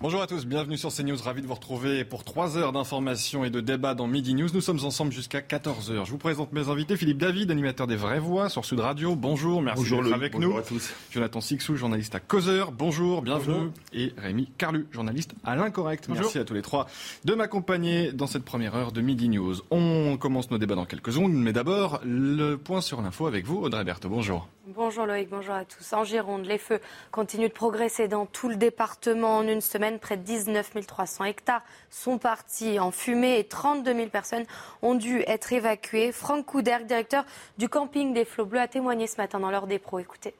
Bonjour 0.00 0.22
à 0.22 0.28
tous, 0.28 0.46
bienvenue 0.46 0.76
sur 0.76 0.92
CNews, 0.94 1.16
ravi 1.16 1.42
de 1.42 1.48
vous 1.48 1.54
retrouver 1.54 2.04
pour 2.04 2.22
3 2.22 2.56
heures 2.56 2.72
d'information 2.72 3.44
et 3.44 3.50
de 3.50 3.60
débat 3.60 3.96
dans 3.96 4.06
Midi 4.06 4.32
News. 4.34 4.46
Nous 4.54 4.60
sommes 4.60 4.78
ensemble 4.84 5.10
jusqu'à 5.10 5.40
14h. 5.40 6.04
Je 6.04 6.10
vous 6.12 6.18
présente 6.18 6.52
mes 6.52 6.68
invités, 6.68 6.96
Philippe 6.96 7.18
David, 7.18 7.50
animateur 7.50 7.88
des 7.88 7.96
Vraies 7.96 8.20
Voix 8.20 8.48
sur 8.48 8.64
Sud 8.64 8.78
Radio. 8.78 9.16
Bonjour, 9.16 9.60
merci 9.60 9.90
d'être 9.90 10.12
avec 10.12 10.34
bonjour 10.34 10.52
nous. 10.52 10.58
à 10.58 10.62
tous. 10.62 10.92
Jonathan 11.10 11.40
Sixou, 11.40 11.74
journaliste 11.74 12.14
à 12.14 12.20
Causeur. 12.20 12.70
Bonjour, 12.70 13.22
bienvenue. 13.22 13.54
Bonjour. 13.54 13.72
Et 13.92 14.12
Rémi 14.16 14.48
Carlu, 14.56 14.86
journaliste 14.92 15.34
à 15.42 15.56
l'Incorrect. 15.56 16.08
Merci 16.08 16.38
à 16.38 16.44
tous 16.44 16.54
les 16.54 16.62
trois 16.62 16.86
de 17.24 17.34
m'accompagner 17.34 18.12
dans 18.12 18.28
cette 18.28 18.44
première 18.44 18.76
heure 18.76 18.92
de 18.92 19.00
Midi 19.00 19.28
News. 19.28 19.56
On 19.72 20.16
commence 20.16 20.48
nos 20.52 20.58
débats 20.58 20.76
dans 20.76 20.86
quelques 20.86 21.12
secondes, 21.12 21.32
mais 21.32 21.52
d'abord, 21.52 22.00
le 22.04 22.54
point 22.54 22.80
sur 22.82 23.02
l'info 23.02 23.26
avec 23.26 23.46
vous, 23.46 23.56
Audrey 23.56 23.82
Berthaud. 23.82 24.10
Bonjour. 24.10 24.46
Bonjour 24.74 25.06
Loïc, 25.06 25.30
bonjour 25.30 25.54
à 25.54 25.64
tous. 25.64 25.94
En 25.94 26.04
Gironde, 26.04 26.44
les 26.44 26.58
feux 26.58 26.78
continuent 27.10 27.48
de 27.48 27.54
progresser 27.54 28.06
dans 28.06 28.26
tout 28.26 28.50
le 28.50 28.56
département. 28.56 29.38
En 29.38 29.48
une 29.48 29.62
semaine, 29.62 29.98
près 29.98 30.18
de 30.18 30.22
19 30.22 30.86
300 30.86 31.24
hectares 31.24 31.62
sont 31.88 32.18
partis 32.18 32.78
en 32.78 32.90
fumée 32.90 33.38
et 33.38 33.44
32 33.44 33.94
000 33.94 34.08
personnes 34.10 34.44
ont 34.82 34.94
dû 34.94 35.20
être 35.26 35.54
évacuées. 35.54 36.12
Franck 36.12 36.44
Couderc, 36.44 36.84
directeur 36.84 37.24
du 37.56 37.70
camping 37.70 38.12
des 38.12 38.26
Flots 38.26 38.44
Bleus, 38.44 38.60
a 38.60 38.68
témoigné 38.68 39.06
ce 39.06 39.16
matin 39.16 39.40
dans 39.40 39.50
l'heure 39.50 39.68
des 39.68 39.78
pros. 39.78 40.00
Écoutez. 40.00 40.34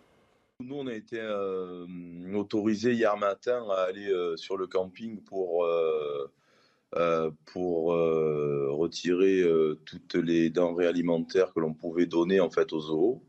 Nous, 0.61 0.77
on 0.77 0.89
a 0.89 0.93
été 0.93 1.19
euh, 1.19 1.87
autorisés 2.35 2.93
hier 2.93 3.17
matin 3.17 3.67
à 3.71 3.85
aller 3.85 4.11
euh, 4.11 4.37
sur 4.37 4.59
le 4.59 4.67
camping 4.67 5.23
pour, 5.23 5.65
euh, 5.65 7.31
pour 7.47 7.95
retirer 7.95 9.43
toutes 9.87 10.17
les 10.17 10.51
denrées 10.51 10.87
alimentaires 10.87 11.55
que 11.55 11.61
l'on 11.61 11.73
pouvait 11.73 12.05
donner 12.05 12.41
en 12.41 12.51
fait 12.51 12.75
aux 12.75 12.81
zoos. 12.81 13.23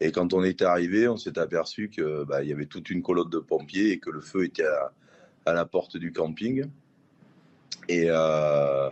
Et 0.00 0.12
quand 0.12 0.32
on 0.32 0.44
est 0.44 0.62
arrivé, 0.62 1.08
on 1.08 1.16
s'est 1.16 1.38
aperçu 1.38 1.90
que 1.90 2.24
bah, 2.24 2.42
y 2.44 2.52
avait 2.52 2.66
toute 2.66 2.90
une 2.90 3.02
colonne 3.02 3.30
de 3.30 3.38
pompiers 3.38 3.90
et 3.90 3.98
que 3.98 4.10
le 4.10 4.20
feu 4.20 4.44
était 4.44 4.66
à, 5.44 5.52
la 5.52 5.64
porte 5.64 5.96
du 5.96 6.12
camping. 6.12 6.66
Et 7.88 8.06
euh, 8.08 8.90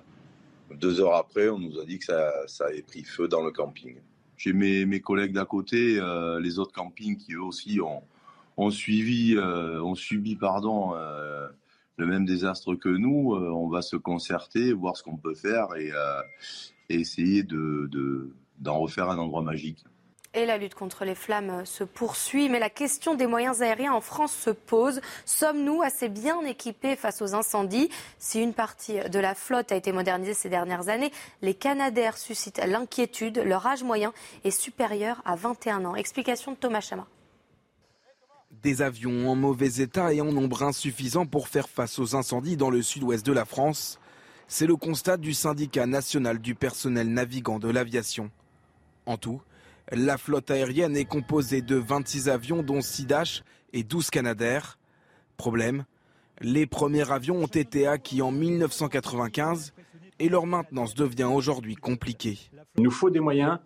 deux 0.74 1.00
heures 1.00 1.14
après, 1.14 1.48
on 1.48 1.58
nous 1.58 1.78
a 1.78 1.84
dit 1.84 1.98
que 1.98 2.06
ça, 2.06 2.64
avait 2.66 2.82
pris 2.82 3.04
feu 3.04 3.28
dans 3.28 3.42
le 3.42 3.52
camping. 3.52 3.96
J'ai 4.36 4.52
mes, 4.52 5.00
collègues 5.00 5.32
d'à 5.32 5.44
côté, 5.44 5.98
euh, 5.98 6.40
les 6.40 6.58
autres 6.58 6.72
campings 6.72 7.16
qui 7.16 7.34
eux 7.34 7.42
aussi 7.42 7.80
ont, 7.80 8.02
euh, 8.58 8.70
subi 9.94 10.38
le 11.98 12.06
même 12.06 12.24
désastre 12.24 12.74
que 12.74 12.88
nous. 12.88 13.34
On 13.34 13.68
va 13.68 13.82
se 13.82 13.96
concerter, 13.96 14.72
voir 14.72 14.96
ce 14.96 15.02
qu'on 15.02 15.16
peut 15.16 15.34
faire 15.34 15.68
et, 15.76 15.92
essayer 16.88 17.42
de, 17.42 17.88
de- 17.90 18.30
d'en 18.58 18.78
refaire 18.78 19.10
un 19.10 19.18
endroit 19.18 19.42
magique. 19.42 19.84
Et 20.36 20.44
la 20.44 20.58
lutte 20.58 20.74
contre 20.74 21.06
les 21.06 21.14
flammes 21.14 21.64
se 21.64 21.82
poursuit, 21.82 22.50
mais 22.50 22.58
la 22.58 22.68
question 22.68 23.14
des 23.14 23.26
moyens 23.26 23.62
aériens 23.62 23.94
en 23.94 24.02
France 24.02 24.34
se 24.34 24.50
pose. 24.50 25.00
Sommes-nous 25.24 25.80
assez 25.80 26.10
bien 26.10 26.42
équipés 26.42 26.94
face 26.94 27.22
aux 27.22 27.34
incendies? 27.34 27.88
Si 28.18 28.42
une 28.42 28.52
partie 28.52 28.98
de 29.00 29.18
la 29.18 29.34
flotte 29.34 29.72
a 29.72 29.76
été 29.76 29.92
modernisée 29.92 30.34
ces 30.34 30.50
dernières 30.50 30.90
années, 30.90 31.10
les 31.40 31.54
Canadaires 31.54 32.18
suscitent 32.18 32.60
l'inquiétude. 32.66 33.38
Leur 33.38 33.66
âge 33.66 33.82
moyen 33.82 34.12
est 34.44 34.50
supérieur 34.50 35.22
à 35.24 35.36
21 35.36 35.86
ans. 35.86 35.96
Explication 35.96 36.52
de 36.52 36.58
Thomas 36.58 36.82
Chama. 36.82 37.06
Des 38.50 38.82
avions 38.82 39.30
en 39.30 39.36
mauvais 39.36 39.76
état 39.76 40.12
et 40.12 40.20
en 40.20 40.32
nombre 40.32 40.64
insuffisant 40.64 41.24
pour 41.24 41.48
faire 41.48 41.70
face 41.70 41.98
aux 41.98 42.14
incendies 42.14 42.58
dans 42.58 42.68
le 42.68 42.82
sud-ouest 42.82 43.24
de 43.24 43.32
la 43.32 43.46
France. 43.46 43.98
C'est 44.48 44.66
le 44.66 44.76
constat 44.76 45.16
du 45.16 45.32
syndicat 45.32 45.86
national 45.86 46.40
du 46.40 46.54
personnel 46.54 47.08
navigant 47.08 47.58
de 47.58 47.70
l'aviation. 47.70 48.30
En 49.06 49.16
tout, 49.16 49.40
la 49.92 50.18
flotte 50.18 50.50
aérienne 50.50 50.96
est 50.96 51.04
composée 51.04 51.62
de 51.62 51.76
26 51.76 52.28
avions 52.28 52.62
dont 52.62 52.80
6 52.80 53.06
Dash 53.06 53.44
et 53.72 53.84
12 53.84 54.10
Canadair. 54.10 54.78
Problème, 55.36 55.84
les 56.40 56.66
premiers 56.66 57.10
avions 57.10 57.36
ont 57.36 57.46
été 57.46 57.86
acquis 57.86 58.22
en 58.22 58.30
1995 58.30 59.72
et 60.18 60.28
leur 60.28 60.46
maintenance 60.46 60.94
devient 60.94 61.30
aujourd'hui 61.32 61.76
compliquée. 61.76 62.38
Il 62.76 62.82
nous 62.82 62.90
faut 62.90 63.10
des 63.10 63.20
moyens. 63.20 63.58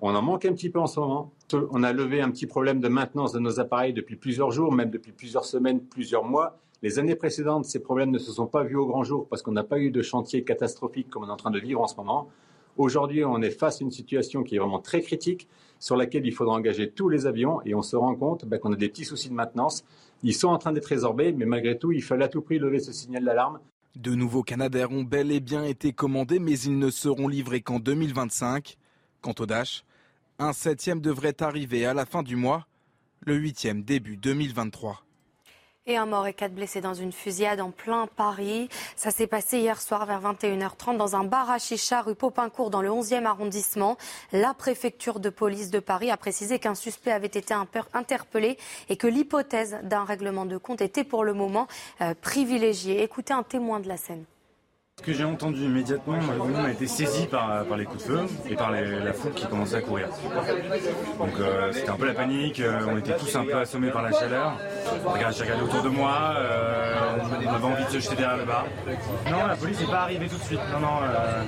On 0.00 0.14
en 0.14 0.22
manque 0.22 0.44
un 0.44 0.52
petit 0.52 0.68
peu 0.68 0.78
en 0.78 0.86
ce 0.86 1.00
moment. 1.00 1.32
On 1.52 1.82
a 1.82 1.92
levé 1.92 2.20
un 2.20 2.30
petit 2.30 2.46
problème 2.46 2.80
de 2.80 2.88
maintenance 2.88 3.32
de 3.32 3.38
nos 3.38 3.60
appareils 3.60 3.94
depuis 3.94 4.16
plusieurs 4.16 4.50
jours, 4.50 4.72
même 4.72 4.90
depuis 4.90 5.12
plusieurs 5.12 5.44
semaines, 5.44 5.80
plusieurs 5.80 6.24
mois. 6.24 6.58
Les 6.82 6.98
années 6.98 7.14
précédentes, 7.14 7.64
ces 7.64 7.80
problèmes 7.80 8.10
ne 8.10 8.18
se 8.18 8.30
sont 8.30 8.46
pas 8.46 8.62
vus 8.62 8.76
au 8.76 8.86
grand 8.86 9.04
jour 9.04 9.26
parce 9.28 9.40
qu'on 9.42 9.52
n'a 9.52 9.64
pas 9.64 9.78
eu 9.78 9.90
de 9.90 10.02
chantier 10.02 10.44
catastrophique 10.44 11.08
comme 11.08 11.24
on 11.24 11.28
est 11.28 11.32
en 11.32 11.36
train 11.36 11.50
de 11.50 11.58
vivre 11.58 11.80
en 11.80 11.86
ce 11.86 11.96
moment. 11.96 12.28
Aujourd'hui, 12.76 13.24
on 13.24 13.40
est 13.40 13.50
face 13.50 13.80
à 13.80 13.84
une 13.84 13.90
situation 13.90 14.42
qui 14.42 14.56
est 14.56 14.58
vraiment 14.58 14.80
très 14.80 15.00
critique, 15.00 15.48
sur 15.78 15.96
laquelle 15.96 16.26
il 16.26 16.32
faudra 16.32 16.54
engager 16.54 16.90
tous 16.90 17.08
les 17.08 17.26
avions 17.26 17.60
et 17.64 17.74
on 17.74 17.82
se 17.82 17.96
rend 17.96 18.14
compte 18.14 18.44
ben, 18.44 18.58
qu'on 18.58 18.72
a 18.72 18.76
des 18.76 18.88
petits 18.88 19.04
soucis 19.04 19.28
de 19.28 19.34
maintenance. 19.34 19.84
Ils 20.22 20.34
sont 20.34 20.48
en 20.48 20.58
train 20.58 20.72
d'être 20.72 20.86
résorbés, 20.86 21.32
mais 21.32 21.46
malgré 21.46 21.78
tout, 21.78 21.92
il 21.92 22.02
fallait 22.02 22.24
à 22.24 22.28
tout 22.28 22.42
prix 22.42 22.58
lever 22.58 22.78
ce 22.78 22.92
signal 22.92 23.24
d'alarme. 23.24 23.60
De 23.94 24.14
nouveaux 24.14 24.42
Canadair 24.42 24.90
ont 24.92 25.04
bel 25.04 25.32
et 25.32 25.40
bien 25.40 25.64
été 25.64 25.92
commandés, 25.92 26.38
mais 26.38 26.58
ils 26.58 26.78
ne 26.78 26.90
seront 26.90 27.28
livrés 27.28 27.62
qu'en 27.62 27.78
2025. 27.78 28.76
Quant 29.22 29.34
au 29.38 29.46
Dash, 29.46 29.84
un 30.38 30.52
septième 30.52 31.00
devrait 31.00 31.42
arriver 31.42 31.86
à 31.86 31.94
la 31.94 32.04
fin 32.04 32.22
du 32.22 32.36
mois, 32.36 32.66
le 33.24 33.34
huitième 33.36 33.82
début 33.82 34.18
2023. 34.18 35.05
Et 35.88 35.96
un 35.96 36.06
mort 36.06 36.26
et 36.26 36.34
quatre 36.34 36.52
blessés 36.52 36.80
dans 36.80 36.94
une 36.94 37.12
fusillade 37.12 37.60
en 37.60 37.70
plein 37.70 38.08
Paris. 38.08 38.68
Ça 38.96 39.12
s'est 39.12 39.28
passé 39.28 39.58
hier 39.58 39.80
soir 39.80 40.04
vers 40.04 40.20
21h30 40.20 40.96
dans 40.96 41.14
un 41.14 41.22
bar 41.22 41.48
à 41.48 41.60
chicha 41.60 42.02
rue 42.02 42.16
Popincourt 42.16 42.70
dans 42.70 42.82
le 42.82 42.88
11e 42.88 43.24
arrondissement. 43.24 43.96
La 44.32 44.52
préfecture 44.52 45.20
de 45.20 45.30
police 45.30 45.70
de 45.70 45.78
Paris 45.78 46.10
a 46.10 46.16
précisé 46.16 46.58
qu'un 46.58 46.74
suspect 46.74 47.12
avait 47.12 47.28
été 47.28 47.54
interpellé 47.94 48.58
et 48.88 48.96
que 48.96 49.06
l'hypothèse 49.06 49.78
d'un 49.84 50.02
règlement 50.02 50.44
de 50.44 50.56
compte 50.56 50.80
était 50.80 51.04
pour 51.04 51.22
le 51.22 51.34
moment 51.34 51.68
euh, 52.00 52.14
privilégiée. 52.20 53.04
Écoutez 53.04 53.32
un 53.32 53.44
témoin 53.44 53.78
de 53.78 53.86
la 53.86 53.96
scène. 53.96 54.24
Ce 54.98 55.04
que 55.04 55.12
j'ai 55.12 55.24
entendu 55.24 55.60
immédiatement, 55.62 56.16
on 56.40 56.64
a 56.64 56.70
été 56.70 56.86
saisis 56.86 57.26
par, 57.26 57.64
par 57.66 57.76
les 57.76 57.84
coups 57.84 58.02
de 58.02 58.08
feu 58.12 58.20
et 58.48 58.56
par 58.56 58.72
les- 58.72 58.98
la 59.00 59.12
foule 59.12 59.32
qui 59.34 59.46
commençait 59.46 59.76
à 59.76 59.80
courir. 59.82 60.08
Donc 61.18 61.38
euh, 61.38 61.70
c'était 61.70 61.90
un 61.90 61.96
peu 61.96 62.06
la 62.06 62.14
panique, 62.14 62.60
euh, 62.60 62.80
on 62.88 62.96
était 62.96 63.14
tous 63.14 63.36
un 63.36 63.44
peu 63.44 63.56
assommés 63.58 63.90
par 63.90 64.00
la 64.02 64.10
chaleur. 64.12 64.54
Regarde, 65.04 65.34
j'ai 65.36 65.42
regardé 65.44 65.64
autour 65.64 65.82
de 65.82 65.90
moi, 65.90 66.34
euh, 66.38 66.94
on 67.46 67.54
avait 67.54 67.64
envie 67.66 67.84
de 67.84 67.90
se 67.90 67.98
jeter 68.00 68.16
derrière 68.16 68.38
le 68.38 68.44
bar. 68.46 68.64
Non, 69.30 69.46
la 69.46 69.54
police 69.56 69.78
n'est 69.80 69.86
pas 69.86 70.00
arrivée 70.00 70.28
tout 70.28 70.38
de 70.38 70.42
suite. 70.42 70.60
Non, 70.72 70.80
non, 70.80 70.98
euh, 71.02 71.42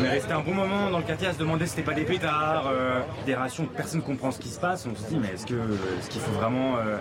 on 0.00 0.04
est 0.04 0.10
resté 0.10 0.32
un 0.32 0.40
bon 0.40 0.54
moment 0.54 0.90
dans 0.90 0.98
le 0.98 1.04
quartier 1.04 1.26
à 1.26 1.32
se 1.34 1.38
demander 1.38 1.64
si 1.66 1.70
c'était 1.72 1.82
pas 1.90 1.94
des 1.94 2.04
pétards, 2.04 2.68
euh, 2.72 3.00
des 3.26 3.34
rations, 3.34 3.66
personne 3.66 3.98
ne 4.00 4.04
comprend 4.06 4.30
ce 4.30 4.38
qui 4.38 4.48
se 4.48 4.60
passe. 4.60 4.86
On 4.86 4.94
se 4.94 5.08
dit, 5.08 5.18
mais 5.20 5.34
est-ce 5.34 5.44
que- 5.44 5.54
est-ce 5.98 6.08
qu'il 6.08 6.20
faut 6.20 6.32
vraiment 6.38 6.76
euh, 6.76 6.96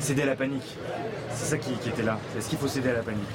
céder 0.00 0.22
à 0.22 0.26
la 0.26 0.36
panique? 0.36 0.76
C'est 1.34 1.46
ça 1.46 1.56
qui, 1.56 1.72
qui 1.74 1.88
était 1.88 2.02
là. 2.02 2.18
Est-ce 2.36 2.48
qu'il 2.48 2.58
faut 2.58 2.66
céder 2.68 2.90
à 2.90 2.94
la 2.94 3.02
panique? 3.02 3.28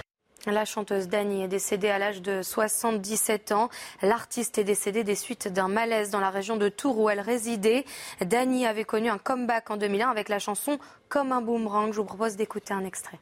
La 0.45 0.63
chanteuse 0.63 1.07
Dani 1.07 1.43
est 1.43 1.47
décédée 1.47 1.89
à 1.89 1.97
l'âge 1.97 2.21
de 2.21 2.43
77 2.43 3.51
ans. 3.51 3.69
L'artiste 4.03 4.59
est 4.59 4.63
décédée 4.63 5.03
des 5.03 5.15
suites 5.15 5.47
d'un 5.47 5.67
malaise 5.67 6.11
dans 6.11 6.19
la 6.19 6.29
région 6.29 6.55
de 6.55 6.69
Tours 6.69 6.99
où 6.99 7.09
elle 7.09 7.19
résidait. 7.19 7.83
Dani 8.21 8.67
avait 8.67 8.83
connu 8.83 9.09
un 9.09 9.17
comeback 9.17 9.71
en 9.71 9.77
2001 9.77 10.09
avec 10.09 10.29
la 10.29 10.37
chanson 10.37 10.77
Comme 11.09 11.31
un 11.31 11.41
boomerang. 11.41 11.91
Je 11.93 11.97
vous 11.97 12.05
propose 12.05 12.35
d'écouter 12.35 12.73
un 12.73 12.85
extrait. 12.85 13.19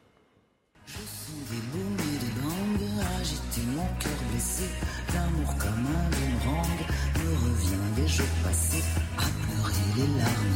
Et 9.95 9.95
des 9.95 10.52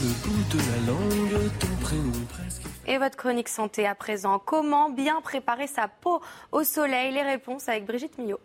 le 0.00 0.12
bout 0.24 0.56
de 0.56 0.58
la 0.70 0.92
langue 0.92 1.50
ton 1.58 1.76
prénom 1.80 2.26
presque. 2.28 2.62
Et 2.86 2.98
votre 2.98 3.16
chronique 3.16 3.48
santé 3.48 3.86
à 3.86 3.94
présent. 3.94 4.38
Comment 4.38 4.90
bien 4.90 5.20
préparer 5.20 5.66
sa 5.66 5.88
peau 5.88 6.20
au 6.52 6.62
soleil? 6.62 7.12
Les 7.12 7.22
réponses 7.22 7.68
avec 7.68 7.84
Brigitte 7.84 8.16
Millot. 8.18 8.40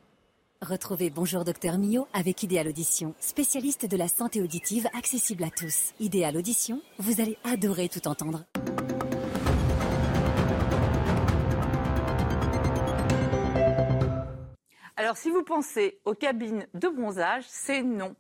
Retrouvez 0.62 1.10
Bonjour 1.10 1.44
Docteur 1.44 1.78
Mio 1.78 2.08
avec 2.14 2.42
Idéal 2.42 2.70
Audition, 2.70 3.14
spécialiste 3.20 3.86
de 3.86 3.98
la 3.98 4.08
santé 4.08 4.42
auditive 4.42 4.88
accessible 4.98 5.44
à 5.44 5.50
tous. 5.50 5.94
Idéal 6.00 6.38
Audition, 6.38 6.82
vous 7.00 7.22
allez 7.22 7.38
adorer 7.44 7.90
tout 7.90 8.08
entendre. 8.08 8.46
Alors 14.96 15.14
Alors, 15.14 15.18
si 15.18 15.30
vous 15.30 15.44
pensez 15.44 16.00
aux 16.06 16.16
cabines 16.16 16.66
de 16.74 16.88
bronzage, 16.88 17.44
c'est 17.48 17.84
non. 17.84 18.16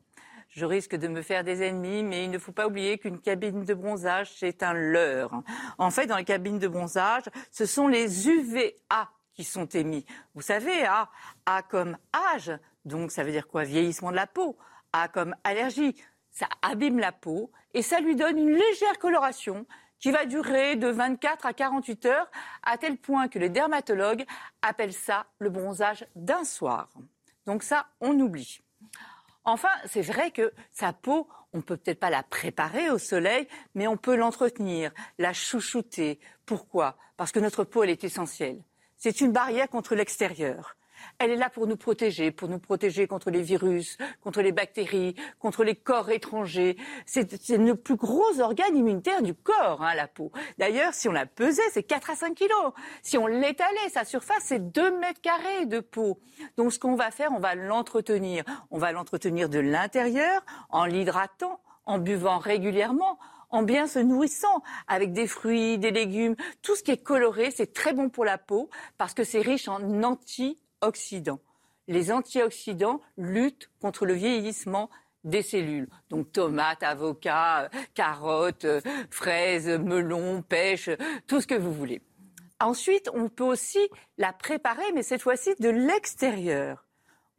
Je 0.54 0.66
risque 0.66 0.96
de 0.96 1.08
me 1.08 1.24
faire 1.24 1.44
des 1.44 1.64
ennemis, 1.64 2.04
mais 2.04 2.26
il 2.26 2.30
ne 2.30 2.38
faut 2.38 2.52
pas 2.52 2.68
oublier 2.68 3.00
qu'une 3.00 3.20
cabine 3.20 3.66
de 3.66 3.74
bronzage, 3.74 4.32
c'est 4.38 4.62
un 4.62 4.74
leurre. 4.74 5.42
En 5.80 5.90
fait, 5.90 6.06
dans 6.06 6.16
les 6.16 6.26
cabines 6.26 6.60
de 6.60 6.68
bronzage, 6.68 7.24
ce 7.50 7.66
sont 7.66 7.88
les 7.88 8.30
UVA 8.30 9.10
qui 9.34 9.44
sont 9.44 9.66
émis. 9.66 10.06
Vous 10.36 10.44
savez, 10.44 10.86
A, 10.86 11.10
A 11.48 11.64
comme 11.64 11.98
âge, 12.36 12.52
donc 12.86 13.12
ça 13.12 13.24
veut 13.24 13.32
dire 13.32 13.48
quoi? 13.48 13.64
Vieillissement 13.64 14.12
de 14.12 14.16
la 14.16 14.28
peau. 14.28 14.56
A 14.92 15.08
comme 15.08 15.36
allergie, 15.44 15.96
ça 16.30 16.48
abîme 16.62 17.00
la 17.00 17.12
peau 17.12 17.52
et 17.74 17.82
ça 17.82 18.00
lui 18.00 18.16
donne 18.16 18.38
une 18.38 18.54
légère 18.54 19.00
coloration 19.00 19.66
qui 19.98 20.12
va 20.12 20.28
durer 20.28 20.76
de 20.76 20.88
24 20.88 21.48
à 21.48 21.54
48 21.54 22.06
heures, 22.06 22.30
à 22.62 22.78
tel 22.78 22.98
point 22.98 23.28
que 23.28 23.40
les 23.40 23.50
dermatologues 23.50 24.26
appellent 24.62 24.94
ça 24.94 25.26
le 25.40 25.50
bronzage 25.50 26.06
d'un 26.16 26.44
soir. 26.44 26.90
Donc 27.48 27.64
ça, 27.64 27.88
on 28.02 28.20
oublie. 28.20 28.62
Enfin, 29.46 29.70
c'est 29.86 30.02
vrai 30.02 30.32
que 30.32 30.54
sa 30.72 30.94
peau, 30.94 31.28
on 31.52 31.62
peut 31.62 31.78
peut-être 31.78 32.00
pas 32.00 32.10
la 32.10 32.24
préparer 32.24 32.90
au 32.90 32.98
soleil, 32.98 33.48
mais 33.76 33.88
on 33.88 33.98
peut 33.98 34.16
l'entretenir, 34.16 34.92
la 35.18 35.34
chouchouter. 35.34 36.20
Pourquoi? 36.46 36.98
Parce 37.18 37.32
que 37.32 37.40
notre 37.40 37.64
peau, 37.64 37.84
elle 37.84 37.90
est 37.90 38.04
essentielle. 38.04 38.64
C'est 38.98 39.22
une 39.22 39.32
barrière 39.32 39.70
contre 39.70 39.96
l'extérieur. 39.96 40.78
Elle 41.20 41.32
est 41.32 41.36
là 41.36 41.50
pour 41.50 41.68
nous 41.68 41.78
protéger, 41.78 42.32
pour 42.32 42.50
nous 42.50 42.60
protéger 42.60 43.08
contre 43.08 43.32
les 43.32 43.42
virus, 43.42 43.98
contre 44.22 44.42
les 44.42 44.52
bactéries, 44.52 45.16
contre 45.40 45.64
les 45.64 45.76
corps 45.76 46.10
étrangers. 46.10 46.78
C'est 47.06 47.50
le 47.50 47.76
plus 47.76 47.96
gros 47.96 48.40
organe 48.40 48.76
immunitaire 48.76 49.22
du 49.22 49.34
corps, 49.34 49.82
hein, 49.84 49.96
la 49.96 50.08
peau. 50.08 50.32
D'ailleurs, 50.58 50.94
si 50.94 51.08
on 51.08 51.12
la 51.12 51.26
pesait, 51.26 51.62
c'est 51.72 51.84
4 51.84 52.10
à 52.12 52.16
5 52.16 52.36
kilos. 52.36 52.74
Si 53.02 53.18
on 53.18 53.28
l'étalait, 53.28 53.90
sa 53.90 54.06
surface, 54.06 54.44
c'est 54.44 54.72
2 54.72 55.00
mètres 55.00 55.22
carrés 55.22 55.66
de 55.66 55.80
peau. 55.80 56.20
Donc, 56.58 56.74
ce 56.74 56.80
qu'on 56.80 56.96
va 56.96 57.12
faire, 57.12 57.32
on 57.32 57.40
va 57.40 57.56
l'entretenir. 57.56 58.44
On 58.72 58.78
va 58.78 58.92
l'entretenir 58.92 59.50
de 59.50 59.60
l'intérieur, 59.60 60.42
en 60.70 60.86
l'hydratant, 60.86 61.62
en 61.86 62.00
buvant 62.00 62.38
régulièrement, 62.38 63.20
en 63.50 63.62
bien 63.62 63.86
se 63.88 64.00
nourrissant 64.00 64.64
avec 64.88 65.14
des 65.14 65.28
fruits, 65.28 65.78
des 65.78 65.92
légumes. 65.92 66.36
Tout 66.62 66.76
ce 66.76 66.84
qui 66.84 66.92
est 66.92 67.04
coloré, 67.04 67.52
c'est 67.52 67.72
très 67.74 67.94
bon 67.94 68.10
pour 68.10 68.26
la 68.26 68.38
peau 68.38 68.70
parce 68.98 69.14
que 69.14 69.24
c'est 69.24 69.42
riche 69.42 69.68
en 69.68 70.04
anti 70.04 70.63
antioxydants. 70.84 71.40
Les 71.88 72.12
antioxydants 72.12 73.02
luttent 73.18 73.70
contre 73.82 74.06
le 74.06 74.14
vieillissement 74.14 74.90
des 75.24 75.42
cellules. 75.42 75.90
Donc 76.10 76.32
tomates, 76.32 76.84
avocats, 76.84 77.70
carottes, 77.94 78.68
fraises, 79.10 79.70
melons, 79.70 80.42
pêche, 80.42 80.90
tout 81.28 81.42
ce 81.42 81.48
que 81.48 81.56
vous 81.56 81.74
voulez. 81.74 82.02
Ensuite, 82.60 83.10
on 83.14 83.30
peut 83.30 83.44
aussi 83.44 83.90
la 84.18 84.32
préparer, 84.32 84.92
mais 84.94 85.04
cette 85.04 85.22
fois-ci 85.22 85.56
de 85.60 85.70
l'extérieur 85.70 86.86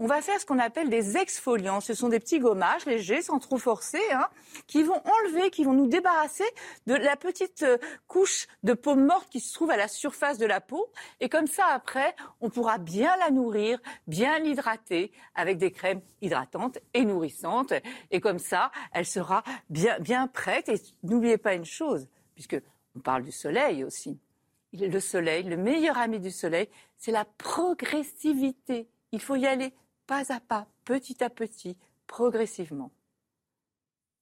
on 0.04 0.06
va 0.06 0.20
faire 0.20 0.38
ce 0.38 0.44
qu'on 0.44 0.58
appelle 0.58 0.90
des 0.90 1.16
exfoliants. 1.16 1.80
Ce 1.80 1.94
sont 1.94 2.10
des 2.10 2.20
petits 2.20 2.38
gommages 2.38 2.84
légers, 2.84 3.22
sans 3.22 3.38
trop 3.38 3.56
forcer, 3.56 4.02
hein, 4.12 4.28
qui 4.66 4.82
vont 4.82 5.00
enlever, 5.02 5.48
qui 5.48 5.64
vont 5.64 5.72
nous 5.72 5.86
débarrasser 5.86 6.44
de 6.86 6.92
la 6.92 7.16
petite 7.16 7.62
euh, 7.62 7.78
couche 8.06 8.46
de 8.64 8.74
peau 8.74 8.96
morte 8.96 9.30
qui 9.30 9.40
se 9.40 9.54
trouve 9.54 9.70
à 9.70 9.78
la 9.78 9.88
surface 9.88 10.36
de 10.36 10.44
la 10.44 10.60
peau. 10.60 10.92
Et 11.20 11.30
comme 11.30 11.46
ça, 11.46 11.64
après, 11.72 12.14
on 12.42 12.50
pourra 12.50 12.76
bien 12.76 13.16
la 13.16 13.30
nourrir, 13.30 13.78
bien 14.06 14.38
l'hydrater 14.40 15.10
avec 15.34 15.56
des 15.56 15.70
crèmes 15.70 16.02
hydratantes 16.20 16.80
et 16.92 17.06
nourrissantes. 17.06 17.72
Et 18.10 18.20
comme 18.20 18.38
ça, 18.38 18.72
elle 18.92 19.06
sera 19.06 19.42
bien, 19.70 19.98
bien 20.00 20.26
prête. 20.26 20.68
Et 20.68 20.82
n'oubliez 21.02 21.38
pas 21.38 21.54
une 21.54 21.64
chose, 21.64 22.08
puisque 22.34 22.60
on 22.94 23.00
parle 23.00 23.22
du 23.22 23.32
soleil 23.32 23.84
aussi. 23.84 24.18
Le 24.74 25.00
soleil, 25.00 25.44
le 25.44 25.56
meilleur 25.56 25.96
ami 25.96 26.20
du 26.20 26.30
soleil, 26.30 26.68
c'est 26.98 27.10
la 27.10 27.24
progressivité. 27.24 28.86
Il 29.10 29.20
faut 29.22 29.36
y 29.36 29.46
aller 29.46 29.72
pas 30.06 30.32
à 30.32 30.40
pas, 30.40 30.66
petit 30.84 31.22
à 31.22 31.30
petit, 31.30 31.76
progressivement. 32.06 32.90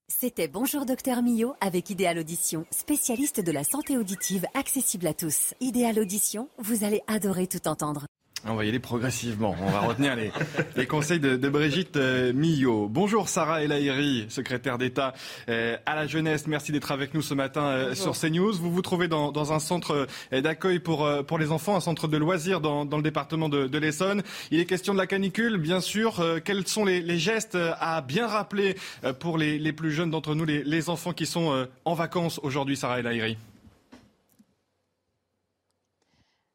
C'était 0.09 0.49
Bonjour 0.49 0.85
Docteur 0.85 1.23
Millot 1.23 1.55
avec 1.61 1.91
Idéal 1.91 2.19
Audition, 2.19 2.67
spécialiste 2.71 3.41
de 3.41 3.51
la 3.51 3.65
santé 3.65 3.97
auditive 3.97 4.47
accessible 4.55 5.07
à 5.07 5.15
tous. 5.15 5.55
Idéal 5.61 5.99
Audition, 5.99 6.49
vous 6.59 6.85
allez 6.85 7.03
adorer 7.07 7.47
tout 7.47 7.67
entendre. 7.67 8.07
On 8.45 8.55
va 8.55 8.65
y 8.65 8.69
aller 8.69 8.81
progressivement. 8.81 9.55
On 9.63 9.71
va 9.71 9.81
retenir 9.81 10.17
les, 10.17 10.33
les 10.75 10.87
conseils 10.87 11.21
de, 11.21 11.37
de 11.37 11.49
Brigitte 11.49 11.97
euh, 11.97 12.33
Millot. 12.33 12.89
Bonjour 12.89 13.29
Sarah 13.29 13.63
Elahiri, 13.63 14.27
secrétaire 14.31 14.79
d'État 14.79 15.15
euh, 15.49 15.77
à 15.87 15.95
la 15.95 16.09
jeunesse. 16.09 16.49
Merci 16.49 16.73
d'être 16.73 16.91
avec 16.91 17.15
nous 17.15 17.23
ce 17.23 17.35
matin 17.35 17.63
euh, 17.63 17.95
sur 17.95 18.19
CNews. 18.19 18.53
Vous 18.55 18.73
vous 18.73 18.83
trouvez 18.83 19.07
dans, 19.07 19.31
dans 19.31 19.53
un 19.53 19.61
centre 19.61 20.09
d'accueil 20.33 20.81
pour, 20.81 21.09
pour 21.25 21.39
les 21.39 21.53
enfants, 21.53 21.77
un 21.77 21.81
centre 21.81 22.09
de 22.09 22.17
loisirs 22.17 22.61
dans, 22.61 22.85
dans 22.85 22.97
le 22.97 23.05
département 23.05 23.49
de, 23.49 23.69
de 23.69 23.79
l'Essonne. 23.79 24.23
Il 24.51 24.59
est 24.59 24.65
question 24.65 24.93
de 24.93 24.99
la 24.99 25.07
canicule, 25.07 25.57
bien 25.59 25.81
sûr. 25.81 26.21
Quels 26.45 26.67
sont 26.67 26.85
les, 26.85 27.01
les 27.01 27.19
gestes 27.19 27.57
à 27.79 28.01
bien 28.01 28.27
rappeler 28.27 28.75
pour 29.21 29.39
les, 29.39 29.61
les 29.61 29.73
plus 29.73 29.93
jeunes 29.93 30.11
d'entre 30.11 30.35
nous, 30.35 30.45
les, 30.45 30.65
les 30.65 30.91
enfants 30.91 31.13
qui 31.13 31.27
sont 31.27 31.67
en 31.85 31.95
vacances 31.95 32.41
aujourd'hui, 32.43 32.77
Sarah 32.77 32.99
Elahiri 32.99 33.37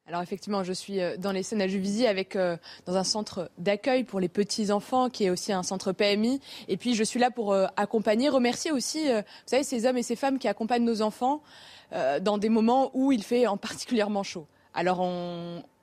Alors 0.07 0.21
effectivement, 0.21 0.63
je 0.63 0.71
suis 0.71 1.01
euh, 1.01 1.17
dans 1.17 1.33
les 1.33 1.43
scènes 1.43 1.61
à 1.61 1.67
Juvisy 1.67 2.07
avec 2.07 2.37
euh, 2.37 2.55
dans 2.85 2.95
un 2.95 3.03
centre 3.03 3.51
d'accueil 3.57 4.05
pour 4.05 4.21
les 4.21 4.29
petits 4.29 4.71
enfants 4.71 5.09
qui 5.09 5.25
est 5.25 5.29
aussi 5.29 5.51
un 5.51 5.63
centre 5.63 5.91
PMI. 5.91 6.39
Et 6.69 6.77
puis 6.77 6.95
je 6.95 7.03
suis 7.03 7.19
là 7.19 7.29
pour 7.29 7.51
euh, 7.51 7.65
accompagner, 7.75 8.29
remercier 8.29 8.71
aussi, 8.71 9.09
vous 9.09 9.21
savez, 9.45 9.63
ces 9.63 9.85
hommes 9.85 9.97
et 9.97 10.03
ces 10.03 10.15
femmes 10.15 10.39
qui 10.39 10.47
accompagnent 10.47 10.85
nos 10.85 11.01
enfants 11.01 11.41
dans 12.21 12.37
des 12.37 12.49
moments 12.49 12.91
où 12.93 13.11
il 13.11 13.23
fait 13.23 13.47
en 13.47 13.57
particulièrement 13.67 14.23
chaud. 14.23 14.45
Alors 14.73 15.05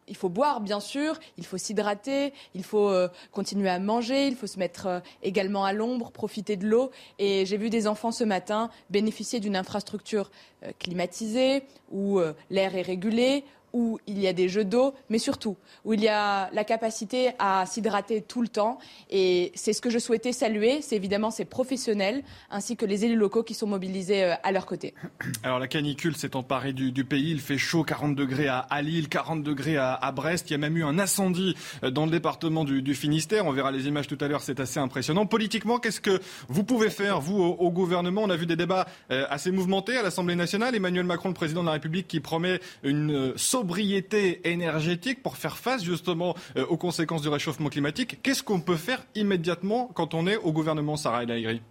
il 0.07 0.17
faut 0.17 0.29
boire, 0.29 0.61
bien 0.61 0.81
sûr, 0.81 1.19
il 1.39 1.47
faut 1.47 1.57
s'hydrater, 1.57 2.33
il 2.55 2.63
faut 2.63 2.93
continuer 3.33 3.71
à 3.71 3.79
manger, 3.79 4.29
il 4.29 4.37
faut 4.37 4.47
se 4.47 4.59
mettre 4.59 5.03
également 5.23 5.65
à 5.65 5.73
l'ombre, 5.73 6.11
profiter 6.11 6.57
de 6.57 6.67
l'eau. 6.67 6.91
Et 7.19 7.47
j'ai 7.47 7.57
vu 7.57 7.71
des 7.71 7.87
enfants 7.87 8.13
ce 8.13 8.25
matin 8.25 8.71
bénéficier 8.91 9.41
d'une 9.41 9.57
infrastructure 9.57 10.31
climatisée, 10.79 11.63
où 11.91 12.21
l'air 12.51 12.77
est 12.77 12.83
régulé, 12.83 13.45
où 13.75 13.99
il 14.07 14.19
y 14.19 14.27
a 14.27 14.33
des 14.33 14.49
jeux 14.49 14.65
d'eau, 14.65 14.95
mais 15.11 15.19
surtout 15.19 15.57
où 15.85 15.93
il 15.93 16.01
y 16.01 16.09
a 16.09 16.49
la 16.53 16.65
capacité 16.65 17.33
à 17.39 17.67
s'hydrater 17.67 18.23
tout 18.23 18.41
le 18.41 18.49
temps. 18.49 18.79
Et 19.11 19.53
c'est 19.55 19.75
ce 19.75 19.83
que 19.83 19.91
je 19.91 19.99
souhaitais 19.99 20.33
saluer, 20.33 20.81
c'est 20.81 20.97
évidemment 20.97 21.31
ces 21.31 21.45
professionnels 21.45 22.23
ainsi 22.51 22.77
que 22.77 22.87
les 22.87 23.05
élus 23.05 23.17
locaux 23.17 23.43
qui 23.43 23.55
sont 23.55 23.67
mobilisés 23.67 24.25
euh, 24.25 24.35
à 24.43 24.53
leur 24.53 24.65
côté. 24.65 24.95
Alors 25.43 25.59
la 25.59 25.69
canicule 25.69 26.17
s'est 26.17 26.37
emparée 26.37 26.73
du, 26.73 26.93
du, 26.93 27.05
pays, 27.05 27.33
il 27.33 27.41
fait 27.41 27.59
chaud, 27.59 27.83
40 27.83 28.15
degrés 28.15 28.49
à, 28.49 28.59
à 28.61 28.81
Lille, 28.81 29.09
40 29.09 29.43
degrés 29.43 29.77
à, 29.77 29.93
à, 29.93 30.13
Brest, 30.13 30.49
il 30.51 30.53
y 30.53 30.57
a 30.57 30.59
même 30.59 30.77
eu 30.77 30.85
un 30.85 30.99
incendie 30.99 31.55
euh, 31.83 31.91
dans 31.91 32.05
le 32.05 32.11
département 32.13 32.65
du, 32.65 32.81
du 32.81 32.95
Finistère, 32.95 33.47
on 33.47 33.53
verra 33.53 33.73
les 33.73 33.89
images 33.89 34.07
tout 34.07 34.19
à 34.21 34.29
l'heure, 34.29 34.43
c'est 34.43 34.61
assez 34.61 34.79
impressionnant. 34.79 35.27
Politiquement, 35.27 35.79
qu'est-ce 35.79 36.01
que 36.01 36.21
vous 36.49 36.63
pouvez 36.63 36.91
faire, 36.91 37.21
vous, 37.21 37.37
au, 37.37 37.55
au 37.55 37.71
gouvernement? 37.71 38.23
On 38.23 38.31
a 38.31 38.37
vu 38.37 38.47
des 38.47 38.57
débats 38.57 38.87
euh, 39.11 39.27
assez 39.29 39.51
mouvementés 39.51 39.97
à 39.97 40.03
l'Assemblée 40.03 40.37
nationale, 40.37 40.75
Emmanuel 40.75 41.05
Macron, 41.05 41.29
le 41.29 41.35
président 41.35 41.63
de 41.63 41.67
la 41.67 41.73
République, 41.73 42.07
qui 42.07 42.21
promet 42.21 42.61
une 42.83 43.11
euh, 43.13 43.33
sobriété 43.65 44.47
énergétique 44.47 45.23
pour 45.23 45.39
faire 45.39 45.57
face 45.57 45.83
justement 45.83 46.35
euh, 46.59 46.67
aux 46.67 46.77
conséquences 46.77 47.23
du 47.23 47.29
réchauffement 47.31 47.71
climatique. 47.71 48.19
Qu'est-ce 48.23 48.43
qu'on 48.43 48.61
peut 48.61 48.77
faire 48.77 49.03
immédiatement 49.15 49.91
quand 49.95 50.13
on 50.13 50.27
est 50.27 50.37
au 50.37 50.53
gouvernement, 50.53 50.97
Sarah 50.99 51.23
El 51.23 51.31
Haïry? 51.31 51.63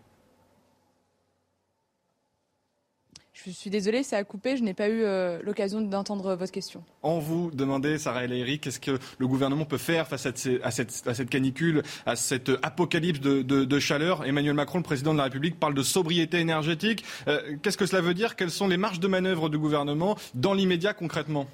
Je 3.34 3.52
suis 3.52 3.70
désolée, 3.70 4.02
ça 4.02 4.18
a 4.18 4.24
coupé. 4.24 4.58
Je 4.58 4.64
n'ai 4.64 4.74
pas 4.74 4.88
eu 4.88 5.04
euh, 5.04 5.40
l'occasion 5.44 5.82
d'entendre 5.82 6.34
votre 6.34 6.52
question. 6.52 6.84
On 7.04 7.20
vous 7.20 7.52
demandait, 7.52 8.00
Sarah 8.00 8.24
El 8.24 8.60
qu'est-ce 8.60 8.80
que 8.80 8.98
le 9.20 9.28
gouvernement 9.28 9.66
peut 9.66 9.78
faire 9.78 10.08
face 10.08 10.26
à, 10.26 10.30
à, 10.64 10.72
cette, 10.72 11.04
à 11.06 11.14
cette, 11.14 11.30
canicule, 11.30 11.84
à 12.08 12.16
cette 12.16 12.50
apocalypse 12.64 13.20
de, 13.20 13.44
de, 13.44 13.66
de, 13.66 13.80
chaleur? 13.80 14.26
Emmanuel 14.26 14.56
Macron, 14.56 14.80
le 14.80 14.84
président 14.84 15.14
de 15.14 15.20
la 15.20 15.26
République, 15.26 15.60
parle 15.60 15.76
de 15.76 15.84
sobriété 15.84 16.40
énergétique. 16.40 17.04
Euh, 17.28 17.58
qu'est-ce 17.62 17.78
que 17.78 17.86
cela 17.86 18.02
veut 18.02 18.16
dire? 18.16 18.36
Quelles 18.36 18.50
sont 18.50 18.68
les 18.68 18.78
marges 18.78 19.02
de 19.02 19.08
manœuvre 19.08 19.50
du 19.50 19.60
gouvernement 19.60 20.18
dans 20.34 20.56
l'immédiat 20.56 20.94
concrètement? 20.96 21.46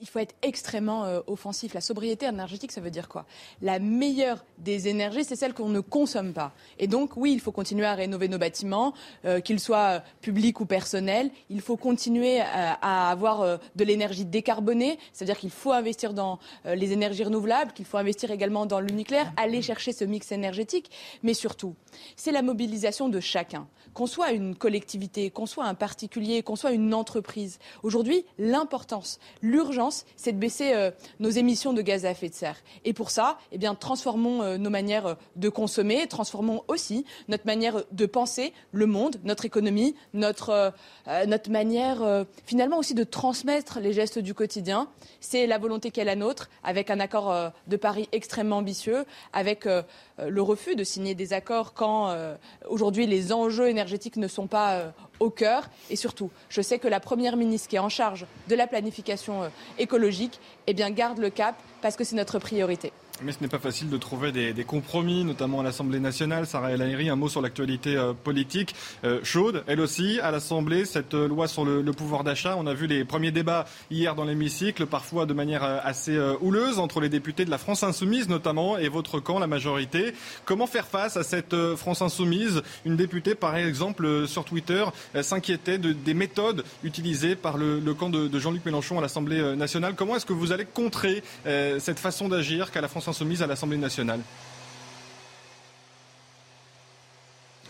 Il 0.00 0.08
faut 0.08 0.18
être 0.18 0.34
extrêmement 0.42 1.04
euh, 1.04 1.20
offensif. 1.26 1.74
La 1.74 1.80
sobriété 1.80 2.26
énergétique, 2.26 2.72
ça 2.72 2.80
veut 2.80 2.90
dire 2.90 3.08
quoi? 3.08 3.26
La 3.62 3.78
meilleure 3.78 4.44
des 4.58 4.88
énergies, 4.88 5.24
c'est 5.24 5.36
celle 5.36 5.54
qu'on 5.54 5.68
ne 5.68 5.80
consomme 5.80 6.32
pas. 6.32 6.52
Et 6.78 6.86
donc, 6.86 7.16
oui, 7.16 7.32
il 7.32 7.40
faut 7.40 7.52
continuer 7.52 7.86
à 7.86 7.94
rénover 7.94 8.28
nos 8.28 8.38
bâtiments, 8.38 8.94
euh, 9.24 9.40
qu'ils 9.40 9.60
soient 9.60 10.02
publics 10.20 10.60
ou 10.60 10.66
personnels. 10.66 11.30
Il 11.50 11.60
faut 11.60 11.76
continuer 11.76 12.40
à, 12.40 12.74
à 12.80 13.10
avoir 13.10 13.40
euh, 13.40 13.56
de 13.76 13.84
l'énergie 13.84 14.24
décarbonée, 14.24 14.98
c'est-à-dire 15.12 15.38
qu'il 15.38 15.50
faut 15.50 15.72
investir 15.72 16.12
dans 16.12 16.38
euh, 16.66 16.74
les 16.74 16.92
énergies 16.92 17.24
renouvelables, 17.24 17.72
qu'il 17.72 17.86
faut 17.86 17.98
investir 17.98 18.30
également 18.30 18.66
dans 18.66 18.80
le 18.80 18.90
nucléaire, 18.90 19.32
aller 19.36 19.62
chercher 19.62 19.92
ce 19.92 20.04
mix 20.04 20.30
énergétique. 20.32 20.90
Mais 21.22 21.34
surtout, 21.34 21.74
c'est 22.14 22.32
la 22.32 22.42
mobilisation 22.42 23.08
de 23.08 23.20
chacun. 23.20 23.66
Qu'on 23.94 24.06
soit 24.06 24.32
une 24.32 24.54
collectivité, 24.54 25.30
qu'on 25.30 25.46
soit 25.46 25.64
un 25.64 25.74
particulier, 25.74 26.42
qu'on 26.42 26.56
soit 26.56 26.72
une 26.72 26.94
entreprise. 26.94 27.58
Aujourd'hui, 27.82 28.24
l'importance, 28.38 29.18
l'urgence, 29.42 29.87
c'est 30.16 30.32
de 30.32 30.38
baisser 30.38 30.72
euh, 30.74 30.90
nos 31.20 31.30
émissions 31.30 31.72
de 31.72 31.82
gaz 31.82 32.04
à 32.04 32.10
effet 32.10 32.28
de 32.28 32.34
serre. 32.34 32.56
Et 32.84 32.92
pour 32.92 33.10
ça, 33.10 33.38
eh 33.52 33.58
bien, 33.58 33.74
transformons 33.74 34.42
euh, 34.42 34.58
nos 34.58 34.70
manières 34.70 35.16
de 35.36 35.48
consommer, 35.48 36.06
transformons 36.06 36.62
aussi 36.68 37.04
notre 37.28 37.46
manière 37.46 37.82
de 37.92 38.06
penser 38.06 38.52
le 38.72 38.86
monde, 38.86 39.16
notre 39.24 39.44
économie, 39.44 39.94
notre, 40.14 40.72
notre 41.26 41.50
manière 41.50 42.26
finalement 42.46 42.78
aussi 42.78 42.94
de 42.94 43.04
transmettre 43.04 43.80
les 43.80 43.92
gestes 43.92 44.18
du 44.18 44.34
quotidien. 44.34 44.88
C'est 45.20 45.46
la 45.46 45.58
volonté 45.58 45.90
qu'est 45.90 46.04
la 46.04 46.16
nôtre, 46.16 46.48
avec 46.62 46.90
un 46.90 47.00
accord 47.00 47.52
de 47.66 47.76
Paris 47.76 48.08
extrêmement 48.12 48.58
ambitieux, 48.58 49.04
avec 49.32 49.66
le 49.66 50.42
refus 50.42 50.76
de 50.76 50.84
signer 50.84 51.14
des 51.14 51.32
accords 51.32 51.74
quand 51.74 52.14
aujourd'hui 52.68 53.06
les 53.06 53.32
enjeux 53.32 53.68
énergétiques 53.68 54.16
ne 54.16 54.28
sont 54.28 54.46
pas 54.46 54.92
au 55.20 55.30
cœur. 55.30 55.68
Et 55.90 55.96
surtout, 55.96 56.30
je 56.48 56.60
sais 56.60 56.78
que 56.78 56.88
la 56.88 57.00
Première 57.00 57.36
ministre 57.36 57.68
qui 57.68 57.76
est 57.76 57.80
en 57.80 57.88
charge 57.88 58.26
de 58.48 58.54
la 58.54 58.66
planification 58.66 59.44
euh, 59.44 59.48
écologique 59.78 60.40
eh 60.66 60.74
bien, 60.74 60.90
garde 60.90 61.18
le 61.18 61.30
cap 61.30 61.56
parce 61.82 61.96
que 61.96 62.04
c'est 62.04 62.16
notre 62.16 62.38
priorité. 62.38 62.92
Mais 63.22 63.32
ce 63.32 63.38
n'est 63.40 63.48
pas 63.48 63.58
facile 63.58 63.90
de 63.90 63.96
trouver 63.96 64.30
des, 64.30 64.64
compromis, 64.64 65.24
notamment 65.24 65.60
à 65.60 65.62
l'Assemblée 65.64 65.98
nationale. 65.98 66.46
Sarah 66.46 66.70
El 66.70 67.08
un 67.10 67.16
mot 67.16 67.28
sur 67.28 67.40
l'actualité 67.40 67.96
euh, 67.96 68.12
politique 68.12 68.74
euh, 69.04 69.18
chaude, 69.24 69.64
elle 69.66 69.80
aussi, 69.80 70.20
à 70.20 70.30
l'Assemblée, 70.30 70.84
cette 70.84 71.14
euh, 71.14 71.26
loi 71.26 71.48
sur 71.48 71.64
le, 71.64 71.82
pouvoir 71.92 72.22
d'achat. 72.22 72.54
On 72.56 72.66
a 72.66 72.74
vu 72.74 72.86
les 72.86 73.04
premiers 73.04 73.32
débats 73.32 73.66
hier 73.90 74.14
dans 74.14 74.24
l'hémicycle, 74.24 74.86
parfois 74.86 75.26
de 75.26 75.34
manière 75.34 75.64
assez 75.64 76.16
houleuse 76.40 76.78
entre 76.78 77.00
les 77.00 77.08
députés 77.08 77.44
de 77.44 77.50
la 77.50 77.58
France 77.58 77.82
insoumise 77.82 78.28
notamment 78.28 78.78
et 78.78 78.88
votre 78.88 79.18
camp, 79.18 79.38
la 79.38 79.46
majorité. 79.46 80.12
Comment 80.44 80.66
faire 80.66 80.86
face 80.86 81.16
à 81.16 81.24
cette 81.24 81.56
France 81.74 82.02
insoumise? 82.02 82.62
Une 82.84 82.96
députée, 82.96 83.34
par 83.34 83.56
exemple, 83.56 84.28
sur 84.28 84.44
Twitter, 84.44 84.84
s'inquiétait 85.22 85.78
de, 85.78 85.92
des 85.92 86.14
méthodes 86.14 86.62
utilisées 86.84 87.34
par 87.34 87.56
le, 87.56 87.80
camp 87.94 88.10
de, 88.10 88.28
de 88.28 88.38
Jean-Luc 88.38 88.64
Mélenchon 88.64 88.98
à 88.98 89.02
l'Assemblée 89.02 89.56
nationale. 89.56 89.94
Comment 89.96 90.14
est-ce 90.14 90.26
que 90.26 90.32
vous 90.32 90.52
allez 90.52 90.66
contrer 90.66 91.22
cette 91.44 91.98
façon 91.98 92.28
d'agir 92.28 92.70
qu'a 92.70 92.80
la 92.80 92.88
France 92.88 93.07
insoumise 93.08 93.42
à 93.42 93.46
l'Assemblée 93.46 93.78
nationale 93.78 94.20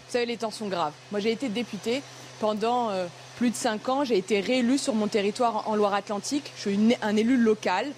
Vous 0.09 0.13
savez, 0.13 0.27
les 0.27 0.39
temps 0.39 0.51
sont 0.51 0.69
graves. 0.69 0.95
Moi, 1.11 1.21
j'ai 1.21 1.33
été 1.33 1.51
députée 1.51 2.03
pendant 2.41 2.89
euh, 2.89 3.07
plus 3.37 3.51
de 3.51 3.55
cinq 3.55 3.91
ans. 3.91 4.05
J'ai 4.05 4.17
été 4.17 4.41
réélue 4.41 4.79
sur 4.79 4.95
mon 4.95 5.07
territoire 5.07 5.69
en 5.69 5.77
Loire-Atlantique. 5.77 6.51
Je 6.57 6.71
suis 6.71 6.97
un 7.03 7.17
élu 7.17 7.37
local. 7.37 7.93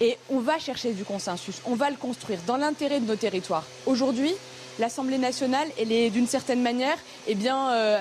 Et 0.00 0.18
on 0.30 0.38
va 0.38 0.58
chercher 0.60 0.92
du 0.92 1.04
consensus. 1.04 1.60
On 1.64 1.74
va 1.74 1.90
le 1.90 1.96
construire 1.96 2.38
dans 2.46 2.56
l'intérêt 2.56 3.00
de 3.00 3.06
nos 3.06 3.16
territoires. 3.16 3.64
Aujourd'hui, 3.86 4.32
l'Assemblée 4.78 5.18
nationale, 5.18 5.66
elle 5.80 5.90
est 5.90 6.10
d'une 6.10 6.28
certaine 6.28 6.62
manière 6.62 6.98
eh 7.26 7.34
bien, 7.34 7.70
euh, 7.70 8.00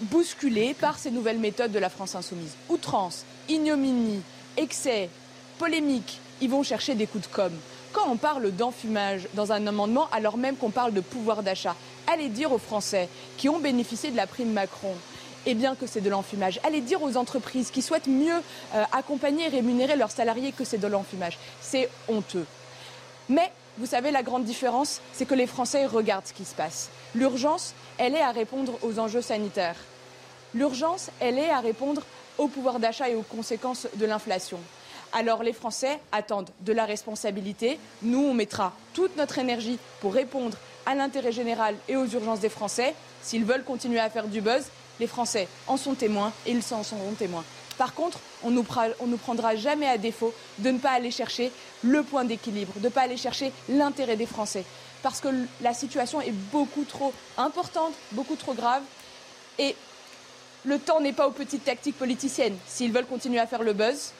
bousculée 0.00 0.72
par 0.72 0.96
ces 0.98 1.10
nouvelles 1.10 1.38
méthodes 1.38 1.72
de 1.72 1.78
la 1.78 1.90
France 1.90 2.14
insoumise. 2.14 2.52
Outrance, 2.70 3.24
ignominie, 3.50 4.22
excès, 4.56 5.10
polémique, 5.58 6.18
ils 6.40 6.48
vont 6.48 6.62
chercher 6.62 6.94
des 6.94 7.06
coups 7.06 7.28
de 7.28 7.34
com' 7.34 7.52
quand 7.94 8.10
on 8.10 8.16
parle 8.16 8.50
d'enfumage 8.50 9.28
dans 9.34 9.52
un 9.52 9.66
amendement, 9.66 10.08
alors 10.12 10.36
même 10.36 10.56
qu'on 10.56 10.70
parle 10.70 10.92
de 10.92 11.00
pouvoir 11.00 11.42
d'achat, 11.42 11.76
allez 12.12 12.28
dire 12.28 12.52
aux 12.52 12.58
Français 12.58 13.08
qui 13.38 13.48
ont 13.48 13.60
bénéficié 13.60 14.10
de 14.10 14.16
la 14.16 14.26
prime 14.26 14.52
Macron 14.52 14.94
eh 15.46 15.54
que 15.78 15.86
c'est 15.86 16.00
de 16.00 16.10
l'enfumage. 16.10 16.58
Allez 16.64 16.80
dire 16.80 17.02
aux 17.02 17.16
entreprises 17.16 17.70
qui 17.70 17.82
souhaitent 17.82 18.08
mieux 18.08 18.40
euh, 18.74 18.84
accompagner 18.92 19.44
et 19.44 19.48
rémunérer 19.48 19.94
leurs 19.94 20.10
salariés 20.10 20.52
que 20.52 20.64
c'est 20.64 20.78
de 20.78 20.86
l'enfumage. 20.86 21.38
C'est 21.60 21.90
honteux. 22.08 22.46
Mais 23.28 23.52
vous 23.78 23.86
savez, 23.86 24.10
la 24.10 24.22
grande 24.22 24.44
différence, 24.44 25.00
c'est 25.12 25.26
que 25.26 25.34
les 25.34 25.46
Français 25.46 25.86
regardent 25.86 26.26
ce 26.26 26.32
qui 26.32 26.44
se 26.44 26.54
passe. 26.54 26.88
L'urgence, 27.14 27.74
elle 27.98 28.14
est 28.14 28.22
à 28.22 28.30
répondre 28.30 28.78
aux 28.82 28.98
enjeux 28.98 29.22
sanitaires. 29.22 29.76
L'urgence, 30.54 31.10
elle 31.20 31.38
est 31.38 31.50
à 31.50 31.60
répondre 31.60 32.02
au 32.38 32.48
pouvoir 32.48 32.80
d'achat 32.80 33.08
et 33.08 33.14
aux 33.14 33.22
conséquences 33.22 33.86
de 33.96 34.06
l'inflation. 34.06 34.58
Alors 35.16 35.44
les 35.44 35.52
Français 35.52 36.00
attendent 36.10 36.50
de 36.62 36.72
la 36.72 36.84
responsabilité. 36.84 37.78
Nous, 38.02 38.18
on 38.18 38.34
mettra 38.34 38.72
toute 38.94 39.16
notre 39.16 39.38
énergie 39.38 39.78
pour 40.00 40.12
répondre 40.12 40.56
à 40.86 40.96
l'intérêt 40.96 41.30
général 41.30 41.76
et 41.88 41.94
aux 41.94 42.06
urgences 42.06 42.40
des 42.40 42.48
Français. 42.48 42.96
S'ils 43.22 43.44
veulent 43.44 43.62
continuer 43.62 44.00
à 44.00 44.10
faire 44.10 44.26
du 44.26 44.40
buzz, 44.40 44.64
les 44.98 45.06
Français 45.06 45.46
en 45.68 45.76
sont 45.76 45.94
témoins 45.94 46.32
et 46.46 46.50
ils 46.50 46.64
s'en 46.64 46.82
seront 46.82 47.12
témoins. 47.12 47.44
Par 47.78 47.94
contre, 47.94 48.18
on 48.42 48.50
ne 48.50 48.56
nous, 48.56 49.16
prendra 49.16 49.54
jamais 49.54 49.86
à 49.86 49.98
défaut 49.98 50.34
de 50.58 50.70
ne 50.70 50.78
pas 50.78 50.90
aller 50.90 51.12
chercher 51.12 51.52
le 51.84 52.02
point 52.02 52.24
d'équilibre, 52.24 52.72
de 52.76 52.84
ne 52.84 52.88
pas 52.88 53.02
aller 53.02 53.16
chercher 53.16 53.52
l'intérêt 53.68 54.16
des 54.16 54.26
Français. 54.26 54.64
Parce 55.04 55.20
que 55.20 55.28
la 55.60 55.74
situation 55.74 56.20
est 56.20 56.34
beaucoup 56.52 56.84
trop 56.84 57.12
importante, 57.38 57.92
beaucoup 58.12 58.36
trop 58.36 58.54
grave. 58.54 58.82
Et 59.60 59.76
le 60.64 60.80
temps 60.80 61.00
n'est 61.00 61.12
pas 61.12 61.28
aux 61.28 61.32
petites 61.32 61.64
tactiques 61.64 61.98
politiciennes. 61.98 62.56
S'ils 62.66 62.92
veulent 62.92 63.06
continuer 63.06 63.38
à 63.38 63.46
faire 63.46 63.62
le 63.62 63.74
buzz, 63.74 64.12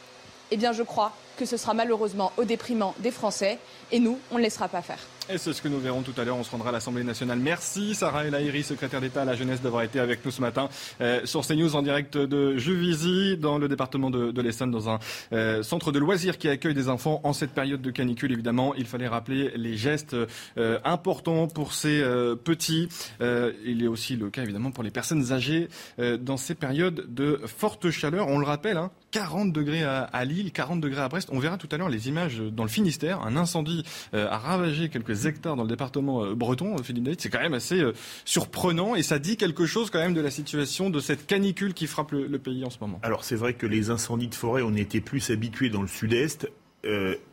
eh 0.50 0.56
bien 0.56 0.72
je 0.72 0.82
crois 0.82 1.12
que 1.36 1.44
ce 1.44 1.56
sera 1.56 1.74
malheureusement 1.74 2.32
au 2.36 2.44
déprimant 2.44 2.94
des 3.00 3.10
Français 3.10 3.58
et 3.92 3.98
nous, 3.98 4.18
on 4.30 4.38
ne 4.38 4.42
laissera 4.42 4.68
pas 4.68 4.82
faire. 4.82 4.98
Et 5.30 5.38
c'est 5.38 5.54
ce 5.54 5.62
que 5.62 5.68
nous 5.68 5.80
verrons 5.80 6.02
tout 6.02 6.12
à 6.18 6.24
l'heure. 6.24 6.36
On 6.36 6.44
se 6.44 6.50
rendra 6.50 6.68
à 6.68 6.72
l'Assemblée 6.72 7.02
nationale. 7.02 7.38
Merci 7.38 7.94
Sarah 7.94 8.26
El 8.26 8.64
secrétaire 8.64 9.00
d'État 9.00 9.22
à 9.22 9.24
la 9.24 9.34
jeunesse, 9.34 9.62
d'avoir 9.62 9.82
été 9.82 9.98
avec 9.98 10.22
nous 10.24 10.30
ce 10.30 10.42
matin 10.42 10.68
euh, 11.00 11.24
sur 11.24 11.46
CNews 11.46 11.76
en 11.76 11.82
direct 11.82 12.18
de 12.18 12.58
Juvisy, 12.58 13.38
dans 13.38 13.56
le 13.56 13.68
département 13.68 14.10
de, 14.10 14.32
de 14.32 14.42
l'Essonne, 14.42 14.70
dans 14.70 14.90
un 14.90 14.98
euh, 15.32 15.62
centre 15.62 15.92
de 15.92 15.98
loisirs 15.98 16.36
qui 16.36 16.48
accueille 16.48 16.74
des 16.74 16.90
enfants 16.90 17.20
en 17.24 17.32
cette 17.32 17.52
période 17.52 17.80
de 17.80 17.90
canicule. 17.90 18.32
Évidemment, 18.32 18.74
il 18.74 18.84
fallait 18.84 19.08
rappeler 19.08 19.52
les 19.56 19.78
gestes 19.78 20.14
euh, 20.58 20.78
importants 20.84 21.48
pour 21.48 21.72
ces 21.72 22.02
petits. 22.44 22.88
il 23.20 23.82
est 23.82 23.86
aussi 23.86 24.16
le 24.16 24.28
cas 24.28 24.42
évidemment 24.42 24.70
pour 24.72 24.84
les 24.84 24.90
personnes 24.90 25.32
âgées 25.32 25.68
dans 25.98 26.36
ces 26.36 26.54
périodes 26.54 27.14
de 27.14 27.40
forte 27.46 27.90
chaleur. 27.90 28.28
On 28.28 28.38
le 28.38 28.44
rappelle, 28.44 28.76
hein, 28.76 28.90
40 29.14 29.52
degrés 29.52 29.84
à, 29.84 30.24
Lille, 30.24 30.52
40 30.52 30.80
degrés 30.80 31.00
à 31.00 31.08
Brest. 31.08 31.28
On 31.32 31.38
verra 31.38 31.56
tout 31.56 31.68
à 31.70 31.78
l'heure 31.78 31.88
les 31.88 32.08
images 32.08 32.38
dans 32.40 32.64
le 32.64 32.68
Finistère. 32.68 33.22
Un 33.22 33.36
incendie 33.36 33.84
a 34.12 34.36
ravagé 34.36 34.88
quelques 34.88 35.26
hectares 35.26 35.56
dans 35.56 35.62
le 35.62 35.68
département 35.68 36.24
euh, 36.24 36.34
breton, 36.34 36.74
euh, 36.74 36.82
Philippe 36.82 37.04
David, 37.04 37.20
c'est 37.20 37.30
quand 37.30 37.40
même 37.40 37.54
assez 37.54 37.80
euh, 37.80 37.92
surprenant 38.24 38.94
et 38.94 39.02
ça 39.02 39.18
dit 39.18 39.36
quelque 39.36 39.66
chose 39.66 39.90
quand 39.90 39.98
même 39.98 40.14
de 40.14 40.20
la 40.20 40.30
situation 40.30 40.90
de 40.90 41.00
cette 41.00 41.26
canicule 41.26 41.74
qui 41.74 41.86
frappe 41.86 42.12
le, 42.12 42.38
pays 42.38 42.64
en 42.64 42.70
ce 42.70 42.78
moment. 42.80 42.98
Alors 43.02 43.24
c'est 43.24 43.36
vrai 43.36 43.54
que 43.54 43.66
les 43.66 43.90
incendies 43.90 44.28
de 44.28 44.34
forêt, 44.34 44.62
on 44.62 44.74
était 44.74 45.00
plus 45.00 45.30
habitués 45.30 45.70
dans 45.70 45.82
le 45.82 45.88
sud-est. 45.88 46.48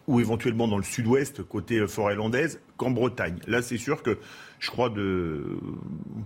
ou 0.07 0.19
éventuellement 0.21 0.67
dans 0.67 0.77
le 0.77 0.83
sud-ouest, 0.83 1.43
côté 1.43 1.85
forêt 1.87 2.15
landaise, 2.15 2.61
qu'en 2.77 2.91
Bretagne. 2.91 3.39
Là, 3.47 3.61
c'est 3.61 3.77
sûr 3.77 4.01
que 4.01 4.17
je 4.61 4.69
crois 4.69 4.89
de 4.89 5.57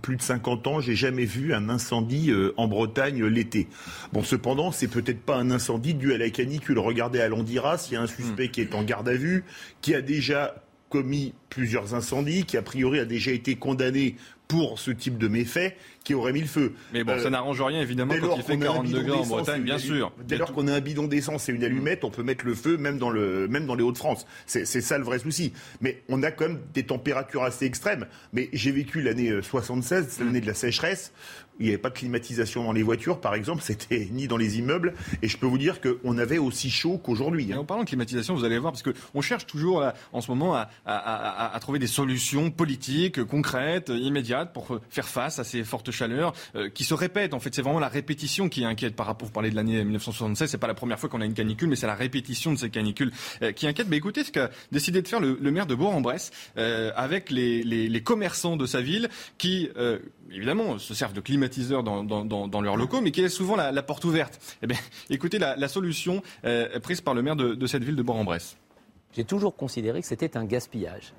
plus 0.02 0.16
de 0.16 0.22
50 0.22 0.66
ans, 0.68 0.80
j'ai 0.80 0.94
jamais 0.94 1.24
vu 1.24 1.52
un 1.54 1.68
incendie 1.68 2.30
en 2.56 2.68
Bretagne 2.68 3.24
l'été. 3.24 3.66
Bon, 4.12 4.22
cependant, 4.22 4.70
c'est 4.70 4.88
peut-être 4.88 5.22
pas 5.22 5.36
un 5.36 5.50
incendie 5.50 5.94
dû 5.94 6.12
à 6.12 6.18
la 6.18 6.30
canicule. 6.30 6.78
Regardez 6.78 7.18
à 7.20 7.28
Landiras, 7.28 7.88
il 7.90 7.94
y 7.94 7.96
a 7.96 8.02
un 8.02 8.06
suspect 8.06 8.48
qui 8.48 8.60
est 8.60 8.74
en 8.74 8.84
garde 8.84 9.08
à 9.08 9.14
vue, 9.14 9.42
qui 9.80 9.94
a 9.94 10.02
déjà 10.02 10.62
commis 10.90 11.34
plusieurs 11.48 11.94
incendies, 11.94 12.44
qui 12.44 12.56
a 12.56 12.62
priori 12.62 13.00
a 13.00 13.04
déjà 13.04 13.32
été 13.32 13.56
condamné 13.56 14.16
pour 14.48 14.78
ce 14.78 14.90
type 14.90 15.18
de 15.18 15.28
méfait, 15.28 15.76
qui 16.04 16.14
aurait 16.14 16.32
mis 16.32 16.40
le 16.40 16.46
feu. 16.46 16.72
Mais 16.92 17.02
bon, 17.02 17.18
ça 17.18 17.26
euh, 17.26 17.30
n'arrange 17.30 17.60
rien 17.60 17.80
évidemment 17.80 18.14
quand 18.20 18.36
il 18.36 18.42
fait 18.42 18.58
40 18.58 18.88
degrés 18.88 19.18
en 19.18 19.26
Bretagne, 19.26 19.62
bien 19.62 19.78
sûr. 19.78 20.12
Dès 20.24 20.36
lors 20.36 20.52
qu'on 20.52 20.68
a 20.68 20.72
un 20.72 20.80
bidon 20.80 21.08
d'essence 21.08 21.48
et 21.48 21.52
une 21.52 21.64
allumette, 21.64 22.04
on 22.04 22.10
peut 22.10 22.22
mettre 22.22 22.46
le 22.46 22.54
feu 22.54 22.76
même 22.76 22.98
dans, 22.98 23.10
le, 23.10 23.48
même 23.48 23.66
dans 23.66 23.74
les 23.74 23.82
Hauts-de-France. 23.82 24.26
C'est 24.46 24.64
ça 24.64 24.98
le 24.98 25.04
vrai 25.04 25.18
souci. 25.18 25.52
Mais 25.80 26.02
on 26.08 26.22
a 26.22 26.30
quand 26.30 26.48
même 26.48 26.60
des 26.72 26.84
températures 26.84 27.42
assez 27.42 27.64
extrêmes. 27.64 28.06
Mais 28.32 28.48
j'ai 28.52 28.70
vécu 28.70 29.02
l'année 29.02 29.42
76, 29.42 30.04
euh, 30.04 30.06
c'est 30.08 30.24
l'année 30.24 30.40
de 30.40 30.46
la 30.46 30.54
sécheresse. 30.54 31.12
Il 31.58 31.64
n'y 31.64 31.68
avait 31.70 31.78
pas 31.78 31.90
de 31.90 31.94
climatisation 31.94 32.64
dans 32.64 32.72
les 32.72 32.82
voitures, 32.82 33.20
par 33.20 33.34
exemple, 33.34 33.62
c'était 33.62 34.08
ni 34.12 34.28
dans 34.28 34.36
les 34.36 34.58
immeubles. 34.58 34.94
Et 35.22 35.28
je 35.28 35.36
peux 35.38 35.46
vous 35.46 35.58
dire 35.58 35.80
qu'on 35.80 36.18
avait 36.18 36.38
aussi 36.38 36.70
chaud 36.70 36.98
qu'aujourd'hui. 36.98 37.52
Hein. 37.52 37.58
En 37.58 37.64
parlant 37.64 37.84
de 37.84 37.88
climatisation, 37.88 38.34
vous 38.34 38.44
allez 38.44 38.58
voir, 38.58 38.72
parce 38.72 38.82
qu'on 38.82 39.20
cherche 39.20 39.46
toujours 39.46 39.80
là, 39.80 39.94
en 40.12 40.20
ce 40.20 40.30
moment 40.30 40.54
à, 40.54 40.68
à, 40.84 41.54
à, 41.54 41.60
trouver 41.60 41.78
des 41.78 41.86
solutions 41.86 42.50
politiques, 42.50 43.24
concrètes, 43.24 43.88
immédiates 43.88 44.52
pour 44.52 44.78
faire 44.90 45.08
face 45.08 45.38
à 45.38 45.44
ces 45.44 45.64
fortes 45.64 45.90
chaleurs 45.90 46.34
euh, 46.54 46.68
qui 46.68 46.84
se 46.84 46.94
répètent. 46.94 47.34
En 47.34 47.40
fait, 47.40 47.54
c'est 47.54 47.62
vraiment 47.62 47.80
la 47.80 47.88
répétition 47.88 48.48
qui 48.48 48.64
inquiète 48.64 48.94
par 48.94 49.06
rapport, 49.06 49.26
vous 49.26 49.32
parlez 49.32 49.50
de 49.50 49.56
l'année 49.56 49.82
1976, 49.82 50.50
c'est 50.50 50.58
pas 50.58 50.66
la 50.66 50.74
première 50.74 50.98
fois 50.98 51.08
qu'on 51.08 51.20
a 51.20 51.24
une 51.24 51.34
canicule, 51.34 51.68
mais 51.68 51.76
c'est 51.76 51.86
la 51.86 51.94
répétition 51.94 52.52
de 52.52 52.58
ces 52.58 52.70
canicules 52.70 53.12
euh, 53.42 53.52
qui 53.52 53.66
inquiète. 53.66 53.88
Mais 53.88 53.96
écoutez 53.96 54.24
ce 54.24 54.32
qu'a 54.32 54.50
décidé 54.72 55.02
de 55.02 55.08
faire 55.08 55.20
le, 55.20 55.36
maire 55.50 55.66
de 55.66 55.74
Bourg-en-Bresse 55.74 56.32
euh, 56.58 56.92
avec 56.96 57.30
les, 57.30 57.62
les, 57.62 57.88
les, 57.88 58.02
commerçants 58.02 58.56
de 58.56 58.66
sa 58.66 58.80
ville 58.80 59.08
qui, 59.38 59.70
évidemment, 60.30 60.78
se 60.78 60.94
servent 60.94 61.12
de 61.12 61.20
climatiseurs 61.48 61.82
dans, 61.82 62.04
dans, 62.04 62.48
dans, 62.48 62.60
leurs 62.60 62.76
locaux, 62.76 63.00
mais 63.00 63.10
qui 63.10 63.22
laissent 63.22 63.34
souvent 63.34 63.56
la, 63.56 63.82
porte 63.82 64.04
ouverte? 64.04 64.40
Eh 64.62 64.66
bien, 64.66 64.78
écoutez 65.10 65.38
la, 65.38 65.68
solution 65.68 66.22
prise 66.82 67.00
par 67.00 67.14
le 67.14 67.22
maire 67.22 67.36
de, 67.36 67.66
cette 67.66 67.84
ville 67.84 67.96
de 67.96 68.02
Bourg-en-Bresse. 68.02 68.56
J'ai 69.12 69.24
toujours 69.24 69.56
considéré 69.56 70.00
que 70.00 70.06
c'était 70.06 70.36
un 70.36 70.44
gaspillage. 70.44 71.14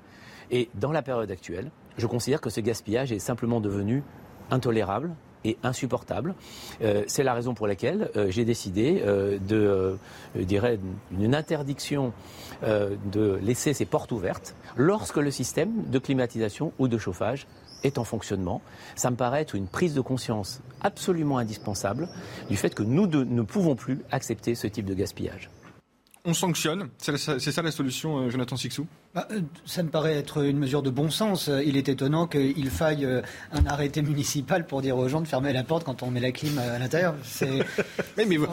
Et 0.50 0.68
dans 0.74 0.92
la 0.92 1.02
période 1.02 1.30
actuelle, 1.30 1.70
je 1.96 2.06
considère 2.06 2.40
que 2.40 2.50
ce 2.50 2.60
gaspillage 2.60 3.12
est 3.12 3.18
simplement 3.18 3.60
devenu 3.60 4.02
intolérable 4.50 5.14
et 5.44 5.56
insupportable. 5.62 6.34
Euh, 6.82 7.04
c'est 7.06 7.22
la 7.22 7.34
raison 7.34 7.54
pour 7.54 7.66
laquelle 7.66 8.10
euh, 8.16 8.30
j'ai 8.30 8.44
décidé 8.44 9.02
euh, 9.04 9.38
de, 9.38 9.98
dirais, 10.34 10.78
une 11.12 11.34
interdiction 11.34 12.12
de 12.62 13.38
laisser 13.40 13.72
ces 13.72 13.84
portes 13.84 14.10
ouvertes 14.10 14.56
lorsque 14.76 15.18
le 15.18 15.30
système 15.30 15.84
de 15.88 15.98
climatisation 16.00 16.72
ou 16.80 16.88
de 16.88 16.98
chauffage 16.98 17.46
est 17.84 17.98
en 17.98 18.04
fonctionnement. 18.04 18.60
Ça 18.96 19.10
me 19.10 19.16
paraît 19.16 19.42
être 19.42 19.54
une 19.54 19.66
prise 19.66 19.94
de 19.94 20.00
conscience 20.00 20.60
absolument 20.80 21.38
indispensable 21.38 22.08
du 22.48 22.56
fait 22.56 22.74
que 22.74 22.82
nous 22.82 23.06
ne 23.06 23.42
pouvons 23.42 23.76
plus 23.76 24.00
accepter 24.10 24.54
ce 24.54 24.66
type 24.66 24.86
de 24.86 24.94
gaspillage. 24.94 25.50
on 26.24 26.34
sanctionne. 26.34 26.88
C'est 26.98 27.16
ça 27.16 27.62
la 27.62 27.70
solution, 27.70 28.18
euh, 28.18 28.30
Jonathan 28.30 28.56
Sixou? 28.56 28.86
Ça 29.64 29.82
me 29.82 29.88
paraît 29.88 30.14
être 30.14 30.44
une 30.44 30.58
mesure 30.58 30.82
de 30.82 30.90
bon 30.90 31.10
sens. 31.10 31.50
Il 31.64 31.76
est 31.76 31.88
étonnant 31.88 32.26
qu'il 32.26 32.70
faille 32.70 33.04
euh, 33.04 33.22
un 33.52 33.66
arrêté 33.66 34.02
municipal 34.02 34.66
pour 34.66 34.82
dire 34.82 34.96
aux 34.96 35.08
gens 35.08 35.20
de 35.20 35.26
fermer 35.26 35.52
la 35.52 35.64
porte 35.64 35.84
quand 35.84 36.02
on 36.02 36.10
met 36.10 36.20
la 36.20 36.30
clim 36.30 36.58
à 36.58 36.78
l'intérieur. 36.78 37.14
mais, 38.16 38.26
mais 38.26 38.36
vous... 38.36 38.46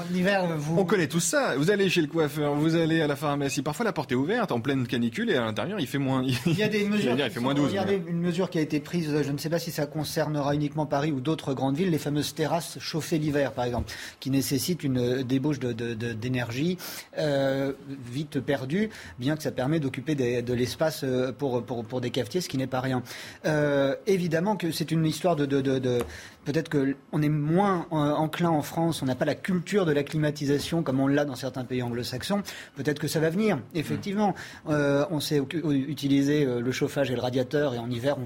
On 0.78 0.86
connaît 0.86 1.08
tout 1.08 1.20
ça. 1.20 1.56
Vous 1.58 1.72
allez 1.72 1.90
chez 1.90 2.02
le 2.02 2.08
coiffeur, 2.08 2.56
vous 2.56 2.76
allez 2.76 3.02
à 3.02 3.08
la 3.08 3.16
pharmacie. 3.16 3.62
Parfois, 3.62 3.86
la 3.86 3.94
porte 3.94 4.12
est 4.12 4.16
ouverte 4.16 4.52
en 4.52 4.62
pleine 4.62 4.88
canicule 4.88 5.30
et 5.30 5.36
à 5.36 5.42
l'intérieur, 5.42 5.80
il 5.80 5.88
fait 5.88 5.98
moins. 5.98 6.24
Il 6.46 6.58
y 6.58 6.64
a 6.64 6.70
des 6.70 6.88
mesures. 6.88 7.16
il 7.18 7.30
fait 7.30 7.40
moins 7.40 7.54
12. 7.54 7.70
Regardez, 7.70 8.02
une 8.08 8.20
mesure 8.20 8.50
qui 8.50 8.58
a 8.58 8.62
été 8.62 8.80
prise, 8.80 9.24
je 9.24 9.32
ne 9.32 9.38
sais 9.38 9.50
pas 9.50 9.60
si 9.60 9.72
ça 9.72 9.86
concernera 9.86 10.56
uniquement 10.56 10.86
Paris 10.86 11.12
ou 11.12 11.20
d'autres 11.20 11.54
grandes 11.54 11.76
villes, 11.76 11.92
les 11.92 11.98
fameuses 11.98 12.34
terrasses 12.34 12.80
chauffées 12.80 13.18
l'hiver, 13.18 13.52
par 13.52 13.66
exemple, 13.66 13.92
qui 14.20 14.30
nécessitent 14.30 14.84
une 14.84 15.24
débauche 15.24 15.60
d'énergie 15.60 16.78
euh, 17.18 17.74
vite 18.12 18.40
perdue, 18.40 18.90
bien 19.20 19.36
que 19.36 19.44
ça 19.44 19.52
permet 19.52 19.80
d'occuper 19.80 20.16
de 20.46 20.54
l'espace 20.54 21.04
euh, 21.04 21.32
pour, 21.32 21.64
pour, 21.64 21.84
pour, 21.84 22.02
des 22.02 22.12
cafetiers, 22.12 22.42
ce 22.42 22.50
qui 22.50 22.58
n'est 22.58 22.68
pas 22.68 22.82
rien. 22.82 23.04
Euh, 23.46 23.96
évidemment 24.08 24.56
que 24.56 24.72
c'est 24.72 24.92
une 24.92 25.06
histoire 25.06 25.36
de, 25.36 25.46
de, 25.46 25.62
de 25.62 26.00
peut-être 26.46 26.70
qu'on 26.70 27.22
est 27.22 27.30
moins 27.30 27.88
enclin 27.92 28.50
en 28.50 28.62
France, 28.62 29.02
on 29.02 29.06
n'a 29.06 29.16
pas 29.16 29.26
la 29.26 29.36
culture 29.36 29.86
de 29.86 29.92
la 29.92 30.04
climatisation 30.04 30.84
comme 30.84 31.00
on 31.00 31.08
l'a 31.08 31.26
dans 31.26 31.36
certains 31.36 31.66
pays 31.66 31.82
anglo-saxons. 31.82 32.42
Peut-être 32.76 33.00
que 33.00 33.08
ça 33.08 33.20
va 33.20 33.30
venir, 33.30 33.60
effectivement. 33.74 34.34
Euh, 34.70 35.06
on 35.10 35.20
sait 35.20 35.42
utiliser 35.64 36.46
euh, 36.46 36.62
le 36.62 36.72
chauffage 36.72 37.12
et 37.12 37.16
le 37.16 37.22
radiateur 37.22 37.74
et 37.74 37.80
en 37.80 37.90
hiver, 37.90 38.18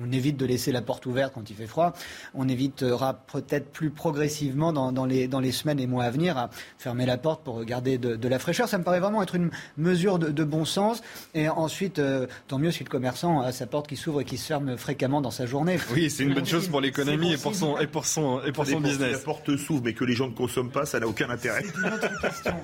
on, 0.00 0.12
évite 0.12 0.38
de 0.38 0.46
laisser 0.46 0.72
la 0.72 0.80
porte 0.80 1.04
ouverte 1.04 1.32
quand 1.34 1.50
il 1.50 1.54
fait 1.54 1.66
froid. 1.66 1.92
On 2.34 2.48
évitera 2.48 3.12
peut-être 3.12 3.70
plus 3.70 3.90
progressivement 3.90 4.72
dans, 4.72 5.04
les, 5.04 5.28
dans 5.28 5.40
les 5.40 5.52
semaines 5.52 5.78
et 5.78 5.86
mois 5.86 6.04
à 6.04 6.10
venir 6.10 6.38
à 6.38 6.48
fermer 6.78 7.04
la 7.04 7.18
porte 7.18 7.44
pour 7.44 7.62
garder 7.64 7.98
de, 7.98 8.28
la 8.28 8.38
fraîcheur. 8.38 8.68
Ça 8.68 8.78
me 8.78 8.84
paraît 8.84 9.00
vraiment 9.00 9.22
être 9.22 9.34
une 9.34 9.50
mesure 9.76 10.18
de, 10.18 10.44
bon 10.44 10.64
sens. 10.64 11.02
Et 11.34 11.48
ensuite, 11.48 11.98
euh, 11.98 12.26
tant 12.46 12.58
mieux 12.58 12.70
si 12.70 12.84
le 12.84 12.88
commerçant 12.88 13.42
a 13.42 13.52
sa 13.52 13.66
porte 13.66 13.86
qui 13.86 13.96
s'ouvre 13.96 14.22
et 14.22 14.24
qui 14.24 14.38
se 14.38 14.46
ferme 14.46 14.78
fréquemment 14.78 15.20
dans 15.20 15.30
sa 15.30 15.44
journée. 15.44 15.78
Oui, 15.92 16.08
c'est 16.10 16.24
une 16.24 16.34
bonne 16.34 16.46
chose 16.46 16.68
pour 16.68 16.80
l'économie 16.80 17.34
et 17.34 17.36
pour 17.36 17.54
et 17.80 17.86
pour 17.86 18.06
son, 18.06 18.42
et 18.44 18.52
pour 18.52 18.66
son 18.66 18.80
business. 18.80 19.08
Si 19.08 19.12
la 19.12 19.18
porte 19.18 19.56
s'ouvre 19.56 19.82
mais 19.84 19.94
que 19.94 20.04
les 20.04 20.14
gens 20.14 20.28
ne 20.28 20.34
consomment 20.34 20.70
pas, 20.70 20.86
ça 20.86 21.00
n'a 21.00 21.06
aucun 21.06 21.30
intérêt. 21.30 21.62
C'est 21.64 21.78
une 21.78 21.92
autre 21.92 22.20
question. 22.20 22.54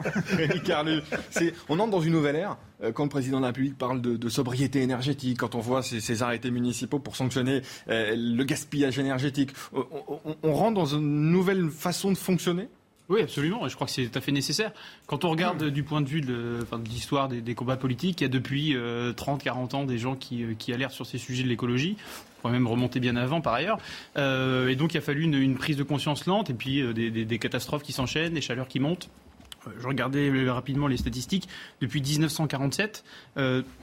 on 1.68 1.78
entre 1.78 1.90
dans 1.90 2.00
une 2.00 2.12
nouvelle 2.12 2.36
ère 2.36 2.56
euh, 2.82 2.92
quand 2.92 3.04
le 3.04 3.08
président 3.08 3.38
de 3.38 3.42
la 3.42 3.48
République 3.48 3.78
parle 3.78 4.00
de, 4.00 4.28
sobriété 4.28 4.82
énergétique, 4.82 5.38
quand 5.38 5.54
on 5.54 5.60
voit 5.60 5.82
ces, 5.82 6.22
arrêtés 6.22 6.50
municipaux 6.50 6.98
pour 6.98 7.16
sanctionner 7.16 7.62
euh, 7.88 8.14
le 8.16 8.44
gaspillage 8.44 8.98
énergétique. 8.98 9.50
On, 10.42 10.54
rentre 10.54 10.74
dans 10.74 10.86
une 10.86 11.30
nouvelle 11.30 11.68
façon 11.70 12.10
de 12.10 12.16
fonctionner? 12.16 12.68
Oui, 13.08 13.20
absolument. 13.20 13.68
Je 13.68 13.74
crois 13.74 13.86
que 13.86 13.92
c'est 13.92 14.06
tout 14.06 14.18
à 14.18 14.20
fait 14.20 14.32
nécessaire. 14.32 14.72
Quand 15.06 15.24
on 15.24 15.30
regarde 15.30 15.64
du 15.64 15.82
point 15.82 16.00
de 16.00 16.08
vue 16.08 16.22
de, 16.22 16.66
l'histoire 16.88 17.28
des, 17.28 17.54
combats 17.54 17.76
politiques, 17.76 18.20
il 18.20 18.24
y 18.24 18.26
a 18.26 18.30
depuis 18.30 18.74
30-40 18.74 18.76
euh, 18.76 19.76
ans 19.76 19.84
des 19.84 19.98
gens 19.98 20.14
qui, 20.14 20.44
qui, 20.58 20.72
alertent 20.72 20.92
sur 20.92 21.04
ces 21.04 21.18
sujets 21.18 21.42
de 21.42 21.48
l'écologie 21.48 21.96
même 22.50 22.66
remonter 22.66 23.00
bien 23.00 23.16
avant 23.16 23.40
par 23.40 23.54
ailleurs. 23.54 23.78
Euh, 24.16 24.68
et 24.68 24.76
donc 24.76 24.94
il 24.94 24.98
a 24.98 25.00
fallu 25.00 25.22
une, 25.22 25.54
prise 25.56 25.76
de 25.76 25.82
conscience 25.82 26.26
lente 26.26 26.50
et 26.50 26.54
puis 26.54 26.80
euh, 26.80 26.92
des, 26.92 27.38
catastrophes 27.38 27.82
qui 27.82 27.92
s'enchaînent, 27.92 28.34
des 28.34 28.40
chaleurs 28.40 28.68
qui 28.68 28.80
montent. 28.80 29.08
Euh, 29.66 29.70
je 29.80 29.86
regardais 29.86 30.30
rapidement 30.48 30.86
les 30.86 30.96
statistiques. 30.96 31.48
Depuis 31.80 32.00
1947, 32.00 33.04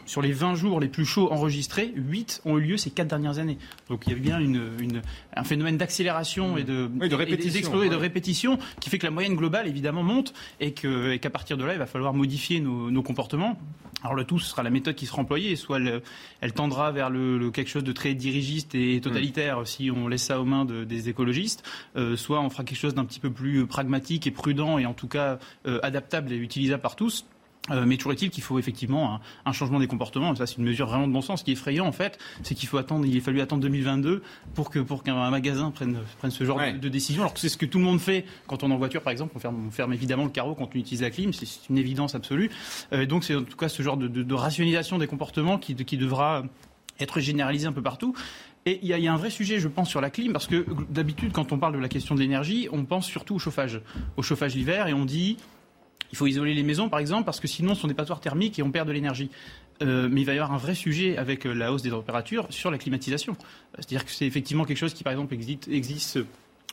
sur 0.06 0.22
les 0.22 0.32
20 0.32 0.56
jours 0.56 0.80
les 0.80 0.88
plus 0.88 1.06
chauds 1.06 1.32
enregistrés, 1.32 1.94
8 1.96 2.42
ont 2.46 2.58
eu 2.58 2.62
lieu 2.62 2.78
ces 2.78 2.90
4 2.90 3.08
dernières 3.08 3.40
années. 3.40 3.58
Donc 3.90 4.04
il 4.08 4.14
y 4.14 4.16
a 4.16 4.20
bien 4.20 4.40
une, 4.40 5.02
un 5.36 5.44
phénomène 5.44 5.78
d'accélération 5.78 6.58
et 6.58 6.64
de, 6.64 6.88
de 6.88 7.16
répétition, 7.16 7.84
et, 7.84 7.90
de 7.90 7.96
répétition 7.96 8.58
qui 8.80 8.90
fait 8.90 8.98
que 8.98 9.06
la 9.06 9.12
moyenne 9.12 9.36
globale, 9.36 9.68
évidemment, 9.68 10.04
monte 10.04 10.34
et 10.60 10.74
qu'à 10.74 11.30
partir 11.30 11.58
de 11.58 11.66
là, 11.66 11.74
il 11.74 11.80
va 11.80 11.86
falloir 11.86 12.14
modifier 12.14 12.60
nos, 12.60 12.92
nos 12.92 13.04
comportements. 13.04 13.58
Alors 14.04 14.16
le 14.16 14.24
tout, 14.24 14.40
ce 14.40 14.50
sera 14.50 14.64
la 14.64 14.70
méthode 14.70 14.96
qui 14.96 15.06
sera 15.06 15.22
employée. 15.22 15.56
Soit 15.56 15.80
elle, 16.42 16.54
tendra 16.54 16.92
vers 16.92 17.10
le, 17.10 17.52
quelque 17.52 17.70
chose 17.70 17.84
de 17.84 17.92
très 17.92 18.14
dirigiste 18.14 18.74
et 18.76 19.00
totalitaire 19.00 19.62
mm. 19.62 19.66
si 19.66 19.92
on 19.92 20.08
laisse 20.08 20.24
ça 20.24 20.40
aux 20.42 20.46
mains 20.46 20.66
des 20.66 21.10
écologistes, 21.10 21.64
euh, 21.96 22.16
soit 22.16 22.42
on 22.42 22.50
fera 22.50 22.64
quelque 22.64 22.80
chose 22.80 22.96
d'un 22.96 23.06
petit 23.06 23.20
peu 23.20 23.30
plus 23.30 23.66
pragmatique 23.68 24.28
et 24.28 24.32
prudent 24.32 24.78
et 24.78 24.86
en 24.86 24.94
tout 24.94 25.08
cas 25.08 25.40
euh, 25.68 25.71
adaptable 25.84 26.32
et 26.32 26.38
utilisable 26.38 26.82
par 26.82 26.96
tous. 26.96 27.26
Euh, 27.70 27.86
mais 27.86 27.98
toujours 27.98 28.14
est-il 28.14 28.32
qu'il 28.32 28.42
faut 28.42 28.58
effectivement 28.58 29.20
un, 29.46 29.52
changement 29.52 29.80
des 29.80 29.86
comportements. 29.86 30.34
ça, 30.36 30.48
c'est 30.48 30.58
une 30.58 30.64
mesure 30.64 30.88
vraiment 30.88 31.08
de 31.08 31.14
bon 31.14 31.22
sens. 31.22 31.42
Ce 31.42 31.44
qui 31.44 31.52
est 31.52 31.54
effrayant, 31.54 31.86
en 31.86 31.92
fait, 31.92 32.18
c'est 32.42 32.56
qu'il 32.56 32.68
faut 32.68 32.78
attendre. 32.78 33.06
Il 33.06 33.16
a 33.16 33.22
fallu 33.22 33.40
attendre 33.40 33.62
2022 33.62 34.24
pour 34.56 34.72
que 34.72 34.80
pour 34.80 35.04
qu'un 35.04 35.30
magasin 35.30 35.70
prenne 35.70 36.00
prenne 36.18 36.32
ce 36.32 36.44
genre 36.44 36.60
de, 36.60 36.90
décision. 36.90 37.22
Alors 37.22 37.36
que 37.36 37.40
c'est 37.40 37.50
ce 37.50 37.58
que 37.58 37.68
tout 37.68 37.78
le 37.78 37.84
monde 37.84 38.00
fait 38.00 38.26
quand 38.48 38.64
on 38.64 38.72
est 38.72 38.74
en 38.74 38.78
voiture, 38.78 39.04
par 39.04 39.12
exemple. 39.12 39.34
On 39.36 39.40
ferme, 39.40 39.68
on 39.68 39.72
ferme 39.72 39.94
évidemment 39.94 40.24
le 40.24 40.32
carreau 40.32 40.56
quand 40.56 40.70
on 40.74 40.80
utilise 40.80 41.04
la 41.04 41.12
clim. 41.12 41.34
C'est 41.34 41.70
une 41.70 41.78
évidence 41.78 42.16
absolue. 42.16 42.50
Euh, 42.94 43.06
donc, 43.06 43.24
c'est 43.24 43.36
en 43.36 43.44
tout 43.44 43.58
cas 43.58 43.70
ce 43.70 43.84
genre 43.84 43.98
de, 43.98 44.08
de 44.08 44.34
rationalisation 44.34 44.98
des 44.98 45.08
comportements 45.08 45.60
qui, 45.60 45.76
qui 45.76 45.98
devra 45.98 46.44
être 47.00 47.20
généralisé 47.20 47.68
un 47.68 47.74
peu 47.74 47.84
partout. 47.84 48.16
Et 48.66 48.80
il 48.82 48.96
y, 48.96 49.00
y, 49.00 49.08
a 49.08 49.14
un 49.14 49.18
vrai 49.18 49.32
sujet, 49.32 49.60
je 49.60 49.68
pense, 49.68 49.90
sur 49.90 50.02
la 50.02 50.12
clim, 50.12 50.34
parce 50.34 50.46
que 50.46 50.66
d'habitude, 50.90 51.32
quand 51.32 51.52
on 51.52 51.58
parle 51.58 51.74
de 51.74 51.80
la 51.80 51.90
question 51.90 52.14
de 52.14 52.20
l'énergie, 52.20 52.70
on 52.72 52.86
pense 52.86 53.08
surtout 53.08 53.36
au 53.36 53.40
chauffage, 53.40 53.82
au 54.18 54.22
chauffage 54.22 54.56
l'hiver, 54.56 54.88
et 54.88 54.94
on 54.94 55.06
dit 55.06 55.38
il 56.12 56.18
faut 56.18 56.28
isoler 56.28 56.54
les 56.54 56.64
maisons, 56.64 56.90
par 56.90 57.00
exemple, 57.00 57.26
parce 57.26 57.40
que 57.40 57.48
sinon, 57.48 57.76
ce 57.76 57.82
sont 57.82 57.88
des 57.88 57.94
passoires 57.94 58.20
thermiques 58.20 58.60
et 58.60 58.64
on 58.64 58.72
perd 58.72 58.88
de 58.88 58.94
l'énergie. 58.94 59.30
Euh, 59.82 60.08
mais 60.12 60.22
il 60.22 60.26
va 60.26 60.34
y 60.34 60.38
avoir 60.38 60.52
un 60.52 60.58
vrai 60.58 60.76
sujet 60.76 61.18
avec 61.18 61.46
euh, 61.46 61.54
la 61.54 61.72
hausse 61.72 61.82
des 61.82 61.90
températures 61.90 62.46
sur 62.50 62.70
la 62.70 62.78
climatisation. 62.78 63.36
C'est-à-dire 63.76 64.06
que 64.06 64.12
c'est 64.12 64.26
effectivement 64.26 64.66
quelque 64.66 64.78
chose 64.78 64.94
qui, 64.94 65.04
par 65.04 65.12
exemple, 65.12 65.34
existe, 65.34 66.20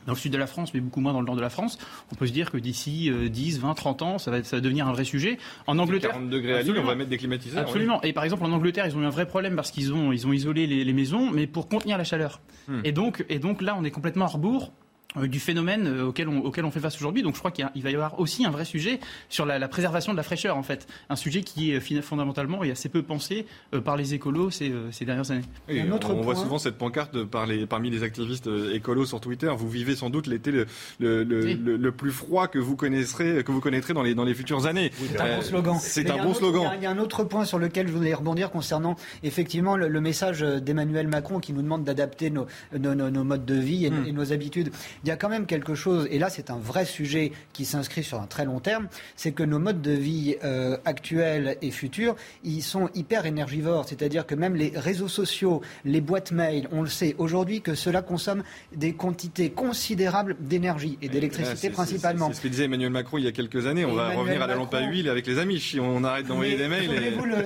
dans 0.07 0.12
le 0.12 0.18
sud 0.18 0.33
de 0.33 0.38
la 0.38 0.46
France, 0.46 0.74
mais 0.74 0.81
beaucoup 0.81 1.01
moins 1.01 1.12
dans 1.12 1.20
le 1.20 1.27
nord 1.27 1.37
de 1.37 1.40
la 1.40 1.51
France. 1.51 1.79
On 2.12 2.16
peut 2.16 2.27
se 2.27 2.33
dire 2.33 2.51
que 2.51 2.59
d'ici 2.59 3.11
10, 3.11 3.61
20, 3.61 3.74
30 3.74 4.03
ans, 4.03 4.18
ça 4.18 4.31
va, 4.31 4.44
ça 4.44 4.57
va, 4.57 4.61
devenir 4.61 4.87
un 4.87 4.92
vrai 4.92 5.05
sujet. 5.05 5.38
En 5.66 5.79
Angleterre, 5.79 6.11
40 6.11 6.31
degrés 6.31 6.55
à 6.55 6.62
Lille, 6.62 6.79
on 6.79 6.85
va 6.85 6.94
mettre 6.94 7.11
des 7.11 7.18
climatiseurs. 7.18 7.62
Absolument. 7.62 8.01
Et 8.03 8.12
par 8.12 8.24
exemple, 8.24 8.44
en 8.44 8.53
Angleterre, 8.53 8.87
ils 8.87 8.96
ont 8.96 9.03
eu 9.03 9.07
un 9.07 9.11
vrai 9.11 9.27
problème 9.27 9.57
parce 9.57 9.70
qu'ils 9.70 9.92
ont, 9.92 10.12
ils 10.12 10.27
ont 10.27 10.33
isolé 10.33 10.66
les, 10.66 10.92
maisons, 10.92 11.31
mais 11.31 11.46
pour 11.46 11.68
contenir 11.68 11.98
la 11.98 12.05
chaleur. 12.05 12.40
Hmm. 12.68 12.81
Et 12.85 12.92
donc, 12.92 13.24
et 13.29 13.38
donc 13.38 13.61
là, 13.61 13.77
on 13.79 13.85
est 13.85 13.90
complètement 13.90 14.27
à 14.27 14.29
rebours 14.29 14.72
du 15.16 15.40
phénomène 15.40 15.87
euh, 15.87 16.07
auquel 16.09 16.29
on, 16.29 16.40
auquel 16.40 16.66
on 16.66 16.71
fait 16.71 16.81
face 16.81 16.97
aujourd'hui. 16.97 17.23
Donc 17.23 17.35
je 17.35 17.38
crois 17.38 17.51
qu'il 17.51 17.64
va 17.83 17.90
y 17.90 17.94
avoir 17.94 18.21
aussi 18.21 18.44
un 18.44 18.51
vrai 18.51 18.66
sujet 18.66 19.01
sur 19.31 19.47
la, 19.47 19.66
préservation 19.68 20.12
de 20.12 20.18
la 20.18 20.23
fraîcheur, 20.23 20.57
en 20.57 20.62
fait. 20.62 20.87
Un 21.09 21.16
sujet 21.16 21.40
qui 21.40 21.73
est 21.73 21.81
fondamentalement 22.03 22.62
et 22.62 22.71
assez 22.71 22.90
peu 22.90 23.03
pensé 23.03 23.47
euh, 23.75 23.81
par 23.81 23.97
les 23.97 24.12
écolos 24.12 24.51
ces, 24.51 24.73
ces 24.90 25.07
dernières 25.07 25.31
années. 25.31 25.44
on, 25.68 26.21
voit 26.21 26.35
souvent 26.35 26.59
cette 26.59 26.77
pancarte 26.77 27.25
par 27.25 27.47
les, 27.47 27.66
parmi 27.66 27.90
les 27.90 28.03
activistes 28.03 28.51
écolos 28.73 29.07
sur 29.07 29.21
Twitter. 29.21 29.51
Vous 29.57 29.71
vivez 29.71 29.97
sans 29.97 30.11
doute 30.11 30.27
l'été 30.27 30.51
le, 30.51 30.66
le, 30.99 31.25
le, 31.25 31.92
plus 31.92 32.12
froid 32.12 32.47
que 32.47 32.59
vous 32.59 32.77
connaîtrez, 32.77 33.42
que 33.44 33.51
vous 33.51 33.61
connaîtrez 33.61 33.94
dans 33.94 34.03
les, 34.03 34.14
dans 34.14 34.25
les 34.25 34.35
futures 34.35 34.66
années. 34.66 34.92
c'est 34.99 35.21
un 35.21 35.37
bon 35.37 35.42
slogan. 35.42 35.77
C'est 35.81 36.11
un 36.11 36.23
bon 36.23 36.35
slogan. 36.35 36.71
Il 36.77 36.83
y, 36.83 36.87
a 36.87 36.90
un 36.90 36.99
autre 36.99 37.25
point 37.25 37.47
sur 37.47 37.59
lequel 37.59 37.88
je 37.88 37.92
voulais 37.92 38.12
rebondir 38.12 38.51
concernant 38.51 38.97
effectivement 39.23 39.77
le, 39.77 40.01
message 40.01 40.40
d'Emmanuel 40.40 41.09
Macron 41.09 41.40
qui 41.40 41.53
nous 41.53 41.62
demande 41.62 41.83
d'adapter 41.83 42.31
nos, 42.31 42.47
nos, 42.79 42.94
nos, 42.94 43.25
modes 43.25 43.44
de 43.44 43.55
vie 43.55 43.87
et, 43.87 43.90
hmm. 43.90 44.07
et 44.07 44.12
nos 44.12 44.33
habitudes 44.33 44.71
il 45.04 45.08
y 45.08 45.12
a 45.12 45.16
quand 45.16 45.28
même 45.28 45.46
quelque 45.46 45.74
chose, 45.74 46.08
et 46.11 46.18
là 46.18 46.30
c'est 46.30 46.50
un 46.50 46.58
vrai 46.58 46.84
sujet 46.84 47.32
qui 47.52 47.64
s'inscrit 47.64 48.02
sur 48.02 48.20
un 48.20 48.26
très 48.26 48.44
long 48.44 48.61
terme, 48.61 48.88
c'est 49.16 49.32
que 49.32 49.42
nos 49.42 49.58
modes 49.58 49.82
de 49.82 49.92
vie 49.92 50.37
euh, 50.44 50.76
actuels 50.84 51.56
et 51.62 51.70
futurs, 51.70 52.16
ils 52.44 52.62
sont 52.62 52.90
hyper 52.94 53.26
énergivores. 53.26 53.87
C'est-à-dire 53.88 54.26
que 54.26 54.34
même 54.34 54.54
les 54.54 54.72
réseaux 54.74 55.08
sociaux, 55.08 55.62
les 55.84 56.00
boîtes 56.00 56.32
mail, 56.32 56.68
on 56.72 56.82
le 56.82 56.88
sait 56.88 57.14
aujourd'hui 57.18 57.61
que 57.61 57.74
cela 57.74 58.02
consomme 58.02 58.42
des 58.74 58.92
quantités 58.92 59.50
considérables 59.50 60.37
d'énergie 60.40 60.98
et 61.02 61.08
d'électricité 61.08 61.70
principalement. 61.70 62.28
C'est 62.28 62.34
ce 62.34 62.40
que 62.42 62.48
disait 62.48 62.64
Emmanuel 62.64 62.90
Macron 62.90 63.18
il 63.18 63.24
y 63.24 63.28
a 63.28 63.32
quelques 63.32 63.66
années. 63.66 63.84
On 63.84 63.94
va 63.94 64.11
revenir 64.11 64.42
à 64.42 64.46
la 64.46 64.54
lampe 64.54 64.74
à 64.74 64.80
huile 64.82 65.08
avec 65.08 65.26
les 65.26 65.38
amis. 65.38 65.61
Si 65.61 65.80
on 65.80 66.04
arrête 66.04 66.26
d'envoyer 66.26 66.56
des 66.56 66.68
mails. 66.68 66.88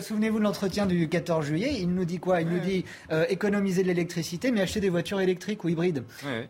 Souvenez-vous 0.03 0.39
de 0.39 0.45
l'entretien 0.45 0.87
du 0.87 1.09
14 1.09 1.47
juillet. 1.47 1.77
Il 1.81 1.91
nous 1.91 2.05
dit 2.05 2.19
quoi? 2.19 2.41
Il 2.41 2.49
nous 2.49 2.59
dit 2.59 2.85
euh, 3.11 3.25
économiser 3.29 3.83
de 3.83 3.89
l'électricité, 3.89 4.51
mais 4.51 4.61
acheter 4.61 4.81
des 4.81 4.89
voitures 4.89 5.21
électriques 5.21 5.65
ou 5.65 5.69
hybrides. 5.69 6.05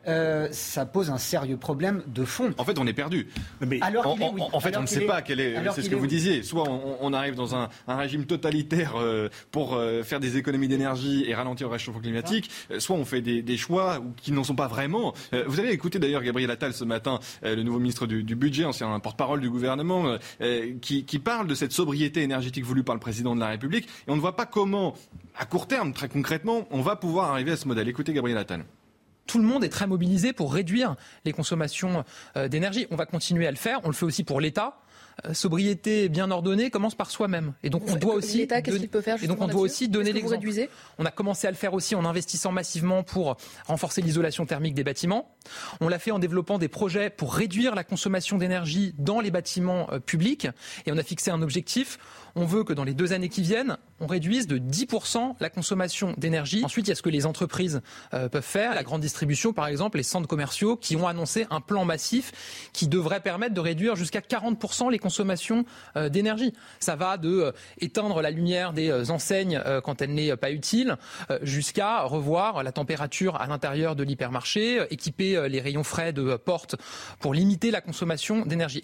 Euh, 0.07 0.49
ça 0.51 0.87
pose 0.93 1.11
un 1.11 1.19
sérieux 1.19 1.57
problème 1.57 2.03
de 2.07 2.25
fond. 2.25 2.55
En 2.59 2.65
fait, 2.65 2.79
on 2.79 2.87
est 2.87 2.93
perdu. 2.93 3.29
Mais 3.67 3.81
Alors 3.81 4.07
en, 4.07 4.61
fait, 4.61 4.77
on 4.77 4.83
ne 4.83 4.87
sait 4.87 5.07
pas 5.07 5.23
quel 5.23 5.41
est. 5.41 5.57
C'est 5.75 5.83
ce 5.83 5.91
que 5.91 5.97
vous 5.97 6.07
disiez. 6.07 6.43
Soit 6.43 6.69
on, 6.69 7.13
arrive 7.13 7.35
dans 7.35 7.55
un, 7.55 7.69
régime 7.89 8.25
totalitaire 8.25 8.95
euh, 8.97 9.29
pour 9.51 9.75
euh, 9.75 10.03
faire 10.03 10.21
des 10.21 10.37
économies 10.37 10.69
d'énergie 10.69 11.25
et 11.27 11.35
ralentir 11.35 11.69
le 11.69 11.73
réchauffement 11.73 12.01
climatique, 12.01 12.51
euh, 12.71 12.81
soit 12.81 12.97
on 12.97 13.05
fait 13.05 13.21
des, 13.21 13.57
choix 13.57 14.03
qui 14.17 14.33
n'en 14.33 14.45
sont 14.45 14.55
pas 14.55 14.67
vraiment. 14.67 15.13
vous 15.47 15.61
avez 15.61 15.73
écouté 15.73 15.99
d'ailleurs 15.99 16.23
Gabriel 16.23 16.51
Attal 16.51 16.73
ce 16.73 16.85
matin, 16.85 17.21
le 17.43 17.63
nouveau 17.63 17.79
ministre 17.79 18.07
du, 18.07 18.35
budget, 18.35 18.65
ancien 18.65 18.99
porte-parole 18.99 19.41
du 19.41 19.51
gouvernement, 19.51 20.17
qui, 20.81 21.05
qui 21.05 21.19
parle 21.19 21.47
de 21.47 21.55
cette 21.55 21.73
sobriété 21.73 22.23
énergétique 22.23 22.65
voulue 22.65 22.83
par 22.83 22.95
le 22.95 23.01
président 23.01 23.35
de 23.35 23.41
la 23.41 23.49
République. 23.49 23.89
Et 24.09 24.11
on 24.11 24.17
ne 24.17 24.21
voit 24.21 24.37
pas 24.37 24.47
comment, 24.47 24.95
à 25.39 25.45
court 25.45 25.69
terme, 25.69 25.93
très 25.93 26.09
concrètement, 26.09 26.67
on 26.71 26.81
va 26.81 26.97
pouvoir 26.97 27.31
arriver 27.31 27.53
à 27.53 27.57
ce 27.57 27.69
modèle. 27.69 27.89
Écoutez 27.89 28.13
Gabriel 28.13 28.39
Attal 28.39 28.65
tout 29.27 29.39
le 29.39 29.45
monde 29.45 29.65
est 29.65 29.69
très 29.69 29.87
mobilisé 29.87 30.33
pour 30.33 30.53
réduire 30.53 30.97
les 31.25 31.33
consommations 31.33 32.05
euh, 32.37 32.49
d'énergie. 32.49 32.87
On 32.91 32.97
va 32.97 33.07
continuer 33.07 33.47
à 33.47 33.51
le 33.51 33.57
faire. 33.57 33.81
On 33.85 33.89
le 33.89 33.95
fait 33.95 34.05
aussi 34.05 34.25
pour 34.25 34.41
l'État. 34.41 34.79
euh, 35.27 35.35
sobriété 35.35 36.09
bien 36.09 36.31
ordonnée 36.31 36.71
commence 36.71 36.95
par 36.95 37.11
soi-même. 37.11 37.53
Et 37.63 37.71
donc 37.71 37.83
on 37.89 37.97
doit 37.97 38.15
aussi. 38.15 38.39
L'État, 38.39 38.63
qu'est-ce 38.63 38.79
qu'il 38.79 38.89
peut 38.89 39.01
faire 39.01 39.23
Et 39.23 39.27
donc 39.27 39.41
on 39.41 39.49
doit 39.49 39.61
aussi 39.61 39.89
donner 39.89 40.13
l'exemple. 40.13 40.45
l'exemple. 40.45 40.71
On 40.99 41.05
a 41.05 41.11
commencé 41.11 41.47
à 41.47 41.51
le 41.51 41.57
faire 41.57 41.75
aussi 41.75 41.95
en 41.95 42.05
investissant 42.05 42.53
massivement 42.53 43.03
pour 43.03 43.37
renforcer 43.67 44.03
l'isolation 44.03 44.47
thermique 44.47 44.75
des 44.75 44.85
bâtiments. 44.85 45.35
On 45.81 45.89
l'a 45.89 45.99
fait 45.99 46.11
en 46.11 46.19
développant 46.19 46.59
des 46.59 46.69
projets 46.69 47.11
pour 47.11 47.35
réduire 47.35 47.75
la 47.75 47.85
consommation 47.85 48.39
d'énergie 48.39 48.95
dans 48.99 49.21
les 49.21 49.31
bâtiments 49.31 49.89
euh, 49.93 49.99
publics. 49.99 50.49
Et 50.87 50.93
on 50.93 50.99
a 50.99 51.03
fixé 51.03 51.31
un 51.31 51.43
objectif. 51.43 51.99
On 52.35 52.45
veut 52.45 52.65
que 52.65 52.73
dans 52.73 52.85
les 52.85 52.95
deux 52.95 53.13
années 53.13 53.29
qui 53.29 53.43
viennent, 53.43 53.77
on 54.01 54.07
réduise 54.07 54.47
de 54.47 54.59
10% 54.59 55.37
la 55.41 55.51
consommation 55.51 56.15
d'énergie. 56.17 56.65
Ensuite, 56.65 56.87
il 56.87 56.91
y 56.91 56.93
a 56.93 56.97
ce 56.97 57.03
que 57.03 57.11
les 57.11 57.27
entreprises 57.27 57.83
euh, 58.15 58.29
peuvent 58.29 58.43
faire. 58.43 58.75
La 58.75 58.83
grande 58.83 59.01
distribution, 59.01 59.53
par 59.53 59.67
exemple, 59.67 59.99
les 59.99 60.03
centres 60.03 60.29
commerciaux 60.29 60.77
qui 60.77 60.97
ont 60.97 61.07
annoncé 61.07 61.47
un 61.51 61.61
plan 61.61 61.85
massif 61.85 62.71
qui 62.73 62.89
devrait 62.89 63.21
permettre 63.21 63.55
de 63.55 63.61
réduire 63.61 63.97
jusqu'à 63.97 64.21
40% 64.21 64.91
les 64.91 64.99
consommations 64.99 65.65
euh, 65.97 66.09
d'énergie. 66.09 66.53
Ça 66.81 66.97
va 66.97 67.17
de 67.17 67.53
euh, 67.81 68.23
la 68.23 68.31
lumière 68.31 68.73
des 68.73 69.11
enseignes 69.11 69.61
quand 69.85 70.03
elle 70.03 70.15
n'est 70.15 70.37
pas 70.37 70.51
utile, 70.51 70.97
jusqu'à 71.43 72.03
revoir 72.03 72.63
la 72.63 72.73
température 72.73 73.37
à 73.41 73.47
l'intérieur 73.47 73.97
de 73.97 74.03
l'hypermarché, 74.03 74.85
équiper 74.91 75.49
les 75.49 75.61
rayons 75.61 75.85
frais 75.85 76.13
de 76.13 76.37
portes 76.37 76.77
pour 77.21 77.35
limiter 77.35 77.71
la 77.71 77.81
consommation 77.81 78.45
d'énergie. 78.47 78.83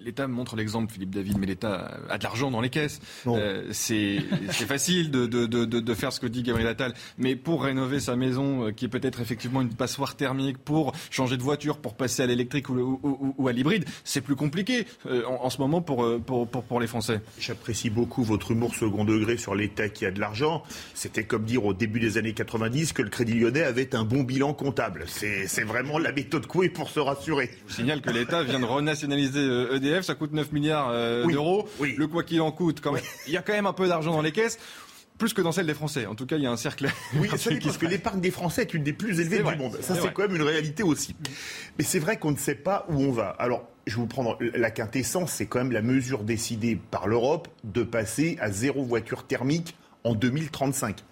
L'État 0.00 0.26
montre 0.28 0.56
l'exemple, 0.56 0.92
Philippe 0.92 1.10
David, 1.14 1.38
mais 1.38 1.46
l'État 1.46 1.98
a 2.08 2.18
de 2.18 2.22
l'argent 2.22 2.50
dans 2.50 2.60
les 2.60 2.70
caisses. 2.70 3.00
Euh, 3.36 3.64
c'est 3.72 4.20
facile 4.66 5.10
de, 5.10 5.26
de, 5.26 5.46
de, 5.46 5.64
de 5.64 5.94
faire 5.94 6.12
ce 6.12 6.20
que 6.20 6.26
dit 6.26 6.42
Gabriel 6.42 6.68
Attal, 6.68 6.94
mais 7.18 7.36
pour 7.36 7.64
rénover 7.64 8.00
sa 8.00 8.16
maison, 8.16 8.66
euh, 8.66 8.70
qui 8.72 8.84
est 8.84 8.88
peut-être 8.88 9.20
effectivement 9.20 9.60
une 9.62 9.74
passoire 9.74 10.16
thermique, 10.16 10.58
pour 10.58 10.92
changer 11.10 11.36
de 11.36 11.42
voiture, 11.42 11.78
pour 11.78 11.94
passer 11.94 12.22
à 12.22 12.26
l'électrique 12.26 12.68
ou, 12.68 12.74
ou- 12.78 13.00
ou- 13.02 13.34
ou 13.38 13.48
à 13.48 13.52
l'hybride, 13.52 13.84
c'est 14.04 14.20
plus 14.20 14.36
compliqué 14.36 14.86
euh, 15.06 15.24
en, 15.26 15.44
en 15.46 15.50
ce 15.50 15.58
moment 15.58 15.80
pour, 15.80 16.04
euh, 16.04 16.18
pour, 16.24 16.46
pour, 16.48 16.62
pour 16.64 16.80
les 16.80 16.86
Français. 16.86 17.20
J'apprécie 17.38 17.90
beaucoup 17.90 18.22
votre 18.22 18.50
humour 18.52 18.74
second 18.74 19.04
degré 19.04 19.36
sur 19.36 19.54
l'État 19.54 19.88
qui 19.88 20.06
a 20.06 20.10
de 20.10 20.20
l'argent. 20.20 20.62
C'était 20.94 21.24
comme 21.24 21.44
dire 21.44 21.64
au 21.64 21.74
début 21.74 22.00
des 22.00 22.18
années 22.18 22.32
90 22.32 22.92
que 22.92 23.02
le 23.02 23.08
Crédit 23.10 23.34
Lyonnais 23.34 23.62
avait 23.62 23.94
un 23.94 24.04
bon 24.04 24.22
bilan 24.22 24.54
comptable. 24.54 25.04
C'est 25.06 25.64
vraiment 25.64 25.98
la 25.98 26.12
méthode 26.12 26.46
Coué 26.46 26.68
pour 26.68 26.90
se 26.90 27.00
rassurer. 27.00 27.50
Je 27.66 27.72
vous 27.72 27.76
signale 27.80 28.00
que 28.00 28.10
l'État 28.10 28.42
vient 28.42 28.60
de 28.60 28.64
renationaliser 28.64 29.40
euh, 29.40 29.75
EDF, 29.76 30.04
ça 30.04 30.14
coûte 30.14 30.32
9 30.32 30.52
milliards 30.52 30.88
euh, 30.90 31.24
Oui, 31.24 31.32
d'euros. 31.32 31.68
Le 31.80 32.06
quoi 32.06 32.22
qu'il 32.22 32.40
en 32.40 32.52
coûte, 32.52 32.80
quand 32.80 32.92
même, 32.92 33.02
il 33.26 33.32
y 33.32 33.36
a 33.36 33.42
quand 33.42 33.52
même 33.52 33.66
un 33.66 33.72
peu 33.72 33.88
d'argent 33.88 34.12
dans 34.12 34.22
les 34.22 34.32
caisses. 34.32 34.58
Plus 35.18 35.32
que 35.32 35.40
dans 35.40 35.52
celle 35.52 35.66
des 35.66 35.72
Français. 35.72 36.04
En 36.04 36.14
tout 36.14 36.26
cas, 36.26 36.36
il 36.36 36.42
y 36.42 36.46
a 36.46 36.50
un 36.50 36.58
cercle. 36.58 36.88
Oui, 37.14 37.26
ça 37.28 37.36
parce 37.36 37.74
se 37.74 37.78
que 37.78 37.86
l'épargne 37.86 38.20
des 38.20 38.30
Français 38.30 38.62
est 38.62 38.74
une 38.74 38.82
des 38.82 38.92
plus 38.92 39.18
élevées 39.18 39.38
du 39.38 39.44
vrai, 39.44 39.56
monde. 39.56 39.78
Ça, 39.80 39.94
c'est 39.94 40.12
quand 40.12 40.22
même 40.22 40.36
une 40.36 40.42
réalité 40.42 40.82
aussi. 40.82 41.16
Mais 41.78 41.84
c'est 41.84 41.98
vrai 41.98 42.18
qu'on 42.18 42.32
ne 42.32 42.36
sait 42.36 42.54
pas 42.54 42.84
où 42.90 43.00
on 43.00 43.12
va. 43.12 43.30
Alors, 43.30 43.66
je 43.86 43.94
vais 43.94 44.02
vous 44.02 44.06
prendre 44.06 44.36
la 44.54 44.70
quintessence, 44.70 45.32
c'est 45.32 45.46
quand 45.46 45.58
même 45.58 45.72
la 45.72 45.80
mesure 45.80 46.24
décidée 46.24 46.76
par 46.76 47.06
l'Europe 47.06 47.48
de 47.64 47.82
passer 47.82 48.36
à 48.40 48.50
zéro 48.50 48.84
voiture 48.84 49.26
thermique 49.26 49.76
en 50.04 50.14
2035. 50.14 51.02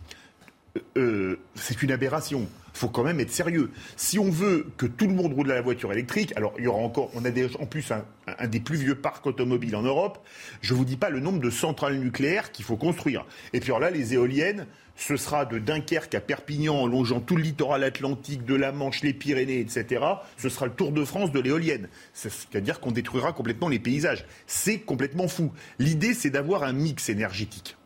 Euh, 0.97 1.39
c'est 1.55 1.83
une 1.83 1.93
aberration. 1.93 2.47
Il 2.75 2.79
faut 2.79 2.89
quand 2.89 3.05
même 3.05 3.21
être 3.21 3.31
sérieux. 3.31 3.71
Si 3.97 4.19
on 4.19 4.31
veut 4.31 4.67
que 4.77 4.87
tout 4.87 5.07
le 5.07 5.15
monde 5.15 5.33
roule 5.33 5.51
à 5.53 5.55
la 5.55 5.63
voiture 5.63 5.93
électrique, 5.93 6.33
alors 6.37 6.55
il 6.59 6.65
y 6.65 6.67
aura 6.67 6.81
encore, 6.81 7.11
on 7.15 7.25
a 7.25 7.31
déjà 7.31 7.59
en 7.61 7.67
plus 7.67 7.93
un, 7.93 8.05
un 8.27 8.49
des 8.49 8.59
plus 8.59 8.77
vieux 8.77 8.97
parcs 8.97 9.25
automobiles 9.27 9.77
en 9.77 9.83
Europe. 9.83 10.19
Je 10.61 10.75
vous 10.75 10.85
dis 10.85 10.97
pas 10.97 11.09
le 11.09 11.21
nombre 11.21 11.39
de 11.39 11.51
centrales 11.51 11.99
nucléaires 11.99 12.51
qu'il 12.51 12.65
faut 12.65 12.77
construire. 12.77 13.27
Et 13.53 13.61
puis 13.61 13.71
alors 13.71 13.81
là, 13.81 13.91
les 13.91 14.15
éoliennes, 14.15 14.67
ce 14.97 15.17
sera 15.17 15.45
de 15.45 15.59
Dunkerque 15.59 16.15
à 16.17 16.21
Perpignan, 16.21 16.75
en 16.75 16.87
longeant 16.87 17.21
tout 17.21 17.37
le 17.37 17.43
littoral 17.43 17.85
atlantique, 17.85 18.45
de 18.45 18.55
la 18.55 18.73
Manche, 18.73 19.03
les 19.03 19.15
Pyrénées, 19.15 19.61
etc. 19.61 20.05
Ce 20.37 20.49
sera 20.49 20.67
le 20.67 20.73
Tour 20.73 20.91
de 20.91 21.05
France 21.05 21.31
de 21.31 21.41
l'éolienne. 21.41 21.89
C'est-à-dire 22.13 22.81
qu'on 22.81 22.91
détruira 22.91 23.33
complètement 23.33 23.69
les 23.69 23.79
paysages. 23.79 24.25
C'est 24.47 24.81
complètement 24.81 25.29
fou. 25.29 25.53
L'idée, 25.79 26.13
c'est 26.15 26.31
d'avoir 26.31 26.65
un 26.65 26.73
mix 26.73 27.09
énergétique 27.09 27.77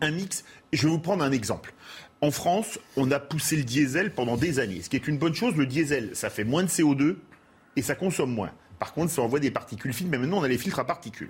un 0.00 0.10
mix. 0.10 0.44
Je 0.72 0.86
vais 0.86 0.92
vous 0.92 0.98
prendre 0.98 1.22
un 1.22 1.32
exemple. 1.32 1.73
En 2.24 2.30
France, 2.30 2.78
on 2.96 3.10
a 3.10 3.20
poussé 3.20 3.54
le 3.54 3.64
diesel 3.64 4.10
pendant 4.10 4.38
des 4.38 4.58
années, 4.58 4.80
ce 4.80 4.88
qui 4.88 4.96
est 4.96 5.08
une 5.08 5.18
bonne 5.18 5.34
chose. 5.34 5.56
Le 5.56 5.66
diesel, 5.66 6.08
ça 6.14 6.30
fait 6.30 6.42
moins 6.42 6.62
de 6.62 6.68
CO2 6.68 7.16
et 7.76 7.82
ça 7.82 7.94
consomme 7.94 8.32
moins. 8.32 8.50
Par 8.78 8.94
contre, 8.94 9.12
ça 9.12 9.20
envoie 9.20 9.40
des 9.40 9.50
particules 9.50 9.92
fines, 9.92 10.08
mais 10.08 10.16
maintenant 10.16 10.38
on 10.38 10.42
a 10.42 10.48
les 10.48 10.56
filtres 10.56 10.78
à 10.78 10.86
particules. 10.86 11.28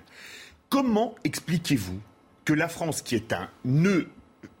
Comment 0.69 1.13
expliquez-vous 1.25 1.99
que 2.45 2.53
la 2.53 2.69
France, 2.69 3.01
qui 3.01 3.15
est 3.15 3.33
un 3.33 3.49
nœud 3.65 4.07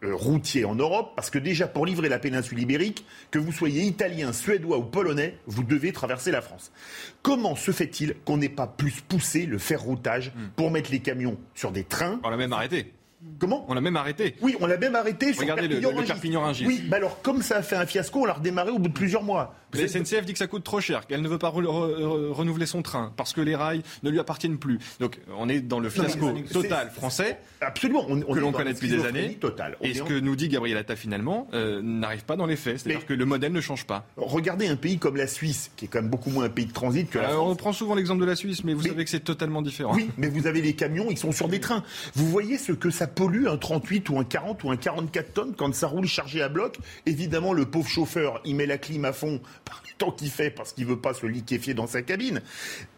euh, 0.03 0.13
routier 0.13 0.65
en 0.65 0.75
Europe, 0.75 1.13
parce 1.15 1.29
que 1.29 1.39
déjà 1.39 1.69
pour 1.69 1.85
livrer 1.85 2.09
la 2.09 2.19
péninsule 2.19 2.59
ibérique, 2.59 3.05
que 3.31 3.39
vous 3.39 3.53
soyez 3.53 3.83
italien, 3.83 4.33
suédois 4.33 4.77
ou 4.77 4.83
polonais, 4.83 5.37
vous 5.47 5.63
devez 5.63 5.93
traverser 5.93 6.31
la 6.31 6.41
France. 6.41 6.73
Comment 7.21 7.55
se 7.55 7.71
fait-il 7.71 8.13
qu'on 8.25 8.35
n'ait 8.35 8.49
pas 8.49 8.67
plus 8.67 8.99
poussé 9.07 9.45
le 9.45 9.57
ferroutage 9.57 10.33
pour 10.57 10.69
mettre 10.69 10.91
les 10.91 10.99
camions 10.99 11.37
sur 11.53 11.71
des 11.71 11.85
trains 11.85 12.19
On 12.25 12.29
l'a 12.29 12.35
même 12.35 12.51
arrêté. 12.51 12.91
Comment 13.39 13.65
On 13.67 13.73
l'a 13.73 13.81
même 13.81 13.95
arrêté. 13.97 14.35
Oui, 14.41 14.55
on 14.61 14.67
l'a 14.67 14.77
même 14.77 14.95
arrêté 14.95 15.33
sur 15.33 15.41
Regardez 15.41 15.67
le- 15.67 15.75
le- 15.79 15.81
le. 15.81 16.67
Oui, 16.67 16.83
mais 16.89 16.95
alors 16.97 17.21
comme 17.21 17.41
ça 17.41 17.57
a 17.57 17.61
fait 17.61 17.75
un 17.75 17.85
fiasco, 17.85 18.21
on 18.21 18.25
l'a 18.25 18.33
redémarré 18.33 18.71
au 18.71 18.79
bout 18.79 18.87
de 18.87 18.93
plusieurs 18.93 19.23
mois. 19.23 19.55
La 19.73 19.89
SNCF 19.89 20.25
dit 20.25 20.31
que 20.31 20.39
ça 20.39 20.47
coûte 20.47 20.63
trop 20.63 20.79
cher, 20.79 21.05
qu'elle 21.05 21.21
ne 21.21 21.27
veut 21.27 21.37
pas 21.37 21.49
re- 21.49 21.61
re- 21.63 21.99
re- 21.99 22.31
renouveler 22.31 22.65
son 22.65 22.81
train 22.81 23.11
parce 23.17 23.33
que 23.33 23.41
les 23.41 23.57
rails 23.57 23.81
ne 24.03 24.09
lui 24.09 24.19
appartiennent 24.19 24.57
plus. 24.57 24.79
Donc 25.01 25.19
on 25.37 25.49
est 25.49 25.59
dans 25.59 25.81
le 25.81 25.89
fiasco 25.89 26.31
Non, 26.31 26.41
total 26.43 26.91
français. 26.91 27.39
Absolument, 27.59 28.05
on, 28.07 28.21
on 28.25 28.33
que 28.33 28.39
l'on 28.39 28.53
connaît 28.53 28.73
depuis 28.73 28.87
des 28.87 29.03
années. 29.03 29.33
totale. 29.33 29.75
On 29.81 29.85
Et 29.85 29.93
ce 29.95 30.03
en- 30.03 30.05
que 30.05 30.13
nous 30.17 30.37
dit 30.37 30.47
Gabriel 30.47 30.77
Attal 30.77 30.95
finalement 30.95 31.47
euh, 31.53 31.81
n'arrive 31.83 32.23
pas 32.23 32.37
dans 32.37 32.45
les 32.45 32.55
faits. 32.55 32.79
C'est-à-dire 32.79 33.05
que 33.05 33.13
le 33.13 33.25
modèle 33.25 33.51
ne 33.51 33.59
change 33.59 33.85
pas. 33.85 34.05
Regardez 34.15 34.67
un 34.67 34.77
pays 34.77 34.97
comme 34.97 35.17
la 35.17 35.27
Suisse, 35.27 35.71
qui 35.75 35.85
est 35.85 35.87
quand 35.89 36.01
même 36.01 36.09
beaucoup 36.11 36.29
moins 36.29 36.45
un 36.45 36.49
pays 36.49 36.67
de 36.67 36.73
transit 36.73 37.09
que 37.09 37.17
la 37.17 37.31
Euh, 37.31 37.33
France. 37.33 37.51
on 37.51 37.55
prend 37.57 37.73
souvent 37.73 37.95
l'exemple 37.95 38.21
de 38.21 38.25
la 38.25 38.37
Suisse, 38.37 38.63
mais 38.63 38.73
vous 38.73 38.83
savez 38.83 39.03
que 39.03 39.09
c'est 39.09 39.19
totalement 39.25 39.61
différent. 39.61 39.93
Oui, 39.93 40.09
mais 40.17 40.29
vous 40.29 40.47
avez 40.47 40.61
les 40.61 40.73
camions, 40.73 41.07
ils 41.09 41.17
sont 41.17 41.33
sur 41.33 41.49
des 41.49 41.59
trains. 41.59 41.83
Vous 42.15 42.29
voyez 42.29 42.57
ce 42.57 42.71
que 42.71 42.89
ça 42.91 43.07
pollue, 43.15 43.47
un 43.47 43.57
38 43.57 44.09
ou 44.09 44.19
un 44.19 44.23
40 44.23 44.63
ou 44.63 44.71
un 44.71 44.77
44 44.77 45.33
tonnes 45.33 45.55
quand 45.55 45.73
ça 45.73 45.87
roule 45.87 46.05
chargé 46.05 46.41
à 46.41 46.49
bloc 46.49 46.77
Évidemment, 47.05 47.53
le 47.53 47.65
pauvre 47.65 47.89
chauffeur, 47.89 48.41
il 48.45 48.55
met 48.55 48.65
la 48.65 48.77
clim 48.77 49.05
à 49.05 49.13
fond 49.13 49.41
par 49.65 49.81
le 49.85 49.91
temps 49.97 50.11
qu'il 50.11 50.29
fait 50.29 50.51
parce 50.51 50.73
qu'il 50.73 50.85
veut 50.85 50.99
pas 50.99 51.13
se 51.13 51.25
liquéfier 51.25 51.73
dans 51.73 51.87
sa 51.87 52.01
cabine. 52.01 52.41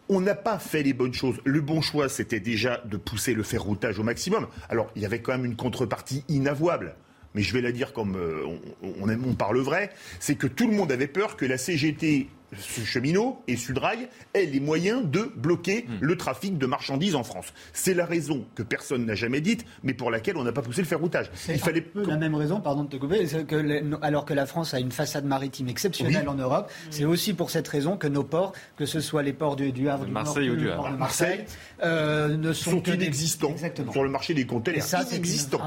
On 0.08 0.20
n'a 0.20 0.34
pas 0.34 0.58
fait 0.58 0.82
les 0.82 0.92
bonnes 0.92 1.14
choses. 1.14 1.36
Le 1.44 1.60
bon 1.60 1.80
choix, 1.80 2.08
c'était 2.08 2.40
déjà 2.40 2.82
de 2.84 2.96
pousser 2.96 3.34
le 3.34 3.42
ferroutage 3.42 3.98
au 3.98 4.02
maximum. 4.02 4.48
Alors, 4.68 4.90
il 4.96 5.02
y 5.02 5.06
avait 5.06 5.20
quand 5.20 5.32
même 5.32 5.44
une 5.44 5.56
contrepartie 5.56 6.24
inavouable. 6.28 6.96
Mais 7.34 7.42
je 7.42 7.52
vais 7.52 7.60
la 7.60 7.72
dire 7.72 7.92
comme 7.92 8.16
euh, 8.16 8.58
on 8.82 9.34
parle 9.34 9.58
vrai, 9.58 9.90
c'est 10.18 10.34
que 10.34 10.46
tout 10.46 10.66
le 10.66 10.74
monde 10.74 10.90
avait 10.90 11.06
peur 11.06 11.36
que 11.36 11.44
la 11.44 11.58
CGT 11.58 12.28
cheminot 12.56 13.42
et 13.46 13.56
Sudrail 13.56 14.08
aient 14.34 14.46
les 14.46 14.60
moyens 14.60 15.04
de 15.06 15.30
bloquer 15.36 15.86
le 16.00 16.16
trafic 16.16 16.58
de 16.58 16.66
marchandises 16.66 17.14
en 17.14 17.22
France. 17.24 17.46
C'est 17.72 17.94
la 17.94 18.06
raison 18.06 18.44
que 18.54 18.62
personne 18.62 19.04
n'a 19.06 19.14
jamais 19.14 19.40
dite, 19.40 19.64
mais 19.82 19.94
pour 19.94 20.10
laquelle 20.10 20.36
on 20.36 20.44
n'a 20.44 20.52
pas 20.52 20.62
poussé 20.62 20.80
le 20.82 20.86
ferroutage. 20.86 21.30
C'est 21.34 21.54
Il 21.54 21.58
fallait 21.58 21.80
peu 21.80 22.04
la 22.06 22.16
même 22.16 22.34
raison, 22.34 22.60
pardon 22.60 22.84
de 22.84 22.88
te 22.88 22.96
couper, 22.96 23.26
c'est 23.26 23.44
que 23.46 23.56
les- 23.56 23.82
alors 24.02 24.24
que 24.24 24.34
la 24.34 24.46
France 24.46 24.74
a 24.74 24.80
une 24.80 24.92
façade 24.92 25.24
maritime 25.24 25.68
exceptionnelle 25.68 26.22
Oui. 26.22 26.28
en 26.28 26.34
Europe, 26.34 26.70
c'est 26.90 27.04
aussi 27.04 27.34
pour 27.34 27.50
cette 27.50 27.68
raison 27.68 27.96
que 27.96 28.06
nos 28.06 28.24
ports, 28.24 28.52
que 28.76 28.86
ce 28.86 29.00
soit 29.00 29.22
les 29.22 29.32
ports 29.32 29.56
du, 29.56 29.72
du 29.72 29.88
Havre, 29.88 30.06
du 30.06 30.12
Marseille 30.12 30.46
Nord, 30.48 30.56
ou 30.56 30.58
du 30.60 30.70
Havre. 30.70 30.82
port 30.82 30.92
de 30.92 30.96
Marseille, 30.96 31.44
euh, 31.82 32.36
ne 32.36 32.52
sont, 32.52 32.70
sont 32.72 32.80
que 32.80 32.90
des- 32.92 32.96
inexistants 33.04 33.50
Exactement. 33.50 33.92
sur 33.92 34.02
le 34.04 34.10
marché 34.10 34.34
des 34.34 34.42
Et 34.42 34.46
containers. 34.46 34.82
ça, 34.82 35.04
c'est 35.04 35.16
une, 35.18 35.24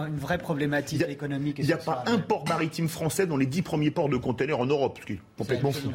une 0.07 0.17
vraie 0.19 0.37
problématique 0.37 1.03
économique. 1.07 1.59
et 1.59 1.63
Il 1.63 1.67
n'y 1.67 1.73
a 1.73 1.77
pas 1.77 2.03
un 2.07 2.17
port 2.17 2.45
maritime 2.47 2.87
français 2.87 3.25
dans 3.27 3.37
les 3.37 3.45
dix 3.45 3.61
premiers 3.61 3.91
ports 3.91 4.09
de 4.09 4.17
containers 4.17 4.59
en 4.59 4.65
Europe, 4.65 4.97
ce 5.01 5.05
qui 5.05 5.13
est 5.13 5.19
complètement 5.37 5.71
fou. 5.71 5.89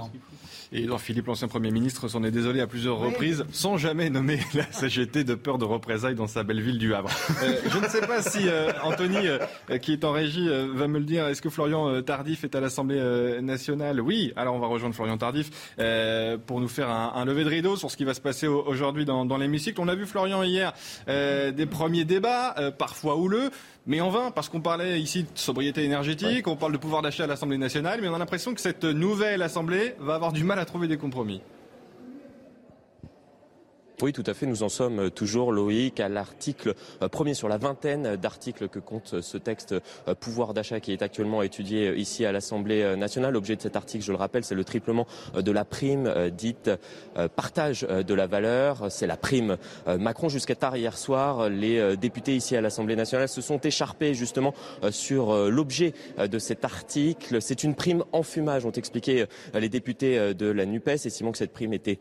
Et 0.78 0.82
Edouard 0.82 1.00
Philippe, 1.00 1.26
l'ancien 1.28 1.48
Premier 1.48 1.70
ministre, 1.70 2.06
s'en 2.06 2.22
est 2.22 2.30
désolé 2.30 2.60
à 2.60 2.66
plusieurs 2.66 2.98
reprises, 2.98 3.46
sans 3.50 3.78
jamais 3.78 4.10
nommer 4.10 4.40
la 4.52 4.70
CGT 4.70 5.24
de 5.24 5.34
peur 5.34 5.56
de 5.56 5.64
représailles 5.64 6.14
dans 6.14 6.26
sa 6.26 6.42
belle 6.42 6.60
ville 6.60 6.76
du 6.78 6.94
Havre. 6.94 7.08
Euh, 7.42 7.52
je 7.70 7.78
ne 7.78 7.86
sais 7.88 8.00
pas 8.06 8.22
si 8.22 8.48
euh, 8.48 8.72
Anthony, 8.82 9.16
euh, 9.26 9.78
qui 9.78 9.92
est 9.92 10.04
en 10.04 10.12
régie, 10.12 10.48
euh, 10.48 10.68
va 10.74 10.86
me 10.88 10.98
le 10.98 11.04
dire. 11.04 11.26
Est-ce 11.28 11.40
que 11.42 11.48
Florian 11.50 11.88
euh, 11.88 12.00
Tardif 12.02 12.44
est 12.44 12.54
à 12.54 12.60
l'Assemblée 12.60 12.98
euh, 12.98 13.40
nationale? 13.40 14.00
Oui. 14.00 14.32
Alors 14.36 14.54
on 14.54 14.58
va 14.58 14.66
rejoindre 14.66 14.94
Florian 14.94 15.16
Tardif 15.18 15.50
euh, 15.78 16.36
pour 16.38 16.60
nous 16.60 16.68
faire 16.68 16.88
un, 16.90 17.12
un 17.14 17.24
lever 17.24 17.44
de 17.44 17.48
rideau 17.50 17.76
sur 17.76 17.90
ce 17.90 17.96
qui 17.96 18.04
va 18.04 18.12
se 18.14 18.20
passer 18.20 18.46
au- 18.46 18.62
aujourd'hui 18.66 19.04
dans, 19.04 19.24
dans 19.24 19.36
l'hémicycle. 19.38 19.80
On 19.80 19.88
a 19.88 19.94
vu 19.94 20.06
Florian 20.06 20.42
hier 20.42 20.72
euh, 21.08 21.52
des 21.52 21.66
premiers 21.66 22.04
débats, 22.04 22.54
euh, 22.58 22.70
parfois 22.70 23.16
houleux. 23.16 23.50
Mais 23.88 24.00
en 24.00 24.10
vain, 24.10 24.32
parce 24.32 24.48
qu'on 24.48 24.60
parlait 24.60 25.00
ici 25.00 25.22
de 25.22 25.28
sobriété 25.36 25.84
énergétique, 25.84 26.48
on 26.48 26.56
parle 26.56 26.72
de 26.72 26.76
pouvoir 26.78 27.02
d'achat 27.02 27.24
à 27.24 27.26
l'Assemblée 27.28 27.56
nationale, 27.56 28.00
mais 28.02 28.08
on 28.08 28.14
a 28.14 28.18
l'impression 28.18 28.52
que 28.52 28.60
cette 28.60 28.84
nouvelle 28.84 29.42
Assemblée 29.42 29.94
va 30.00 30.16
avoir 30.16 30.32
du 30.32 30.42
mal 30.42 30.58
à 30.58 30.64
trouver 30.64 30.88
des 30.88 30.96
compromis. 30.96 31.40
Oui, 34.02 34.12
tout 34.12 34.24
à 34.26 34.34
fait. 34.34 34.44
Nous 34.44 34.62
en 34.62 34.68
sommes 34.68 35.10
toujours, 35.10 35.52
Loïc, 35.52 36.00
à 36.00 36.10
l'article 36.10 36.74
euh, 37.00 37.08
premier 37.08 37.32
sur 37.32 37.48
la 37.48 37.56
vingtaine 37.56 38.16
d'articles 38.16 38.68
que 38.68 38.78
compte 38.78 39.14
euh, 39.14 39.22
ce 39.22 39.38
texte 39.38 39.74
euh, 40.06 40.14
pouvoir 40.14 40.52
d'achat 40.52 40.80
qui 40.80 40.92
est 40.92 41.00
actuellement 41.00 41.40
étudié 41.40 41.96
ici 41.96 42.26
à 42.26 42.32
l'Assemblée 42.32 42.94
nationale. 42.96 43.32
L'objet 43.32 43.56
de 43.56 43.62
cet 43.62 43.74
article, 43.74 44.04
je 44.04 44.12
le 44.12 44.18
rappelle, 44.18 44.44
c'est 44.44 44.54
le 44.54 44.64
triplement 44.64 45.06
de 45.34 45.50
la 45.50 45.64
prime 45.64 46.30
dite 46.30 46.70
partage 47.34 47.82
de 47.82 48.14
la 48.14 48.26
valeur. 48.26 48.90
C'est 48.90 49.06
la 49.06 49.16
prime 49.16 49.56
Macron. 49.86 50.28
Jusqu'à 50.28 50.54
tard 50.54 50.76
hier 50.76 50.96
soir, 50.98 51.48
les 51.48 51.96
députés 51.96 52.36
ici 52.36 52.56
à 52.56 52.60
l'Assemblée 52.60 52.96
nationale 52.96 53.28
se 53.28 53.40
sont 53.40 53.58
écharpés 53.58 54.14
justement 54.14 54.54
sur 54.90 55.34
l'objet 55.48 55.94
de 56.18 56.38
cet 56.38 56.64
article. 56.64 57.40
C'est 57.40 57.64
une 57.64 57.74
prime 57.74 58.04
en 58.12 58.22
fumage, 58.22 58.64
ont 58.66 58.72
expliqué 58.72 59.24
les 59.54 59.68
députés 59.68 60.34
de 60.34 60.46
la 60.46 60.66
NUPES, 60.66 61.06
estimant 61.06 61.32
que 61.32 61.38
cette 61.38 61.52
prime 61.52 61.72
était 61.72 61.98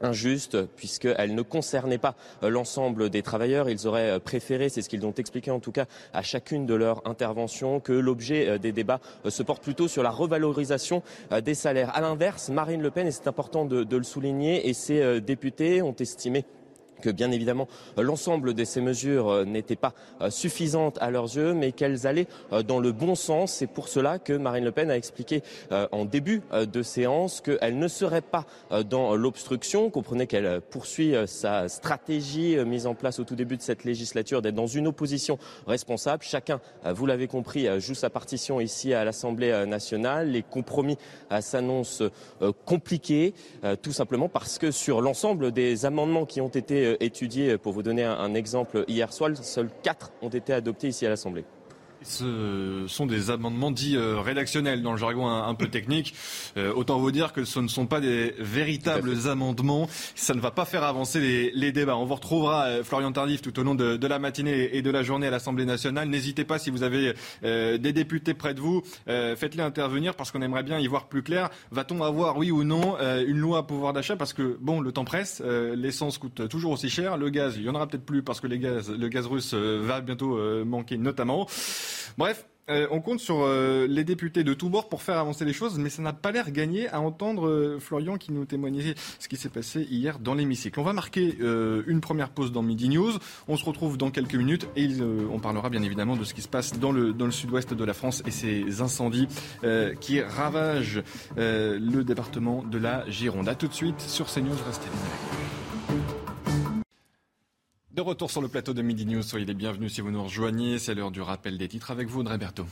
injuste 0.00 0.66
puisqu'elle 0.76 1.34
ne 1.34 1.42
concernait 1.42 1.98
pas 1.98 2.14
l'ensemble 2.42 3.10
des 3.10 3.22
travailleurs. 3.22 3.68
Ils 3.68 3.86
auraient 3.86 4.20
préféré, 4.20 4.68
c'est 4.68 4.82
ce 4.82 4.88
qu'ils 4.88 5.04
ont 5.06 5.14
expliqué 5.14 5.50
en 5.50 5.60
tout 5.60 5.72
cas 5.72 5.86
à 6.12 6.22
chacune 6.22 6.66
de 6.66 6.74
leurs 6.74 7.06
interventions, 7.06 7.80
que 7.80 7.92
l'objet 7.92 8.58
des 8.58 8.72
débats 8.72 9.00
se 9.28 9.42
porte 9.42 9.62
plutôt 9.62 9.88
sur 9.88 10.02
la 10.02 10.10
revalorisation 10.10 11.02
des 11.42 11.54
salaires. 11.54 11.94
À 11.94 12.00
l'inverse, 12.00 12.48
Marine 12.48 12.82
Le 12.82 12.90
Pen, 12.90 13.06
et 13.06 13.10
c'est 13.10 13.28
important 13.28 13.64
de, 13.64 13.84
de, 13.84 13.96
le 13.96 14.02
souligner, 14.02 14.68
et 14.68 14.74
ses 14.74 15.20
députés 15.20 15.82
ont 15.82 15.94
estimé 15.98 16.44
que 17.00 17.10
bien 17.10 17.30
évidemment 17.30 17.68
l'ensemble 17.96 18.54
de 18.54 18.64
ces 18.64 18.80
mesures 18.80 19.28
euh, 19.28 19.44
n'étaient 19.44 19.76
pas 19.76 19.94
euh, 20.20 20.30
suffisantes 20.30 20.98
à 21.00 21.10
leurs 21.10 21.36
yeux, 21.36 21.54
mais 21.54 21.72
qu'elles 21.72 22.06
allaient 22.06 22.26
euh, 22.52 22.62
dans 22.62 22.78
le 22.78 22.92
bon 22.92 23.14
sens. 23.14 23.52
C'est 23.52 23.66
pour 23.66 23.88
cela 23.88 24.18
que 24.18 24.32
Marine 24.32 24.64
Le 24.64 24.72
Pen 24.72 24.90
a 24.90 24.96
expliqué 24.96 25.42
en 25.70 26.04
début 26.04 26.42
de 26.52 26.82
séance 26.82 27.40
qu'elle 27.40 27.78
ne 27.78 27.88
serait 27.88 28.20
pas 28.20 28.44
dans 28.88 29.14
l'obstruction. 29.14 29.90
Comprenez 29.90 30.26
qu'elle 30.26 30.60
poursuit 30.60 31.14
sa 31.26 31.68
stratégie 31.68 32.56
mise 32.64 32.86
en 32.86 32.94
place 32.94 33.18
au 33.18 33.24
tout 33.24 33.34
début 33.34 33.56
de 33.56 33.62
cette 33.62 33.84
législature 33.84 34.42
d'être 34.42 34.54
dans 34.54 34.66
une 34.66 34.86
opposition 34.86 35.38
responsable. 35.66 36.22
Chacun, 36.22 36.60
vous 36.84 37.06
l'avez 37.06 37.28
compris, 37.28 37.68
joue 37.80 37.94
sa 37.94 38.10
partition 38.10 38.60
ici 38.60 38.94
à 38.94 39.04
l'Assemblée 39.04 39.66
nationale. 39.66 40.30
Les 40.30 40.42
compromis 40.42 40.98
s'annoncent 41.40 42.04
compliqués, 42.64 43.34
tout 43.82 43.92
simplement 43.92 44.28
parce 44.28 44.58
que 44.58 44.70
sur 44.70 45.00
l'ensemble 45.00 45.52
des 45.52 45.86
amendements 45.86 46.26
qui 46.26 46.40
ont 46.40 46.48
été 46.48 46.89
euh, 46.90 46.96
étudiés, 47.00 47.58
pour 47.58 47.72
vous 47.72 47.82
donner 47.82 48.04
un, 48.04 48.34
exemple, 48.34 48.84
hier 48.88 49.12
soir, 49.12 49.30
seuls 49.36 49.70
quatre 49.82 50.12
ont 50.22 50.28
été 50.28 50.52
adoptés 50.52 50.88
ici 50.88 51.06
à 51.06 51.08
l'Assemblée. 51.08 51.44
Ce 52.02 52.84
sont 52.88 53.04
des 53.04 53.30
amendements 53.30 53.70
dits 53.70 53.96
euh, 53.96 54.20
rédactionnels, 54.20 54.82
dans 54.82 54.92
le 54.92 54.98
jargon 54.98 55.28
un, 55.28 55.54
peu 55.54 55.68
technique. 55.70 56.14
Euh, 56.56 56.72
autant 56.72 56.98
vous 56.98 57.10
dire 57.10 57.32
que 57.32 57.44
ce 57.44 57.60
ne 57.60 57.68
sont 57.68 57.86
pas 57.86 58.00
des 58.00 58.34
véritables 58.38 59.28
amendements. 59.28 59.88
Ça 60.14 60.34
ne 60.34 60.40
va 60.40 60.50
pas 60.50 60.64
faire 60.64 60.82
avancer 60.82 61.50
les, 61.54 61.72
débats. 61.72 61.96
On 61.96 62.06
vous 62.06 62.14
retrouvera, 62.14 62.64
euh, 62.64 62.84
Florian 62.84 63.12
Tardif, 63.12 63.42
tout 63.42 63.58
au 63.58 63.62
long 63.62 63.74
de, 63.74 64.06
la 64.06 64.18
matinée 64.18 64.76
et 64.76 64.82
de 64.82 64.90
la 64.90 65.02
journée 65.02 65.26
à 65.26 65.30
l'Assemblée 65.30 65.66
nationale. 65.66 66.08
N'hésitez 66.08 66.44
pas, 66.44 66.58
si 66.58 66.70
vous 66.70 66.82
avez 66.82 67.14
des 67.42 67.92
députés 67.92 68.34
près 68.34 68.54
de 68.54 68.60
vous, 68.60 68.82
faites-les 69.06 69.62
intervenir 69.62 70.16
parce 70.16 70.32
qu'on 70.32 70.42
aimerait 70.42 70.64
bien 70.64 70.80
y 70.80 70.86
voir 70.88 71.06
plus 71.06 71.22
clair. 71.22 71.50
Va-t-on 71.70 72.02
avoir, 72.02 72.36
oui 72.36 72.50
ou 72.50 72.64
non, 72.64 72.96
une 72.98 73.38
loi 73.38 73.58
à 73.58 73.62
pouvoir 73.62 73.92
d'achat? 73.92 74.16
Parce 74.16 74.32
que, 74.32 74.58
bon, 74.60 74.80
le 74.80 74.90
temps 74.90 75.04
presse, 75.04 75.40
l'essence 75.76 76.18
coûte 76.18 76.48
toujours 76.48 76.72
aussi 76.72 76.90
cher. 76.90 77.16
Le 77.16 77.30
gaz, 77.30 77.54
il 77.56 77.62
y 77.62 77.68
en 77.68 77.74
aura 77.76 77.86
peut-être 77.86 78.04
plus 78.04 78.22
parce 78.22 78.40
que 78.40 78.48
les 78.48 78.58
gaz, 78.58 78.90
le 78.90 79.08
gaz 79.08 79.26
russe 79.26 79.54
va 79.54 80.00
bientôt 80.00 80.36
manquer 80.64 80.96
notamment. 80.98 81.46
Bref, 82.18 82.44
euh, 82.70 82.86
on 82.90 83.00
compte 83.00 83.18
sur 83.18 83.42
euh, 83.42 83.86
les 83.88 84.04
députés 84.04 84.44
de 84.44 84.54
tous 84.54 84.68
bords 84.68 84.88
pour 84.88 85.02
faire 85.02 85.18
avancer 85.18 85.44
les 85.44 85.52
choses, 85.52 85.78
mais 85.78 85.90
ça 85.90 86.02
n'a 86.02 86.12
pas 86.12 86.30
l'air 86.30 86.52
gagné 86.52 86.88
à 86.88 87.00
entendre 87.00 87.48
euh, 87.48 87.80
Florian 87.80 88.16
qui 88.16 88.32
nous 88.32 88.44
témoignait 88.44 88.94
ce 89.18 89.28
qui 89.28 89.36
s'est 89.36 89.48
passé 89.48 89.86
hier 89.90 90.20
dans 90.20 90.34
l'hémicycle. 90.34 90.78
On 90.78 90.84
va 90.84 90.92
marquer 90.92 91.36
une 91.40 92.00
première 92.00 92.30
pause 92.30 92.52
dans 92.52 92.62
Midi 92.62 92.88
News. 92.88 93.12
On 93.48 93.56
se 93.56 93.64
retrouve 93.64 93.96
dans 93.96 94.10
quelques 94.10 94.34
minutes 94.34 94.68
et 94.76 94.88
on 95.32 95.38
parlera 95.38 95.70
bien 95.70 95.82
évidemment 95.82 96.16
de 96.16 96.24
ce 96.24 96.34
qui 96.34 96.42
se 96.42 96.48
passe 96.48 96.78
dans 96.78 96.92
le, 96.92 97.30
sud-ouest 97.30 97.74
de 97.74 97.84
la 97.84 97.94
France 97.94 98.22
et 98.26 98.30
ces 98.30 98.80
incendies 98.80 99.28
qui 100.00 100.20
ravagent 100.20 101.02
le 101.36 102.02
département 102.02 102.62
de 102.62 102.78
la 102.78 103.08
Gironde. 103.08 103.48
A 103.48 103.54
tout 103.54 103.68
de 103.68 103.74
suite 103.74 104.00
sur 104.00 104.26
CNews, 104.26 104.56
restez 104.66 104.88
de 107.94 108.02
retour 108.02 108.30
sur 108.30 108.40
le 108.40 108.48
plateau 108.48 108.72
de 108.72 108.82
Midi 108.82 109.04
News, 109.04 109.22
soyez 109.22 109.44
les 109.44 109.54
bienvenus 109.54 109.94
si 109.94 110.00
vous 110.00 110.10
nous 110.10 110.22
rejoignez. 110.22 110.78
C'est 110.78 110.94
l'heure 110.94 111.10
du 111.10 111.20
rappel 111.20 111.58
des 111.58 111.68
titres 111.68 111.90
avec 111.90 112.08
vous, 112.08 112.20
André 112.20 112.38
Berthaud. 112.38 112.66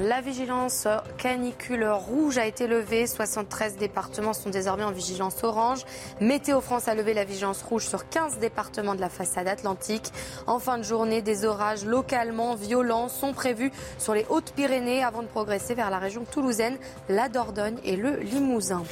La 0.00 0.20
vigilance 0.20 0.88
canicule 1.18 1.86
rouge 1.86 2.36
a 2.36 2.46
été 2.46 2.66
levée. 2.66 3.06
73 3.06 3.76
départements 3.76 4.32
sont 4.32 4.50
désormais 4.50 4.82
en 4.82 4.90
vigilance 4.90 5.44
orange. 5.44 5.84
Météo 6.20 6.60
France 6.60 6.88
a 6.88 6.96
levé 6.96 7.14
la 7.14 7.24
vigilance 7.24 7.62
rouge 7.62 7.86
sur 7.86 8.08
15 8.08 8.40
départements 8.40 8.96
de 8.96 9.00
la 9.00 9.08
façade 9.08 9.46
atlantique. 9.46 10.10
En 10.48 10.58
fin 10.58 10.78
de 10.78 10.82
journée, 10.82 11.22
des 11.22 11.44
orages 11.44 11.84
localement 11.84 12.56
violents 12.56 13.08
sont 13.08 13.32
prévus 13.32 13.70
sur 13.98 14.14
les 14.14 14.26
Hautes-Pyrénées 14.30 15.04
avant 15.04 15.22
de 15.22 15.28
progresser 15.28 15.76
vers 15.76 15.90
la 15.90 16.00
région 16.00 16.24
toulousaine, 16.24 16.76
la 17.08 17.28
Dordogne 17.28 17.78
et 17.84 17.94
le 17.94 18.16
Limousin. 18.16 18.82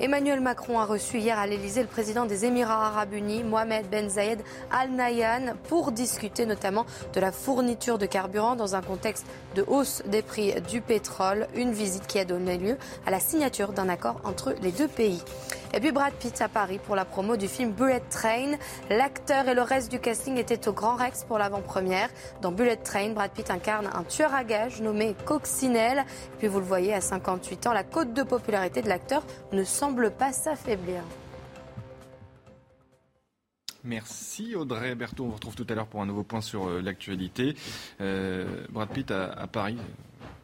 Emmanuel 0.00 0.40
Macron 0.40 0.80
a 0.80 0.84
reçu 0.84 1.18
hier 1.18 1.38
à 1.38 1.46
l'Elysée 1.46 1.82
le 1.82 1.88
président 1.88 2.24
des 2.24 2.44
Émirats 2.44 2.86
arabes 2.86 3.12
unis, 3.12 3.44
Mohamed 3.44 3.88
Ben 3.88 4.10
Zayed 4.10 4.40
Al 4.72 4.90
Nahyan, 4.90 5.54
pour 5.68 5.92
discuter 5.92 6.46
notamment 6.46 6.84
de 7.12 7.20
la 7.20 7.30
fourniture 7.30 7.96
de 7.96 8.06
carburant 8.06 8.56
dans 8.56 8.74
un 8.74 8.82
contexte 8.82 9.24
de 9.54 9.64
hausse 9.66 10.02
des 10.06 10.22
prix 10.22 10.60
du 10.62 10.80
pétrole. 10.80 11.46
Une 11.54 11.70
visite 11.70 12.08
qui 12.08 12.18
a 12.18 12.24
donné 12.24 12.58
lieu 12.58 12.76
à 13.06 13.12
la 13.12 13.20
signature 13.20 13.72
d'un 13.72 13.88
accord 13.88 14.20
entre 14.24 14.54
les 14.62 14.72
deux 14.72 14.88
pays. 14.88 15.22
Et 15.72 15.80
puis 15.80 15.90
Brad 15.90 16.12
Pitt 16.12 16.40
à 16.40 16.48
Paris 16.48 16.78
pour 16.78 16.94
la 16.94 17.04
promo 17.04 17.36
du 17.36 17.48
film 17.48 17.72
Bullet 17.72 18.02
Train. 18.08 18.52
L'acteur 18.90 19.48
et 19.48 19.54
le 19.54 19.62
reste 19.62 19.90
du 19.90 19.98
casting 19.98 20.36
étaient 20.38 20.68
au 20.68 20.72
Grand 20.72 20.94
Rex 20.94 21.24
pour 21.24 21.36
l'avant-première. 21.36 22.08
Dans 22.42 22.52
Bullet 22.52 22.76
Train, 22.76 23.10
Brad 23.10 23.32
Pitt 23.32 23.50
incarne 23.50 23.88
un 23.92 24.04
tueur 24.04 24.32
à 24.32 24.44
gages 24.44 24.80
nommé 24.80 25.16
Coccinelle. 25.24 25.98
Et 25.98 26.38
puis 26.38 26.46
vous 26.46 26.60
le 26.60 26.64
voyez, 26.64 26.94
à 26.94 27.00
58 27.00 27.66
ans, 27.66 27.72
la 27.72 27.82
cote 27.82 28.12
de 28.12 28.22
popularité 28.22 28.82
de 28.82 28.88
l'acteur 28.88 29.24
ne 29.50 29.64
semble 29.64 29.83
pas 30.18 30.32
s'affaiblir. 30.32 31.02
Merci 33.82 34.54
Audrey 34.54 34.94
Berthaud. 34.94 35.24
On 35.24 35.28
vous 35.28 35.34
retrouve 35.34 35.54
tout 35.54 35.66
à 35.68 35.74
l'heure 35.74 35.86
pour 35.86 36.00
un 36.00 36.06
nouveau 36.06 36.22
point 36.22 36.40
sur 36.40 36.68
euh, 36.68 36.80
l'actualité. 36.80 37.54
Euh, 38.00 38.64
Brad 38.70 38.88
Pitt 38.88 39.10
à, 39.10 39.46
Paris. 39.46 39.76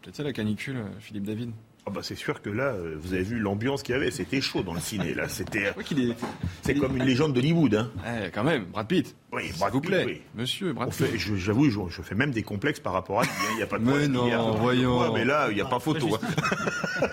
Peut-être 0.03 0.17
ça 0.17 0.23
la 0.23 0.35
canicule, 0.35 0.77
euh, 0.77 1.01
Philippe 1.01 1.25
David? 1.25 1.53
Ah 1.87 1.91
bah 1.91 2.01
c'est 2.03 2.15
sûr 2.15 2.43
que 2.43 2.51
là, 2.51 2.75
vous 2.99 3.15
avez 3.15 3.23
vu 3.23 3.39
l'ambiance 3.39 3.83
qu'il 3.83 3.95
y 3.95 3.97
avait, 3.97 4.11
c'était 4.11 4.43
chaud 4.43 4.63
dans 4.63 4.75
le 4.75 4.81
ciné. 4.81 5.15
Là, 5.15 5.31
c'était, 5.31 5.73
c'est 6.63 6.75
comme 6.75 6.99
une 6.99 7.05
légende 7.05 7.33
d'Hollywood. 7.33 7.75
Hein. 7.75 7.91
Eh, 8.07 8.31
quand 8.31 8.45
même, 8.45 8.65
Brad 8.65 8.87
Pitt. 8.87 9.17
Oui, 9.33 9.51
Brad 9.59 9.73
vous 9.73 9.81
plaît, 9.81 10.21
Monsieur 10.35 10.75
Brad 10.75 10.91
Pitt. 10.91 11.17
J'avoue, 11.17 11.71
je, 11.71 12.03
fais 12.03 12.15
même 12.15 12.33
des 12.33 12.43
complexes 12.43 12.81
par 12.81 12.93
rapport 12.93 13.21
à 13.21 13.23
lui. 13.23 13.31
Hein. 13.31 13.49
Il 13.53 13.57
n'y 13.57 13.63
a 13.63 13.67
pas 13.67 13.79
de 13.79 13.85
mais 13.85 14.09
non, 14.09 14.53
voyons. 14.57 15.15
mais 15.15 15.25
là, 15.25 15.49
il 15.49 15.55
n'y 15.55 15.63
a 15.63 15.65
pas 15.65 15.81
photo. 15.81 16.17
Hein. 16.17 17.09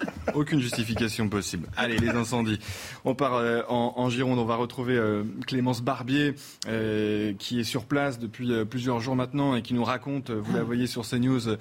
Aucune 0.34 0.60
justification 0.60 1.28
possible. 1.28 1.68
Allez, 1.76 1.98
les 1.98 2.10
incendies. 2.10 2.58
On 3.04 3.14
part 3.14 3.34
euh, 3.34 3.62
en, 3.68 4.08
Gironde. 4.10 4.38
On 4.38 4.44
va 4.44 4.56
retrouver 4.56 4.96
euh, 4.96 5.24
Clémence 5.46 5.82
Barbier, 5.82 6.34
euh, 6.68 7.32
qui 7.38 7.60
est 7.60 7.64
sur 7.64 7.84
place 7.84 8.18
depuis 8.18 8.50
plusieurs 8.64 9.00
jours 9.00 9.16
maintenant 9.16 9.56
et 9.56 9.62
qui 9.62 9.74
nous 9.74 9.84
raconte, 9.84 10.30
vous 10.30 10.54
la 10.54 10.62
voyez 10.62 10.86
sur 10.86 11.06
CNews, 11.06 11.56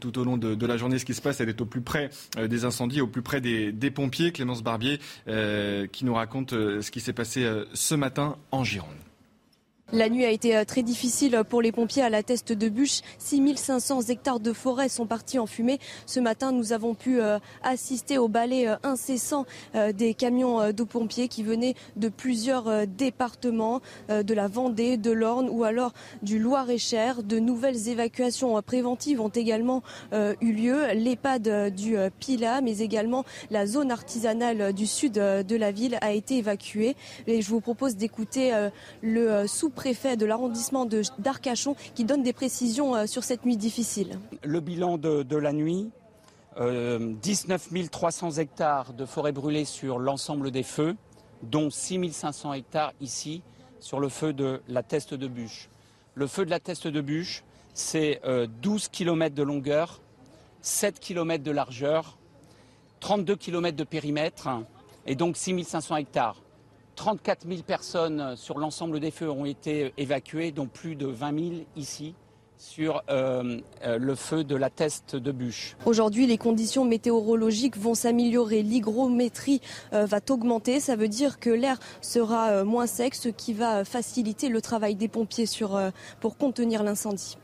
tout 0.00 0.18
au 0.18 0.24
long 0.24 0.36
de, 0.36 0.66
la 0.66 0.76
journée, 0.76 0.98
ce 0.98 1.04
qui 1.04 1.14
se 1.14 1.22
passe. 1.22 1.40
Elle 1.40 1.48
est 1.48 1.60
au 1.60 1.66
plus 1.66 1.80
près 1.80 2.10
des 2.36 2.64
incendies, 2.64 3.00
au 3.00 3.06
plus 3.06 3.22
près 3.22 3.40
des, 3.40 3.72
des 3.72 3.90
pompiers. 3.90 4.32
Clémence 4.32 4.62
Barbier, 4.62 4.98
qui 5.26 6.04
nous 6.04 6.14
raconte 6.14 6.50
ce 6.50 6.90
qui 6.90 7.00
s'est 7.00 7.12
passé 7.12 7.48
ce 7.72 7.94
matin 7.94 8.36
en 8.50 8.64
Gironde. 8.64 9.05
La 9.92 10.08
nuit 10.08 10.24
a 10.24 10.30
été 10.30 10.56
euh, 10.56 10.64
très 10.64 10.82
difficile 10.82 11.44
pour 11.48 11.62
les 11.62 11.70
pompiers 11.70 12.02
à 12.02 12.10
la 12.10 12.24
teste 12.24 12.52
de 12.52 12.68
bûche. 12.68 13.02
6500 13.18 14.00
hectares 14.08 14.40
de 14.40 14.52
forêt 14.52 14.88
sont 14.88 15.06
partis 15.06 15.38
en 15.38 15.46
fumée. 15.46 15.78
Ce 16.06 16.18
matin, 16.18 16.50
nous 16.50 16.72
avons 16.72 16.96
pu 16.96 17.20
euh, 17.20 17.38
assister 17.62 18.18
au 18.18 18.26
balai 18.26 18.66
euh, 18.66 18.74
incessant 18.82 19.46
des 19.94 20.14
camions 20.14 20.72
de 20.72 20.82
pompiers 20.82 21.28
qui 21.28 21.42
venaient 21.42 21.74
de 21.96 22.08
plusieurs 22.08 22.86
départements, 22.86 23.80
de 24.08 24.34
la 24.34 24.48
Vendée, 24.48 24.96
de 24.96 25.10
l'Orne 25.10 25.48
ou 25.50 25.64
alors 25.64 25.92
du 26.22 26.38
Loir-et-Cher. 26.38 27.22
De 27.22 27.38
nouvelles 27.38 27.88
évacuations 27.88 28.60
préventives 28.62 29.20
ont 29.20 29.28
également 29.28 29.82
eu 30.12 30.52
lieu. 30.52 30.86
L'EHPAD 30.94 31.74
du 31.74 31.96
Pila, 32.20 32.60
mais 32.60 32.78
également 32.78 33.24
la 33.50 33.66
zone 33.66 33.90
artisanale 33.90 34.72
du 34.72 34.86
sud 34.86 35.14
de 35.14 35.56
la 35.56 35.70
ville 35.72 35.98
a 36.00 36.12
été 36.12 36.38
évacuée. 36.38 36.96
Et 37.26 37.42
je 37.42 37.50
vous 37.50 37.60
propose 37.60 37.96
d'écouter 37.96 38.52
le 39.02 39.46
sous 39.46 39.70
préfet 39.76 40.16
de 40.16 40.26
l'arrondissement 40.26 40.88
d'Arcachon 41.18 41.76
qui 41.94 42.04
donne 42.04 42.24
des 42.24 42.32
précisions 42.32 42.96
euh, 42.96 43.06
sur 43.06 43.22
cette 43.22 43.44
nuit 43.44 43.56
difficile. 43.56 44.18
Le 44.42 44.58
bilan 44.58 44.98
de, 44.98 45.36
la 45.36 45.52
nuit, 45.52 45.90
19 46.58 47.68
euh, 47.72 47.86
300 47.88 48.32
hectares 48.38 48.92
de 48.94 49.04
forêt 49.04 49.30
brûlée 49.30 49.64
sur 49.64 50.00
l'ensemble 50.00 50.50
des 50.50 50.64
feux, 50.64 50.96
dont 51.42 51.70
6 51.70 52.12
500 52.12 52.54
hectares 52.54 52.92
ici 53.00 53.42
sur 53.78 54.00
le 54.00 54.08
feu 54.08 54.32
de 54.32 54.60
la 54.66 54.82
Teste 54.82 55.14
de 55.14 55.28
Bûche. 55.28 55.68
Le 56.14 56.26
feu 56.26 56.44
de 56.44 56.50
la 56.50 56.58
Teste 56.58 56.88
de 56.88 57.00
Bûche, 57.00 57.44
c'est 57.74 58.20
12 58.62 58.84
euh, 58.84 58.88
km 58.90 59.34
de 59.34 59.42
longueur, 59.42 60.00
7 60.62 60.98
km 60.98 61.44
de 61.44 61.50
largeur, 61.50 62.18
32 63.00 63.36
km 63.36 63.76
de 63.76 63.84
périmètre 63.84 64.48
et 65.06 65.14
donc 65.14 65.36
6 65.36 65.62
500 65.62 65.96
hectares. 65.96 66.42
34 66.96 67.46
000 67.48 67.62
personnes 67.62 68.34
sur 68.36 68.58
l'ensemble 68.58 68.98
des 68.98 69.10
feux 69.10 69.30
ont 69.30 69.44
été 69.44 69.92
évacuées, 69.96 70.50
dont 70.50 70.66
plus 70.66 70.96
de 70.96 71.06
20 71.06 71.38
000 71.38 71.54
ici 71.76 72.14
sur 72.58 73.02
euh, 73.10 73.60
euh, 73.84 73.98
le 73.98 74.14
feu 74.14 74.44
de 74.44 74.56
la 74.56 74.70
teste 74.70 75.16
de 75.16 75.32
bûche. 75.32 75.76
Aujourd'hui, 75.84 76.26
les 76.26 76.38
conditions 76.38 76.84
météorologiques 76.84 77.76
vont 77.76 77.94
s'améliorer. 77.94 78.62
L'hygrométrie 78.62 79.60
euh, 79.92 80.06
va 80.06 80.20
augmenter. 80.30 80.80
Ça 80.80 80.96
veut 80.96 81.08
dire 81.08 81.38
que 81.38 81.50
l'air 81.50 81.78
sera 82.00 82.64
moins 82.64 82.86
sec, 82.86 83.14
ce 83.14 83.28
qui 83.28 83.52
va 83.52 83.84
faciliter 83.84 84.48
le 84.48 84.60
travail 84.60 84.94
des 84.94 85.08
pompiers 85.08 85.46
sur, 85.46 85.78
pour 86.20 86.36
contenir 86.36 86.82
l'incendie. 86.82 87.36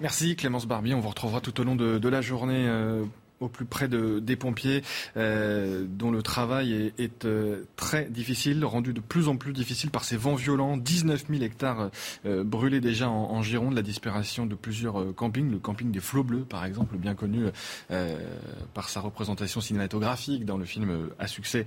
Merci 0.00 0.34
Clémence 0.34 0.66
Barbier. 0.66 0.94
On 0.94 1.00
vous 1.00 1.10
retrouvera 1.10 1.40
tout 1.40 1.60
au 1.60 1.64
long 1.64 1.76
de, 1.76 1.98
de 1.98 2.08
la 2.08 2.20
journée 2.20 2.68
au 3.40 3.48
plus 3.48 3.64
près 3.64 3.88
de, 3.88 4.18
des 4.18 4.36
pompiers, 4.36 4.82
euh, 5.16 5.86
dont 5.88 6.10
le 6.10 6.22
travail 6.22 6.92
est, 6.98 7.24
euh, 7.24 7.64
très 7.74 8.04
difficile, 8.04 8.64
rendu 8.66 8.92
de 8.92 9.00
plus 9.00 9.28
en 9.28 9.36
plus 9.36 9.54
difficile 9.54 9.90
par 9.90 10.04
ces 10.04 10.18
vents 10.18 10.34
violents. 10.34 10.76
19 10.76 11.24
000 11.30 11.42
hectares 11.42 11.90
euh, 12.26 12.44
brûlés 12.44 12.80
déjà 12.80 13.08
en, 13.08 13.30
en, 13.30 13.42
Gironde, 13.42 13.74
la 13.74 13.82
disparition 13.82 14.44
de 14.44 14.54
plusieurs 14.54 15.14
campings, 15.14 15.50
le 15.50 15.58
camping 15.58 15.90
des 15.90 16.00
Flots 16.00 16.22
Bleus 16.22 16.44
par 16.44 16.66
exemple, 16.66 16.96
bien 16.98 17.14
connu 17.14 17.44
par 18.74 18.90
sa 18.90 19.00
représentation 19.00 19.60
cinématographique 19.60 20.44
dans 20.44 20.58
le 20.58 20.64
film 20.66 21.08
à 21.18 21.26
succès 21.26 21.64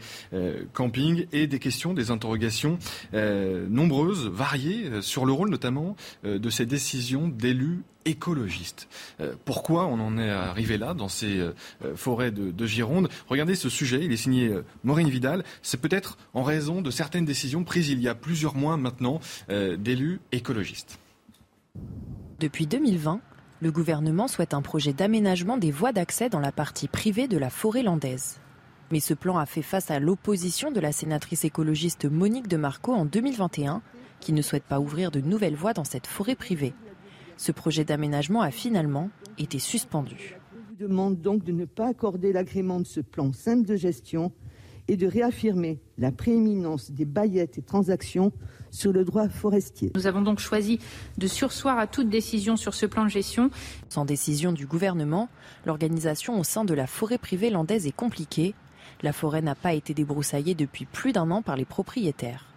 Camping, 0.74 1.26
et 1.32 1.48
des 1.48 1.60
questions, 1.60 1.94
des 1.94 2.12
interrogations 2.12 2.78
nombreuses, 3.14 4.28
variées, 4.28 5.02
sur 5.02 5.26
le 5.26 5.34
rôle 5.34 5.50
notamment 5.50 5.96
de 6.24 6.50
ces 6.50 6.66
décisions 6.66 7.28
d'élus 7.28 7.84
écologiste. 8.06 8.88
Euh, 9.20 9.36
pourquoi 9.46 9.86
on 9.86 10.00
en 10.00 10.18
est 10.18 10.30
arrivé 10.30 10.78
là, 10.78 10.94
dans 10.94 11.10
ces 11.10 11.40
euh, 11.40 11.54
forêts 11.96 12.32
de, 12.32 12.52
de, 12.52 12.66
Gironde? 12.66 13.10
Regardez 13.28 13.56
ce 13.56 13.70
sujet, 13.70 14.04
il 14.04 14.12
est 14.12 14.18
signé 14.18 14.48
euh, 14.48 14.64
Maureen 14.84 15.10
Vidal. 15.10 15.44
C'est 15.62 15.80
peut-être 15.80 16.18
en 16.34 16.44
raison 16.44 16.82
de 16.82 16.92
certaines 16.92 17.26
décisions 17.26 17.64
prises 17.64 17.90
il 17.90 18.02
y 18.02 18.08
a 18.08 18.16
plusieurs 18.16 18.56
mois 18.56 18.78
maintenant 18.78 19.20
euh, 19.50 19.78
d'élus 19.78 20.20
écologistes. 20.32 21.00
Depuis 22.40 22.68
2020, 22.68 23.22
le 23.62 23.72
gouvernement 23.72 24.28
souhaite 24.28 24.54
un 24.54 24.62
projet 24.62 24.94
d'aménagement 24.94 25.58
des 25.58 25.72
voies 25.72 25.94
d'accès 25.94 26.30
dans 26.30 26.40
la 26.40 26.52
partie 26.52 26.88
privée 26.88 27.28
de 27.28 27.38
la 27.38 27.50
forêt 27.50 27.84
landaise. 27.84 28.40
Mais 28.92 29.00
ce 29.00 29.14
plan 29.14 29.38
a 29.38 29.46
fait 29.46 29.62
face 29.62 29.90
à 29.90 30.00
l'opposition 30.00 30.72
de 30.72 30.80
la 30.80 30.92
sénatrice 30.92 31.46
écologiste 31.46 32.06
Monique 32.06 32.48
de 32.48 32.58
Marco 32.58 32.94
en 32.94 33.06
2021, 33.06 33.82
qui 34.20 34.34
ne 34.34 34.42
souhaite 34.42 34.66
pas 34.66 34.80
ouvrir 34.80 35.12
de 35.12 35.22
nouvelles 35.22 35.56
voies 35.56 35.74
dans 35.74 35.84
cette 35.84 36.08
forêt 36.08 36.36
privée. 36.36 36.74
Ce 37.38 37.52
projet 37.52 37.84
d'aménagement 37.84 38.42
a 38.42 38.52
finalement 38.52 39.10
été 39.38 39.60
suspendu. 39.60 40.38
Je 40.52 40.58
vous 40.70 40.90
demande 40.90 41.22
donc 41.22 41.44
de 41.44 41.52
ne 41.52 41.66
pas 41.66 41.88
accorder 41.88 42.34
l'agrément 42.34 42.80
de 42.80 42.86
ce 42.86 43.00
plan 43.00 43.32
simple 43.34 43.68
de 43.68 43.76
gestion 43.76 44.32
et 44.88 44.98
de 44.98 45.08
réaffirmer 45.08 45.80
la 45.98 46.12
prééminence 46.12 46.92
des 46.92 47.06
baillettes 47.06 47.58
et 47.58 47.62
transactions 47.62 48.32
sur 48.70 48.92
le 48.92 49.06
droit 49.06 49.30
forestier. 49.30 49.92
Nous 49.96 50.08
avons 50.08 50.22
donc 50.22 50.40
choisi 50.40 50.80
de 51.18 51.28
sursoir 51.28 51.80
à 51.80 51.88
toute 51.88 52.10
décision 52.10 52.58
sur 52.58 52.74
ce 52.74 52.86
plan 52.86 53.06
de 53.06 53.10
gestion. 53.10 53.50
Sans 53.90 54.04
décision 54.04 54.52
du 54.52 54.66
gouvernement, 54.66 55.30
l'organisation 55.66 56.40
au 56.40 56.44
sein 56.44 56.66
de 56.66 56.74
la 56.74 56.88
forêt 56.88 57.18
privée 57.18 57.50
landaise 57.50 57.88
est 57.88 57.96
compliquée. 57.96 58.56
La 59.02 59.14
forêt 59.14 59.42
n'a 59.42 59.56
pas 59.56 59.74
été 59.74 59.94
débroussaillée 59.94 60.56
depuis 60.56 60.86
plus 60.86 61.14
d'un 61.14 61.32
an 61.32 61.42
par 61.42 61.56
les 61.56 61.66
propriétaires. 61.66 62.48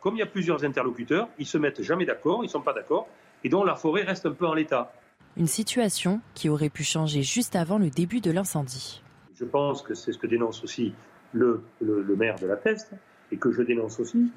Comme 0.00 0.16
il 0.16 0.18
y 0.18 0.22
a 0.22 0.26
plusieurs 0.26 0.64
interlocuteurs, 0.64 1.28
ils 1.38 1.46
se 1.46 1.56
mettent 1.56 1.82
jamais 1.82 2.04
d'accord, 2.04 2.40
ils 2.42 2.48
ne 2.48 2.52
sont 2.52 2.60
pas 2.60 2.74
d'accord, 2.74 3.08
et 3.44 3.48
donc 3.48 3.66
la 3.66 3.76
forêt 3.76 4.02
reste 4.02 4.26
un 4.26 4.32
peu 4.32 4.46
en 4.46 4.54
l'état. 4.54 4.92
Une 5.36 5.46
situation 5.46 6.20
qui 6.34 6.48
aurait 6.48 6.70
pu 6.70 6.82
changer 6.82 7.22
juste 7.22 7.56
avant 7.56 7.78
le 7.78 7.90
début 7.90 8.20
de 8.20 8.30
l'incendie. 8.30 9.02
Je 9.38 9.44
pense 9.44 9.82
que 9.82 9.94
c'est 9.94 10.12
ce 10.12 10.18
que 10.18 10.26
dénonce 10.26 10.64
aussi 10.64 10.94
le, 11.32 11.62
le, 11.80 12.02
le, 12.02 12.16
maire 12.16 12.38
de 12.38 12.46
la 12.46 12.56
Peste 12.56 12.92
et 13.32 13.36
que 13.36 13.50
je 13.52 13.62
dénonce 13.62 14.00
aussi, 14.00 14.30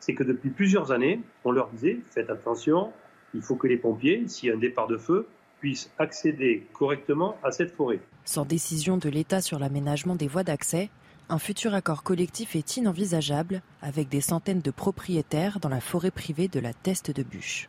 c'est 0.00 0.14
que 0.14 0.24
depuis 0.24 0.50
plusieurs 0.50 0.92
années, 0.92 1.20
on 1.44 1.52
leur 1.52 1.68
disait 1.70 2.00
faites 2.10 2.28
attention, 2.28 2.92
il 3.34 3.42
faut 3.42 3.56
que 3.56 3.66
les 3.66 3.76
pompiers, 3.76 4.24
s'il 4.26 4.48
y 4.48 4.52
a 4.52 4.54
un 4.54 4.58
départ 4.58 4.88
de 4.88 4.98
feu, 4.98 5.26
puissent 5.60 5.90
accéder 5.98 6.66
correctement 6.72 7.36
à 7.42 7.50
cette 7.52 7.70
forêt. 7.70 8.00
Sans 8.24 8.44
décision 8.44 8.98
de 8.98 9.08
l'État 9.08 9.40
sur 9.40 9.58
l'aménagement 9.58 10.16
des 10.16 10.28
voies 10.28 10.44
d'accès, 10.44 10.90
un 11.28 11.38
futur 11.38 11.74
accord 11.74 12.02
collectif 12.02 12.54
est 12.56 12.76
inenvisageable 12.76 13.62
avec 13.80 14.08
des 14.08 14.20
centaines 14.20 14.60
de 14.60 14.70
propriétaires 14.70 15.60
dans 15.60 15.68
la 15.68 15.80
forêt 15.80 16.10
privée 16.10 16.48
de 16.48 16.60
la 16.60 16.72
Teste 16.72 17.10
de 17.10 17.22
Bûche. 17.22 17.68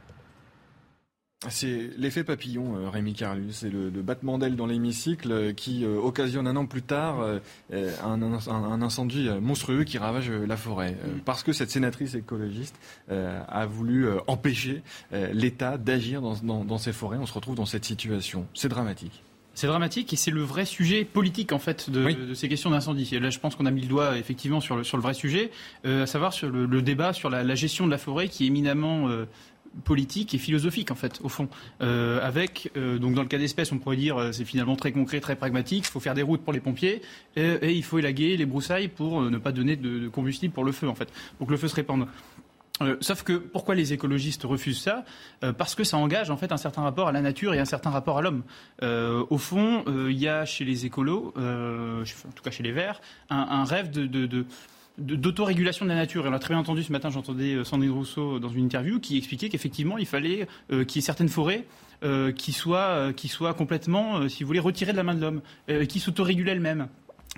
C'est 1.50 1.92
l'effet 1.98 2.24
papillon, 2.24 2.78
euh, 2.78 2.90
Rémi 2.90 3.14
Carlus. 3.14 3.52
C'est 3.52 3.70
le, 3.70 3.92
le, 3.92 4.02
battement 4.02 4.40
d'aile 4.40 4.56
dans 4.56 4.66
l'hémicycle 4.66 5.32
euh, 5.32 5.54
qui 5.54 5.86
euh, 5.86 6.00
occasionne 6.00 6.48
un 6.48 6.56
an 6.56 6.66
plus 6.66 6.82
tard 6.82 7.20
euh, 7.22 7.40
un, 8.04 8.20
un, 8.24 8.40
un, 8.48 8.82
incendie 8.82 9.30
monstrueux 9.40 9.84
qui 9.84 10.00
ravage 10.00 10.32
la 10.32 10.58
forêt. 10.58 10.94
Mm. 10.94 11.20
Parce 11.26 11.44
que 11.44 11.54
cette 11.54 11.70
sénatrice 11.70 12.16
écologiste 12.16 12.76
a 13.10 13.66
voulu 13.68 14.08
empêcher 14.26 14.82
l'État 15.12 15.78
d'agir 15.78 16.22
dans, 16.22 16.36
dans, 16.38 16.66
dans 16.66 16.78
ces 16.78 16.94
forêts. 16.94 17.18
On 17.18 17.26
se 17.26 17.34
retrouve 17.34 17.56
dans 17.56 17.66
cette 17.66 17.86
situation. 17.86 18.48
C'est 18.54 18.70
dramatique. 18.70 19.24
C'est 19.58 19.66
dramatique 19.66 20.14
et 20.14 20.16
c'est 20.18 20.30
le 20.30 20.44
vrai 20.44 20.66
sujet 20.66 21.04
politique 21.04 21.52
en 21.52 21.58
fait 21.58 21.90
de, 21.90 22.06
oui. 22.06 22.16
de 22.16 22.36
ces 22.36 22.48
questions 22.48 22.70
d'incendie. 22.70 23.10
Et 23.12 23.20
là, 23.20 23.32
je 23.32 23.40
pense 23.40 23.56
qu'on 23.56 23.66
a 23.66 23.72
mis 23.72 23.82
le 23.82 23.88
doigt 23.88 24.16
effectivement 24.16 24.62
sur 24.62 24.76
le, 24.76 24.84
sur 24.84 24.98
le 24.98 25.02
vrai 25.02 25.16
sujet, 25.16 25.50
euh, 25.84 26.04
à 26.04 26.06
savoir 26.06 26.32
sur 26.32 26.48
le, 26.48 26.68
le 26.68 26.82
débat 26.84 27.12
sur 27.12 27.32
la, 27.32 27.44
la, 27.44 27.56
gestion 27.56 27.88
de 27.88 27.90
la 27.90 27.98
forêt 27.98 28.28
qui 28.28 28.44
est 28.44 28.48
éminemment 28.48 29.10
euh, 29.10 29.26
politique 29.84 30.34
et 30.34 30.38
philosophique 30.38 30.92
en 30.92 30.96
fait 30.96 31.20
au 31.24 31.30
fond. 31.30 31.50
Euh, 31.82 32.20
avec 32.22 32.72
euh, 32.78 32.98
donc 32.98 33.14
dans 33.14 33.22
le 33.22 33.28
cas 33.28 33.38
d'espèce 33.38 33.72
on 33.72 33.78
pourrait 33.78 33.98
dire 33.98 34.30
c'est 34.32 34.46
finalement 34.46 34.76
très 34.76 34.92
concret 34.92 35.20
très 35.20 35.36
pragmatique 35.36 35.86
il 35.88 35.92
faut 35.92 36.00
faire 36.00 36.14
des 36.14 36.24
routes 36.24 36.42
pour 36.42 36.54
les 36.54 36.60
pompiers 36.60 37.02
et, 37.36 37.72
il 37.72 37.84
faut 37.84 38.00
élaguer 38.00 38.38
les 38.38 38.46
broussailles 38.46 38.88
pour 38.88 39.22
euh, 39.22 39.30
ne 39.30 39.38
pas 39.38 39.52
donner 39.52 39.76
de, 39.76 40.08
combustible 40.08 40.54
pour 40.54 40.64
le 40.64 40.72
feu 40.72 40.88
en 40.88 40.96
fait. 40.96 41.10
Pour 41.38 41.48
que 41.48 41.52
le 41.52 41.58
feu 41.58 41.68
se 41.68 41.76
répande 41.76 42.08
euh, 42.82 42.96
sauf 43.02 43.24
que 43.24 43.34
pourquoi 43.34 43.76
les 43.76 43.94
écologistes 43.94 44.44
refusent 44.44 44.82
ça? 44.82 45.04
Euh, 45.44 45.54
Parce 45.54 45.76
que 45.76 45.84
ça 45.84 45.98
engage 45.98 46.30
en 46.30 46.38
fait 46.38 46.52
un 46.52 46.58
certain 46.58 46.82
rapport 46.84 47.08
à 47.08 47.12
la 47.12 47.22
nature 47.22 47.54
et 47.54 47.60
un 47.60 47.66
certain 47.66 47.90
rapport 47.90 48.20
à 48.20 48.22
l'homme. 48.22 48.44
Euh, 48.84 49.26
au 49.30 49.38
fond, 49.38 49.84
il 49.88 50.18
y 50.18 50.28
a 50.28 50.46
chez 50.46 50.64
les 50.66 50.86
écolos, 50.86 51.34
en 51.38 52.32
tout 52.36 52.44
cas 52.44 52.52
chez 52.52 52.64
les 52.64 52.72
Verts, 52.72 53.02
un, 53.30 53.64
rêve 53.64 53.90
de 53.90 54.46
d'autorégulation 54.98 55.86
de 55.86 55.90
la 55.90 55.96
nature. 55.96 56.26
Et 56.26 56.28
on 56.30 56.32
l'a 56.32 56.40
très 56.40 56.54
bien 56.54 56.60
entendu 56.60 56.84
ce 56.84 56.92
matin, 56.92 57.10
j'entendais 57.10 57.64
Sandrine 57.64 57.92
Rousseau 57.92 58.40
dans 58.40 58.50
une 58.50 58.66
interview 58.66 59.00
qui 59.00 59.18
expliquait 59.18 59.50
qu'effectivement, 59.50 59.98
il 59.98 60.06
fallait 60.06 60.48
euh, 60.72 60.84
qu'il 60.86 61.00
y 61.00 61.04
ait 61.04 61.06
certaines 61.06 61.30
forêts 61.30 61.66
euh, 62.04 62.32
qui, 62.32 62.52
soient, 62.52 63.12
euh, 63.12 63.54
complètement, 63.54 64.28
si 64.30 64.44
vous 64.44 64.48
voulez, 64.48 64.60
retirées 64.60 64.92
de 64.92 64.98
la 64.98 65.04
main 65.04 65.16
de 65.16 65.22
l'homme, 65.22 65.42
qui 65.88 66.00
s'autorégulent 66.00 66.50
elles-mêmes 66.50 66.88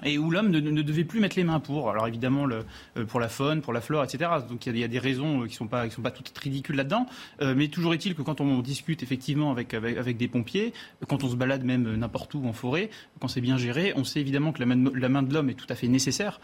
et 0.03 0.17
où 0.17 0.31
l'homme 0.31 0.49
ne, 0.49 0.81
devait 0.81 1.03
plus 1.03 1.19
mettre 1.19 1.35
les 1.35 1.43
mains 1.43 1.59
pour. 1.59 1.89
Alors 1.89 2.07
évidemment, 2.07 2.47
euh, 2.49 3.05
pour 3.05 3.19
la 3.19 3.29
faune, 3.29 3.61
pour 3.61 3.73
la 3.73 3.81
flore, 3.81 4.03
etc. 4.03 4.29
Donc 4.47 4.65
il 4.65 4.77
y, 4.77 4.83
a 4.83 4.87
des 4.87 4.99
raisons 4.99 5.43
euh, 5.43 5.47
qui 5.47 5.53
ne 5.53 5.57
sont, 5.57 5.67
pas, 5.67 6.11
toutes 6.11 6.37
ridicules 6.37 6.75
là-dedans. 6.75 7.05
Euh, 7.41 7.53
mais 7.55 7.67
toujours 7.67 7.93
est-il 7.93 8.15
que 8.15 8.21
quand 8.21 8.41
on 8.41 8.59
discute 8.59 9.03
effectivement 9.03 9.51
avec, 9.51 9.75
des 9.75 10.27
pompiers, 10.27 10.73
quand 11.07 11.23
on 11.23 11.29
se 11.29 11.35
balade 11.35 11.63
même 11.63 11.95
n'importe 11.95 12.33
où 12.33 12.45
en 12.45 12.53
forêt, 12.53 12.89
quand 13.19 13.27
c'est 13.27 13.41
bien 13.41 13.57
géré, 13.57 13.93
on 13.95 14.03
sait 14.03 14.19
évidemment 14.19 14.51
que 14.51 14.59
la 14.59 15.09
main 15.09 15.23
de, 15.23 15.33
l'homme 15.33 15.49
est 15.49 15.55
tout 15.55 15.67
à 15.69 15.75
fait 15.75 15.87
nécessaire 15.87 16.39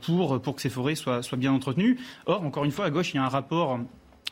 pour, 0.00 0.40
que 0.42 0.60
ces 0.60 0.70
forêts 0.70 0.94
soient 0.94 1.22
bien 1.36 1.52
entretenues. 1.52 1.98
Or, 2.26 2.44
encore 2.44 2.64
une 2.64 2.70
fois, 2.70 2.86
à 2.86 2.90
gauche, 2.90 3.12
il 3.14 3.16
y 3.16 3.20
a 3.20 3.24
un 3.24 3.28
rapport 3.28 3.78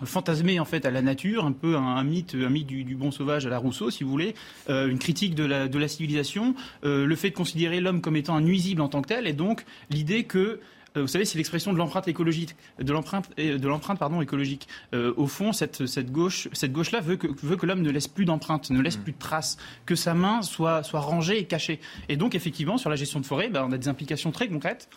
fantasmé 0.04 0.60
en 0.60 0.64
fait 0.64 0.84
à 0.84 0.90
la 0.90 1.02
nature, 1.02 1.44
un 1.44 1.52
peu 1.52 1.76
un, 1.76 1.96
un 1.96 2.04
mythe, 2.04 2.34
un 2.34 2.50
mythe 2.50 2.66
du, 2.66 2.84
du, 2.84 2.94
bon 2.94 3.10
sauvage 3.10 3.46
à 3.46 3.50
la 3.50 3.58
Rousseau, 3.58 3.90
si 3.90 4.04
vous 4.04 4.10
voulez, 4.10 4.34
euh, 4.68 4.88
une 4.88 4.98
critique 4.98 5.34
de 5.34 5.44
la, 5.44 5.68
de 5.68 5.78
la 5.78 5.88
civilisation, 5.88 6.54
euh, 6.84 7.06
le 7.06 7.16
fait 7.16 7.30
de 7.30 7.34
considérer 7.34 7.80
l'homme 7.80 8.00
comme 8.00 8.16
étant 8.16 8.36
un 8.36 8.40
nuisible 8.40 8.82
en 8.82 8.88
tant 8.88 9.02
que 9.02 9.08
tel, 9.08 9.26
et 9.26 9.32
donc 9.32 9.64
l'idée 9.90 10.24
que 10.24 10.60
euh, 10.96 11.02
vous 11.02 11.08
savez, 11.08 11.24
c'est 11.24 11.38
l'expression 11.38 11.72
de 11.72 11.78
l'empreinte 11.78 12.08
écologique, 12.08 12.56
de 12.80 12.92
l'empreinte, 12.92 13.30
de 13.36 13.68
l'empreinte 13.68 13.98
pardon 13.98 14.20
écologique. 14.22 14.66
Euh, 14.94 15.12
au 15.16 15.26
fond, 15.26 15.52
cette, 15.52 15.86
cette 15.86 16.10
gauche, 16.10 16.48
cette 16.52 16.72
gauche-là 16.72 17.00
veut 17.00 17.16
que, 17.16 17.26
veut 17.42 17.56
que 17.56 17.66
l'homme 17.66 17.82
ne 17.82 17.90
laisse 17.90 18.08
plus 18.08 18.24
d'empreinte, 18.24 18.70
ne 18.70 18.80
laisse 18.80 18.98
mmh. 18.98 19.02
plus 19.02 19.12
de 19.12 19.18
traces, 19.18 19.58
que 19.84 19.94
sa 19.94 20.14
main 20.14 20.42
soit, 20.42 20.82
soit 20.82 21.00
rangée 21.00 21.38
et 21.38 21.44
cachée. 21.44 21.80
Et 22.08 22.16
donc, 22.16 22.34
effectivement, 22.34 22.78
sur 22.78 22.90
la 22.90 22.96
gestion 22.96 23.20
de 23.20 23.26
forêt, 23.26 23.48
ben, 23.48 23.66
on 23.68 23.72
a 23.72 23.78
des 23.78 23.88
implications 23.88 24.32
très 24.32 24.48
concrètes 24.48 24.88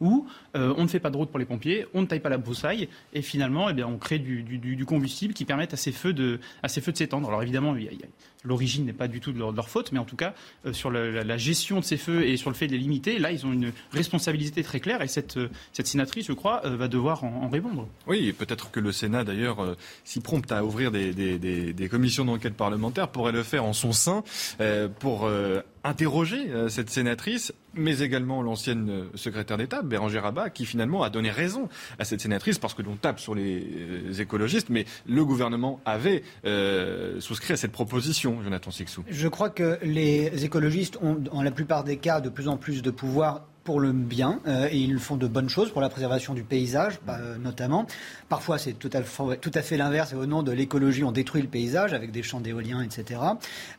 où 0.00 0.26
euh, 0.56 0.74
on 0.76 0.82
ne 0.82 0.88
fait 0.88 1.00
pas 1.00 1.10
de 1.10 1.16
route 1.16 1.30
pour 1.30 1.38
les 1.38 1.44
pompiers, 1.44 1.86
on 1.94 2.02
ne 2.02 2.06
taille 2.06 2.20
pas 2.20 2.28
la 2.28 2.38
broussaille, 2.38 2.88
et 3.12 3.22
finalement, 3.22 3.68
eh 3.68 3.72
bien, 3.72 3.86
on 3.86 3.98
crée 3.98 4.18
du, 4.18 4.84
combustible 4.86 5.34
qui 5.34 5.44
permet 5.44 5.72
à 5.72 5.76
ces 5.76 5.92
feux 5.92 6.12
de, 6.12 6.40
à 6.62 6.68
ces 6.68 6.80
feux 6.80 6.92
de 6.92 6.96
s'étendre. 6.96 7.28
Alors 7.28 7.42
évidemment, 7.42 7.74
l'origine 8.44 8.86
n'est 8.86 8.92
pas 8.92 9.08
du 9.08 9.20
tout 9.20 9.32
de 9.32 9.38
leur, 9.38 9.68
faute, 9.68 9.92
mais 9.92 9.98
en 9.98 10.04
tout 10.04 10.16
cas, 10.16 10.34
euh, 10.66 10.72
sur 10.72 10.90
la, 10.90 11.36
gestion 11.36 11.80
de 11.80 11.84
ces 11.84 11.96
feux 11.96 12.26
et 12.26 12.36
sur 12.36 12.50
le 12.50 12.56
fait 12.56 12.66
de 12.66 12.72
les 12.72 12.78
limiter, 12.78 13.18
là, 13.18 13.32
ils 13.32 13.46
ont 13.46 13.52
une 13.52 13.72
responsabilité 13.92 14.62
très 14.62 14.80
claire, 14.80 15.02
et 15.02 15.08
cette, 15.08 15.36
euh, 15.36 15.48
cette 15.72 15.86
sénatrice, 15.86 16.26
je 16.26 16.32
crois, 16.32 16.62
euh, 16.64 16.76
va 16.76 16.88
devoir 16.88 17.24
en, 17.24 17.48
répondre. 17.48 17.88
Oui, 18.06 18.32
peut-être 18.32 18.70
que 18.70 18.80
le 18.80 18.92
Sénat, 18.92 19.24
d'ailleurs, 19.24 19.76
si 20.04 20.20
prompte 20.20 20.52
à 20.52 20.64
ouvrir 20.64 20.90
des, 20.90 21.12
des, 21.12 21.88
commissions 21.88 22.24
d'enquête 22.24 22.54
parlementaire, 22.54 23.08
pourrait 23.08 23.32
le 23.32 23.42
faire 23.42 23.64
en 23.64 23.72
son 23.72 23.92
sein 23.92 24.22
pour 24.98 25.30
interroger 25.84 26.46
cette 26.68 26.90
sénatrice, 26.90 27.54
mais 27.74 28.00
également 28.00 28.42
l'ancienne 28.42 29.06
secrétaire 29.14 29.56
d'État, 29.56 29.82
Bérangère 29.82 30.24
Rabat, 30.24 30.50
qui 30.50 30.66
finalement 30.66 31.02
a 31.02 31.10
donné 31.10 31.30
raison 31.30 31.68
à 31.98 32.04
cette 32.04 32.20
sénatrice, 32.20 32.58
parce 32.58 32.74
que 32.74 32.82
l'on 32.82 32.96
tape 32.96 33.18
sur 33.18 33.34
les 33.34 34.20
écologistes, 34.20 34.68
mais 34.68 34.84
le 35.06 35.24
gouvernement 35.24 35.80
avait 35.86 36.22
souscrit 37.20 37.54
à 37.54 37.56
cette 37.56 37.72
proposition, 37.72 38.27
Je 39.08 39.28
crois 39.28 39.50
que 39.50 39.78
les 39.82 40.44
écologistes 40.44 40.98
ont, 41.02 41.22
en 41.32 41.42
la 41.42 41.50
plupart 41.50 41.84
des 41.84 41.96
cas, 41.96 42.20
de 42.20 42.28
plus 42.28 42.48
en 42.48 42.56
plus 42.56 42.82
de 42.82 42.90
pouvoir 42.90 43.46
pour 43.68 43.80
le 43.80 43.92
bien 43.92 44.40
euh, 44.46 44.66
et 44.70 44.78
ils 44.78 44.98
font 44.98 45.18
de 45.18 45.26
bonnes 45.26 45.50
choses 45.50 45.70
pour 45.70 45.82
la 45.82 45.90
préservation 45.90 46.32
du 46.32 46.42
paysage, 46.42 47.00
bah, 47.06 47.18
euh, 47.20 47.36
notamment. 47.36 47.86
Parfois, 48.30 48.56
c'est 48.56 48.72
tout 48.72 48.88
à, 48.94 49.02
fait- 49.02 49.76
l'inverse 49.76 50.14
et 50.14 50.16
au 50.16 50.24
nom 50.24 50.42
de 50.42 50.52
l'écologie, 50.52 51.04
on 51.04 51.12
détruit 51.12 51.42
le 51.42 51.48
paysage 51.48 51.92
avec 51.92 52.10
des 52.10 52.22
champs 52.22 52.40
d'éoliens, 52.40 52.80
etc. 52.80 53.20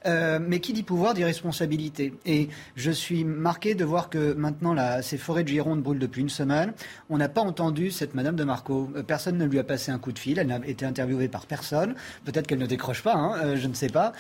Euh, 0.06 0.38
mais 0.40 0.60
qui 0.60 0.74
dit 0.74 0.84
pouvoir 0.84 1.16
dit 1.16 1.24
responsabilité. 1.24 2.14
Et 2.28 2.50
je 2.76 2.92
suis 2.92 3.24
marqué 3.24 3.74
de 3.74 3.84
voir 3.84 4.12
que 4.12 4.34
maintenant, 4.34 4.76
ces 5.02 5.18
forêts 5.18 5.44
de 5.44 5.48
Gironde 5.48 5.82
brûlent 5.82 5.98
depuis 5.98 6.22
une 6.22 6.30
semaine. 6.30 6.74
On 7.10 7.18
n'a 7.18 7.28
pas 7.28 7.42
entendu 7.42 7.90
cette 7.90 8.14
Madame 8.14 8.36
de 8.36 8.44
Marco. 8.44 8.92
Personne 9.08 9.40
ne 9.40 9.46
lui 9.46 9.58
a 9.58 9.64
passé 9.64 9.92
un 9.92 9.98
coup 9.98 10.12
de 10.12 10.20
fil. 10.20 10.38
Elle 10.38 10.48
n'a 10.48 10.60
été 10.68 10.86
interviewée 10.86 11.30
par 11.30 11.48
personne. 11.48 11.96
Peut-être 12.26 12.46
qu'elle 12.46 12.60
ne 12.60 12.68
décroche 12.68 13.02
pas, 13.02 13.16
hein, 13.16 13.56
je 13.56 13.68
ne 13.68 13.74
sais 13.74 13.90
pas. 13.90 14.14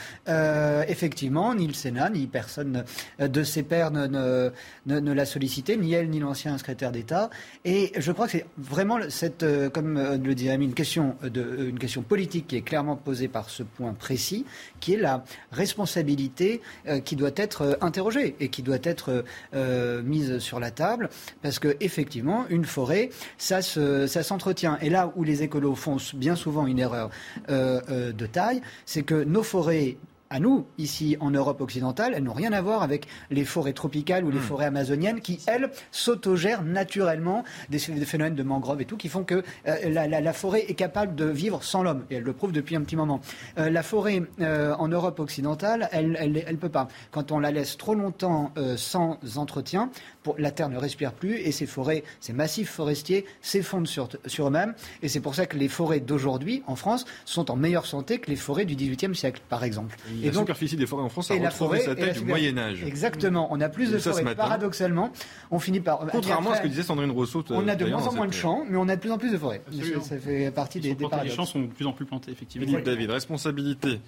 Effectivement, 0.87 1.53
ni 1.53 1.67
le 1.67 1.73
Sénat, 1.75 2.09
ni 2.09 2.25
personne 2.25 2.85
de 3.19 3.43
ses 3.43 3.61
pairs 3.61 3.91
ne, 3.91 4.49
ne, 4.87 5.13
l'a 5.13 5.25
ni 5.67 5.93
elle, 5.93 6.09
ni 6.09 6.19
l'ancien 6.19 6.57
secrétaire 6.57 6.91
d'État. 6.91 7.29
Et 7.65 7.91
je 7.97 8.11
crois 8.11 8.25
que 8.25 8.31
c'est 8.33 8.45
vraiment 8.57 8.97
cette, 9.09 9.43
euh, 9.43 9.69
comme 9.69 9.97
euh, 9.97 10.17
le 10.17 10.35
dit 10.35 10.49
Ami, 10.49 10.65
une 10.65 10.73
question, 10.73 11.15
de, 11.23 11.67
une 11.69 11.79
question 11.79 12.01
politique 12.01 12.47
qui 12.47 12.55
est 12.55 12.61
clairement 12.61 12.95
posée 12.95 13.27
par 13.27 13.49
ce 13.49 13.63
point 13.63 13.93
précis, 13.93 14.45
qui 14.79 14.93
est 14.93 14.97
la 14.97 15.23
responsabilité 15.51 16.61
euh, 16.87 16.99
qui 16.99 17.15
doit 17.15 17.31
être 17.35 17.61
euh, 17.61 17.73
interrogée 17.81 18.35
et 18.39 18.49
qui 18.49 18.61
doit 18.63 18.77
être 18.83 19.09
euh, 19.09 19.21
euh, 19.53 20.01
mise 20.01 20.39
sur 20.39 20.59
la 20.59 20.71
table, 20.71 21.09
parce 21.41 21.59
que 21.59 21.75
effectivement, 21.79 22.45
une 22.49 22.65
forêt, 22.65 23.09
ça 23.37 23.61
ça 23.61 24.23
s'entretient. 24.23 24.77
Et 24.81 24.89
là 24.89 25.11
où 25.15 25.23
les 25.23 25.43
écolos 25.43 25.75
font 25.75 25.97
bien 26.13 26.35
souvent 26.35 26.65
une 26.67 26.79
erreur 26.79 27.09
euh, 27.49 27.81
euh, 27.89 28.11
de 28.11 28.25
taille, 28.25 28.61
c'est 28.85 29.03
que 29.03 29.23
nos 29.23 29.43
forêts 29.43 29.97
à 30.29 30.39
nous, 30.39 30.65
ici 30.77 31.17
en 31.19 31.31
Europe 31.31 31.59
occidentale, 31.61 32.13
elles 32.15 32.23
n'ont 32.23 32.33
rien 32.33 32.53
à 32.53 32.61
voir 32.61 32.83
avec 32.83 33.07
les 33.31 33.45
forêts 33.45 33.73
tropicales 33.73 34.23
ou 34.23 34.29
les 34.31 34.39
forêts 34.39 34.65
amazoniennes 34.65 35.21
qui, 35.21 35.39
elles, 35.47 35.69
s'autogèrent 35.91 36.63
naturellement 36.63 37.43
des, 37.69 37.79
des 37.79 38.05
phénomènes 38.05 38.35
de 38.35 38.43
mangrove 38.43 38.81
et 38.81 38.85
tout, 38.85 38.97
qui 38.97 39.09
font 39.09 39.23
que 39.23 39.43
euh, 39.67 39.89
la, 39.89 40.07
la- 40.07 40.21
la 40.21 40.33
forêt 40.33 40.65
est 40.67 40.73
capable 40.75 41.15
de 41.15 41.25
vivre 41.25 41.63
sans 41.63 41.81
l'homme. 41.83 42.05
Et 42.11 42.15
elle 42.15 42.23
le 42.23 42.33
prouve 42.33 42.51
depuis 42.51 42.75
un 42.75 42.81
petit 42.81 42.95
moment. 42.95 43.21
Euh, 43.57 43.69
la 43.69 43.81
forêt 43.83 44.21
euh, 44.41 44.73
en 44.75 44.87
Europe 44.87 45.19
occidentale, 45.19 45.89
elle 45.91 46.15
elle, 46.19 46.43
elle 46.45 46.57
peut 46.57 46.69
pas. 46.69 46.87
Quand 47.11 47.31
on 47.31 47.39
la 47.39 47.51
laisse 47.51 47.77
trop 47.77 47.95
longtemps 47.95 48.51
sans 48.77 49.17
entretien, 49.37 49.89
pour, 50.23 50.35
la 50.37 50.51
terre 50.51 50.69
ne 50.69 50.77
respire 50.77 51.13
plus 51.13 51.35
et 51.37 51.51
ces 51.51 51.65
forêts, 51.65 52.03
ces 52.19 52.33
massifs 52.33 52.69
forestiers 52.69 53.25
s'effondrent 53.41 53.87
sur, 53.87 54.09
sur 54.25 54.47
eux-mêmes. 54.47 54.73
Et 55.01 55.07
c'est 55.07 55.19
pour 55.21 55.35
ça 55.35 55.45
que 55.45 55.57
les 55.57 55.67
forêts 55.69 55.99
d'aujourd'hui, 55.99 56.61
en 56.67 56.75
France, 56.75 57.05
sont 57.25 57.49
en 57.51 57.55
meilleure 57.55 57.85
santé 57.85 58.19
que 58.19 58.29
les 58.29 58.35
forêts 58.35 58.65
du 58.65 58.75
XVIIIe 58.75 59.15
siècle, 59.15 59.41
par 59.49 59.63
exemple. 59.63 59.95
La 60.23 60.33
superficie 60.33 60.75
des 60.75 60.85
forêts 60.85 61.03
en 61.03 61.09
France 61.09 61.31
a 61.31 61.35
et 61.35 61.39
retrouvé 61.39 61.79
forêt 61.79 61.79
sa 61.81 61.91
et 61.91 61.95
tête 61.95 62.19
du 62.19 62.25
Moyen 62.25 62.57
Âge. 62.57 62.83
Exactement. 62.83 63.47
On 63.51 63.59
a 63.61 63.69
plus 63.69 63.91
de 63.91 63.97
Ça, 63.99 64.11
forêts. 64.11 64.23
matin. 64.23 64.43
Paradoxalement, 64.43 65.11
on 65.51 65.59
finit 65.59 65.79
par. 65.79 66.05
Contrairement 66.11 66.51
à 66.51 66.57
ce 66.57 66.61
que 66.61 66.67
disait 66.67 66.83
Sandrine 66.83 67.11
Rousseau. 67.11 67.43
On 67.49 67.67
a 67.67 67.75
de 67.75 67.85
moins 67.85 68.07
en 68.07 68.13
moins 68.13 68.27
de 68.27 68.33
champs, 68.33 68.63
mais 68.69 68.77
on 68.77 68.87
a 68.89 68.95
de 68.95 69.01
plus 69.01 69.11
en 69.11 69.17
plus 69.17 69.31
de 69.31 69.37
forêts. 69.37 69.61
Absolument. 69.67 70.01
Ça 70.01 70.17
fait 70.17 70.51
partie 70.51 70.79
des, 70.79 70.93
des 70.95 71.03
Les 71.03 71.09
paradoxes. 71.09 71.35
champs 71.35 71.45
sont 71.45 71.61
de 71.61 71.67
plus 71.67 71.85
en 71.85 71.93
plus 71.93 72.05
plantés, 72.05 72.31
effectivement. 72.31 72.67
Philippe 72.67 72.85
David, 72.85 73.09
responsabilité 73.11 73.99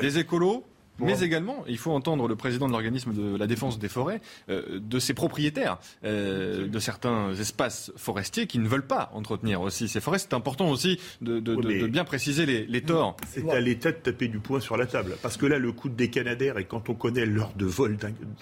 des 0.00 0.18
écolos. 0.18 0.64
Mais 1.06 1.20
également, 1.22 1.64
il 1.68 1.78
faut 1.78 1.90
entendre 1.92 2.28
le 2.28 2.36
président 2.36 2.66
de 2.66 2.72
l'organisme 2.72 3.12
de 3.12 3.36
la 3.36 3.46
défense 3.46 3.78
des 3.78 3.88
forêts, 3.88 4.20
euh, 4.48 4.78
de 4.80 4.98
ses 4.98 5.14
propriétaires, 5.14 5.78
euh, 6.04 6.68
de 6.68 6.78
certains 6.78 7.32
espaces 7.34 7.92
forestiers 7.96 8.46
qui 8.46 8.58
ne 8.58 8.68
veulent 8.68 8.86
pas 8.86 9.10
entretenir 9.14 9.60
aussi 9.60 9.88
ces 9.88 10.00
forêts. 10.00 10.18
C'est 10.18 10.34
important 10.34 10.68
aussi 10.70 10.98
de, 11.20 11.40
de- 11.40 11.54
de- 11.56 11.80
de 11.82 11.86
bien 11.86 12.04
préciser 12.04 12.46
les, 12.46 12.66
les 12.66 12.82
torts. 12.82 13.16
C'est 13.28 13.48
à 13.50 13.60
l'État 13.60 13.92
de 13.92 13.96
taper 13.96 14.28
du 14.28 14.38
poing 14.38 14.60
sur 14.60 14.76
la 14.76 14.86
table. 14.86 15.16
Parce 15.22 15.36
que 15.36 15.46
là, 15.46 15.58
le 15.58 15.72
coût 15.72 15.88
des 15.88 16.08
Canadaires, 16.10 16.58
et 16.58 16.64
quand 16.64 16.88
on 16.88 16.94
connaît 16.94 17.26
l'heure 17.26 17.52
de 17.56 17.66
vol, 17.66 17.96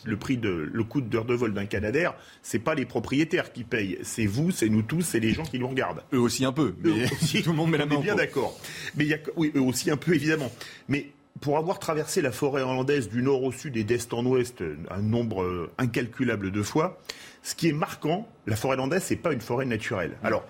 le 0.04 0.16
prix 0.16 0.36
de, 0.36 0.48
le 0.72 0.84
coût 0.84 1.00
d'heure 1.00 1.24
de 1.24 1.34
vol 1.34 1.52
d'un 1.54 1.66
Canadair, 1.66 2.14
c'est 2.42 2.58
pas 2.58 2.74
les 2.74 2.84
propriétaires 2.86 3.52
qui 3.52 3.64
payent. 3.64 3.98
C'est 4.02 4.26
vous, 4.26 4.50
c'est 4.50 4.68
nous 4.68 4.82
tous, 4.82 5.02
c'est 5.02 5.20
les 5.20 5.32
gens 5.32 5.42
qui 5.44 5.58
nous 5.58 5.68
regardent. 5.68 6.02
Eux 6.12 6.20
aussi 6.20 6.44
un 6.44 6.52
peu. 6.52 6.74
Mais 6.82 7.06
tout 7.42 7.50
le 7.50 7.56
monde 7.56 7.70
met 7.70 7.78
la 7.78 7.84
on 7.84 7.88
main 7.88 7.94
est 7.94 7.98
au 7.98 8.02
bien 8.02 8.14
d'accord. 8.14 8.58
Mais 8.96 9.04
il 9.04 9.10
y 9.10 9.14
a, 9.14 9.18
oui, 9.36 9.52
eux 9.54 9.60
aussi 9.60 9.90
un 9.90 9.96
peu, 9.96 10.14
évidemment. 10.14 10.50
Mais 10.88 11.10
pour 11.40 11.58
avoir 11.58 11.78
traversé 11.78 12.22
la 12.22 12.32
forêt 12.32 12.62
hollandaise 12.62 13.08
du 13.08 13.22
nord 13.22 13.42
au 13.42 13.52
sud 13.52 13.76
et 13.76 13.84
d'est 13.84 14.12
en 14.12 14.24
ouest 14.24 14.62
un 14.90 15.02
nombre 15.02 15.42
euh, 15.42 15.70
incalculable 15.78 16.50
de 16.50 16.62
fois, 16.62 17.00
ce 17.42 17.54
qui 17.54 17.68
est 17.68 17.72
marquant, 17.72 18.28
la 18.46 18.56
forêt 18.56 18.74
hollandaise, 18.74 19.02
c'est 19.04 19.16
pas 19.16 19.32
une 19.32 19.40
forêt 19.40 19.64
naturelle. 19.64 20.16
Alors, 20.22 20.44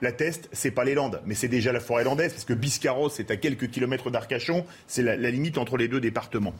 la 0.00 0.10
Teste, 0.10 0.48
c'est 0.50 0.72
pas 0.72 0.82
les 0.82 0.94
Landes, 0.94 1.20
mais 1.26 1.34
c'est 1.34 1.46
déjà 1.46 1.70
la 1.72 1.78
forêt 1.78 2.02
landaise, 2.02 2.32
parce 2.32 2.44
que 2.44 2.54
Biscarrosse, 2.54 3.14
c'est 3.14 3.30
à 3.30 3.36
quelques 3.36 3.70
kilomètres 3.70 4.10
d'Arcachon, 4.10 4.66
c'est 4.88 5.02
la, 5.02 5.16
la 5.16 5.30
limite 5.30 5.58
entre 5.58 5.76
les 5.76 5.86
deux 5.86 6.00
départements. 6.00 6.54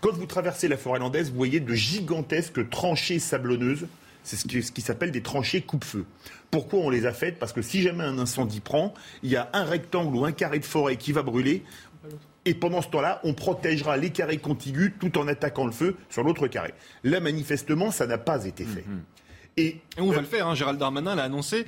Quand 0.00 0.12
vous 0.12 0.26
traversez 0.26 0.66
la 0.66 0.76
forêt 0.76 0.98
landaise, 0.98 1.30
vous 1.30 1.36
voyez 1.36 1.60
de 1.60 1.74
gigantesques 1.74 2.68
tranchées 2.70 3.20
sablonneuses, 3.20 3.86
c'est 4.24 4.36
ce 4.36 4.48
qui, 4.48 4.62
ce 4.62 4.72
qui 4.72 4.80
s'appelle 4.80 5.12
des 5.12 5.22
tranchées 5.22 5.62
coupe-feu. 5.62 6.04
Pourquoi 6.50 6.80
on 6.80 6.90
les 6.90 7.06
a 7.06 7.12
faites? 7.12 7.38
Parce 7.38 7.52
que 7.52 7.62
si 7.62 7.82
jamais 7.82 8.04
un 8.04 8.18
incendie 8.18 8.60
prend, 8.60 8.92
il 9.22 9.30
y 9.30 9.36
a 9.36 9.48
un 9.52 9.64
rectangle 9.64 10.16
ou 10.16 10.24
un 10.24 10.32
carré 10.32 10.58
de 10.58 10.64
forêt 10.64 10.96
qui 10.96 11.12
va 11.12 11.22
brûler, 11.22 11.62
et 12.48 12.54
pendant 12.54 12.80
ce 12.82 12.88
temps-là, 12.88 13.20
on 13.24 13.34
protégera 13.34 13.96
les 13.96 14.10
carrés 14.10 14.38
contigus 14.38 14.92
tout 14.98 15.18
en 15.18 15.28
attaquant 15.28 15.66
le 15.66 15.72
feu 15.72 15.96
sur 16.08 16.22
l'autre 16.22 16.46
carré. 16.48 16.72
Là, 17.04 17.20
manifestement, 17.20 17.90
ça 17.90 18.06
n'a 18.06 18.18
pas 18.18 18.44
été 18.46 18.64
fait. 18.64 18.84
Et, 19.56 19.66
Et 19.96 20.00
on 20.00 20.10
va 20.10 20.20
le 20.20 20.26
faire, 20.26 20.46
hein. 20.46 20.54
Gérald 20.54 20.78
Darmanin 20.78 21.14
l'a 21.14 21.24
annoncé 21.24 21.66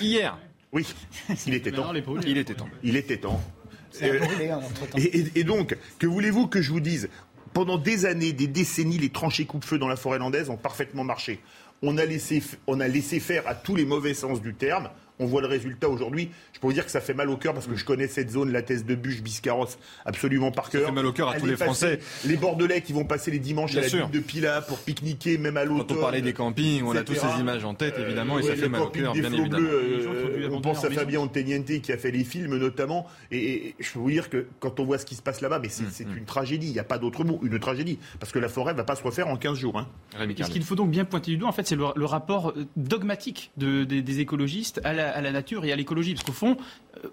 hier. 0.00 0.38
Oui, 0.72 0.86
il 1.46 1.54
était 1.54 1.70
temps. 1.72 1.92
Il 2.26 2.38
était 2.38 2.54
temps. 2.54 2.68
Il 2.82 2.96
était 2.96 3.16
temps. 3.18 3.40
Brûlé, 4.00 4.50
hein, 4.50 4.60
entre-temps. 4.64 4.98
Et, 4.98 5.02
et- 5.18 5.38
et 5.40 5.44
donc, 5.44 5.76
que 5.98 6.06
voulez-vous 6.06 6.46
que 6.48 6.60
je 6.62 6.70
vous 6.72 6.80
dise? 6.80 7.08
Pendant 7.52 7.78
des 7.78 8.06
années, 8.06 8.32
des 8.32 8.48
décennies, 8.48 8.98
les 8.98 9.10
tranchées 9.10 9.44
coupe-feu 9.44 9.78
dans 9.78 9.86
la 9.88 9.94
forêt 9.96 10.18
landaise 10.18 10.50
ont 10.50 10.56
parfaitement 10.56 11.04
marché. 11.04 11.40
On 11.82 11.96
a, 11.98 12.04
laissé, 12.04 12.40
f- 12.40 12.56
on 12.66 12.80
a 12.80 12.88
laissé 12.88 13.20
faire 13.20 13.46
à 13.46 13.54
tous 13.54 13.76
les 13.76 13.84
mauvais 13.84 14.14
sens 14.14 14.40
du 14.42 14.54
terme. 14.54 14.90
On 15.20 15.26
voit 15.26 15.40
le 15.40 15.46
résultat 15.46 15.88
aujourd'hui. 15.88 16.30
Je 16.52 16.58
peux 16.60 16.66
vous 16.66 16.72
dire 16.72 16.84
que 16.84 16.90
ça 16.90 17.00
fait 17.00 17.14
mal 17.14 17.30
au 17.30 17.36
cœur 17.36 17.54
parce 17.54 17.66
que 17.66 17.76
je 17.76 17.84
connais 17.84 18.08
cette 18.08 18.30
zone, 18.30 18.50
la 18.50 18.62
thèse 18.62 18.84
de 18.84 18.94
Bûche, 18.96 19.22
Biscarrosse, 19.22 19.78
absolument 20.04 20.50
par 20.50 20.70
cœur. 20.70 20.86
fait 20.86 20.92
mal 20.92 21.06
au 21.06 21.12
cœur 21.12 21.28
à 21.28 21.38
tous 21.38 21.46
les 21.46 21.56
Français. 21.56 22.00
Les 22.24 22.36
Bordelais 22.36 22.80
qui 22.82 22.92
vont 22.92 23.04
passer 23.04 23.30
les 23.30 23.38
dimanches 23.38 23.70
Bien 23.72 23.80
à 23.80 23.84
la 23.84 23.88
sûr. 23.88 24.08
de 24.08 24.18
Pila 24.18 24.60
pour 24.62 24.78
pique-niquer, 24.78 25.38
même 25.38 25.56
à 25.56 25.64
l'automne. 25.64 25.86
Quand 25.86 25.94
on 25.96 26.00
parlait 26.00 26.22
des 26.22 26.32
campings, 26.32 26.82
on 26.84 26.96
a 26.96 27.02
tous 27.02 27.14
ces 27.14 27.40
images 27.40 27.64
en 27.64 27.74
tête, 27.74 27.94
évidemment, 27.98 28.38
et 28.38 28.42
Euh, 28.44 28.48
ça 28.48 28.54
fait 28.56 28.60
le 28.62 28.68
mal 28.70 28.80
au 28.82 28.86
cœur, 28.88 29.12
bien 29.12 29.22
évidemment. 29.32 29.48
Bleus, 29.48 29.68
euh, 29.72 30.06
on 30.06 30.46
abandonner 30.46 30.60
pense 30.62 30.84
à. 30.84 30.90
Fabien 30.90 31.20
Anteniente 31.20 31.80
qui 31.80 31.92
a 31.92 31.98
fait 31.98 32.10
les 32.10 32.24
films 32.24 32.56
notamment. 32.56 33.06
Et, 33.30 33.68
et 33.68 33.74
je 33.80 33.92
peux 33.92 33.98
vous 34.00 34.10
dire 34.10 34.28
que 34.30 34.46
quand 34.60 34.80
on 34.80 34.84
voit 34.84 34.98
ce 34.98 35.06
qui 35.06 35.14
se 35.14 35.22
passe 35.22 35.40
là-bas, 35.40 35.58
mais 35.60 35.68
c'est 35.68 35.84
Hum, 35.84 35.90
c'est 35.92 36.04
une 36.04 36.24
tragédie. 36.24 36.66
Il 36.68 36.72
n'y 36.72 36.78
a 36.78 36.84
pas 36.84 36.98
d'autre 36.98 37.24
mot. 37.24 37.38
Une 37.42 37.58
tragédie. 37.60 37.98
Parce 38.18 38.32
que 38.32 38.38
la 38.38 38.48
forêt 38.48 38.74
va 38.74 38.84
pas 38.84 38.96
se 38.96 39.02
refaire 39.02 39.28
en 39.28 39.36
15 39.36 39.56
jours. 39.58 39.78
hein. 39.78 39.86
Ce 40.18 40.50
qu'il 40.50 40.62
faut 40.64 40.74
donc 40.76 40.90
bien 40.90 41.04
pointer 41.04 41.30
du 41.32 41.36
doigt, 41.36 41.48
en 41.48 41.52
fait, 41.52 41.66
c'est 41.66 41.76
le, 41.76 41.84
le 41.94 42.04
rapport 42.04 42.50
euh, 42.50 42.64
dogmatique 42.76 43.50
de- 43.56 43.84
des, 43.84 44.02
des 44.02 44.20
écologistes 44.20 44.80
à 44.84 44.92
la, 44.92 45.03
à 45.12 45.20
la 45.20 45.32
nature 45.32 45.64
et 45.64 45.72
à 45.72 45.76
l'écologie. 45.76 46.14
Parce 46.14 46.24
qu'au 46.26 46.32
fond, 46.32 46.56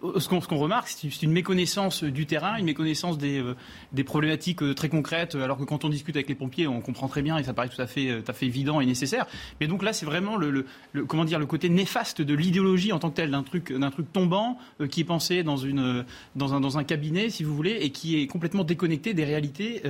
euh, 0.03 0.19
ce 0.19 0.27
qu'on 0.29 0.57
remarque, 0.57 0.87
c'est 0.89 1.21
une 1.23 1.31
méconnaissance 1.31 2.03
du 2.03 2.25
terrain, 2.25 2.57
une 2.57 2.65
méconnaissance 2.65 3.17
des, 3.17 3.39
euh, 3.39 4.03
problématiques 4.03 4.61
euh, 4.63 4.73
très 4.73 4.89
concrètes, 4.89 5.35
alors 5.35 5.57
que 5.57 5.63
quand 5.63 5.85
on 5.85 5.89
discute 5.89 6.15
avec 6.15 6.27
les 6.29 6.35
pompiers, 6.35 6.67
on 6.67 6.81
comprend 6.81 7.07
très 7.07 7.21
bien 7.21 7.37
et 7.37 7.43
ça 7.43 7.53
paraît 7.53 7.69
tout 7.69 7.81
à 7.81 7.87
fait, 7.87 8.21
évident 8.41 8.81
et 8.81 8.85
nécessaire. 8.85 9.25
Mais 9.59 9.67
donc 9.67 9.83
là, 9.83 9.93
c'est 9.93 10.05
vraiment 10.05 10.37
le, 10.37 10.65
comment 11.07 11.25
dire, 11.25 11.39
le 11.39 11.45
côté 11.45 11.69
néfaste 11.69 12.21
de 12.21 12.33
l'idéologie 12.33 12.91
en 12.91 12.99
tant 12.99 13.09
que 13.09 13.15
tel, 13.15 13.31
d'un 13.31 13.43
truc, 13.43 13.73
truc 13.91 14.11
tombant 14.13 14.57
qui 14.89 15.01
est 15.01 15.05
pensé 15.05 15.43
dans, 15.43 15.57
une, 15.57 16.05
dans, 16.35 16.53
un, 16.53 16.59
dans 16.61 16.77
un 16.77 16.83
cabinet, 16.83 17.29
si 17.29 17.43
vous 17.43 17.55
voulez, 17.55 17.77
et 17.81 17.89
qui 17.91 18.19
est 18.21 18.27
complètement 18.27 18.63
déconnecté 18.63 19.13
des 19.13 19.23
réalités 19.23 19.81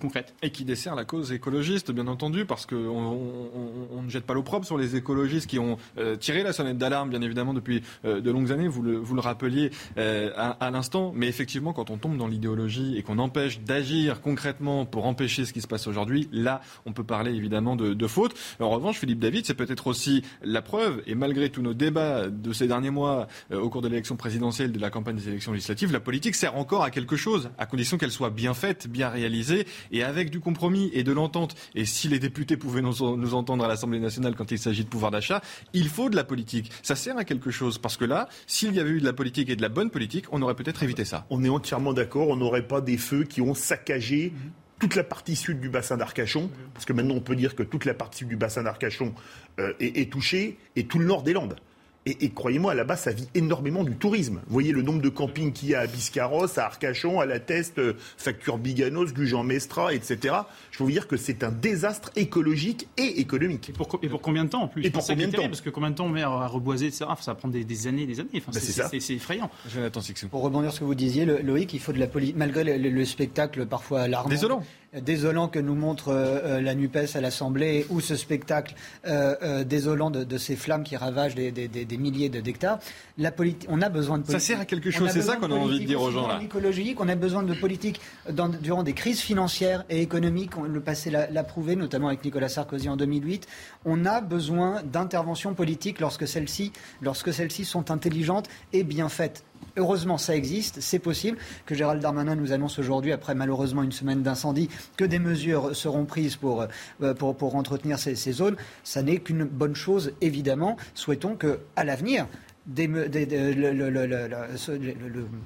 concrètes. 0.00 0.34
Et 0.42 0.50
qui 0.50 0.64
dessert 0.64 0.94
la 0.94 1.04
cause 1.04 1.32
écologiste, 1.32 1.92
bien 1.92 2.06
entendu, 2.06 2.44
parce 2.44 2.66
qu'on 2.66 2.76
on, 2.76 3.12
on- 3.54 3.98
on 3.98 4.02
ne 4.02 4.08
jette 4.10 4.24
pas 4.24 4.34
l'opprobre 4.34 4.64
sur 4.66 4.76
les 4.78 4.96
écologistes 4.96 5.46
qui 5.48 5.58
ont 5.58 5.78
tiré 6.20 6.42
la 6.42 6.52
sonnette 6.52 6.78
d'alarme, 6.88 7.10
bien 7.10 7.20
évidemment, 7.20 7.52
depuis 7.52 7.82
euh, 8.04 8.20
de 8.20 8.30
longues 8.30 8.50
années. 8.50 8.68
Vous 8.68 8.82
le, 8.82 8.96
vous 8.96 9.14
le 9.14 9.20
rappeliez 9.20 9.70
euh, 9.98 10.30
à, 10.34 10.70
l'instant. 10.70 11.12
Mais 11.14 11.28
effectivement, 11.28 11.72
quand 11.72 11.90
on 11.90 11.98
tombe 11.98 12.16
dans 12.16 12.26
l'idéologie 12.26 12.96
et 12.96 13.02
qu'on 13.02 13.18
empêche 13.18 13.60
d'agir 13.60 14.20
concrètement 14.20 14.86
pour 14.86 15.06
empêcher 15.06 15.44
ce 15.44 15.52
qui 15.52 15.60
se 15.60 15.66
passe 15.66 15.86
aujourd'hui, 15.86 16.28
là, 16.32 16.62
on 16.86 16.92
peut 16.92 17.04
parler 17.04 17.32
évidemment 17.32 17.76
de, 17.76 17.92
de 17.92 18.06
faute. 18.06 18.34
En 18.60 18.70
revanche, 18.70 18.98
Philippe 18.98 19.18
David, 19.18 19.44
c'est 19.44 19.54
peut-être 19.54 19.86
aussi 19.86 20.22
la 20.42 20.62
preuve, 20.62 21.02
et 21.06 21.14
malgré 21.14 21.50
tous 21.50 21.62
nos 21.62 21.74
débats 21.74 22.28
de 22.28 22.52
ces 22.52 22.66
derniers 22.66 22.90
mois 22.90 23.28
euh, 23.52 23.60
au 23.60 23.68
cours 23.68 23.82
de 23.82 23.88
l'élection 23.88 24.16
présidentielle, 24.16 24.72
de 24.72 24.80
la 24.80 24.90
campagne 24.90 25.16
des 25.16 25.28
élections 25.28 25.52
législatives, 25.52 25.92
la 25.92 26.00
politique 26.00 26.34
sert 26.34 26.56
encore 26.56 26.82
à 26.82 26.90
quelque 26.90 27.16
chose, 27.16 27.50
à 27.58 27.66
condition 27.66 27.98
qu'elle 27.98 28.10
soit 28.10 28.30
bien 28.30 28.54
faite, 28.54 28.88
bien 28.88 29.08
réalisée, 29.08 29.66
et 29.92 30.02
avec 30.02 30.30
du 30.30 30.40
compromis 30.40 30.90
et 30.94 31.04
de 31.04 31.12
l'entente. 31.12 31.54
Et 31.74 31.84
si 31.84 32.08
les 32.08 32.18
députés 32.18 32.56
pouvaient 32.56 32.82
nous 32.82 33.34
entendre 33.34 33.64
à 33.64 33.68
l'Assemblée 33.68 34.00
nationale 34.00 34.34
quand 34.34 34.50
il 34.50 34.58
s'agit 34.58 34.84
de 34.84 34.88
pouvoir 34.88 35.10
d'achat, 35.10 35.42
il 35.72 35.88
faut 35.88 36.08
de 36.08 36.16
la 36.16 36.24
politique. 36.24 36.70
Ça 36.82 36.96
sert 36.96 37.16
à 37.16 37.24
quelque 37.24 37.50
chose, 37.50 37.78
parce 37.78 37.96
que 37.96 38.04
là, 38.04 38.28
s'il 38.46 38.74
y 38.74 38.80
avait 38.80 38.90
eu 38.90 39.00
de 39.00 39.04
la 39.04 39.12
politique 39.12 39.50
et 39.50 39.56
de 39.56 39.62
la 39.62 39.68
bonne 39.68 39.90
politique, 39.90 40.26
on 40.32 40.42
aurait 40.42 40.54
peut-être 40.54 40.82
évité 40.82 41.04
ça. 41.04 41.26
On 41.30 41.44
est 41.44 41.48
entièrement 41.48 41.92
d'accord. 41.92 42.28
On 42.28 42.36
n'aurait 42.36 42.66
pas 42.66 42.80
des 42.80 42.98
feux 42.98 43.24
qui 43.24 43.40
ont 43.40 43.54
saccagé 43.54 44.32
toute 44.78 44.94
la 44.94 45.04
partie 45.04 45.36
sud 45.36 45.60
du 45.60 45.68
bassin 45.68 45.96
d'Arcachon, 45.96 46.50
parce 46.72 46.84
que 46.84 46.92
maintenant 46.92 47.14
on 47.14 47.20
peut 47.20 47.34
dire 47.34 47.56
que 47.56 47.62
toute 47.62 47.84
la 47.84 47.94
partie 47.94 48.18
sud 48.18 48.28
du 48.28 48.36
bassin 48.36 48.62
d'Arcachon 48.62 49.12
euh, 49.58 49.72
est, 49.80 49.98
est 49.98 50.12
touchée, 50.12 50.56
et 50.76 50.86
tout 50.86 50.98
le 50.98 51.04
nord 51.04 51.22
des 51.22 51.32
Landes. 51.32 51.56
Et, 52.08 52.24
et 52.24 52.30
croyez-moi, 52.30 52.74
là-bas, 52.74 52.96
ça 52.96 53.10
vit 53.12 53.28
énormément 53.34 53.84
du 53.84 53.94
tourisme. 53.94 54.40
Vous 54.46 54.52
voyez 54.54 54.72
le 54.72 54.80
nombre 54.80 55.02
de 55.02 55.10
campings 55.10 55.52
qu'il 55.52 55.68
y 55.68 55.74
a 55.74 55.80
à 55.80 55.86
Biscarrosse, 55.86 56.56
à 56.56 56.64
Arcachon, 56.64 57.20
à 57.20 57.26
La 57.26 57.38
Teste, 57.38 57.78
euh, 57.78 57.92
Facture 58.16 58.56
Biganos, 58.56 59.12
Gujan-Mestra, 59.12 59.92
etc. 59.92 60.34
Je 60.70 60.78
peux 60.78 60.84
vous 60.84 60.90
dire 60.90 61.06
que 61.06 61.18
c'est 61.18 61.44
un 61.44 61.50
désastre 61.52 62.10
écologique 62.16 62.88
et 62.96 63.20
économique. 63.20 63.68
Et 63.68 63.72
pour, 63.72 63.88
et 64.02 64.08
pour 64.08 64.22
combien 64.22 64.44
de 64.44 64.48
temps 64.50 64.62
en 64.62 64.68
plus? 64.68 64.86
Et 64.86 64.90
pour 64.90 65.02
ça 65.02 65.12
combien 65.12 65.28
de 65.28 65.36
temps? 65.36 65.46
Parce 65.48 65.60
que 65.60 65.68
combien 65.70 65.90
de 65.90 65.96
temps 65.96 66.06
on 66.06 66.10
met 66.10 66.22
à 66.22 66.46
reboiser, 66.46 66.86
etc. 66.86 67.04
Ça 67.20 67.32
va 67.32 67.34
prendre 67.34 67.52
des, 67.52 67.64
des 67.64 67.86
années, 67.86 68.06
des 68.06 68.20
années. 68.20 68.30
Enfin, 68.36 68.52
Bah, 68.54 68.60
c'est- 68.60 68.72
ça. 69.00 69.14
effrayant. 69.14 69.50
Jonathan 69.70 70.00
Sixou. 70.00 70.28
Pour 70.28 70.40
rebondir 70.42 70.70
sur 70.70 70.76
ce 70.76 70.80
que 70.80 70.84
vous 70.86 70.94
disiez, 70.94 71.26
Loïc, 71.26 71.74
il 71.74 71.80
faut 71.80 71.92
de 71.92 71.98
la 71.98 72.06
politique, 72.06 72.36
malgré 72.36 72.64
le, 72.64 72.76
le- 72.78 72.90
le 72.90 73.04
spectacle 73.04 73.66
parfois 73.66 74.00
alarmant. 74.02 74.30
Désolant. 74.30 74.62
Désolant 75.02 75.48
que 75.48 75.58
nous 75.58 75.74
montre 75.74 76.08
euh, 76.08 76.38
euh, 76.44 76.60
la 76.62 76.74
NUPES 76.74 77.14
à 77.14 77.20
l'Assemblée 77.20 77.84
ou 77.90 78.00
ce 78.00 78.16
spectacle 78.16 78.74
euh, 79.06 79.62
désolant 79.62 80.10
de, 80.10 80.24
de 80.24 80.38
ces 80.38 80.56
flammes 80.56 80.82
qui 80.82 80.96
ravagent 80.96 81.34
des, 81.34 81.50
des- 81.50 81.68
des- 81.68 81.84
des 81.84 81.96
milliers 81.98 82.30
de- 82.30 82.40
d'hectares. 82.40 82.78
La 83.18 83.30
on 83.68 83.82
a 83.82 83.90
besoin 83.90 84.16
de 84.16 84.22
Ça 84.24 84.32
politique. 84.32 84.46
sert 84.46 84.60
à 84.60 84.64
quelque 84.64 84.90
chose, 84.90 85.10
c'est 85.12 85.20
ça 85.20 85.36
qu'on 85.36 85.50
a 85.52 85.54
envie 85.56 85.80
de 85.80 85.84
dire 85.84 86.00
aux 86.00 86.10
gens, 86.10 86.26
là. 86.26 86.38
l'écologique, 86.40 86.98
on 87.02 87.08
a 87.10 87.16
besoin 87.16 87.42
de 87.42 87.52
politique 87.52 88.00
dans- 88.30 88.48
durant 88.48 88.82
des 88.82 88.94
crises 88.94 89.20
financières 89.20 89.84
et 89.90 90.00
économiques. 90.00 90.56
On- 90.56 90.62
Le 90.62 90.80
passé 90.80 91.10
l'a 91.10 91.28
l'a 91.30 91.44
prouvé, 91.44 91.76
notamment 91.76 92.08
avec 92.08 92.24
Nicolas 92.24 92.48
Sarkozy 92.48 92.88
en 92.88 92.96
2008. 92.96 93.46
On 93.90 94.04
a 94.04 94.20
besoin 94.20 94.82
d'interventions 94.82 95.54
politiques 95.54 95.98
lorsque 95.98 96.28
celles-ci 96.28 97.64
sont 97.64 97.90
intelligentes 97.90 98.46
et 98.74 98.84
bien 98.84 99.08
faites. 99.08 99.44
Heureusement, 99.78 100.18
ça 100.18 100.36
existe, 100.36 100.82
c'est 100.82 100.98
possible. 100.98 101.38
Que 101.64 101.74
Gérald 101.74 102.02
Darmanin 102.02 102.34
nous 102.34 102.52
annonce 102.52 102.78
aujourd'hui, 102.78 103.12
après 103.12 103.34
malheureusement 103.34 103.82
une 103.82 103.92
semaine 103.92 104.22
d'incendie, 104.22 104.68
que 104.98 105.06
des 105.06 105.18
mesures 105.18 105.74
seront 105.74 106.04
prises 106.04 106.36
pour, 106.36 106.66
euh, 107.00 107.14
entretenir 107.40 107.98
ces, 107.98 108.14
zones. 108.14 108.56
Ça 108.84 109.02
n'est 109.02 109.20
qu'une 109.20 109.44
bonne 109.44 109.74
chose, 109.74 110.12
évidemment. 110.20 110.76
Souhaitons 110.92 111.34
que, 111.34 111.60
à 111.74 111.84
l'avenir, 111.84 112.26
le, 112.76 113.96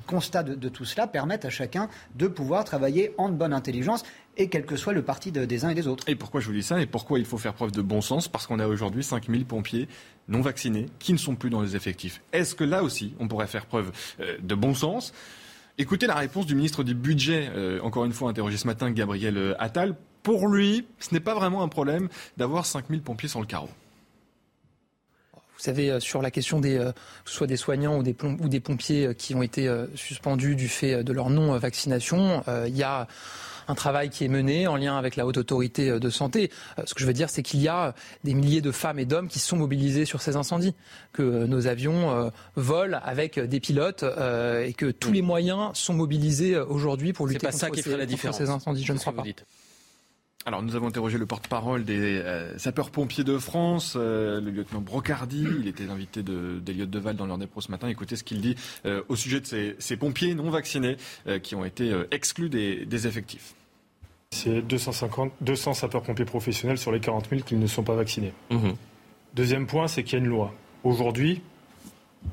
constat 0.09 0.43
de 0.43 0.69
tout 0.69 0.85
cela 0.85 1.07
permette 1.07 1.45
à 1.45 1.51
chacun 1.51 1.89
de 2.17 2.27
pouvoir 2.27 2.65
travailler 2.65 3.15
en 3.19 3.29
bonne 3.29 3.53
intelligence 3.53 4.03
et 4.37 4.49
quel 4.49 4.65
que 4.65 4.77
soit 4.77 4.93
le 4.93 5.03
parti 5.03 5.31
de- 5.33 5.45
des 5.45 5.65
uns 5.65 5.71
et 5.71 5.75
des 5.75 5.87
autres. 5.87 6.09
Et 6.09 6.15
pourquoi 6.15 6.41
je 6.41 6.47
vous 6.47 6.53
dis 6.55 6.63
ça 6.63 6.81
et 6.81 6.87
pourquoi 6.87 7.19
il 7.19 7.25
faut 7.25 7.39
faire 7.39 7.55
preuve 7.55 7.73
de 7.73 7.83
bon 7.83 8.01
sens? 8.01 8.29
Parce 8.29 8.47
qu'on 8.47 8.59
a 8.59 8.67
aujourd'hui 8.67 9.03
5000 9.05 9.45
pompiers 9.45 9.89
non 10.29 10.41
vaccinés 10.41 10.87
qui 10.99 11.13
ne 11.13 11.19
sont 11.19 11.35
plus 11.35 11.51
dans 11.51 11.61
les 11.61 11.77
effectifs. 11.77 12.23
Est-ce 12.33 12.55
que 12.55 12.65
là 12.65 12.83
aussi, 12.83 13.15
on 13.19 13.29
pourrait 13.29 13.47
faire 13.47 13.67
preuve 13.67 13.93
euh, 14.21 14.39
de 14.43 14.55
bon 14.55 14.75
sens? 14.75 15.13
Écoutez 15.79 16.07
la 16.07 16.15
réponse 16.15 16.47
du 16.47 16.55
ministre 16.55 16.83
du 16.85 16.95
Budget, 16.95 17.51
euh, 17.55 17.81
encore 17.83 18.05
une 18.05 18.13
fois 18.13 18.31
interrogé 18.31 18.57
ce 18.57 18.67
matin, 18.67 18.91
Gabriel 18.91 19.37
euh, 19.37 19.55
Attal. 19.59 19.97
Pour 20.23 20.47
lui, 20.49 20.87
ce 21.01 21.13
n'est 21.13 21.21
pas 21.21 21.35
vraiment 21.35 21.63
un 21.63 21.69
problème 21.69 22.09
d'avoir 22.37 22.65
5000 22.67 23.03
pompiers 23.03 23.29
sur 23.29 23.41
le 23.41 23.47
carreau. 23.47 23.69
Vous 25.35 25.65
savez, 25.67 26.01
sur 26.01 26.23
la 26.23 26.31
question 26.31 26.61
des, 26.61 26.77
euh, 26.77 26.93
soit 27.25 27.47
des 27.47 27.57
soignants 27.57 27.99
ou 27.99 28.03
des, 28.03 28.15
plom- 28.15 28.37
ou 28.41 28.49
des 28.49 28.61
pompiers 28.61 29.15
qui 29.15 29.35
ont 29.35 29.43
été 29.43 29.69
euh, 29.69 29.87
suspendus 29.95 30.57
du 30.57 30.69
fait 30.69 31.05
de 31.05 31.13
leur 31.13 31.31
non-vaccination, 31.31 32.43
euh, 32.49 32.67
il 32.69 32.77
y 32.77 32.83
a 32.83 33.07
un 33.69 33.75
travail 33.75 34.11
qui 34.11 34.25
est 34.25 34.29
mené 34.29 34.67
en 34.67 34.77
lien 34.77 34.97
avec 34.97 35.17
la 35.17 35.27
haute 35.27 35.37
autorité 35.37 35.91
euh, 35.91 35.99
de 35.99 36.11
santé. 36.11 36.51
Euh, 36.79 36.83
Ce 36.87 36.95
que 36.95 37.01
je 37.01 37.07
veux 37.07 37.13
dire, 37.13 37.31
c'est 37.31 37.43
qu'il 37.43 37.61
y 37.61 37.69
a 37.69 37.95
des 38.25 38.35
milliers 38.35 38.61
de 38.61 38.71
femmes 38.73 38.99
et 38.99 39.05
d'hommes 39.05 39.29
qui 39.29 39.39
sont 39.39 39.57
mobilisés 39.57 40.05
sur 40.05 40.21
ces 40.23 40.37
incendies, 40.37 40.75
que 41.13 41.23
euh, 41.23 41.47
nos 41.47 41.67
avions 41.67 42.11
euh, 42.11 42.31
volent 42.57 42.99
avec 43.05 43.39
des 43.39 43.61
pilotes 43.61 44.03
euh, 44.03 44.65
et 44.65 44.73
que 44.73 44.91
tous 44.91 45.13
les 45.13 45.23
moyens 45.23 45.71
sont 45.75 45.95
mobilisés 45.95 46.55
euh, 46.55 46.65
aujourd'hui 46.67 47.13
pour 47.13 47.27
lutter 47.27 47.47
pas 47.47 47.53
ça 47.53 47.67
contre, 47.67 47.77
qui 47.79 47.83
ces, 47.83 47.91
ferait 47.91 47.99
la 48.01 48.07
différence. 48.07 48.39
ces 48.39 48.51
incendies. 48.51 48.85
Je 48.85 48.93
ne 48.93 48.99
C'est 48.99 49.05
ce 49.05 49.11
crois 49.11 49.13
que 49.13 49.17
pas. 49.17 49.23
vous 49.23 49.29
dites. 49.29 49.47
Alors, 50.45 50.61
nous 50.63 50.75
avons 50.75 50.89
interrogé 50.89 51.19
le 51.19 51.27
porte-parole 51.27 51.85
des 51.85 52.17
euh, 52.19 52.59
sapeurs-pompiers 52.59 53.23
de 53.23 53.39
France, 53.39 53.95
euh, 53.97 54.41
le 54.41 54.51
lieutenant 54.51 54.81
Brocardi. 54.81 55.47
Il 55.61 55.69
était 55.69 55.85
l'invité 55.87 56.25
de- 56.25 56.59
d'Eliott 56.61 56.91
Deval 56.91 57.15
dans 57.15 57.27
l'heure 57.27 57.39
des 57.39 57.47
pros 57.47 57.61
ce 57.61 57.71
matin. 57.71 57.87
Écoutez 57.89 58.17
ce 58.17 58.25
qu'il 58.25 58.41
dit 58.41 58.57
euh, 58.85 59.03
au 59.09 59.15
sujet 59.15 59.41
de 59.41 59.47
ces, 59.47 59.77
ces 59.79 59.97
pompiers 59.97 60.35
non 60.35 60.51
vaccinés 60.51 60.97
qui 61.43 61.55
ont 61.55 61.65
été 61.65 61.93
exclus 62.11 62.49
des, 62.49 62.85
des 62.87 63.07
effectifs. 63.07 63.55
C'est 64.31 64.63
250, 64.63 65.33
200 65.43 65.75
sapeurs-pompiers 65.75 66.25
professionnels 66.25 66.79
sur 66.79 66.91
les 66.91 67.01
40 67.01 67.29
000 67.31 67.43
qui 67.43 67.55
ne 67.55 67.67
sont 67.69 67.85
pas 67.85 67.95
vaccinés. 67.95 68.33
Mhm. 68.51 68.75
Deuxième 69.35 69.67
point, 69.67 69.87
c'est 69.87 70.03
qu'il 70.03 70.15
y 70.19 70.23
a 70.23 70.25
une 70.25 70.31
loi. 70.31 70.53
Aujourd'hui, 70.83 71.41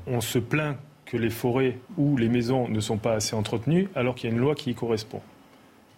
on 0.08 0.20
se 0.20 0.38
plaint 0.38 0.76
que 1.04 1.16
les 1.16 1.30
forêts 1.30 1.78
ou 1.96 2.16
les 2.16 2.28
maisons 2.28 2.68
ne 2.68 2.80
sont 2.80 2.98
pas 2.98 3.12
assez 3.14 3.34
entretenues 3.36 3.88
alors 3.94 4.14
qu'il 4.16 4.28
y 4.28 4.32
a 4.32 4.34
une 4.34 4.40
loi 4.42 4.54
qui 4.56 4.70
y 4.70 4.74
correspond. 4.74 5.20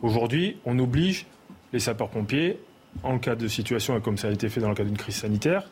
Aujourd'hui, 0.02 0.56
on 0.66 0.78
oblige 0.78 1.26
les 1.72 1.78
sapeurs-pompiers, 1.78 2.58
en 3.02 3.18
cas 3.18 3.34
de 3.34 3.48
situation, 3.48 3.96
et 3.96 4.00
comme 4.00 4.18
ça 4.18 4.28
a 4.28 4.30
été 4.30 4.48
fait 4.48 4.60
dans 4.60 4.68
le 4.68 4.74
cas 4.74 4.84
d'une 4.84 4.96
crise 4.96 5.16
sanitaire, 5.16 5.68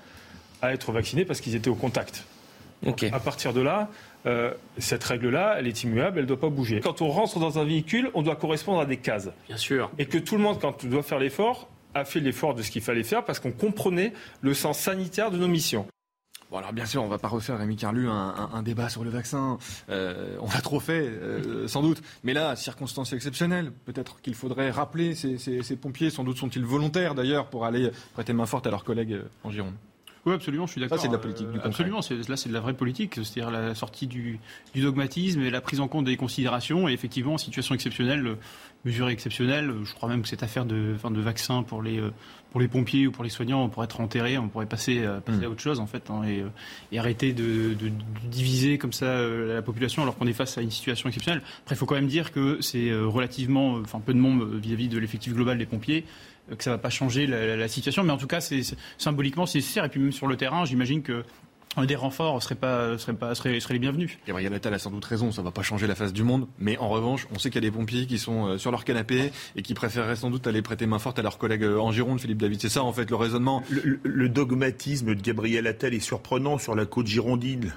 à 0.62 0.72
être 0.72 0.92
vaccinés 0.92 1.24
parce 1.24 1.40
qu'ils 1.40 1.54
étaient 1.54 1.70
au 1.70 1.74
contact. 1.74 2.24
Donc, 2.82 3.02
À 3.12 3.20
partir 3.20 3.52
de 3.52 3.60
là, 3.60 3.88
euh, 4.26 4.52
cette 4.78 5.04
règle-là, 5.04 5.56
elle 5.58 5.66
est 5.66 5.82
immuable, 5.82 6.18
elle 6.18 6.24
ne 6.24 6.28
doit 6.28 6.40
pas 6.40 6.48
bouger. 6.48 6.80
Quand 6.80 7.02
on 7.02 7.10
rentre 7.10 7.38
dans 7.38 7.58
un 7.58 7.64
véhicule, 7.64 8.10
on 8.14 8.22
doit 8.22 8.36
correspondre 8.36 8.80
à 8.80 8.86
des 8.86 8.96
cases. 8.96 9.28
Bien 9.48 9.58
sûr. 9.58 9.90
Et 9.98 10.06
que 10.06 10.16
tout 10.18 10.36
le 10.36 10.42
monde, 10.42 10.58
quand 10.60 10.84
on 10.84 10.86
doit 10.88 11.02
faire 11.02 11.18
l'effort, 11.18 11.68
a 11.94 12.04
fait 12.04 12.20
l'effort 12.20 12.54
de 12.54 12.62
ce 12.62 12.70
qu'il 12.70 12.82
fallait 12.82 13.02
faire 13.02 13.24
parce 13.24 13.38
qu'on 13.40 13.52
comprenait 13.52 14.12
le 14.40 14.54
sens 14.54 14.78
sanitaire 14.78 15.30
de 15.30 15.36
nos 15.36 15.48
missions. 15.48 15.86
Bon, 16.50 16.58
alors 16.58 16.72
bien 16.72 16.84
sûr, 16.86 17.02
on 17.02 17.08
va 17.08 17.18
pas 17.18 17.28
refaire, 17.28 17.58
Rémi 17.58 17.76
Carlu, 17.76 18.08
un, 18.08 18.62
débat 18.62 18.88
sur 18.88 19.04
le 19.04 19.10
vaccin. 19.10 19.58
Euh, 19.88 20.36
on 20.40 20.46
l'a 20.48 20.60
trop 20.60 20.80
fait, 20.80 21.06
euh, 21.06 21.68
sans 21.68 21.80
doute. 21.80 22.02
Mais 22.24 22.32
là, 22.34 22.56
circonstances 22.56 23.12
exceptionnelles. 23.12 23.70
Peut-être 23.84 24.20
qu'il 24.20 24.34
faudrait 24.34 24.70
rappeler 24.70 25.14
ces, 25.14 25.38
ces- 25.38 25.62
ces 25.62 25.76
pompiers. 25.76 26.10
Sans 26.10 26.24
doute 26.24 26.38
sont-ils 26.38 26.64
volontaires, 26.64 27.14
d'ailleurs, 27.14 27.46
pour 27.50 27.64
aller 27.64 27.90
prêter 28.14 28.32
main 28.32 28.46
forte 28.46 28.66
à 28.66 28.70
leurs 28.70 28.82
collègues 28.84 29.12
euh, 29.12 29.28
en 29.44 29.50
Gironde. 29.52 29.74
Oui, 30.26 30.34
absolument, 30.34 30.66
je 30.66 30.72
suis 30.72 30.80
d'accord. 30.82 30.98
Ça, 30.98 31.02
c'est 31.02 31.08
de 31.08 31.14
la 31.14 31.18
politique, 31.18 31.46
du 31.46 31.52
Euh, 31.52 31.54
concret. 31.54 31.68
Absolument, 31.70 32.00
là, 32.28 32.36
c'est 32.36 32.48
de 32.50 32.52
la 32.54 32.60
vraie 32.60 32.74
politique, 32.74 33.14
c'est-à-dire 33.14 33.50
la 33.50 33.74
sortie 33.74 34.06
du, 34.06 34.38
du 34.74 34.82
dogmatisme 34.82 35.40
et 35.40 35.50
la 35.50 35.62
prise 35.62 35.80
en 35.80 35.88
compte 35.88 36.04
des 36.04 36.16
considérations. 36.18 36.88
Et 36.88 36.92
effectivement, 36.92 37.34
en 37.34 37.38
situation 37.38 37.74
exceptionnelle, 37.74 38.26
euh, 38.26 38.34
mesure 38.84 39.08
exceptionnelle, 39.08 39.70
euh, 39.70 39.84
je 39.84 39.94
crois 39.94 40.08
même 40.10 40.20
que 40.22 40.28
cette 40.28 40.42
affaire 40.42 40.66
de, 40.66 40.92
enfin, 40.94 41.10
de 41.10 41.20
vaccin 41.22 41.62
pour 41.62 41.82
les, 41.82 42.02
pour 42.50 42.60
les 42.60 42.68
pompiers 42.68 43.06
ou 43.06 43.12
pour 43.12 43.24
les 43.24 43.30
soignants, 43.30 43.62
on 43.64 43.68
pourrait 43.70 43.84
être 43.86 44.00
enterré, 44.00 44.36
on 44.36 44.48
pourrait 44.48 44.66
passer, 44.66 44.98
euh, 44.98 45.20
passer 45.20 45.38
Mm. 45.40 45.44
à 45.44 45.48
autre 45.48 45.60
chose, 45.62 45.80
en 45.80 45.86
fait, 45.86 46.10
hein, 46.10 46.22
et, 46.26 46.44
et 46.92 46.98
arrêter 46.98 47.32
de, 47.32 47.72
de- 47.74 47.88
de 47.88 47.92
diviser 48.30 48.76
comme 48.76 48.92
ça 48.92 49.26
la 49.26 49.62
population 49.62 50.02
alors 50.02 50.18
qu'on 50.18 50.26
est 50.26 50.32
face 50.34 50.58
à 50.58 50.60
une 50.60 50.70
situation 50.70 51.08
exceptionnelle. 51.08 51.42
Après, 51.62 51.74
il 51.76 51.78
faut 51.78 51.86
quand 51.86 51.94
même 51.94 52.06
dire 52.08 52.30
que 52.32 52.58
c'est 52.60 52.92
relativement, 52.92 53.74
enfin, 53.76 54.00
peu 54.00 54.12
de 54.12 54.18
monde 54.18 54.46
vis-à-vis 54.60 54.88
de 54.88 54.98
l'effectif 54.98 55.32
global 55.34 55.56
des 55.56 55.66
pompiers 55.66 56.04
que 56.56 56.64
ça 56.64 56.70
va 56.70 56.78
pas 56.78 56.90
changer 56.90 57.26
la, 57.26 57.68
situation, 57.68 58.02
mais 58.02 58.12
en 58.12 58.16
tout 58.16 58.26
cas, 58.26 58.40
c'est 58.40 58.62
symboliquement, 58.98 59.46
c'est 59.46 59.58
nécessaire. 59.58 59.84
Et 59.84 59.88
puis 59.88 60.00
même 60.00 60.12
sur 60.12 60.26
le 60.26 60.36
terrain, 60.36 60.64
j'imagine 60.64 61.02
que 61.02 61.24
des 61.86 61.94
renforts 61.96 62.42
seraient 62.42 62.54
pas, 62.56 62.98
seraient 62.98 63.14
pas, 63.14 63.34
seraient, 63.34 63.60
seraient 63.60 63.74
les 63.74 63.80
bienvenus. 63.80 64.18
Gabriel 64.26 64.52
Attal 64.54 64.74
a 64.74 64.78
sans 64.78 64.90
doute 64.90 65.04
raison, 65.04 65.30
ça 65.32 65.40
va 65.42 65.50
pas 65.52 65.62
changer 65.62 65.86
la 65.86 65.94
face 65.94 66.12
du 66.12 66.22
monde. 66.24 66.46
Mais 66.58 66.76
en 66.78 66.88
revanche, 66.88 67.26
on 67.34 67.38
sait 67.38 67.48
qu'il 67.50 67.62
y 67.62 67.66
a 67.66 67.70
des 67.70 67.74
pompiers 67.76 68.06
qui 68.06 68.18
sont 68.18 68.46
euh, 68.48 68.58
sur 68.58 68.70
leur 68.72 68.84
canapé 68.84 69.30
et 69.56 69.62
qui 69.62 69.72
préféreraient 69.74 70.16
sans 70.16 70.30
doute 70.30 70.46
aller 70.46 70.62
prêter 70.62 70.86
main 70.86 70.98
forte 70.98 71.18
à 71.18 71.22
leurs 71.22 71.38
collègues 71.38 71.62
euh, 71.64 71.78
en 71.78 71.92
Gironde, 71.92 72.20
Philippe 72.20 72.38
David. 72.38 72.60
C'est 72.60 72.68
ça, 72.68 72.82
en 72.82 72.92
fait, 72.92 73.08
le 73.08 73.16
raisonnement. 73.16 73.62
Le, 73.70 73.80
le- 73.84 74.00
le 74.02 74.28
dogmatisme 74.28 75.14
de 75.14 75.20
Gabriel 75.20 75.66
Attal 75.66 75.94
est 75.94 76.00
surprenant 76.00 76.58
sur 76.58 76.74
la 76.74 76.86
côte 76.86 77.06
girondine. 77.06 77.72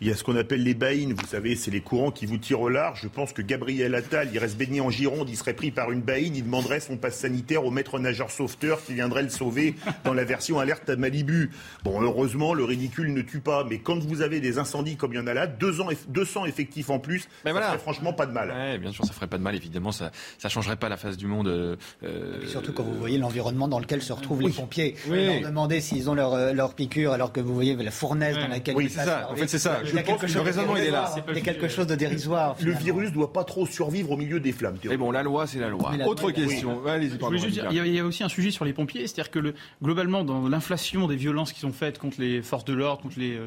Il 0.00 0.08
y 0.08 0.10
a 0.10 0.16
ce 0.16 0.24
qu'on 0.24 0.36
appelle 0.36 0.62
les 0.62 0.72
baïnes, 0.74 1.12
vous 1.12 1.26
savez, 1.26 1.54
c'est 1.54 1.70
les 1.70 1.80
courants 1.82 2.10
qui 2.10 2.24
vous 2.24 2.38
tirent 2.38 2.60
au 2.62 2.68
large. 2.70 3.00
Je 3.02 3.08
pense 3.08 3.32
que 3.34 3.42
Gabriel 3.42 3.94
Attal, 3.94 4.28
il 4.32 4.38
reste 4.38 4.56
baigné 4.56 4.80
en 4.80 4.88
Gironde, 4.90 5.28
il 5.28 5.36
serait 5.36 5.52
pris 5.54 5.70
par 5.70 5.92
une 5.92 6.00
baïne, 6.00 6.34
il 6.34 6.44
demanderait 6.44 6.80
son 6.80 6.96
passe 6.96 7.18
sanitaire 7.20 7.64
au 7.64 7.70
maître 7.70 7.98
nageur 7.98 8.30
sauveteur 8.30 8.82
qui 8.82 8.94
viendrait 8.94 9.22
le 9.22 9.28
sauver 9.28 9.74
dans 10.04 10.14
la 10.14 10.24
version 10.24 10.58
alerte 10.58 10.88
à 10.88 10.96
Malibu. 10.96 11.50
Bon, 11.84 12.00
heureusement, 12.00 12.54
le 12.54 12.64
ridicule 12.64 13.12
ne 13.12 13.20
tue 13.20 13.35
pas, 13.40 13.64
mais 13.68 13.78
quand 13.78 13.98
vous 13.98 14.22
avez 14.22 14.40
des 14.40 14.58
incendies 14.58 14.96
comme 14.96 15.12
il 15.12 15.16
y 15.16 15.20
en 15.20 15.26
a 15.26 15.34
là, 15.34 15.46
deux 15.46 15.80
ans, 15.80 15.88
200 16.08 16.46
effectifs 16.46 16.90
en 16.90 16.98
plus, 16.98 17.28
ça 17.44 17.52
ferait 17.54 17.78
franchement 17.78 18.12
pas 18.12 18.26
de 18.26 18.32
mal. 18.32 18.50
Ouais, 18.50 18.78
bien 18.78 18.92
sûr, 18.92 19.04
ça 19.04 19.12
ferait 19.12 19.26
pas 19.26 19.38
de 19.38 19.42
mal, 19.42 19.54
évidemment, 19.54 19.92
ça, 19.92 20.10
ça 20.38 20.48
changerait 20.48 20.76
pas 20.76 20.88
la 20.88 20.96
face 20.96 21.16
du 21.16 21.26
monde. 21.26 21.48
euh, 21.48 21.76
euh, 22.02 22.46
Surtout 22.46 22.72
quand 22.72 22.82
vous 22.82 22.94
voyez 22.94 23.18
l'environnement 23.18 23.68
dans 23.68 23.78
lequel 23.78 24.02
se 24.02 24.12
retrouvent 24.12 24.38
Oui. 24.38 24.46
les 24.46 24.52
pompiers. 24.52 24.94
Oui. 25.08 25.26
Leur 25.26 25.48
demander 25.50 25.80
s'ils 25.80 26.08
ont 26.10 26.14
leur, 26.14 26.34
euh, 26.34 26.52
leur 26.52 26.74
piqûre 26.74 27.12
alors 27.12 27.32
que 27.32 27.40
vous 27.40 27.54
voyez 27.54 27.74
la 27.76 27.90
fournaise 27.90 28.36
dans 28.36 28.48
laquelle 28.48 28.76
Oui, 28.76 28.84
ils 28.84 28.90
c'est 28.90 28.96
passent 28.96 29.06
ça. 29.06 29.28
En 29.30 29.36
fait, 29.36 29.46
c'est 29.48 29.58
ça. 29.58 29.80
Je 29.84 29.96
pense 29.98 30.20
que 30.20 30.32
le 30.32 30.40
raisonnement, 30.40 30.76
il 30.76 30.84
est 30.84 30.90
là. 30.90 31.02
dérisoire. 31.14 31.24
Il 31.30 31.36
y 31.36 31.38
a 31.38 31.42
quelque 31.42 31.68
chose 31.68 31.86
de 31.86 31.94
dérisoire. 31.94 32.56
Le 32.60 32.72
virus 32.72 33.12
doit 33.12 33.32
pas 33.32 33.44
trop 33.44 33.66
survivre 33.66 34.10
au 34.12 34.16
milieu 34.16 34.40
des 34.40 34.52
flammes. 34.52 34.76
Mais 34.84 34.96
bon, 34.96 35.10
la 35.10 35.22
loi, 35.22 35.46
c'est 35.46 35.58
la 35.58 35.68
loi. 35.68 35.90
Mais 35.92 35.98
la 35.98 36.08
Autre 36.08 36.22
loi, 36.24 36.32
question. 36.32 36.80
Pardon, 37.18 37.36
dire, 37.36 37.66
il 37.70 37.76
y, 37.76 37.80
a, 37.80 37.86
il 37.86 37.94
y 37.94 37.98
a 38.00 38.04
aussi 38.04 38.22
un 38.24 38.28
sujet 38.28 38.50
sur 38.50 38.64
les 38.64 38.72
pompiers, 38.72 39.06
c'est-à-dire 39.06 39.30
que 39.30 39.38
le, 39.38 39.54
globalement, 39.82 40.24
dans 40.24 40.48
l'inflation 40.48 41.06
des 41.06 41.16
violences 41.16 41.52
qui 41.52 41.60
sont 41.60 41.72
faites 41.72 41.98
contre 41.98 42.20
les 42.20 42.42
forces 42.42 42.64
de 42.64 42.72
l'ordre, 42.74 43.02
contre 43.02 43.18
les, 43.18 43.25
euh, 43.34 43.46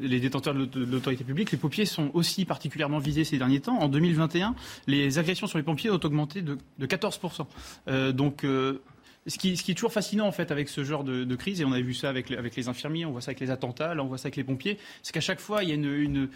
les 0.00 0.20
détenteurs 0.20 0.54
de 0.54 0.60
l'aut- 0.60 0.66
de 0.66 0.84
l'autorité 0.84 1.24
publique, 1.24 1.50
les 1.50 1.58
pompiers 1.58 1.84
sont 1.86 2.10
aussi 2.14 2.44
particulièrement 2.44 2.98
visés 2.98 3.24
ces 3.24 3.38
derniers 3.38 3.60
temps. 3.60 3.78
En 3.78 3.88
2021, 3.88 4.54
les 4.86 5.18
agressions 5.18 5.46
sur 5.46 5.58
les 5.58 5.64
pompiers 5.64 5.90
ont 5.90 6.00
augmenté 6.02 6.42
de, 6.42 6.56
de 6.78 6.86
14%. 6.86 7.46
Euh, 7.88 8.12
donc, 8.12 8.44
euh, 8.44 8.80
ce 9.26 9.36
qui, 9.38 9.50
est 9.52 9.74
toujours 9.74 9.92
fascinant 9.92 10.26
en 10.26 10.32
fait 10.32 10.50
avec 10.50 10.68
ce 10.68 10.84
genre 10.84 11.04
de, 11.04 11.34
crise, 11.36 11.60
et 11.60 11.64
on 11.64 11.72
a 11.72 11.80
vu 11.80 11.92
ça 11.94 12.08
avec, 12.08 12.30
les- 12.30 12.68
infirmiers, 12.68 13.04
on 13.04 13.10
voit 13.12 13.20
ça 13.20 13.30
avec 13.30 13.40
les 13.40 13.50
attentats, 13.50 13.94
là 13.94 14.02
on 14.02 14.06
voit 14.06 14.16
ça 14.18 14.26
avec 14.26 14.36
les 14.36 14.44
pompiers, 14.44 14.78
c'est 15.02 15.12
qu'à 15.12 15.20
chaque 15.20 15.40
fois 15.40 15.62
il 15.64 15.68
y 15.68 15.72
a 15.72 15.74
une, 15.74 16.28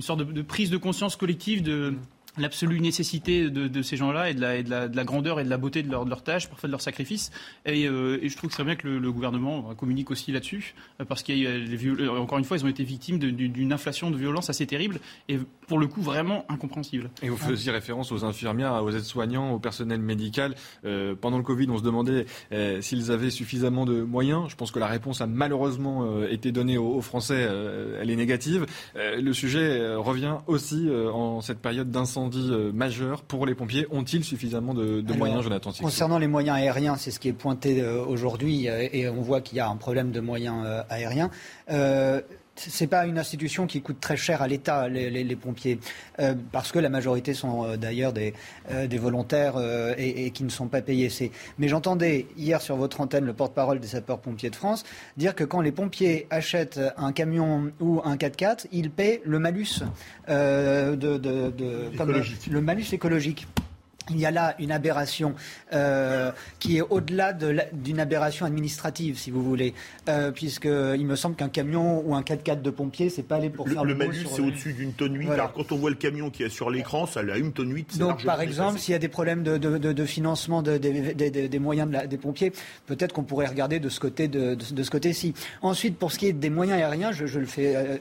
sorte 0.00 0.20
de 0.20 0.42
prise 0.42 0.70
de 0.70 0.76
conscience 0.78 1.14
collective 1.14 1.62
de, 1.62 1.94
l'absolue 2.38 2.80
nécessité 2.80 3.50
de, 3.50 3.82
ces 3.82 3.96
gens-là 3.96 4.30
et, 4.30 4.34
de 4.34 4.40
la, 4.40 4.88
de, 4.88 4.96
la, 4.96 5.04
grandeur 5.04 5.40
et 5.40 5.44
de 5.44 5.50
la 5.50 5.56
beauté 5.56 5.82
de 5.82 5.90
leur, 5.90 6.04
de 6.04 6.10
leur 6.10 6.22
tâche, 6.22 6.48
parfois 6.48 6.68
de 6.68 6.72
leur 6.72 6.80
sacrifice. 6.80 7.30
Et, 7.66 7.86
euh, 7.86 8.18
et 8.22 8.28
je 8.28 8.36
trouve 8.36 8.50
que 8.50 8.56
c'est 8.56 8.64
bien 8.64 8.76
que 8.76 8.86
le, 8.88 9.10
gouvernement 9.10 9.74
communique 9.74 10.10
aussi 10.10 10.30
là-dessus, 10.30 10.74
euh, 11.00 11.04
parce 11.04 11.22
qu'il 11.22 11.44
euh, 11.46 12.08
encore 12.20 12.38
une 12.38 12.44
fois, 12.44 12.56
ils 12.56 12.64
ont 12.64 12.68
été 12.68 12.84
victimes 12.84 13.18
d'une 13.18 13.72
inflation 13.72 14.10
de 14.10 14.16
violence 14.16 14.50
assez 14.50 14.66
terrible 14.66 15.00
et 15.28 15.38
pour 15.66 15.78
le 15.78 15.86
coup 15.86 16.00
vraiment 16.00 16.44
incompréhensible. 16.48 17.10
Et 17.22 17.28
vous 17.28 17.36
faisiez 17.36 17.72
référence 17.72 18.12
aux 18.12 18.24
infirmières, 18.24 18.82
aux 18.82 18.90
aides-soignants, 18.90 19.52
au 19.52 19.58
personnel 19.58 20.00
médical. 20.00 20.54
pendant 21.20 21.38
le 21.38 21.42
Covid, 21.42 21.68
on 21.70 21.78
se 21.78 21.82
demandait 21.82 22.26
s'ils 22.80 23.10
avaient 23.10 23.30
suffisamment 23.30 23.84
de 23.84 24.02
moyens. 24.02 24.48
Je 24.48 24.56
pense 24.56 24.70
que 24.70 24.78
la 24.78 24.86
réponse 24.86 25.20
a 25.20 25.26
malheureusement 25.26 26.24
été 26.24 26.52
donnée 26.52 26.78
aux, 26.78 26.94
aux 26.94 27.02
Français. 27.02 27.48
elle 28.00 28.10
est 28.10 28.16
négative. 28.16 28.66
le 28.94 29.32
sujet 29.32 29.94
revient 29.94 30.38
aussi 30.46 30.88
en 30.90 31.40
cette 31.40 31.60
période 31.60 31.90
d'incendie 31.90 32.19
euh, 32.34 32.72
majeur 32.72 33.22
pour 33.22 33.46
les 33.46 33.54
pompiers. 33.54 33.86
Ont-ils 33.90 34.24
suffisamment 34.24 34.74
de, 34.74 35.02
moyens, 35.14 35.42
Jonathan 35.42 35.70
Concernant 35.80 36.18
les 36.18 36.26
moyens 36.26 36.56
aériens, 36.56 36.96
c'est 36.96 37.10
ce 37.10 37.20
qui 37.20 37.28
est 37.28 37.32
pointé 37.32 37.80
euh, 37.80 38.04
aujourd'hui 38.04 38.68
euh, 38.68 38.88
et 38.92 39.08
on 39.08 39.22
voit 39.22 39.40
qu'il 39.40 39.58
y 39.58 39.60
a 39.60 39.68
un 39.68 39.76
problème 39.76 40.10
de 40.10 40.20
moyens 40.20 40.66
aériens. 40.88 41.30
Euh, 41.70 42.20
c'est 42.68 42.86
pas 42.86 43.06
une 43.06 43.18
institution 43.18 43.66
qui 43.66 43.80
coûte 43.80 44.00
très 44.00 44.16
cher 44.16 44.42
à 44.42 44.48
l'État, 44.48 44.88
les, 44.88 45.36
pompiers, 45.36 45.78
parce 46.52 46.72
que 46.72 46.78
la 46.78 46.88
majorité 46.88 47.34
sont 47.34 47.76
d'ailleurs 47.76 48.12
des, 48.12 48.34
des, 48.88 48.98
volontaires 48.98 49.54
et, 49.96 50.30
qui 50.30 50.44
ne 50.44 50.50
sont 50.50 50.68
pas 50.68 50.82
payés. 50.82 51.08
Mais 51.58 51.68
j'entendais 51.68 52.26
hier 52.36 52.60
sur 52.60 52.76
votre 52.76 53.00
antenne 53.00 53.24
le 53.24 53.32
porte-parole 53.32 53.80
des 53.80 53.88
sapeurs-pompiers 53.88 54.50
de 54.50 54.56
France 54.56 54.84
dire 55.16 55.34
que 55.34 55.44
quand 55.44 55.60
les 55.60 55.72
pompiers 55.72 56.26
achètent 56.30 56.80
un 56.96 57.12
camion 57.12 57.72
ou 57.80 58.00
un 58.04 58.16
4x4, 58.16 58.66
ils 58.72 58.90
paient 58.90 59.22
le 59.24 59.38
malus 59.38 59.82
euh, 60.28 60.96
de, 60.96 61.52
le 62.50 62.60
malus 62.60 62.92
écologique 62.92 63.46
il 64.10 64.18
y 64.20 64.26
a 64.26 64.30
là 64.30 64.54
une 64.58 64.72
aberration 64.72 65.34
euh, 65.72 66.32
qui 66.58 66.78
est 66.78 66.82
au-delà 66.82 67.32
d'une 67.32 68.00
aberration 68.00 68.46
administrative, 68.46 69.18
si 69.18 69.30
vous 69.30 69.42
voulez, 69.42 69.74
euh, 70.08 70.30
puisqu'il 70.30 71.06
me 71.06 71.16
semble 71.16 71.36
qu'un 71.36 71.48
camion 71.48 72.02
ou 72.06 72.14
un 72.14 72.22
4x4 72.22 72.62
de 72.62 72.70
pompier, 72.70 73.10
c'est 73.10 73.22
pas 73.22 73.36
aller 73.36 73.50
pour 73.50 73.68
faire 73.68 73.84
le, 73.84 73.92
le 73.92 73.98
malus, 73.98 74.26
c'est 74.30 74.42
au-dessus 74.42 74.72
d'une 74.72 74.92
tonne 74.92 75.16
8. 75.16 75.30
Alors 75.30 75.52
quand 75.52 75.72
on 75.72 75.76
voit 75.76 75.90
le 75.90 75.96
camion 75.96 76.30
qui 76.30 76.42
est 76.42 76.48
sur 76.48 76.70
l'écran, 76.70 77.06
ça 77.06 77.20
a 77.20 77.36
une 77.36 77.52
tonne 77.52 77.72
8. 77.72 77.98
Donc 77.98 78.24
par 78.24 78.40
exemple, 78.40 78.78
s'il 78.78 78.92
y 78.92 78.96
a 78.96 78.98
des 78.98 79.08
problèmes 79.08 79.42
de, 79.42 80.04
financement 80.04 80.62
des 80.62 81.58
moyens 81.58 81.90
des 82.08 82.18
pompiers, 82.18 82.52
peut-être 82.86 83.12
qu'on 83.12 83.22
pourrait 83.22 83.46
regarder 83.46 83.80
de 83.80 83.88
ce 83.88 84.00
côté 84.00 84.28
de, 84.28 84.56
ce 84.60 84.90
côté-ci. 84.90 85.34
Ensuite, 85.62 85.96
pour 85.96 86.12
ce 86.12 86.18
qui 86.18 86.26
est 86.26 86.32
des 86.32 86.50
moyens 86.50 86.78
aériens, 86.78 87.12
je, 87.12 87.38
le 87.38 87.46
fais. 87.46 87.76
Euh, 87.76 87.96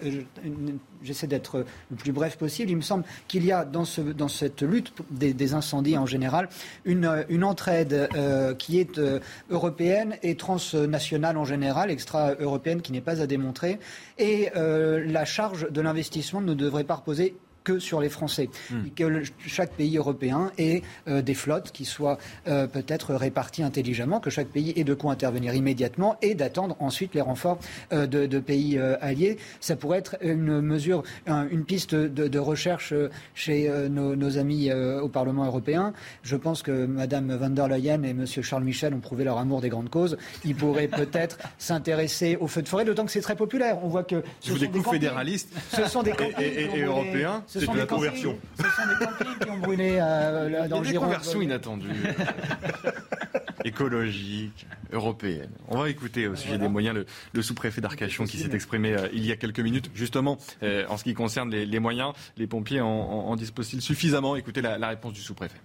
j'essaie 1.04 1.28
d'être 1.28 1.66
le 1.90 1.96
plus 1.96 2.12
bref 2.12 2.38
possible. 2.38 2.70
Il 2.70 2.78
me 2.78 2.82
semble 2.82 3.04
qu'il 3.28 3.46
y 3.46 3.52
a 3.52 3.66
dans, 3.66 3.86
ce, 3.86 4.02
dans 4.02 4.28
cette 4.28 4.62
lutte 4.62 4.94
des, 5.10 5.54
incendies 5.54 5.98
en 5.98 6.06
général 6.06 6.50
une, 6.86 7.26
une 7.30 7.44
entraide 7.44 8.10
euh, 8.16 8.54
qui 8.54 8.80
est 8.80 8.98
euh, 8.98 9.20
européenne 9.50 10.18
et 10.22 10.36
transnationale 10.36 11.38
en 11.38 11.46
général, 11.46 11.90
extra-européenne 11.90 12.82
qui 12.82 12.92
n'est 12.92 13.02
pas 13.02 13.22
à 13.22 13.28
démontrer. 13.28 13.80
Et 14.18 14.50
euh, 14.56 15.04
la 15.06 15.26
charge 15.26 15.72
de 15.72 15.82
l'investissement 15.82 16.42
ne 16.42 16.54
devrait 16.54 16.84
pas 16.84 16.96
reposer 16.96 17.36
que 17.70 17.80
sur 17.80 18.02
les 18.02 18.10
Français. 18.10 18.50
Hmm. 18.72 18.90
Que 18.96 19.24
chaque 19.46 19.74
pays 19.74 19.98
européen 19.98 20.52
ait 20.58 20.82
euh, 21.08 21.22
des 21.22 21.36
flottes 21.36 21.72
qui 21.72 21.86
soient 21.86 22.18
euh, 22.48 22.66
peut-être 22.66 23.14
réparties 23.14 23.62
intelligemment, 23.62 24.20
que 24.20 24.32
chaque 24.32 24.48
pays 24.48 24.74
ait 24.76 24.84
de 24.84 24.96
quoi 24.96 25.12
intervenir 25.12 25.54
immédiatement 25.54 26.18
et 26.24 26.34
d'attendre 26.34 26.76
ensuite 26.80 27.14
les 27.14 27.22
renforts 27.22 27.60
euh, 27.94 28.08
de, 28.08 28.40
pays 28.40 28.80
alliés. 28.80 29.38
Ça 29.60 29.76
pourrait 29.76 30.00
être 30.00 30.18
une 30.22 30.62
mesure, 30.62 31.04
une 31.28 31.66
piste 31.66 31.94
de, 31.94 32.40
recherche 32.40 32.94
chez 33.36 33.70
nos, 33.90 34.38
amis 34.38 34.72
au 34.72 35.10
Parlement 35.10 35.46
européen. 35.46 35.94
Je 36.24 36.38
pense 36.38 36.64
que 36.64 36.86
Mme 36.86 37.36
van 37.36 37.50
der 37.50 37.68
Leyen 37.68 38.02
et 38.04 38.12
M. 38.12 38.26
Charles 38.26 38.64
Michel 38.64 38.94
ont 38.94 39.00
prouvé 39.00 39.26
leur 39.26 39.38
amour 39.38 39.62
des 39.62 39.70
grandes 39.70 39.90
causes. 39.90 40.18
Ils 40.46 40.56
pourraient 40.56 40.88
peut-être 41.04 41.38
s'intéresser 41.58 42.38
aux 42.40 42.48
feux 42.48 42.62
de 42.62 42.70
forêt, 42.70 42.86
d'autant 42.86 43.06
que 43.06 43.12
c'est 43.12 43.22
très 43.22 43.36
populaire. 43.36 43.78
On 43.84 43.90
voit 43.90 44.04
que 44.04 44.24
ce 44.40 44.56
sont 44.56 44.72
des 44.72 44.82
fédéralistes 44.82 45.54
ce 45.72 45.90
sont 45.90 46.04
des 46.04 46.14
et, 46.40 46.82
européens. 46.82 47.44
Ce 47.60 47.66
sont, 47.66 47.74
des 47.74 47.86
conversions. 47.86 48.38
ce 48.58 48.64
sont 48.64 48.88
des 48.88 49.06
campings 49.06 49.40
qui 49.40 49.50
ont 49.50 49.58
brûlé 49.58 49.98
euh, 50.02 50.68
dans 50.68 50.80
le 50.80 50.86
Gironde. 50.86 51.10
Des 51.10 51.14
conversions 51.14 51.42
inattendues. 51.42 51.90
écologiques, 53.66 54.66
européennes. 54.92 55.52
On 55.68 55.78
va 55.78 55.90
écouter 55.90 56.28
au 56.28 56.36
sujet 56.36 56.58
des 56.58 56.68
moyens 56.68 57.06
le, 57.34 57.42
sous-préfet 57.42 57.82
d'Arcachon 57.82 58.26
qui 58.26 58.38
s'est 58.38 58.54
exprimé 58.54 58.94
euh, 58.94 59.08
il 59.14 59.26
y 59.26 59.32
a 59.32 59.36
quelques 59.36 59.60
minutes. 59.60 59.92
Justement, 59.94 60.38
euh, 60.64 60.86
en 60.88 60.98
ce 60.98 61.04
qui 61.04 61.14
concerne 61.14 61.50
les, 61.50 61.80
moyens, 61.80 62.14
les 62.38 62.48
pompiers 62.48 62.82
en, 62.82 63.36
disposent-ils 63.36 63.82
suffisamment? 63.82 64.36
Écoutez 64.36 64.62
la, 64.62 64.78
la 64.78 64.88
réponse 64.88 65.14
du 65.14 65.22
sous-préfet. 65.22 65.58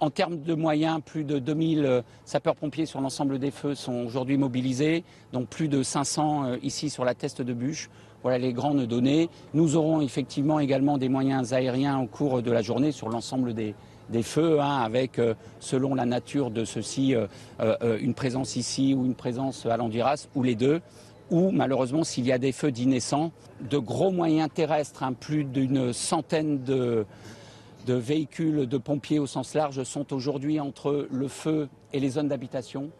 En 0.00 0.10
termes 0.10 0.42
de 0.42 0.54
moyens, 0.54 1.00
plus 1.04 1.24
de 1.24 1.38
2000 1.38 2.02
sapeurs-pompiers 2.24 2.86
sur 2.86 3.00
l'ensemble 3.00 3.38
des 3.38 3.52
feux 3.52 3.76
sont 3.76 4.04
aujourd'hui 4.04 4.36
mobilisés, 4.36 5.04
donc 5.32 5.48
plus 5.48 5.68
de 5.68 5.82
500 5.82 6.56
ici 6.62 6.90
sur 6.90 7.04
la 7.04 7.14
teste 7.14 7.40
de 7.40 7.52
bûche. 7.52 7.88
Voilà 8.22 8.38
les 8.38 8.52
grandes 8.52 8.86
données. 8.86 9.28
Nous 9.52 9.74
aurons 9.74 10.00
effectivement 10.00 10.60
également 10.60 10.96
des 10.96 11.08
moyens 11.08 11.52
aériens 11.52 11.98
au 11.98 12.06
cours 12.06 12.40
de 12.40 12.52
la 12.52 12.62
journée 12.62 12.92
sur 12.92 13.08
l'ensemble 13.08 13.52
des, 13.52 13.74
feux, 14.22 14.60
hein, 14.60 14.78
avec, 14.78 15.18
euh, 15.18 15.34
selon 15.58 15.94
la 15.94 16.06
nature 16.06 16.52
de 16.52 16.64
ceux-ci, 16.64 17.16
euh, 17.16 17.26
euh, 17.60 17.98
une 18.00 18.14
présence 18.14 18.54
ici 18.54 18.94
ou 18.94 19.04
une 19.04 19.16
présence 19.16 19.66
à 19.66 19.76
l'Andiras, 19.76 20.28
ou 20.36 20.44
les 20.44 20.54
deux. 20.54 20.80
Ou 21.30 21.50
malheureusement, 21.50 22.04
s'il 22.04 22.26
y 22.26 22.32
a 22.32 22.38
des 22.38 22.52
feux 22.52 22.70
d'innocents, 22.70 23.32
de 23.68 23.78
gros 23.78 24.12
moyens 24.12 24.50
terrestres, 24.54 25.02
hein, 25.02 25.14
plus 25.14 25.44
d'une 25.44 25.92
centaine 25.92 26.62
de, 26.62 27.06
de 27.86 27.94
véhicules 27.94 28.68
de 28.68 28.78
pompiers 28.78 29.18
au 29.18 29.26
sens 29.26 29.54
large 29.54 29.82
sont 29.82 30.12
aujourd'hui 30.12 30.60
entre 30.60 31.08
le 31.10 31.28
feu 31.28 31.68
et 31.92 31.98
les 31.98 32.10
zones 32.10 32.28
d'habitation 32.28 32.90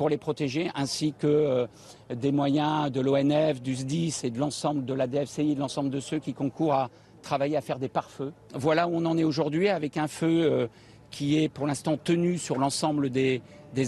pour 0.00 0.08
les 0.08 0.16
protéger, 0.16 0.70
ainsi 0.74 1.12
que 1.12 1.26
euh, 1.26 1.66
des 2.08 2.32
moyens 2.32 2.90
de 2.90 3.02
l'ONF, 3.02 3.60
du 3.60 3.74
SDIS 3.74 4.20
et 4.22 4.30
de 4.30 4.38
l'ensemble 4.38 4.86
de 4.86 4.94
la 4.94 5.06
DFCI, 5.06 5.54
de 5.54 5.60
l'ensemble 5.60 5.90
de 5.90 6.00
ceux 6.00 6.18
qui 6.18 6.32
concourent 6.32 6.72
à 6.72 6.90
travailler 7.20 7.58
à 7.58 7.60
faire 7.60 7.78
des 7.78 7.90
pare-feux. 7.90 8.32
Voilà 8.54 8.88
où 8.88 8.92
on 8.94 9.04
en 9.04 9.18
est 9.18 9.24
aujourd'hui 9.24 9.68
avec 9.68 9.98
un 9.98 10.08
feu 10.08 10.50
euh, 10.50 10.68
qui 11.10 11.36
est 11.36 11.50
pour 11.50 11.66
l'instant 11.66 11.98
tenu 11.98 12.38
sur 12.38 12.56
l'ensemble 12.56 13.10
des, 13.10 13.42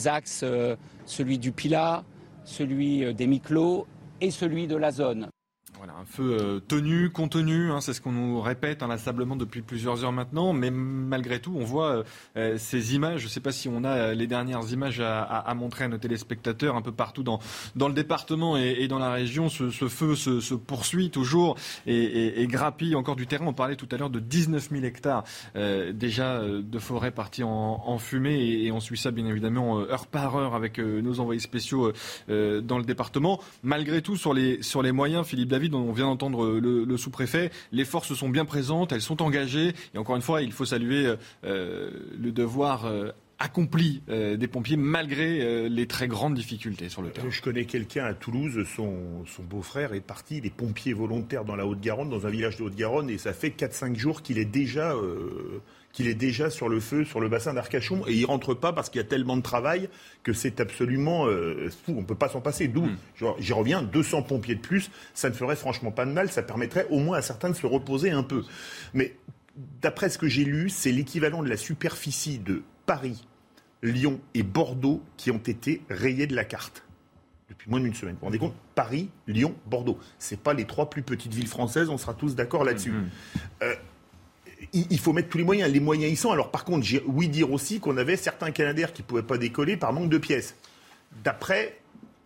axes, 0.04 0.42
euh, 0.44 0.76
celui 1.06 1.38
du 1.38 1.50
Pilat, 1.50 2.04
celui 2.44 3.14
des 3.14 3.26
Miclos 3.26 3.86
et 4.20 4.30
celui 4.30 4.66
de 4.66 4.76
la 4.76 4.90
zone. 4.90 5.30
Voilà, 5.84 5.98
un 5.98 6.04
feu 6.04 6.36
euh, 6.40 6.60
tenu, 6.60 7.10
contenu, 7.10 7.72
hein, 7.72 7.80
c'est 7.80 7.92
ce 7.92 8.00
qu'on 8.00 8.12
nous 8.12 8.40
répète 8.40 8.84
inlassablement 8.84 9.34
depuis 9.34 9.62
plusieurs 9.62 10.04
heures 10.04 10.12
maintenant, 10.12 10.52
mais 10.52 10.70
malgré 10.70 11.40
tout, 11.40 11.56
on 11.58 11.64
voit 11.64 11.88
euh, 11.88 12.02
euh, 12.36 12.56
ces 12.56 12.94
images, 12.94 13.18
je 13.18 13.24
ne 13.24 13.28
sais 13.28 13.40
pas 13.40 13.50
si 13.50 13.68
on 13.68 13.82
a 13.82 14.14
les 14.14 14.28
dernières 14.28 14.70
images 14.70 15.00
à, 15.00 15.52
montrer 15.56 15.86
à 15.86 15.88
nos 15.88 15.98
téléspectateurs, 15.98 16.76
un 16.76 16.82
peu 16.82 16.92
partout 16.92 17.24
dans, 17.24 17.40
le 17.74 17.94
département 17.94 18.56
et, 18.56 18.86
dans 18.86 19.00
la 19.00 19.10
région, 19.10 19.48
ce, 19.48 19.70
feu 19.88 20.14
se, 20.14 20.54
poursuit 20.54 21.10
toujours 21.10 21.56
et, 21.88 22.46
grappille 22.46 22.94
encore 22.94 23.16
du 23.16 23.26
terrain. 23.26 23.46
On 23.48 23.52
parlait 23.52 23.74
tout 23.74 23.88
à 23.90 23.96
l'heure 23.96 24.08
de 24.08 24.20
19 24.20 24.70
000 24.70 24.84
hectares 24.84 25.24
déjà 25.56 26.40
de 26.40 26.78
forêt 26.78 27.10
partis 27.10 27.42
en, 27.42 27.98
fumée 27.98 28.38
et, 28.38 28.70
on 28.70 28.78
suit 28.78 28.98
ça 28.98 29.10
bien 29.10 29.26
évidemment 29.26 29.80
heure 29.80 30.06
par 30.06 30.36
heure 30.36 30.54
avec 30.54 30.78
nos 30.78 31.18
envoyés 31.18 31.40
spéciaux 31.40 31.92
dans 32.28 32.78
le 32.78 32.84
département. 32.84 33.40
Malgré 33.64 34.00
tout, 34.00 34.16
sur 34.16 34.32
les, 34.32 34.62
sur 34.62 34.82
les 34.82 34.92
moyens, 34.92 35.26
Philippe 35.26 35.48
David, 35.48 35.71
on 35.74 35.92
vient 35.92 36.06
d'entendre 36.06 36.58
le, 36.60 36.96
sous-préfet, 36.96 37.50
les 37.72 37.84
forces 37.84 38.14
sont 38.14 38.28
bien 38.28 38.44
présentes, 38.44 38.92
elles 38.92 39.02
sont 39.02 39.22
engagées. 39.22 39.74
Et 39.94 39.98
encore 39.98 40.16
une 40.16 40.22
fois, 40.22 40.42
il 40.42 40.52
faut 40.52 40.64
saluer 40.64 41.14
euh, 41.44 41.90
le 42.18 42.32
devoir 42.32 42.86
euh, 42.86 43.10
accompli 43.38 44.02
euh, 44.08 44.36
des 44.36 44.48
pompiers 44.48 44.76
malgré 44.76 45.68
les 45.68 45.86
très 45.86 46.08
grandes 46.08 46.34
difficultés 46.34 46.88
sur 46.88 47.02
le 47.02 47.10
terrain. 47.10 47.28
Je 47.30 47.42
connais 47.42 47.64
quelqu'un 47.64 48.04
à 48.04 48.14
Toulouse, 48.14 48.66
son, 48.76 49.24
beau-frère 49.42 49.94
est 49.94 50.00
parti, 50.00 50.38
il 50.38 50.46
est 50.46 50.54
pompier 50.54 50.92
volontaire 50.92 51.44
dans 51.44 51.56
la 51.56 51.66
Haute-Garonne, 51.66 52.10
dans 52.10 52.26
un 52.26 52.30
village 52.30 52.56
de 52.56 52.62
Haute-Garonne, 52.64 53.10
et 53.10 53.18
ça 53.18 53.32
fait 53.32 53.48
4-5 53.48 53.96
jours 53.96 54.22
qu'il 54.22 54.38
est 54.38 54.44
déjà 54.44 54.94
qu'il 55.93 56.09
est 56.09 56.14
déjà 56.14 56.51
sur 56.51 56.68
le 56.68 56.80
feu, 56.80 57.05
sur 57.05 57.20
le 57.20 57.28
bassin 57.28 57.55
d'Arcachon, 57.55 58.03
et 58.07 58.14
il 58.14 58.24
rentre 58.24 58.55
pas 58.55 58.72
parce 58.72 58.88
qu'il 58.90 59.01
y 59.01 59.05
a 59.05 59.07
tellement 59.07 59.36
de 59.36 59.43
travail 59.43 59.88
que 60.22 60.32
c'est 60.32 60.61
absolument 60.61 61.26
euh, 61.26 61.70
fou. 61.70 61.95
On 61.97 62.01
ne 62.01 62.07
peut 62.07 62.14
pas 62.14 62.28
s'en 62.28 62.40
passer. 62.40 62.68
D'où, 62.68 62.86
hmm. 62.86 63.34
j'y 63.38 63.53
reviens, 63.53 63.82
200 63.82 64.22
pompiers 64.22 64.55
de 64.55 64.61
plus, 64.61 64.90
ça 65.14 65.28
ne 65.28 65.34
ferait 65.34 65.57
franchement 65.57 65.90
pas 65.90 66.07
de 66.07 66.12
mal. 66.12 66.30
Ça 66.30 66.43
permettrait 66.43 66.86
au 66.90 66.99
moins 66.99 67.18
à 67.18 67.22
certains 67.22 67.51
de 67.51 67.57
se 67.57 67.66
reposer 67.66 68.11
un 68.11 68.22
peu. 68.22 68.43
Mais 68.95 69.16
d'après 69.82 70.09
ce 70.09 70.18
que 70.18 70.28
j'ai 70.28 70.45
lu, 70.45 70.70
c'est 70.70 70.93
l'équivalent 70.93 71.43
de 71.43 71.49
la 71.49 71.57
superficie 71.57 72.38
de 72.38 72.62
Paris, 72.86 73.26
Lyon 73.82 74.20
et 74.34 74.43
Bordeaux 74.43 75.03
qui 75.16 75.30
ont 75.30 75.38
été 75.38 75.82
rayés 75.90 76.26
de 76.26 76.34
la 76.34 76.45
carte 76.45 76.84
depuis 77.53 77.70
moins 77.70 77.80
d'une 77.80 77.95
semaine. 77.95 78.14
Vous 78.14 78.20
vous 78.20 78.26
rendez 78.26 78.38
compte? 78.38 78.55
Paris, 78.74 79.11
Lyon, 79.26 79.55
Bordeaux. 79.66 79.99
Ce 80.18 80.34
pas 80.34 80.55
les 80.55 80.64
trois 80.64 80.88
plus 80.88 81.03
petites 81.03 81.34
villes 81.34 81.49
françaises, 81.49 81.90
on 81.90 81.99
sera 81.99 82.14
tous 82.14 82.34
d'accord 82.34 82.64
là-dessus. 82.64 82.93
Hmm. 82.93 83.09
Euh, 83.62 83.74
il 84.72 84.98
faut 84.98 85.12
mettre 85.12 85.28
tous 85.28 85.38
les 85.38 85.44
moyens. 85.44 85.70
Les 85.70 85.80
moyens 85.80 86.12
y 86.12 86.16
sont. 86.16 86.30
Alors 86.30 86.50
par 86.50 86.64
contre, 86.64 86.86
oui 87.06 87.28
dire 87.28 87.52
aussi 87.52 87.80
qu'on 87.80 87.96
avait 87.96 88.16
certains 88.16 88.50
Canadaires 88.50 88.92
qui 88.92 89.02
ne 89.02 89.06
pouvaient 89.06 89.22
pas 89.22 89.38
décoller 89.38 89.76
par 89.76 89.92
manque 89.92 90.08
de 90.08 90.18
pièces. 90.18 90.54
D'après 91.24 91.81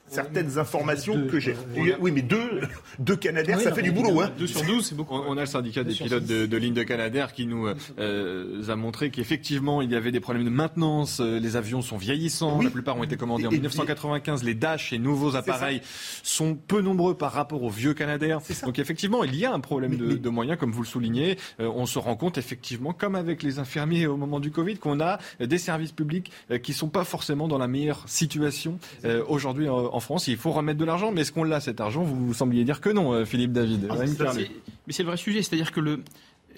certaines 0.08 0.58
informations 0.58 1.26
que 1.26 1.38
j'ai. 1.40 1.56
Oui, 2.00 2.10
mais 2.12 2.22
deux, 2.22 2.60
deux 2.98 3.16
Canadair, 3.16 3.60
ça 3.60 3.72
fait 3.72 3.82
du 3.82 3.92
boulot. 3.92 4.20
Hein. 4.20 4.30
2 4.38 4.46
sur 4.46 4.64
12, 4.64 4.84
c'est 4.86 4.94
beaucoup. 4.94 5.14
On 5.14 5.36
a 5.36 5.40
le 5.40 5.46
syndicat 5.46 5.84
des 5.84 5.94
pilotes 5.94 6.24
de, 6.26 6.46
de 6.46 6.56
ligne 6.56 6.74
de 6.74 6.82
Canadair 6.82 7.32
qui 7.32 7.46
nous 7.46 7.68
euh, 7.98 8.62
a 8.68 8.76
montré 8.76 9.10
qu'effectivement, 9.10 9.82
il 9.82 9.90
y 9.90 9.96
avait 9.96 10.12
des 10.12 10.20
problèmes 10.20 10.44
de 10.44 10.50
maintenance. 10.50 11.20
euh, 11.20 11.38
Les 11.40 11.56
avions 11.56 11.82
sont 11.82 11.96
vieillissants. 11.96 12.60
La 12.62 12.70
plupart 12.70 12.96
ont 12.96 13.02
été 13.04 13.16
commandés 13.16 13.46
en 13.46 13.50
Et- 13.50 13.54
1995. 13.54 14.42
Les 14.44 14.54
Dash 14.54 14.92
et 14.92 14.98
nouveaux 14.98 15.36
appareils 15.36 15.80
sont 16.22 16.54
peu 16.54 16.80
nombreux 16.80 17.14
par 17.16 17.32
rapport 17.32 17.62
aux 17.62 17.70
vieux 17.70 17.94
Canadair. 17.94 18.40
Donc 18.64 18.78
effectivement, 18.78 19.24
il 19.24 19.34
y 19.36 19.44
a 19.44 19.52
un 19.52 19.60
problème 19.60 19.96
de, 19.96 20.14
de 20.16 20.28
moyens, 20.28 20.58
comme 20.58 20.72
vous 20.72 20.82
le 20.82 20.86
soulignez. 20.88 21.36
Euh, 21.60 21.70
on 21.74 21.86
se 21.86 21.98
rend 21.98 22.16
compte 22.16 22.38
effectivement, 22.38 22.92
comme 22.92 23.14
avec 23.16 23.42
les 23.42 23.58
infirmiers 23.58 24.06
au 24.06 24.16
moment 24.16 24.40
du 24.40 24.50
Covid, 24.50 24.76
qu'on 24.78 25.00
a 25.00 25.18
euh, 25.40 25.46
des 25.46 25.58
services 25.58 25.92
publics 25.92 26.30
euh, 26.50 26.58
qui 26.58 26.72
sont 26.72 26.88
pas 26.88 27.04
forcément 27.04 27.48
dans 27.48 27.58
la 27.58 27.68
meilleure 27.68 28.04
situation 28.08 28.78
euh, 29.04 29.22
aujourd'hui 29.28 29.68
en, 29.68 29.95
en 29.96 30.00
France. 30.00 30.28
Il 30.28 30.36
faut 30.36 30.52
remettre 30.52 30.78
de 30.78 30.84
l'argent, 30.84 31.10
mais 31.12 31.22
est-ce 31.22 31.32
qu'on 31.32 31.44
l'a 31.44 31.60
cet 31.60 31.80
argent? 31.80 32.02
Vous 32.04 32.34
sembliez 32.34 32.64
dire 32.64 32.80
que 32.80 32.90
non, 32.90 33.12
euh, 33.12 33.24
Philippe 33.24 33.52
David. 33.52 33.88
Ça, 34.16 34.32
c'est- 34.32 34.50
Mais 34.86 34.92
c'est 34.92 35.02
le 35.02 35.08
vrai 35.08 35.16
sujet, 35.16 35.42
c'est-à-dire 35.42 35.72
que 35.72 35.80
le. 35.80 36.02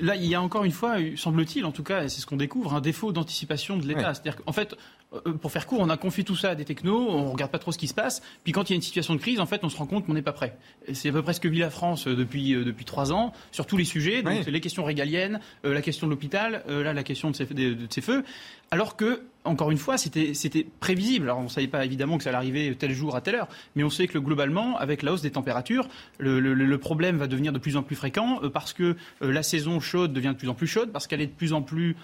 Là, 0.01 0.15
il 0.15 0.27
y 0.27 0.37
a 0.37 0.41
encore 0.41 0.63
une 0.63 0.71
fois, 0.71 0.95
semble-t-il, 1.17 1.65
en 1.65 1.73
tout 1.73 1.83
cas, 1.83 2.05
et 2.05 2.09
c'est 2.09 2.21
ce 2.21 2.27
qu'on 2.27 2.37
découvre, 2.37 2.73
un 2.73 2.81
défaut 2.81 3.11
d'anticipation 3.11 3.77
de 3.77 3.85
l'État. 3.85 3.99
Ouais. 4.11 4.15
C'est-à-dire 4.15 4.37
qu'en 4.37 4.53
fait, 4.53 4.77
euh, 5.13 5.33
pour 5.33 5.51
faire 5.51 5.67
court, 5.67 5.81
on 5.81 5.89
a 5.91 5.97
confié 5.97 6.23
tout 6.23 6.37
ça 6.37 6.51
à 6.51 6.55
des 6.55 6.65
technos, 6.65 7.09
on 7.11 7.33
regarde 7.33 7.51
pas 7.51 7.59
trop 7.59 7.73
ce 7.73 7.79
qui 7.79 7.89
se 7.89 7.95
passe, 7.95 8.23
puis 8.45 8.53
quand 8.53 8.71
il 8.71 8.75
y 8.75 8.75
a 8.75 8.77
une 8.77 8.83
situation 8.83 9.15
de 9.17 9.19
crise, 9.19 9.41
en 9.41 9.47
fait, 9.47 9.65
on 9.65 9.69
se 9.69 9.77
rend 9.77 9.87
compte 9.87 10.07
qu'on 10.07 10.15
n'est 10.15 10.23
pas 10.23 10.33
prêt. 10.33 10.57
C'est 10.93 11.09
à 11.09 11.13
peu 11.13 11.23
près 11.23 11.33
ce 11.33 11.41
que 11.41 11.49
vit 11.49 11.59
la 11.59 11.71
France 11.71 12.07
euh, 12.07 12.15
depuis 12.15 12.53
depuis 12.53 12.85
trois 12.85 13.11
ans 13.13 13.33
sur 13.51 13.67
tous 13.67 13.77
les 13.77 13.85
sujets, 13.85 14.23
donc 14.23 14.35
Oui. 14.47 14.53
les 14.53 14.61
questions 14.61 14.85
régaliennes, 14.85 15.41
euh, 15.65 15.75
la 15.75 15.83
question 15.83 16.07
de 16.07 16.13
l'hôpital, 16.13 16.63
euh, 16.69 16.85
là 16.85 16.93
la 16.93 17.03
question 17.03 17.33
de 17.33 17.35
ces, 17.35 17.47
de, 17.47 17.75
de 17.75 17.87
ces 17.91 18.01
feux, 18.01 18.23
alors 18.71 18.95
que 18.95 19.23
encore 19.49 19.71
une 19.71 19.79
fois, 19.79 19.97
c'était 19.99 20.67
prévisible. 20.81 21.31
On 21.31 21.45
ne 21.45 21.49
savait 21.49 21.67
pas 21.67 21.85
évidemment 21.85 22.19
que 22.19 22.25
ça 22.25 22.31
allait 22.31 22.39
arriver 22.39 22.75
tel 22.79 22.93
jour 22.93 23.17
à 23.17 23.21
telle 23.21 23.37
heure, 23.37 23.49
mais 23.75 23.85
on 23.85 23.91
sait 23.91 24.07
que 24.07 24.19
globalement, 24.19 24.79
avec 24.79 25.03
la 25.03 25.13
hausse 25.13 25.23
des 25.23 25.31
températures, 25.31 25.89
le, 26.19 26.77
problème 26.79 27.17
va 27.17 27.27
devenir 27.27 27.53
de 27.53 27.59
plus 27.59 27.77
en 27.77 27.83
plus 27.83 27.97
fréquent 27.97 28.41
euh, 28.43 28.51
parce 28.51 28.73
que 28.73 28.97
euh, 29.23 29.33
la 29.33 29.43
saison 29.43 29.81
chaude 29.81 30.13
devient 30.13 30.29
de 30.29 30.39
plus 30.39 30.49
en 30.49 30.55
plus 30.55 30.69
chaude, 30.69 30.91
parce 30.93 31.07
qu'elle 31.07 31.21
est 31.21 31.27
de 31.27 31.33
plus 31.33 31.53
en 31.53 31.61
plus 31.61 31.97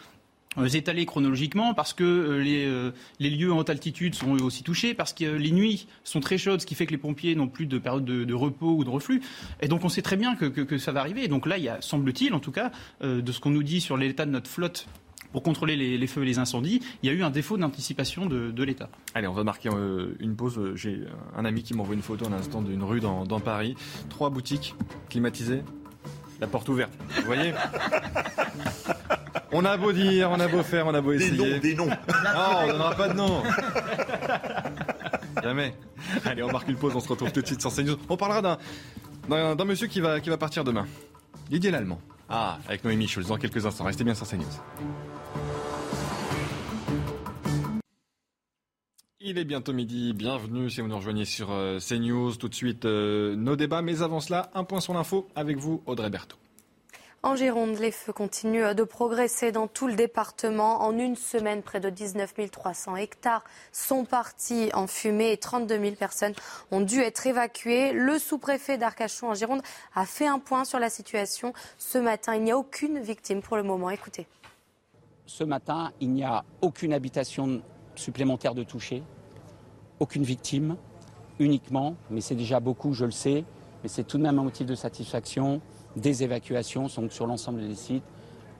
euh, 0.58 0.66
étalée 0.66 1.06
chronologiquement, 1.06 1.74
parce 1.74 1.92
que 1.92 2.40
les, 2.40 3.30
lieux 3.30 3.52
en 3.52 3.58
haute 3.58 3.70
altitude 3.70 4.14
sont 4.14 4.36
eux 4.36 4.42
aussi 4.42 4.62
touchés, 4.64 4.94
parce 4.94 5.12
que 5.12 5.24
les 5.24 5.52
nuits 5.52 5.86
sont 6.02 6.20
très 6.20 6.38
chaudes, 6.38 6.60
ce 6.60 6.66
qui 6.66 6.74
fait 6.74 6.86
que 6.86 6.92
les 6.92 6.98
pompiers 6.98 7.34
n'ont 7.36 7.48
plus 7.48 7.66
de 7.66 7.78
période 7.78 8.04
de, 8.04 8.34
repos 8.34 8.74
ou 8.74 8.84
de 8.84 8.90
reflux. 8.90 9.22
Et 9.60 9.68
donc 9.68 9.84
on 9.84 9.88
sait 9.88 10.02
très 10.02 10.16
bien 10.16 10.34
que, 10.34 10.78
ça 10.78 10.92
va 10.92 11.00
arriver. 11.00 11.24
Et 11.24 11.28
donc 11.28 11.46
là, 11.46 11.56
il 11.56 11.64
y 11.64 11.68
a, 11.68 11.80
semble-t-il, 11.80 12.34
en 12.34 12.40
tout 12.40 12.52
cas, 12.52 12.72
de 13.02 13.32
ce 13.32 13.38
qu'on 13.38 13.50
nous 13.50 13.62
dit 13.62 13.80
sur 13.80 13.96
l'état 13.96 14.26
de 14.26 14.30
notre 14.30 14.50
flotte 14.50 14.86
pour 15.34 15.42
contrôler 15.42 15.74
les, 15.74 15.98
les 15.98 16.06
feux 16.06 16.22
et 16.22 16.26
les 16.26 16.38
incendies, 16.38 16.80
il 17.02 17.08
y 17.08 17.12
a 17.12 17.12
eu 17.12 17.24
un 17.24 17.30
défaut 17.30 17.56
d'anticipation 17.58 18.26
de, 18.26 18.52
de 18.52 18.62
l'État. 18.62 18.88
Allez, 19.16 19.26
on 19.26 19.32
va 19.32 19.42
marquer 19.42 19.68
euh, 19.68 20.14
une 20.20 20.36
pause. 20.36 20.56
Euh, 20.58 20.76
J'ai 20.76 21.00
un 21.36 21.44
ami 21.44 21.64
qui 21.64 21.74
m'envoie 21.74 21.96
une 21.96 22.02
photo 22.02 22.26
à 22.26 22.28
l'instant 22.28 22.62
d'une 22.62 22.84
rue 22.84 23.00
dans, 23.00 23.24
dans 23.24 23.40
Paris. 23.40 23.74
Trois 24.08 24.30
boutiques 24.30 24.76
climatisées, 25.10 25.62
la 26.40 26.46
porte 26.46 26.68
ouverte. 26.68 26.92
Vous 27.16 27.22
voyez 27.26 27.52
On 29.52 29.64
a 29.64 29.76
beau 29.76 29.90
dire, 29.92 30.30
on 30.30 30.38
a 30.38 30.46
beau 30.46 30.62
faire, 30.62 30.86
on 30.86 30.94
a 30.94 31.00
beau 31.00 31.12
Des 31.12 31.24
essayer. 31.26 31.50
noms, 31.54 31.58
des 31.58 31.74
noms. 31.74 31.86
Non, 31.86 31.94
on 32.68 32.72
n'aura 32.78 32.94
pas 32.94 33.08
de 33.08 33.14
nom. 33.14 33.42
Jamais. 35.42 35.74
Allez, 36.24 36.42
on 36.44 36.52
marque 36.52 36.68
une 36.68 36.76
pause, 36.76 36.92
on 36.94 37.00
se 37.00 37.08
retrouve 37.08 37.32
tout 37.32 37.42
de 37.42 37.46
suite 37.46 37.60
sur 37.60 37.72
CNews. 37.74 37.96
On 38.08 38.16
parlera 38.16 38.40
d'un, 38.40 38.58
d'un, 39.28 39.56
d'un 39.56 39.64
monsieur 39.64 39.86
qui 39.88 40.00
va, 40.00 40.20
qui 40.20 40.30
va 40.30 40.36
partir 40.38 40.62
demain. 40.64 40.86
Didier 41.50 41.70
Lallemand. 41.72 42.00
Ah, 42.28 42.58
avec 42.68 42.84
Noémie 42.84 43.06
Schulz 43.08 43.26
dans 43.28 43.36
quelques 43.36 43.66
instants. 43.66 43.84
Restez 43.84 44.04
bien 44.04 44.14
sur 44.14 44.26
CNews. 44.28 44.44
Il 49.26 49.38
est 49.38 49.46
bientôt 49.46 49.72
midi, 49.72 50.12
bienvenue 50.12 50.68
si 50.68 50.82
vous 50.82 50.86
nous 50.86 50.98
rejoignez 50.98 51.24
sur 51.24 51.50
euh, 51.50 51.78
CNews. 51.78 52.36
Tout 52.36 52.50
de 52.50 52.54
suite, 52.54 52.84
euh, 52.84 53.34
nos 53.34 53.56
débats, 53.56 53.80
mais 53.80 54.02
avant 54.02 54.20
cela, 54.20 54.50
un 54.52 54.64
point 54.64 54.80
sur 54.80 54.92
l'info 54.92 55.26
avec 55.34 55.56
vous, 55.56 55.82
Audrey 55.86 56.10
Berthaud. 56.10 56.36
En 57.22 57.34
Gironde, 57.34 57.78
les 57.78 57.90
feux 57.90 58.12
continuent 58.12 58.74
de 58.74 58.82
progresser 58.84 59.50
dans 59.50 59.66
tout 59.66 59.86
le 59.86 59.94
département. 59.94 60.82
En 60.82 60.98
une 60.98 61.16
semaine, 61.16 61.62
près 61.62 61.80
de 61.80 61.88
19 61.88 62.34
300 62.50 62.96
hectares 62.96 63.44
sont 63.72 64.04
partis 64.04 64.68
en 64.74 64.86
fumée 64.86 65.32
et 65.32 65.38
32 65.38 65.80
000 65.80 65.94
personnes 65.94 66.34
ont 66.70 66.82
dû 66.82 67.00
être 67.00 67.26
évacuées. 67.26 67.94
Le 67.94 68.18
sous-préfet 68.18 68.76
d'Arcachon 68.76 69.30
en 69.30 69.34
Gironde 69.34 69.62
a 69.94 70.04
fait 70.04 70.26
un 70.26 70.38
point 70.38 70.66
sur 70.66 70.78
la 70.78 70.90
situation. 70.90 71.54
Ce 71.78 71.96
matin, 71.96 72.34
il 72.34 72.42
n'y 72.42 72.52
a 72.52 72.58
aucune 72.58 73.00
victime 73.00 73.40
pour 73.40 73.56
le 73.56 73.62
moment. 73.62 73.88
Écoutez. 73.88 74.26
Ce 75.24 75.44
matin, 75.44 75.92
il 76.02 76.10
n'y 76.10 76.24
a 76.24 76.44
aucune 76.60 76.92
habitation 76.92 77.62
supplémentaire 77.96 78.54
de 78.54 78.62
touchée, 78.62 79.02
aucune 80.00 80.22
victime, 80.22 80.76
uniquement, 81.38 81.96
mais 82.10 82.20
c'est 82.20 82.34
déjà 82.34 82.60
beaucoup, 82.60 82.92
je 82.92 83.04
le 83.04 83.10
sais, 83.10 83.44
mais 83.82 83.88
c'est 83.88 84.04
tout 84.04 84.18
de 84.18 84.22
même 84.22 84.38
un 84.38 84.44
motif 84.44 84.66
de 84.66 84.74
satisfaction, 84.74 85.60
des 85.96 86.22
évacuations 86.22 86.86
donc 86.96 87.12
sur 87.12 87.26
l'ensemble 87.26 87.66
des 87.66 87.74
sites. 87.74 88.04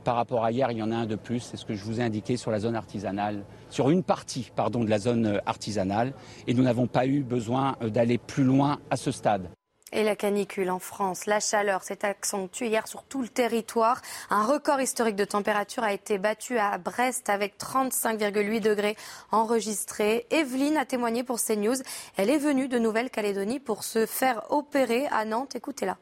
Par 0.05 0.17
rapport 0.17 0.45
à 0.45 0.53
hier, 0.53 0.71
il 0.71 0.79
y 0.79 0.83
en 0.83 0.93
a 0.93 0.97
un 0.97 1.07
de 1.07 1.17
plus, 1.17 1.41
c'est 1.41 1.57
ce 1.57 1.65
que 1.65 1.75
je 1.75 1.83
vous 1.83 2.01
ai 2.01 2.03
indiqué 2.03 2.37
sur 2.37 2.51
la 2.51 2.61
zone 2.61 2.77
artisanale, 2.77 3.43
sur 3.71 3.89
une 3.89 4.03
partie 4.03 4.51
pardon, 4.55 4.85
de 4.85 4.91
la 4.91 4.99
zone 4.99 5.27
euh, 5.27 5.39
artisanale, 5.47 6.13
et 6.47 6.53
nous 6.53 6.63
n'avons 6.63 6.87
pas 6.87 7.07
eu 7.07 7.23
besoin 7.23 7.77
euh, 7.83 7.89
d'aller 7.89 8.19
plus 8.19 8.45
loin 8.45 8.81
à 8.91 8.97
ce 8.97 9.11
stade. 9.11 9.49
Et 9.97 10.03
la 10.03 10.17
canicule 10.17 10.73
en 10.73 10.81
France, 10.81 11.25
la 11.27 11.39
chaleur 11.39 11.85
s'est 11.85 12.05
accentuée 12.05 12.67
hier 12.67 12.89
sur 12.89 13.05
tout 13.05 13.23
le 13.23 13.29
territoire. 13.29 14.03
Un 14.29 14.45
record 14.45 14.81
historique 14.81 15.15
de 15.15 15.25
température 15.25 15.85
a 15.85 15.93
été 15.93 16.19
battu 16.19 16.59
à 16.59 16.79
Brest 16.79 17.31
avec 17.31 17.57
35,8 17.59 18.59
degrés 18.59 18.97
enregistrés. 19.31 20.27
Evelyne 20.33 20.77
a 20.79 20.85
témoigné 20.85 21.23
pour 21.23 21.41
CNews. 21.41 21.77
Elle 22.17 22.29
est 22.29 22.39
venue 22.39 22.67
de 22.67 22.77
Nouvelle-Calédonie 22.81 23.61
pour 23.61 23.85
se 23.85 24.05
faire 24.05 24.43
opérer 24.51 25.07
à 25.13 25.25
Nantes. 25.25 25.55
Écoutez-la. 25.55 25.97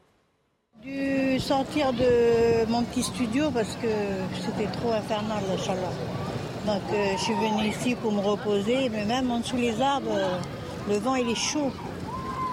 dû 0.81 1.39
sortir 1.39 1.93
de 1.93 2.65
mon 2.69 2.81
petit 2.81 3.03
studio 3.03 3.51
parce 3.51 3.75
que 3.75 3.93
c'était 4.43 4.71
trop 4.71 4.91
infernal 4.91 5.43
la 5.47 5.57
chaleur. 5.63 5.91
Donc 6.65 6.81
euh, 6.91 7.11
je 7.15 7.21
suis 7.21 7.35
venue 7.35 7.67
ici 7.67 7.93
pour 7.93 8.11
me 8.11 8.21
reposer, 8.21 8.89
mais 8.89 9.05
même 9.05 9.29
en 9.29 9.39
dessous 9.39 9.57
les 9.57 9.79
arbres, 9.79 10.15
euh, 10.17 10.39
le 10.89 10.97
vent 10.97 11.13
il 11.13 11.29
est 11.29 11.35
chaud. 11.35 11.71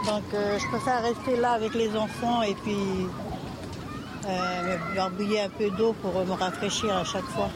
Donc 0.06 0.24
euh, 0.32 0.58
je 0.58 0.66
préfère 0.68 1.02
rester 1.02 1.36
là 1.36 1.52
avec 1.52 1.74
les 1.74 1.94
enfants 1.94 2.42
et 2.42 2.54
puis 2.54 3.06
euh, 4.26 4.78
me 4.78 4.96
barbouiller 4.96 5.42
un 5.42 5.50
peu 5.50 5.70
d'eau 5.70 5.92
pour 5.92 6.12
me 6.24 6.32
rafraîchir 6.32 6.96
à 6.96 7.04
chaque 7.04 7.24
fois. 7.24 7.50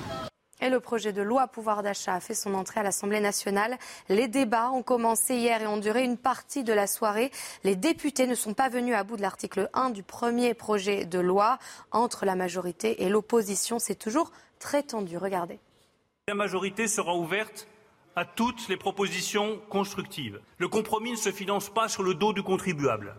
Et 0.61 0.69
le 0.71 0.79
projet 0.81 1.13
de 1.13 1.23
loi 1.23 1.47
pouvoir 1.47 1.83
d'achat 1.83 2.15
a 2.15 2.21
fait 2.21 2.35
son 2.35 2.55
entrée 2.55 2.81
à 2.81 2.83
l'Assemblée 2.83 3.21
nationale. 3.21 3.77
Les 4.09 4.29
débats 4.29 4.71
ont 4.71 4.83
commencé 4.83 5.35
hier 5.35 5.63
et 5.63 5.67
ont 5.67 5.79
duré 5.79 6.05
une 6.05 6.17
partie 6.17 6.65
de 6.65 6.73
la 6.73 6.87
soirée. 6.87 7.31
Les 7.65 7.77
députés 7.77 8.27
ne 8.27 8.35
sont 8.35 8.55
pas 8.55 8.69
venus 8.69 8.95
à 8.95 9.05
bout 9.05 9.17
de 9.17 9.23
l'article 9.23 9.69
1 9.75 9.91
du 9.91 10.03
premier 10.03 10.55
projet 10.55 11.07
de 11.07 11.19
loi. 11.19 11.59
Entre 11.93 12.25
la 12.25 12.35
majorité 12.35 13.03
et 13.03 13.09
l'opposition, 13.09 13.79
c'est 13.79 13.95
toujours 13.95 14.33
très 14.59 14.83
tendu. 14.83 15.19
Regardez. 15.19 15.59
La 16.29 16.35
majorité 16.35 16.89
sera 16.89 17.15
ouverte 17.15 17.67
à 18.17 18.25
toutes 18.25 18.69
les 18.69 18.77
propositions 18.77 19.61
constructives. 19.69 20.41
Le 20.59 20.69
compromis 20.69 21.13
ne 21.13 21.17
se 21.17 21.33
finance 21.33 21.69
pas 21.69 21.89
sur 21.89 22.03
le 22.03 22.15
dos 22.15 22.33
du 22.33 22.43
contribuable. 22.43 23.17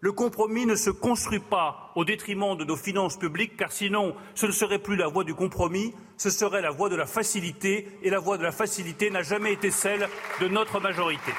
Le 0.00 0.12
compromis 0.12 0.64
ne 0.64 0.76
se 0.76 0.90
construit 0.90 1.40
pas 1.40 1.90
au 1.96 2.04
détriment 2.04 2.56
de 2.56 2.64
nos 2.64 2.76
finances 2.76 3.16
publiques, 3.16 3.56
car 3.56 3.72
sinon, 3.72 4.14
ce 4.34 4.46
ne 4.46 4.52
serait 4.52 4.78
plus 4.78 4.94
la 4.94 5.08
voie 5.08 5.24
du 5.24 5.34
compromis, 5.34 5.92
ce 6.16 6.30
serait 6.30 6.62
la 6.62 6.70
voie 6.70 6.88
de 6.88 6.94
la 6.94 7.06
facilité, 7.06 7.88
et 8.02 8.10
la 8.10 8.20
voie 8.20 8.38
de 8.38 8.44
la 8.44 8.52
facilité 8.52 9.10
n'a 9.10 9.22
jamais 9.22 9.52
été 9.52 9.72
celle 9.72 10.08
de 10.40 10.46
notre 10.46 10.78
majorité. 10.78 11.32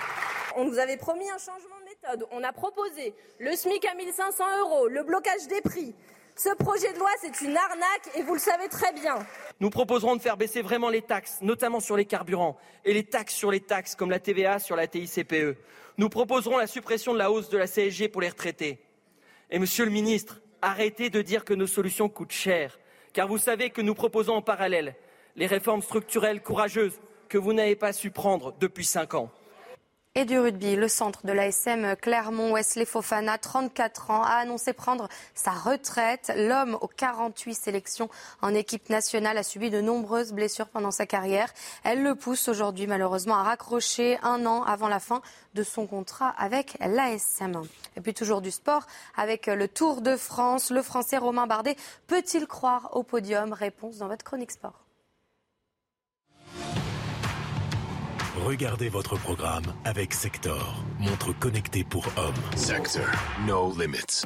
On 0.57 0.65
nous 0.65 0.77
avait 0.77 0.97
promis 0.97 1.29
un 1.29 1.37
changement 1.37 1.79
de 1.79 1.85
méthode. 1.85 2.27
On 2.31 2.43
a 2.43 2.51
proposé 2.51 3.13
le 3.39 3.55
SMIC 3.55 3.85
à 3.85 3.95
1500 3.95 4.43
euros, 4.59 4.87
le 4.87 5.03
blocage 5.03 5.47
des 5.47 5.61
prix. 5.61 5.95
Ce 6.41 6.55
projet 6.55 6.93
de 6.93 6.99
loi, 6.99 7.09
c'est 7.19 7.41
une 7.41 7.57
arnaque 7.57 8.15
et 8.15 8.23
vous 8.23 8.35
le 8.35 8.39
savez 8.39 8.69
très 8.69 8.93
bien. 8.93 9.17
Nous 9.59 9.69
proposerons 9.69 10.15
de 10.15 10.21
faire 10.21 10.37
baisser 10.37 10.61
vraiment 10.61 10.87
les 10.87 11.01
taxes, 11.01 11.39
notamment 11.41 11.81
sur 11.81 11.97
les 11.97 12.05
carburants, 12.05 12.57
et 12.85 12.93
les 12.93 13.03
taxes 13.03 13.35
sur 13.35 13.51
les 13.51 13.59
taxes, 13.59 13.93
comme 13.93 14.09
la 14.09 14.21
TVA 14.21 14.57
sur 14.59 14.77
la 14.77 14.87
TICPE. 14.87 15.57
Nous 15.97 16.07
proposerons 16.07 16.57
la 16.57 16.65
suppression 16.65 17.11
de 17.11 17.17
la 17.17 17.29
hausse 17.29 17.49
de 17.49 17.57
la 17.57 17.67
CSG 17.67 18.07
pour 18.07 18.21
les 18.21 18.29
retraités. 18.29 18.79
Et 19.51 19.59
monsieur 19.59 19.83
le 19.83 19.91
ministre, 19.91 20.39
arrêtez 20.61 21.09
de 21.09 21.21
dire 21.21 21.43
que 21.43 21.53
nos 21.53 21.67
solutions 21.67 22.07
coûtent 22.07 22.31
cher, 22.31 22.79
car 23.11 23.27
vous 23.27 23.37
savez 23.37 23.69
que 23.69 23.81
nous 23.81 23.93
proposons 23.93 24.35
en 24.35 24.41
parallèle 24.41 24.95
les 25.35 25.45
réformes 25.45 25.81
structurelles 25.81 26.41
courageuses 26.41 27.01
que 27.27 27.37
vous 27.37 27.51
n'avez 27.51 27.75
pas 27.75 27.91
su 27.91 28.11
prendre 28.11 28.55
depuis 28.61 28.85
cinq 28.85 29.13
ans. 29.13 29.29
Et 30.15 30.25
du 30.25 30.39
rugby, 30.39 30.75
le 30.75 30.87
centre 30.87 31.23
de 31.27 31.31
l'ASM 31.31 31.95
Clermont, 31.95 32.53
Wesley 32.53 32.85
Fofana, 32.85 33.37
34 33.37 34.09
ans, 34.09 34.23
a 34.23 34.37
annoncé 34.37 34.73
prendre 34.73 35.07
sa 35.35 35.51
retraite. 35.51 36.33
L'homme 36.35 36.79
aux 36.81 36.87
48 36.87 37.53
sélections 37.53 38.09
en 38.41 38.55
équipe 38.55 38.89
nationale 38.89 39.37
a 39.37 39.43
subi 39.43 39.69
de 39.69 39.81
nombreuses 39.81 40.33
blessures 40.33 40.67
pendant 40.67 40.89
sa 40.89 41.05
carrière. 41.05 41.53
Elle 41.83 42.01
le 42.01 42.15
pousse 42.15 42.47
aujourd'hui 42.47 42.87
malheureusement 42.87 43.35
à 43.35 43.43
raccrocher 43.43 44.17
un 44.23 44.47
an 44.47 44.63
avant 44.63 44.87
la 44.87 44.99
fin 44.99 45.21
de 45.53 45.61
son 45.61 45.85
contrat 45.85 46.33
avec 46.39 46.75
l'ASM. 46.79 47.61
Et 47.95 48.01
puis 48.01 48.15
toujours 48.15 48.41
du 48.41 48.49
sport 48.49 48.87
avec 49.15 49.45
le 49.45 49.67
Tour 49.67 50.01
de 50.01 50.17
France. 50.17 50.71
Le 50.71 50.81
Français 50.81 51.17
Romain 51.17 51.45
Bardet 51.45 51.75
peut-il 52.07 52.47
croire 52.47 52.89
au 52.93 53.03
podium? 53.03 53.53
Réponse 53.53 53.99
dans 53.99 54.07
votre 54.07 54.25
chronique 54.25 54.51
sport. 54.51 54.88
Regardez 58.45 58.89
votre 58.89 59.17
programme 59.17 59.65
avec 59.83 60.13
Sector, 60.13 60.83
montre 60.99 61.37
connectée 61.37 61.83
pour 61.83 62.05
hommes. 62.17 62.33
Sector, 62.55 63.03
no 63.45 63.73
limits. 63.77 64.25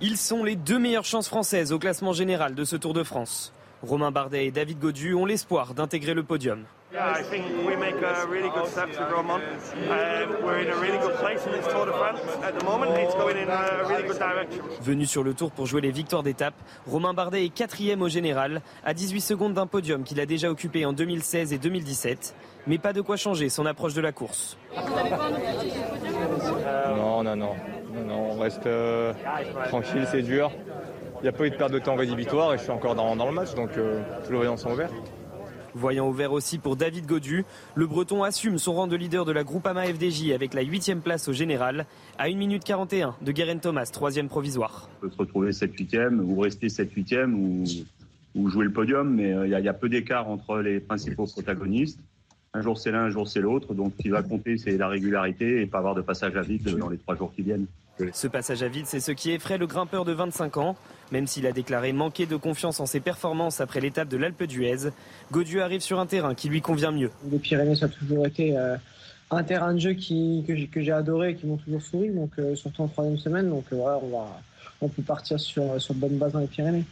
Ils 0.00 0.16
sont 0.16 0.44
les 0.44 0.56
deux 0.56 0.78
meilleures 0.78 1.04
chances 1.04 1.28
françaises 1.28 1.72
au 1.72 1.78
classement 1.78 2.12
général 2.12 2.54
de 2.54 2.64
ce 2.64 2.76
Tour 2.76 2.92
de 2.92 3.02
France. 3.02 3.52
Romain 3.82 4.10
Bardet 4.10 4.46
et 4.46 4.50
David 4.50 4.78
Godu 4.78 5.14
ont 5.14 5.24
l'espoir 5.24 5.72
d'intégrer 5.72 6.14
le 6.14 6.22
podium. 6.22 6.64
Yeah, 6.92 7.14
I 7.16 7.22
think 7.22 7.44
we 7.64 7.76
make 7.76 8.02
a 8.02 8.26
really 8.26 8.50
good 8.50 8.66
steps 8.66 8.98
with 8.98 9.10
Roman. 9.12 9.40
Um, 9.40 10.42
we're 10.42 10.58
in 10.58 10.70
a 10.70 10.74
really 10.74 10.98
good 10.98 11.14
place 11.20 11.46
in 11.46 11.52
this 11.52 11.64
Tour 11.68 11.86
de 11.86 11.92
France 11.92 12.18
at 12.42 12.58
the 12.58 12.64
moment. 12.64 12.90
It's 12.98 13.14
going 13.14 13.36
in 13.36 13.48
a 13.48 13.84
really 13.88 14.08
good 14.08 14.18
direction. 14.18 14.64
Venu 14.82 15.06
sur 15.06 15.22
le 15.22 15.32
tour 15.34 15.52
pour 15.52 15.66
jouer 15.66 15.82
les 15.82 15.92
victoires 15.92 16.24
d'étape, 16.24 16.54
Romain 16.88 17.14
Bardet 17.14 17.44
est 17.44 17.48
quatrième 17.50 18.02
au 18.02 18.08
général, 18.08 18.60
à 18.84 18.92
18 18.92 19.20
secondes 19.20 19.54
d'un 19.54 19.68
podium 19.68 20.02
qu'il 20.02 20.18
a 20.18 20.26
déjà 20.26 20.50
occupé 20.50 20.84
en 20.84 20.92
2016 20.92 21.52
et 21.52 21.58
2017. 21.58 22.34
Mais 22.66 22.78
pas 22.78 22.92
de 22.92 23.02
quoi 23.02 23.16
changer 23.16 23.50
son 23.50 23.66
approche 23.66 23.94
de 23.94 24.00
la 24.00 24.10
course. 24.10 24.58
Non, 26.96 27.22
non, 27.22 27.36
non. 27.36 27.54
non, 27.94 28.04
non 28.04 28.30
on 28.32 28.40
reste 28.40 28.66
euh, 28.66 29.12
tranquille, 29.68 30.08
c'est 30.10 30.22
dur. 30.22 30.50
Il 31.20 31.22
n'y 31.22 31.28
a 31.28 31.32
pas 31.32 31.46
eu 31.46 31.50
de 31.50 31.56
perte 31.56 31.70
de 31.70 31.78
temps 31.78 31.94
rédhibitoire 31.94 32.54
et 32.54 32.58
je 32.58 32.62
suis 32.62 32.72
encore 32.72 32.96
dans, 32.96 33.14
dans 33.14 33.26
le 33.26 33.32
match, 33.32 33.54
donc 33.54 33.76
euh, 33.76 34.02
tous 34.24 34.32
les 34.32 34.38
voyants 34.38 34.56
sont 34.56 34.72
ouverts. 34.72 34.90
Voyant 35.74 36.08
ouvert 36.08 36.32
aussi 36.32 36.58
pour 36.58 36.76
David 36.76 37.06
Godu, 37.06 37.44
le 37.74 37.86
Breton 37.86 38.22
assume 38.22 38.58
son 38.58 38.74
rang 38.74 38.86
de 38.86 38.96
leader 38.96 39.24
de 39.24 39.32
la 39.32 39.44
Groupama 39.44 39.84
FDJ 39.84 40.32
avec 40.32 40.54
la 40.54 40.62
8 40.62 41.00
place 41.02 41.28
au 41.28 41.32
général, 41.32 41.86
à 42.18 42.24
1 42.24 42.34
minute 42.34 42.64
41 42.64 43.14
de 43.22 43.32
Guerin 43.32 43.58
Thomas, 43.58 43.88
troisième 43.92 44.28
provisoire. 44.28 44.88
On 44.98 45.06
peut 45.06 45.10
se 45.12 45.18
retrouver 45.18 45.50
7-8e 45.50 46.20
ou 46.20 46.40
rester 46.40 46.68
7-8e 46.68 47.32
ou, 47.32 47.64
ou, 48.34 48.48
jouer 48.48 48.64
le 48.64 48.72
podium, 48.72 49.14
mais 49.14 49.34
il 49.44 49.48
y, 49.48 49.62
y, 49.62 49.68
a 49.68 49.74
peu 49.74 49.88
d'écart 49.88 50.28
entre 50.28 50.58
les 50.58 50.80
principaux 50.80 51.26
protagonistes. 51.26 52.00
Un 52.52 52.62
jour 52.62 52.78
c'est 52.78 52.90
l'un, 52.90 53.04
un 53.04 53.10
jour 53.10 53.28
c'est 53.28 53.40
l'autre, 53.40 53.74
donc 53.74 53.92
ce 53.96 54.02
qui 54.02 54.08
va 54.08 54.22
compter 54.22 54.58
c'est 54.58 54.76
la 54.76 54.88
régularité 54.88 55.60
et 55.62 55.66
pas 55.66 55.78
avoir 55.78 55.94
de 55.94 56.02
passage 56.02 56.36
à 56.36 56.42
vide 56.42 56.76
dans 56.76 56.88
les 56.88 56.98
trois 56.98 57.14
jours 57.14 57.32
qui 57.34 57.42
viennent. 57.42 57.66
Ce 58.12 58.26
passage 58.26 58.62
à 58.62 58.68
vide, 58.68 58.86
c'est 58.86 59.00
ce 59.00 59.12
qui 59.12 59.30
effraie 59.30 59.58
le 59.58 59.66
grimpeur 59.66 60.04
de 60.04 60.12
25 60.12 60.56
ans. 60.56 60.76
Même 61.12 61.26
s'il 61.26 61.46
a 61.46 61.52
déclaré 61.52 61.92
manquer 61.92 62.26
de 62.26 62.36
confiance 62.36 62.80
en 62.80 62.86
ses 62.86 63.00
performances 63.00 63.60
après 63.60 63.80
l'étape 63.80 64.08
de 64.08 64.16
l'Alpe 64.16 64.44
d'Huez, 64.44 64.90
Godieu 65.32 65.62
arrive 65.62 65.80
sur 65.80 66.00
un 66.00 66.06
terrain 66.06 66.34
qui 66.34 66.48
lui 66.48 66.62
convient 66.62 66.92
mieux. 66.92 67.10
Les 67.30 67.38
Pyrénées, 67.38 67.74
ça 67.74 67.86
a 67.86 67.88
toujours 67.88 68.26
été 68.26 68.56
euh, 68.56 68.76
un 69.30 69.42
terrain 69.42 69.74
de 69.74 69.78
jeu 69.78 69.92
qui, 69.92 70.44
que 70.46 70.80
j'ai 70.80 70.92
adoré 70.92 71.30
et 71.30 71.34
qui 71.36 71.46
m'ont 71.46 71.56
toujours 71.56 71.82
souri, 71.82 72.10
donc, 72.10 72.30
euh, 72.38 72.54
surtout 72.54 72.82
en 72.82 72.88
troisième 72.88 73.18
semaine. 73.18 73.50
Donc 73.50 73.64
euh, 73.72 73.76
voilà, 73.76 73.98
on, 74.02 74.08
va, 74.08 74.40
on 74.80 74.88
peut 74.88 75.02
partir 75.02 75.38
sur, 75.38 75.80
sur 75.80 75.94
de 75.94 76.00
bonnes 76.00 76.16
bases 76.16 76.32
dans 76.32 76.40
les 76.40 76.46
Pyrénées. 76.46 76.84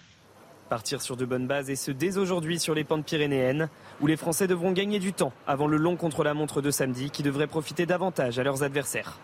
Partir 0.69 1.01
sur 1.01 1.17
de 1.17 1.25
bonnes 1.25 1.47
bases 1.47 1.71
et 1.71 1.77
ce 1.77 1.91
dès 1.91 2.19
aujourd'hui 2.19 2.59
sur 2.59 2.75
les 2.75 2.85
pentes 2.85 3.07
pyrénéennes, 3.07 3.71
où 4.03 4.07
les 4.07 4.17
Français 4.17 4.47
devront 4.47 4.73
gagner 4.73 4.99
du 4.99 5.15
temps 5.15 5.33
avant 5.47 5.67
le 5.67 5.79
long 5.79 5.97
contre-la-montre 5.97 6.61
de 6.61 6.71
samedi 6.71 7.11
qui 7.11 7.23
devrait 7.23 7.47
profiter 7.47 7.87
davantage 7.87 8.39
à 8.39 8.43
leurs 8.43 8.63
adversaires. 8.63 9.19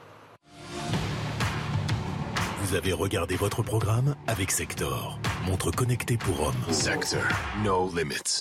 Vous 2.74 2.78
avez 2.78 2.92
regardé 2.92 3.36
votre 3.36 3.62
programme 3.62 4.16
avec 4.26 4.50
Sector, 4.50 5.20
montre 5.46 5.70
connectée 5.70 6.16
pour 6.16 6.48
hommes. 6.48 6.72
Sector, 6.72 7.22
no 7.62 7.88
limits. 7.94 8.40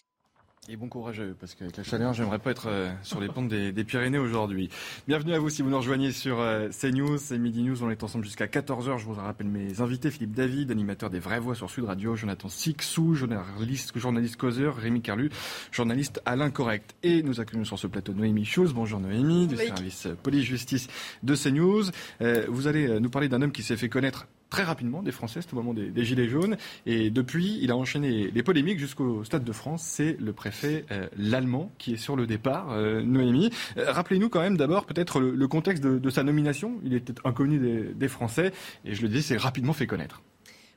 Et 0.70 0.78
bon 0.78 0.88
courage 0.88 1.20
à 1.20 1.24
eux, 1.24 1.36
parce 1.38 1.56
qu'avec 1.56 1.76
la 1.76 1.84
chaleur, 1.84 2.14
j'aimerais 2.14 2.40
pas 2.40 2.52
être 2.52 2.68
euh, 2.68 2.90
sur 3.02 3.20
les 3.20 3.28
pentes 3.28 3.50
des, 3.50 3.74
des 3.74 3.84
Pyrénées 3.84 4.18
aujourd'hui. 4.18 4.70
Bienvenue 5.10 5.34
à 5.34 5.40
vous 5.40 5.50
si 5.50 5.62
vous 5.62 5.70
nous 5.70 5.78
rejoignez 5.78 6.14
sur 6.14 6.40
euh, 6.40 6.70
CNews, 6.70 7.18
c'est 7.18 7.38
Midi 7.38 7.64
News, 7.64 7.84
on 7.84 7.90
est 7.90 8.02
ensemble 8.02 8.24
jusqu'à 8.24 8.46
14h. 8.46 8.98
Je 8.98 9.04
vous 9.04 9.14
rappelle 9.14 9.48
mes 9.48 9.82
invités, 9.82 10.10
Philippe 10.10 10.32
David, 10.32 10.72
animateur 10.72 11.10
des 11.10 11.20
Vraies 11.20 11.42
Voix 11.42 11.54
sur 11.54 11.70
Sud 11.70 11.84
Radio, 11.84 12.16
Jonathan 12.16 12.48
Sixou, 12.48 13.14
journaliste, 13.14 13.98
journaliste 13.98 14.38
causeur, 14.38 14.78
Rémi 14.78 15.02
Carlu, 15.02 15.32
journaliste 15.74 16.22
à 16.26 16.38
l'incorrect. 16.38 16.96
Et 17.04 17.24
nous 17.24 17.42
accueillons 17.42 17.66
sur 17.66 17.78
ce 17.78 17.88
plateau 17.88 18.14
Noémie 18.14 18.46
Chose. 18.46 18.74
Bonjour 18.74 19.02
Noémie, 19.02 19.48
du 19.48 19.58
service 19.58 20.08
police-justice 20.24 20.88
de 21.24 21.36
CNews. 21.36 21.90
Euh, 22.22 22.46
vous 22.48 22.68
allez 22.68 23.02
nous 23.02 23.10
parler 23.10 23.28
d'un 23.28 23.42
homme 23.42 23.52
qui 23.52 23.64
s'est 23.64 23.76
fait 23.76 23.90
connaître 23.90 24.28
très 24.54 24.64
rapidement 24.64 25.02
des 25.02 25.12
Français, 25.12 25.42
c'était 25.42 25.54
au 25.54 25.64
moment 25.64 25.74
des, 25.74 26.06
Gilets 26.06 26.30
jaunes. 26.30 26.58
Et 26.86 27.10
depuis, 27.10 27.58
il 27.64 27.72
a 27.72 27.76
enchaîné 27.76 28.30
les 28.30 28.44
polémiques 28.44 28.78
jusqu'au 28.78 29.24
Stade 29.24 29.44
de 29.44 29.52
France. 29.52 29.82
C'est 29.82 30.16
le 30.20 30.32
préfet 30.32 30.86
euh, 30.92 31.08
l'allemand 31.18 31.72
qui 31.80 31.94
est 31.94 31.98
sur 31.98 32.16
le 32.16 32.28
départ, 32.28 32.68
euh, 32.70 33.02
Noémie. 33.02 33.50
Euh, 33.78 33.92
Rappelez-nous 33.92 34.30
quand 34.30 34.42
même 34.42 34.56
d'abord 34.56 34.86
peut-être 34.86 35.20
le, 35.20 35.48
contexte 35.48 35.84
de, 35.84 35.98
de, 35.98 36.10
sa 36.12 36.22
nomination. 36.22 36.76
Il 36.84 36.94
était 36.94 37.16
inconnu 37.26 37.58
des, 37.58 37.96
des 37.96 38.08
Français 38.08 38.52
et 38.86 38.94
je 38.94 39.02
le 39.02 39.08
dis, 39.08 39.24
c'est 39.24 39.38
rapidement 39.38 39.74
fait 39.74 39.88
connaître. 39.88 40.22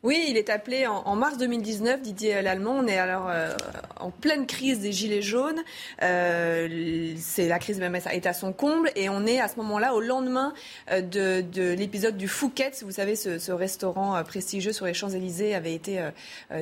Oui, 0.07 0.25
il 0.29 0.37
est 0.37 0.51
appelé 0.51 0.87
en, 0.87 1.17
mars 1.17 1.37
2019, 1.37 2.01
Didier 2.01 2.41
Lallemand. 2.41 2.77
On 2.79 2.87
est 2.87 2.97
alors 2.97 3.27
euh, 3.29 3.53
en 3.99 4.13
pleine 4.13 4.47
crise 4.47 4.79
des 4.79 4.93
Gilets 4.93 5.21
jaunes. 5.21 5.59
Euh, 6.01 7.13
c'est 7.19 7.49
la 7.49 7.59
crise 7.59 7.81
même 7.81 7.97
est 7.97 8.27
à 8.27 8.33
son 8.33 8.53
comble. 8.53 8.93
Et 8.95 9.09
on 9.09 9.27
est 9.27 9.41
à 9.41 9.49
ce 9.49 9.57
moment-là 9.57 9.95
au 9.95 10.01
lendemain 10.01 10.55
euh, 10.93 11.01
de, 11.01 11.41
de 11.41 11.73
l'épisode 11.73 12.17
du 12.17 12.29
Fouquet. 12.29 12.71
Vous 12.83 12.93
savez, 12.93 13.17
ce, 13.17 13.51
restaurant 13.51 14.23
prestigieux 14.23 14.73
sur 14.73 14.87
les 14.87 14.95
Champs-Élysées 14.95 15.57
avait 15.57 15.75
été 15.75 16.01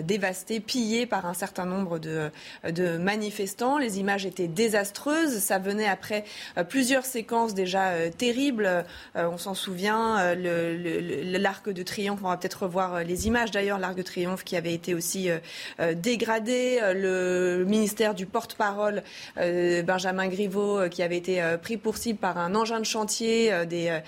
dévasté, 0.02 0.60
pillé 0.60 1.04
par 1.04 1.26
un 1.26 1.34
certain 1.34 1.66
nombre 1.66 1.98
de, 1.98 2.30
de, 2.66 2.96
manifestants. 2.96 3.76
Les 3.76 3.98
images 3.98 4.24
étaient 4.24 4.48
désastreuses. 4.48 5.40
Ça 5.40 5.58
venait 5.58 5.88
après 5.88 6.24
plusieurs 6.70 7.04
séquences 7.04 7.52
déjà 7.52 8.10
terribles. 8.16 8.86
on 9.14 9.36
s'en 9.36 9.52
souvient, 9.52 10.34
l'arc 10.34 11.68
de 11.68 11.82
triomphe. 11.82 12.20
On 12.22 12.28
va 12.28 12.38
peut-être 12.38 12.62
revoir 12.62 13.04
les 13.04 13.26
images 13.26 13.33
d'ailleurs, 13.52 13.78
l'Arc 13.78 13.96
de 13.96 14.02
Triomphe 14.02 14.44
qui 14.44 14.56
avait 14.56 14.72
été 14.72 14.94
aussi 14.94 15.30
euh, 15.30 15.38
euh, 15.80 15.94
dégradé, 15.94 16.80
le 16.94 17.64
ministère 17.66 18.14
du 18.14 18.26
porte-parole 18.26 19.02
euh, 19.38 19.82
Benjamin 19.82 20.28
Griveaux 20.28 20.88
qui 20.88 21.02
avait 21.02 21.16
été 21.16 21.42
pris 21.62 21.76
pour 21.76 21.96
cible 21.96 22.18
par 22.18 22.38
un 22.38 22.54
engin 22.54 22.80
de 22.80 22.84
chantier, 22.84 23.52
des, 23.66 23.98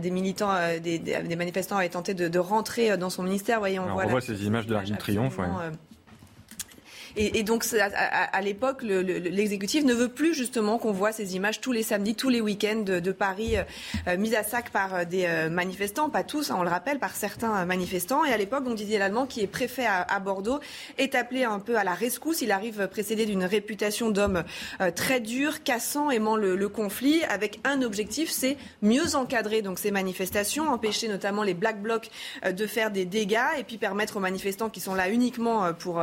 des 0.00 0.10
militants, 0.10 0.54
des, 0.82 0.98
des, 0.98 1.36
manifestants 1.36 1.76
avaient 1.76 1.88
tenté 1.88 2.14
de, 2.14 2.28
de, 2.28 2.38
rentrer 2.38 2.96
dans 2.96 3.10
son 3.10 3.22
ministère. 3.22 3.58
Voyez, 3.58 3.78
on, 3.78 3.84
Alors, 3.84 3.94
voit, 3.94 4.06
on 4.06 4.10
voit 4.10 4.20
ces 4.20 4.46
images 4.46 4.66
de 4.66 4.74
l'Arc 4.74 4.86
de 4.86 4.96
Triomphe. 4.96 5.38
Ouais. 5.38 5.46
Et, 7.16 7.42
donc, 7.42 7.64
à, 7.74 8.40
l'époque, 8.40 8.82
l'exécutif 8.82 9.82
le, 9.82 9.88
le, 9.88 9.94
ne 9.94 9.98
veut 9.98 10.08
plus 10.08 10.34
justement 10.34 10.78
qu'on 10.78 10.92
voit 10.92 11.12
ces 11.12 11.36
images 11.36 11.60
tous 11.60 11.72
les 11.72 11.82
samedis, 11.82 12.14
tous 12.14 12.28
les 12.28 12.40
week-ends 12.40 12.84
de, 12.84 13.12
Paris 13.12 13.56
euh, 14.06 14.16
mises 14.16 14.34
à 14.34 14.42
sac 14.42 14.70
par 14.70 15.04
des 15.06 15.24
euh, 15.26 15.50
manifestants, 15.50 16.08
pas 16.10 16.22
tous, 16.22 16.50
hein, 16.50 16.56
on 16.58 16.62
le 16.62 16.70
rappelle, 16.70 16.98
par 16.98 17.14
certains 17.14 17.64
manifestants. 17.64 18.24
Et 18.24 18.32
à 18.32 18.36
l'époque, 18.36 18.64
donc 18.64 18.76
Didier 18.76 18.98
Lallemand, 18.98 19.26
qui 19.26 19.40
est 19.40 19.46
préfet 19.46 19.86
à, 19.86 20.20
Bordeaux, 20.20 20.60
est 20.98 21.14
appelé 21.14 21.44
un 21.44 21.58
peu 21.58 21.76
à 21.76 21.84
la 21.84 21.94
rescousse. 21.94 22.42
Il 22.42 22.52
arrive 22.52 22.88
précédé 22.88 23.26
d'une 23.26 23.44
réputation 23.44 24.10
d'homme 24.10 24.44
euh, 24.80 24.90
très 24.90 25.20
dur, 25.20 25.62
cassant, 25.62 26.10
aimant 26.10 26.36
le, 26.36 26.68
conflit, 26.68 27.24
avec 27.24 27.58
un 27.64 27.82
objectif, 27.82 28.30
c'est 28.30 28.56
mieux 28.80 29.16
encadrer 29.16 29.60
donc 29.60 29.78
ces 29.78 29.90
manifestations, 29.90 30.68
empêcher 30.68 31.08
notamment 31.08 31.42
les 31.42 31.54
black 31.54 31.82
blocs 31.82 32.10
euh, 32.44 32.52
de 32.52 32.66
faire 32.66 32.90
des 32.90 33.04
dégâts, 33.04 33.38
et 33.58 33.64
puis 33.64 33.76
permettre 33.76 34.16
aux 34.16 34.20
manifestants 34.20 34.70
qui 34.70 34.80
sont 34.80 34.94
là 34.94 35.08
uniquement 35.08 35.72
pour, 35.74 36.02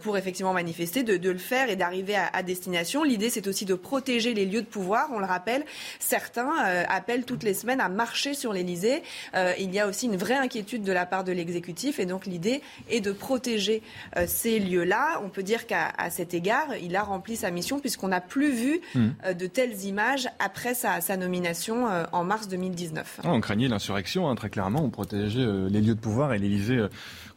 pour 0.00 0.16
effectivement 0.16 0.37
manifester, 0.52 1.02
de, 1.02 1.16
de 1.16 1.30
le 1.30 1.38
faire 1.38 1.70
et 1.70 1.76
d'arriver 1.76 2.16
à, 2.16 2.26
à, 2.32 2.42
destination. 2.42 3.02
L'idée, 3.02 3.30
c'est 3.30 3.46
aussi 3.46 3.64
de 3.64 3.74
protéger 3.74 4.34
les 4.34 4.46
lieux 4.46 4.62
de 4.62 4.66
pouvoir. 4.66 5.08
On 5.12 5.18
le 5.18 5.26
rappelle, 5.26 5.64
certains 5.98 6.50
euh, 6.66 6.84
appellent 6.88 7.24
toutes 7.24 7.42
les 7.42 7.54
semaines 7.54 7.80
à 7.80 7.88
marcher 7.88 8.34
sur 8.34 8.52
l'Elysée. 8.52 9.02
Euh, 9.34 9.52
il 9.58 9.72
y 9.74 9.78
a 9.78 9.86
aussi 9.86 10.06
une 10.06 10.16
vraie 10.16 10.36
inquiétude 10.36 10.82
de 10.82 10.92
la 10.92 11.06
part 11.06 11.24
de 11.24 11.32
l'exécutif 11.32 11.98
et 11.98 12.06
donc 12.06 12.26
l'idée 12.26 12.62
est 12.90 13.00
de 13.00 13.12
protéger 13.12 13.82
euh, 14.16 14.24
ces 14.26 14.58
lieux-là. 14.58 15.20
On 15.24 15.28
peut 15.28 15.42
dire 15.42 15.66
qu'à 15.66 15.92
cet 16.10 16.34
égard, 16.34 16.68
il 16.82 16.96
a 16.96 17.02
rempli 17.02 17.36
sa 17.36 17.50
mission 17.50 17.80
puisqu'on 17.80 18.08
n'a 18.08 18.20
plus 18.20 18.52
vu 18.52 18.80
mmh. 18.94 19.34
de 19.38 19.46
telles 19.46 19.84
images 19.84 20.28
après 20.38 20.74
sa, 20.74 21.00
sa 21.00 21.16
nomination 21.16 21.86
en 22.12 22.24
mars 22.24 22.48
2019. 22.48 23.20
Oh, 23.24 23.28
on 23.28 23.40
craignait 23.40 23.68
l'insurrection, 23.68 24.28
hein, 24.28 24.34
très 24.34 24.50
clairement. 24.50 24.82
On 24.82 24.90
protégeait 24.90 25.46
les 25.68 25.80
lieux 25.80 25.94
de 25.94 26.00
pouvoir 26.00 26.32
et 26.32 26.38
l'Elysée 26.38 26.88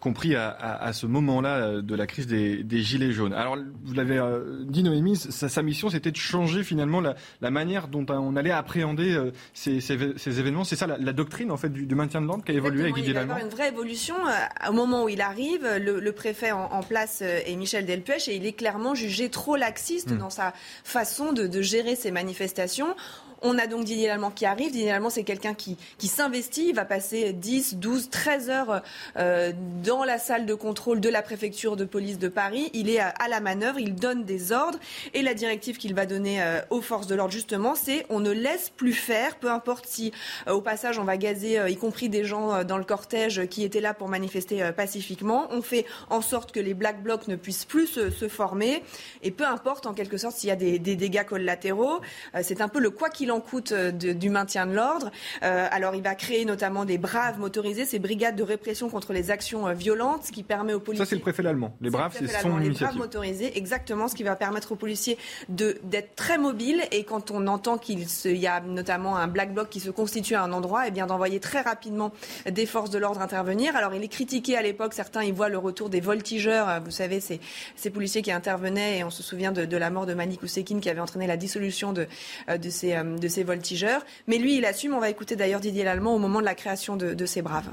compris 0.02 0.36
à, 0.36 0.50
à, 0.50 0.84
à 0.88 0.94
ce 0.94 1.06
moment-là 1.06 1.82
de 1.82 1.96
la 1.96 2.08
crise 2.08 2.28
des, 2.28 2.64
des 2.64 2.82
Gilets 2.82 3.12
jaunes. 3.12 3.34
Alors, 3.34 3.56
vous 3.84 3.94
l'avez 3.94 4.18
euh, 4.18 4.64
dit, 4.66 4.84
Noémie, 4.84 5.16
sa, 5.16 5.48
sa 5.48 5.62
mission, 5.62 5.90
c'était 5.90 6.12
de 6.12 6.18
changer 6.18 6.64
finalement 6.64 7.00
la, 7.00 7.16
la, 7.40 7.52
manière 7.52 7.88
dont 7.88 8.06
on 8.10 8.36
allait 8.36 8.52
appréhender 8.52 9.14
euh, 9.14 9.32
ces, 9.54 9.80
ces, 9.80 9.98
ces, 10.18 10.40
événements. 10.40 10.64
C'est 10.64 10.76
ça 10.76 10.88
la, 10.88 10.98
la, 10.98 11.14
doctrine 11.14 11.52
en 11.52 11.58
fait 11.58 11.70
du, 11.70 11.86
du 11.86 11.96
maintien 11.96 12.20
de 12.20 12.26
l'ordre 12.26 12.44
qui 12.44 12.52
a 12.52 12.56
évolué 12.56 12.82
avec 12.82 12.96
Didier 12.96 13.14
Lallemand. 13.14 13.36
Il 13.36 13.38
va 13.38 13.40
y 13.40 13.44
avoir 13.44 13.52
une 13.52 13.58
vraie 13.58 13.70
évolution. 13.70 14.16
Euh, 14.28 14.70
au 14.70 14.74
moment 14.74 15.04
où 15.04 15.10
il 15.10 15.22
arrive, 15.22 15.68
le, 15.80 16.00
le 16.00 16.12
préfet 16.12 16.52
en, 16.52 16.64
en, 16.66 16.82
place 16.82 17.22
est 17.22 17.56
Michel 17.56 17.86
Delpech 17.86 18.28
et 18.28 18.36
il 18.36 18.46
est 18.46 18.54
clairement 18.54 18.96
jugé 18.96 19.30
trop 19.30 19.56
laxiste 19.56 20.12
mmh. 20.12 20.18
dans 20.18 20.32
sa 20.32 20.54
façon 20.84 21.32
de, 21.32 21.46
de 21.46 21.62
gérer 21.62 21.96
ces 21.96 22.10
manifestations 22.12 22.96
On 23.44 23.58
a 23.58 23.66
donc 23.66 23.86
Didier 23.86 24.08
Lallemand 24.08 24.30
qui 24.30 24.46
arrive. 24.46 24.72
Didier 24.72 24.90
Lallemand, 24.90 25.10
c'est 25.10 25.24
quelqu'un 25.24 25.56
qui, 25.56 25.76
qui 25.98 26.08
s'investit. 26.08 26.68
Il 26.70 26.76
va 26.76 26.86
passer 26.86 27.34
10, 27.34 27.78
12, 27.78 28.12
13 28.12 28.50
heures 28.52 28.84
euh, 29.18 29.52
dans 29.84 30.04
la 30.04 30.20
salle 30.20 30.46
de 30.46 30.54
contrôle 30.54 31.00
de 31.00 31.10
la 31.10 31.24
préfecture 31.24 31.76
de 31.76 31.84
police 31.84 32.20
de 32.20 32.28
Paris. 32.28 32.70
Il 32.74 32.88
est 32.88 33.00
à, 33.00 33.28
la 33.28 33.40
manœuvre, 33.40 33.80
il 33.80 33.96
donne 33.96 34.26
des 34.26 34.52
ordres. 34.52 34.78
Et 35.16 35.24
la 35.24 35.34
directive 35.34 35.78
qu'il 35.78 35.96
va 35.96 36.06
donner 36.06 36.44
euh, 36.44 36.60
aux 36.70 36.82
forces 36.82 37.08
de 37.08 37.16
l'ordre, 37.16 37.34
justement, 37.34 37.74
c'est 37.74 38.06
on 38.10 38.20
ne 38.20 38.30
laisse 38.30 38.70
plus 38.70 38.94
faire, 38.94 39.36
peu 39.38 39.50
importe 39.50 39.88
si 39.88 40.12
euh, 40.48 40.54
au 40.54 40.62
passage 40.62 41.00
on 41.00 41.04
va 41.04 41.18
gazer, 41.18 41.68
y 41.68 41.78
compris 41.78 42.10
des 42.10 42.24
gens 42.24 42.64
dans 42.64 42.78
le 42.78 42.84
cortège 42.84 43.48
qui 43.48 43.64
étaient 43.64 43.82
là 43.82 43.96
pour 43.96 44.08
manifester 44.08 44.70
pacifiquement. 44.76 45.48
On 45.50 45.64
fait 45.64 45.86
en 46.12 46.22
sorte 46.22 46.52
que 46.52 46.60
les 46.60 46.76
black 46.76 47.02
blocs 47.02 47.28
ne 47.28 47.36
puissent 47.36 47.66
plus 47.66 47.88
se, 47.88 48.28
former. 48.28 48.84
Et 49.24 49.32
peu 49.32 49.46
importe, 49.46 49.88
en 49.88 49.94
quelque 49.94 50.18
sorte, 50.18 50.36
s'il 50.36 50.50
y 50.50 50.52
a 50.52 50.56
des, 50.56 50.78
des 50.78 50.96
dégâts 50.96 51.26
collatéraux, 51.26 52.02
c'est 52.44 52.62
un 52.62 52.68
peu 52.68 52.80
le 52.80 52.92
quoi 52.92 53.10
qu'il 53.10 53.31
en 53.32 53.42
coûte 53.42 53.74
du 53.74 54.30
maintien 54.30 54.66
de 54.66 54.74
l'ordre. 54.74 55.12
alors 55.42 55.96
il 55.96 56.04
va 56.04 56.16
créer 56.16 56.46
notamment 56.46 56.86
des 56.86 56.98
braves 56.98 57.40
motorisés, 57.40 57.86
ces 57.86 58.00
brigades 58.00 58.36
de 58.36 58.44
répression 58.44 58.90
contre 58.90 59.14
les 59.14 59.32
actions 59.32 59.68
euh, 59.68 59.74
violentes, 59.74 60.26
ce 60.26 60.32
qui 60.32 60.44
permet 60.44 60.74
aux 60.74 60.80
policiers. 60.80 61.06
Ça, 61.06 61.10
c'est 61.10 61.16
le 61.16 61.22
préfet 61.22 61.46
allemand. 61.46 61.76
Les 61.82 61.90
braves, 61.90 62.16
c'est 62.18 62.28
son 62.28 62.58
Les 62.58 62.70
braves 62.70 62.98
motorisés, 62.98 63.58
exactement, 63.58 64.08
ce 64.08 64.16
qui 64.16 64.24
va 64.24 64.36
permettre 64.36 64.72
aux 64.72 64.76
policiers 64.76 65.18
d'être 65.50 66.16
très 66.16 66.38
mobiles. 66.38 66.82
Et 66.92 67.04
quand 67.04 67.32
on 67.32 67.48
entend 67.48 67.78
qu'il 67.78 68.06
y 68.26 68.48
a 68.48 68.62
notamment 68.62 69.18
un 69.18 69.28
black 69.28 69.54
bloc 69.54 69.70
qui 69.70 69.80
se 69.80 69.90
constitue 69.90 70.36
à 70.36 70.44
un 70.44 70.54
endroit, 70.54 70.86
et 70.86 70.90
eh 70.90 70.92
bien 70.92 71.08
d'envoyer 71.08 71.40
très 71.40 71.62
rapidement 71.62 72.12
des 72.50 72.66
forces 72.66 72.90
de 72.90 72.98
l'ordre 72.98 73.22
intervenir. 73.22 73.76
Alors, 73.76 73.94
il 73.94 74.04
est 74.04 74.08
critiqué 74.08 74.56
à 74.58 74.62
l'époque. 74.62 74.94
Certains 74.94 75.24
y 75.24 75.32
voient 75.32 75.50
le 75.50 75.58
retour 75.58 75.90
des 75.90 76.02
voltigeurs. 76.02 76.70
Euh, 76.70 76.80
vous 76.80 76.92
savez, 76.92 77.20
ces, 77.20 77.40
ces 77.76 77.90
policiers 77.90 78.22
qui 78.22 78.32
intervenaient. 78.32 79.00
Et 79.00 79.04
on 79.04 79.10
se 79.10 79.24
souvient 79.24 79.52
de, 79.52 79.78
la 79.78 79.90
mort 79.90 80.06
de 80.06 80.14
Manik 80.14 80.44
Oussekine 80.44 80.82
qui 80.82 80.90
avait 80.90 81.00
entraîné 81.00 81.28
la 81.28 81.38
dissolution 81.38 81.94
de, 81.94 82.08
euh, 82.50 82.58
de, 82.58 82.70
ces, 82.70 82.96
de 83.22 83.30
ces 83.30 83.44
voltigeurs. 83.44 84.04
Mais 84.28 84.38
lui, 84.38 84.58
il 84.58 84.66
assume. 84.66 84.94
On 84.94 85.00
va 85.00 85.10
écouter 85.10 85.38
d'ailleurs 85.38 85.62
Didier 85.62 85.86
Lallemand 85.86 86.14
au 86.14 86.20
moment 86.20 86.42
de 86.42 86.46
la 86.46 86.56
création 86.56 86.98
de, 86.98 87.14
de 87.14 87.26
ces 87.26 87.42
braves. 87.42 87.70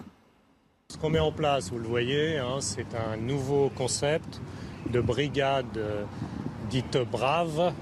Ce 0.91 0.97
qu'on 0.97 1.11
met 1.11 1.19
en 1.19 1.33
place, 1.33 1.71
vous 1.71 1.79
le 1.79 1.89
voyez, 1.89 2.39
hein, 2.39 2.59
c'est 2.61 2.95
un 2.95 3.17
nouveau 3.17 3.71
concept 3.77 4.41
de 4.91 5.01
brigade 5.01 5.67
euh, 5.77 6.05
dite 6.71 6.97
brave 6.97 7.73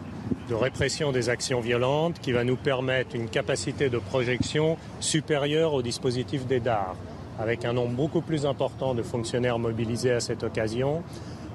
de 0.48 0.54
répression 0.54 1.12
des 1.12 1.28
actions 1.28 1.60
violentes 1.60 2.18
qui 2.20 2.32
va 2.32 2.44
nous 2.44 2.56
permettre 2.56 3.14
une 3.14 3.28
capacité 3.28 3.88
de 3.90 3.98
projection 3.98 4.76
supérieure 5.00 5.74
au 5.74 5.82
dispositif 5.82 6.46
des 6.46 6.60
DAR, 6.60 6.96
avec 7.38 7.64
un 7.64 7.72
nombre 7.72 7.94
beaucoup 7.94 8.22
plus 8.22 8.46
important 8.46 8.94
de 8.94 9.02
fonctionnaires 9.02 9.58
mobilisés 9.58 10.12
à 10.12 10.20
cette 10.20 10.42
occasion, 10.42 11.02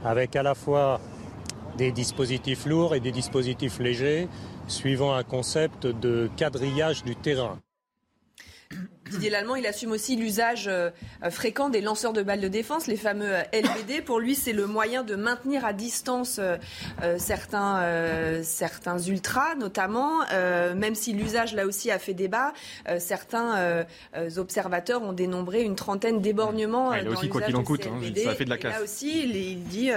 avec 0.05 0.35
à 0.35 0.43
la 0.43 0.55
fois 0.55 0.99
des 1.77 1.91
dispositifs 1.91 2.65
lourds 2.65 2.95
et 2.95 2.99
des 2.99 3.11
dispositifs 3.11 3.79
légers, 3.79 4.27
suivant 4.71 5.13
un 5.13 5.23
concept 5.23 5.85
de 5.85 6.29
quadrillage 6.37 7.03
du 7.03 7.15
terrain. 7.15 7.59
Didier 9.11 9.29
Lallemand, 9.29 9.55
il 9.55 9.67
assume 9.67 9.91
aussi 9.91 10.15
l'usage 10.15 10.67
euh, 10.67 10.89
fréquent 11.29 11.69
des 11.69 11.81
lanceurs 11.81 12.13
de 12.13 12.23
balles 12.23 12.39
de 12.39 12.47
défense, 12.47 12.87
les 12.87 12.95
fameux 12.95 13.35
euh, 13.35 13.41
LBD. 13.53 14.01
Pour 14.05 14.19
lui, 14.19 14.35
c'est 14.35 14.53
le 14.53 14.67
moyen 14.67 15.03
de 15.03 15.15
maintenir 15.15 15.65
à 15.65 15.73
distance 15.73 16.39
euh, 16.39 16.57
certains, 17.17 18.41
certains 18.43 18.97
ultras, 18.99 19.55
notamment, 19.55 20.19
même 20.75 20.95
si 20.95 21.13
l'usage 21.13 21.53
là 21.53 21.65
aussi 21.65 21.91
a 21.91 21.99
fait 21.99 22.13
débat. 22.13 22.53
certains 22.99 23.85
observateurs 24.37 25.01
ont 25.01 25.13
dénombré 25.13 25.63
une 25.63 25.75
trentaine 25.75 26.21
d'éborgnements. 26.21 26.91
Ah, 26.91 26.97
a 26.97 27.09
aussi, 27.09 27.27
quoi 27.29 27.41
qu'il 27.41 27.55
en 27.55 27.63
coûte, 27.63 27.87
hein, 27.87 27.99
ça 28.23 28.31
a 28.31 28.35
fait 28.35 28.45
de 28.45 28.49
la 28.49 28.57
casse. 28.57 28.73
là 28.73 28.83
aussi, 28.83 29.23
il, 29.23 29.63
dit, 29.63 29.91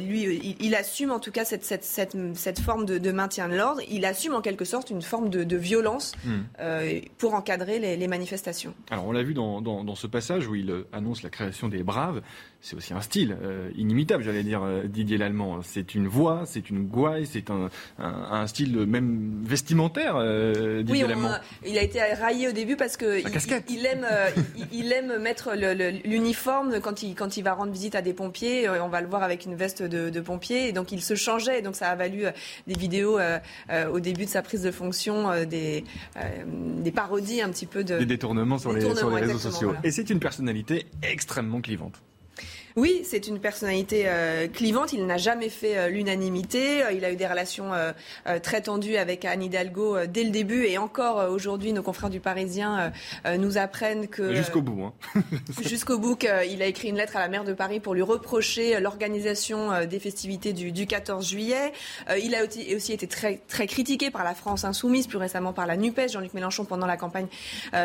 lui, 0.00 0.56
il, 0.60 0.74
assume 0.74 1.10
en 1.10 1.20
tout 1.20 1.32
cas 1.32 1.44
cette, 1.44 1.64
cette, 1.64 1.84
cette, 2.34 2.60
forme 2.60 2.84
de, 2.84 3.12
maintien 3.12 3.48
de 3.48 3.56
l'ordre. 3.56 3.80
Il 3.88 4.04
assume 4.04 4.34
en 4.34 4.40
quelque 4.40 4.64
sorte 4.64 4.90
une 4.90 5.02
forme 5.02 5.30
de, 5.30 5.56
violence 5.56 6.12
hmm. 6.24 6.42
pour 7.18 7.34
encadrer 7.34 7.78
les, 7.78 7.96
les 7.96 8.08
manifestations 8.08 8.25
alors 8.90 9.06
on 9.06 9.12
l'a 9.12 9.22
vu 9.22 9.34
dans, 9.34 9.94
ce 9.94 10.06
passage 10.06 10.46
où 10.46 10.54
il 10.54 10.70
euh, 10.70 10.88
annonce 10.92 11.22
la 11.22 11.30
création 11.30 11.68
des 11.68 11.82
Braves, 11.82 12.22
c'est 12.60 12.76
aussi 12.76 12.92
un 12.94 13.00
style 13.00 13.36
euh, 13.42 13.70
inimitable, 13.76 14.24
j'allais 14.24 14.42
dire, 14.42 14.62
euh, 14.62 14.84
Didier 14.84 15.18
Lallemand. 15.18 15.60
C'est 15.62 15.94
une 15.94 16.08
voix, 16.08 16.42
c'est 16.46 16.68
une 16.70 16.86
gouaille, 16.86 17.26
c'est 17.26 17.50
un, 17.50 17.70
un, 17.98 18.46
style 18.46 18.76
même 18.86 19.42
vestimentaire, 19.44 20.16
euh, 20.16 20.82
Didier 20.82 21.04
oui, 21.04 21.08
Lallemand. 21.08 21.36
il 21.64 21.78
a 21.78 21.82
été 21.82 22.00
raillé 22.00 22.48
au 22.48 22.52
début 22.52 22.76
parce 22.76 22.96
que 22.96 23.20
il, 23.20 23.86
aime, 23.86 24.06
il, 24.72 24.92
aime 24.92 25.18
mettre 25.18 25.52
l'uniforme 26.04 26.80
quand 26.80 27.02
il, 27.02 27.14
quand 27.14 27.36
il 27.36 27.42
va 27.42 27.52
rendre 27.52 27.72
visite 27.72 27.94
à 27.94 28.02
des 28.02 28.12
pompiers. 28.12 28.68
On 28.68 28.88
va 28.88 29.00
le 29.00 29.06
voir 29.06 29.22
avec 29.22 29.44
une 29.44 29.54
veste 29.54 29.82
de, 29.82 30.10
de 30.10 30.20
pompier, 30.20 30.68
et 30.68 30.72
donc 30.72 30.92
il 30.92 31.02
se 31.02 31.14
changeait. 31.14 31.62
Donc 31.62 31.76
ça 31.76 31.90
a 31.90 31.94
valu 31.94 32.24
des 32.66 32.74
vidéos 32.74 33.18
au 33.92 34.00
début 34.00 34.24
de 34.24 34.30
sa 34.30 34.42
prise 34.42 34.62
de 34.62 34.70
fonction, 34.70 35.44
des, 35.44 35.84
des 36.78 36.92
parodies 36.92 37.42
un 37.42 37.50
petit 37.50 37.66
peu 37.66 37.84
de 37.84 37.98
des 37.98 38.06
détournements 38.06 38.58
sur, 38.58 38.72
les, 38.72 38.80
sur 38.94 39.10
les, 39.10 39.20
réseaux 39.22 39.38
sociaux. 39.38 39.74
Et 39.84 39.90
c'est 39.90 40.10
une 40.10 40.20
personnalité 40.20 40.86
extrêmement 41.02 41.60
clivante. 41.60 42.02
Oui, 42.76 43.00
c'est 43.04 43.26
une 43.26 43.40
personnalité 43.40 44.04
euh, 44.06 44.48
clivante. 44.48 44.92
Il 44.92 45.06
n'a 45.06 45.16
jamais 45.16 45.48
fait 45.48 45.78
euh, 45.78 45.88
l'unanimité. 45.88 46.84
Euh, 46.84 46.92
il 46.92 47.06
a 47.06 47.10
eu 47.10 47.16
des 47.16 47.26
relations 47.26 47.70
très 48.42 48.60
tendues 48.60 48.96
avec 48.96 49.24
Anne 49.24 49.42
Hidalgo 49.42 50.04
dès 50.06 50.24
le 50.24 50.30
début. 50.30 50.64
Et 50.64 50.76
encore 50.76 51.30
aujourd'hui, 51.30 51.72
nos 51.72 51.82
confrères 51.82 52.10
du 52.10 52.20
Parisien 52.20 52.92
nous 53.38 53.56
apprennent 53.58 54.08
que... 54.08 54.34
Jusqu'au 54.34 54.60
bout. 54.60 54.84
Hein. 54.84 55.22
jusqu'au 55.62 55.98
bout 55.98 56.16
qu'il 56.16 56.62
a 56.62 56.66
écrit 56.66 56.88
une 56.88 56.96
lettre 56.96 57.16
à 57.16 57.20
la 57.20 57.28
maire 57.28 57.44
de 57.44 57.52
Paris 57.52 57.80
pour 57.80 57.94
lui 57.94 58.02
reprocher 58.02 58.78
l'organisation 58.80 59.84
des 59.86 59.98
festivités 59.98 60.52
du, 60.52 60.72
du 60.72 60.86
14 60.86 61.26
juillet. 61.26 61.72
il 62.22 62.34
a 62.34 62.44
aussi 62.74 62.92
été 62.92 63.06
très, 63.06 63.40
très 63.48 63.66
critiqué 63.66 64.10
par 64.10 64.24
la 64.24 64.34
France 64.34 64.64
insoumise, 64.64 65.06
plus 65.06 65.18
récemment 65.18 65.52
par 65.52 65.66
la 65.66 65.76
NUPES. 65.76 66.10
Jean-Luc 66.12 66.34
Mélenchon, 66.34 66.64
pendant 66.64 66.86
la 66.86 66.96
campagne 66.96 67.28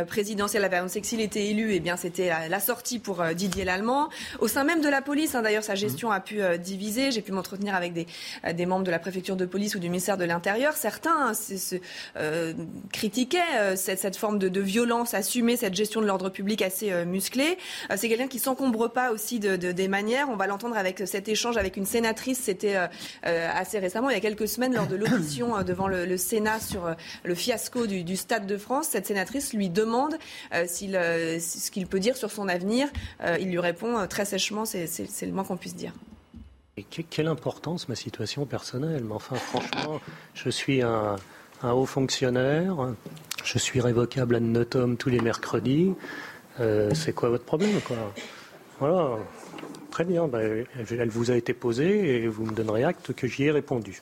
présidentielle, 0.08 0.64
avait 0.64 0.78
annoncé 0.78 1.02
que 1.02 1.08
s'il 1.08 1.22
était 1.22 1.48
élu, 1.48 1.74
eh 1.74 1.80
bien, 1.80 1.98
c'était 1.98 2.30
la, 2.30 2.50
la, 2.50 2.60
sortie 2.60 3.00
pour 3.00 3.24
Didier 3.36 3.66
Lallemand. 3.66 4.10
Au 4.40 4.48
sein 4.48 4.64
même 4.64 4.81
de 4.82 4.90
la 4.90 5.02
police. 5.02 5.36
Hein. 5.36 5.42
D'ailleurs, 5.42 5.64
sa 5.64 5.76
gestion 5.76 6.12
a 6.12 6.20
pu 6.20 6.42
euh, 6.42 6.58
diviser. 6.58 7.12
J'ai 7.12 7.22
pu 7.22 7.32
m'entretenir 7.32 7.76
avec 7.76 7.94
des, 7.94 8.08
euh, 8.46 8.54
des, 8.54 8.66
membres 8.66 8.84
de 8.84 8.92
la 8.92 9.00
préfecture 9.00 9.36
de 9.36 9.46
police 9.46 9.76
ou 9.76 9.80
du 9.80 9.90
ministère 9.90 10.18
de 10.18 10.26
l'Intérieur. 10.26 10.74
Certains 10.74 11.32
hein, 11.32 11.80
euh, 12.18 12.54
critiquaient 12.92 13.76
cette, 13.76 14.00
cette, 14.00 14.18
forme 14.18 14.40
de, 14.40 14.50
de, 14.50 14.62
violence 14.62 15.14
assumée, 15.14 15.58
cette 15.58 15.74
gestion 15.74 16.02
de 16.02 16.06
l'ordre 16.06 16.30
public 16.30 16.62
assez 16.62 17.06
musclée. 17.06 17.58
C'est 17.96 18.10
quelqu'un 18.10 18.28
qui 18.28 18.40
s'encombre 18.40 18.92
pas 18.92 19.12
aussi 19.12 19.40
de, 19.40 19.56
de, 19.56 19.72
des 19.72 19.88
manières. 19.88 20.30
On 20.30 20.36
va 20.36 20.48
l'entendre 20.48 20.78
avec 20.78 21.04
cet 21.06 21.30
échange 21.30 21.58
avec 21.58 21.78
une 21.78 21.86
sénatrice. 21.86 22.40
C'était 22.40 22.78
assez 23.24 23.80
récemment, 23.80 24.10
il 24.10 24.14
y 24.14 24.18
a 24.18 24.22
quelques 24.22 24.48
semaines, 24.48 24.74
lors 24.74 24.88
de 24.88 24.96
l'audition 24.96 25.62
devant 25.64 25.88
le, 25.88 26.06
le, 26.06 26.18
Sénat 26.18 26.60
sur 26.60 26.96
le 27.24 27.36
fiasco 27.36 27.88
du, 27.88 28.04
du, 28.04 28.16
Stade 28.16 28.46
de 28.46 28.58
France. 28.58 28.88
Cette 28.90 29.08
sénatrice 29.08 29.54
lui 29.54 29.70
demande 29.70 30.18
s'il, 30.66 30.94
ce 30.94 31.72
qu'il 31.72 31.88
peut 31.88 32.00
dire 32.00 32.16
sur 32.16 32.32
son 32.32 32.48
avenir. 32.48 32.88
il 33.40 33.50
lui 33.50 33.60
répond 33.60 34.08
très 34.08 34.26
sèchement 34.26 34.66
c'est 34.72 35.26
le 35.26 35.32
moins 35.32 35.44
qu'on 35.44 35.58
puisse 35.58 35.76
dire. 35.76 35.94
Quelle 37.10 37.28
importance 37.28 37.90
ma 37.90 37.96
situation 37.96 38.46
personnelle? 38.46 39.04
Mais 39.04 39.14
enfin, 39.14 39.36
franchement, 39.36 40.00
je 40.34 40.50
suis 40.50 40.82
un, 40.82 41.18
haut 41.64 41.86
fonctionnaire, 41.86 42.94
je 43.44 43.58
suis 43.58 43.82
révocable 43.82 44.36
à 44.36 44.40
notum 44.40 44.98
tous 44.98 45.10
les 45.10 45.20
mercredis. 45.20 45.94
Euh, 46.60 46.92
c'est 46.94 47.14
quoi 47.14 47.30
votre 47.30 47.46
problème 47.46 47.80
Voilà. 48.80 49.18
Très 49.92 50.06
bien, 50.06 50.28
ben, 50.28 50.66
elle 50.90 51.10
vous 51.10 51.32
a 51.32 51.36
été 51.36 51.54
posée 51.54 52.24
et 52.24 52.28
vous 52.28 52.46
me 52.46 52.54
donnerez 52.54 52.86
acte 52.86 53.14
que 53.14 53.28
j'y 53.28 53.44
ai 53.44 53.52
répondu. 53.52 54.02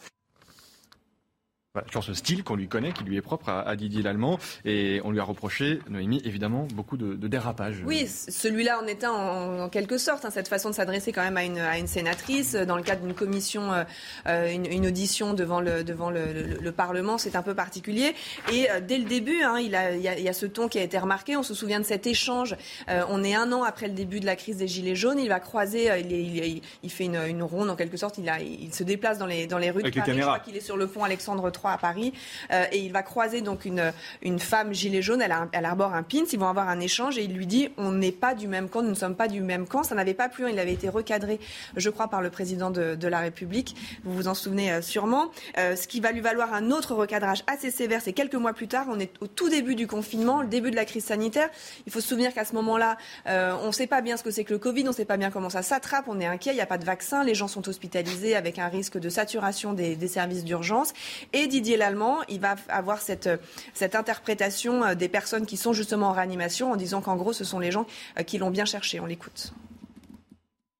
Sur 1.91 2.03
ce 2.03 2.15
style 2.15 2.43
qu'on 2.43 2.55
lui 2.55 2.67
connaît, 2.67 2.93
qui 2.93 3.03
lui 3.03 3.15
est 3.15 3.21
propre 3.21 3.49
à, 3.49 3.75
Didier 3.75 4.01
Lallemand. 4.01 4.39
Et 4.65 5.01
on 5.03 5.11
lui 5.11 5.19
a 5.19 5.23
reproché, 5.23 5.81
Noémie, 5.87 6.19
évidemment, 6.25 6.67
beaucoup 6.73 6.97
de, 6.97 7.13
de 7.13 7.27
dérapages. 7.27 7.83
Oui, 7.85 8.07
celui-là 8.07 8.79
en 8.81 8.87
est 8.87 9.03
un 9.03 9.11
en, 9.11 9.69
quelque 9.69 9.99
sorte. 9.99 10.25
Hein, 10.25 10.31
cette 10.31 10.47
façon 10.47 10.71
de 10.71 10.73
s'adresser 10.73 11.11
quand 11.11 11.21
même 11.21 11.37
à 11.37 11.43
une, 11.43 11.59
à 11.59 11.77
une, 11.77 11.85
sénatrice 11.85 12.55
dans 12.55 12.75
le 12.75 12.81
cadre 12.81 13.03
d'une 13.03 13.13
commission, 13.13 13.71
euh, 13.71 13.83
euh 14.25 14.51
une, 14.51 14.65
une, 14.65 14.87
audition 14.87 15.35
devant 15.35 15.61
le, 15.61 15.83
devant 15.83 16.09
le, 16.09 16.33
le, 16.59 16.71
Parlement, 16.71 17.19
c'est 17.19 17.35
un 17.35 17.43
peu 17.43 17.53
particulier. 17.53 18.15
Et 18.51 18.71
euh, 18.71 18.79
dès 18.81 18.97
le 18.97 19.05
début, 19.05 19.43
hein, 19.43 19.59
il, 19.59 19.75
a, 19.75 19.91
il, 19.91 20.01
y 20.01 20.07
a, 20.07 20.17
il, 20.17 20.23
y 20.23 20.29
a, 20.29 20.33
ce 20.33 20.47
ton 20.47 20.69
qui 20.69 20.79
a 20.79 20.83
été 20.83 20.97
remarqué. 20.97 21.37
On 21.37 21.43
se 21.43 21.53
souvient 21.53 21.79
de 21.79 21.85
cet 21.85 22.07
échange. 22.07 22.55
Euh, 22.89 23.03
on 23.09 23.23
est 23.23 23.35
un 23.35 23.51
an 23.51 23.61
après 23.61 23.87
le 23.87 23.93
début 23.93 24.19
de 24.19 24.25
la 24.25 24.35
crise 24.35 24.57
des 24.57 24.67
Gilets 24.67 24.95
jaunes. 24.95 25.19
Il 25.19 25.29
va 25.29 25.39
croiser, 25.39 25.91
il, 25.99 26.11
il, 26.11 26.61
il 26.81 26.89
fait 26.89 27.05
une, 27.05 27.21
une, 27.27 27.43
ronde 27.43 27.69
en 27.69 27.75
quelque 27.75 27.97
sorte. 27.97 28.17
Il, 28.17 28.27
a, 28.27 28.41
il 28.41 28.73
se 28.73 28.83
déplace 28.83 29.19
dans 29.19 29.27
les, 29.27 29.45
dans 29.45 29.59
les 29.59 29.69
rues 29.69 29.81
Avec 29.81 29.93
de 29.93 29.99
Paris. 29.99 30.13
Je 30.17 30.21
crois 30.21 30.39
qu'il 30.39 30.57
est 30.57 30.61
sur 30.61 30.75
le 30.75 30.87
pont 30.87 31.03
Alexandre 31.03 31.51
à 31.69 31.77
Paris. 31.77 32.13
Euh, 32.51 32.65
et 32.71 32.79
il 32.79 32.91
va 32.91 33.03
croiser 33.03 33.41
donc 33.41 33.65
une, 33.65 33.91
une 34.21 34.39
femme 34.39 34.73
gilet 34.73 35.01
jaune, 35.01 35.21
elle, 35.21 35.31
a, 35.31 35.47
elle 35.51 35.65
arbore 35.65 35.93
un 35.93 36.03
pin, 36.03 36.23
ils 36.31 36.39
vont 36.39 36.47
avoir 36.47 36.69
un 36.69 36.79
échange 36.79 37.17
et 37.17 37.23
il 37.23 37.33
lui 37.33 37.47
dit 37.47 37.69
on 37.77 37.91
n'est 37.91 38.11
pas 38.11 38.33
du 38.33 38.47
même 38.47 38.69
camp, 38.69 38.81
nous 38.81 38.89
ne 38.89 38.95
sommes 38.95 39.15
pas 39.15 39.27
du 39.27 39.41
même 39.41 39.67
camp. 39.67 39.83
Ça 39.83 39.95
n'avait 39.95 40.13
pas 40.13 40.29
plu, 40.29 40.49
il 40.49 40.59
avait 40.59 40.73
été 40.73 40.89
recadré, 40.89 41.39
je 41.75 41.89
crois, 41.89 42.07
par 42.07 42.21
le 42.21 42.29
président 42.29 42.71
de, 42.71 42.95
de 42.95 43.07
la 43.07 43.19
République. 43.19 43.75
Vous 44.03 44.13
vous 44.13 44.27
en 44.27 44.33
souvenez 44.33 44.71
euh, 44.71 44.81
sûrement. 44.81 45.31
Euh, 45.57 45.75
ce 45.75 45.87
qui 45.87 45.99
va 45.99 46.11
lui 46.11 46.21
valoir 46.21 46.53
un 46.53 46.71
autre 46.71 46.95
recadrage 46.95 47.43
assez 47.47 47.71
sévère, 47.71 48.01
c'est 48.03 48.13
quelques 48.13 48.35
mois 48.35 48.53
plus 48.53 48.67
tard, 48.67 48.87
on 48.89 48.99
est 48.99 49.11
au 49.21 49.27
tout 49.27 49.49
début 49.49 49.75
du 49.75 49.87
confinement, 49.87 50.41
le 50.41 50.47
début 50.47 50.71
de 50.71 50.75
la 50.75 50.85
crise 50.85 51.05
sanitaire. 51.05 51.49
Il 51.85 51.91
faut 51.91 52.01
se 52.01 52.07
souvenir 52.07 52.33
qu'à 52.33 52.45
ce 52.45 52.53
moment-là, 52.55 52.97
on 53.25 53.67
ne 53.67 53.71
sait 53.71 53.87
pas 53.87 54.01
bien 54.01 54.17
ce 54.17 54.23
que 54.23 54.31
c'est 54.31 54.43
que 54.43 54.53
le 54.53 54.59
Covid, 54.59 54.83
on 54.83 54.87
ne 54.87 54.93
sait 54.93 55.05
pas 55.05 55.17
bien 55.17 55.31
comment 55.31 55.49
ça 55.49 55.61
s'attrape, 55.61 56.05
on 56.07 56.19
est 56.19 56.25
inquiet, 56.25 56.51
il 56.51 56.55
n'y 56.55 56.61
a 56.61 56.65
pas 56.65 56.77
de 56.77 56.85
vaccin, 56.85 57.23
les 57.23 57.35
gens 57.35 57.47
sont 57.47 57.67
hospitalisés 57.67 58.35
avec 58.35 58.59
un 58.59 58.67
risque 58.67 58.97
de 58.97 59.09
saturation 59.09 59.73
des, 59.73 59.95
des 59.95 60.07
services 60.07 60.43
d'urgence. 60.43 60.93
Et 61.33 61.47
Didier 61.49 61.75
Lallemand, 61.75 62.19
il 62.29 62.39
va 62.39 62.55
avoir 62.69 62.99
cette, 62.99 63.29
cette 63.73 63.95
interprétation 63.95 64.95
des 64.95 65.09
personnes 65.09 65.45
qui 65.45 65.57
sont 65.57 65.73
justement 65.73 66.07
en 66.09 66.13
réanimation 66.13 66.71
en 66.71 66.75
disant 66.75 67.01
qu'en 67.01 67.15
gros, 67.15 67.33
ce 67.33 67.43
sont 67.43 67.59
les 67.59 67.71
gens 67.71 67.85
qui 68.25 68.37
l'ont 68.37 68.51
bien 68.51 68.65
cherché. 68.65 68.99
On 68.99 69.05
l'écoute. 69.05 69.53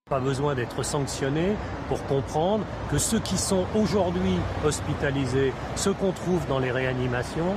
Pas 0.09 0.19
besoin 0.19 0.55
d'être 0.55 0.81
sanctionné 0.81 1.55
pour 1.87 2.03
comprendre 2.05 2.65
que 2.89 2.97
ceux 2.97 3.19
qui 3.19 3.37
sont 3.37 3.65
aujourd'hui 3.75 4.37
hospitalisés, 4.65 5.53
ceux 5.75 5.93
qu'on 5.93 6.11
trouve 6.11 6.47
dans 6.47 6.57
les 6.57 6.71
réanimations, 6.71 7.55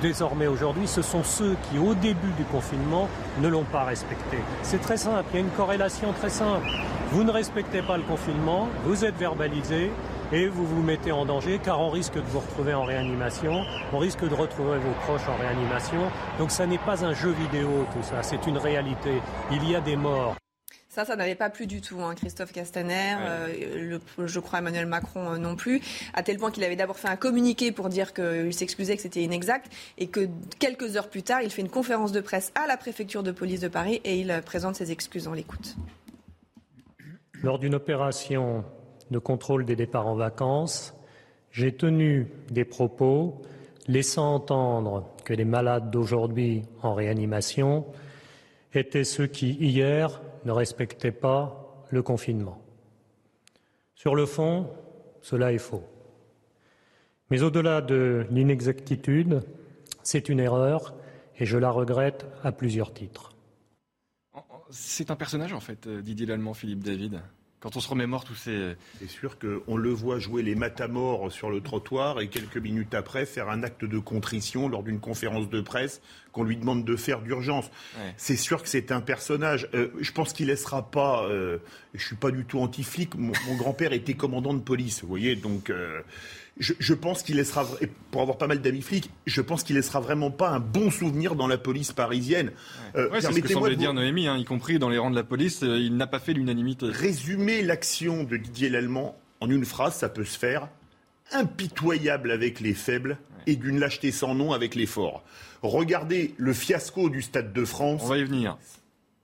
désormais 0.00 0.46
aujourd'hui, 0.46 0.88
ce 0.88 1.02
sont 1.02 1.22
ceux 1.22 1.56
qui, 1.68 1.78
au 1.78 1.94
début 1.94 2.32
du 2.38 2.44
confinement, 2.44 3.08
ne 3.40 3.48
l'ont 3.48 3.64
pas 3.64 3.84
respecté. 3.84 4.38
C'est 4.62 4.80
très 4.80 4.96
simple, 4.96 5.24
il 5.32 5.34
y 5.34 5.38
a 5.38 5.40
une 5.40 5.50
corrélation 5.50 6.12
très 6.14 6.30
simple. 6.30 6.66
Vous 7.12 7.22
ne 7.22 7.30
respectez 7.30 7.82
pas 7.82 7.98
le 7.98 8.02
confinement, 8.04 8.68
vous 8.84 9.04
êtes 9.04 9.16
verbalisé 9.16 9.90
et 10.32 10.48
vous 10.48 10.66
vous 10.66 10.82
mettez 10.82 11.12
en 11.12 11.24
danger 11.24 11.60
car 11.62 11.80
on 11.80 11.90
risque 11.90 12.14
de 12.14 12.20
vous 12.20 12.40
retrouver 12.40 12.74
en 12.74 12.84
réanimation, 12.84 13.64
on 13.92 13.98
risque 13.98 14.28
de 14.28 14.34
retrouver 14.34 14.78
vos 14.78 14.92
proches 15.02 15.28
en 15.28 15.36
réanimation. 15.36 16.10
Donc 16.38 16.50
ça 16.50 16.66
n'est 16.66 16.78
pas 16.78 17.04
un 17.04 17.14
jeu 17.14 17.30
vidéo 17.30 17.86
tout 17.92 18.02
ça, 18.02 18.22
c'est 18.22 18.46
une 18.46 18.58
réalité. 18.58 19.20
Il 19.50 19.68
y 19.68 19.74
a 19.74 19.80
des 19.80 19.96
morts. 19.96 20.36
Ça, 20.94 21.04
ça 21.04 21.16
n'avait 21.16 21.34
pas 21.34 21.50
plu 21.50 21.66
du 21.66 21.80
tout, 21.80 22.00
hein, 22.02 22.14
Christophe 22.14 22.52
Castaner, 22.52 23.16
euh, 23.18 23.98
je 24.16 24.38
crois 24.38 24.60
Emmanuel 24.60 24.86
Macron 24.86 25.32
euh, 25.32 25.38
non 25.38 25.56
plus, 25.56 25.80
à 26.12 26.22
tel 26.22 26.38
point 26.38 26.52
qu'il 26.52 26.62
avait 26.62 26.76
d'abord 26.76 27.00
fait 27.00 27.08
un 27.08 27.16
communiqué 27.16 27.72
pour 27.72 27.88
dire 27.88 28.14
qu'il 28.14 28.54
s'excusait, 28.54 28.94
que 28.94 29.02
c'était 29.02 29.22
inexact, 29.22 29.72
et 29.98 30.06
que 30.06 30.28
quelques 30.60 30.96
heures 30.96 31.08
plus 31.08 31.24
tard, 31.24 31.42
il 31.42 31.50
fait 31.50 31.62
une 31.62 31.68
conférence 31.68 32.12
de 32.12 32.20
presse 32.20 32.52
à 32.54 32.68
la 32.68 32.76
préfecture 32.76 33.24
de 33.24 33.32
police 33.32 33.58
de 33.58 33.66
Paris 33.66 34.00
et 34.04 34.20
il 34.20 34.30
euh, 34.30 34.40
présente 34.40 34.76
ses 34.76 34.92
excuses. 34.92 35.26
On 35.26 35.32
l'écoute. 35.32 35.74
Lors 37.42 37.58
d'une 37.58 37.74
opération 37.74 38.64
de 39.10 39.18
contrôle 39.18 39.64
des 39.64 39.76
départs 39.76 40.06
en 40.06 40.14
vacances, 40.14 40.94
j'ai 41.50 41.72
tenu 41.72 42.28
des 42.50 42.64
propos 42.64 43.42
laissant 43.86 44.34
entendre 44.34 45.08
que 45.24 45.34
les 45.34 45.44
malades 45.44 45.90
d'aujourd'hui 45.90 46.62
en 46.82 46.94
réanimation 46.94 47.86
étaient 48.72 49.04
ceux 49.04 49.26
qui, 49.26 49.52
hier, 49.52 50.20
ne 50.44 50.52
respectaient 50.52 51.12
pas 51.12 51.84
le 51.90 52.02
confinement. 52.02 52.60
Sur 53.94 54.14
le 54.14 54.26
fond, 54.26 54.68
cela 55.22 55.52
est 55.52 55.58
faux. 55.58 55.84
Mais 57.30 57.42
au-delà 57.42 57.80
de 57.80 58.26
l'inexactitude, 58.30 59.42
c'est 60.02 60.28
une 60.28 60.40
erreur 60.40 60.94
et 61.38 61.46
je 61.46 61.56
la 61.56 61.70
regrette 61.70 62.26
à 62.42 62.52
plusieurs 62.52 62.92
titres. 62.92 63.32
C'est 64.70 65.10
un 65.10 65.16
personnage 65.16 65.52
en 65.52 65.60
fait, 65.60 65.86
euh, 65.86 66.02
Didier 66.02 66.26
Lallemand, 66.26 66.54
Philippe 66.54 66.82
David. 66.82 67.20
Quand 67.64 67.76
on 67.76 67.80
se 67.80 67.88
remémore 67.88 68.24
tous 68.24 68.34
ces... 68.34 68.74
C'est 68.98 69.08
sûr 69.08 69.38
qu'on 69.38 69.78
le 69.78 69.88
voit 69.88 70.18
jouer 70.18 70.42
les 70.42 70.54
matamores 70.54 71.32
sur 71.32 71.48
le 71.48 71.62
trottoir 71.62 72.20
et 72.20 72.28
quelques 72.28 72.58
minutes 72.58 72.92
après 72.92 73.24
faire 73.24 73.48
un 73.48 73.62
acte 73.62 73.86
de 73.86 73.98
contrition 73.98 74.68
lors 74.68 74.82
d'une 74.82 75.00
conférence 75.00 75.48
de 75.48 75.62
presse 75.62 76.02
qu'on 76.32 76.44
lui 76.44 76.58
demande 76.58 76.84
de 76.84 76.94
faire 76.94 77.22
d'urgence. 77.22 77.70
C'est 78.18 78.36
sûr 78.36 78.62
que 78.62 78.68
c'est 78.68 78.92
un 78.92 79.00
personnage. 79.00 79.70
Euh, 79.72 79.88
je 79.98 80.12
pense 80.12 80.34
qu'il 80.34 80.48
laissera 80.48 80.90
pas. 80.90 81.24
Euh, 81.24 81.56
je 81.94 82.04
suis 82.04 82.16
pas 82.16 82.30
du 82.30 82.44
tout 82.44 82.58
anti-flic. 82.58 83.14
Mon, 83.14 83.32
mon 83.46 83.56
grand-père 83.56 83.94
était 83.94 84.12
commandant 84.12 84.52
de 84.52 84.60
police, 84.60 85.00
vous 85.00 85.08
voyez. 85.08 85.34
Donc, 85.34 85.70
euh, 85.70 86.02
je, 86.58 86.72
je, 86.78 86.94
pense 86.94 87.22
qu'il 87.22 87.36
laissera. 87.36 87.66
Pour 88.10 88.22
avoir 88.22 88.38
pas 88.38 88.46
mal 88.46 88.60
d'amis 88.60 88.82
flics, 88.82 89.10
je 89.26 89.40
pense 89.40 89.64
qu'il 89.64 89.76
laissera 89.76 90.00
vraiment 90.00 90.30
pas 90.30 90.50
un 90.50 90.60
bon 90.60 90.90
souvenir 90.90 91.34
dans 91.34 91.46
la 91.46 91.58
police 91.58 91.92
parisienne. 91.92 92.52
Ouais. 92.94 93.10
Ouais, 93.10 93.20
c'est 93.20 93.32
ce 93.32 93.40
que 93.40 93.48
semblait 93.48 93.76
dire 93.76 93.92
Noémie, 93.92 94.28
hein, 94.28 94.36
y 94.36 94.44
compris 94.44 94.78
dans 94.78 94.88
les 94.88 94.98
rangs 94.98 95.10
de 95.10 95.16
la 95.16 95.24
police. 95.24 95.62
Euh, 95.62 95.78
il 95.78 95.96
n'a 95.96 96.06
pas 96.06 96.20
fait 96.20 96.32
l'unanimité. 96.32 96.86
Résumer 96.86 97.62
l'action 97.62 98.24
de 98.24 98.36
Didier 98.36 98.68
Lallemand 98.68 99.16
en 99.40 99.50
une 99.50 99.64
phrase, 99.64 99.94
ça 99.96 100.08
peut 100.08 100.24
se 100.24 100.38
faire. 100.38 100.68
Impitoyable 101.32 102.30
avec 102.30 102.60
les 102.60 102.74
faibles 102.74 103.18
et 103.46 103.56
d'une 103.56 103.78
lâcheté 103.78 104.12
sans 104.12 104.34
nom 104.34 104.52
avec 104.52 104.74
les 104.74 104.86
forts. 104.86 105.24
Regardez 105.62 106.34
le 106.36 106.52
fiasco 106.52 107.10
du 107.10 107.22
Stade 107.22 107.52
de 107.52 107.64
France. 107.64 108.02
On 108.04 108.08
va 108.08 108.18
y 108.18 108.24
venir. 108.24 108.58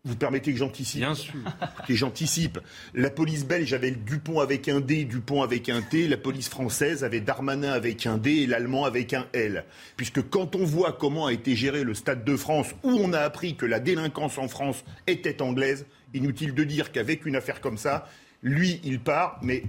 Vous 0.04 0.16
permettez 0.16 0.52
que 0.52 0.58
j'anticipe 0.58 1.00
Bien 1.00 1.14
sûr. 1.14 1.40
Que 1.86 1.94
j'anticipe. 1.94 2.58
La 2.94 3.10
police 3.10 3.44
belge 3.44 3.74
avait 3.74 3.90
Dupont 3.90 4.40
avec 4.40 4.66
un 4.68 4.80
D, 4.80 5.04
Dupont 5.04 5.42
avec 5.42 5.68
un 5.68 5.82
T. 5.82 6.08
La 6.08 6.16
police 6.16 6.48
française 6.48 7.04
avait 7.04 7.20
Darmanin 7.20 7.72
avec 7.72 8.06
un 8.06 8.16
D 8.16 8.30
et 8.30 8.46
l'allemand 8.46 8.86
avec 8.86 9.12
un 9.12 9.26
L. 9.34 9.66
Puisque 9.98 10.26
quand 10.30 10.56
on 10.56 10.64
voit 10.64 10.92
comment 10.92 11.26
a 11.26 11.34
été 11.34 11.54
géré 11.54 11.84
le 11.84 11.92
Stade 11.92 12.24
de 12.24 12.34
France, 12.36 12.68
où 12.82 12.92
on 12.92 13.12
a 13.12 13.20
appris 13.20 13.56
que 13.56 13.66
la 13.66 13.78
délinquance 13.78 14.38
en 14.38 14.48
France 14.48 14.84
était 15.06 15.42
anglaise, 15.42 15.84
inutile 16.14 16.54
de 16.54 16.64
dire 16.64 16.92
qu'avec 16.92 17.26
une 17.26 17.36
affaire 17.36 17.60
comme 17.60 17.76
ça, 17.76 18.08
lui, 18.42 18.80
il 18.84 19.00
part, 19.00 19.38
mais 19.42 19.64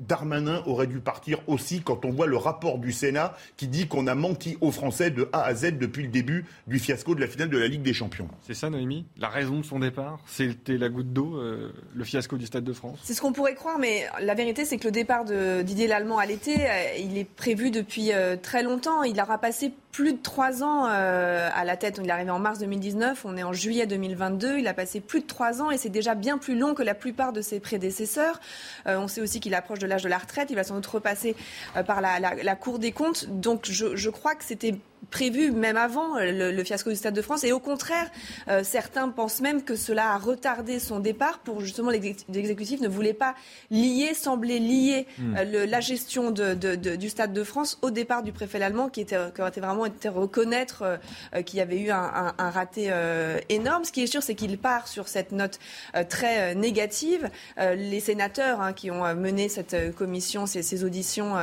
Darmanin 0.00 0.62
aurait 0.66 0.86
dû 0.86 1.00
partir 1.00 1.40
aussi 1.46 1.80
quand 1.80 2.04
on 2.04 2.10
voit 2.10 2.26
le 2.26 2.36
rapport 2.36 2.78
du 2.78 2.92
Sénat 2.92 3.36
qui 3.56 3.68
dit 3.68 3.88
qu'on 3.88 4.06
a 4.06 4.14
menti 4.14 4.56
aux 4.60 4.70
Français 4.70 5.10
de 5.10 5.28
A 5.32 5.42
à 5.42 5.54
Z 5.54 5.78
depuis 5.78 6.02
le 6.02 6.08
début 6.08 6.44
du 6.66 6.78
fiasco 6.78 7.14
de 7.14 7.20
la 7.20 7.26
finale 7.26 7.50
de 7.50 7.58
la 7.58 7.68
Ligue 7.68 7.82
des 7.82 7.92
Champions. 7.92 8.28
C'est 8.46 8.54
ça, 8.54 8.70
Noémie? 8.70 9.06
La 9.16 9.28
raison 9.28 9.58
de 9.58 9.64
son 9.64 9.78
départ 9.78 10.20
C'était 10.26 10.78
la 10.78 10.88
goutte 10.88 11.12
d'eau, 11.12 11.36
euh, 11.36 11.72
le 11.94 12.04
fiasco 12.04 12.36
du 12.36 12.46
Stade 12.46 12.64
de 12.64 12.72
France? 12.72 12.98
C'est 13.02 13.14
ce 13.14 13.20
qu'on 13.20 13.32
pourrait 13.32 13.54
croire, 13.54 13.78
mais 13.78 14.06
la 14.20 14.34
vérité, 14.34 14.64
c'est 14.64 14.78
que 14.78 14.84
le 14.84 14.92
départ 14.92 15.24
de 15.24 15.62
Didier 15.62 15.86
Lallemand 15.86 16.18
à 16.18 16.26
l'été, 16.26 16.56
euh, 16.58 16.96
il 16.98 17.18
est 17.18 17.24
prévu 17.24 17.70
depuis 17.70 18.12
euh, 18.12 18.36
très 18.36 18.62
longtemps. 18.62 19.02
Il 19.02 19.20
aura 19.20 19.38
passé 19.38 19.72
plus 19.98 20.12
de 20.12 20.22
trois 20.22 20.62
ans 20.62 20.86
euh, 20.86 21.48
à 21.52 21.64
la 21.64 21.76
tête. 21.76 21.98
Il 22.00 22.08
est 22.08 22.12
arrivé 22.12 22.30
en 22.30 22.38
mars 22.38 22.60
2019, 22.60 23.24
on 23.24 23.36
est 23.36 23.42
en 23.42 23.52
juillet 23.52 23.84
2022. 23.84 24.58
Il 24.58 24.68
a 24.68 24.72
passé 24.72 25.00
plus 25.00 25.22
de 25.22 25.26
trois 25.26 25.60
ans 25.60 25.72
et 25.72 25.76
c'est 25.76 25.88
déjà 25.88 26.14
bien 26.14 26.38
plus 26.38 26.56
long 26.56 26.74
que 26.74 26.84
la 26.84 26.94
plupart 26.94 27.32
de 27.32 27.40
ses 27.40 27.58
prédécesseurs. 27.58 28.38
Euh, 28.86 28.96
on 29.00 29.08
sait 29.08 29.20
aussi 29.20 29.40
qu'il 29.40 29.56
approche 29.56 29.80
de 29.80 29.87
l'âge 29.88 30.02
de 30.02 30.08
la 30.08 30.18
retraite. 30.18 30.50
Il 30.50 30.56
va 30.56 30.64
sans 30.64 30.74
doute 30.74 30.86
repasser 30.86 31.36
euh, 31.76 31.82
par 31.82 32.00
la, 32.00 32.20
la, 32.20 32.34
la, 32.34 32.56
Cour 32.56 32.78
des 32.78 32.92
comptes. 32.92 33.26
Donc 33.28 33.66
je, 33.68 33.96
je 33.96 34.10
crois 34.10 34.34
que 34.34 34.44
c'était 34.44 34.74
prévu 35.10 35.50
même 35.50 35.76
avant 35.76 36.18
le, 36.18 36.52
le, 36.52 36.64
fiasco 36.64 36.90
du 36.90 36.96
Stade 36.96 37.14
de 37.14 37.22
France. 37.22 37.44
Et 37.44 37.52
au 37.52 37.60
contraire, 37.60 38.10
euh, 38.48 38.62
certains 38.64 39.08
pensent 39.08 39.40
même 39.40 39.62
que 39.62 39.76
cela 39.76 40.12
a 40.12 40.18
retardé 40.18 40.78
son 40.78 41.00
départ 41.00 41.38
pour 41.38 41.60
justement 41.60 41.90
l'exécutif 41.90 42.80
ne 42.80 42.88
voulait 42.88 43.14
pas 43.14 43.34
lier, 43.70 44.12
sembler 44.14 44.58
lier 44.58 45.06
mmh. 45.18 45.36
euh, 45.36 45.44
le, 45.44 45.64
la 45.64 45.80
gestion 45.80 46.30
de, 46.30 46.54
de, 46.54 46.74
de, 46.74 46.96
du 46.96 47.08
Stade 47.08 47.32
de 47.32 47.44
France 47.44 47.78
au 47.82 47.90
départ 47.90 48.22
du 48.22 48.32
préfet 48.32 48.60
allemand 48.62 48.88
qui, 48.88 49.00
était, 49.00 49.16
qui 49.34 49.40
aurait 49.40 49.50
vraiment 49.50 49.86
été 49.86 50.08
reconnaître 50.08 50.82
euh, 50.82 51.42
qu'il 51.42 51.58
y 51.58 51.62
avait 51.62 51.78
eu 51.78 51.90
un, 51.90 51.98
un, 51.98 52.34
un 52.38 52.50
raté 52.50 52.92
énorme. 53.48 53.84
Ce 53.84 53.92
qui 53.92 54.02
est 54.02 54.06
sûr, 54.06 54.22
c'est 54.22 54.34
qu'il 54.34 54.58
part 54.58 54.88
sur 54.88 55.08
cette 55.08 55.32
note 55.32 55.58
très 56.08 56.54
négative. 56.54 57.30
les 57.56 58.00
sénateurs 58.00 58.60
hein, 58.60 58.72
qui 58.72 58.90
ont 58.90 59.14
mené 59.14 59.48
cette 59.48 59.94
commission, 59.94 60.46
ces, 60.46 60.62
ces 60.62 60.84
auditions 60.84 61.34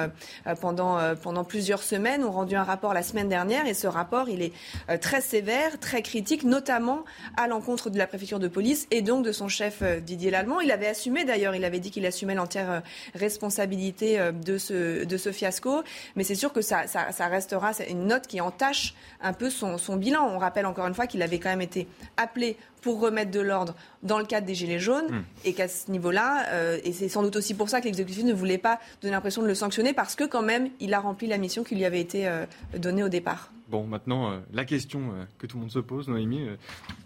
pendant, 0.62 1.16
pendant 1.16 1.44
plusieurs 1.44 1.84
semaines 1.84 2.24
ont 2.24 2.32
rendu 2.32 2.56
un 2.56 2.64
rapport 2.64 2.94
la 2.94 3.04
semaine 3.04 3.30
dernière 3.30 3.45
Et 3.50 3.74
ce 3.74 3.88
rapport, 3.88 4.28
il 4.28 4.42
est 4.42 4.54
euh, 4.90 4.98
très 4.98 5.22
sévère, 5.22 5.80
très 5.80 6.02
critique, 6.02 6.44
notamment 6.44 7.06
à 7.38 7.48
l'encontre 7.48 7.90
de 7.90 7.98
la 7.98 8.08
préfecture 8.08 8.40
de 8.40 8.48
police 8.48 8.88
et 8.90 9.02
donc 9.02 9.24
de 9.24 9.32
son 9.32 9.48
chef 9.48 9.80
euh, 9.82 10.00
Didier 10.00 10.32
Lallemand. 10.32 10.62
Il 10.62 10.72
avait 10.72 10.88
assumé 10.88 11.26
d'ailleurs, 11.26 11.54
il 11.54 11.64
avait 11.64 11.80
dit 11.80 11.92
qu'il 11.92 12.06
assumait 12.06 12.34
l'entière 12.34 12.72
euh, 12.72 12.80
responsabilité 13.14 14.20
de 14.34 14.58
ce, 14.58 15.32
fiasco. 15.32 15.84
Mais 16.16 16.24
c'est 16.24 16.36
sûr 16.36 16.54
que 16.54 16.62
ça, 16.62 16.86
restera 17.20 17.72
une 17.88 18.08
note 18.08 18.28
qui 18.28 18.42
entache 18.42 18.96
un 19.22 19.34
peu 19.34 19.50
son 19.50 19.96
bilan. 19.96 20.28
On 20.34 20.40
rappelle 20.40 20.66
encore 20.66 20.88
une 20.88 20.96
fois 20.96 21.08
qu'il 21.08 21.22
avait 21.22 21.40
quand 21.40 21.50
même 21.50 21.62
été 21.62 21.88
appelé 22.18 22.58
pour 22.86 23.00
remettre 23.00 23.32
de 23.32 23.40
l'ordre 23.40 23.74
dans 24.04 24.20
le 24.20 24.26
cadre 24.26 24.46
des 24.46 24.54
Gilets 24.54 24.78
jaunes 24.78 25.10
mmh. 25.10 25.24
et 25.46 25.54
qu'à 25.54 25.68
ce 25.68 25.90
niveau-là, 25.90 26.46
euh, 26.50 26.78
et 26.84 26.94
c'est 26.94 27.10
sans 27.10 27.24
doute 27.24 27.36
aussi 27.36 27.56
pour 27.56 27.68
ça 27.68 27.80
que 27.82 27.86
l'exécutif 27.86 28.24
ne 28.24 28.32
voulait 28.32 28.60
pas 28.60 28.80
donner 29.02 29.12
l'impression 29.12 29.42
de 29.42 29.48
le 29.48 29.56
sanctionner 29.56 29.92
parce 29.92 30.14
que 30.14 30.24
quand 30.24 30.44
même, 30.44 30.70
il 30.80 30.94
a 30.94 31.00
rempli 31.00 31.26
la 31.26 31.40
mission 31.40 31.64
qui 31.64 31.74
lui 31.74 31.84
avait 31.84 32.00
été 32.00 32.28
euh, 32.28 32.46
donnée 32.78 33.02
au 33.02 33.10
départ. 33.10 33.52
Bon, 33.70 33.88
maintenant, 33.88 34.30
euh, 34.30 34.38
la 34.54 34.66
question 34.66 35.02
que 35.40 35.48
tout 35.48 35.58
le 35.58 35.62
monde 35.62 35.72
se 35.72 35.80
pose, 35.80 36.08
Noémie, 36.08 36.46
je 36.46 36.52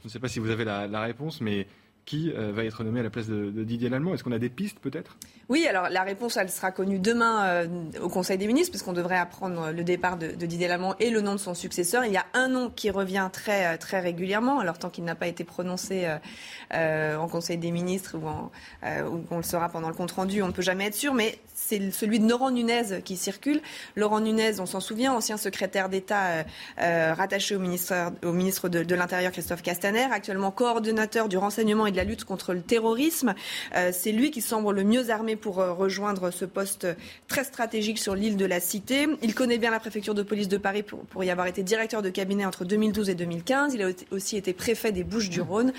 ne 0.03 0.09
sais 0.09 0.19
pas 0.19 0.27
si 0.27 0.39
vous 0.39 0.49
avez 0.49 0.65
la, 0.65 0.85
la 0.85 0.99
réponse, 0.99 1.39
mais 1.39 1.65
qui 2.09 2.33
euh, 2.35 2.51
va 2.51 2.65
être 2.65 2.83
nommé 2.83 3.01
à 3.01 3.03
la 3.03 3.11
place 3.11 3.27
de, 3.27 3.51
Didier 3.51 3.87
Lallemand 3.87 4.15
Est-ce 4.15 4.23
qu'on 4.23 4.31
a 4.31 4.39
des 4.39 4.49
pistes 4.49 4.79
peut-être? 4.79 5.15
Oui, 5.47 5.67
alors 5.67 5.89
la 5.89 6.01
réponse, 6.01 6.37
elle 6.37 6.49
sera 6.49 6.71
connue 6.71 6.97
demain 6.97 7.45
euh, 7.45 7.67
au 8.01 8.09
Conseil 8.09 8.39
des 8.39 8.47
ministres, 8.47 8.71
puisqu'on 8.71 8.93
devrait 8.93 9.19
apprendre 9.19 9.69
le 9.71 9.83
départ 9.83 10.17
de, 10.17 10.29
Didier 10.29 10.67
Lallemand 10.67 10.95
et 10.99 11.11
le 11.11 11.21
nom 11.21 11.33
de 11.33 11.39
son 11.39 11.53
successeur. 11.53 12.05
Il 12.05 12.11
y 12.11 12.17
a 12.17 12.25
un 12.33 12.47
nom 12.47 12.71
qui 12.71 12.89
revient 12.89 13.29
très, 13.31 13.77
très 13.77 13.99
régulièrement, 13.99 14.59
alors 14.59 14.79
tant 14.79 14.89
qu'il 14.89 15.03
n'a 15.03 15.13
pas 15.13 15.27
été 15.27 15.43
prononcé 15.43 16.11
euh, 16.73 17.15
en 17.15 17.27
Conseil 17.27 17.59
des 17.59 17.69
ministres 17.69 18.17
ou, 18.17 18.27
en, 18.27 18.51
ou 19.05 19.23
on 19.29 19.37
le 19.37 19.43
sera 19.43 19.69
pendant 19.69 19.89
le 19.89 19.95
compte-rendu, 19.95 20.41
on 20.41 20.47
ne 20.47 20.51
peut 20.51 20.63
jamais 20.63 20.87
être 20.87 20.95
sûr, 20.95 21.13
mais 21.13 21.37
c'est 21.69 21.91
celui 21.91 22.19
de 22.19 22.27
Laurent 22.27 22.49
Nunez 22.49 23.01
qui 23.05 23.15
circule. 23.15 23.61
Laurent 23.95 24.21
Nunez, 24.21 24.59
on 24.59 24.65
s'en 24.65 24.79
souvient, 24.79 25.13
ancien 25.13 25.37
secrétaire 25.37 25.87
d'État 25.87 26.25
euh, 26.25 26.43
euh, 26.81 27.13
rattaché 27.13 27.55
au 27.55 27.59
ministre, 27.59 28.69
de, 28.69 28.95
l'Intérieur 28.95 29.31
Christophe 29.31 29.61
Castaner, 29.61 30.07
actuellement 30.11 30.49
coordonnateur 30.49 31.29
du 31.29 31.37
renseignement 31.37 31.85
et 31.85 31.91
de 31.91 31.97
la 31.97 32.05
lutte 32.05 32.23
contre 32.23 32.53
le 32.53 32.61
terrorisme. 32.61 33.35
Euh, 33.75 33.91
c'est 33.93 34.11
lui 34.11 34.31
qui 34.31 34.41
semble 34.41 34.73
le 34.73 34.83
mieux 34.83 35.11
armé 35.11 35.35
pour 35.35 35.57
rejoindre 35.57 36.31
ce 36.31 36.45
poste 36.45 36.87
très 37.27 37.43
stratégique 37.43 37.99
sur 37.99 38.15
l'île 38.15 38.35
de 38.35 38.45
la 38.45 38.59
Cité. 38.59 39.07
Il 39.21 39.35
connaît 39.35 39.59
bien 39.59 39.69
la 39.69 39.79
préfecture 39.79 40.15
de 40.15 40.23
police 40.23 40.47
de 40.47 40.57
Paris 40.57 40.83
pour, 40.83 41.23
y 41.23 41.29
avoir 41.29 41.45
été 41.45 41.61
directeur 41.61 42.01
de 42.01 42.09
cabinet 42.09 42.45
entre 42.45 42.65
2012 42.65 43.09
et 43.09 43.15
2015. 43.15 43.75
Il 43.75 43.83
a 43.83 43.89
aussi 44.11 44.37
été 44.37 44.53
préfet 44.53 44.91
des 44.91 45.03
Bouches-du-Rhône. 45.03 45.71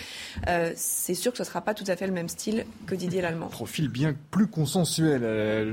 C'est 0.77 1.15
sûr 1.15 1.33
que 1.33 1.39
ce 1.39 1.43
ne 1.43 1.47
sera 1.47 1.63
pas 1.63 1.75
tout 1.75 1.85
à 1.89 1.97
fait 1.97 2.07
le 2.07 2.13
même 2.13 2.29
style 2.29 2.65
que 2.87 2.95
Didier 2.95 3.23
Lallemand. 3.23 3.49
Profil 3.49 3.89
bien 3.89 4.15
plus 4.31 4.47
consensuel. 4.47 5.25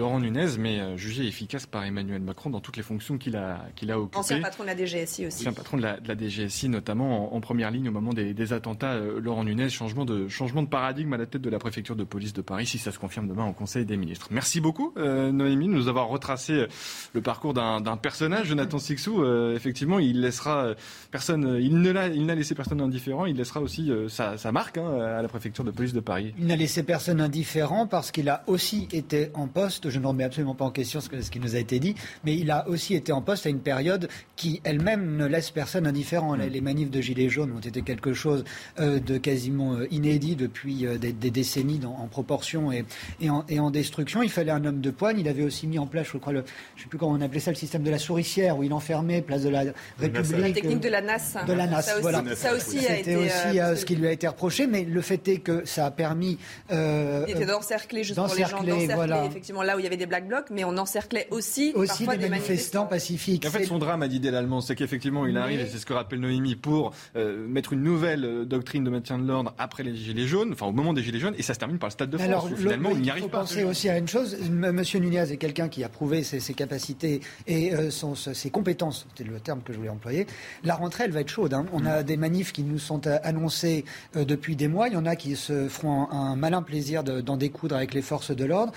Laurent 0.08 0.22
Nunez, 0.22 0.58
mais 0.58 0.96
jugé 0.96 1.28
efficace 1.28 1.66
par 1.66 1.84
Emmanuel 1.84 2.22
Macron 2.22 2.50
dans 2.50 2.62
toutes 2.62 2.78
les 2.78 2.84
fonctions 2.84 3.18
qu'il 3.18 3.36
a, 3.36 3.66
qu'il 3.76 3.92
a 3.92 4.00
occupées. 4.00 4.20
Ancien 4.20 4.40
patron 4.40 4.64
de 4.64 4.70
la 4.70 4.78
DGSI 4.78 5.28
aussi. 5.28 5.40
Ancien 5.42 5.52
patron 5.52 5.76
de 5.76 5.82
la, 5.82 6.00
de 6.00 6.08
la 6.08 6.18
DGSI, 6.18 6.70
notamment 6.70 7.36
en, 7.36 7.42
première 7.42 7.72
ligne 7.72 7.90
au 7.90 7.92
moment 7.92 8.14
des, 8.14 8.34
des 8.34 8.54
attentats. 8.54 8.98
Laurent 8.98 9.44
Nunez, 9.44 9.70
changement 9.70 10.06
de, 10.06 10.30
changement 10.30 10.64
de 10.64 10.70
paradigme 10.70 11.12
à 11.12 11.18
la 11.18 11.26
tête 11.26 11.42
de 11.42 11.50
la 11.50 11.60
préfecture 11.60 11.98
de 11.98 12.06
police 12.06 12.32
de 12.32 12.42
Paris, 12.42 12.66
si 12.66 12.78
ça 12.78 12.94
se 12.94 13.00
confirme 13.00 13.28
demain 13.28 13.46
au 13.46 13.52
Conseil 13.52 13.86
des 13.86 13.98
ministres. 13.98 14.30
Merci 14.32 14.62
beaucoup, 14.62 14.94
Noémie, 14.96 15.68
de 15.68 15.74
nous 15.74 15.90
avoir 15.90 16.08
retracé 16.08 16.68
le 17.14 17.22
parcours 17.22 17.54
d'un 17.54 17.98
personnage, 17.98 18.48
Jonathan 18.48 18.80
Sixou. 18.80 19.26
effectivement, 19.54 20.00
il 20.00 20.22
laissera 20.22 20.74
personne, 21.12 21.58
il 21.60 21.82
n'a 21.82 22.36
laissé 22.36 22.56
personne 22.56 22.80
indifférent, 22.80 23.26
il 23.26 23.36
laissera 23.36 23.60
aussi 23.60 23.92
sa, 24.08 24.38
sa, 24.38 24.54
marque 24.54 24.78
hein, 24.78 24.88
à 25.18 25.22
la 25.22 25.28
préfecture 25.28 25.66
de 25.66 25.72
police 25.72 25.92
de 25.92 26.00
Paris. 26.00 26.34
Il 26.40 26.48
n'a 26.48 26.56
laissé 26.56 26.84
personne 26.84 27.20
indifférent 27.20 27.88
parce 27.88 28.12
qu'il 28.12 28.30
a 28.30 28.44
aussi 28.48 28.88
été 28.94 29.32
en 29.34 29.48
poste, 29.48 29.90
je 29.98 30.02
ne 30.02 30.08
remets 30.08 30.24
absolument 30.24 30.56
pas 30.56 30.66
en 30.66 30.72
question 30.72 31.02
ce, 31.02 31.10
ce, 31.22 31.32
qui 31.32 31.40
nous 31.40 31.56
a 31.56 31.60
été 31.60 31.80
dit, 31.80 31.96
mais 32.24 32.36
il 32.36 32.52
a 32.52 32.68
aussi 32.68 32.96
été 32.96 33.12
en 33.12 33.22
poste 33.22 33.46
à 33.46 33.50
une 33.50 33.60
période 33.60 34.10
qui 34.36 34.62
elle-même 34.64 35.18
ne 35.18 35.26
laisse 35.26 35.52
personne 35.52 35.88
indifférent. 35.88 36.36
Mm. 36.36 36.42
Les 36.52 36.62
manifs 36.62 36.92
de 36.92 37.02
Gilets 37.02 37.30
jaunes 37.30 37.52
ont 37.52 37.60
été 37.60 37.82
quelque 37.82 38.14
chose 38.14 38.44
euh, 38.80 39.00
de 39.00 39.18
quasiment 39.18 39.74
euh, 39.74 39.88
inédit 39.92 40.36
depuis 40.36 40.86
euh, 40.86 40.98
des, 40.98 41.12
des, 41.12 41.32
décennies 41.32 41.80
dans, 41.80 41.96
en 41.96 42.08
proportion 42.08 42.72
et, 42.72 42.86
et, 43.22 43.30
en, 43.30 43.46
et, 43.50 43.60
en, 43.60 43.72
destruction. 43.72 44.24
Il 44.24 44.30
fallait 44.30 44.52
un 44.52 44.64
homme 44.66 44.82
de 44.82 44.92
poigne. 44.92 45.20
Il 45.20 45.28
avait 45.28 45.44
aussi 45.44 45.68
mis 45.68 45.80
en 45.80 45.88
place, 45.88 46.08
je 46.12 46.18
crois, 46.18 46.34
le, 46.34 46.44
je 46.76 46.82
ne 46.82 46.84
sais 46.84 46.90
plus 46.90 46.98
comment 46.98 47.14
on 47.14 47.22
appelait 47.22 47.40
ça, 47.40 47.52
le 47.52 47.58
système 47.58 47.84
de 47.84 47.92
la 47.92 48.00
souricière, 48.00 48.58
où 48.58 48.64
il 48.64 48.74
enfermait, 48.74 49.22
place 49.22 49.44
de 49.44 49.50
la 49.50 49.64
République. 50.00 50.38
La 50.38 50.52
technique 50.52 50.80
de 50.80 50.90
la 50.90 51.02
NAS. 51.02 51.38
De 51.48 51.54
la 51.54 51.68
NAS, 51.68 51.82
ça 51.82 51.94
aussi, 51.94 52.02
voilà. 52.02 52.36
Ça 52.36 52.56
aussi 52.56 52.88
a 52.88 52.98
été... 53.00 53.16
aussi 53.16 53.58
ce 53.76 53.86
qui 53.86 53.96
lui 53.96 54.08
a 54.08 54.12
été 54.12 54.28
reproché, 54.28 54.68
mais 54.68 54.84
le 54.84 55.02
fait 55.02 55.28
est 55.28 55.40
que 55.40 55.66
ça 55.66 55.86
a 55.86 55.92
permis. 55.92 56.38
Euh, 56.72 57.26
il 57.28 57.36
était 57.36 57.46
d'encercler, 57.46 58.04
juste 58.04 58.20
pour 58.20 58.34
les 58.34 58.44
gens, 58.44 58.64
d'encercler 58.64 58.88
voilà. 58.94 59.26
effectivement 59.26 59.64
là 59.64 59.76
où 59.76 59.80
il 59.80 59.84
y 59.84 59.87
avait 59.88 59.98
des 59.98 60.06
black 60.06 60.28
blocs, 60.28 60.48
mais 60.52 60.64
on 60.64 60.78
encerclait 60.78 61.28
aussi, 61.32 61.72
aussi 61.76 61.88
parfois 61.88 62.18
des, 62.18 62.24
des 62.24 62.30
manifestants, 62.30 62.86
pacifiques. 62.86 63.46
En 63.46 63.50
fait, 63.50 63.66
son 63.66 63.80
drame, 63.80 64.02
a 64.02 64.08
dit 64.08 64.20
l'allemand, 64.20 64.62
c'est 64.62 64.76
qu'effectivement, 64.76 65.26
il 65.26 65.38
arrive, 65.38 65.60
et 65.60 65.66
c'est 65.66 65.78
ce 65.78 65.86
que 65.86 65.94
rappelle 65.94 66.20
Noémie, 66.20 66.56
pour 66.56 66.94
euh, 67.16 67.48
mettre 67.48 67.74
une 67.74 67.84
nouvelle 67.84 68.26
euh, 68.26 68.46
doctrine 68.46 68.84
de 68.84 68.90
maintien 68.90 69.18
de 69.18 69.28
l'ordre 69.28 69.54
après 69.58 69.84
les 69.84 69.96
Gilets 69.96 70.28
jaunes, 70.28 70.54
enfin 70.54 70.68
au 70.68 70.72
moment 70.72 70.94
des 70.94 71.02
Gilets 71.02 71.20
jaunes, 71.20 71.36
et 71.38 71.42
ça 71.44 71.54
se 71.54 71.60
termine 71.60 71.80
par 71.80 71.88
le 71.88 71.92
Stade 71.94 72.10
de 72.10 72.18
France. 72.18 72.28
Alors, 72.28 72.46
où, 72.52 72.56
finalement, 72.56 72.92
il 72.92 73.02
n'y 73.02 73.10
arrive 73.10 73.24
faut 73.24 73.30
pas. 73.30 73.40
penser 73.40 73.64
aussi 73.64 73.90
à 73.90 73.98
une 73.98 74.08
chose. 74.08 74.38
Monsieur 74.50 75.00
Nunez 75.00 75.32
est 75.32 75.38
quelqu'un 75.38 75.70
qui 75.70 75.84
a 75.84 75.90
prouvé 75.90 76.24
ses, 76.24 76.40
ses 76.40 76.54
capacités 76.54 77.22
et 77.48 77.74
euh, 77.74 77.90
son, 77.90 78.16
ses 78.16 78.50
compétences, 78.50 79.08
c'était 79.16 79.30
le 79.30 79.40
terme 79.40 79.62
que 79.62 79.74
je 79.74 79.78
voulais 79.78 79.90
employer. 79.90 80.28
La 80.64 80.76
rentrée, 80.76 81.06
elle 81.06 81.12
va 81.12 81.22
être 81.22 81.30
chaude. 81.30 81.54
Hein. 81.54 81.66
On 81.74 81.86
a 81.86 82.04
des 82.04 82.18
manifs 82.18 82.52
qui 82.52 82.64
nous 82.64 82.80
sont 82.80 83.08
annoncés 83.08 83.86
euh, 84.16 84.26
depuis 84.26 84.56
des 84.56 84.68
mois. 84.68 84.88
Il 84.88 84.94
y 84.94 84.98
en 84.98 85.06
a 85.06 85.16
qui 85.16 85.36
se 85.36 85.68
feront 85.68 86.10
un, 86.12 86.28
un 86.32 86.36
malin 86.36 86.62
plaisir 86.62 87.04
d'en 87.04 87.38
découdre 87.38 87.76
avec 87.76 87.94
les 87.94 88.02
forces 88.02 88.32
de 88.32 88.46
l'ordre. 88.46 88.74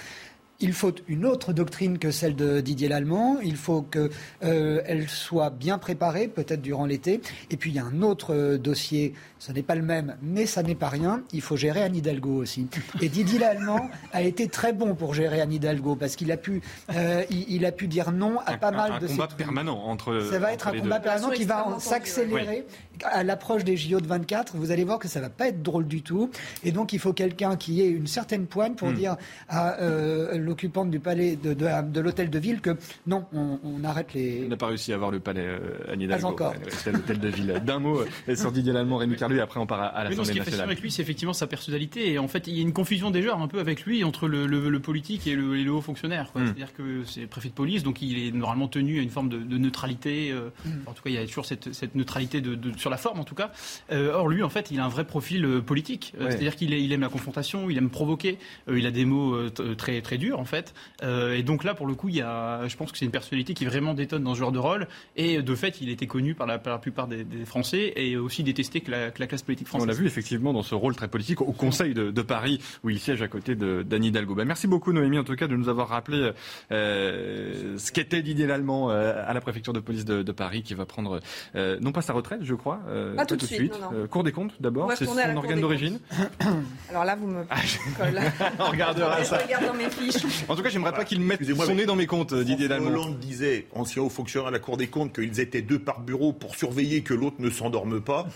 Il 0.60 0.74
faut 0.74 0.92
une 1.08 1.24
autre 1.24 1.54
doctrine 1.54 1.98
que 1.98 2.10
celle 2.10 2.36
de 2.36 2.60
Didier 2.60 2.88
Lallemand. 2.88 3.38
Il 3.42 3.56
faut 3.56 3.80
qu'elle 3.80 4.10
euh, 4.44 5.06
soit 5.08 5.48
bien 5.48 5.78
préparée, 5.78 6.28
peut-être 6.28 6.60
durant 6.60 6.84
l'été. 6.84 7.22
Et 7.50 7.56
puis 7.56 7.70
il 7.70 7.76
y 7.76 7.78
a 7.78 7.84
un 7.84 8.02
autre 8.02 8.34
euh, 8.34 8.58
dossier, 8.58 9.14
ce 9.38 9.52
n'est 9.52 9.62
pas 9.62 9.74
le 9.74 9.82
même, 9.82 10.16
mais 10.20 10.44
ça 10.44 10.62
n'est 10.62 10.74
pas 10.74 10.90
rien. 10.90 11.22
Il 11.32 11.40
faut 11.40 11.56
gérer 11.56 11.82
Anne 11.82 11.96
Hidalgo 11.96 12.36
aussi. 12.36 12.68
Et 13.00 13.08
Didier 13.08 13.38
Lallemand 13.38 13.88
a 14.12 14.22
été 14.22 14.48
très 14.48 14.74
bon 14.74 14.94
pour 14.94 15.14
gérer 15.14 15.40
Anne 15.40 15.52
Hidalgo 15.52 15.96
parce 15.96 16.14
qu'il 16.14 16.30
a 16.30 16.36
pu, 16.36 16.60
euh, 16.94 17.24
il, 17.30 17.50
il, 17.50 17.64
a 17.64 17.72
pu 17.72 17.86
dire 17.86 18.12
non 18.12 18.38
à 18.40 18.52
un, 18.52 18.58
pas 18.58 18.70
mal 18.70 18.92
un 18.92 18.98
de. 18.98 19.06
Un 19.06 19.08
combat 19.08 19.28
permanent 19.28 19.82
entre. 19.84 20.20
Ça 20.30 20.38
va 20.38 20.52
être 20.52 20.68
un 20.68 20.78
combat 20.78 20.98
deux. 20.98 21.04
permanent 21.04 21.30
qui 21.30 21.44
va 21.44 21.76
s'accélérer 21.78 22.66
oui. 22.68 23.04
à 23.04 23.24
l'approche 23.24 23.64
des 23.64 23.78
JO 23.78 24.00
de 24.00 24.06
24. 24.06 24.56
Vous 24.56 24.72
allez 24.72 24.84
voir 24.84 24.98
que 24.98 25.08
ça 25.08 25.20
va 25.20 25.30
pas 25.30 25.48
être 25.48 25.62
drôle 25.62 25.86
du 25.86 26.02
tout. 26.02 26.30
Et 26.64 26.70
donc 26.70 26.92
il 26.92 26.98
faut 26.98 27.14
quelqu'un 27.14 27.56
qui 27.56 27.80
ait 27.80 27.88
une 27.88 28.06
certaine 28.06 28.44
poigne 28.44 28.74
pour 28.74 28.90
Hmm. 28.90 28.94
mm. 28.94 28.98
dire 28.98 29.16
à 29.48 29.80
euh, 29.80 30.36
l'occupante 30.50 30.90
du 30.90 31.00
palais 31.00 31.36
de, 31.36 31.54
de, 31.54 31.66
de 31.90 32.00
l'hôtel 32.00 32.28
de 32.28 32.38
ville 32.38 32.60
que 32.60 32.76
non, 33.06 33.24
on, 33.32 33.58
on 33.64 33.84
arrête 33.84 34.12
les. 34.14 34.42
On 34.44 34.48
n'a 34.48 34.56
pas 34.56 34.66
réussi 34.66 34.92
à 34.92 34.96
avoir 34.96 35.10
le 35.10 35.20
palais 35.20 35.46
euh, 35.46 35.90
Anne 35.90 36.02
Hidalgo. 36.02 36.22
Pas 36.22 36.32
encore. 36.32 36.54
C'était 36.68 36.92
l'hôtel 36.92 37.18
de 37.20 37.28
ville. 37.28 37.62
D'un 37.64 37.78
mot 37.78 38.02
euh, 38.28 38.36
sur 38.36 38.52
Didier 38.52 38.72
Lallemand, 38.72 38.96
Rémi 38.98 39.16
Carlu, 39.16 39.38
et 39.38 39.40
après 39.40 39.60
on 39.60 39.66
part 39.66 39.80
à, 39.80 39.86
à 39.86 40.04
l'Assemblée 40.04 40.18
nationale. 40.18 40.26
Ce 40.26 40.32
qui 40.32 40.38
est 40.38 40.44
fascinant 40.44 40.64
avec 40.64 40.80
lui, 40.80 40.90
c'est 40.90 41.02
effectivement 41.02 41.32
sa 41.32 41.46
personnalité. 41.46 42.12
Et 42.12 42.18
en 42.18 42.28
fait, 42.28 42.46
il 42.46 42.54
y 42.56 42.58
a 42.58 42.62
une 42.62 42.72
confusion 42.72 43.10
déjà 43.10 43.34
un 43.34 43.48
peu 43.48 43.60
avec 43.60 43.84
lui 43.84 44.02
entre 44.04 44.28
le, 44.28 44.46
le, 44.46 44.68
le 44.68 44.80
politique 44.80 45.26
et 45.26 45.36
le, 45.36 45.56
et 45.56 45.64
le 45.64 45.72
haut 45.72 45.80
fonctionnaire. 45.80 46.32
Mm. 46.34 46.44
C'est-à-dire 46.44 46.72
que 46.74 47.04
c'est 47.04 47.26
préfet 47.26 47.48
de 47.48 47.54
police, 47.54 47.82
donc 47.82 48.02
il 48.02 48.26
est 48.26 48.32
normalement 48.32 48.68
tenu 48.68 48.98
à 48.98 49.02
une 49.02 49.10
forme 49.10 49.28
de, 49.28 49.38
de 49.38 49.58
neutralité. 49.58 50.32
Euh, 50.32 50.50
mm. 50.64 50.70
En 50.86 50.92
tout 50.92 51.02
cas, 51.02 51.10
il 51.10 51.14
y 51.14 51.18
a 51.18 51.26
toujours 51.26 51.46
cette, 51.46 51.72
cette 51.72 51.94
neutralité 51.94 52.40
de, 52.40 52.54
de, 52.56 52.76
sur 52.76 52.90
la 52.90 52.96
forme, 52.96 53.20
en 53.20 53.24
tout 53.24 53.36
cas. 53.36 53.52
Euh, 53.92 54.12
or, 54.14 54.28
lui, 54.28 54.42
en 54.42 54.50
fait, 54.50 54.70
il 54.70 54.80
a 54.80 54.84
un 54.84 54.88
vrai 54.88 55.04
profil 55.04 55.44
euh, 55.44 55.60
politique. 55.60 56.12
Ouais. 56.18 56.30
C'est-à-dire 56.30 56.56
qu'il 56.56 56.72
il 56.72 56.92
aime 56.92 57.02
la 57.02 57.08
confrontation, 57.08 57.70
il 57.70 57.78
aime 57.78 57.90
provoquer. 57.90 58.38
Euh, 58.68 58.78
il 58.78 58.86
a 58.86 58.90
des 58.90 59.04
mots 59.04 59.36
très 59.76 60.00
très 60.00 60.18
durs, 60.18 60.39
en 60.40 60.44
fait. 60.44 60.74
Euh, 61.02 61.36
et 61.36 61.42
donc 61.42 61.64
là, 61.64 61.74
pour 61.74 61.86
le 61.86 61.94
coup, 61.94 62.08
il 62.08 62.16
y 62.16 62.22
a, 62.22 62.66
je 62.66 62.76
pense 62.76 62.90
que 62.92 62.98
c'est 62.98 63.04
une 63.04 63.10
personnalité 63.10 63.54
qui 63.54 63.64
vraiment 63.64 63.94
détonne 63.94 64.24
dans 64.24 64.34
ce 64.34 64.40
genre 64.40 64.52
de 64.52 64.58
rôle. 64.58 64.88
Et 65.16 65.42
de 65.42 65.54
fait, 65.54 65.80
il 65.80 65.88
était 65.88 66.06
connu 66.06 66.34
par 66.34 66.46
la, 66.46 66.58
par 66.58 66.72
la 66.72 66.78
plupart 66.78 67.06
des, 67.06 67.24
des, 67.24 67.44
Français 67.44 67.92
et 67.96 68.16
aussi 68.16 68.42
détesté 68.42 68.80
que 68.80 68.90
la, 68.90 69.10
que 69.10 69.20
la, 69.20 69.26
classe 69.26 69.42
politique 69.42 69.68
française. 69.68 69.86
On 69.86 69.90
l'a 69.90 69.96
vu 69.96 70.06
effectivement 70.06 70.52
dans 70.52 70.62
ce 70.62 70.74
rôle 70.74 70.96
très 70.96 71.08
politique 71.08 71.40
au 71.40 71.52
Conseil 71.52 71.94
de, 71.94 72.10
de 72.10 72.22
Paris, 72.22 72.60
où 72.84 72.90
il 72.90 72.98
siège 72.98 73.22
à 73.22 73.28
côté 73.28 73.54
d'Anne 73.54 74.04
Hidalgo. 74.04 74.34
Bah, 74.34 74.44
merci 74.44 74.66
beaucoup, 74.66 74.92
Noémie, 74.92 75.18
en 75.18 75.24
tout 75.24 75.36
cas, 75.36 75.46
de 75.46 75.56
nous 75.56 75.68
avoir 75.68 75.88
rappelé 75.88 76.32
euh, 76.72 77.78
ce 77.78 77.92
qu'était 77.92 78.22
Didier 78.22 78.46
Lallemand 78.46 78.90
euh, 78.90 79.22
à 79.26 79.34
la 79.34 79.40
préfecture 79.40 79.72
de 79.72 79.80
police 79.80 80.04
de, 80.04 80.22
de 80.22 80.32
Paris, 80.32 80.62
qui 80.62 80.74
va 80.74 80.86
prendre, 80.86 81.20
euh, 81.54 81.78
non 81.80 81.92
pas 81.92 82.02
sa 82.02 82.12
retraite, 82.12 82.40
je 82.42 82.54
crois, 82.54 82.80
pas, 82.86 83.16
pas, 83.16 83.26
tout, 83.26 83.36
tout 83.36 83.46
de 83.46 83.46
suite. 83.46 83.74
suite. 83.74 83.84
Euh, 83.92 84.06
cour 84.06 84.24
des 84.24 84.32
comptes, 84.32 84.52
d'abord, 84.60 84.90
c'est 84.94 85.04
son 85.04 85.18
organe 85.36 85.60
d'origine. 85.60 85.98
Alors 86.90 87.04
là, 87.04 87.16
vous 87.16 87.26
me. 87.26 87.44
Ah, 87.50 87.56
je... 87.64 87.78
On 88.58 88.70
regardera 88.70 89.22
ça. 89.24 89.38
Je 89.38 89.44
regarde 89.44 89.66
dans 89.66 89.74
mes 89.74 89.90
fiches. 89.90 90.22
En 90.48 90.56
tout 90.56 90.62
cas, 90.62 90.68
j'aimerais 90.68 90.92
pas 90.92 91.04
qu'il 91.04 91.20
mette 91.20 91.40
son 91.44 91.74
nez 91.74 91.86
dans 91.86 91.96
mes 91.96 92.06
comptes, 92.06 92.34
Didier 92.34 92.68
Lallemand. 92.68 92.90
Hollande 92.90 93.18
disait, 93.18 93.66
ancien 93.72 94.02
haut 94.02 94.08
fonctionnaire 94.08 94.48
à 94.48 94.50
la 94.50 94.58
Cour 94.58 94.76
des 94.76 94.88
comptes, 94.88 95.12
qu'ils 95.14 95.40
étaient 95.40 95.62
deux 95.62 95.78
par 95.78 96.00
bureau 96.00 96.32
pour 96.32 96.54
surveiller 96.54 97.02
que 97.02 97.14
l'autre 97.14 97.36
ne 97.38 97.50
s'endorme 97.50 98.00
pas. 98.00 98.26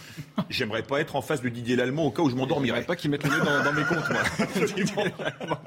J'aimerais 0.50 0.82
pas 0.82 1.00
être 1.00 1.16
en 1.16 1.22
face 1.22 1.42
de 1.42 1.48
Didier 1.48 1.76
Lallemand 1.76 2.06
au 2.06 2.10
cas 2.10 2.22
où 2.22 2.30
je 2.30 2.36
m'endormirais. 2.36 2.84
pas 2.84 2.96
qu'il 2.96 3.10
mette 3.10 3.24
le 3.24 3.30
nez 3.30 3.38
dans, 3.38 3.64
dans 3.64 3.72
mes 3.72 3.84
comptes, 3.84 4.10
moi. 4.10 4.22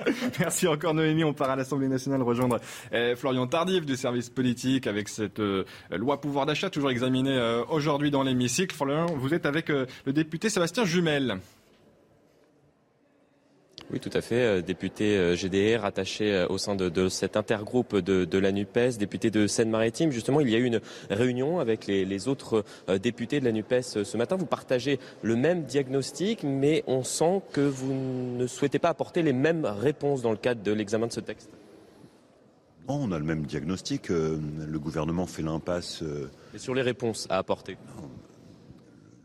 Merci 0.39 0.67
encore, 0.67 0.93
Noémie. 0.93 1.23
On 1.23 1.33
part 1.33 1.49
à 1.49 1.55
l'Assemblée 1.55 1.87
nationale 1.87 2.21
rejoindre 2.21 2.59
euh, 2.93 3.15
Florian 3.15 3.47
Tardif 3.47 3.85
du 3.85 3.95
service 3.95 4.29
politique 4.29 4.87
avec 4.87 5.09
cette 5.09 5.39
euh, 5.39 5.65
loi 5.91 6.21
pouvoir 6.21 6.45
d'achat 6.45 6.69
toujours 6.69 6.91
examinée 6.91 7.37
euh, 7.37 7.63
aujourd'hui 7.69 8.11
dans 8.11 8.23
l'hémicycle. 8.23 8.75
Florian, 8.75 9.07
vous 9.07 9.33
êtes 9.33 9.45
avec 9.45 9.69
le 9.69 10.13
député 10.13 10.49
Sébastien 10.49 10.85
Jumel. 10.85 11.39
Oui, 13.91 14.01
tout 14.01 14.09
à 14.13 14.21
fait. 14.21 14.41
Euh, 14.41 14.61
député 14.61 15.17
euh, 15.17 15.35
GDR 15.35 15.85
attaché 15.85 16.33
euh, 16.33 16.47
au 16.49 16.57
sein 16.57 16.75
de, 16.75 16.89
de 16.89 17.07
cet 17.07 17.37
intergroupe 17.37 17.95
de, 17.95 18.25
de, 18.25 18.37
la 18.37 18.51
NUPES, 18.51 18.97
député 18.99 19.31
de 19.31 19.47
Seine-Maritime. 19.47 20.11
Justement, 20.11 20.41
il 20.41 20.49
y 20.49 20.55
a 20.55 20.57
eu 20.57 20.65
une 20.65 20.81
réunion 21.09 21.59
avec 21.59 21.87
les, 21.87 22.03
les, 22.03 22.27
autres 22.27 22.65
députés 23.01 23.39
de 23.39 23.45
la 23.45 23.53
NUPES 23.53 24.03
ce 24.03 24.17
matin. 24.17 24.35
Vous 24.35 24.45
partagez 24.45 24.99
le 25.21 25.35
même 25.35 25.63
diagnostic, 25.63 26.43
mais 26.43 26.83
on 26.87 27.03
sent 27.03 27.41
que 27.53 27.61
vous 27.61 27.93
ne 27.93 28.45
souhaitez 28.47 28.79
pas 28.79 28.89
apporter 28.89 29.21
les 29.21 29.33
mêmes 29.33 29.65
réponses 29.65 30.21
dans 30.21 30.31
le 30.31 30.37
cadre 30.37 30.61
de 30.61 30.71
l'examen 30.71 31.07
de 31.07 31.13
ce 31.13 31.19
texte. 31.21 31.49
Non, 32.89 32.95
on 33.03 33.11
a 33.11 33.19
le 33.19 33.25
même 33.25 33.45
diagnostic. 33.45 34.09
Le 34.09 34.79
gouvernement 34.79 35.27
fait 35.27 35.43
l'impasse. 35.43 36.03
Et 36.53 36.57
sur 36.57 36.73
les 36.73 36.81
réponses 36.81 37.27
à 37.29 37.37
apporter. 37.37 37.77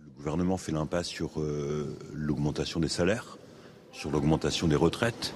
Le 0.04 0.16
gouvernement 0.16 0.56
fait 0.56 0.72
l'impasse 0.72 1.08
sur 1.08 1.40
l'augmentation 2.12 2.78
des 2.78 2.88
salaires 2.88 3.38
sur 3.92 4.10
l'augmentation 4.10 4.68
des 4.68 4.76
retraites. 4.76 5.34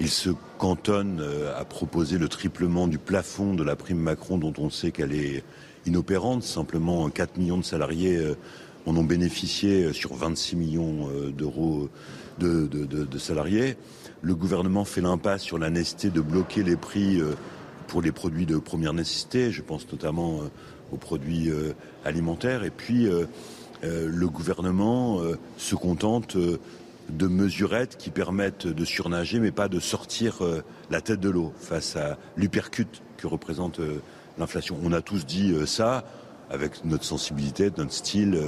Il 0.00 0.10
se 0.10 0.30
cantonne 0.58 1.20
euh, 1.20 1.58
à 1.58 1.64
proposer 1.64 2.18
le 2.18 2.28
triplement 2.28 2.88
du 2.88 2.98
plafond 2.98 3.54
de 3.54 3.62
la 3.62 3.76
prime 3.76 3.98
Macron 3.98 4.38
dont 4.38 4.52
on 4.58 4.68
sait 4.68 4.90
qu'elle 4.90 5.14
est 5.14 5.44
inopérante. 5.86 6.42
Simplement 6.42 7.08
4 7.08 7.38
millions 7.38 7.58
de 7.58 7.64
salariés 7.64 8.16
euh, 8.16 8.34
en 8.86 8.96
ont 8.96 9.04
bénéficié 9.04 9.92
sur 9.92 10.14
26 10.14 10.56
millions 10.56 11.08
euh, 11.08 11.30
d'euros 11.30 11.88
de, 12.40 12.66
de, 12.66 12.84
de, 12.84 13.04
de, 13.04 13.18
salariés. 13.18 13.76
Le 14.20 14.34
gouvernement 14.34 14.84
fait 14.84 15.00
l'impasse 15.00 15.42
sur 15.42 15.58
la 15.58 15.70
nécessité 15.70 16.10
de 16.10 16.20
bloquer 16.20 16.64
les 16.64 16.76
prix 16.76 17.20
pour 17.86 18.02
les 18.02 18.10
produits 18.10 18.46
de 18.46 18.58
première 18.58 18.92
nécessité. 18.92 19.52
Je 19.52 19.62
pense 19.62 19.86
notamment 19.92 20.40
aux 20.90 20.96
produits 20.96 21.52
alimentaires. 22.04 22.64
Et 22.64 22.70
puis 22.70 23.06
le 23.82 24.26
gouvernement 24.26 25.20
se 25.58 25.74
contente 25.76 26.36
de 27.10 27.26
mesurettes 27.26 27.96
qui 27.96 28.10
permettent 28.10 28.66
de 28.66 28.84
surnager, 28.84 29.40
mais 29.40 29.50
pas 29.50 29.68
de 29.68 29.80
sortir 29.80 30.42
euh, 30.42 30.62
la 30.90 31.00
tête 31.00 31.20
de 31.20 31.28
l'eau 31.28 31.52
face 31.58 31.96
à 31.96 32.18
l'hypercute 32.36 33.02
que 33.16 33.26
représente 33.26 33.80
euh, 33.80 34.00
l'inflation. 34.38 34.76
On 34.82 34.92
a 34.92 35.00
tous 35.00 35.26
dit 35.26 35.52
euh, 35.52 35.66
ça 35.66 36.04
avec 36.50 36.84
notre 36.84 37.04
sensibilité, 37.04 37.70
notre 37.78 37.92
style 37.92 38.38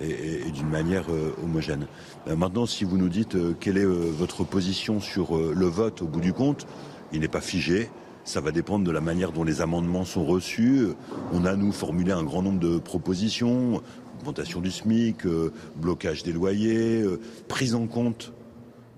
et 0.00 0.50
d'une 0.50 0.68
manière 0.68 1.06
homogène. 1.40 1.86
maintenant, 2.26 2.66
si 2.66 2.82
vous 2.82 2.98
nous 2.98 3.08
dites 3.08 3.36
quelle 3.60 3.78
est 3.78 3.84
votre 3.84 4.42
position 4.42 5.00
sur 5.00 5.38
le 5.38 5.66
vote 5.66 6.02
au 6.02 6.06
bout 6.06 6.20
du 6.20 6.32
compte, 6.32 6.66
il 7.12 7.20
n'est 7.20 7.28
pas 7.28 7.40
figé. 7.40 7.90
Ça 8.24 8.40
va 8.40 8.50
dépendre 8.50 8.84
de 8.84 8.90
la 8.90 9.00
manière 9.00 9.30
dont 9.30 9.44
les 9.44 9.60
amendements 9.62 10.04
sont 10.04 10.26
reçus. 10.26 10.88
On 11.32 11.44
a, 11.44 11.54
nous, 11.54 11.70
formulé 11.70 12.10
un 12.10 12.24
grand 12.24 12.42
nombre 12.42 12.58
de 12.58 12.78
propositions 12.78 13.82
augmentation 14.18 14.60
du 14.60 14.70
SMIC, 14.70 15.26
euh, 15.26 15.52
blocage 15.76 16.22
des 16.22 16.32
loyers, 16.32 17.02
euh, 17.02 17.20
prise 17.46 17.74
en 17.74 17.86
compte 17.86 18.32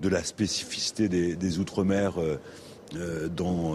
de 0.00 0.08
la 0.08 0.24
spécificité 0.24 1.08
des, 1.08 1.58
Outre-mer 1.58 2.14
euh, 2.18 3.28
dans 3.28 3.74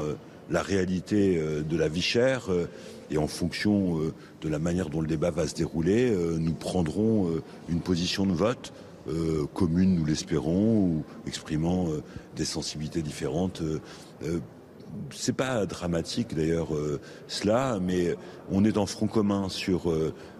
la 0.49 0.61
réalité 0.61 1.39
de 1.39 1.77
la 1.77 1.88
vie 1.88 2.01
chère 2.01 2.49
et 3.09 3.17
en 3.17 3.27
fonction 3.27 3.99
de 4.41 4.49
la 4.49 4.59
manière 4.59 4.89
dont 4.89 5.01
le 5.01 5.07
débat 5.07 5.31
va 5.31 5.47
se 5.47 5.55
dérouler, 5.55 6.13
nous 6.38 6.53
prendrons 6.53 7.30
une 7.69 7.80
position 7.80 8.26
de 8.26 8.34
vote 8.34 8.73
commune, 9.53 9.95
nous 9.95 10.05
l'espérons, 10.05 10.80
ou 10.80 11.03
exprimant 11.26 11.88
des 12.35 12.45
sensibilités 12.45 13.01
différentes 13.01 13.61
c'est 15.11 15.35
pas 15.35 15.65
dramatique 15.65 16.35
d'ailleurs 16.35 16.69
cela, 17.27 17.80
mais 17.81 18.15
on 18.51 18.63
est 18.63 18.77
en 18.77 18.85
front 18.85 19.07
commun 19.07 19.49
sur 19.49 19.93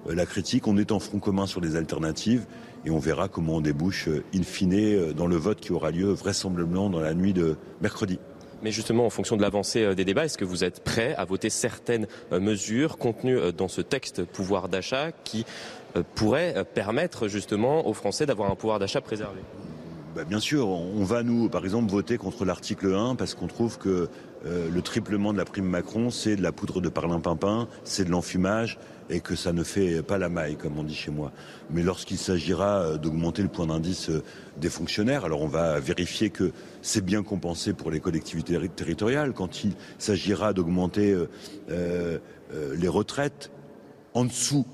la 0.07 0.26
critique, 0.26 0.68
on 0.68 0.77
est 0.77 0.91
en 0.91 0.99
front 0.99 1.19
commun 1.19 1.48
sur 1.48 1.61
les 1.61 1.76
alternatives, 1.76 2.45
et 2.86 2.91
on 2.91 2.99
verra 2.99 3.27
comment 3.27 3.56
on 3.56 3.61
débouche 3.61 4.10
in 4.34 4.44
fine 4.44 5.14
dans 5.14 5.27
le 5.27 5.36
vote 5.36 5.60
qui 5.60 5.72
aura 5.72 5.91
lieu 5.91 6.11
vraisemblablement 6.11 6.90
dans 6.90 6.99
la 6.99 7.14
nuit 7.14 7.34
de 7.34 7.57
mercredi. 7.82 8.19
Mais 8.64 8.72
justement, 8.72 9.06
en 9.06 9.10
fonction 9.10 9.38
de 9.38 9.41
l'avancée 9.41 9.94
des 9.95 10.06
débats, 10.06 10.26
est-ce 10.26 10.38
que 10.38 10.45
vous 10.45 10.64
êtes 10.64 10.84
prêt 10.84 11.14
à 11.15 11.26
voter 11.26 11.49
certaines 11.49 12.07
mesures 12.32 12.98
contenues 12.98 13.53
dans 13.56 13.68
ce 13.68 13.82
texte 13.82 14.23
pouvoir 14.23 14.69
d'achat 14.69 15.11
qui 15.23 15.45
pourraient 16.15 16.65
permettre 16.73 17.27
justement 17.27 17.88
aux 17.88 17.94
Français 17.94 18.26
d'avoir 18.26 18.49
un 18.52 18.56
pouvoir 18.56 18.80
d'achat 18.80 19.02
préservé? 19.02 19.41
Bah, 20.15 20.23
bien 20.23 20.40
sûr, 20.40 20.69
on 20.69 21.03
va 21.03 21.23
nous, 21.23 21.49
par 21.49 21.65
exemple, 21.65 21.91
voter 21.91 22.18
contre 22.18 22.45
l'article 22.45 22.94
1 22.94 23.15
parce 23.15 23.36
qu'on 23.36 23.48
trouve 23.48 23.77
que 23.77 24.07
le 24.45 24.81
triplement 24.81 25.34
de 25.34 25.38
la 25.38 25.45
prime 25.45 25.65
Macron, 25.65 26.11
c'est 26.11 26.35
de 26.35 26.43
la 26.43 26.51
poudre 26.51 26.80
de 26.80 26.89
parlimpinpin, 26.89 27.67
c'est 27.84 28.05
de 28.05 28.11
l'enfumage 28.11 28.77
et 29.09 29.19
que 29.19 29.35
ça 29.35 29.53
ne 29.53 29.63
fait 29.63 30.01
pas 30.01 30.17
la 30.17 30.30
maille, 30.30 30.55
comme 30.55 30.77
on 30.80 30.84
dit 30.84 30.95
chez 30.95 31.11
moi. 31.11 31.31
Mais 31.69 31.84
lorsqu'il 31.84 32.17
s'agira 32.17 32.97
d'augmenter 32.97 33.43
le 33.43 33.49
point 33.49 33.67
d'indice 33.67 34.09
des 34.57 34.69
fonctionnaires, 34.69 35.26
alors 35.26 35.41
on 35.41 35.47
va 35.47 35.80
vérifier 35.80 36.30
que 36.30 36.51
c'est 36.81 37.03
bien 37.03 37.22
compensé 37.22 37.73
pour 37.73 37.91
les 37.91 37.99
collectivités 37.99 38.57
territoriales. 38.69 39.34
Quand 39.34 39.63
il 39.63 39.73
s'agira 39.99 40.53
d'augmenter 40.53 41.15
les 41.69 42.88
retraites 42.88 43.51
en 44.13 44.26
dessous 44.26 44.65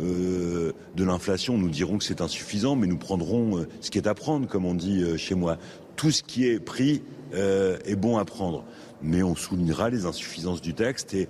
de 0.00 0.74
l'inflation, 0.96 1.58
nous 1.58 1.70
dirons 1.70 1.98
que 1.98 2.04
c'est 2.04 2.20
insuffisant, 2.20 2.76
mais 2.76 2.86
nous 2.86 2.98
prendrons 2.98 3.66
ce 3.80 3.90
qui 3.90 3.98
est 3.98 4.06
à 4.06 4.14
prendre, 4.14 4.46
comme 4.46 4.64
on 4.64 4.74
dit 4.74 5.18
chez 5.18 5.34
moi. 5.34 5.58
Tout 5.96 6.10
ce 6.10 6.22
qui 6.22 6.46
est 6.46 6.60
pris 6.60 7.02
est 7.32 7.96
bon 7.96 8.18
à 8.18 8.24
prendre 8.24 8.64
mais 9.02 9.22
on 9.22 9.34
soulignera 9.34 9.90
les 9.90 10.06
insuffisances 10.06 10.60
du 10.60 10.74
texte 10.74 11.14
et 11.14 11.28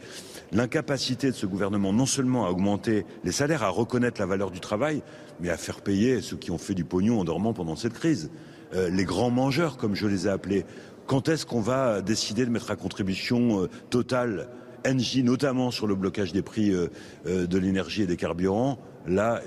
l'incapacité 0.52 1.30
de 1.30 1.36
ce 1.36 1.46
gouvernement 1.46 1.92
non 1.92 2.06
seulement 2.06 2.46
à 2.46 2.50
augmenter 2.50 3.04
les 3.24 3.32
salaires, 3.32 3.62
à 3.62 3.68
reconnaître 3.68 4.20
la 4.20 4.26
valeur 4.26 4.50
du 4.50 4.60
travail, 4.60 5.02
mais 5.40 5.50
à 5.50 5.56
faire 5.56 5.80
payer 5.80 6.20
ceux 6.20 6.36
qui 6.36 6.50
ont 6.50 6.58
fait 6.58 6.74
du 6.74 6.84
pognon 6.84 7.20
en 7.20 7.24
dormant 7.24 7.52
pendant 7.52 7.76
cette 7.76 7.94
crise. 7.94 8.30
les 8.74 9.04
grands 9.04 9.30
mangeurs, 9.30 9.76
comme 9.76 9.94
je 9.94 10.06
les 10.06 10.26
ai 10.26 10.30
appelés. 10.30 10.64
Quand 11.06 11.28
est-ce 11.28 11.46
qu'on 11.46 11.60
va 11.60 12.02
décider 12.02 12.44
de 12.44 12.50
mettre 12.50 12.70
à 12.70 12.76
contribution 12.76 13.68
totale 13.90 14.48
Engie, 14.86 15.22
notamment 15.22 15.70
sur 15.70 15.86
le 15.86 15.94
blocage 15.94 16.32
des 16.32 16.42
prix 16.42 16.70
de 16.70 17.58
l'énergie 17.58 18.02
et 18.02 18.06
des 18.06 18.16
carburants? 18.16 18.78
Là, 19.06 19.40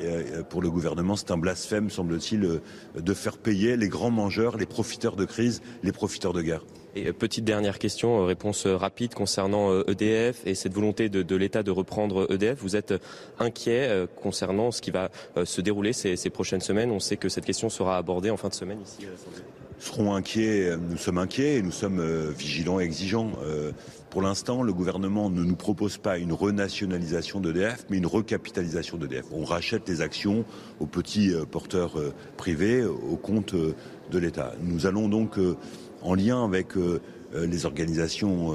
pour 0.50 0.62
le 0.62 0.72
gouvernement, 0.72 1.16
c'est 1.16 1.30
un 1.30 1.38
blasphème, 1.38 1.92
semble-t-il, 1.92 2.62
de 2.96 3.14
faire 3.14 3.38
payer 3.38 3.78
les 3.78 3.90
grands 3.90 4.10
mangeurs, 4.10 4.58
les 4.58 4.66
profiteurs 4.66 5.16
de 5.16 5.26
crise, 5.26 5.62
les 5.84 5.92
profiteurs 5.92 6.34
de 6.34 6.42
guerre. 6.42 6.66
Et 6.94 7.14
petite 7.14 7.46
dernière 7.46 7.80
question, 7.80 8.26
réponse 8.26 8.68
rapide 8.68 9.14
concernant 9.14 9.82
EDF 9.88 10.42
et 10.46 10.56
cette 10.56 10.74
volonté 10.74 11.08
de, 11.08 11.36
l'État 11.36 11.64
de 11.64 11.72
reprendre 11.72 12.28
EDF. 12.30 12.60
Vous 12.60 12.76
êtes 12.76 12.94
inquiet 13.40 14.08
concernant 14.22 14.72
ce 14.72 14.82
qui 14.82 14.92
va 14.92 15.10
se 15.46 15.62
dérouler 15.62 15.94
ces, 15.94 16.30
prochaines 16.30 16.60
semaines 16.60 16.92
On 16.92 17.00
sait 17.00 17.16
que 17.16 17.30
cette 17.30 17.46
question 17.46 17.70
sera 17.70 17.98
abordée 17.98 18.30
en 18.30 18.38
fin 18.38 18.50
de 18.50 18.54
semaine 18.54 18.80
ici. 18.82 19.08
Serons 19.80 20.14
inquiets, 20.14 20.76
nous 20.78 20.98
sommes 20.98 21.18
inquiets 21.18 21.56
et 21.56 21.62
nous 21.62 21.72
sommes 21.72 22.32
vigilants 22.38 22.80
et 22.80 22.84
exigeants. 22.84 23.32
Pour 24.10 24.22
l'instant, 24.22 24.62
le 24.62 24.74
gouvernement 24.74 25.30
ne 25.30 25.44
nous 25.44 25.56
propose 25.56 25.98
pas 25.98 26.18
une 26.18 26.34
renationalisation 26.34 27.40
d'EDF, 27.40 27.86
mais 27.90 27.98
une 27.98 28.06
recapitalisation 28.06 28.98
d'EDF. 28.98 29.26
On 29.32 29.46
rachète 29.46 29.88
les 29.88 30.02
actions 30.02 30.44
aux 30.82 30.88
petits 30.88 31.34
porteurs 31.50 31.94
privés 32.36 32.84
au 32.84 33.16
compte 33.16 33.56
de 33.56 34.20
l'État. 34.20 34.54
Nous 34.62 34.86
allons 34.86 35.08
donc 35.08 35.40
en 36.02 36.16
lien 36.16 36.44
avec 36.44 36.70
les 37.34 37.66
organisations 37.66 38.54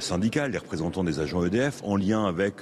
syndicales, 0.00 0.52
les 0.52 0.58
représentants 0.58 1.04
des 1.04 1.20
agents 1.20 1.44
EDF, 1.44 1.80
en 1.84 1.96
lien 1.96 2.24
avec 2.24 2.56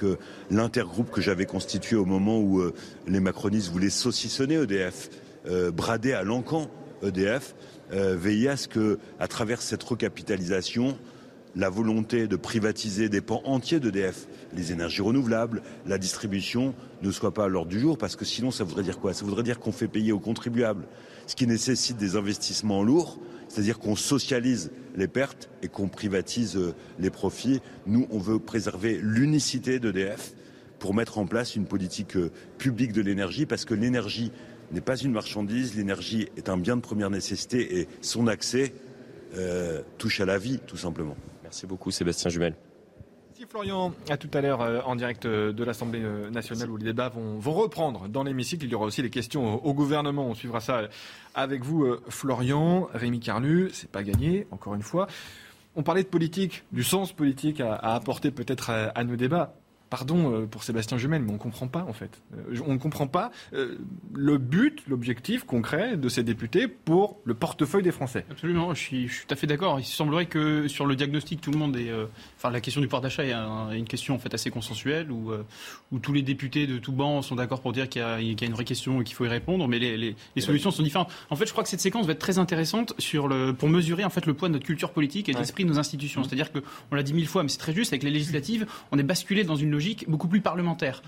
l'intergroupe 0.49 1.11
que 1.11 1.21
j'avais 1.21 1.45
constitué 1.45 1.95
au 1.95 2.05
moment 2.05 2.39
où 2.39 2.61
les 3.07 3.19
macronistes 3.19 3.71
voulaient 3.71 3.89
saucissonner 3.89 4.55
EDF, 4.55 5.09
brader 5.73 6.13
à 6.13 6.23
l'encan 6.23 6.69
EDF, 7.03 7.55
veiller 7.91 8.49
à 8.49 8.57
ce 8.57 8.67
que, 8.67 8.99
à 9.19 9.27
travers 9.27 9.61
cette 9.61 9.83
recapitalisation, 9.83 10.97
la 11.55 11.69
volonté 11.69 12.27
de 12.27 12.35
privatiser 12.35 13.09
des 13.09 13.21
pans 13.21 13.43
entiers 13.45 13.79
d'EDF, 13.79 14.27
les 14.55 14.71
énergies 14.71 15.03
renouvelables, 15.03 15.61
la 15.85 15.99
distribution, 15.99 16.73
ne 17.03 17.11
soit 17.11 17.33
pas 17.33 17.45
à 17.45 17.47
l'ordre 17.47 17.69
du 17.69 17.79
jour, 17.79 17.97
parce 17.97 18.15
que 18.15 18.25
sinon 18.25 18.49
ça 18.49 18.63
voudrait 18.63 18.81
dire 18.81 18.99
quoi? 18.99 19.13
Ça 19.13 19.23
voudrait 19.23 19.43
dire 19.43 19.59
qu'on 19.59 19.71
fait 19.71 19.87
payer 19.87 20.11
aux 20.11 20.19
contribuables, 20.19 20.85
ce 21.27 21.35
qui 21.35 21.45
nécessite 21.45 21.97
des 21.97 22.15
investissements 22.15 22.81
lourds, 22.81 23.19
c'est-à-dire 23.53 23.77
qu'on 23.77 23.95
socialise 23.95 24.71
les 24.95 25.07
pertes 25.07 25.47
et 25.61 25.67
qu'on 25.67 25.87
privatise 25.87 26.59
les 26.97 27.11
profits. 27.11 27.61
Nous, 27.85 28.07
on 28.09 28.17
veut 28.17 28.39
préserver 28.39 28.97
l'unicité 28.99 29.79
d'EDF 29.79 30.33
pour 30.79 30.95
mettre 30.95 31.19
en 31.19 31.27
place 31.27 31.55
une 31.55 31.65
politique 31.65 32.17
publique 32.57 32.93
de 32.93 33.01
l'énergie, 33.01 33.45
parce 33.45 33.63
que 33.63 33.75
l'énergie 33.75 34.31
n'est 34.71 34.81
pas 34.81 34.97
une 34.97 35.11
marchandise, 35.11 35.75
l'énergie 35.75 36.29
est 36.35 36.49
un 36.49 36.57
bien 36.57 36.75
de 36.75 36.81
première 36.81 37.11
nécessité 37.11 37.79
et 37.79 37.87
son 38.01 38.25
accès 38.25 38.73
euh, 39.35 39.83
touche 39.99 40.19
à 40.19 40.25
la 40.25 40.39
vie, 40.39 40.59
tout 40.65 40.77
simplement. 40.77 41.15
Merci 41.43 41.67
beaucoup 41.67 41.91
Sébastien 41.91 42.31
Jumel. 42.31 42.55
Florian. 43.49 43.93
À 44.09 44.17
tout 44.17 44.29
à 44.33 44.41
l'heure 44.41 44.87
en 44.87 44.95
direct 44.95 45.27
de 45.27 45.63
l'Assemblée 45.63 46.03
nationale 46.31 46.69
où 46.69 46.77
les 46.77 46.85
débats 46.85 47.09
vont, 47.09 47.39
reprendre 47.53 48.07
dans 48.07 48.23
l'hémicycle. 48.23 48.65
Il 48.65 48.71
y 48.71 48.75
aura 48.75 48.85
aussi 48.85 49.01
des 49.01 49.09
questions 49.09 49.63
au 49.65 49.73
gouvernement. 49.73 50.25
On 50.25 50.33
suivra 50.33 50.59
ça 50.59 50.83
avec 51.35 51.63
vous, 51.63 51.85
Florian. 52.09 52.89
Rémi 52.93 53.19
Carlu, 53.19 53.69
c'est 53.73 53.89
pas 53.89 54.03
gagné, 54.03 54.47
encore 54.51 54.75
une 54.75 54.81
fois. 54.81 55.07
On 55.75 55.83
parlait 55.83 56.03
de 56.03 56.07
politique, 56.07 56.63
du 56.71 56.83
sens 56.83 57.13
politique 57.13 57.59
à, 57.59 57.75
apporter 57.75 58.31
peut-être 58.31 58.69
à, 58.69 58.89
à 58.89 59.03
nos 59.03 59.15
débats. 59.15 59.55
Pardon 59.89 60.47
pour 60.47 60.63
Sébastien 60.63 60.97
Jumel, 60.97 61.21
mais 61.21 61.29
on 61.29 61.33
ne 61.33 61.37
comprend 61.37 61.67
pas 61.67 61.85
en 61.87 61.93
fait. 61.93 62.19
On 62.65 62.73
ne 62.73 62.79
comprend 62.79 63.05
pas 63.05 63.29
le 63.51 64.37
but, 64.39 64.81
l'objectif 64.87 65.43
concret 65.43 65.97
de 65.97 66.09
ces 66.09 66.23
députés 66.23 66.67
pour 66.67 67.19
le 67.25 67.35
portefeuille 67.35 67.83
des 67.83 67.91
Français. 67.91 68.25
Absolument, 68.31 68.73
je 68.73 68.79
suis, 68.79 69.07
je 69.07 69.13
suis 69.13 69.27
tout 69.27 69.33
à 69.33 69.37
fait 69.37 69.45
d'accord. 69.45 69.79
Il 69.79 69.85
semblerait 69.85 70.25
que 70.25 70.67
sur 70.67 70.87
le 70.87 70.95
diagnostic, 70.95 71.41
tout 71.41 71.51
le 71.51 71.59
monde 71.59 71.77
est. 71.77 71.91
Euh, 72.43 72.47
enfin, 72.47 72.53
la 72.53 72.61
question 72.61 72.81
du 72.81 72.87
pouvoir 72.87 73.01
d'achat 73.01 73.25
est 73.25 73.31
un, 73.31 73.71
une 73.71 73.85
question 73.85 74.15
en 74.15 74.19
fait 74.19 74.33
assez 74.33 74.49
consensuelle 74.49 75.11
où, 75.11 75.31
euh, 75.31 75.43
où 75.91 75.99
tous 75.99 76.13
les 76.13 76.21
députés 76.21 76.67
de 76.67 76.77
tous 76.77 76.91
bancs 76.91 77.23
sont 77.23 77.35
d'accord 77.35 77.61
pour 77.61 77.73
dire 77.73 77.89
qu'il 77.89 78.01
y, 78.01 78.35
qu 78.35 78.43
y, 78.43 78.45
a 78.45 78.47
une 78.47 78.53
vraie 78.53 78.65
question 78.65 79.01
et 79.01 79.03
qu'il 79.03 79.15
faut 79.15 79.25
y 79.25 79.29
répondre, 79.29 79.67
mais 79.67 79.79
les, 79.79 79.97
les, 79.97 80.15
les 80.35 80.41
solutions 80.41 80.71
sont 80.71 80.83
différentes. 80.83 81.11
En 81.29 81.35
fait, 81.35 81.45
je 81.45 81.51
crois 81.51 81.63
que 81.63 81.69
cette 81.69 81.81
séquence 81.81 82.05
va 82.05 82.13
être 82.13 82.19
très 82.19 82.39
intéressante 82.39 82.93
sur 82.99 83.27
le, 83.27 83.53
pour 83.53 83.69
mesurer 83.69 84.03
en 84.03 84.09
fait 84.09 84.25
le 84.25 84.33
poids 84.33 84.49
de 84.49 84.53
notre 84.53 84.65
culture 84.65 84.91
politique 84.91 85.29
et 85.29 85.33
de 85.33 85.39
l'esprit 85.39 85.63
de 85.63 85.69
nos 85.69 85.79
institutions. 85.79 86.21
Mmh. 86.21 86.25
C'est-à-dire 86.25 86.51
qu'on 86.51 86.95
l'a 86.95 87.03
dit 87.03 87.13
mille 87.13 87.27
fois, 87.27 87.43
mais 87.43 87.49
c'est 87.49 87.57
très 87.57 87.73
juste, 87.73 87.93
avec 87.93 88.03
les 88.03 88.11
législatives, 88.11 88.65
on 88.91 88.99
est 88.99 89.03
basculé 89.03 89.43
dans 89.43 89.55
une 89.55 89.71
logique 89.71 90.09
beaucoup 90.09 90.27
plus 90.27 90.41
parlementaire. 90.41 91.01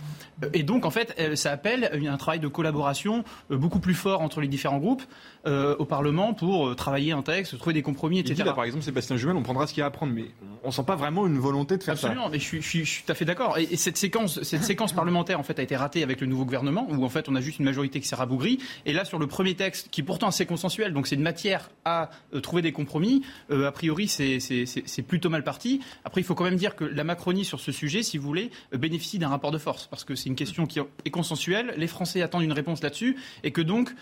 Et 0.54 0.64
donc, 0.64 0.86
en 0.86 0.92
fait, 0.92 1.36
ça 1.36 1.52
appelle 1.52 1.90
un 2.08 2.18
travail 2.18 2.40
de 2.40 2.48
collaboration 2.48 3.24
beaucoup 3.50 3.80
plus 3.80 3.94
fort 3.94 4.22
entre 4.22 4.42
les 4.42 4.48
différents 4.48 4.78
groupes 4.78 5.04
euh, 5.46 5.76
au 5.78 5.86
Parlement 5.86 6.34
pour 6.34 6.76
travailler 6.76 7.12
un 7.12 7.22
texte, 7.22 7.58
trouver 7.58 7.74
des 7.74 7.82
compromis, 7.82 8.20
etc. 8.20 8.34
Il 8.34 8.38
dit 8.38 8.48
là, 8.48 8.54
par 8.54 8.64
exemple, 8.64 8.84
Sébastien 8.84 9.18
Jumel, 9.18 9.36
on 9.36 9.44
prendra 9.44 9.68
ce 9.68 9.74
qu'il 9.74 9.82
y 9.82 9.84
a 9.84 9.88
à 9.88 9.92
prendre, 9.92 10.14
mais 10.14 10.26
on 10.64 10.72
sent 10.72 10.84
pas 10.86 10.96
vraiment 10.96 11.28
une 11.28 11.38
volonté 11.38 11.78
de 11.78 11.84
faire 11.84 11.94
Absolument, 11.94 12.24
ça. 12.24 12.28
Absolument, 12.28 12.32
mais 12.32 12.40
je 12.40 12.44
suis, 12.44 12.62
je, 12.62 12.68
suis, 12.68 12.86
je 12.86 12.92
suis, 12.92 13.04
tout 13.04 13.12
à 13.12 13.16
fait 13.16 13.26
d'accord. 13.26 13.58
Et, 13.58 13.64
et, 13.64 13.78
cette 13.78 13.98
séquence, 13.98 14.42
cette 14.44 14.64
séquence 14.76 14.94
parlementaire, 14.94 15.40
en 15.40 15.44
fait, 15.44 15.60
a 15.60 15.64
été 15.64 15.76
ratée 15.76 16.04
avec 16.04 16.22
le 16.22 16.28
nouveau 16.28 16.46
gouvernement, 16.46 16.88
où 16.90 17.04
en 17.04 17.10
fait, 17.10 17.30
on 17.30 17.36
a 17.36 17.42
juste 17.42 17.60
une 17.60 17.66
majorité 17.66 18.00
qui 18.00 18.08
s'est 18.08 18.16
rabougrie. 18.16 18.60
Et 18.86 18.94
là, 18.94 19.06
sur 19.06 19.20
le 19.20 19.28
premier 19.28 19.56
texte, 19.56 19.90
qui 19.92 20.02
est 20.02 20.04
pourtant 20.04 20.28
assez 20.28 20.46
consensuel, 20.46 20.94
donc 20.94 21.08
c'est 21.08 21.16
une 21.16 21.22
matière 21.22 21.70
à 21.86 22.10
euh, 22.34 22.42
trouver 22.42 22.62
des 22.62 22.72
compromis. 22.72 23.24
Euh, 23.52 23.68
a 23.68 23.72
priori, 23.72 24.08
c'est 24.08 25.02
plutôt 25.08 25.30
mal 25.30 25.44
parti. 25.44 25.82
Après, 26.04 26.22
il 26.22 26.24
faut 26.24 26.36
quand 26.36 26.44
même 26.44 26.56
dire 26.56 26.76
que 26.76 26.84
la 26.84 27.04
Macronie 27.04 27.46
sur 27.46 27.60
ce 27.60 27.72
sujet, 27.72 28.04
si 28.04 28.18
vous 28.18 28.26
voulez, 28.26 28.52
bénéficie 28.72 29.20
d'un 29.20 29.30
rapport 29.30 29.52
de 29.52 29.58
force, 29.58 29.88
parce 29.88 30.04
que 30.04 30.16
c'est 30.16 30.30
une 30.30 30.36
question 30.36 30.66
qui 30.66 30.80
est 30.80 31.10
consensuelle. 31.10 31.74
Les 31.78 31.88
Français 31.88 32.22
attendent 32.22 32.44
une 32.44 32.54
réponse 32.54 32.82
là-dessus, 32.82 33.16
et 33.44 33.52
que 33.52 33.62
donc 33.62 33.94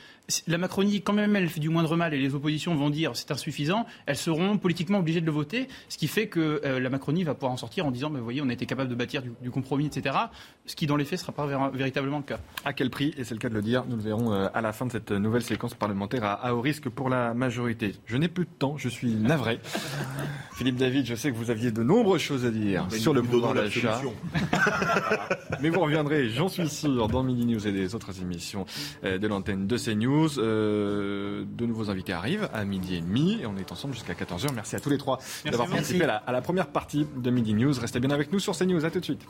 la 0.47 0.57
Macronie, 0.57 1.01
quand 1.01 1.13
même, 1.13 1.32
elle 1.41 1.49
fait 1.49 1.59
du 1.59 1.69
moindre 1.69 1.95
mal, 1.95 2.13
et 2.13 2.19
les 2.19 2.35
oppositions 2.35 2.75
vont 2.75 2.89
dire 2.89 3.11
c'est 3.15 3.31
insuffisant. 3.31 3.85
Elles 4.05 4.17
seront 4.17 4.57
politiquement 4.57 4.99
obligées 4.99 5.21
de 5.21 5.25
le 5.25 5.31
voter, 5.31 5.67
ce 5.89 5.97
qui 5.97 6.07
fait 6.07 6.27
que 6.27 6.61
euh, 6.65 6.79
la 6.79 6.89
Macronie 6.89 7.23
va 7.23 7.33
pouvoir 7.33 7.51
en 7.51 7.57
sortir 7.57 7.85
en 7.85 7.91
disant, 7.91 8.09
bah, 8.09 8.19
vous 8.19 8.23
voyez, 8.23 8.41
on 8.41 8.49
a 8.49 8.53
été 8.53 8.65
capable 8.65 8.89
de 8.89 8.95
bâtir 8.95 9.21
du, 9.21 9.31
du, 9.41 9.51
compromis, 9.51 9.85
etc. 9.85 10.15
Ce 10.65 10.75
qui, 10.75 10.87
dans 10.87 10.95
les 10.95 11.05
faits, 11.05 11.19
ne 11.19 11.23
sera 11.23 11.31
pas 11.31 11.45
ver 11.45 11.71
véritablement 11.71 12.17
le 12.17 12.23
cas. 12.23 12.39
À 12.65 12.73
quel 12.73 12.89
prix 12.89 13.13
Et 13.17 13.23
c'est 13.23 13.33
le 13.33 13.39
cas 13.39 13.49
de 13.49 13.55
le 13.55 13.61
dire. 13.61 13.83
Nous 13.87 13.95
le 13.95 14.01
verrons 14.01 14.33
euh, 14.33 14.47
à 14.53 14.61
la 14.61 14.73
fin 14.73 14.85
de 14.85 14.91
cette 14.91 15.11
nouvelle 15.11 15.43
séquence 15.43 15.73
parlementaire 15.73 16.23
à, 16.23 16.33
à 16.33 16.53
haut 16.53 16.61
risque 16.61 16.89
pour 16.89 17.09
la 17.09 17.33
majorité. 17.33 17.95
Je 18.05 18.17
n'ai 18.17 18.27
plus 18.27 18.45
de 18.45 18.51
temps. 18.57 18.77
Je 18.77 18.89
suis 18.89 19.13
navré. 19.13 19.59
Philippe 20.55 20.77
David, 20.77 21.05
je 21.05 21.15
sais 21.15 21.31
que 21.31 21.35
vous 21.35 21.49
aviez 21.49 21.71
de 21.71 21.83
nombreuses 21.83 22.21
choses 22.21 22.45
à 22.45 22.51
dire 22.51 22.87
sur 22.91 23.13
le 23.13 23.21
pouvoir 23.21 23.53
d'achat. 23.53 24.01
Mais 25.61 25.69
vous 25.69 25.79
reviendrez, 25.79 26.29
j'en 26.29 26.47
suis 26.47 26.69
sûr, 26.69 27.07
dans 27.07 27.23
Midi 27.23 27.45
News 27.45 27.67
et 27.67 27.71
des 27.71 27.95
autres 27.95 28.21
émissions 28.21 28.65
euh, 29.03 29.17
de 29.17 29.27
l'antenne 29.27 29.67
de 29.67 29.77
CNews. 29.77 30.39
Euh, 30.39 31.22
de 31.45 31.65
nouveaux 31.65 31.89
invités 31.89 32.13
arrivent 32.13 32.49
à 32.53 32.63
midi 32.65 32.95
et 32.95 33.01
demi 33.01 33.39
et 33.41 33.45
on 33.45 33.55
est 33.57 33.71
ensemble 33.71 33.93
jusqu'à 33.93 34.13
14h. 34.13 34.53
Merci 34.53 34.75
à 34.75 34.79
tous 34.79 34.89
les 34.89 34.97
trois 34.97 35.19
d'avoir 35.45 35.67
participé 35.69 36.03
à 36.03 36.07
la, 36.07 36.15
à 36.17 36.31
la 36.31 36.41
première 36.41 36.67
partie 36.67 37.07
de 37.15 37.29
Midi 37.31 37.53
News. 37.53 37.73
Restez 37.79 37.99
bien 37.99 38.11
avec 38.11 38.31
nous 38.31 38.39
sur 38.39 38.57
CNews. 38.57 38.85
À 38.85 38.91
tout 38.91 38.99
de 38.99 39.05
suite. 39.05 39.25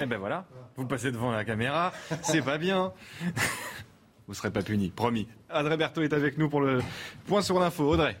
Eh 0.00 0.06
ben 0.06 0.18
voilà, 0.18 0.44
vous 0.76 0.86
passez 0.86 1.10
devant 1.10 1.32
la 1.32 1.44
caméra, 1.44 1.92
c'est 2.22 2.42
pas 2.42 2.56
bien. 2.58 2.92
Vous 4.28 4.34
serez 4.34 4.50
pas 4.50 4.62
puni, 4.62 4.90
promis. 4.90 5.26
Audrey 5.52 5.76
Berthaud 5.76 6.02
est 6.02 6.12
avec 6.12 6.38
nous 6.38 6.48
pour 6.48 6.60
le 6.60 6.80
point 7.26 7.40
sur 7.42 7.58
l'info. 7.58 7.84
Audrey. 7.88 8.16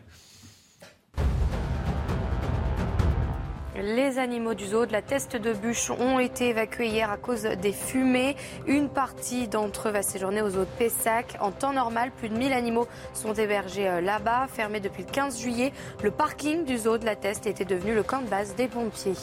Les 3.80 4.18
animaux 4.18 4.54
du 4.54 4.66
zoo 4.66 4.86
de 4.86 4.92
la 4.92 5.02
Teste 5.02 5.36
de 5.36 5.52
Bûche 5.52 5.90
ont 5.90 6.18
été 6.18 6.48
évacués 6.48 6.88
hier 6.88 7.12
à 7.12 7.16
cause 7.16 7.42
des 7.42 7.72
fumées. 7.72 8.34
Une 8.66 8.88
partie 8.88 9.46
d'entre 9.46 9.88
eux 9.88 9.92
va 9.92 10.02
séjourner 10.02 10.42
au 10.42 10.50
zoo 10.50 10.60
de 10.60 10.78
Pessac. 10.78 11.36
En 11.40 11.52
temps 11.52 11.72
normal, 11.72 12.10
plus 12.10 12.28
de 12.28 12.36
1000 12.36 12.52
animaux 12.52 12.88
sont 13.14 13.34
hébergés 13.34 13.88
euh, 13.88 14.00
là-bas. 14.00 14.48
Fermé 14.52 14.80
depuis 14.80 15.04
le 15.04 15.12
15 15.12 15.38
juillet, 15.38 15.72
le 16.02 16.10
parking 16.10 16.64
du 16.64 16.76
zoo 16.76 16.98
de 16.98 17.04
la 17.04 17.14
Teste 17.14 17.46
était 17.46 17.64
devenu 17.64 17.94
le 17.94 18.02
camp 18.02 18.20
de 18.20 18.28
base 18.28 18.56
des 18.56 18.66
pompiers. 18.66 19.14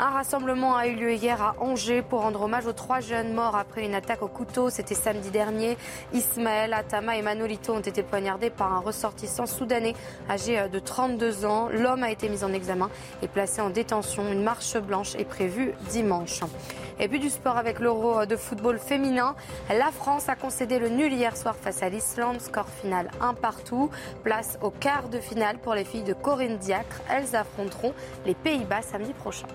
Un 0.00 0.10
rassemblement 0.10 0.74
a 0.74 0.88
eu 0.88 0.96
lieu 0.96 1.12
hier 1.12 1.40
à 1.40 1.54
Angers 1.60 2.02
pour 2.02 2.22
rendre 2.22 2.42
hommage 2.42 2.66
aux 2.66 2.72
trois 2.72 2.98
jeunes 2.98 3.32
morts 3.32 3.54
après 3.54 3.84
une 3.84 3.94
attaque 3.94 4.22
au 4.22 4.26
couteau. 4.26 4.68
C'était 4.68 4.96
samedi 4.96 5.30
dernier. 5.30 5.78
Ismaël, 6.12 6.72
Atama 6.72 7.16
et 7.16 7.22
Manolito 7.22 7.72
ont 7.72 7.80
été 7.80 8.02
poignardés 8.02 8.50
par 8.50 8.72
un 8.72 8.80
ressortissant 8.80 9.46
soudanais 9.46 9.94
âgé 10.28 10.68
de 10.68 10.78
32 10.80 11.44
ans. 11.44 11.68
L'homme 11.72 12.02
a 12.02 12.10
été 12.10 12.28
mis 12.28 12.42
en 12.42 12.52
examen 12.52 12.90
et 13.22 13.28
placé 13.28 13.60
en 13.60 13.70
détention. 13.70 14.24
Une 14.32 14.42
marche 14.42 14.76
blanche 14.78 15.14
est 15.14 15.24
prévue 15.24 15.74
dimanche. 15.90 16.40
Et 16.98 17.06
puis 17.06 17.20
du 17.20 17.30
sport 17.30 17.56
avec 17.56 17.78
l'Euro 17.78 18.26
de 18.26 18.34
football 18.34 18.80
féminin. 18.80 19.36
La 19.68 19.92
France 19.92 20.28
a 20.28 20.34
concédé 20.34 20.80
le 20.80 20.88
nul 20.88 21.12
hier 21.12 21.36
soir 21.36 21.54
face 21.54 21.84
à 21.84 21.88
l'Islande. 21.88 22.40
Score 22.40 22.68
final 22.68 23.12
un 23.20 23.34
partout. 23.34 23.90
Place 24.24 24.58
au 24.60 24.70
quart 24.70 25.08
de 25.08 25.20
finale 25.20 25.58
pour 25.58 25.74
les 25.74 25.84
filles 25.84 26.02
de 26.02 26.14
Corinne 26.14 26.56
Diacre. 26.56 27.00
Elles 27.08 27.36
affronteront 27.36 27.94
les 28.26 28.34
Pays-Bas 28.34 28.82
samedi 28.82 29.12
prochain. 29.12 29.46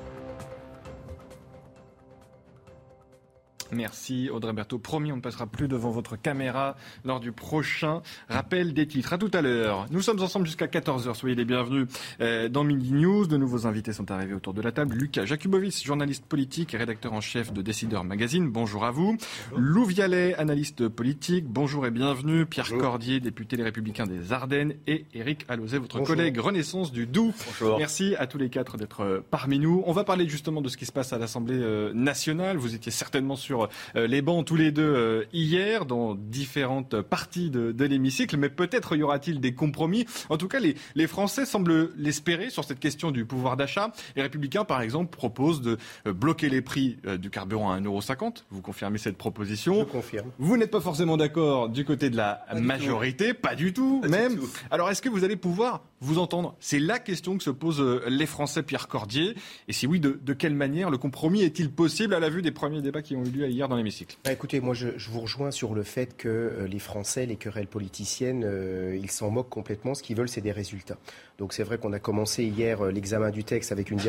Merci 3.71 4.29
Audrey 4.29 4.53
Berthaud. 4.53 4.79
Promis, 4.79 5.11
on 5.11 5.17
ne 5.17 5.21
passera 5.21 5.47
plus 5.47 5.67
devant 5.67 5.91
votre 5.91 6.15
caméra 6.15 6.75
lors 7.05 7.19
du 7.19 7.31
prochain 7.31 8.01
rappel 8.29 8.73
des 8.73 8.87
titres. 8.87 9.13
À 9.13 9.17
tout 9.17 9.31
à 9.33 9.41
l'heure. 9.41 9.85
Nous 9.91 10.01
sommes 10.01 10.21
ensemble 10.21 10.45
jusqu'à 10.45 10.67
14h. 10.67 11.13
Soyez 11.13 11.35
les 11.35 11.45
bienvenus 11.45 11.87
euh, 12.21 12.49
dans 12.49 12.63
Midi 12.63 12.93
News. 12.93 13.27
De 13.27 13.37
nouveaux 13.37 13.67
invités 13.67 13.93
sont 13.93 14.11
arrivés 14.11 14.33
autour 14.33 14.53
de 14.53 14.61
la 14.61 14.71
table. 14.71 14.95
Lucas 14.95 15.25
Jakubovic, 15.25 15.85
journaliste 15.85 16.25
politique 16.25 16.73
et 16.73 16.77
rédacteur 16.77 17.13
en 17.13 17.21
chef 17.21 17.53
de 17.53 17.61
Décideur 17.61 18.03
Magazine. 18.03 18.49
Bonjour 18.49 18.85
à 18.85 18.91
vous. 18.91 19.17
Lou 19.55 19.85
Vialet, 19.85 20.35
analyste 20.35 20.87
politique. 20.87 21.45
Bonjour 21.47 21.85
et 21.85 21.91
bienvenue. 21.91 22.45
Pierre 22.45 22.69
Cordier, 22.77 23.19
député 23.19 23.55
Les 23.55 23.63
Républicains 23.63 24.05
des 24.05 24.33
Ardennes. 24.33 24.73
Et 24.87 25.05
Éric 25.13 25.45
Alauzet, 25.47 25.77
votre 25.77 25.97
Bonjour. 25.99 26.15
collègue 26.15 26.39
Renaissance 26.39 26.91
du 26.91 27.05
Doubs. 27.05 27.33
Bonjour. 27.45 27.77
Merci 27.77 28.15
à 28.17 28.27
tous 28.27 28.37
les 28.37 28.49
quatre 28.49 28.77
d'être 28.77 29.01
euh, 29.01 29.25
parmi 29.29 29.59
nous. 29.59 29.83
On 29.85 29.91
va 29.91 30.03
parler 30.03 30.27
justement 30.27 30.61
de 30.61 30.69
ce 30.69 30.77
qui 30.77 30.85
se 30.85 30.91
passe 30.91 31.13
à 31.13 31.17
l'Assemblée 31.17 31.59
euh, 31.59 31.91
nationale. 31.93 32.57
Vous 32.57 32.75
étiez 32.75 32.91
certainement 32.91 33.35
sur 33.35 33.59
euh, 33.95 34.07
les 34.07 34.22
bancs 34.22 34.45
tous 34.45 34.56
les 34.56 34.72
deux 34.72 34.84
euh, 34.84 35.23
hier 35.34 35.86
dans 35.86 36.15
différentes 36.15 37.02
parties 37.02 37.49
de, 37.49 37.72
de 37.72 37.86
l'hémicycle, 37.86 38.38
mais 38.38 38.49
peut-être 38.49 38.95
y 38.95 39.03
aura-t-il 39.03 39.40
des 39.40 39.53
compromis. 39.53 40.06
En 40.30 40.38
tout 40.38 40.48
cas, 40.48 40.60
les, 40.60 40.76
les 40.95 41.07
Français 41.07 41.45
semblent 41.45 41.91
l'espérer 41.98 42.49
sur 42.49 42.64
cette 42.64 42.80
question 42.80 43.11
du 43.11 43.26
pouvoir 43.26 43.57
d'achat. 43.57 43.91
Les 44.15 44.22
Républicains, 44.22 44.65
par 44.65 44.81
exemple, 44.81 45.15
proposent 45.15 45.61
de 45.61 45.77
euh, 46.07 46.14
bloquer 46.14 46.49
les 46.49 46.61
prix 46.61 46.98
du 47.19 47.30
carburant 47.30 47.72
à 47.72 47.80
1,50€. 47.80 48.44
Vous 48.49 48.61
confirmez 48.61 48.98
cette 48.98 49.18
proposition 49.18 49.80
Je 49.80 49.84
confirme. 49.84 50.31
Vous 50.38 50.57
n'êtes 50.57 50.72
pas 50.72 50.81
forcément 50.81 51.18
d'accord 51.18 51.69
du 51.69 51.86
côté 51.86 52.10
de 52.10 52.18
la 52.18 52.45
majorité, 52.56 53.34
pas 53.34 53.56
du 53.56 53.73
tout, 53.73 54.02
même. 54.10 54.40
Alors, 54.72 54.90
est-ce 54.90 55.02
que 55.02 55.10
vous 55.10 55.23
allez 55.23 55.36
pouvoir 55.36 55.84
vous 56.02 56.18
entendre? 56.19 56.56
C'est 56.60 56.80
la 56.80 56.99
question 56.99 57.38
que 57.38 57.44
se 57.44 57.49
posent 57.49 57.84
les 58.07 58.26
Français, 58.26 58.64
Pierre 58.64 58.88
Cordier. 58.88 59.36
Et 59.68 59.73
si 59.73 59.88
oui, 59.88 59.99
de, 59.99 60.19
de 60.22 60.34
quelle 60.34 60.56
manière 60.56 60.90
le 60.90 60.98
compromis 60.98 61.41
est-il 61.41 61.69
possible 61.72 62.14
à 62.14 62.19
la 62.19 62.30
vue 62.30 62.41
des 62.41 62.52
premiers 62.52 62.81
débats 62.81 63.02
qui 63.02 63.15
ont 63.15 63.23
eu 63.23 63.30
lieu 63.30 63.45
hier 63.51 63.67
dans 63.67 63.76
l'hémicycle 63.76 64.17
Bah, 64.23 64.31
écoutez, 64.31 64.59
moi 64.59 64.73
je, 64.73 64.89
vous 65.09 65.21
rejoins 65.21 65.51
sur 65.51 65.73
le 65.73 65.84
fait 65.84 66.15
que 66.15 66.27
euh, 66.27 66.67
les 66.67 66.80
Français, 66.80 67.26
les 67.26 67.35
querelles 67.35 67.67
politiciennes, 67.67 68.43
euh, 68.45 68.97
ils 69.01 69.11
s'en 69.11 69.30
moquent 69.30 69.49
complètement. 69.49 69.93
Ce 69.93 70.03
qu'ils 70.03 70.15
veulent, 70.15 70.30
c'est 70.30 70.41
des 70.41 70.51
résultats. 70.51 70.97
Donc 71.40 71.53
c'est 71.53 71.64
vrai 71.64 71.78
qu'on 71.78 71.94
a 71.94 71.99
commencé 71.99 72.44
hier 72.44 72.86
euh, 72.86 72.91
l'examen 72.91 73.32
du 73.32 73.44
texte 73.45 73.72
avec 73.72 73.90
une, 73.91 73.99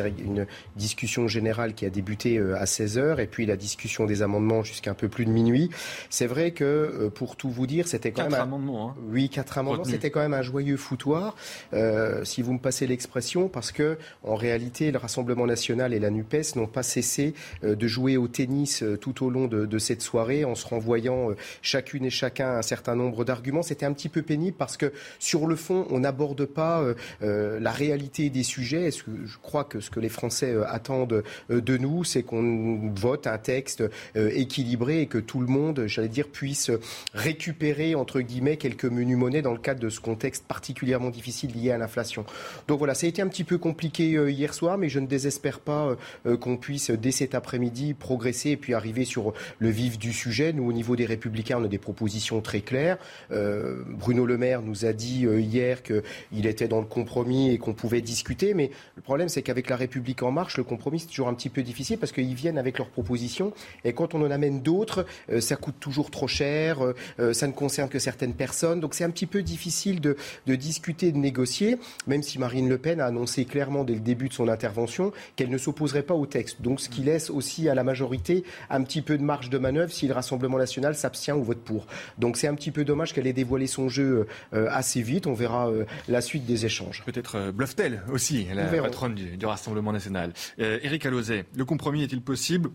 discussion 0.75 1.27
générale 1.27 1.73
qui 1.73 1.85
a 1.85 1.89
débuté 1.89 2.37
euh, 2.37 2.57
à 2.57 2.65
16h 2.65 3.19
et 3.19 3.27
puis 3.27 3.45
la 3.45 3.55
discussion 3.55 4.05
des 4.05 4.21
amendements 4.21 4.63
jusqu'à 4.63 4.91
un 4.91 4.93
peu 4.95 5.07
plus 5.07 5.25
de 5.25 5.31
minuit. 5.31 5.69
C'est 6.09 6.27
vrai 6.27 6.51
que, 6.51 6.63
euh, 6.63 7.09
pour 7.09 7.37
tout 7.37 7.49
vous 7.49 7.67
dire, 7.67 7.87
c'était 7.87 8.11
quand 8.11 8.23
Quatre 8.23 8.31
même... 8.31 8.39
un- 8.41 8.43
amendements. 8.43 8.89
Hein. 8.89 8.95
Oui, 9.09 9.29
quatre 9.29 9.57
amendements. 9.57 9.85
C'était 9.85 10.11
quand 10.11 10.19
même 10.19 10.33
un 10.33 10.41
joyeux 10.41 10.75
foutoir, 10.77 11.35
euh, 11.73 12.23
si 12.25 12.41
vous 12.41 12.53
me 12.53 12.59
passez 12.59 12.85
l'expression, 12.85 13.47
parce 13.47 13.71
que 13.71 13.97
en 14.23 14.35
réalité, 14.35 14.91
le 14.91 14.97
Rassemblement 14.97 15.45
national 15.45 15.93
et 15.93 15.99
la 15.99 16.09
Nupes 16.09 16.55
n'ont 16.55 16.67
pas 16.67 16.83
cessé 16.83 17.33
de 17.63 17.87
jouer 17.87 18.17
au 18.17 18.27
tennis 18.27 18.83
tout 18.99 19.25
au 19.25 19.29
long 19.29 19.47
de, 19.47 19.65
de 19.65 19.79
cette 19.79 20.01
soirée, 20.01 20.43
en 20.45 20.55
se 20.55 20.67
renvoyant 20.67 21.29
chacune 21.61 22.05
et 22.05 22.09
chacun 22.09 22.57
un 22.57 22.61
certain 22.61 22.95
nombre 22.95 23.23
d'arguments. 23.23 23.63
C'était 23.63 23.85
un 23.85 23.93
petit 23.93 24.09
peu 24.09 24.21
pénible 24.21 24.57
parce 24.57 24.77
que 24.77 24.91
sur 25.19 25.47
le 25.47 25.55
fond, 25.55 25.85
on 25.89 25.99
n'aborde 25.99 26.45
pas 26.45 26.83
la 27.21 27.71
réalité 27.71 28.29
des 28.29 28.43
sujets. 28.43 28.85
Est-ce 28.87 29.03
que 29.03 29.11
je 29.25 29.37
crois 29.37 29.63
que 29.63 29.79
ce 29.79 29.89
que 29.89 29.99
les 29.99 30.09
Français 30.09 30.51
euh, 30.51 30.65
attendent 30.67 31.23
euh, 31.49 31.61
de 31.61 31.77
nous, 31.77 32.03
c'est 32.03 32.23
qu'on 32.23 32.91
vote 32.95 33.27
un 33.27 33.37
texte 33.37 33.83
euh, 34.15 34.31
équilibré 34.33 35.01
et 35.01 35.05
que 35.05 35.17
tout 35.17 35.39
le 35.39 35.47
monde, 35.47 35.83
j'allais 35.87 36.07
dire, 36.07 36.27
puisse 36.27 36.71
récupérer 37.13 37.95
entre 37.95 38.21
guillemets 38.21 38.57
quelques 38.57 38.85
menus 38.85 39.17
monnaies 39.17 39.41
dans 39.41 39.53
le 39.53 39.59
cadre 39.59 39.79
de 39.79 39.89
ce 39.89 39.99
contexte 39.99 40.45
particulièrement 40.45 41.09
difficile 41.09 41.51
lié 41.53 41.71
à 41.71 41.77
l'inflation. 41.77 42.25
Donc 42.67 42.79
voilà, 42.79 42.93
ça 42.93 43.05
a 43.05 43.09
été 43.09 43.21
un 43.21 43.27
petit 43.27 43.43
peu 43.43 43.57
compliqué 43.57 44.15
euh, 44.15 44.31
hier 44.31 44.53
soir, 44.53 44.77
mais 44.77 44.89
je 44.89 44.99
ne 44.99 45.07
désespère 45.07 45.59
pas 45.59 45.87
euh, 45.87 45.95
euh, 46.25 46.37
qu'on 46.37 46.57
puisse 46.57 46.89
euh, 46.89 46.97
dès 46.97 47.11
cet 47.11 47.35
après-midi 47.35 47.93
progresser 47.93 48.51
et 48.51 48.57
puis 48.57 48.73
arriver 48.73 49.05
sur 49.05 49.33
le 49.59 49.69
vif 49.69 49.99
du 49.99 50.13
sujet. 50.13 50.53
Nous, 50.53 50.67
au 50.67 50.73
niveau 50.73 50.95
des 50.95 51.05
Républicains, 51.05 51.59
on 51.59 51.65
a 51.65 51.67
des 51.67 51.77
propositions 51.77 52.41
très 52.41 52.61
claires. 52.61 52.97
Euh, 53.31 53.83
Bruno 53.87 54.25
Le 54.25 54.37
Maire 54.37 54.61
nous 54.61 54.85
a 54.85 54.93
dit 54.93 55.25
euh, 55.25 55.39
hier 55.39 55.83
qu'il 55.83 56.45
était 56.45 56.67
dans 56.67 56.79
le 56.79 56.85
compromis 56.85 57.10
et 57.51 57.57
qu'on 57.57 57.73
pouvait 57.73 58.01
discuter, 58.01 58.53
mais 58.53 58.71
le 58.95 59.01
problème, 59.01 59.29
c'est 59.29 59.41
qu'avec 59.41 59.69
la 59.69 59.75
République 59.75 60.23
en 60.23 60.31
marche, 60.31 60.57
le 60.57 60.63
compromis, 60.63 60.99
c'est 60.99 61.07
toujours 61.07 61.27
un 61.27 61.33
petit 61.33 61.49
peu 61.49 61.61
difficile 61.61 61.97
parce 61.97 62.11
qu'ils 62.11 62.33
viennent 62.33 62.57
avec 62.57 62.77
leurs 62.77 62.89
propositions 62.89 63.53
et 63.83 63.93
quand 63.93 64.15
on 64.15 64.21
en 64.21 64.31
amène 64.31 64.61
d'autres, 64.61 65.05
euh, 65.29 65.41
ça 65.41 65.55
coûte 65.55 65.75
toujours 65.79 66.09
trop 66.09 66.27
cher, 66.27 66.83
euh, 66.83 66.95
euh, 67.19 67.33
ça 67.33 67.47
ne 67.47 67.51
concerne 67.51 67.89
que 67.89 67.99
certaines 67.99 68.33
personnes, 68.33 68.79
donc 68.79 68.93
c'est 68.93 69.03
un 69.03 69.09
petit 69.09 69.25
peu 69.25 69.43
difficile 69.43 69.99
de, 69.99 70.15
de 70.47 70.55
discuter, 70.55 71.11
de 71.11 71.17
négocier, 71.17 71.77
même 72.07 72.23
si 72.23 72.39
Marine 72.39 72.69
Le 72.69 72.77
Pen 72.77 73.01
a 73.01 73.05
annoncé 73.05 73.45
clairement 73.45 73.83
dès 73.83 73.93
le 73.93 73.99
début 73.99 74.29
de 74.29 74.33
son 74.33 74.47
intervention 74.47 75.11
qu'elle 75.35 75.49
ne 75.49 75.57
s'opposerait 75.57 76.03
pas 76.03 76.13
au 76.13 76.25
texte. 76.25 76.61
Donc 76.61 76.79
ce 76.79 76.89
qui 76.89 77.01
laisse 77.01 77.29
aussi 77.29 77.69
à 77.69 77.75
la 77.75 77.83
majorité 77.83 78.43
un 78.69 78.81
petit 78.83 79.01
peu 79.01 79.17
de 79.17 79.23
marge 79.23 79.49
de 79.49 79.57
manœuvre 79.57 79.91
si 79.91 80.07
le 80.07 80.13
Rassemblement 80.13 80.57
national 80.57 80.95
s'abstient 80.95 81.33
ou 81.33 81.43
vote 81.43 81.61
pour. 81.61 81.87
Donc 82.17 82.37
c'est 82.37 82.47
un 82.47 82.55
petit 82.55 82.71
peu 82.71 82.85
dommage 82.85 83.13
qu'elle 83.13 83.27
ait 83.27 83.33
dévoilé 83.33 83.67
son 83.67 83.89
jeu 83.89 84.27
euh, 84.53 84.67
assez 84.71 85.01
vite. 85.01 85.27
On 85.27 85.33
verra 85.33 85.69
euh, 85.69 85.85
la 86.07 86.21
suite 86.21 86.45
des 86.45 86.65
échanges. 86.65 87.00
Peut-être 87.05 87.35
euh, 87.35 87.51
bluffe-t-elle 87.51 88.03
aussi, 88.11 88.47
la 88.53 88.65
patronne 88.83 89.15
du, 89.15 89.37
du 89.37 89.45
Rassemblement 89.45 89.91
national. 89.91 90.33
Euh, 90.59 90.79
Éric 90.83 91.05
Alauzet, 91.05 91.45
le 91.55 91.65
compromis 91.65 92.03
est-il 92.03 92.21
possible? 92.21 92.69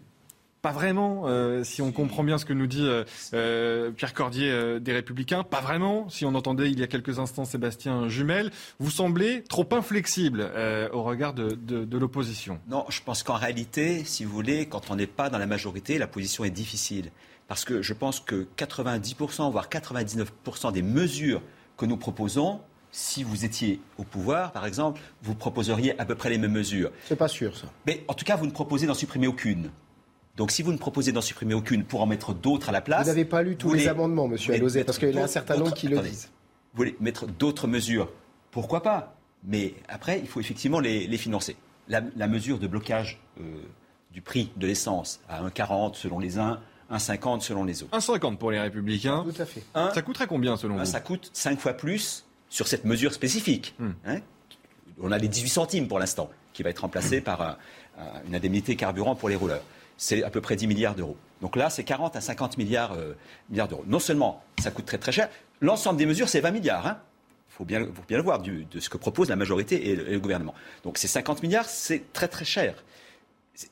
Pas 0.62 0.72
vraiment, 0.72 1.24
euh, 1.26 1.62
si 1.62 1.80
on 1.80 1.92
comprend 1.92 2.24
bien 2.24 2.38
ce 2.38 2.44
que 2.44 2.52
nous 2.52 2.66
dit 2.66 2.84
euh, 2.84 3.04
euh, 3.34 3.92
Pierre 3.92 4.14
Cordier 4.14 4.50
euh, 4.50 4.80
des 4.80 4.92
Républicains. 4.92 5.44
Pas 5.44 5.60
vraiment, 5.60 6.08
si 6.08 6.24
on 6.24 6.34
entendait 6.34 6.72
il 6.72 6.80
y 6.80 6.82
a 6.82 6.88
quelques 6.88 7.20
instants 7.20 7.44
Sébastien 7.44 8.08
Jumel. 8.08 8.50
Vous 8.80 8.90
semblez 8.90 9.44
trop 9.44 9.68
inflexible 9.70 10.40
euh, 10.42 10.88
au 10.92 11.04
regard 11.04 11.34
de, 11.34 11.50
de- 11.50 11.84
de 11.84 11.98
l'opposition. 11.98 12.58
Non, 12.68 12.84
je 12.88 13.00
pense 13.04 13.22
qu'en 13.22 13.34
réalité, 13.36 14.02
si 14.04 14.24
vous 14.24 14.32
voulez, 14.32 14.66
quand 14.66 14.90
on 14.90 14.96
n'est 14.96 15.06
pas 15.06 15.30
dans 15.30 15.38
la 15.38 15.46
majorité, 15.46 15.98
la 15.98 16.08
position 16.08 16.44
est 16.44 16.50
difficile. 16.50 17.10
Parce 17.46 17.64
que 17.64 17.80
je 17.80 17.92
pense 17.92 18.18
que 18.18 18.48
90%, 18.58 19.52
voire 19.52 19.68
99% 19.68 20.72
des 20.72 20.82
mesures 20.82 21.42
que 21.76 21.86
nous 21.86 21.96
proposons, 21.96 22.60
si 22.96 23.22
vous 23.22 23.44
étiez 23.44 23.78
au 23.98 24.04
pouvoir, 24.04 24.52
par 24.52 24.64
exemple, 24.64 25.02
vous 25.22 25.34
proposeriez 25.34 26.00
à 26.00 26.06
peu 26.06 26.14
près 26.14 26.30
les 26.30 26.38
mêmes 26.38 26.52
mesures. 26.52 26.90
C'est 27.04 27.14
pas 27.14 27.28
sûr, 27.28 27.54
ça. 27.54 27.66
Mais 27.86 28.02
en 28.08 28.14
tout 28.14 28.24
cas, 28.24 28.36
vous 28.36 28.46
ne 28.46 28.50
proposez 28.50 28.86
d'en 28.86 28.94
supprimer 28.94 29.26
aucune. 29.26 29.70
Donc 30.38 30.50
si 30.50 30.62
vous 30.62 30.72
ne 30.72 30.78
proposez 30.78 31.12
d'en 31.12 31.20
supprimer 31.20 31.52
aucune 31.52 31.84
pour 31.84 32.00
en 32.00 32.06
mettre 32.06 32.32
d'autres 32.32 32.70
à 32.70 32.72
la 32.72 32.80
place... 32.80 33.02
Vous 33.02 33.08
n'avez 33.08 33.26
pas 33.26 33.42
lu 33.42 33.56
tous 33.56 33.74
les 33.74 33.86
amendements, 33.88 34.28
monsieur 34.28 34.52
mettre 34.52 34.86
parce 34.86 34.98
qu'il 34.98 35.10
y 35.10 35.18
en 35.18 35.20
a 35.20 35.24
un 35.24 35.28
certain 35.28 35.58
nombre 35.58 35.74
qui 35.74 35.88
le 35.88 35.96
attendez. 35.96 36.10
disent. 36.10 36.30
Vous 36.72 36.78
voulez 36.78 36.96
mettre 37.00 37.26
d'autres 37.26 37.66
mesures 37.66 38.10
Pourquoi 38.50 38.82
pas? 38.82 39.14
Mais 39.44 39.74
après, 39.88 40.18
il 40.18 40.26
faut 40.26 40.40
effectivement 40.40 40.80
les, 40.80 41.06
les 41.06 41.18
financer. 41.18 41.56
La, 41.88 42.00
la 42.16 42.28
mesure 42.28 42.58
de 42.58 42.66
blocage 42.66 43.20
euh, 43.40 43.60
du 44.10 44.22
prix 44.22 44.52
de 44.56 44.66
l'essence 44.66 45.20
à 45.28 45.42
1,40 45.42 45.94
selon 45.94 46.18
les 46.18 46.38
uns, 46.38 46.60
1,50 46.90 47.40
selon 47.40 47.64
les 47.64 47.82
autres. 47.82 47.96
1,50 47.96 48.36
pour 48.38 48.50
les 48.50 48.60
Républicains. 48.60 49.22
Tout 49.22 49.40
à 49.42 49.44
fait. 49.44 49.62
Ça 49.74 50.00
coûterait 50.02 50.26
combien 50.26 50.56
selon 50.56 50.78
vous? 50.78 50.84
Ça 50.86 51.00
coûte 51.00 51.30
5 51.34 51.58
fois 51.58 51.74
plus 51.74 52.25
sur 52.56 52.68
cette 52.68 52.86
mesure 52.86 53.12
spécifique. 53.12 53.74
Hmm. 53.78 53.90
hein. 54.06 54.20
On 54.98 55.12
a 55.12 55.18
les 55.18 55.28
18 55.28 55.50
centimes 55.50 55.88
pour 55.88 55.98
l'instant, 55.98 56.30
qui 56.54 56.62
va 56.62 56.70
être 56.70 56.78
remplacé 56.78 57.20
par 57.20 57.58
une 58.26 58.34
indemnité 58.34 58.76
carburant 58.76 59.14
pour 59.14 59.28
les 59.28 59.36
rouleurs. 59.36 59.62
C'est 59.98 60.22
à 60.22 60.30
peu 60.30 60.40
près 60.40 60.56
10 60.56 60.66
milliards 60.66 60.94
d'euros. 60.94 61.18
Donc 61.42 61.54
là, 61.54 61.68
c'est 61.68 61.84
40 61.84 62.16
à 62.16 62.22
50 62.22 62.56
milliards, 62.56 62.92
euh, 62.92 63.14
milliards 63.50 63.68
d'euros. 63.68 63.84
Non 63.86 63.98
seulement 63.98 64.42
ça 64.62 64.70
coûte 64.70 64.86
très 64.86 64.96
très 64.96 65.12
cher, 65.12 65.28
l'ensemble 65.60 65.98
des 65.98 66.06
mesures, 66.06 66.30
c'est 66.30 66.40
20 66.40 66.50
milliards. 66.50 66.86
Hein. 66.86 66.98
Il 67.50 67.54
faut 67.56 67.64
bien, 67.66 67.86
bien 68.08 68.16
le 68.16 68.22
voir 68.22 68.40
de 68.40 68.80
ce 68.80 68.88
que 68.88 68.96
propose 68.96 69.28
la 69.28 69.36
majorité 69.36 69.90
et 69.90 69.96
le, 69.96 70.18
gouvernement. 70.18 70.54
Donc 70.82 70.96
ces 70.96 71.08
50 71.08 71.42
milliards, 71.42 71.68
c'est 71.68 72.10
très 72.14 72.28
très 72.28 72.46
cher. 72.46 72.84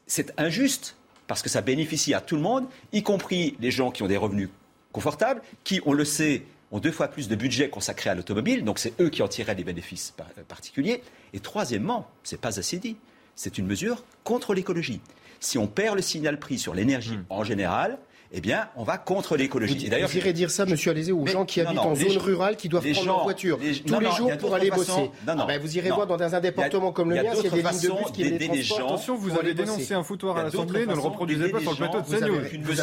C'est 0.06 0.39
injuste 0.39 0.97
parce 1.27 1.40
que 1.40 1.48
ça 1.48 1.62
bénéficie 1.62 2.12
à 2.12 2.20
tout 2.20 2.36
le 2.36 2.43
monde, 2.43 2.66
y 2.93 3.02
compris 3.02 3.56
les 3.61 3.70
gens 3.70 3.90
qui 3.90 4.02
ont 4.02 4.09
des 4.09 4.19
revenus 4.19 4.51
confortables, 4.93 5.40
qui, 5.65 5.81
on 5.86 5.94
le 5.94 6.05
sait, 6.05 6.44
ont 6.74 6.80
deux 6.80 6.90
fois 6.90 7.06
plus 7.06 7.28
de 7.28 7.36
budget 7.36 7.70
consacré 7.70 8.10
à 8.10 8.16
l'automobile, 8.16 8.64
donc 8.64 8.80
c'est 8.80 9.01
eux 9.01 9.09
qui 9.09 9.22
en 9.22 9.28
tireraient 9.28 9.55
des 9.55 9.62
bénéfices 9.62 10.12
particuliers. 10.48 11.02
Et 11.32 11.38
troisièmement, 11.38 12.10
c'est 12.24 12.40
pas 12.40 12.59
assez 12.59 12.78
dit, 12.78 12.96
c'est 13.36 13.59
une 13.59 13.66
mesure 13.66 14.02
contre 14.24 14.55
l'écologie. 14.55 15.01
Si 15.38 15.56
on 15.56 15.68
perd 15.68 15.94
le 15.94 16.02
signal 16.02 16.40
prix 16.40 16.59
sur 16.59 16.74
l'énergie 16.74 17.16
hmm. 17.16 17.26
en 17.30 17.44
général, 17.44 17.98
eh 18.36 18.40
bien, 18.40 18.69
on 18.74 18.82
va 18.82 18.98
contre 18.98 19.36
l'écologie. 19.36 19.85
Vous, 19.85 19.90
d'ailleurs, 19.90 20.15
irez 20.15 20.32
dire 20.32 20.51
ça, 20.51 20.66
Monsieur 20.66 20.90
Alézé, 20.90 21.12
aux 21.12 21.24
gens 21.24 21.44
qui 21.44 21.61
habitent 21.61 21.78
en 21.78 21.94
zone 21.94 22.19
rurale, 22.19 22.56
qui 22.56 22.69
doivent 22.69 22.85
prendre 22.90 23.06
leur 23.06 23.23
voiture 23.23 23.61
tous 23.86 24.01
les 24.01 24.11
jours 24.11 24.36
pour 24.39 24.55
aller 24.55 24.70
bosser. 24.70 25.11
Ah 25.27 25.44
ben, 25.47 25.61
vous 25.61 25.78
irez 25.78 25.90
voir 25.90 26.09
dans 26.09 26.35
un 26.35 26.40
département 26.40 26.90
comme 26.90 27.11
le 27.11 27.23
mien, 27.23 27.35
s'il 27.35 27.44
y 27.44 27.47
a 27.47 27.51
des 27.51 27.62
lignes 27.62 27.81
de 27.81 27.89
bus 27.89 28.11
qui 28.12 28.24
les 28.24 28.48
transportent. 28.48 28.81
Attention, 28.81 29.16
vous 29.16 29.39
avez 29.39 29.55
dénoncé 29.55 29.94
un 29.94 30.02
foutoir 30.02 30.36
à 30.36 30.43
l'Assemblée, 30.43 30.85
ne 30.85 30.94
le 30.94 30.98
reproduisez 30.98 31.48
pas 31.51 31.61
sur 31.61 31.70
le 31.70 31.77
plateau 31.77 32.01
de 32.01 32.16
CNews. 32.16 32.74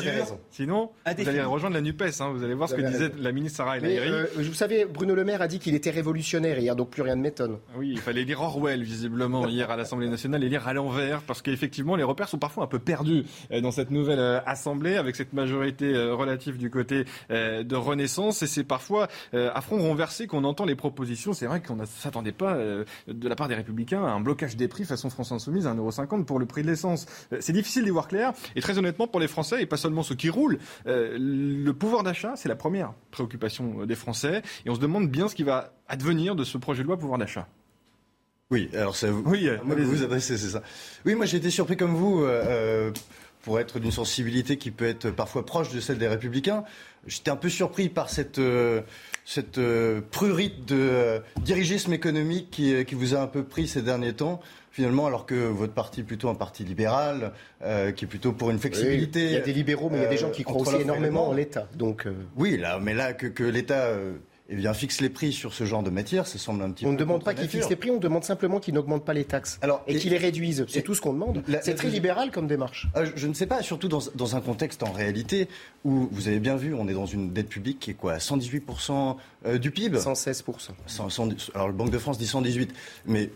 Sinon, 0.51 0.91
vous 1.05 1.29
allez 1.29 1.41
rejoindre 1.41 1.75
la 1.75 1.81
NUPES. 1.81 2.21
Hein. 2.21 2.31
Vous 2.33 2.43
allez 2.43 2.53
voir 2.53 2.69
ce 2.69 2.75
que 2.75 2.81
disait 2.81 3.11
la 3.19 3.31
ministre 3.33 3.57
Sarah 3.57 3.77
El 3.77 3.85
euh, 3.85 4.25
Vous 4.37 4.53
savez, 4.53 4.85
Bruno 4.85 5.15
Le 5.15 5.25
Maire 5.25 5.41
a 5.41 5.47
dit 5.47 5.59
qu'il 5.59 5.75
était 5.75 5.89
révolutionnaire 5.89 6.59
hier, 6.59 6.75
donc 6.75 6.91
plus 6.91 7.01
rien 7.01 7.17
ne 7.17 7.21
m'étonne. 7.21 7.57
Oui, 7.75 7.89
il 7.91 7.99
fallait 7.99 8.23
lire 8.23 8.41
Orwell, 8.41 8.83
visiblement, 8.83 9.47
hier 9.47 9.69
à 9.69 9.75
l'Assemblée 9.75 10.07
nationale, 10.07 10.43
et 10.43 10.49
lire 10.49 10.67
à 10.67 10.73
l'envers, 10.73 11.21
parce 11.21 11.41
qu'effectivement, 11.41 11.97
les 11.97 12.03
repères 12.03 12.29
sont 12.29 12.39
parfois 12.39 12.63
un 12.63 12.67
peu 12.67 12.79
perdus 12.79 13.25
dans 13.61 13.71
cette 13.71 13.91
nouvelle 13.91 14.41
Assemblée, 14.45 14.95
avec 14.95 15.17
cette 15.17 15.33
majorité 15.41 15.93
relatif 16.11 16.57
du 16.57 16.69
côté 16.69 17.05
euh, 17.29 17.63
de 17.63 17.75
Renaissance 17.75 18.41
et 18.41 18.47
c'est 18.47 18.63
parfois 18.63 19.07
euh, 19.33 19.51
à 19.53 19.61
front 19.61 19.79
renversé 19.79 20.27
qu'on 20.27 20.43
entend 20.43 20.65
les 20.65 20.75
propositions. 20.75 21.33
C'est 21.33 21.45
vrai 21.45 21.61
qu'on 21.61 21.75
ne 21.75 21.85
s'attendait 21.85 22.31
pas 22.31 22.53
euh, 22.53 22.85
de 23.07 23.27
la 23.27 23.35
part 23.35 23.47
des 23.47 23.55
Républicains 23.55 24.03
à 24.03 24.09
un 24.11 24.19
blocage 24.19 24.55
des 24.55 24.67
prix 24.67 24.85
façon 24.85 25.09
France 25.09 25.31
Insoumise 25.31 25.67
à 25.67 25.73
1,50€ 25.73 26.25
pour 26.25 26.39
le 26.39 26.45
prix 26.45 26.61
de 26.61 26.67
l'essence. 26.67 27.05
C'est 27.39 27.53
difficile 27.53 27.83
d'y 27.83 27.89
voir 27.89 28.07
clair 28.07 28.33
et 28.55 28.61
très 28.61 28.77
honnêtement 28.77 29.07
pour 29.07 29.19
les 29.19 29.27
Français 29.27 29.61
et 29.61 29.65
pas 29.65 29.77
seulement 29.77 30.03
ceux 30.03 30.15
qui 30.15 30.29
roulent, 30.29 30.59
le 30.85 31.71
pouvoir 31.71 32.03
d'achat 32.03 32.33
c'est 32.35 32.49
la 32.49 32.55
première 32.55 32.93
préoccupation 33.11 33.85
des 33.85 33.95
Français 33.95 34.41
et 34.65 34.69
on 34.69 34.75
se 34.75 34.79
demande 34.79 35.09
bien 35.09 35.27
ce 35.27 35.35
qui 35.35 35.43
va 35.43 35.73
advenir 35.87 36.35
de 36.35 36.43
ce 36.43 36.57
projet 36.57 36.83
de 36.83 36.87
loi 36.87 36.97
pouvoir 36.97 37.19
d'achat. 37.19 37.47
Oui, 38.49 38.69
alors 38.73 38.95
ça 38.95 39.09
vous, 39.09 39.23
oui, 39.25 39.49
vous, 39.63 39.75
vous 39.85 40.03
adressez, 40.03 40.37
c'est 40.37 40.49
ça. 40.49 40.61
Oui, 41.05 41.15
moi 41.15 41.25
j'ai 41.25 41.37
été 41.37 41.49
surpris 41.49 41.77
comme 41.77 41.95
vous 41.95 42.25
pour 43.41 43.59
être 43.59 43.79
d'une 43.79 43.91
sensibilité 43.91 44.57
qui 44.57 44.71
peut 44.71 44.85
être 44.85 45.09
parfois 45.09 45.45
proche 45.45 45.71
de 45.71 45.79
celle 45.79 45.97
des 45.97 46.07
républicains. 46.07 46.63
J'étais 47.07 47.31
un 47.31 47.35
peu 47.35 47.49
surpris 47.49 47.89
par 47.89 48.09
cette, 48.09 48.37
euh, 48.37 48.81
cette 49.25 49.57
euh, 49.57 50.01
prurite 50.11 50.65
de 50.65 50.77
euh, 50.77 51.19
dirigisme 51.41 51.93
économique 51.93 52.51
qui, 52.51 52.85
qui, 52.85 52.95
vous 52.95 53.15
a 53.15 53.19
un 53.19 53.27
peu 53.27 53.43
pris 53.43 53.67
ces 53.67 53.81
derniers 53.81 54.13
temps. 54.13 54.39
Finalement, 54.71 55.07
alors 55.07 55.25
que 55.25 55.35
votre 55.35 55.73
parti 55.73 56.01
est 56.01 56.03
plutôt 56.03 56.29
un 56.29 56.35
parti 56.35 56.63
libéral, 56.63 57.33
qui 57.59 58.05
est 58.05 58.07
plutôt 58.07 58.31
pour 58.31 58.51
une 58.51 58.59
flexibilité. 58.59 59.25
il 59.25 59.31
y 59.33 59.35
a 59.35 59.41
des 59.41 59.51
libéraux, 59.51 59.89
mais 59.89 59.97
il 59.97 60.03
y 60.03 60.05
a 60.05 60.09
des 60.09 60.17
gens 60.17 60.29
qui 60.29 60.43
croient 60.45 60.61
aussi 60.61 60.81
énormément 60.81 61.27
en 61.27 61.33
l'État. 61.33 61.67
Donc, 61.75 62.07
oui, 62.37 62.55
là, 62.55 62.79
mais 62.81 62.93
là 62.93 63.11
que, 63.11 63.27
que 63.27 63.43
l'État 63.43 63.89
eh 64.53 64.55
bien, 64.55 64.73
fixe 64.73 64.99
les 64.99 65.09
prix 65.09 65.31
sur 65.31 65.53
ce 65.53 65.63
genre 65.63 65.81
de 65.81 65.89
matière, 65.89 66.27
ça 66.27 66.37
semble 66.37 66.61
un 66.61 66.71
petit 66.71 66.83
on 66.83 66.89
peu. 66.89 66.89
On 66.89 66.93
ne 66.93 66.97
demande 66.97 67.23
pas 67.23 67.33
qu'il 67.33 67.47
fixe 67.47 67.69
les 67.69 67.77
prix, 67.77 67.89
on 67.89 67.97
demande 67.97 68.25
simplement 68.25 68.59
qu'il 68.59 68.73
n'augmente 68.73 69.05
pas 69.05 69.13
les 69.13 69.23
taxes. 69.23 69.57
Alors, 69.61 69.81
et, 69.87 69.95
qu'il 69.95 70.11
les 70.11 70.17
réduise. 70.17 70.65
C'est 70.67 70.81
tout 70.81 70.93
ce 70.93 70.99
qu'on 70.99 71.13
demande. 71.13 71.41
C'est 71.61 71.75
très 71.75 71.87
libéral 71.87 72.31
comme 72.31 72.47
démarche. 72.47 72.89
Ah, 72.93 73.03
je, 73.15 73.27
ne 73.27 73.33
sais 73.33 73.45
pas, 73.45 73.61
surtout 73.61 73.87
dans, 73.87 74.01
dans, 74.13 74.35
un 74.35 74.41
contexte 74.41 74.83
en 74.83 74.91
réalité 74.91 75.47
où, 75.85 76.09
vous 76.11 76.27
avez 76.27 76.39
bien 76.39 76.57
vu, 76.57 76.73
on 76.73 76.89
est 76.89 76.93
dans 76.93 77.05
une 77.05 77.31
dette 77.31 77.47
publique 77.47 77.79
qui 77.79 77.91
est 77.91 77.93
quoi 77.93 78.17
118% 78.17 79.15
euh, 79.45 79.57
du 79.57 79.71
PIB 79.71 79.97
116%. 79.97 80.71
alors, 81.55 81.67
le 81.67 81.73
Banque 81.73 81.91
de 81.91 81.97
France 81.97 82.17
dit 82.17 82.27
118, 82.27 82.73
mais 83.05 83.29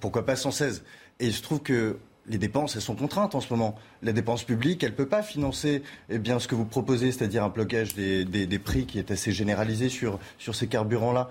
pourquoi 0.00 0.26
pas 0.26 0.36
116 0.36 0.84
Et 1.20 1.26
il 1.26 1.32
se 1.32 1.40
trouve 1.40 1.60
que 1.60 1.96
les 2.28 2.38
dépenses, 2.38 2.76
elles 2.76 2.82
sont 2.82 2.94
contraintes 2.94 3.34
en 3.34 3.40
ce 3.40 3.52
moment. 3.52 3.76
La 4.02 4.12
dépense 4.12 4.44
publique, 4.44 4.82
elle 4.82 4.90
ne 4.90 4.96
peut 4.96 5.08
pas 5.08 5.22
financer 5.22 5.82
eh 6.10 6.18
bien, 6.18 6.38
ce 6.38 6.48
que 6.48 6.54
vous 6.54 6.64
proposez, 6.64 7.12
c'est-à-dire 7.12 7.44
un 7.44 7.48
blocage 7.48 7.94
des, 7.94 8.58
prix 8.58 8.86
qui 8.86 8.98
est 8.98 9.10
assez 9.10 9.32
généralisé 9.32 9.88
sur, 9.88 10.18
sur 10.38 10.54
ces 10.54 10.66
carburants-là. 10.66 11.30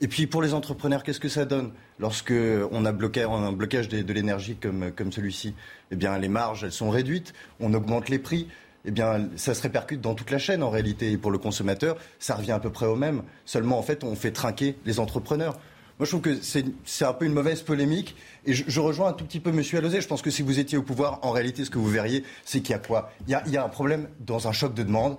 Et 0.00 0.06
puis 0.06 0.26
pour 0.26 0.42
les 0.42 0.54
entrepreneurs, 0.54 1.02
qu'est-ce 1.02 1.20
que 1.20 1.28
ça 1.28 1.44
donne 1.44 1.72
lorsque 1.98 2.32
on 2.70 2.84
a, 2.84 2.92
bloqué, 2.92 3.24
un 3.24 3.52
blocage 3.52 3.88
de, 3.88 4.12
l'énergie 4.12 4.56
comme, 4.56 4.92
comme 4.92 5.12
celui-ci? 5.12 5.54
Eh 5.90 5.96
bien, 5.96 6.16
les 6.18 6.28
marges, 6.28 6.64
elles 6.64 6.72
sont 6.72 6.90
réduites, 6.90 7.34
on 7.60 7.74
augmente 7.74 8.08
les 8.08 8.18
prix. 8.18 8.46
Eh 8.84 8.90
bien, 8.92 9.28
ça 9.34 9.54
se 9.54 9.62
répercute 9.62 10.00
dans 10.00 10.14
toute 10.14 10.30
la 10.30 10.38
chaîne 10.38 10.62
en 10.62 10.70
réalité. 10.70 11.10
Et 11.10 11.18
pour 11.18 11.32
le 11.32 11.38
consommateur, 11.38 11.96
ça 12.20 12.36
revient 12.36 12.52
à 12.52 12.60
peu 12.60 12.70
près 12.70 12.86
au 12.86 12.94
même. 12.94 13.22
Seulement, 13.44 13.78
en 13.78 13.82
fait, 13.82 14.04
on 14.04 14.14
fait 14.14 14.30
trinquer 14.30 14.76
les 14.86 15.00
entrepreneurs. 15.00 15.58
Moi, 15.98 16.06
je 16.06 16.10
trouve 16.10 16.20
que 16.20 16.38
c'est 16.42 17.04
un 17.04 17.12
peu 17.12 17.24
une 17.24 17.32
mauvaise 17.32 17.62
polémique. 17.62 18.14
Et 18.46 18.54
je, 18.54 18.80
rejoins 18.80 19.08
un 19.08 19.12
tout 19.12 19.24
petit 19.24 19.40
peu 19.40 19.50
M. 19.50 19.62
Alozé. 19.72 20.00
Je 20.00 20.06
pense 20.06 20.22
que 20.22 20.30
si 20.30 20.42
vous 20.42 20.60
étiez 20.60 20.78
au 20.78 20.82
pouvoir, 20.82 21.18
en 21.22 21.32
réalité, 21.32 21.64
ce 21.64 21.70
que 21.70 21.78
vous 21.78 21.88
verriez, 21.88 22.24
c'est 22.44 22.60
qu'il 22.60 22.70
y 22.70 22.74
a 22.74 22.78
quoi? 22.78 23.10
Il 23.26 23.32
y 23.32 23.56
a, 23.56 23.64
un 23.64 23.68
problème 23.68 24.08
dans 24.20 24.46
un 24.46 24.52
choc 24.52 24.74
de 24.74 24.84
demande, 24.84 25.16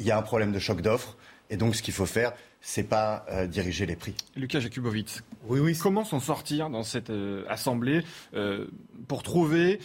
il 0.00 0.06
y 0.06 0.10
a 0.10 0.18
un 0.18 0.22
problème 0.22 0.52
de 0.52 0.58
choc 0.58 0.80
d'offre. 0.80 1.16
Et 1.48 1.56
donc, 1.56 1.76
ce 1.76 1.82
qu'il 1.82 1.94
faut 1.94 2.06
faire, 2.06 2.32
c'est 2.66 2.82
pas 2.82 3.24
euh, 3.30 3.46
diriger 3.46 3.86
les 3.86 3.94
prix. 3.94 4.16
Lucas 4.34 4.58
Jakubowicz, 4.58 5.22
oui, 5.48 5.60
oui. 5.60 5.78
comment 5.80 6.02
s'en 6.02 6.18
sortir 6.18 6.68
dans 6.68 6.82
cette 6.82 7.10
euh, 7.10 7.44
assemblée 7.48 8.02
euh, 8.34 8.66
pour 9.06 9.22
trouver 9.22 9.78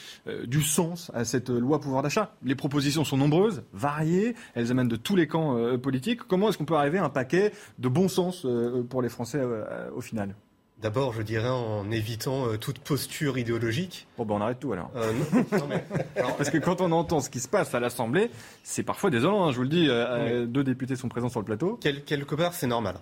du 0.46 0.64
sens 0.64 1.12
à 1.14 1.24
cette 1.24 1.50
loi 1.50 1.80
pouvoir 1.80 2.02
d'achat? 2.02 2.34
Les 2.44 2.56
propositions 2.56 3.04
sont 3.04 3.18
nombreuses, 3.18 3.62
variées, 3.72 4.34
elles 4.56 4.72
amènent 4.72 4.88
de 4.88 4.96
tous 4.96 5.16
les 5.16 5.28
camps 5.28 5.78
politiques. 5.78 6.24
Comment 6.24 6.50
est-ce 6.50 6.58
qu'on 6.58 6.66
peut 6.66 6.76
arriver 6.76 6.98
à 6.98 7.04
un 7.04 7.10
paquet 7.10 7.52
de 7.78 7.88
bon 7.88 8.08
sens 8.08 8.48
pour 8.90 9.04
les 9.04 9.10
Français 9.10 9.42
au 9.96 10.02
final? 10.02 10.36
D'abord, 10.82 11.14
je 11.14 11.22
dirais 11.22 11.48
en 11.48 11.92
évitant 11.92 12.48
euh, 12.48 12.58
toute 12.58 12.80
posture 12.80 13.38
idéologique. 13.38 14.08
Bon, 14.18 14.26
ben 14.26 14.36
on 14.36 14.42
arrête 14.42 14.60
tout 14.60 14.74
alors. 14.74 14.90
Euh, 14.96 15.14
non, 15.52 15.68
mais, 15.70 15.84
Parce 16.16 16.50
que 16.50 16.58
quand 16.58 16.82
on 16.82 16.92
entend 16.92 17.20
ce 17.20 17.30
qui 17.30 17.40
se 17.40 17.48
passe 17.48 17.76
à 17.76 17.80
l'Assemblée, 17.80 18.32
c'est 18.64 18.82
parfois 18.82 19.12
désolant, 19.12 19.46
hein, 19.46 19.52
je 19.52 19.58
vous 19.58 19.64
le 19.64 19.70
dis. 19.70 19.86
Euh, 19.90 20.48
deux 20.48 20.64
députés 20.64 20.96
sont 20.96 21.08
présents 21.08 21.30
sur 21.30 21.40
le 21.40 21.46
plateau. 21.46 21.80
quelque 21.80 22.34
part, 22.34 22.56
c'est 22.56 22.66
normal. 22.66 22.96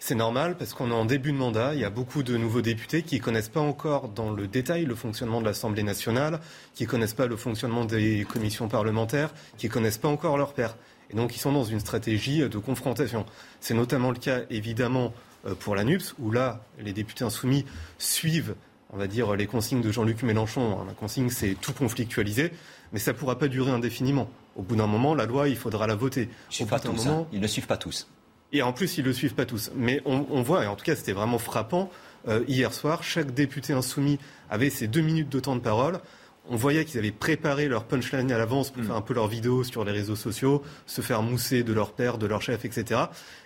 C'est 0.00 0.16
normal 0.16 0.56
parce 0.56 0.74
qu'on 0.74 0.90
est 0.90 0.94
en 0.94 1.04
début 1.04 1.30
de 1.30 1.36
mandat, 1.36 1.74
il 1.74 1.80
y 1.80 1.84
a 1.84 1.90
beaucoup 1.90 2.24
de 2.24 2.36
nouveaux 2.36 2.62
députés 2.62 3.02
qui 3.02 3.16
ne 3.16 3.22
connaissent 3.22 3.50
pas 3.50 3.60
encore 3.60 4.08
dans 4.08 4.32
le 4.32 4.48
détail 4.48 4.84
le 4.84 4.94
fonctionnement 4.96 5.40
de 5.40 5.46
l'Assemblée 5.46 5.84
nationale, 5.84 6.40
qui 6.74 6.84
ne 6.84 6.88
connaissent 6.88 7.14
pas 7.14 7.26
le 7.26 7.36
fonctionnement 7.36 7.84
des 7.84 8.26
commissions 8.28 8.66
parlementaires, 8.66 9.32
qui 9.56 9.68
ne 9.68 9.72
connaissent 9.72 9.98
pas 9.98 10.08
encore 10.08 10.36
leur 10.36 10.52
père. 10.52 10.76
Et 11.10 11.16
donc 11.16 11.36
ils 11.36 11.38
sont 11.38 11.52
dans 11.52 11.64
une 11.64 11.80
stratégie 11.80 12.40
de 12.40 12.58
confrontation. 12.58 13.24
C'est 13.60 13.74
notamment 13.74 14.10
le 14.10 14.18
cas 14.18 14.40
évidemment 14.48 15.12
pour 15.60 15.74
la 15.74 15.84
NUPS, 15.84 16.14
où 16.18 16.30
là, 16.30 16.64
les 16.78 16.92
députés 16.92 17.24
insoumis 17.24 17.64
suivent, 17.98 18.54
on 18.92 18.96
va 18.96 19.06
dire, 19.06 19.34
les 19.36 19.46
consignes 19.46 19.82
de 19.82 19.90
Jean-Luc 19.90 20.22
Mélenchon. 20.22 20.84
La 20.84 20.92
consigne, 20.92 21.30
c'est 21.30 21.54
tout 21.54 21.72
conflictualiser, 21.72 22.52
mais 22.92 22.98
ça 22.98 23.12
ne 23.12 23.16
pourra 23.16 23.38
pas 23.38 23.48
durer 23.48 23.70
indéfiniment. 23.70 24.28
Au 24.56 24.62
bout 24.62 24.76
d'un 24.76 24.86
moment, 24.86 25.14
la 25.14 25.26
loi, 25.26 25.48
il 25.48 25.56
faudra 25.56 25.86
la 25.86 25.94
voter. 25.94 26.28
Ils, 26.58 26.66
pas 26.66 26.80
tous, 26.80 27.06
hein. 27.06 27.26
ils 27.32 27.40
ne 27.40 27.46
suivent 27.46 27.66
pas 27.66 27.76
tous. 27.76 28.08
Et 28.52 28.62
en 28.62 28.72
plus, 28.72 28.98
ils 28.98 29.02
ne 29.02 29.08
le 29.08 29.12
suivent 29.12 29.34
pas 29.34 29.46
tous. 29.46 29.70
Mais 29.76 30.02
on, 30.04 30.42
voit, 30.42 30.64
et 30.64 30.66
en 30.66 30.76
tout 30.76 30.84
cas, 30.84 30.96
c'était 30.96 31.12
vraiment 31.12 31.38
frappant, 31.38 31.90
euh, 32.28 32.44
hier 32.48 32.74
soir, 32.74 33.02
chaque 33.02 33.32
député 33.32 33.72
insoumis 33.72 34.18
avait 34.50 34.70
ses 34.70 34.88
deux 34.88 35.00
minutes 35.00 35.28
de 35.28 35.40
temps 35.40 35.56
de 35.56 35.60
parole 35.60 36.00
on 36.48 36.56
voyait 36.56 36.84
qu'ils 36.84 36.98
avaient 36.98 37.12
préparé 37.12 37.68
leur 37.68 37.84
punchline 37.84 38.30
à 38.32 38.38
l'avance 38.38 38.70
pour 38.70 38.82
mm. 38.82 38.86
faire 38.86 38.96
un 38.96 39.00
peu 39.00 39.14
leur 39.14 39.28
vidéo 39.28 39.62
sur 39.62 39.84
les 39.84 39.92
réseaux 39.92 40.16
sociaux, 40.16 40.62
se 40.86 41.00
faire 41.00 41.22
mousser 41.22 41.62
de 41.62 41.72
leur 41.72 41.92
père, 41.92 42.18
de 42.18 42.26
leur 42.26 42.42
chef, 42.42 42.64
etc. 42.64 43.02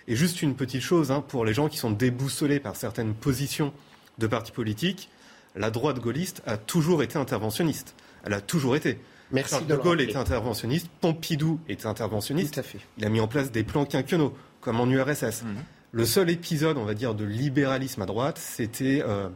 Et 0.07 0.15
juste 0.15 0.41
une 0.41 0.55
petite 0.55 0.81
chose, 0.81 1.11
hein, 1.11 1.21
pour 1.21 1.45
les 1.45 1.53
gens 1.53 1.67
qui 1.67 1.77
sont 1.77 1.91
déboussolés 1.91 2.59
par 2.59 2.75
certaines 2.75 3.13
positions 3.13 3.73
de 4.17 4.27
partis 4.27 4.51
politiques, 4.51 5.09
la 5.55 5.69
droite 5.71 5.99
gaulliste 5.99 6.41
a 6.45 6.57
toujours 6.57 7.03
été 7.03 7.17
interventionniste. 7.17 7.95
Elle 8.23 8.33
a 8.33 8.41
toujours 8.41 8.75
été. 8.75 8.99
Merci 9.31 9.65
de, 9.65 9.75
Gaulle 9.75 10.01
était 10.01 10.17
interventionniste, 10.17 10.87
Pompidou 11.01 11.59
était 11.67 11.87
interventionniste. 11.87 12.61
Il 12.97 13.05
a 13.05 13.09
mis 13.09 13.19
en 13.19 13.27
place 13.27 13.51
des 13.51 13.63
plans 13.63 13.85
quinquennaux, 13.85 14.35
comme 14.61 14.79
en 14.79 14.87
URSS. 14.87 15.43
Mm. 15.43 15.55
Le 15.91 16.05
seul 16.05 16.29
épisode, 16.29 16.77
on 16.77 16.85
va 16.85 16.93
dire, 16.93 17.15
de 17.15 17.23
libéralisme 17.23 18.01
à 18.01 18.05
droite, 18.05 18.37
c'était 18.37 19.01
euh, 19.05 19.29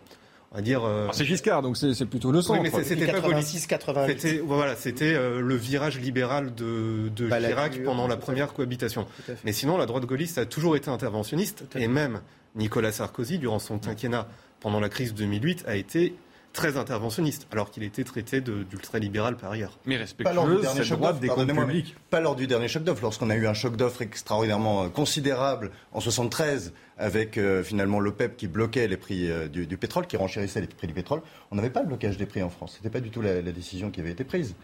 on 0.52 0.56
va 0.56 0.62
dire. 0.62 0.84
Euh, 0.84 1.08
c'est 1.12 1.26
Giscard, 1.26 1.62
donc 1.62 1.78
c'est 1.78 2.06
plutôt 2.06 2.32
le 2.32 2.42
centre. 2.42 2.62
Oui, 2.62 2.70
mais 2.72 2.84
c'était 2.84 3.06
pas 3.06 3.14
86, 3.14 3.68
88. 3.68 4.20
C'était 4.20 4.38
voilà, 4.40 4.76
c'était 4.76 5.14
euh, 5.14 5.42
le 5.42 5.56
virage 5.56 6.00
libéral 6.00 6.54
de, 6.56 7.10
de 7.16 7.30
Chirac 7.30 7.84
pendant 7.84 8.08
la 8.08 8.18
première 8.18 8.54
cohabitation. 8.54 9.06
Mais 9.46 9.54
sinon, 9.54 9.78
la 9.78 9.86
droite 9.86 10.06
gaulliste 10.06 10.38
a 10.38 10.46
toujours 10.46 10.76
été 10.76 10.90
interventionniste, 10.90 11.64
et 11.76 11.88
même 11.88 12.22
Nicolas 12.56 12.92
Sarkozy, 12.92 13.38
durant 13.38 13.60
son 13.60 13.80
quinquennat 13.80 14.28
pendant 14.60 14.80
la 14.80 14.90
crise 14.90 15.14
de 15.14 15.20
2008, 15.20 15.66
a 15.68 15.76
été 15.76 16.16
très 16.54 16.78
interventionniste, 16.78 17.48
alors 17.52 17.72
qu'il 17.72 17.84
était 17.84 18.04
traité 18.04 18.42
d'ultralibéral 18.42 19.38
par 19.38 19.52
ailleurs. 19.52 19.78
Mais 19.86 19.98
Pas 20.24 20.34
lors 20.34 20.46
du 20.46 20.56
respectueux, 20.56 20.62
dernier 20.62 20.74
c'est 20.74 20.80
le 20.80 20.86
choc 20.86 20.98
droit 20.98 21.10
d'offre, 21.12 21.22
des 21.22 21.28
comptes 21.28 21.54
publics. 21.68 21.96
Pas 22.10 22.20
lors 22.20 22.36
du 22.36 22.48
dernier 22.48 22.68
choc 22.68 22.84
d'offre, 22.84 23.02
lorsqu'on 23.02 23.30
a 23.30 23.36
eu 23.36 23.48
un 23.48 23.54
choc 23.54 23.76
d'offre 23.76 24.02
extraordinairement 24.02 24.84
euh, 24.86 24.90
considérable 24.90 25.72
en 25.92 26.00
73 26.00 26.74
avec 26.98 27.38
euh, 27.38 27.64
finalement 27.64 28.00
l'OPEP 28.00 28.36
qui 28.36 28.48
bloquait 28.48 28.88
les 28.88 28.98
prix 28.98 29.30
euh, 29.30 29.48
du, 29.48 29.68
du 29.68 29.78
pétrole, 29.78 30.08
qui 30.08 30.18
renchérissait 30.18 30.62
les 30.62 30.68
prix 30.68 30.88
du 30.88 30.94
pétrole. 30.94 31.22
On 31.52 31.56
n'avait 31.56 31.70
pas 31.70 31.82
le 31.82 31.88
blocage 31.88 32.18
des 32.18 32.26
prix 32.26 32.44
en 32.44 32.50
France. 32.50 32.74
C'était 32.78 32.90
pas 32.90 33.00
du 33.00 33.10
tout 33.10 33.22
la, 33.22 33.42
la 33.42 33.52
décision 33.52 33.90
qui 33.92 34.00
avait 34.02 34.12
été 34.12 34.24
prise. 34.24 34.56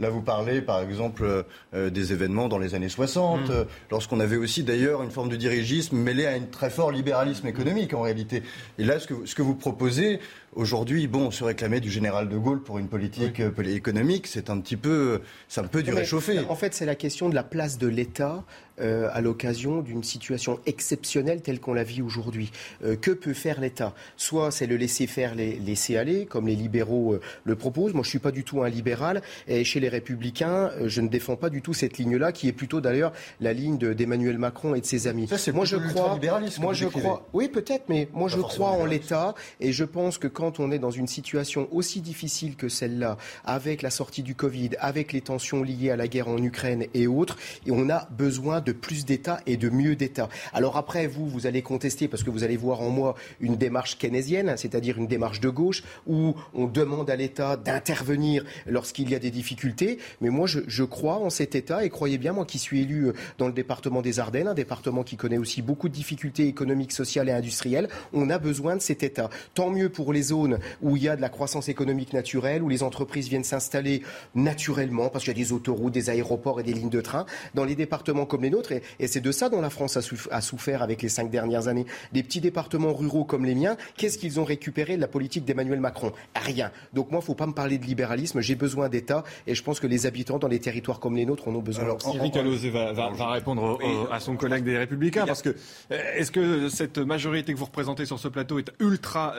Là, 0.00 0.10
vous 0.10 0.22
parlez, 0.22 0.62
par 0.62 0.80
exemple, 0.80 1.44
euh, 1.74 1.90
des 1.90 2.12
événements 2.12 2.48
dans 2.48 2.58
les 2.58 2.76
années 2.76 2.88
60, 2.88 3.48
Mm. 3.48 3.50
euh, 3.50 3.64
lorsqu'on 3.90 4.20
avait 4.20 4.36
aussi 4.36 4.62
d'ailleurs 4.62 5.02
une 5.02 5.10
forme 5.10 5.28
de 5.28 5.34
dirigisme 5.34 5.96
mêlée 5.96 6.24
à 6.26 6.34
un 6.34 6.40
très 6.40 6.70
fort 6.70 6.92
libéralisme 6.92 7.48
économique 7.48 7.94
en 7.94 8.02
réalité. 8.02 8.44
Et 8.78 8.84
là, 8.84 9.00
ce 9.00 9.08
que, 9.08 9.26
ce 9.26 9.34
que 9.34 9.42
vous 9.42 9.56
proposez 9.56 10.20
aujourd'hui, 10.54 11.06
bon, 11.06 11.30
se 11.30 11.44
réclamer 11.44 11.80
du 11.80 11.90
général 11.90 12.28
de 12.28 12.36
Gaulle 12.36 12.62
pour 12.62 12.78
une 12.78 12.88
politique 12.88 13.40
euh, 13.40 13.62
économique, 13.64 14.26
c'est 14.26 14.50
un 14.50 14.60
petit 14.60 14.76
peu, 14.76 15.20
c'est 15.48 15.60
un 15.60 15.64
peu 15.64 15.82
du 15.82 15.92
réchauffé. 15.92 16.38
En 16.48 16.54
fait, 16.56 16.74
c'est 16.74 16.86
la 16.86 16.94
question 16.94 17.28
de 17.28 17.34
la 17.34 17.42
place 17.42 17.78
de 17.78 17.86
l'État 17.86 18.44
euh, 18.80 19.08
à 19.12 19.20
l'occasion 19.20 19.80
d'une 19.80 20.04
situation 20.04 20.60
exceptionnelle 20.66 21.42
telle 21.42 21.58
qu'on 21.58 21.74
la 21.74 21.82
vit 21.82 22.00
aujourd'hui. 22.00 22.52
Euh, 22.84 22.94
que 22.94 23.10
peut 23.10 23.34
faire 23.34 23.60
l'État? 23.60 23.92
Soit 24.16 24.52
c'est 24.52 24.66
le 24.66 24.76
laisser 24.76 25.06
faire, 25.08 25.34
les 25.34 25.56
laisser 25.58 25.96
aller, 25.96 26.26
comme 26.26 26.46
les 26.46 26.54
libéraux 26.54 27.14
euh, 27.14 27.20
le 27.44 27.56
proposent. 27.56 27.92
Moi, 27.92 28.04
je 28.04 28.10
suis 28.10 28.20
pas 28.20 28.30
du 28.30 28.44
tout 28.44 28.62
un 28.62 28.68
libéral. 28.68 29.20
Et 29.48 29.64
chez 29.64 29.80
les 29.80 29.88
Républicains, 29.88 30.70
je 30.86 31.00
ne 31.00 31.08
défends 31.08 31.34
pas 31.36 31.50
du 31.50 31.60
tout 31.60 31.74
cette 31.74 31.98
ligne-là, 31.98 32.30
qui 32.30 32.46
est 32.46 32.52
plutôt 32.52 32.80
d'ailleurs 32.80 33.12
la 33.40 33.52
ligne 33.52 33.78
de- 33.78 33.92
d'Emmanuel 33.92 34.38
Macron 34.38 34.76
et 34.76 34.80
de 34.80 34.86
ses 34.86 35.08
amis. 35.08 35.28
moi, 35.52 35.64
je 35.64 35.76
crois. 35.76 36.18
Moi, 36.60 36.72
je 36.72 36.86
crois. 36.86 37.26
Oui, 37.32 37.48
peut-être, 37.48 37.84
mais 37.88 38.08
moi, 38.12 38.28
Pas 38.28 38.36
je 38.36 38.40
crois 38.42 38.70
en 38.70 38.84
l'État 38.84 39.34
et 39.60 39.72
je 39.72 39.84
pense 39.84 40.18
que 40.18 40.28
quand 40.38 40.60
on 40.60 40.70
est 40.70 40.78
dans 40.78 40.92
une 40.92 41.08
situation 41.08 41.66
aussi 41.72 42.00
difficile 42.00 42.54
que 42.54 42.68
celle-là, 42.68 43.16
avec 43.44 43.82
la 43.82 43.90
sortie 43.90 44.22
du 44.22 44.36
Covid, 44.36 44.70
avec 44.78 45.12
les 45.12 45.20
tensions 45.20 45.64
liées 45.64 45.90
à 45.90 45.96
la 45.96 46.06
guerre 46.06 46.28
en 46.28 46.40
Ukraine 46.40 46.86
et 46.94 47.08
autres, 47.08 47.36
et 47.66 47.72
on 47.72 47.90
a 47.90 48.08
besoin 48.12 48.60
de 48.60 48.70
plus 48.70 49.04
d'État 49.04 49.40
et 49.46 49.56
de 49.56 49.68
mieux 49.68 49.96
d'État. 49.96 50.28
Alors 50.52 50.76
après, 50.76 51.08
vous, 51.08 51.26
vous 51.26 51.48
allez 51.48 51.60
contester 51.60 52.06
parce 52.06 52.22
que 52.22 52.30
vous 52.30 52.44
allez 52.44 52.56
voir 52.56 52.82
en 52.82 52.90
moi 52.90 53.16
une 53.40 53.56
démarche 53.56 53.98
keynésienne, 53.98 54.54
c'est-à-dire 54.56 54.96
une 54.96 55.08
démarche 55.08 55.40
de 55.40 55.48
gauche, 55.48 55.82
où 56.06 56.36
on 56.54 56.68
demande 56.68 57.10
à 57.10 57.16
l'État 57.16 57.56
d'intervenir 57.56 58.44
lorsqu'il 58.64 59.10
y 59.10 59.16
a 59.16 59.18
des 59.18 59.32
difficultés. 59.32 59.98
Mais 60.20 60.30
moi, 60.30 60.46
je, 60.46 60.60
je 60.68 60.84
crois 60.84 61.16
en 61.16 61.30
cet 61.30 61.56
État 61.56 61.84
et 61.84 61.90
croyez 61.90 62.16
bien, 62.16 62.32
moi 62.32 62.44
qui 62.44 62.60
suis 62.60 62.82
élu 62.82 63.08
euh, 63.08 63.12
dans 63.38 63.48
le 63.48 63.52
département 63.52 64.02
des 64.02 64.20
Ardennes, 64.20 64.46
un 64.46 64.54
département 64.54 65.02
qui 65.02 65.16
connaît 65.16 65.36
aussi 65.36 65.62
beaucoup 65.62 65.88
de 65.88 65.94
difficultés 65.94 66.46
économiques, 66.46 66.92
sociales 66.92 67.28
et 67.28 67.32
industrielles, 67.32 67.88
on 68.12 68.30
a 68.30 68.38
besoin 68.38 68.76
de 68.76 68.82
cet 68.82 69.02
État. 69.02 69.30
Tant 69.54 69.70
mieux 69.70 69.88
pour 69.88 70.12
les 70.12 70.27
zones 70.28 70.58
où 70.82 70.96
il 70.96 71.02
y 71.02 71.08
a 71.08 71.16
de 71.16 71.20
la 71.20 71.28
croissance 71.28 71.68
économique 71.68 72.12
naturelle, 72.12 72.62
où 72.62 72.68
les 72.68 72.82
entreprises 72.82 73.28
viennent 73.28 73.44
s'installer 73.44 74.02
naturellement, 74.34 75.08
parce 75.08 75.24
qu'il 75.24 75.36
y 75.36 75.40
a 75.40 75.44
des 75.44 75.52
autoroutes, 75.52 75.92
des 75.92 76.10
aéroports 76.10 76.60
et 76.60 76.62
des 76.62 76.72
lignes 76.72 76.88
de 76.90 77.00
train, 77.00 77.26
dans 77.54 77.64
les 77.64 77.74
départements 77.74 78.26
comme 78.26 78.42
les 78.42 78.50
nôtres. 78.50 78.72
Et, 78.72 78.82
et 79.00 79.06
c'est 79.06 79.20
de 79.20 79.32
ça 79.32 79.48
dont 79.48 79.60
la 79.60 79.70
France 79.70 79.96
a, 79.96 80.00
souff- 80.00 80.28
a 80.30 80.40
souffert 80.40 80.82
avec 80.82 81.02
les 81.02 81.08
cinq 81.08 81.30
dernières 81.30 81.68
années. 81.68 81.86
Des 82.12 82.22
petits 82.22 82.40
départements 82.40 82.92
ruraux 82.94 83.24
comme 83.24 83.44
les 83.44 83.54
miens, 83.54 83.76
qu'est-ce 83.96 84.18
qu'ils 84.18 84.38
ont 84.40 84.44
récupéré 84.44 84.96
de 84.96 85.00
la 85.00 85.08
politique 85.08 85.44
d'Emmanuel 85.44 85.80
Macron? 85.80 86.12
Rien. 86.36 86.70
Donc 86.94 87.10
moi, 87.10 87.18
il 87.20 87.24
ne 87.24 87.26
faut 87.26 87.34
pas 87.34 87.46
me 87.46 87.52
parler 87.52 87.78
de 87.78 87.84
libéralisme. 87.84 88.40
J'ai 88.40 88.54
besoin 88.54 88.88
d'État 88.88 89.24
et 89.46 89.54
je 89.54 89.62
pense 89.62 89.80
que 89.80 89.86
les 89.86 90.06
habitants 90.06 90.38
dans 90.38 90.48
les 90.48 90.60
territoires 90.60 91.00
comme 91.00 91.16
les 91.16 91.26
nôtres 91.26 91.48
en 91.48 91.54
ont 91.54 91.60
besoin. 91.62 91.84
aussi. 91.96 92.16
Eric 92.16 92.36
va, 92.70 92.92
va- 92.92 93.10
va 93.10 93.30
répondre 93.32 93.62
au- 93.62 93.78
au- 93.84 94.12
à 94.12 94.20
son 94.20 94.36
collègue 94.36 94.64
des 94.64 94.76
Républicains 94.78 95.26
parce 95.26 95.42
que 95.42 95.50
euh, 95.92 95.96
est-ce 96.16 96.30
que 96.30 96.68
cette 96.68 96.98
majorité 96.98 97.52
que 97.52 97.58
vous 97.58 97.64
représentez 97.64 98.06
sur 98.06 98.18
ce 98.18 98.28
plateau 98.28 98.58
est 98.58 98.70
ultra 98.80 99.34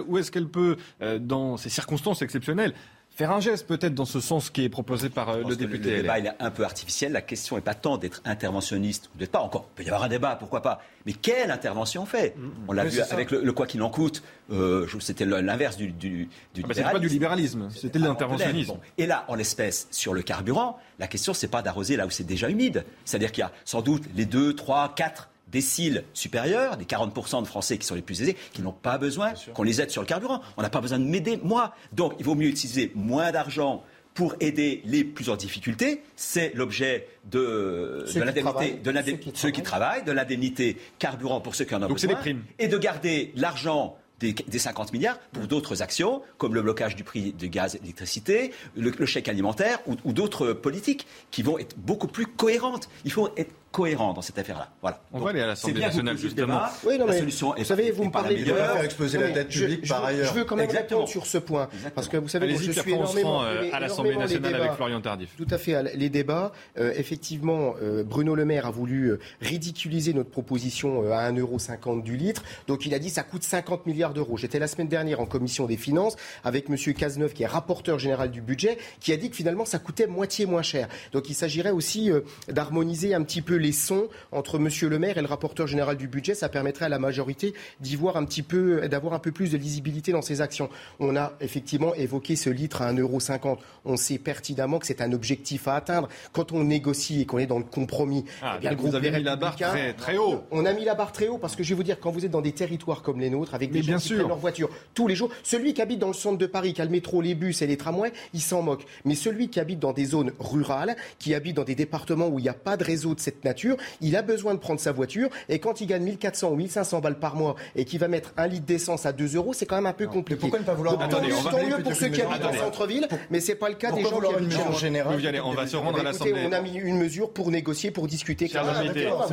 ou 0.00 0.18
est-ce 0.18 0.30
qu'elle 0.30 0.48
peut, 0.48 0.76
euh, 1.02 1.18
dans 1.18 1.56
ces 1.56 1.68
circonstances 1.70 2.22
exceptionnelles, 2.22 2.74
faire 3.10 3.30
un 3.30 3.38
geste 3.40 3.68
peut-être 3.68 3.94
dans 3.94 4.04
ce 4.06 4.18
sens 4.18 4.50
qui 4.50 4.64
est 4.64 4.68
proposé 4.68 5.08
par 5.08 5.28
euh, 5.28 5.42
le 5.48 5.54
député 5.54 5.90
Le 5.90 6.02
débat 6.02 6.18
il 6.18 6.26
est 6.26 6.32
un 6.40 6.50
peu 6.50 6.64
artificiel. 6.64 7.12
La 7.12 7.20
question 7.22 7.54
n'est 7.54 7.62
pas 7.62 7.74
tant 7.74 7.96
d'être 7.96 8.20
interventionniste 8.24 9.08
ou 9.14 9.18
d'être 9.18 9.30
pas. 9.30 9.38
Encore, 9.40 9.68
il 9.70 9.74
peut 9.76 9.82
y 9.84 9.86
avoir 9.86 10.02
un 10.02 10.08
débat, 10.08 10.34
pourquoi 10.36 10.62
pas. 10.62 10.82
Mais 11.06 11.12
quelle 11.12 11.50
intervention 11.52 12.02
on 12.02 12.06
fait 12.06 12.34
On 12.66 12.72
l'a 12.72 12.82
Oui, 12.84 12.90
vu 12.90 13.00
avec 13.00 13.30
le, 13.30 13.40
le 13.42 13.52
quoi 13.52 13.66
qu'il 13.68 13.82
en 13.82 13.90
coûte. 13.90 14.22
euh, 14.50 14.86
c'était 14.98 15.24
l'inverse 15.26 15.76
du, 15.76 15.92
du, 15.92 16.28
du 16.54 16.62
Ah 16.64 16.66
bah, 16.68 16.74
c'était 16.74 16.90
pas 16.90 16.98
du 16.98 17.08
libéralisme, 17.08 17.68
c'était 17.70 17.98
de 18.00 18.04
Ah, 18.04 18.08
l'interventionnisme. 18.08 18.72
Bon. 18.72 18.80
Et 18.98 19.06
là, 19.06 19.24
en 19.28 19.36
l'espèce, 19.36 19.86
sur 19.92 20.12
le 20.12 20.22
carburant, 20.22 20.78
la 20.98 21.06
question, 21.06 21.34
c'est 21.34 21.46
pas 21.48 21.62
d'arroser 21.62 21.96
là 21.96 22.06
où 22.06 22.10
c'est 22.10 22.24
déjà 22.24 22.48
humide. 22.50 22.84
C'est-à-dire 23.04 23.30
qu'il 23.30 23.42
y 23.42 23.44
a 23.44 23.52
sans 23.64 23.80
doute 23.82 24.02
les 24.16 24.24
2, 24.26 24.54
3, 24.54 24.92
4 24.96 25.28
déciles 25.54 26.02
supérieurs, 26.14 26.76
des 26.76 26.84
40% 26.84 27.40
de 27.40 27.46
Français 27.46 27.78
qui 27.78 27.86
sont 27.86 27.94
les 27.94 28.02
plus 28.02 28.20
aisés, 28.20 28.36
qui 28.52 28.60
n'ont 28.60 28.72
pas 28.72 28.98
besoin 28.98 29.34
qu'on 29.54 29.62
les 29.62 29.80
aide 29.80 29.90
sur 29.90 30.02
le 30.02 30.06
carburant. 30.06 30.40
On 30.56 30.62
n'a 30.62 30.68
pas 30.68 30.80
besoin 30.80 30.98
de 30.98 31.04
m'aider, 31.04 31.38
moi. 31.42 31.74
Donc, 31.92 32.14
il 32.18 32.24
vaut 32.24 32.34
mieux 32.34 32.48
utiliser 32.48 32.90
moins 32.96 33.30
d'argent 33.30 33.84
pour 34.14 34.34
aider 34.40 34.82
les 34.84 35.04
plus 35.04 35.30
en 35.30 35.36
difficulté. 35.36 36.02
C'est 36.16 36.52
l'objet 36.54 37.06
de, 37.30 38.04
de 38.12 38.20
l'indemnité, 38.20 38.72
de 38.82 38.92
Ceux 38.92 39.16
qui 39.16 39.32
ceux 39.34 39.50
qui 39.50 39.62
travaillent, 39.62 40.04
de 40.04 40.12
l'indemnité 40.12 40.76
carburant 40.98 41.40
pour 41.40 41.54
ceux 41.54 41.64
qui 41.64 41.74
en 41.74 41.78
ont 41.82 41.88
Donc, 41.88 42.00
besoin. 42.00 42.14
des 42.14 42.20
primes. 42.20 42.42
Et 42.58 42.66
de 42.66 42.76
garder 42.78 43.32
l'argent 43.36 43.96
des, 44.20 44.32
des 44.32 44.58
50 44.58 44.92
milliards 44.92 45.18
pour 45.32 45.46
d'autres 45.46 45.82
actions, 45.82 46.22
comme 46.38 46.54
le 46.54 46.62
blocage 46.62 46.96
du 46.96 47.04
prix 47.04 47.32
du 47.32 47.48
gaz 47.48 47.74
et 47.74 47.78
de 47.78 47.82
l'électricité, 47.84 48.52
le, 48.76 48.90
le 48.90 49.06
chèque 49.06 49.28
alimentaire 49.28 49.78
ou, 49.86 49.94
ou 50.04 50.12
d'autres 50.12 50.52
politiques 50.52 51.06
qui 51.30 51.42
vont 51.42 51.58
être 51.58 51.76
beaucoup 51.78 52.08
plus 52.08 52.26
cohérentes. 52.26 52.88
Il 53.04 53.12
faut 53.12 53.28
être 53.36 53.52
cohérent 53.74 54.12
dans 54.12 54.22
cette 54.22 54.38
affaire-là. 54.38 54.68
Voilà. 54.80 55.00
On 55.12 55.16
Donc, 55.18 55.24
va 55.24 55.30
aller 55.30 55.40
à 55.40 55.42
c'est 55.56 55.66
l'Assemblée 55.72 55.80
nationale, 55.80 56.16
justement. 56.16 56.60
Oui, 56.86 56.96
non, 56.96 57.06
la 57.06 57.12
mais 57.12 57.18
solution 57.18 57.56
est, 57.56 57.60
vous 57.60 57.64
savez, 57.64 57.90
vous 57.90 58.02
est 58.04 58.06
me 58.06 58.12
la 58.12 58.20
parlez 58.20 58.36
de 58.36 58.44
faire 58.44 58.82
exploser 58.84 59.18
la 59.18 59.30
dette 59.30 59.46
je- 59.50 59.60
publique 59.64 59.80
je 59.84 59.88
par 59.88 60.00
veux- 60.02 60.06
ailleurs. 60.06 60.28
Je 60.32 60.38
veux 60.38 60.44
quand 60.44 60.54
même 60.56 60.64
Exactement. 60.66 61.00
répondre 61.00 61.10
sur 61.12 61.26
ce 61.26 61.38
point. 61.38 61.68
Parce 61.94 62.08
que 62.08 62.16
vous 62.16 62.28
savez, 62.28 62.54
je 62.56 62.70
suis 62.70 62.92
énormément, 62.92 63.42
euh, 63.42 63.64
à 63.72 63.80
l'Assemblée 63.80 64.16
nationale 64.16 64.54
avec. 64.54 64.72
Florian 64.74 65.00
Tardif. 65.00 65.30
Tout 65.36 65.46
à 65.50 65.58
fait. 65.58 65.96
Les 65.96 66.08
débats, 66.08 66.52
euh, 66.78 66.92
effectivement, 66.96 67.74
euh, 67.82 68.04
Bruno 68.04 68.34
Le 68.36 68.44
Maire 68.44 68.66
a 68.66 68.70
voulu 68.70 69.08
euh, 69.10 69.18
ridiculiser 69.40 70.14
notre 70.14 70.30
proposition 70.30 71.12
à 71.12 71.30
1,50€ 71.32 72.02
du 72.02 72.16
litre. 72.16 72.42
Donc 72.68 72.86
il 72.86 72.94
a 72.94 72.98
dit 72.98 73.10
ça 73.10 73.22
coûte 73.24 73.42
50 73.42 73.86
milliards 73.86 74.14
d'euros. 74.14 74.36
J'étais 74.36 74.58
la 74.58 74.66
semaine 74.68 74.88
dernière 74.88 75.20
en 75.20 75.26
commission 75.26 75.66
des 75.66 75.76
finances 75.76 76.16
avec 76.44 76.68
Monsieur 76.68 76.92
Cazeneuve, 76.92 77.32
qui 77.32 77.42
est 77.42 77.46
rapporteur 77.46 77.98
général 77.98 78.30
du 78.30 78.40
budget, 78.40 78.78
qui 79.00 79.12
a 79.12 79.16
dit 79.16 79.30
que 79.30 79.36
finalement 79.36 79.64
ça 79.64 79.78
coûtait 79.78 80.06
moitié 80.06 80.46
moins 80.46 80.62
cher. 80.62 80.88
Donc 81.12 81.28
il 81.28 81.34
s'agirait 81.34 81.70
aussi 81.70 82.10
euh, 82.10 82.20
d'harmoniser 82.48 83.14
un 83.14 83.22
petit 83.22 83.42
peu 83.42 83.56
les 83.64 83.72
sons 83.72 84.08
entre 84.30 84.58
Monsieur 84.58 84.88
Le 84.90 84.98
Maire 84.98 85.16
et 85.16 85.22
le 85.22 85.26
rapporteur 85.26 85.66
général 85.66 85.96
du 85.96 86.06
budget. 86.06 86.34
Ça 86.34 86.48
permettrait 86.50 86.84
à 86.84 86.88
la 86.90 86.98
majorité 86.98 87.54
d'y 87.80 87.96
voir 87.96 88.16
un 88.18 88.24
petit 88.26 88.42
peu, 88.42 88.86
d'avoir 88.88 89.14
un 89.14 89.18
peu 89.18 89.32
plus 89.32 89.50
de 89.50 89.56
lisibilité 89.56 90.12
dans 90.12 90.20
ses 90.22 90.42
actions. 90.42 90.68
On 91.00 91.16
a 91.16 91.32
effectivement 91.40 91.94
évoqué 91.94 92.36
ce 92.36 92.50
litre 92.50 92.82
à 92.82 92.92
1,50€. 92.92 93.56
On 93.86 93.96
sait 93.96 94.18
pertinemment 94.18 94.78
que 94.78 94.86
c'est 94.86 95.00
un 95.00 95.12
objectif 95.12 95.66
à 95.66 95.76
atteindre. 95.76 96.08
Quand 96.32 96.52
on 96.52 96.62
négocie 96.64 97.22
et 97.22 97.26
qu'on 97.26 97.38
est 97.38 97.46
dans 97.46 97.58
le 97.58 97.64
compromis, 97.64 98.24
Ah, 98.42 98.54
eh 98.58 98.60
bien, 98.60 98.70
le 98.72 98.76
vous 98.76 98.94
avez 98.94 99.10
mis 99.10 99.22
la 99.22 99.36
barre 99.36 99.56
très, 99.56 99.94
très 99.94 100.18
haut. 100.18 100.42
on 100.50 100.66
a 100.66 100.72
mis 100.74 100.84
la 100.84 100.94
barre 100.94 101.12
très 101.12 101.28
haut 101.28 101.38
parce 101.38 101.56
que 101.56 101.62
je 101.62 101.70
vais 101.70 101.74
vous 101.76 101.82
dire, 101.82 101.98
quand 101.98 102.10
vous 102.10 102.26
êtes 102.26 102.30
dans 102.30 102.42
des 102.42 102.52
territoires 102.52 103.00
comme 103.02 103.18
les 103.18 103.30
nôtres, 103.30 103.54
avec 103.54 103.70
des 103.70 103.80
gens 103.80 103.86
bien 103.86 103.96
qui 103.98 104.08
sûr. 104.08 104.16
prennent 104.18 104.28
leur 104.28 104.36
voiture 104.38 104.68
tous 104.92 105.08
les 105.08 105.16
jours, 105.16 105.30
celui 105.42 105.72
qui 105.72 105.80
habite 105.80 105.98
dans 106.00 106.08
le 106.08 106.12
centre 106.12 106.36
de 106.36 106.46
Paris, 106.46 106.74
qui 106.74 106.82
a 106.82 106.84
le 106.84 106.90
métro, 106.90 107.22
les 107.22 107.34
bus 107.34 107.62
et 107.62 107.66
les 107.66 107.78
tramways, 107.78 108.12
il 108.34 108.42
s'en 108.42 108.60
moque. 108.60 108.84
Mais 109.06 109.14
celui 109.14 109.48
qui 109.48 109.58
habite 109.58 109.78
dans 109.78 109.92
des 109.94 110.04
zones 110.04 110.32
rurales, 110.38 110.96
qui 111.18 111.34
habite 111.34 111.56
dans 111.56 111.64
des 111.64 111.74
départements 111.74 112.28
où 112.28 112.38
il 112.38 112.42
n'y 112.42 112.48
a 112.50 112.54
pas 112.54 112.76
de 112.76 112.84
réseau 112.84 113.14
de 113.14 113.20
cette 113.20 113.42
nature, 113.44 113.53
il 114.00 114.16
a 114.16 114.22
besoin 114.22 114.54
de 114.54 114.58
prendre 114.58 114.80
sa 114.80 114.92
voiture 114.92 115.28
et 115.48 115.58
quand 115.58 115.80
il 115.80 115.86
gagne 115.86 116.04
1400 116.04 116.50
ou 116.50 116.56
1500 116.56 117.00
balles 117.00 117.18
par 117.18 117.36
mois 117.36 117.56
et 117.76 117.84
qu'il 117.84 117.98
va 117.98 118.08
mettre 118.08 118.32
un 118.36 118.46
litre 118.46 118.66
d'essence 118.66 119.06
à 119.06 119.12
2 119.12 119.36
euros, 119.36 119.52
c'est 119.52 119.66
quand 119.66 119.76
même 119.76 119.86
un 119.86 119.92
peu 119.92 120.06
compliqué. 120.06 120.40
pourquoi 120.40 120.58
ne 120.58 120.64
pas 120.64 120.74
vouloir 120.74 120.94
Donc, 120.94 121.04
Attendez, 121.04 121.32
on 121.32 121.40
va- 121.40 121.50
tant 121.50 121.66
mieux 121.66 121.82
pour 121.82 121.94
ceux 121.94 122.08
qui 122.08 122.22
habitent 122.22 122.44
en 122.44 122.52
centre-ville, 122.52 123.08
mais 123.30 123.40
c'est 123.40 123.54
pas 123.54 123.68
le 123.68 123.74
cas 123.74 123.92
des 123.92 124.02
gens 124.02 124.20
qui 124.20 124.34
habitent 124.34 124.58
en- 124.58 125.12
Louvialet, 125.12 125.40
on 125.40 125.52
va 125.52 125.66
se 125.66 125.76
rendre 125.76 126.00
à 126.00 126.02
l'Assemblée. 126.02 126.44
on 126.46 126.52
a 126.52 126.60
mis 126.60 126.74
une 126.74 126.98
mesure 126.98 127.32
pour 127.32 127.50
négocier, 127.50 127.90
pour 127.90 128.06
discuter. 128.06 128.50
Invités, 128.54 129.04
d'accord, 129.04 129.30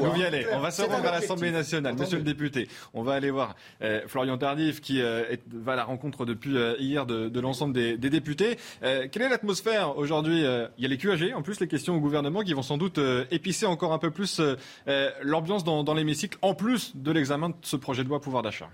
on 0.54 0.60
va 0.60 0.72
se 0.72 0.82
rendre 0.82 1.06
à 1.08 1.12
l'Assemblée 1.12 1.52
nationale. 1.52 1.96
Monsieur 1.96 2.18
le 2.18 2.24
député, 2.24 2.68
on 2.94 3.04
va 3.04 3.14
aller 3.14 3.32
voir 3.32 3.56
euh, 3.82 4.02
Florian 4.08 4.38
Tardif 4.38 4.82
qui 4.82 5.02
euh, 5.02 5.24
va 5.54 5.74
à 5.74 5.76
la 5.76 5.84
rencontre 5.84 6.26
depuis 6.26 6.58
euh, 6.58 6.76
hier 6.80 7.06
de, 7.06 7.40
l'ensemble 7.40 7.74
des, 7.74 7.98
députés. 7.98 8.58
Quelle 8.82 9.22
est 9.22 9.30
l'atmosphère 9.30 9.98
aujourd'hui 9.98 10.42
Il 10.42 10.84
y 10.84 10.86
a 10.86 10.90
les 10.90 10.98
QAG, 10.98 11.34
en 11.36 11.42
plus 11.42 11.60
les 11.60 11.68
questions 11.68 11.96
au 11.96 12.00
gouvernement 12.00 12.42
qui 12.42 12.54
vont 12.54 12.62
sans 12.62 12.78
doute 12.78 13.00
épicer 13.32 13.66
encore 13.66 13.94
un 13.94 13.98
peu 13.98 14.11
plus 14.12 14.40
euh, 14.40 14.56
euh, 14.88 15.10
l'ambiance 15.22 15.64
dans, 15.64 15.84
dans 15.84 15.94
l'hémicycle, 15.94 16.38
en 16.42 16.54
plus 16.54 16.96
de 16.96 17.12
l'examen 17.12 17.50
de 17.50 17.56
ce 17.62 17.76
projet 17.76 18.04
de 18.04 18.10
loi 18.10 18.20
pouvoir 18.22 18.44
d'achat. 18.44 18.70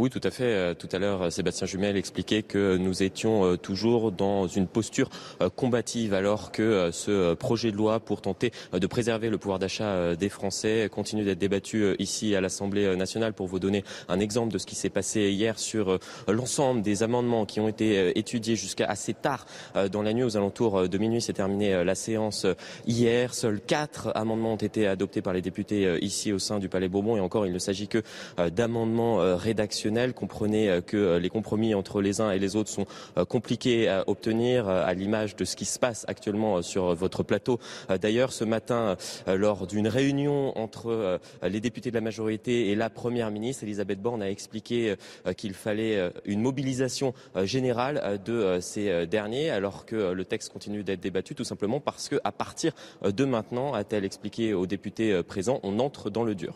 Oui, 0.00 0.08
tout 0.08 0.20
à 0.24 0.30
fait. 0.30 0.44
Euh, 0.44 0.72
Tout 0.72 0.88
à 0.92 0.98
l'heure, 0.98 1.24
euh, 1.24 1.28
Sébastien 1.28 1.66
Jumel 1.66 1.94
expliquait 1.98 2.42
que 2.42 2.78
nous 2.78 3.02
étions 3.02 3.44
euh, 3.44 3.56
toujours 3.58 4.12
dans 4.12 4.46
une 4.46 4.66
posture 4.66 5.10
combative 5.56 6.14
alors 6.14 6.52
que 6.52 6.90
ce 6.90 7.34
projet 7.34 7.70
de 7.70 7.76
loi 7.76 8.00
pour 8.00 8.22
tenter 8.22 8.50
de 8.72 8.86
préserver 8.86 9.28
le 9.28 9.36
pouvoir 9.36 9.58
d'achat 9.58 10.14
des 10.16 10.28
Français 10.28 10.88
continue 10.90 11.24
d'être 11.24 11.38
débattu 11.38 11.94
ici 11.98 12.34
à 12.34 12.40
l'Assemblée 12.40 12.96
nationale. 12.96 13.32
Pour 13.32 13.46
vous 13.46 13.58
donner 13.58 13.84
un 14.08 14.20
exemple 14.20 14.52
de 14.52 14.58
ce 14.58 14.66
qui 14.66 14.74
s'est 14.74 14.90
passé 14.90 15.30
hier 15.30 15.58
sur 15.58 15.98
l'ensemble 16.28 16.82
des 16.82 17.02
amendements 17.02 17.46
qui 17.46 17.60
ont 17.60 17.68
été 17.68 18.18
étudiés 18.18 18.56
jusqu'à 18.56 18.86
assez 18.86 19.14
tard 19.14 19.46
dans 19.90 20.02
la 20.02 20.12
nuit, 20.12 20.22
aux 20.22 20.36
alentours 20.36 20.88
de 20.88 20.98
minuit, 20.98 21.20
s'est 21.20 21.32
terminée 21.32 21.84
la 21.84 21.94
séance 21.94 22.46
hier. 22.86 23.34
Seuls 23.34 23.60
quatre 23.60 24.12
amendements 24.14 24.54
ont 24.54 24.56
été 24.56 24.86
adoptés 24.86 25.22
par 25.22 25.32
les 25.32 25.42
députés 25.42 25.98
ici 26.00 26.32
au 26.32 26.38
sein 26.38 26.58
du 26.58 26.68
Palais 26.68 26.88
Bourbon 26.88 27.16
et 27.16 27.20
encore, 27.20 27.46
il 27.46 27.52
ne 27.52 27.58
s'agit 27.58 27.88
que 27.88 28.02
d'amendements 28.50 29.36
rédactionnels 29.36 29.89
Comprenez 30.14 30.80
que 30.86 31.16
les 31.16 31.28
compromis 31.28 31.74
entre 31.74 32.00
les 32.00 32.20
uns 32.20 32.30
et 32.30 32.38
les 32.38 32.56
autres 32.56 32.70
sont 32.70 32.86
compliqués 33.28 33.88
à 33.88 34.08
obtenir, 34.08 34.68
à 34.68 34.94
l'image 34.94 35.36
de 35.36 35.44
ce 35.44 35.56
qui 35.56 35.64
se 35.64 35.78
passe 35.78 36.04
actuellement 36.08 36.62
sur 36.62 36.94
votre 36.94 37.22
plateau. 37.22 37.58
D'ailleurs, 38.00 38.32
ce 38.32 38.44
matin, 38.44 38.96
lors 39.26 39.66
d'une 39.66 39.88
réunion 39.88 40.56
entre 40.56 41.20
les 41.42 41.60
députés 41.60 41.90
de 41.90 41.96
la 41.96 42.00
majorité 42.00 42.70
et 42.70 42.76
la 42.76 42.88
Première 42.90 43.30
ministre, 43.30 43.64
Elisabeth 43.64 44.00
Borne 44.00 44.22
a 44.22 44.30
expliqué 44.30 44.94
qu'il 45.36 45.54
fallait 45.54 46.10
une 46.24 46.40
mobilisation 46.40 47.12
générale 47.42 48.20
de 48.24 48.58
ces 48.60 49.06
derniers, 49.06 49.50
alors 49.50 49.86
que 49.86 50.12
le 50.12 50.24
texte 50.24 50.52
continue 50.52 50.84
d'être 50.84 51.00
débattu, 51.00 51.34
tout 51.34 51.44
simplement 51.44 51.80
parce 51.80 52.08
qu'à 52.08 52.32
partir 52.32 52.72
de 53.04 53.24
maintenant, 53.24 53.74
a-t-elle 53.74 54.04
expliqué 54.04 54.54
aux 54.54 54.66
députés 54.66 55.22
présents, 55.22 55.60
on 55.62 55.78
entre 55.80 56.10
dans 56.10 56.24
le 56.24 56.34
dur. 56.34 56.54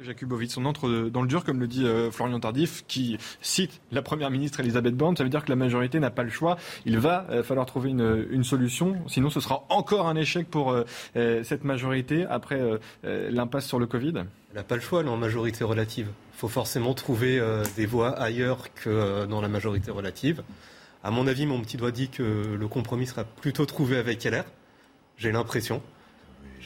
Jakubowicz, 0.00 0.56
on 0.56 0.64
entre 0.64 1.08
dans 1.10 1.22
le 1.22 1.28
dur, 1.28 1.44
comme 1.44 1.60
le 1.60 1.66
dit 1.66 1.84
euh, 1.84 2.10
Florian 2.10 2.40
Tardif, 2.40 2.84
qui 2.86 3.18
cite 3.40 3.80
la 3.90 4.02
première 4.02 4.30
ministre 4.30 4.60
Elisabeth 4.60 4.96
Borne. 4.96 5.16
Ça 5.16 5.24
veut 5.24 5.30
dire 5.30 5.44
que 5.44 5.50
la 5.50 5.56
majorité 5.56 6.00
n'a 6.00 6.10
pas 6.10 6.22
le 6.22 6.30
choix. 6.30 6.56
Il 6.86 6.98
va 6.98 7.26
euh, 7.30 7.42
falloir 7.42 7.66
trouver 7.66 7.90
une, 7.90 8.44
solution. 8.44 8.96
Sinon, 9.06 9.30
ce 9.30 9.40
sera 9.40 9.64
encore 9.68 10.08
un 10.08 10.16
échec 10.16 10.48
pour 10.50 10.72
euh, 10.72 10.84
cette 11.44 11.64
majorité 11.64 12.26
après 12.26 12.60
l'impasse 13.04 13.66
sur 13.66 13.78
le 13.78 13.86
Covid. 13.86 14.14
Elle 14.50 14.56
n'a 14.56 14.62
pas 14.64 14.74
le 14.74 14.80
choix, 14.80 15.00
elle 15.00 15.06
est 15.06 15.10
en 15.10 15.16
majorité 15.16 15.64
relative. 15.64 16.08
Il 16.34 16.38
faut 16.38 16.48
forcément 16.48 16.92
trouver 16.94 17.40
des 17.76 17.86
voies 17.86 18.10
ailleurs 18.18 18.74
que 18.74 19.26
dans 19.26 19.40
la 19.40 19.48
majorité 19.48 19.90
relative. 19.90 20.42
À 21.04 21.10
mon 21.10 21.26
avis, 21.26 21.46
mon 21.46 21.60
petit 21.60 21.76
doigt 21.76 21.92
dit 21.92 22.08
que 22.08 22.56
le 22.58 22.68
compromis 22.68 23.06
sera 23.06 23.24
plutôt 23.24 23.64
trouvé 23.64 23.96
avec 23.96 24.24
LR. 24.24 24.44
J'ai 25.16 25.30
l'impression. 25.30 25.82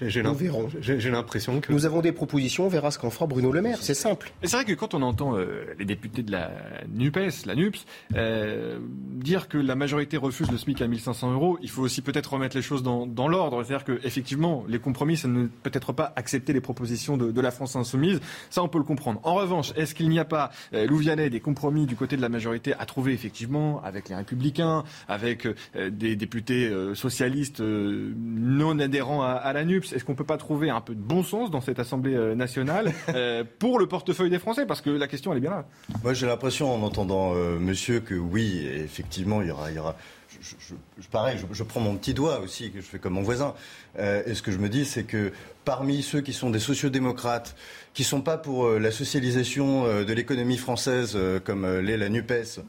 J'ai 0.00 1.10
l'impression 1.10 1.60
que. 1.60 1.72
Nous 1.72 1.86
avons 1.86 2.00
des 2.00 2.12
propositions, 2.12 2.66
on 2.66 2.68
verra 2.68 2.90
ce 2.90 2.98
qu'en 2.98 3.10
fera 3.10 3.26
Bruno 3.26 3.52
Le 3.52 3.62
Maire, 3.62 3.78
c'est 3.80 3.94
simple. 3.94 4.30
C'est 4.42 4.56
vrai 4.56 4.64
que 4.64 4.74
quand 4.74 4.94
on 4.94 5.02
entend 5.02 5.36
euh, 5.36 5.64
les 5.78 5.84
députés 5.84 6.22
de 6.22 6.32
la 6.32 6.50
NUPES, 6.88 7.46
la 7.46 7.54
NUPS, 7.54 7.86
euh, 8.14 8.78
dire 8.82 9.48
que 9.48 9.58
la 9.58 9.74
majorité 9.74 10.16
refuse 10.16 10.50
le 10.50 10.58
SMIC 10.58 10.82
à 10.82 10.86
1500 10.86 11.32
euros, 11.32 11.58
il 11.62 11.70
faut 11.70 11.82
aussi 11.82 12.02
peut-être 12.02 12.32
remettre 12.32 12.56
les 12.56 12.62
choses 12.62 12.82
dans, 12.82 13.06
dans 13.06 13.28
l'ordre. 13.28 13.64
C'est-à-dire 13.64 13.84
qu'effectivement, 13.84 14.64
les 14.68 14.78
compromis, 14.78 15.16
ça 15.16 15.28
ne 15.28 15.46
peut 15.46 15.70
être 15.72 15.92
pas 15.92 16.12
accepter 16.16 16.52
les 16.52 16.60
propositions 16.60 17.16
de, 17.16 17.30
de, 17.30 17.40
la 17.40 17.50
France 17.50 17.76
insoumise. 17.76 18.20
Ça, 18.50 18.62
on 18.62 18.68
peut 18.68 18.78
le 18.78 18.84
comprendre. 18.84 19.20
En 19.22 19.34
revanche, 19.34 19.72
est-ce 19.76 19.94
qu'il 19.94 20.08
n'y 20.08 20.18
a 20.18 20.24
pas, 20.24 20.50
euh, 20.74 20.86
Louvianet, 20.86 21.30
des 21.30 21.40
compromis 21.40 21.86
du 21.86 21.96
côté 21.96 22.16
de 22.16 22.22
la 22.22 22.28
majorité 22.28 22.74
à 22.78 22.84
trouver 22.86 23.12
effectivement 23.12 23.80
avec 23.82 24.08
les 24.08 24.14
Républicains, 24.14 24.84
avec 25.08 25.46
euh, 25.46 25.90
des 25.90 26.16
députés 26.16 26.70
socialistes 26.94 27.60
non 27.60 28.78
adhérents 28.78 29.22
à, 29.22 29.30
à 29.30 29.52
la 29.52 29.64
NUPS 29.64 29.85
est-ce 29.92 30.04
qu'on 30.04 30.12
ne 30.12 30.16
peut 30.16 30.24
pas 30.24 30.36
trouver 30.36 30.70
un 30.70 30.80
peu 30.80 30.94
de 30.94 31.00
bon 31.00 31.22
sens 31.22 31.50
dans 31.50 31.60
cette 31.60 31.78
Assemblée 31.78 32.14
euh, 32.14 32.34
nationale 32.34 32.92
euh, 33.08 33.44
pour 33.58 33.78
le 33.78 33.86
portefeuille 33.86 34.30
des 34.30 34.38
Français? 34.38 34.66
Parce 34.66 34.80
que 34.80 34.90
la 34.90 35.08
question, 35.08 35.32
elle 35.32 35.38
est 35.38 35.42
bien 35.42 35.50
là. 35.50 35.66
Moi, 36.02 36.14
j'ai 36.14 36.26
l'impression, 36.26 36.72
en 36.72 36.82
entendant 36.82 37.34
euh, 37.34 37.58
monsieur, 37.58 38.00
que 38.00 38.14
oui, 38.14 38.66
effectivement, 38.66 39.42
il 39.42 39.48
y 39.48 39.50
aura. 39.50 39.70
Il 39.70 39.76
y 39.76 39.78
aura 39.78 39.96
je, 40.42 40.54
je, 41.00 41.08
pareil, 41.08 41.38
je, 41.50 41.62
prends 41.62 41.80
mon 41.80 41.96
petit 41.96 42.12
doigt 42.12 42.40
aussi, 42.40 42.70
que 42.70 42.80
je 42.80 42.86
fais 42.86 42.98
comme 42.98 43.14
mon 43.14 43.22
voisin. 43.22 43.54
et 43.98 44.34
ce 44.34 44.42
que 44.42 44.52
je 44.52 44.58
me 44.58 44.68
dis, 44.68 44.84
c'est 44.84 45.04
que 45.04 45.32
parmi 45.64 46.02
ceux 46.02 46.20
qui 46.20 46.34
sont 46.34 46.50
des 46.50 46.58
sociodémocrates, 46.58 47.56
qui 47.94 48.02
ne 48.02 48.06
sont 48.06 48.20
pas 48.20 48.36
pour 48.36 48.68
la 48.68 48.90
socialisation 48.90 49.84
de 50.04 50.12
l'économie 50.12 50.58
française 50.58 51.16
comme 51.44 51.66
l'est 51.78 51.96
la 51.96 52.10
NUPES, 52.10 52.60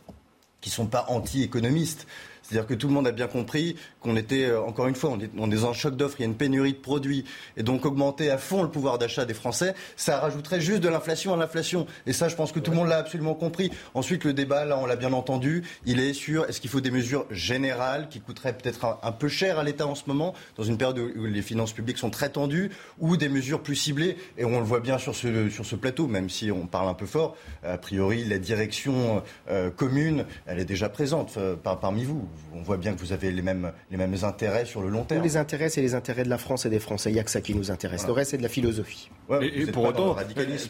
qui 0.62 0.70
ne 0.70 0.74
sont 0.74 0.88
pas 0.88 1.06
anti-économistes, 1.10 2.08
c'est-à-dire 2.48 2.68
que 2.68 2.74
tout 2.74 2.88
le 2.88 2.94
monde 2.94 3.08
a 3.08 3.12
bien 3.12 3.28
compris 3.28 3.76
qu'on 4.00 4.16
était, 4.16 4.46
euh, 4.46 4.62
encore 4.62 4.88
une 4.88 4.96
fois, 4.96 5.10
on 5.10 5.20
est, 5.20 5.36
dans 5.36 5.70
un 5.70 5.74
choc 5.74 5.98
d'offres, 5.98 6.16
il 6.20 6.22
y 6.22 6.26
a 6.26 6.28
une 6.28 6.38
pénurie 6.38 6.74
de 6.74 6.78
produits. 6.78 7.26
Et 7.58 7.64
donc 7.64 7.86
augmenter 7.86 8.30
à 8.32 8.38
fond 8.38 8.64
le 8.64 8.70
pouvoir 8.70 8.98
d'achat 8.98 9.26
des 9.26 9.34
Français, 9.34 9.76
ça 9.98 10.20
rajouterait 10.20 10.62
juste 10.62 10.80
de 10.80 10.88
l'inflation 10.88 11.34
à 11.34 11.38
l'inflation. 11.38 11.88
Et 12.06 12.14
ça, 12.14 12.30
je 12.30 12.36
pense 12.36 12.54
que 12.54 12.60
tout 12.60 12.72
le 12.72 12.78
monde 12.78 12.88
l'a 12.88 13.00
absolument 13.00 13.34
compris. 13.34 13.70
Ensuite, 13.94 14.24
le 14.24 14.34
débat, 14.34 14.64
là, 14.64 14.78
on 14.78 14.86
l'a 14.86 14.96
bien 14.96 15.12
entendu, 15.12 15.64
il 15.86 16.00
est 16.00 16.14
sur 16.14 16.46
est-ce 16.46 16.62
qu'il 16.62 16.70
faut 16.70 16.80
des 16.80 16.92
mesures 16.92 17.26
générales 17.32 18.08
qui 18.10 18.22
coûteraient 18.22 18.54
peut-être 18.54 18.98
un, 19.04 19.12
peu 19.12 19.28
cher 19.28 19.60
à 19.60 19.64
l'État 19.64 19.86
en 19.86 19.96
ce 19.96 20.04
moment, 20.08 20.34
dans 20.56 20.64
une 20.64 20.78
période 20.78 21.00
où 21.00 21.26
les 21.26 21.42
finances 21.42 21.74
publiques 21.74 21.98
sont 21.98 22.10
très 22.10 22.30
tendues, 22.30 22.72
ou 23.00 23.18
des 23.18 23.28
mesures 23.28 23.62
plus 23.62 23.76
ciblées. 23.76 24.18
Et 24.38 24.46
on 24.46 24.60
le 24.60 24.66
voit 24.66 24.80
bien 24.80 24.98
sur 24.98 25.16
ce, 25.16 25.50
sur 25.50 25.66
ce 25.66 25.76
plateau, 25.76 26.08
même 26.08 26.30
si 26.30 26.50
on 26.50 26.66
parle 26.66 26.88
un 26.88 26.94
peu 26.94 27.06
fort. 27.06 27.36
A 27.64 27.78
priori, 27.78 28.24
la 28.24 28.40
direction 28.40 29.22
euh, 29.50 29.70
commune, 29.70 30.26
elle 30.46 30.60
est 30.60 30.66
déjà 30.66 30.88
présente 30.88 31.36
euh, 31.38 31.58
parmi 31.58 32.06
vous 32.06 32.28
on 32.54 32.62
voit 32.62 32.78
bien 32.78 32.94
que 32.94 33.00
vous 33.00 33.14
avez 33.14 33.32
les 33.32 33.42
mêmes, 33.42 33.72
les 33.92 33.98
mêmes 33.98 34.16
intérêts 34.24 34.66
sur 34.66 34.82
le 34.82 34.90
long 34.90 35.04
terme. 35.04 35.24
les 35.24 35.38
intérêts, 35.38 35.70
c'est 35.70 35.82
les 35.82 35.96
intérêts 35.96 36.24
de 36.24 36.30
la 36.30 36.38
France 36.38 36.66
et 36.66 36.70
des 36.70 36.80
Français. 36.80 37.10
Il 37.10 37.14
n'y 37.14 37.20
a 37.20 37.24
que 37.24 37.32
ça 37.32 37.42
qui 37.42 37.54
nous 37.56 37.72
intéresse. 37.72 38.06
Le 38.08 38.14
reste, 38.14 38.32
c'est 38.32 38.38
de 38.38 38.44
la 38.44 38.50
philosophie. 38.50 39.10
et, 39.42 39.66
pour, 39.68 39.86
autant, 39.86 40.16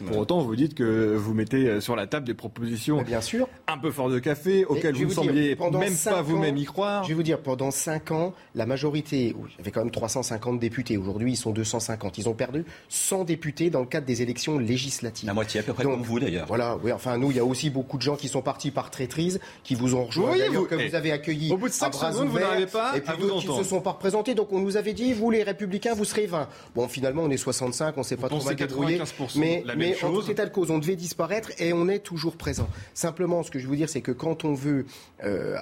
pour 0.08 0.18
autant, 0.18 0.40
vous 0.40 0.56
dites 0.56 0.74
que 0.74 1.16
vous 1.16 1.34
mettez 1.34 1.68
euh, 1.68 1.82
sur 1.82 1.96
la 1.96 2.08
table 2.08 2.26
des 2.26 2.34
propositions 2.34 3.02
bien 3.04 3.22
sûr. 3.22 3.48
un 3.68 3.78
peu 3.78 3.92
fort 3.92 4.10
de 4.10 4.20
café, 4.20 4.66
auxquelles 4.66 4.96
vous 4.96 5.06
ne 5.06 5.10
sembliez 5.10 5.56
même 5.56 5.96
pas 6.04 6.22
vous-même 6.22 6.58
y 6.58 6.66
croire. 6.66 7.04
Je 7.04 7.10
vais 7.10 7.16
vous 7.16 7.24
dire, 7.24 7.40
pendant 7.40 7.72
5 7.72 8.12
ans, 8.12 8.34
la 8.56 8.66
majorité, 8.66 9.36
il 9.36 9.58
y 9.58 9.62
avait 9.62 9.72
quand 9.72 9.82
même 9.82 9.92
350 9.92 10.60
députés. 10.60 10.98
Aujourd'hui, 10.98 11.34
ils 11.34 11.38
sont 11.38 11.52
250. 11.52 12.18
Ils 12.18 12.30
ont 12.30 12.34
perdu 12.34 12.66
100 12.90 13.24
députés 13.24 13.70
dans 13.70 13.82
le 13.82 13.86
cadre 13.86 14.06
des 14.06 14.22
élections 14.22 14.60
législatives. 14.60 15.28
La 15.28 15.34
moitié 15.34 15.60
à 15.60 15.64
peu 15.64 15.74
près 15.74 15.84
comme 15.84 16.02
vous 16.02 16.20
d'ailleurs. 16.20 16.48
Voilà, 16.48 16.78
oui, 16.84 16.92
enfin 16.92 17.18
nous, 17.18 17.32
il 17.32 17.38
y 17.38 17.40
a 17.40 17.46
aussi 17.46 17.70
beaucoup 17.70 17.98
de 17.98 18.02
gens 18.02 18.16
qui 18.16 18.28
sont 18.28 18.42
partis 18.42 18.72
par 18.72 18.90
traîtrise, 18.90 19.40
qui 19.64 19.76
vous 19.76 19.96
ont 19.96 20.06
rejoint, 20.06 20.34
que 20.70 20.76
vous 20.76 20.96
avez 20.96 21.12
accueilli 21.12 21.52
au 21.58 21.60
bout 21.60 21.68
de 21.68 21.74
5 21.74 21.94
secondes, 21.94 22.28
vous 22.30 22.40
n'arrivez 22.40 22.68
pas 22.68 22.96
et 22.96 23.02
puis 23.02 23.18
d'autres 23.18 23.42
qui 23.42 23.50
ne 23.50 23.56
se 23.56 23.64
sont 23.64 23.82
pas 23.82 23.92
représentés. 23.92 24.36
Donc 24.36 24.54
on 24.54 24.60
nous 24.60 24.78
avait 24.78 24.94
dit, 24.94 25.14
vous 25.14 25.32
les 25.32 25.44
Républicains, 25.44 25.94
vous 25.94 26.06
serez 26.06 26.28
20. 26.28 26.48
Bon, 26.76 26.88
finalement, 26.88 27.24
on 27.24 27.30
est 27.30 27.38
65, 27.38 27.96
on 27.98 28.02
ne 28.02 28.06
s'est 28.06 28.16
pas 28.16 28.30
trop 28.30 28.44
mal 28.44 28.56
débrouillé. 28.56 29.02
Mais, 29.36 29.64
mais 29.76 30.02
en 30.04 30.14
tout 30.14 30.30
état 30.30 30.46
de 30.46 30.52
cause, 30.52 30.72
on 30.72 30.78
devait 30.78 30.96
disparaître 30.96 31.50
et 31.58 31.74
on 31.74 31.90
est 31.90 32.00
toujours 32.00 32.38
présent. 32.38 32.68
Simplement, 32.94 33.44
ce 33.44 33.52
que 33.52 33.60
je 33.60 33.64
veux 33.64 33.70
vous 33.70 33.76
dire, 33.76 33.90
c'est 33.90 34.02
que 34.02 34.12
quand 34.12 34.46
on 34.46 34.54
veut 34.54 34.86
euh, 35.24 35.56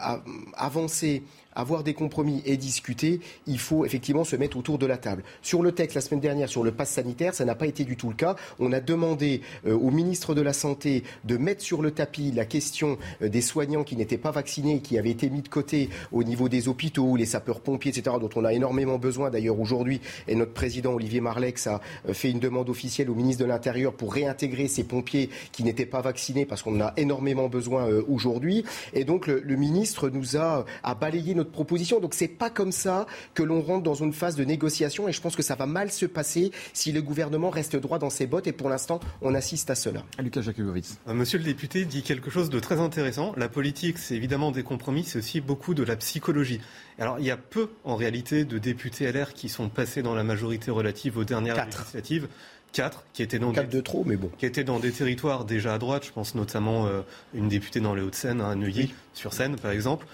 avancer 0.56 1.24
avoir 1.56 1.84
des 1.84 1.94
compromis 1.94 2.41
et 2.45 2.57
discuter, 2.57 3.22
il 3.48 3.60
faut 3.60 3.86
effectivement 3.86 4.23
se 4.23 4.36
mettre 4.36 4.57
autour 4.57 4.77
de 4.77 4.86
la 4.86 4.98
table. 4.98 5.23
Sur 5.41 5.61
le 5.61 5.72
texte 5.72 5.95
la 5.95 6.02
semaine 6.02 6.19
dernière, 6.19 6.49
sur 6.49 6.64
le 6.64 6.72
pass 6.72 6.90
sanitaire, 6.90 7.34
ça 7.34 7.45
n'a 7.45 7.56
pas 7.56 7.68
été 7.68 7.86
du 7.86 7.95
tout 7.95 8.10
le 8.10 8.15
cas. 8.15 8.36
On 8.60 8.72
a 8.72 8.80
demandé 8.80 9.41
euh, 9.65 9.73
au 9.73 9.90
ministre 9.91 10.36
de 10.36 10.41
la 10.41 10.53
Santé 10.53 11.03
de 11.23 11.38
mettre 11.38 11.64
sur 11.64 11.82
le 11.82 11.91
tapis 11.91 12.32
la 12.32 12.45
question 12.45 12.98
euh, 13.22 13.30
des 13.30 13.41
soignants 13.41 13.84
qui 13.84 13.95
n'étaient 13.95 14.18
pas 14.18 14.32
vaccinés, 14.32 14.82
qui 14.82 14.98
avaient 14.98 15.11
été 15.11 15.30
mis 15.30 15.41
de 15.41 15.48
côté 15.48 15.90
au 16.11 16.23
niveau 16.23 16.49
des 16.49 16.68
hôpitaux, 16.68 17.15
les 17.15 17.26
sapeurs-pompiers, 17.26 17.91
etc., 17.91 18.18
dont 18.19 18.30
on 18.36 18.44
a 18.44 18.53
énormément 18.53 18.98
besoin 18.98 19.30
d'ailleurs 19.30 19.60
aujourd'hui. 19.60 20.02
Et 20.27 20.36
notre 20.36 20.53
président 20.53 20.94
Olivier 20.94 21.22
Marlex 21.22 21.68
a 21.68 21.82
euh, 22.10 22.14
fait 22.14 22.32
une 22.32 22.40
demande 22.40 22.69
officielle 22.69 23.10
au 23.10 23.15
ministre 23.15 23.44
de 23.44 23.48
l'Intérieur 23.48 23.94
pour 23.94 24.14
réintégrer 24.14 24.68
ces 24.68 24.84
pompiers 24.84 25.30
qui 25.52 25.64
n'étaient 25.64 25.86
pas 25.86 26.02
vaccinés 26.02 26.45
parce 26.45 26.61
qu'on 26.61 26.76
en 26.76 26.88
a 26.88 26.94
énormément 26.98 27.48
besoin 27.48 27.88
aujourd'hui. 28.07 28.64
Et 28.94 29.03
donc 29.03 29.27
le, 29.27 29.40
le 29.40 29.56
ministre 29.56 30.10
nous 30.10 30.38
a, 30.38 30.65
a 30.84 30.95
balayé 30.95 31.34
notre 31.34 31.45
proposition. 31.52 32.00
Donc 32.00 32.14
c'est 32.14 32.28
pas 32.28 32.50
comme 32.50 32.72
ça 32.72 33.06
que 33.34 33.44
l'on 33.44 33.62
rentre 33.62 33.84
dans 33.84 33.94
une 33.94 34.14
phase 34.14 34.36
de 34.36 34.44
négociation 34.44 35.08
et 35.08 35.12
je 35.12 35.22
pense 35.22 35.36
que 35.36 35.44
ça 35.44 35.56
va 35.56 35.66
mal 35.66 35.92
se 35.92 36.06
passer 36.06 36.52
si 36.74 36.92
le 36.92 37.02
gouvernement 37.02 37.50
reste 37.50 37.76
droit 37.76 38.00
dans 38.00 38.10
ses 38.10 38.28
bottes 38.28 38.48
et 38.48 38.52
pour 38.52 38.70
l'instant 38.70 39.00
on 39.22 39.34
assiste 39.34 39.70
à 39.70 39.76
cela. 39.76 40.04
Lucas 40.20 40.42
Jakubowicz. 40.42 40.98
Euh, 41.08 41.14
monsieur 41.14 41.38
le 41.38 41.44
député 41.44 41.86
dit 41.86 42.04
quelque 42.04 42.30
chose 42.30 42.50
de 42.50 42.60
très 42.60 42.80
intéressant. 42.80 43.34
La 43.38 43.50
politique, 43.50 43.98
c'est 43.98 44.16
évidemment 44.16 44.52
des 44.52 44.64
compromis, 44.64 45.04
c'est 45.04 45.20
aussi 45.20 45.42
beaucoup 45.42 45.74
de 45.74 45.84
la 45.84 45.96
psychologie. 45.96 46.60
Alors 47.00 47.20
il 47.20 47.26
y 47.26 47.32
a 47.32 47.38
peu 47.38 47.70
en 47.84 47.96
réalité 47.96 48.46
de 48.46 48.58
députés 48.58 49.12
LR 49.12 49.34
qui 49.34 49.50
sont 49.50 49.70
passés 49.70 50.02
dans 50.02 50.16
la 50.16 50.24
majorité 50.24 50.72
relative 50.72 51.18
aux 51.18 51.24
dernières 51.24 51.66
législatives. 51.66 52.28
4 52.76 53.06
qui 53.14 53.24
étaient 53.24 53.40
dans 53.40 53.52
des, 53.52 53.64
de 53.64 53.80
trop, 53.80 54.04
mais 54.06 54.18
bon. 54.18 54.30
qui 54.38 54.46
étaient 54.46 54.66
dans 54.66 54.80
des 54.80 54.92
territoires 54.92 55.46
déjà 55.46 55.74
à 55.74 55.78
droite. 55.78 56.04
Je 56.06 56.12
pense 56.12 56.36
notamment 56.36 56.88
euh, 56.88 57.02
une 57.34 57.48
députée 57.48 57.80
dans 57.80 57.96
les 57.96 58.02
Hauts-de-Seine, 58.02 58.42
à 58.42 58.54
Neuilly, 58.54 58.94
sur 59.14 59.34
Seine 59.34 59.56
par 59.56 59.72
exemple. 59.72 60.06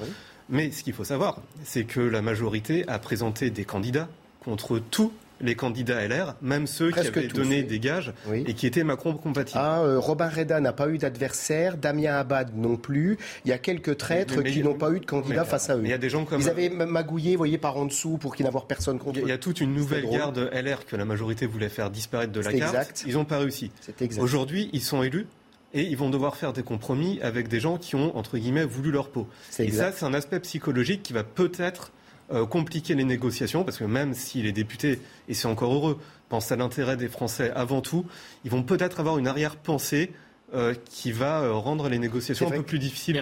Mais 0.52 0.70
ce 0.72 0.84
qu'il 0.84 0.94
faut 0.94 1.06
savoir, 1.06 1.38
c'est 1.64 1.86
que 1.86 2.02
la 2.02 2.22
majorité 2.22 2.86
a 2.88 3.00
présenté 3.00 3.50
des 3.50 3.64
candidats 3.64 4.10
contre 4.44 4.80
tous 4.80 5.14
les 5.42 5.56
candidats 5.56 6.08
LR, 6.08 6.36
même 6.42 6.68
ceux 6.68 6.92
qui 6.92 7.00
avaient 7.00 7.28
donné 7.28 7.64
des 7.64 7.80
gages 7.80 8.14
et 8.32 8.54
qui 8.54 8.68
étaient 8.68 8.84
Macron 8.84 9.16
compatibles. 9.16 9.60
Ah, 9.62 9.82
euh, 9.82 10.00
Robin 10.00 10.30
Reda 10.30 10.60
n'a 10.60 10.74
pas 10.74 10.90
eu 10.90 10.98
d'adversaire, 10.98 11.78
Damien 11.78 12.14
Abad 12.14 12.56
non 12.56 12.78
plus. 12.78 13.18
Il 13.46 13.50
y 13.50 13.54
a 13.54 13.58
quelques 13.58 13.98
traîtres 13.98 14.42
qui 14.44 14.62
n'ont 14.62 14.76
pas 14.76 14.92
eu 14.92 15.00
de 15.00 15.06
candidat 15.06 15.46
face 15.46 15.70
à 15.70 15.78
eux. 15.78 15.82
Il 15.84 15.90
y 15.90 15.94
a 15.94 15.98
des 15.98 16.10
gens 16.10 16.26
comme 16.26 16.42
ils 16.42 16.50
avaient 16.50 16.70
magouillé, 16.70 17.36
voyez, 17.36 17.58
par 17.58 17.78
en 17.78 17.86
dessous 17.86 18.18
pour 18.18 18.36
qu'il 18.36 18.46
n'avoir 18.46 18.68
personne 18.68 19.00
contre 19.00 19.20
eux. 19.20 19.24
Il 19.24 19.30
y 19.30 19.34
a 19.34 19.38
toute 19.38 19.62
une 19.62 19.74
nouvelle 19.74 20.08
garde 20.10 20.50
LR 20.54 20.86
que 20.86 20.96
la 20.96 21.06
majorité 21.06 21.46
voulait 21.46 21.70
faire 21.70 21.90
disparaître 21.90 22.32
de 22.32 22.42
la 22.42 22.54
carte. 22.54 23.04
Ils 23.08 23.14
n'ont 23.14 23.26
pas 23.26 23.40
réussi. 23.40 23.72
Aujourd'hui, 24.20 24.70
ils 24.74 24.82
sont 24.82 25.02
élus 25.04 25.28
et 25.74 25.84
ils 25.84 25.98
vont 25.98 26.10
devoir 26.10 26.36
faire 26.36 26.54
des 26.54 26.64
compromis 26.64 27.20
avec 27.22 27.48
des 27.48 27.60
gens 27.60 27.78
qui 27.78 27.96
ont, 27.96 28.16
entre 28.18 28.38
guillemets, 28.38 28.66
voulu 28.66 28.92
leur 28.92 29.10
peau. 29.10 29.28
Et 29.60 29.72
ça, 29.72 29.92
c'est 29.92 30.06
un 30.06 30.14
aspect 30.14 30.40
psychologique 30.40 31.04
qui 31.04 31.14
va 31.14 31.24
peut-être 31.24 31.92
euh, 32.34 32.46
compliquer 32.46 32.96
les 32.96 33.04
négociations, 33.04 33.66
parce 33.66 33.78
que 33.78 33.84
même 33.84 34.14
si 34.14 34.42
les 34.42 34.54
députés, 34.54 35.00
et 35.28 35.34
c'est 35.34 35.48
encore 35.48 35.74
heureux, 35.74 36.00
pensent 36.30 36.52
à 36.52 36.56
l'intérêt 36.56 36.96
des 36.96 37.10
Français 37.10 37.52
avant 37.56 37.82
tout, 37.82 38.06
ils 38.46 38.52
vont 38.52 38.64
peut-être 38.64 39.02
avoir 39.02 39.18
une 39.18 39.28
arrière-pensée 39.28 40.12
euh, 40.54 40.74
qui 40.86 41.12
va 41.12 41.42
euh, 41.42 41.54
rendre 41.54 41.90
les 41.90 42.00
négociations 42.00 42.48
un 42.48 42.52
peu 42.52 42.64
plus 42.64 42.80
difficiles. 42.80 43.22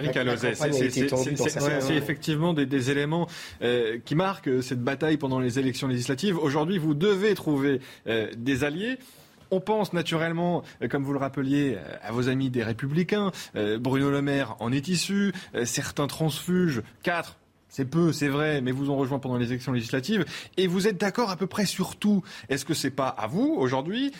c'est 1.80 1.94
effectivement 1.96 2.52
des, 2.52 2.66
des 2.66 2.90
éléments 2.90 3.26
qui 4.04 4.14
marquent 4.14 4.62
cette 4.62 4.82
bataille 4.82 5.16
pendant 5.16 5.40
les 5.40 5.58
élections 5.58 5.88
législatives. 5.88 6.38
Aujourd'hui, 6.38 6.78
vous 6.78 6.94
devez 6.94 7.34
trouver 7.34 7.80
des 8.06 8.64
alliés 8.64 8.98
On 9.50 9.60
pense 9.60 9.92
naturellement, 9.92 10.62
euh, 10.82 10.88
comme 10.88 11.04
vous 11.04 11.12
le 11.12 11.18
rappeliez, 11.18 11.76
euh, 11.76 11.96
à 12.02 12.12
vos 12.12 12.28
amis 12.28 12.50
des 12.50 12.62
Républicains. 12.62 13.32
Euh, 13.56 13.78
Bruno 13.78 14.10
Le 14.10 14.22
Maire 14.22 14.56
en 14.60 14.72
est 14.72 14.88
issu. 14.88 15.32
certains 15.64 16.06
transfuges, 16.06 16.82
quatre, 17.02 17.36
c'est 17.68 17.84
peu, 17.84 18.12
c'est 18.12 18.28
vrai, 18.28 18.60
mais 18.60 18.72
vous 18.72 18.90
ont 18.90 18.96
rejoint 18.96 19.18
pendant 19.18 19.36
les 19.36 19.46
élections 19.46 19.72
législatives 19.72 20.24
et 20.56 20.66
vous 20.66 20.88
êtes 20.88 20.98
d'accord 20.98 21.30
à 21.30 21.36
peu 21.36 21.46
près 21.46 21.66
sur 21.66 21.96
tout. 21.96 22.22
Est-ce 22.48 22.64
que 22.64 22.74
c'est 22.74 22.90
pas 22.90 23.08
à 23.08 23.26
vous 23.26 23.54
aujourd'hui 23.56 24.12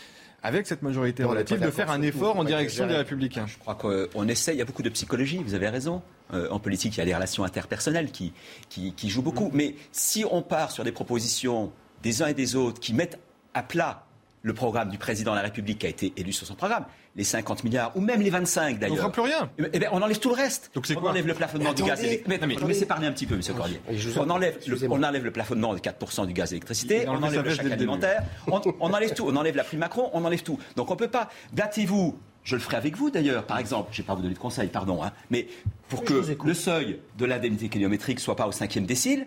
avec 0.43 0.67
cette 0.67 0.83
majorité 0.83 1.25
relative, 1.25 1.61
de 1.61 1.71
faire 1.71 1.91
un 1.91 2.01
effort 2.03 2.37
en 2.37 2.45
direction 2.45 2.87
des 2.87 2.97
Républicains? 2.97 3.47
Je 3.47 3.59
crois 3.59 3.75
qu'on 3.75 4.29
essaie, 4.29 4.55
il 4.55 4.59
y 4.59 4.63
a 4.63 4.65
beaucoup 4.65 4.83
de 4.83 4.89
psychologie, 4.89 5.43
vous 5.45 5.55
avez 5.55 5.69
raison. 5.69 6.03
en 6.33 6.59
politique, 6.59 6.97
il 6.97 6.99
y 6.99 7.03
a 7.03 7.05
les 7.05 7.15
relations 7.15 7.45
interpersonnelles 7.45 8.11
qui, 8.11 8.33
qui, 8.69 8.93
qui 8.95 9.11
jouent 9.11 9.23
beaucoup. 9.23 9.51
Mais 9.53 9.75
si 9.93 10.25
on 10.31 10.43
part 10.43 10.71
sur 10.71 10.85
des 10.85 10.93
propositions 10.93 11.73
des 12.03 12.23
uns 12.23 12.29
et 12.29 12.35
des 12.35 12.57
autres 12.57 12.81
qui 12.81 12.95
mettent 12.95 13.19
à 13.55 13.63
plat 13.63 14.07
le 14.43 14.55
programme 14.55 14.89
du 14.89 14.99
président 14.99 15.33
de 15.33 15.37
la 15.37 15.43
République 15.43 15.79
qui 15.79 15.87
a 15.87 15.91
été 15.91 16.13
élu 16.17 16.33
sur 16.33 16.47
son 16.47 16.55
programme, 16.55 16.85
les 17.17 17.25
50 17.25 17.65
milliards, 17.65 17.97
ou 17.97 18.01
même 18.01 18.21
les 18.23 18.31
25 18.31 18.79
d'ailleurs. 18.79 19.05
On 19.05 19.09
ne 19.09 19.13
plus 19.13 19.23
rien. 19.23 19.51
Eh 19.59 19.79
bien, 19.79 19.91
on 19.93 20.01
enlève 20.01 20.19
tout 20.19 20.31
le 20.31 20.35
reste. 20.35 20.71
Donc 20.75 20.87
c'est 20.87 20.97
on 20.97 21.07
enlève 21.07 21.27
le 21.27 21.35
plafonnement 21.35 21.73
du 21.73 21.83
gaz 21.83 22.03
électrique. 22.03 22.29
Mais, 22.29 22.47
mais 22.47 22.57
laissez 22.67 22.87
parler 22.87 23.07
un 23.07 23.13
petit 23.13 23.27
peu, 23.27 23.35
M. 23.35 23.43
Cordier. 23.57 23.81
On 24.17 24.31
enlève, 24.31 24.59
le, 24.67 24.79
on 24.89 25.03
enlève 25.03 25.25
le 25.25 25.31
plafonnement 25.31 25.75
de 25.75 25.79
4% 25.79 26.27
du 26.27 26.33
gaz 26.33 26.53
électricité, 26.53 27.07
on 27.09 27.23
enlève 27.23 27.43
le 27.43 27.51
chèque 27.51 27.71
alimentaire, 27.71 28.23
on, 28.47 28.61
on, 28.81 28.93
enlève 28.93 29.15
tout. 29.15 29.27
On 29.27 29.37
enlève 29.37 29.57
la 29.57 29.65
prime 29.65 29.81
Macron, 29.81 30.11
on 30.13 30.25
enlève 30.25 30.43
tout. 30.43 30.59
Donc 30.77 30.91
on 30.91 30.95
ne 30.95 30.99
peut 30.99 31.09
pas. 31.09 31.29
Battez-vous. 31.53 32.19
Je 32.43 32.57
le 32.57 32.63
ferai 32.63 32.79
avec 32.79 32.97
vous 32.97 33.11
d'ailleurs, 33.11 33.45
par 33.45 33.59
exemple. 33.59 33.91
Je 33.93 34.01
ne 34.01 34.03
vais 34.03 34.07
pas 34.07 34.15
vous 34.15 34.23
donner 34.23 34.35
de 34.35 34.39
conseils, 34.39 34.69
pardon. 34.69 35.03
Hein, 35.05 35.13
mais 35.29 35.47
pour 35.91 36.05
que 36.05 36.15
le 36.43 36.55
seuil 36.55 36.99
de 37.19 37.27
l'indemnité 37.27 37.69
kilométrique 37.69 38.19
soit 38.19 38.35
pas 38.37 38.47
au 38.47 38.53
cinquième 38.53 38.87
décile, 38.87 39.27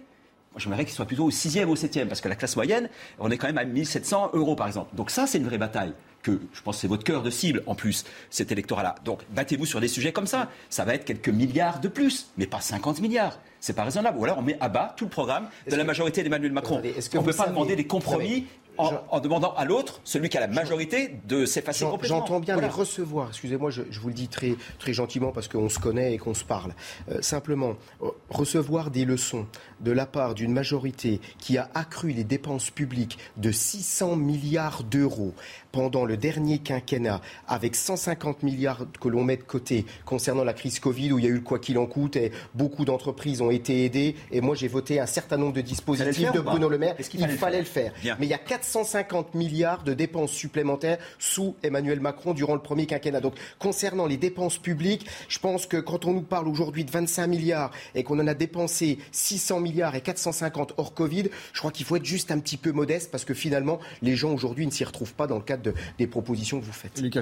j'aimerais 0.57 0.85
qu'il 0.85 0.93
soit 0.93 1.05
plutôt 1.05 1.25
au 1.25 1.31
sixième 1.31 1.69
ou 1.69 1.73
au 1.73 1.75
septième, 1.75 2.07
parce 2.07 2.21
que 2.21 2.29
la 2.29 2.35
classe 2.35 2.55
moyenne, 2.55 2.89
on 3.19 3.31
est 3.31 3.37
quand 3.37 3.47
même 3.47 3.57
à 3.57 3.65
1700 3.65 4.31
euros, 4.33 4.55
par 4.55 4.67
exemple. 4.67 4.95
Donc 4.95 5.09
ça, 5.09 5.27
c'est 5.27 5.37
une 5.37 5.45
vraie 5.45 5.57
bataille 5.57 5.93
que 6.23 6.39
je 6.53 6.61
pense 6.61 6.77
que 6.77 6.81
c'est 6.81 6.87
votre 6.87 7.03
cœur 7.03 7.21
de 7.21 7.29
cible 7.29 7.61
en 7.67 7.75
plus, 7.75 8.05
cet 8.29 8.51
électorat-là. 8.51 8.95
Donc 9.05 9.21
battez-vous 9.35 9.65
sur 9.65 9.81
des 9.81 9.87
sujets 9.87 10.13
comme 10.13 10.25
ça. 10.25 10.49
Ça 10.69 10.85
va 10.85 10.95
être 10.95 11.05
quelques 11.05 11.29
milliards 11.29 11.79
de 11.79 11.89
plus, 11.89 12.27
mais 12.37 12.47
pas 12.47 12.61
50 12.61 13.01
milliards. 13.01 13.37
C'est 13.59 13.73
pas 13.73 13.83
raisonnable. 13.83 14.17
Ou 14.17 14.23
alors 14.23 14.39
on 14.39 14.41
met 14.41 14.57
à 14.59 14.69
bas 14.69 14.93
tout 14.97 15.03
le 15.05 15.09
programme 15.09 15.47
de 15.69 15.75
la 15.75 15.83
majorité 15.83 16.23
d'Emmanuel 16.23 16.51
Macron. 16.51 16.81
on 16.81 17.19
ne 17.19 17.25
peut 17.25 17.33
pas 17.33 17.47
demander 17.47 17.75
des 17.75 17.85
compromis 17.85 18.47
en, 18.77 19.19
demandant 19.19 19.53
à 19.55 19.65
l'autre, 19.65 20.01
celui 20.03 20.29
qui 20.29 20.37
a 20.37 20.41
la 20.41 20.47
majorité, 20.47 21.15
de 21.27 21.45
s'effacer 21.45 21.85
complètement. 21.85 22.19
J'entends 22.19 22.39
bien, 22.39 22.57
mais 22.57 22.67
recevoir, 22.67 23.29
excusez-moi, 23.29 23.69
je, 23.71 23.81
vous 23.99 24.07
le 24.07 24.13
dis 24.13 24.27
très, 24.27 24.55
très 24.79 24.93
gentiment 24.93 25.31
parce 25.31 25.47
qu'on 25.47 25.69
se 25.69 25.79
connaît 25.79 26.13
et 26.13 26.17
qu'on 26.17 26.33
se 26.33 26.43
parle. 26.43 26.73
Euh, 27.09 27.21
simplement, 27.21 27.75
euh, 28.01 28.09
recevoir 28.29 28.91
des 28.91 29.05
leçons 29.05 29.45
de 29.81 29.91
la 29.91 30.05
part 30.05 30.33
d'une 30.33 30.53
majorité 30.53 31.21
qui 31.37 31.57
a 31.57 31.69
accru 31.73 32.11
les 32.11 32.23
dépenses 32.23 32.69
publiques 32.69 33.17
de 33.37 33.51
600 33.51 34.15
milliards 34.15 34.83
d'euros 34.83 35.33
pendant 35.73 36.05
le 36.05 36.15
dernier 36.17 36.59
quinquennat, 36.59 37.19
avec 37.47 37.75
150 37.75 38.43
milliards 38.43 38.85
que 39.01 39.09
l'on 39.09 39.23
met 39.23 39.37
de 39.37 39.43
côté 39.43 39.85
concernant 40.05 40.43
la 40.43 40.53
crise 40.53 40.79
Covid, 40.79 41.11
où 41.11 41.19
il 41.19 41.25
y 41.25 41.27
a 41.27 41.31
eu 41.31 41.33
le 41.33 41.41
quoi 41.41 41.57
qu'il 41.57 41.79
en 41.79 41.87
coûte, 41.87 42.15
et 42.15 42.31
beaucoup 42.53 42.85
d'entreprises 42.85 43.41
ont 43.41 43.49
été 43.49 43.83
aidées, 43.83 44.15
et 44.31 44.39
moi 44.39 44.55
j'ai 44.55 44.67
voté 44.67 44.99
un 44.99 45.07
certain 45.07 45.35
nombre 45.35 45.53
de 45.53 45.61
dispositifs 45.61 46.31
de 46.31 46.39
Bruno 46.39 46.69
Le 46.69 46.77
Maire, 46.77 46.95
il 46.99 47.27
fallait, 47.29 47.57
le 47.57 47.65
faire. 47.65 47.91
Mais 48.03 48.27
il 48.27 48.29
y 48.29 48.35
a 48.35 48.37
450 48.37 49.33
milliards 49.33 49.83
de 49.83 49.95
dépenses 49.95 50.31
supplémentaires 50.31 50.99
sous 51.17 51.55
Emmanuel 51.63 51.99
Macron 51.99 52.35
durant 52.35 52.53
le 52.53 52.61
premier 52.61 52.85
quinquennat. 52.85 53.19
Donc 53.19 53.33
concernant 53.57 54.05
les 54.05 54.17
dépenses 54.17 54.59
publiques, 54.59 55.07
je 55.27 55.39
pense 55.39 55.65
que 55.65 55.77
quand 55.77 56.05
on 56.05 56.13
nous 56.13 56.21
parle 56.21 56.47
aujourd'hui 56.47 56.85
de 56.85 56.91
25 56.91 57.25
milliards 57.25 57.71
et 57.95 58.03
qu'on 58.03 58.19
en 58.19 58.27
a 58.27 58.35
dépensé 58.35 58.99
600 59.11 59.59
milliards 59.59 59.95
et 59.95 60.01
450 60.01 60.75
hors 60.77 60.93
Covid, 60.93 61.29
je 61.51 61.59
crois 61.59 61.71
qu'il 61.71 61.87
faut 61.87 61.95
être 61.95 62.05
juste 62.05 62.29
un 62.29 62.39
petit 62.39 62.57
peu 62.57 62.71
modeste 62.71 63.09
parce 63.09 63.25
que 63.25 63.33
finalement 63.33 63.79
les 64.03 64.15
gens 64.15 64.31
aujourd'hui 64.31 64.67
ne 64.67 64.71
s'y 64.71 64.83
retrouvent 64.83 65.15
pas 65.15 65.25
dans 65.25 65.37
le 65.37 65.41
cadre 65.41 65.62
des 65.97 66.07
propositions 66.07 66.59
que 66.59 66.65
vous 66.65 66.71
faites. 66.71 67.01
Lucas 67.01 67.21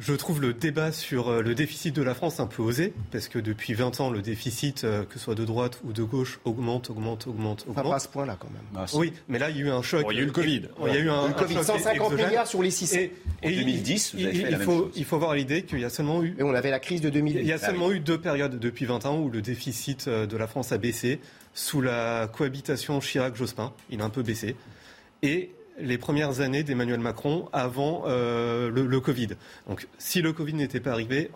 je 0.00 0.14
trouve 0.14 0.40
le 0.40 0.54
débat 0.54 0.92
sur 0.92 1.28
euh, 1.28 1.42
le 1.42 1.54
déficit 1.54 1.94
de 1.94 2.02
la 2.02 2.14
France 2.14 2.40
un 2.40 2.46
peu 2.46 2.62
osé, 2.62 2.94
parce 3.12 3.28
que 3.28 3.38
depuis 3.38 3.74
20 3.74 4.00
ans, 4.00 4.10
le 4.10 4.22
déficit, 4.22 4.84
euh, 4.84 5.04
que 5.04 5.14
ce 5.14 5.18
soit 5.18 5.34
de 5.34 5.44
droite 5.44 5.78
ou 5.84 5.92
de 5.92 6.02
gauche, 6.02 6.40
augmente, 6.46 6.88
augmente, 6.88 7.26
augmente, 7.26 7.66
augmente. 7.68 7.88
Pas 7.90 7.96
à 7.96 7.98
ce 7.98 8.08
point-là, 8.08 8.38
quand 8.40 8.50
même. 8.50 8.62
Ah, 8.74 8.86
oui, 8.94 9.12
mais 9.28 9.38
là, 9.38 9.50
il 9.50 9.58
y 9.58 9.60
a 9.60 9.66
eu 9.66 9.70
un 9.70 9.82
choc. 9.82 10.06
il 10.10 10.16
y 10.16 10.20
a 10.20 10.22
eu 10.22 10.26
le 10.26 10.32
Covid. 10.32 10.62
Il 10.86 10.94
y 10.94 10.96
a 10.96 10.98
eu 10.98 11.10
un, 11.10 11.30
Covid. 11.32 11.62
150 11.62 12.12
milliards 12.14 12.46
sur 12.46 12.62
les 12.62 12.70
600. 12.70 12.96
Et, 12.96 13.12
en 13.44 13.50
2010, 13.50 14.14
vous 14.14 14.24
avez 14.24 14.34
fait 14.34 14.50
il, 14.50 14.56
faut, 14.58 14.90
il 14.96 15.04
faut 15.04 15.16
avoir 15.16 15.34
l'idée 15.34 15.64
qu'il 15.64 15.80
y 15.80 15.84
a 15.84 15.90
seulement 15.90 16.22
eu... 16.22 16.34
Et 16.38 16.42
on 16.42 16.54
avait 16.54 16.70
la 16.70 16.80
crise 16.80 17.02
de 17.02 17.10
2010. 17.10 17.40
Il 17.40 17.46
y 17.46 17.52
a 17.52 17.58
seulement 17.58 17.92
eu 17.92 18.00
deux 18.00 18.18
périodes 18.18 18.58
depuis 18.58 18.86
20 18.86 19.04
ans 19.04 19.18
où 19.18 19.28
le 19.28 19.42
déficit 19.42 20.08
euh, 20.08 20.26
de 20.26 20.36
la 20.38 20.46
France 20.46 20.72
a 20.72 20.78
baissé. 20.78 21.20
Sous 21.52 21.82
la 21.82 22.26
cohabitation 22.32 23.00
Chirac-Jospin, 23.00 23.74
il 23.90 24.00
a 24.00 24.04
un 24.04 24.10
peu 24.10 24.22
baissé. 24.22 24.56
Et 25.22 25.50
les 25.82 25.98
premières 25.98 26.40
années 26.40 26.62
d'Emmanuel 26.62 27.00
Macron 27.00 27.48
avant 27.52 28.04
euh, 28.06 28.70
le, 28.70 28.86
le, 28.86 29.00
Covid. 29.00 29.28
Donc, 29.68 29.88
si 29.98 30.22
le 30.22 30.32
Covid 30.32 30.54
n'était 30.54 30.80
pas 30.80 30.92
arrivé, 30.92 31.30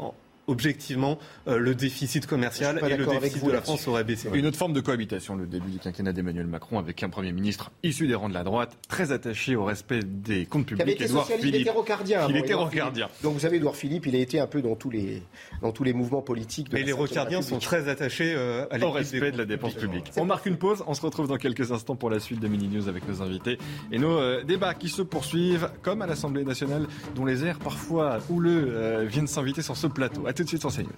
objectivement, 0.46 1.18
euh, 1.48 1.58
le 1.58 1.74
déficit 1.74 2.26
commercial 2.26 2.80
et 2.84 2.96
le 2.96 3.06
déficit 3.06 3.44
de 3.44 3.50
la 3.50 3.62
France 3.62 3.88
aurait 3.88 4.04
baissé. 4.04 4.28
Une 4.32 4.46
autre 4.46 4.56
forme 4.56 4.72
de 4.72 4.80
cohabitation, 4.80 5.36
le 5.36 5.46
début 5.46 5.70
du 5.70 5.78
quinquennat 5.78 6.12
d'Emmanuel 6.12 6.46
Macron, 6.46 6.78
avec 6.78 7.02
un 7.02 7.08
Premier 7.08 7.32
ministre 7.32 7.70
issu 7.82 8.06
des 8.06 8.14
rangs 8.14 8.28
de 8.28 8.34
la 8.34 8.44
droite, 8.44 8.76
très 8.88 9.12
attaché 9.12 9.56
au 9.56 9.64
respect 9.64 10.00
des 10.02 10.46
comptes 10.46 10.66
publics. 10.66 10.96
Qui 10.96 11.04
Édouard 11.04 11.26
Philippe. 11.26 11.54
hétérocardien. 11.54 12.26
Il 12.28 12.36
était 12.36 12.54
rocardien. 12.54 13.08
Donc 13.22 13.34
vous 13.34 13.40
savez, 13.40 13.56
Édouard 13.56 13.76
Philippe, 13.76 14.06
il 14.06 14.16
a 14.16 14.18
été 14.18 14.40
un 14.40 14.46
peu 14.46 14.62
dans 14.62 14.74
tous 14.74 14.90
les, 14.90 15.22
dans 15.62 15.72
tous 15.72 15.84
les 15.84 15.92
mouvements 15.92 16.22
politiques. 16.22 16.68
De 16.68 16.74
Mais 16.74 16.82
les 16.82 16.92
rocardiens 16.92 17.42
sont 17.42 17.58
très 17.58 17.88
attachés 17.88 18.34
euh, 18.36 18.66
à 18.70 18.84
au 18.84 18.90
respect 18.90 19.32
de 19.32 19.38
la 19.38 19.44
dépense 19.44 19.74
publique. 19.74 20.10
On 20.16 20.24
marque 20.24 20.46
une 20.46 20.56
pause, 20.56 20.84
on 20.86 20.94
se 20.94 21.00
retrouve 21.00 21.28
dans 21.28 21.36
quelques 21.36 21.72
instants 21.72 21.96
pour 21.96 22.10
la 22.10 22.20
suite 22.20 22.40
de 22.40 22.48
Mini 22.48 22.68
News 22.68 22.88
avec 22.88 23.08
nos 23.08 23.22
invités 23.22 23.58
et 23.90 23.98
nos 23.98 24.18
euh, 24.18 24.42
débats 24.42 24.74
qui 24.74 24.88
se 24.88 25.02
poursuivent, 25.02 25.70
comme 25.82 26.02
à 26.02 26.06
l'Assemblée 26.06 26.44
nationale, 26.44 26.86
dont 27.14 27.24
les 27.24 27.44
airs 27.44 27.58
parfois 27.58 28.18
houleux 28.28 29.04
viennent 29.04 29.26
s'inviter 29.26 29.62
sur 29.62 29.76
ce 29.76 29.86
plateau 29.86 30.26
tout 30.35 30.43
de 30.43 30.48
suite 30.48 30.61
sur 30.61 30.73
CNews. 30.73 30.90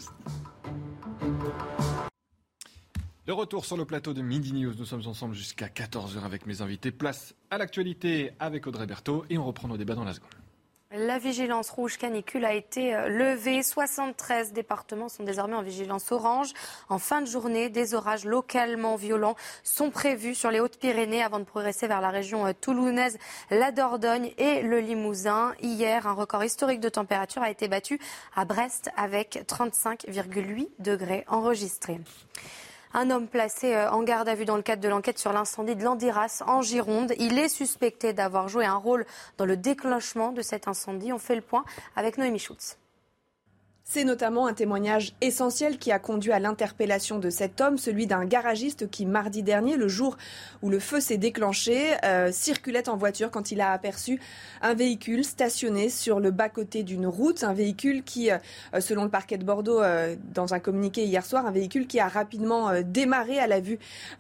Retour 3.29 3.67
sur 3.67 3.77
le 3.77 3.85
plateau 3.85 4.15
de 4.15 4.23
Midi 4.23 4.55
News, 4.55 4.73
nous 4.79 4.87
sommes 4.87 5.07
ensemble 5.07 5.35
jusqu'à 5.35 5.67
14h 5.67 6.25
avec 6.25 6.47
mes 6.47 6.63
invités. 6.63 6.91
Place 6.91 7.35
à 7.51 7.59
l'actualité 7.59 8.31
avec 8.41 8.67
Audrey 8.67 8.87
Berthaud 8.87 9.27
et 9.29 9.37
on 9.37 9.45
reprend 9.45 9.69
nos 9.69 9.77
débats 9.77 9.95
dans 9.95 10.05
la 10.05 10.15
seconde. 10.15 10.31
La 10.93 11.19
vigilance 11.19 11.71
rouge 11.71 11.99
canicule 11.99 12.45
a 12.45 12.55
été 12.55 12.95
euh, 12.95 13.09
levée. 13.09 13.65
73 13.65 14.53
départements 14.53 15.09
sont 15.09 15.25
désormais 15.25 15.57
en 15.57 15.63
vigilance 15.63 16.13
orange. 16.13 16.53
En 16.89 17.01
fin 17.01 17.23
de 17.23 17.27
journée, 17.27 17.69
des 17.69 17.95
orages 17.95 18.25
localement 18.25 18.95
violents 18.95 19.35
sont 19.65 19.91
prévus 19.91 20.37
sur 20.37 20.53
les 20.53 20.61
Hautes-Pyrénées 20.61 21.25
avant 21.25 21.41
de 21.41 21.45
progresser 21.45 21.89
vers 21.89 22.01
la 22.01 22.11
région 22.11 22.47
euh, 22.47 22.53
toulounaise, 22.53 23.19
la 23.51 23.73
Dordogne 23.73 24.33
et 24.39 24.63
le 24.63 24.79
Limousin. 24.79 25.55
Hier, 25.61 26.07
un 26.07 26.13
record 26.13 26.45
historique 26.45 26.81
de 26.81 26.89
température 26.89 27.43
a 27.43 27.51
été 27.51 27.67
battu 27.67 27.99
à 28.37 28.45
Brest 28.45 28.89
avec 28.97 29.45
35,8 29.49 30.69
degrés 30.79 31.25
enregistrés. 31.27 31.99
Un 32.99 33.11
homme 33.11 33.29
placé 33.29 33.75
euh, 33.75 33.91
en 33.91 34.03
garde 34.03 34.27
à 34.27 34.35
vue 34.35 34.47
dans 34.47 34.57
le 34.57 34.63
cadre 34.63 34.81
de 34.81 34.89
l'enquête 34.89 35.19
sur 35.19 35.31
l'incendie 35.31 35.77
de 35.77 35.85
Landiras 35.85 36.43
en 36.47 36.63
Gironde. 36.63 37.13
Il 37.19 37.39
est 37.39 37.51
suspecté 37.51 38.15
d'avoir 38.15 38.49
joué 38.49 38.65
un 38.65 38.77
rôle 38.77 39.05
dans 39.37 39.45
le 39.45 39.59
déclenchement 39.59 40.33
de 40.33 40.41
cet 40.41 40.67
incendie. 40.67 41.13
On 41.13 41.19
fait 41.19 41.35
le 41.35 41.43
point 41.43 41.67
avec 41.95 42.17
Noémie 42.17 42.39
Schultz. 42.39 42.79
C'est 43.89 44.03
notamment 44.03 44.49
un 44.49 44.53
témoignage 44.53 45.13
essentiel 45.21 45.79
qui 45.79 45.93
a 45.93 46.01
conduit 46.01 46.33
à 46.33 46.41
l'interpellation 46.41 47.21
de 47.21 47.31
cet 47.31 47.61
homme, 47.61 47.79
celui 47.79 48.09
d'un 48.09 48.25
garagiste 48.25 48.91
qui, 48.91 49.07
mardi 49.07 49.45
dernier, 49.45 49.77
le 49.77 49.87
jour 49.87 50.17
où 50.61 50.71
le 50.71 50.81
feu 50.81 50.99
s'est 50.99 51.19
déclenché, 51.19 51.95
euh, 52.05 52.33
circulait 52.33 52.89
en 52.89 52.97
voiture 52.97 53.31
quand 53.31 53.53
il 53.53 53.61
a 53.61 53.71
aperçu 53.71 54.21
un 54.61 54.75
véhicule 54.75 55.25
stationné 55.25 55.89
sur 55.89 56.19
le 56.19 56.33
bas-côté 56.33 56.83
d'une 56.83 57.07
route, 57.07 57.45
un 57.45 57.53
véhicule 57.53 58.03
qui, 58.03 58.33
euh, 58.33 58.39
selon 58.81 59.05
le 59.05 59.09
parquet 59.09 59.39
de 59.39 59.45
Bordeaux, 59.45 59.81
euh, 59.81 60.17
dans 60.35 60.53
un 60.53 60.59
communiqué 60.59 61.05
hier 61.05 61.25
soir, 61.25 61.47
un 61.47 61.53
véhicule 61.53 61.87
qui 61.87 62.01
a 62.01 62.09
rapidement 62.09 62.73
démarré 62.83 63.39
à 63.39 63.47
la 63.47 63.61
vue 63.61 63.79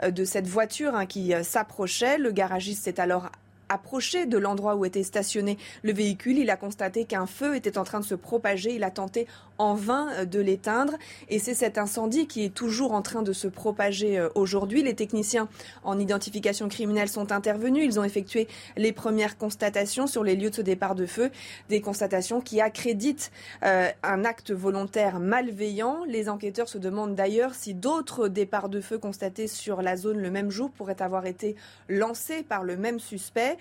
de 0.09 0.25
cette 0.25 0.47
voiture 0.47 0.95
hein, 0.95 1.07
qui 1.07 1.35
s'approchait. 1.43 2.19
Le 2.19 2.31
garagiste 2.31 2.85
s'est 2.85 3.01
alors 3.01 3.33
approché 3.69 4.27
de 4.27 4.39
l'endroit 4.39 4.77
où 4.77 4.85
était 4.85 5.03
stationné 5.03 5.59
le 5.83 5.93
véhicule, 5.93 6.39
il 6.39 6.51
a 6.51 6.57
constaté 6.57 7.05
qu'un 7.05 7.27
feu 7.27 7.57
était 7.57 7.79
en 7.79 7.85
train 7.85 8.01
de 8.01 8.05
se 8.05 8.15
propager. 8.15 8.75
Il 8.75 8.85
a 8.85 8.91
tenté 8.91 9.27
en 9.59 9.75
vain 9.75 10.09
euh, 10.13 10.25
de 10.25 10.41
l'éteindre. 10.41 10.95
Et 11.29 11.39
c'est 11.39 11.55
cet 11.55 11.79
incendie 11.79 12.27
qui 12.27 12.45
est 12.45 12.55
toujours 12.55 12.93
en 12.93 13.03
train 13.03 13.23
de 13.23 13.33
se 13.33 13.49
propager 13.49 14.19
euh, 14.19 14.29
aujourd'hui. 14.35 14.83
Les 14.83 14.95
techniciens 14.95 15.49
en 15.85 15.99
identification 15.99 16.69
criminelle 16.69 17.09
sont 17.09 17.33
intervenus. 17.33 17.85
Ils 17.85 18.01
ont 18.01 18.05
effectué 18.05 18.49
les 18.77 18.93
premières 18.93 19.39
constatations 19.39 20.07
sur 20.07 20.25
les 20.25 20.37
lieux 20.37 20.51
de 20.51 20.57
ce 20.57 20.63
départ 20.63 20.95
de 20.95 21.07
feu. 21.07 21.31
Des 21.69 21.81
constatations 21.81 22.41
qui 22.41 22.61
accréditent 22.61 23.31
euh, 23.65 23.89
un 24.03 24.25
acte 24.25 24.53
volontaire 24.53 25.21
malveillant. 25.21 26.05
Les 26.07 26.29
enquêteurs 26.29 26.69
se 26.69 26.79
demandent 26.79 27.15
d'ailleurs 27.15 27.55
si 27.55 27.75
d'autres 27.75 28.29
départs 28.29 28.69
de 28.69 28.81
feu 28.81 28.99
constatés 28.99 29.49
sur 29.49 29.83
la 29.83 29.97
zone 29.97 30.19
le 30.19 30.31
même 30.31 30.51
jour 30.51 30.71
pourraient 30.71 31.03
avoir 31.03 31.27
été 31.27 31.57
lancés 31.89 32.43
par 32.43 32.63
le 32.63 32.77
même 32.77 32.99
suspect. 32.99 33.56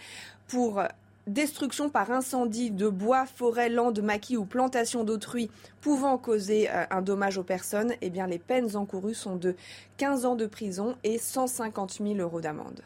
Pour 0.47 0.81
destruction 1.27 1.89
par 1.89 2.11
incendie 2.11 2.72
de 2.72 2.88
bois, 2.88 3.26
forêt, 3.26 3.69
landes, 3.69 4.01
maquis 4.01 4.38
ou 4.38 4.45
plantations 4.45 5.03
d'autrui 5.03 5.49
pouvant 5.81 6.17
causer 6.17 6.69
euh, 6.69 6.85
un 6.91 7.01
dommage 7.01 7.38
aux 7.38 7.43
personnes, 7.43 7.93
eh 8.01 8.09
les 8.09 8.39
peines 8.39 8.76
encourues 8.76 9.15
sont 9.15 9.35
de 9.35 9.55
15 9.97 10.26
ans 10.26 10.35
de 10.35 10.45
prison 10.45 10.95
et 11.03 11.17
150 11.17 11.99
000 12.01 12.15
euros 12.15 12.41
d'amende. 12.41 12.81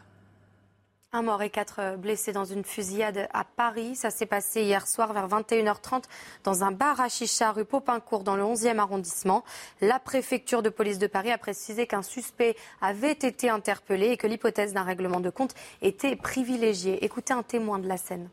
Un 1.11 1.23
mort 1.23 1.41
et 1.41 1.49
quatre 1.49 1.97
blessés 1.97 2.33
dans 2.33 2.45
une 2.45 2.63
fusillade 2.63 3.29
à 3.33 3.43
Paris. 3.43 3.95
Ça 3.95 4.11
s'est 4.11 4.27
passé 4.27 4.61
hier 4.61 4.87
soir 4.87 5.11
vers 5.11 5.27
21h30 5.27 6.03
dans 6.43 6.63
un 6.63 6.71
bar 6.71 7.01
à 7.01 7.09
chicha 7.09 7.51
rue 7.51 7.65
Popincourt 7.65 8.23
dans 8.23 8.35
le 8.35 8.43
11e 8.43 8.77
arrondissement. 8.77 9.43
La 9.81 9.97
préfecture 9.97 10.61
de 10.61 10.69
police 10.69 10.99
de 10.99 11.07
Paris 11.07 11.31
a 11.31 11.39
précisé 11.39 11.87
qu'un 11.87 12.03
suspect 12.03 12.55
avait 12.79 13.13
été 13.13 13.49
interpellé 13.49 14.09
et 14.09 14.17
que 14.17 14.27
l'hypothèse 14.27 14.73
d'un 14.73 14.83
règlement 14.83 15.19
de 15.19 15.31
compte 15.31 15.55
était 15.81 16.15
privilégiée. 16.15 17.03
Écoutez 17.03 17.33
un 17.33 17.41
témoin 17.41 17.79
de 17.79 17.87
la 17.87 17.97
scène. 17.97 18.29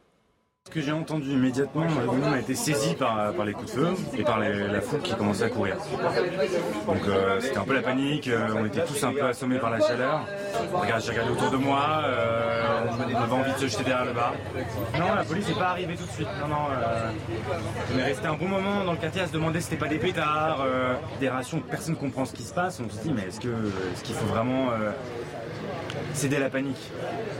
Ce 0.67 0.71
que 0.73 0.81
j'ai 0.81 0.91
entendu 0.91 1.31
immédiatement, 1.31 1.85
le 1.85 2.07
monde 2.07 2.35
a 2.35 2.41
été 2.41 2.57
saisi 2.57 2.95
par, 2.95 3.33
les 3.45 3.53
coups 3.53 3.73
de 3.73 3.79
feu 3.79 3.89
et 4.19 4.25
par 4.25 4.41
la 4.41 4.81
foule 4.81 5.01
qui 5.01 5.15
commençait 5.15 5.45
à 5.45 5.49
courir. 5.49 5.77
Donc 6.87 7.07
euh, 7.07 7.41
c'était 7.41 7.57
un 7.57 7.63
peu 7.63 7.75
la 7.75 7.83
panique, 7.83 8.27
euh, 8.27 8.49
on 8.57 8.67
était 8.67 8.85
tous 8.85 9.03
un 9.05 9.13
peu 9.13 9.23
assommés 9.23 9.61
par 9.61 9.71
la 9.71 9.79
chaleur. 9.79 10.27
Regarde, 10.75 11.03
j'ai 11.03 11.13
regardé 11.13 11.31
autour 11.31 11.51
de 11.53 11.57
moi, 11.57 12.03
euh, 12.05 12.85
on 12.99 13.23
avait 13.23 13.33
envie 13.33 13.53
de 13.53 13.59
se 13.59 13.69
jeter 13.69 13.85
derrière 13.85 14.07
le 14.07 14.13
bar. 14.13 14.35
Non, 14.99 15.15
la 15.15 15.23
police 15.23 15.49
n'est 15.49 15.55
pas 15.55 15.69
arrivée 15.69 15.95
tout 15.95 16.05
de 16.05 16.11
suite. 16.11 16.29
Non, 16.41 16.49
non, 16.49 16.67
euh, 16.73 17.11
on 17.95 17.99
est 18.01 18.05
resté 18.05 18.27
un 18.27 18.35
bon 18.35 18.49
moment 18.49 18.85
dans 18.85 18.93
le 18.93 18.99
quartier 18.99 19.23
à 19.23 19.29
se 19.29 19.33
demander 19.33 19.61
si 19.61 19.69
c'était 19.69 19.85
pas 19.85 19.89
des 19.89 19.99
pétards, 19.99 20.65
euh, 20.67 20.95
des 21.21 21.29
rations, 21.29 21.61
personne 21.61 21.95
ne 21.95 22.01
comprend 22.01 22.25
ce 22.25 22.33
qui 22.33 22.43
se 22.43 22.53
passe. 22.53 22.81
On 22.85 22.91
se 22.91 23.01
dit, 23.03 23.13
mais 23.15 23.29
est-ce 23.29 23.39
qu'il 23.39 23.51
est 23.51 24.03
qu'il 24.03 24.17
faut 24.17 24.27
vraiment 24.27 24.71
céder 26.13 26.37
à 26.37 26.41
la 26.41 26.51
panique? 26.51 26.91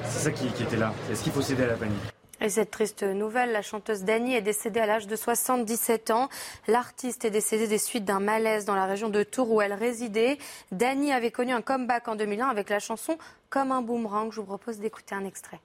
C'est 0.05 0.25
ça 0.27 0.31
qui 0.31 0.47
était 0.47 0.77
là. 0.77 0.93
Est-ce 1.11 1.25
qu'il 1.25 1.33
faut 1.33 1.43
céder 1.43 1.65
à 1.65 1.69
la 1.69 1.75
panique? 1.75 2.16
Et 2.47 2.51
cette 2.51 2.71
triste 2.71 3.03
nouvelle, 3.03 3.51
la 3.51 3.61
chanteuse 3.61 4.05
Dani 4.05 4.37
est 4.37 4.41
décédée 4.41 4.79
à 4.79 4.87
l'âge 4.87 5.09
de 5.09 5.17
77 5.17 6.13
ans. 6.13 6.29
L'artiste 6.69 7.25
est 7.25 7.31
décédée 7.31 7.67
des 7.67 7.79
suites 7.79 8.05
d'un 8.05 8.21
malaise 8.21 8.65
dans 8.65 8.77
la 8.77 8.87
région 8.87 9.09
de 9.09 9.25
Tours 9.25 9.51
où 9.51 9.61
elle 9.61 9.73
résidait. 9.73 10.39
Dani 10.71 11.13
avait 11.13 11.33
connu 11.33 11.53
un 11.53 11.61
comeback 11.61 12.07
en 12.07 12.15
2001 12.15 12.47
avec 12.47 12.71
la 12.71 12.79
chanson 12.79 13.19
Comme 13.51 13.73
un 13.73 13.83
boomerang. 13.83 14.31
Je 14.31 14.41
vous 14.41 14.47
propose 14.47 14.79
d'écouter 14.79 15.17
un 15.17 15.25
extrait. 15.25 15.61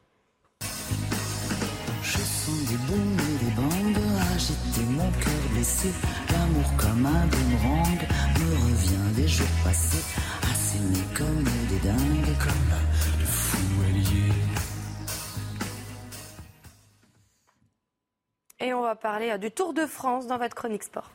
Et 18.63 18.75
on 18.75 18.83
va 18.83 18.93
parler 18.93 19.35
du 19.39 19.49
Tour 19.49 19.73
de 19.73 19.87
France 19.87 20.27
dans 20.27 20.37
votre 20.37 20.55
chronique 20.55 20.83
sport. 20.83 21.09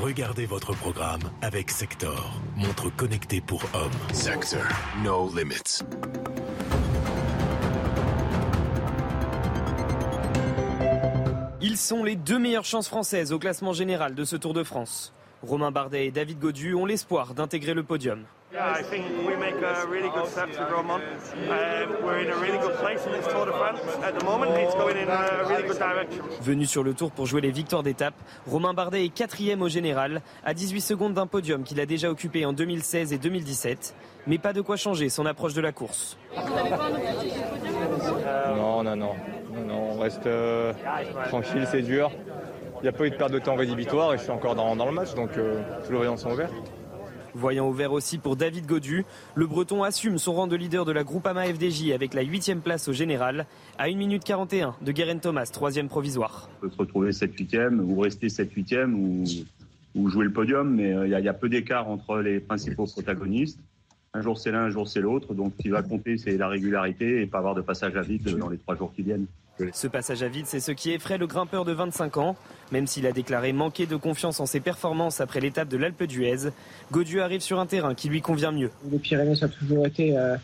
Regardez 0.00 0.46
votre 0.46 0.74
programme 0.74 1.20
avec 1.42 1.70
Sector, 1.70 2.40
montre 2.56 2.88
connectée 2.88 3.42
pour 3.42 3.62
hommes. 3.74 4.14
Sector, 4.14 4.62
no 5.04 5.30
limits. 5.36 5.82
Ils 11.60 11.76
sont 11.76 12.02
les 12.02 12.16
deux 12.16 12.38
meilleures 12.38 12.64
chances 12.64 12.88
françaises 12.88 13.32
au 13.32 13.38
classement 13.38 13.74
général 13.74 14.14
de 14.14 14.24
ce 14.24 14.36
Tour 14.36 14.54
de 14.54 14.62
France. 14.62 15.12
Romain 15.42 15.70
Bardet 15.70 16.06
et 16.06 16.10
David 16.10 16.38
Godu 16.38 16.74
ont 16.74 16.86
l'espoir 16.86 17.34
d'intégrer 17.34 17.74
le 17.74 17.82
podium. 17.82 18.24
Yeah, 18.56 18.72
I 18.72 18.82
think 18.82 19.04
we 19.26 19.36
make 19.36 19.60
a 19.62 19.86
really 19.86 20.08
good 20.08 20.28
step 20.28 20.50
to 20.52 20.64
Roman. 20.72 21.02
Um, 21.02 22.02
we're 22.02 22.20
in 22.20 22.30
a 22.30 22.36
really 22.36 22.56
good 22.56 22.74
place 22.76 23.04
in 23.04 23.12
this 23.12 23.26
Tour 23.26 23.44
de 23.44 23.52
France. 23.52 23.80
At 24.02 24.18
the 24.18 24.24
moment, 24.24 24.52
it's 24.56 24.74
going 24.74 24.96
in 24.96 25.10
a 25.10 25.44
really 25.46 25.68
good 25.68 25.78
direction. 25.78 26.24
Venu 26.40 26.64
sur 26.64 26.82
le 26.82 26.94
tour 26.94 27.10
pour 27.10 27.26
jouer 27.26 27.42
les 27.42 27.50
victoires 27.50 27.82
d'étape, 27.82 28.14
Romain 28.46 28.72
Bardet 28.72 29.04
est 29.04 29.10
quatrième 29.10 29.60
au 29.60 29.68
général, 29.68 30.22
à 30.42 30.54
18 30.54 30.80
secondes 30.80 31.12
d'un 31.12 31.26
podium 31.26 31.64
qu'il 31.64 31.78
a 31.80 31.86
déjà 31.86 32.08
occupé 32.08 32.46
en 32.46 32.54
2016 32.54 33.12
et 33.12 33.18
2017. 33.18 33.94
Mais 34.26 34.38
pas 34.38 34.54
de 34.54 34.62
quoi 34.62 34.76
changer 34.76 35.10
son 35.10 35.26
approche 35.26 35.52
de 35.52 35.60
la 35.60 35.72
course. 35.72 36.16
Non, 38.56 38.82
non, 38.82 38.96
non. 38.96 39.14
non, 39.66 39.90
on 39.90 40.00
reste 40.00 40.26
euh, 40.26 40.72
tranquille, 41.28 41.68
c'est 41.70 41.82
dur. 41.82 42.10
Il 42.80 42.84
n'y 42.84 42.88
a 42.88 42.92
pas 42.92 43.04
eu 43.04 43.10
de 43.10 43.16
perte 43.16 43.32
de 43.32 43.38
temps 43.38 43.54
rédhibitoire 43.54 44.14
et 44.14 44.16
je 44.16 44.22
suis 44.22 44.32
encore 44.32 44.54
dans, 44.54 44.74
dans 44.76 44.86
le 44.86 44.92
match, 44.92 45.14
donc 45.14 45.36
euh, 45.36 45.60
tous 45.84 45.90
les 45.92 45.98
voyants 45.98 46.16
sont 46.16 46.30
ouverts. 46.30 46.50
Voyant 47.36 47.68
ouvert 47.68 47.92
aussi 47.92 48.16
pour 48.16 48.34
David 48.34 48.64
Godu, 48.64 49.04
le 49.34 49.46
Breton 49.46 49.82
assume 49.82 50.16
son 50.16 50.32
rang 50.32 50.46
de 50.46 50.56
leader 50.56 50.86
de 50.86 50.92
la 50.92 51.04
Groupama 51.04 51.44
FDJ 51.44 51.90
avec 51.90 52.14
la 52.14 52.22
8 52.22 52.62
place 52.64 52.88
au 52.88 52.94
général, 52.94 53.44
à 53.76 53.88
1 53.88 53.94
minute 53.94 54.24
41 54.24 54.74
de 54.80 54.90
Guérin 54.90 55.18
Thomas, 55.18 55.44
troisième 55.52 55.88
provisoire. 55.88 56.48
On 56.56 56.60
peut 56.62 56.70
se 56.70 56.78
retrouver 56.78 57.10
7-8e 57.10 57.80
ou 57.80 58.00
rester 58.00 58.28
7-8e 58.28 58.94
ou, 58.94 59.24
ou, 59.96 60.08
jouer 60.08 60.24
le 60.24 60.32
podium, 60.32 60.76
mais 60.76 60.94
il 61.04 61.08
y, 61.08 61.22
y, 61.22 61.28
a 61.28 61.34
peu 61.34 61.50
d'écart 61.50 61.90
entre 61.90 62.20
les 62.20 62.40
principaux 62.40 62.86
protagonistes. 62.86 63.60
Un 64.14 64.22
jour 64.22 64.38
c'est 64.38 64.50
l'un, 64.50 64.64
un 64.64 64.70
jour 64.70 64.88
c'est 64.88 65.02
l'autre, 65.02 65.34
donc 65.34 65.52
ce 65.58 65.62
qui 65.62 65.68
va 65.68 65.82
compter 65.82 66.16
c'est 66.16 66.38
la 66.38 66.48
régularité 66.48 67.20
et 67.20 67.26
pas 67.26 67.38
avoir 67.38 67.54
de 67.54 67.60
passage 67.60 67.96
à 67.96 68.00
vide 68.00 68.34
dans 68.38 68.48
les 68.48 68.56
trois 68.56 68.76
jours 68.76 68.94
qui 68.96 69.02
viennent. 69.02 69.26
Ce 69.72 69.86
passage 69.86 70.22
à 70.22 70.28
vide, 70.28 70.44
c'est 70.46 70.60
ce 70.60 70.70
qui 70.72 70.90
effraie 70.90 71.16
le 71.16 71.26
grimpeur 71.26 71.64
de 71.64 71.72
25 71.72 72.18
ans. 72.18 72.36
Même 72.72 72.86
s'il 72.86 73.06
a 73.06 73.12
déclaré 73.12 73.52
manquer 73.52 73.86
de 73.86 73.96
confiance 73.96 74.38
en 74.38 74.46
ses 74.46 74.60
performances 74.60 75.20
après 75.20 75.40
l'étape 75.40 75.68
de 75.68 75.78
l'Alpe 75.78 76.02
d'Huez, 76.02 76.50
Godu 76.92 77.20
arrive 77.20 77.40
sur 77.40 77.58
un 77.58 77.66
terrain 77.66 77.94
qui 77.94 78.08
lui 78.08 78.20
convient 78.20 78.52
mieux. 78.52 78.70
Les 78.90 78.98
Pyrénées, 78.98 79.34
ça 79.34 79.46
a 79.46 79.48
toujours 79.48 79.86
été 79.86 80.16
euh, 80.18 80.36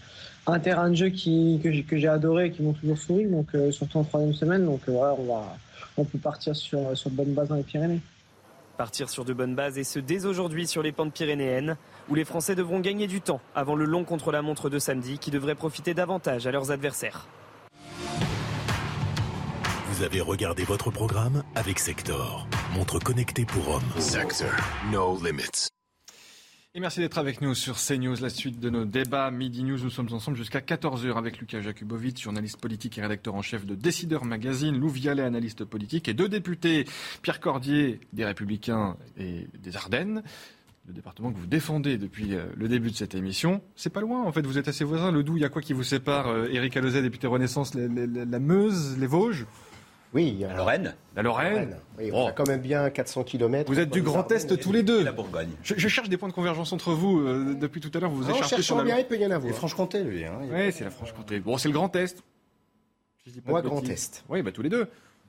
un 0.46 0.58
terrain 0.58 0.88
de 0.88 0.94
jeu 0.94 1.08
qui, 1.10 1.60
que 1.62 1.98
j'ai 1.98 2.08
adoré 2.08 2.46
et 2.46 2.50
qui 2.52 2.62
m'ont 2.62 2.72
toujours 2.72 2.96
souri, 2.96 3.26
donc, 3.26 3.48
euh, 3.54 3.70
surtout 3.70 3.98
en 3.98 4.04
troisième 4.04 4.32
semaine. 4.32 4.64
Donc 4.64 4.80
euh, 4.88 4.92
voilà, 4.92 5.14
on, 5.18 5.26
va, 5.26 5.56
on 5.98 6.04
peut 6.04 6.18
partir 6.18 6.56
sur, 6.56 6.96
sur 6.96 7.10
de 7.10 7.16
bonnes 7.16 7.34
bases 7.34 7.48
dans 7.48 7.56
les 7.56 7.64
Pyrénées. 7.64 8.00
Partir 8.78 9.10
sur 9.10 9.26
de 9.26 9.34
bonnes 9.34 9.54
bases 9.54 9.76
et 9.76 9.84
ce 9.84 9.98
dès 9.98 10.24
aujourd'hui 10.24 10.66
sur 10.66 10.82
les 10.82 10.92
pentes 10.92 11.12
pyrénéennes, 11.12 11.76
où 12.08 12.14
les 12.14 12.24
Français 12.24 12.54
devront 12.54 12.80
gagner 12.80 13.06
du 13.06 13.20
temps 13.20 13.40
avant 13.54 13.74
le 13.74 13.84
long 13.84 14.04
contre-la-montre 14.04 14.70
de 14.70 14.78
samedi 14.78 15.18
qui 15.18 15.30
devrait 15.30 15.54
profiter 15.54 15.92
davantage 15.92 16.46
à 16.46 16.50
leurs 16.50 16.70
adversaires. 16.70 17.26
Vous 19.92 20.02
avez 20.04 20.22
regardé 20.22 20.64
votre 20.64 20.90
programme 20.90 21.44
avec 21.54 21.78
Sector, 21.78 22.48
montre 22.74 22.98
connectée 22.98 23.44
pour 23.44 23.68
hommes. 23.68 23.82
Sector, 23.98 24.48
no 24.90 25.22
limits. 25.22 25.68
Et 26.74 26.80
merci 26.80 27.00
d'être 27.00 27.18
avec 27.18 27.42
nous 27.42 27.54
sur 27.54 27.76
CNews, 27.76 28.16
la 28.22 28.30
suite 28.30 28.58
de 28.58 28.70
nos 28.70 28.86
débats 28.86 29.30
Midi 29.30 29.64
News. 29.64 29.78
Nous 29.82 29.90
sommes 29.90 30.10
ensemble 30.14 30.38
jusqu'à 30.38 30.60
14h 30.60 31.18
avec 31.18 31.38
Lucas 31.40 31.60
Jakubowicz, 31.60 32.22
journaliste 32.22 32.58
politique 32.58 32.96
et 32.96 33.02
rédacteur 33.02 33.34
en 33.34 33.42
chef 33.42 33.66
de 33.66 33.74
Décideur 33.74 34.24
Magazine, 34.24 34.78
Lou 34.78 34.88
Vialet, 34.88 35.24
analyste 35.24 35.66
politique, 35.66 36.08
et 36.08 36.14
deux 36.14 36.30
députés, 36.30 36.86
Pierre 37.20 37.40
Cordier, 37.40 38.00
des 38.14 38.24
Républicains 38.24 38.96
et 39.18 39.46
des 39.58 39.76
Ardennes 39.76 40.22
le 40.88 40.94
département 40.94 41.30
que 41.30 41.38
vous 41.38 41.46
défendez 41.46 41.96
depuis 41.96 42.34
le 42.56 42.66
début 42.66 42.90
de 42.90 42.96
cette 42.96 43.14
émission. 43.14 43.62
C'est 43.76 43.92
pas 43.92 44.00
loin, 44.00 44.24
en 44.24 44.32
fait, 44.32 44.44
vous 44.44 44.58
êtes 44.58 44.66
assez 44.66 44.82
voisins. 44.82 45.12
Le 45.12 45.22
Doubs, 45.22 45.36
il 45.36 45.42
y 45.42 45.44
a 45.44 45.48
quoi 45.48 45.62
qui 45.62 45.74
vous 45.74 45.84
sépare 45.84 46.46
Éric 46.46 46.76
Alozet, 46.76 47.02
député 47.02 47.28
Renaissance, 47.28 47.74
la, 47.74 47.86
la, 47.86 48.24
la 48.24 48.38
Meuse, 48.40 48.98
les 48.98 49.06
Vosges? 49.06 49.46
Oui, 50.14 50.38
la 50.40 50.54
Lorraine. 50.54 50.94
La 51.16 51.22
Lorraine. 51.22 51.76
Oui, 51.98 52.10
on 52.12 52.24
oh. 52.24 52.28
a 52.28 52.32
quand 52.32 52.46
même 52.46 52.60
bien 52.60 52.90
400 52.90 53.24
km. 53.24 53.70
Vous 53.70 53.78
êtes 53.78 53.90
du 53.90 54.02
Grand 54.02 54.30
Est 54.30 54.58
tous 54.60 54.72
les 54.72 54.82
deux. 54.82 55.02
La 55.02 55.12
Bourgogne. 55.12 55.50
Je, 55.62 55.74
je, 55.76 55.88
cherche 55.88 56.08
des 56.08 56.18
points 56.18 56.28
de 56.28 56.34
convergence 56.34 56.72
entre 56.72 56.92
vous 56.92 57.20
euh, 57.20 57.54
depuis 57.58 57.80
tout 57.80 57.90
à 57.94 58.00
l'heure. 58.00 58.10
Vous 58.10 58.22
vous 58.22 58.30
écharpez 58.30 58.62
sur 58.62 58.76
la... 58.76 58.84
bien, 58.84 58.98
il 58.98 59.06
peut 59.06 59.16
y 59.16 59.26
en 59.26 59.30
avoir. 59.30 59.54
Franche-Comté, 59.54 60.02
lui. 60.02 60.24
Hein, 60.24 60.38
oui, 60.50 60.72
c'est 60.72 60.84
la 60.84 60.90
Franche-Comté. 60.90 61.40
Bon, 61.40 61.56
c'est 61.56 61.68
le 61.68 61.74
Grand 61.74 61.94
Est. 61.96 62.22
Moi, 63.46 63.62
Grand 63.62 63.82
Est. 63.88 64.24
Oui, 64.28 64.42
bah 64.42 64.52
tous 64.52 64.62
les 64.62 64.68
deux. 64.68 64.88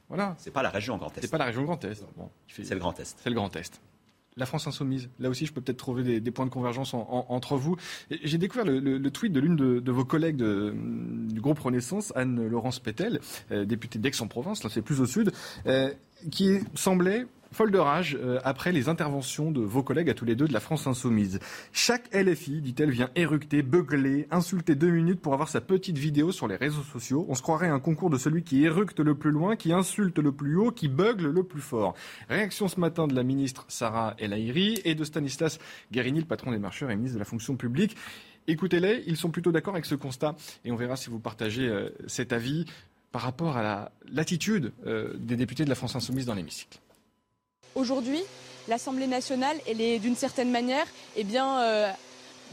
Voilà. 0.10 0.36
C'est 0.38 0.52
pas 0.52 0.64
la 0.64 0.70
région 0.70 0.98
Grand 0.98 1.16
Est. 1.18 1.22
C'est 1.22 1.32
pas 1.32 1.38
la 1.38 1.46
région 1.46 1.64
Grand 1.64 1.84
Est. 1.86 2.04
Bon, 2.18 2.30
fait... 2.48 2.66
C'est 2.66 2.74
le 2.74 2.80
Grand 2.80 3.00
Est. 3.00 3.16
C'est 3.22 3.30
le 3.30 3.36
Grand 3.36 3.56
Est 3.56 3.80
la 4.38 4.46
France 4.46 4.68
insoumise. 4.68 5.10
Là 5.20 5.30
aussi, 5.30 5.46
je 5.46 5.54
peux 5.54 5.62
peut-être 5.62 5.78
trouver 5.78 6.20
des, 6.20 6.32
points 6.32 6.46
de 6.46 6.52
convergence 6.52 6.94
en, 6.94 7.08
en, 7.10 7.26
entre 7.30 7.56
vous. 7.56 7.76
J'ai 8.10 8.38
découvert 8.38 8.66
le, 8.66 9.10
tweet 9.10 9.32
de 9.32 9.40
l'une 9.40 9.56
de, 9.56 9.92
vos 9.92 10.06
collègues 10.06 10.38
du 10.38 11.42
groupe 11.42 11.60
Renaissance, 11.60 12.12
Anne-Laurence 12.16 12.80
Pétel, 12.80 13.20
euh, 13.52 13.66
députée 13.66 14.00
d'Aix-en-Provence, 14.00 14.64
là 14.64 14.70
c'est 14.72 14.82
plus 14.82 15.02
au 15.02 15.06
sud, 15.06 15.32
euh, 15.68 15.92
qui 16.32 16.60
semblait 16.74 17.26
folle 17.54 17.72
de 17.72 17.78
rage 17.78 18.18
euh, 18.20 18.40
après 18.44 18.72
les 18.72 18.90
interventions 18.90 19.52
de 19.52 19.62
vos 19.62 19.84
collègues 19.84 20.10
à 20.10 20.14
tous 20.14 20.26
les 20.26 20.36
deux 20.36 20.48
de 20.48 20.54
la 20.54 20.60
France 20.60 20.88
insoumise. 20.88 21.40
Chaque 21.72 22.14
LFI, 22.14 22.62
dit-elle, 22.62 22.92
vient 22.92 23.10
éructer, 23.16 23.62
beugler, 23.62 24.28
insulter 24.32 24.76
deux 24.76 24.90
minutes 24.90 25.22
pour 25.22 25.34
avoir 25.34 25.50
sa 25.50 25.62
petite 25.62 25.98
vidéo 25.98 26.32
sur 26.32 26.48
les 26.48 26.56
réseaux 26.56 26.84
sociaux. 26.84 27.26
On 27.30 27.36
se 27.36 27.42
croirait 27.42 27.70
un 27.70 27.80
concours 27.80 28.10
de 28.10 28.18
celui 28.18 28.44
qui 28.44 28.64
éructe 28.64 29.00
le 29.00 29.16
plus 29.16 29.32
loin, 29.32 29.56
qui 29.56 29.74
insulte 29.74 30.20
le 30.20 30.32
plus 30.32 30.58
haut, 30.58 30.72
qui 30.72 30.88
beugle 30.88 31.28
le 31.28 31.44
plus 31.44 31.62
fort. 31.62 31.94
Réaction 32.30 32.68
ce 32.68 32.80
matin 32.80 33.08
de 33.08 33.16
la 33.16 33.24
ministre 33.24 33.66
Sarah 33.68 34.16
El 34.18 34.34
Haïry 34.34 34.82
et 34.86 34.96
de 34.96 35.04
Stanislas 35.04 35.60
Guérini, 35.92 36.20
le 36.20 36.26
patron 36.26 36.52
des 36.52 36.60
marcheurs 36.60 36.92
et 36.92 36.96
ministre 36.96 37.16
de 37.16 37.20
la 37.20 37.26
fonction 37.26 37.56
publique. 37.56 37.96
Écoutez-les, 38.48 39.04
ils 39.08 39.18
sont 39.18 39.30
plutôt 39.30 39.52
d'accord 39.52 39.74
avec 39.74 39.86
ce 39.86 39.96
constat 39.96 40.36
et 40.66 40.72
on 40.72 40.76
verra 40.76 40.96
si 40.96 41.10
vous 41.10 41.20
partagez 41.20 41.68
euh, 41.68 41.90
cet 42.08 42.34
avis 42.34 42.66
par 43.12 43.22
rapport 43.22 43.56
à 43.58 43.92
l'attitude 44.12 44.74
euh, 44.86 45.14
des 45.18 45.36
députés 45.36 45.64
de 45.64 45.70
la 45.70 45.76
France 45.76 45.96
insoumise 45.96 46.26
dans 46.26 46.34
l'hémicycle. 46.34 46.80
Aujourd'hui, 47.76 48.22
l'Assemblée 48.68 49.08
nationale, 49.08 49.58
est 49.68 50.00
d'une 50.00 50.16
certaine 50.16 50.52
manière 50.52 50.86
eh 51.16 51.24
bien, 51.24 51.60
euh, 51.60 51.92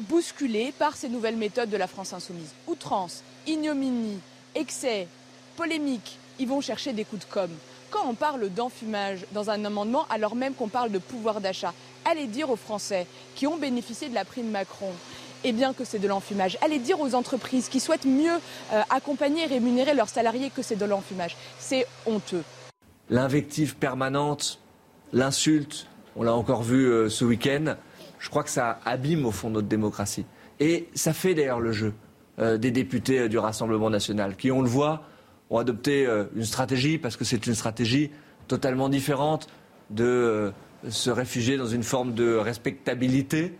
bousculée 0.00 0.72
par 0.78 0.96
ces 0.96 1.08
nouvelles 1.08 1.36
méthodes 1.36 1.70
de 1.70 1.76
la 1.76 1.86
France 1.86 2.12
insoumise. 2.12 2.52
Outrance, 2.66 3.22
ignominie, 3.46 4.18
excès, 4.54 5.06
polémique, 5.56 6.18
ils 6.38 6.48
vont 6.48 6.60
chercher 6.60 6.92
des 6.92 7.04
coups 7.04 7.26
de 7.26 7.32
com'. 7.32 7.50
Quand 7.90 8.06
on 8.06 8.14
parle 8.14 8.48
d'enfumage 8.50 9.26
dans 9.32 9.50
un 9.50 9.64
amendement, 9.64 10.06
alors 10.10 10.36
même 10.36 10.54
qu'on 10.54 10.68
parle 10.68 10.90
de 10.90 10.98
pouvoir 10.98 11.40
d'achat, 11.40 11.74
allez 12.04 12.26
dire 12.26 12.48
aux 12.50 12.56
Français 12.56 13.06
qui 13.34 13.46
ont 13.46 13.56
bénéficié 13.56 14.08
de 14.08 14.14
la 14.14 14.24
prime 14.24 14.50
Macron 14.50 14.92
eh 15.44 15.54
que 15.76 15.84
c'est 15.84 15.98
de 15.98 16.08
l'enfumage. 16.08 16.58
Allez 16.60 16.78
dire 16.78 17.00
aux 17.00 17.14
entreprises 17.14 17.68
qui 17.68 17.80
souhaitent 17.80 18.04
mieux 18.04 18.38
euh, 18.72 18.82
accompagner 18.90 19.44
et 19.44 19.46
rémunérer 19.46 19.94
leurs 19.94 20.08
salariés 20.08 20.50
que 20.50 20.62
c'est 20.62 20.76
de 20.76 20.84
l'enfumage. 20.84 21.36
C'est 21.58 21.86
honteux. 22.06 22.44
L'invective 23.08 23.76
permanente, 23.76 24.59
l'insulte, 25.12 25.86
on 26.16 26.22
l'a 26.22 26.34
encore 26.34 26.62
vu 26.62 26.86
euh, 26.86 27.08
ce 27.08 27.24
week-end, 27.24 27.76
je 28.18 28.28
crois 28.28 28.42
que 28.42 28.50
ça 28.50 28.80
abîme 28.84 29.24
au 29.26 29.30
fond 29.30 29.50
notre 29.50 29.68
démocratie. 29.68 30.26
Et 30.58 30.88
ça 30.94 31.12
fait 31.12 31.34
d'ailleurs 31.34 31.60
le 31.60 31.72
jeu 31.72 31.94
euh, 32.38 32.58
des 32.58 32.70
députés 32.70 33.28
du 33.28 33.38
Rassemblement 33.38 33.90
national, 33.90 34.36
qui, 34.36 34.50
on 34.50 34.62
le 34.62 34.68
voit, 34.68 35.04
ont 35.48 35.58
adopté 35.58 36.06
une 36.36 36.44
stratégie, 36.44 36.96
parce 36.96 37.16
que 37.16 37.24
c'est 37.24 37.44
une 37.48 37.56
stratégie 37.56 38.12
totalement 38.46 38.88
différente 38.88 39.48
de 39.90 40.52
se 40.88 41.10
réfugier 41.10 41.56
dans 41.56 41.66
une 41.66 41.82
forme 41.82 42.14
de 42.14 42.36
respectabilité. 42.36 43.58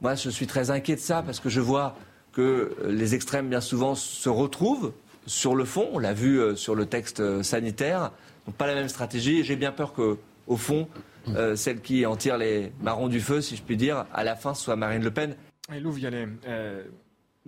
Moi, 0.00 0.14
je 0.14 0.30
suis 0.30 0.46
très 0.46 0.70
inquiet 0.70 0.94
de 0.94 1.00
ça 1.00 1.22
parce 1.22 1.40
que 1.40 1.48
je 1.48 1.60
vois 1.60 1.96
que 2.32 2.76
les 2.86 3.16
extrêmes, 3.16 3.48
bien 3.48 3.60
souvent, 3.60 3.96
se 3.96 4.28
retrouvent 4.28 4.92
sur 5.26 5.54
le 5.54 5.64
fond. 5.64 5.88
On 5.92 5.98
l'a 5.98 6.12
vu 6.12 6.40
euh, 6.40 6.54
sur 6.54 6.74
le 6.74 6.86
texte 6.86 7.20
euh, 7.20 7.42
sanitaire. 7.42 8.12
Donc, 8.46 8.54
pas 8.54 8.66
la 8.66 8.74
même 8.74 8.88
stratégie. 8.88 9.42
J'ai 9.44 9.56
bien 9.56 9.72
peur 9.72 9.92
que, 9.92 10.16
au 10.48 10.56
fond, 10.56 10.88
euh, 11.28 11.54
celle 11.54 11.80
qui 11.80 12.04
en 12.06 12.16
tire 12.16 12.36
les 12.36 12.72
marrons 12.80 13.08
du 13.08 13.20
feu, 13.20 13.40
si 13.40 13.54
je 13.54 13.62
puis 13.62 13.76
dire, 13.76 14.06
à 14.12 14.24
la 14.24 14.34
fin, 14.34 14.54
soit 14.54 14.74
Marine 14.74 15.04
Le 15.04 15.12
Pen. 15.12 15.36
Lou 15.80 15.92
Vialet, 15.92 16.26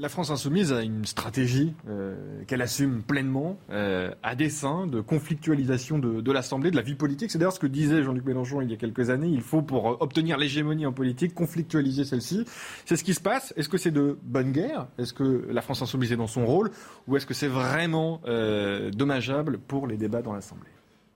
la 0.01 0.09
France 0.09 0.31
insoumise 0.31 0.72
a 0.72 0.82
une 0.82 1.05
stratégie 1.05 1.74
euh, 1.86 2.43
qu'elle 2.47 2.62
assume 2.62 3.02
pleinement, 3.02 3.59
euh, 3.70 4.10
à 4.22 4.35
dessein, 4.35 4.86
de 4.86 5.02
conflictualisation 5.02 5.98
de, 5.98 6.32
l'Assemblée, 6.32 6.70
de 6.70 6.77
la 6.77 6.82
vie 6.82 6.94
politique. 6.94 7.31
C'est 7.31 7.36
d'ailleurs 7.36 7.52
ce 7.52 7.60
que 7.60 7.66
disait 7.66 8.02
Jean-Luc 8.02 8.24
Mélenchon 8.24 8.62
il 8.62 8.70
y 8.70 8.72
a 8.72 8.78
quelques 8.78 9.10
années. 9.10 9.28
Il 9.28 9.43
faut, 9.43 9.60
pour 9.60 10.01
obtenir 10.01 10.39
l'hégémonie 10.39 10.86
en 10.86 10.93
politique, 10.93 11.35
conflictualiser 11.35 12.05
celle-ci. 12.05 12.47
C'est 12.86 12.97
ce 12.97 13.05
qui 13.05 13.12
se 13.12 13.20
passe. 13.20 13.52
Est-ce 13.59 13.68
que 13.68 13.77
c'est 13.77 13.90
de 13.90 14.16
bonne 14.22 14.52
guerre? 14.52 14.86
Est-ce 14.97 15.12
que 15.12 15.47
la 15.51 15.60
France 15.60 15.82
insoumise 15.82 16.12
est 16.12 16.16
dans 16.16 16.27
son 16.27 16.47
rôle? 16.47 16.70
Ou 17.06 17.18
est-ce 17.18 17.27
que 17.27 17.35
c'est 17.35 17.48
vraiment 17.48 18.22
euh, 18.27 18.90
dommageable 18.90 19.59
pour 19.59 19.86
les 19.86 19.98
débats 19.98 20.22
dans 20.22 20.32
l'Assemblée? 20.32 20.70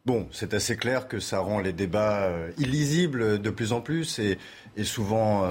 Bon, 0.06 0.28
c'est 0.32 0.52
assez 0.52 0.76
clair 0.76 1.08
que 1.08 1.18
ça 1.18 1.38
rend 1.38 1.60
les 1.60 1.72
débats 1.72 2.30
illisibles 2.58 3.40
de 3.40 3.50
plus 3.50 3.72
en 3.72 3.80
plus 3.80 4.18
et, 4.18 4.38
et 4.76 4.84
souvent 4.84 5.48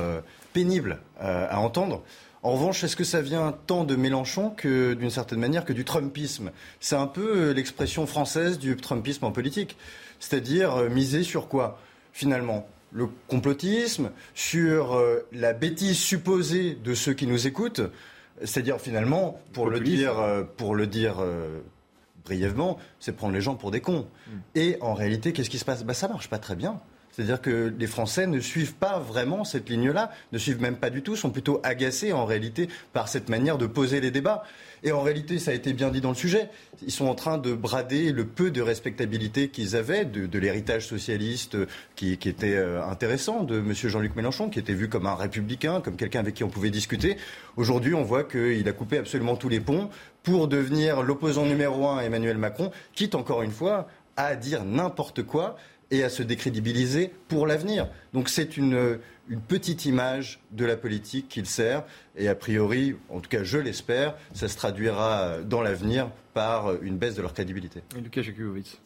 pénibles 0.53 0.99
à 1.19 1.59
entendre. 1.59 2.03
En 2.43 2.51
revanche, 2.51 2.83
est-ce 2.83 2.97
que 2.97 3.05
ça 3.05 3.21
vient 3.21 3.57
tant 3.67 3.85
de 3.85 3.95
Mélenchon 3.95 4.49
que, 4.49 4.93
d'une 4.95 5.09
certaine 5.09 5.39
manière, 5.39 5.63
que 5.63 5.71
du 5.71 5.85
Trumpisme? 5.85 6.51
C'est 6.81 6.97
un 6.97 7.07
peu 7.07 7.37
euh, 7.37 7.53
l'expression 7.53 8.05
française 8.05 8.59
du 8.59 8.75
Trumpisme 8.75 9.23
en 9.23 9.31
politique. 9.31 9.77
C'est-à-dire 10.19 10.75
euh, 10.75 10.89
miser 10.89 11.23
sur 11.23 11.47
quoi, 11.47 11.79
finalement 12.11 12.67
Le 12.91 13.07
complotisme, 13.29 14.11
sur 14.35 14.93
euh, 14.93 15.25
la 15.31 15.53
bêtise 15.53 15.97
supposée 15.97 16.75
de 16.75 16.93
ceux 16.93 17.13
qui 17.13 17.27
nous 17.27 17.47
écoutent. 17.47 17.81
C'est-à-dire, 18.43 18.81
finalement, 18.81 19.39
pour 19.53 19.69
le 19.69 19.79
dire, 19.79 20.15
pour 20.57 20.75
le 20.75 20.85
dire 20.85 21.23
brièvement, 22.25 22.77
c'est 22.99 23.15
prendre 23.15 23.33
les 23.33 23.41
gens 23.41 23.55
pour 23.55 23.71
des 23.71 23.81
cons. 23.81 24.07
Mm. 24.27 24.31
Et 24.55 24.77
en 24.81 24.93
réalité, 24.93 25.33
qu'est-ce 25.33 25.49
qui 25.49 25.59
se 25.59 25.65
passe? 25.65 25.83
Bah, 25.83 25.93
Ça 25.93 26.07
marche 26.07 26.29
pas 26.29 26.39
très 26.39 26.55
bien. 26.55 26.81
C'est-à-dire 27.13 27.41
que 27.41 27.71
les 27.77 27.87
Français 27.87 28.25
ne 28.25 28.39
suivent 28.39 28.73
pas 28.73 28.99
vraiment 28.99 29.43
cette 29.43 29.69
ligne-là, 29.69 30.11
ne 30.31 30.37
suivent 30.39 30.61
même 30.61 30.77
pas 30.77 30.89
du 30.89 31.03
tout, 31.03 31.15
sont 31.15 31.29
plutôt 31.29 31.59
agacés 31.63 32.11
en 32.11 32.25
réalité 32.25 32.69
par 32.91 33.07
cette 33.07 33.29
manière 33.29 33.59
de 33.59 33.67
poser 33.67 34.01
les 34.01 34.09
débats. 34.09 34.43
Et 34.85 34.91
en 34.91 35.01
réalité, 35.01 35.39
ça 35.39 35.51
a 35.51 35.53
été 35.53 35.71
bien 35.73 35.91
dit 35.91 36.01
dans 36.01 36.09
le 36.09 36.15
sujet, 36.15 36.49
ils 36.85 36.91
sont 36.91 37.05
en 37.05 37.15
train 37.15 37.37
de 37.37 37.53
brader 37.53 38.11
le 38.11 38.25
peu 38.25 38.51
de 38.51 38.61
respectabilité 38.61 39.47
qu'ils 39.47 39.75
avaient 39.75 40.05
de, 40.05 40.39
l'héritage 40.39 40.87
socialiste 40.87 41.55
qui, 41.95 42.11
était 42.13 42.55
euh, 42.55 42.83
intéressant 42.83 43.43
de 43.43 43.59
M. 43.59 43.73
Jean-Luc 43.73 44.15
Mélenchon, 44.15 44.49
qui 44.49 44.59
était 44.59 44.73
vu 44.73 44.89
comme 44.89 45.05
un 45.05 45.15
républicain, 45.15 45.79
comme 45.81 45.95
quelqu'un 45.95 46.19
avec 46.19 46.33
qui 46.33 46.43
on 46.43 46.49
pouvait 46.49 46.71
discuter. 46.71 47.15
Aujourd'hui, 47.55 47.93
on 47.93 48.03
voit 48.03 48.23
qu'il 48.23 48.67
a 48.67 48.73
coupé 48.73 48.97
absolument 48.97 49.35
tous 49.35 49.49
les 49.49 49.59
ponts 49.61 49.89
pour 50.23 50.47
devenir 50.47 51.03
l'opposant 51.03 51.45
numéro 51.45 51.87
un 51.87 51.99
à 51.99 52.03
Emmanuel 52.03 52.37
Macron, 52.37 52.71
quitte 52.93 53.15
encore 53.15 53.43
une 53.43 53.51
fois 53.51 53.87
à 54.17 54.35
dire 54.35 54.63
n'importe 54.65 55.23
quoi 55.23 55.55
et 55.93 56.03
à 56.03 56.09
se 56.09 56.23
décrédibiliser 56.23 57.13
pour 57.27 57.45
l'avenir. 57.45 57.87
Donc 58.13 58.27
c'est 58.27 58.57
une, 58.57 58.97
petite 59.47 59.85
image 59.85 60.41
de 60.51 60.65
la 60.65 60.75
politique 60.75 61.29
qu'il 61.29 61.45
sert 61.45 61.83
et 62.17 62.27
a 62.27 62.35
priori, 62.35 62.95
en 63.09 63.21
tout 63.21 63.29
cas 63.29 63.43
je 63.43 63.57
l'espère, 63.57 64.15
ça 64.33 64.49
se 64.49 64.57
traduira 64.57 65.37
dans 65.45 65.61
l'avenir 65.61 66.09
par 66.33 66.81
une 66.81 66.97
baisse 66.97 67.15
de 67.15 67.21
leur 67.21 67.33
crédibilité. 67.33 67.83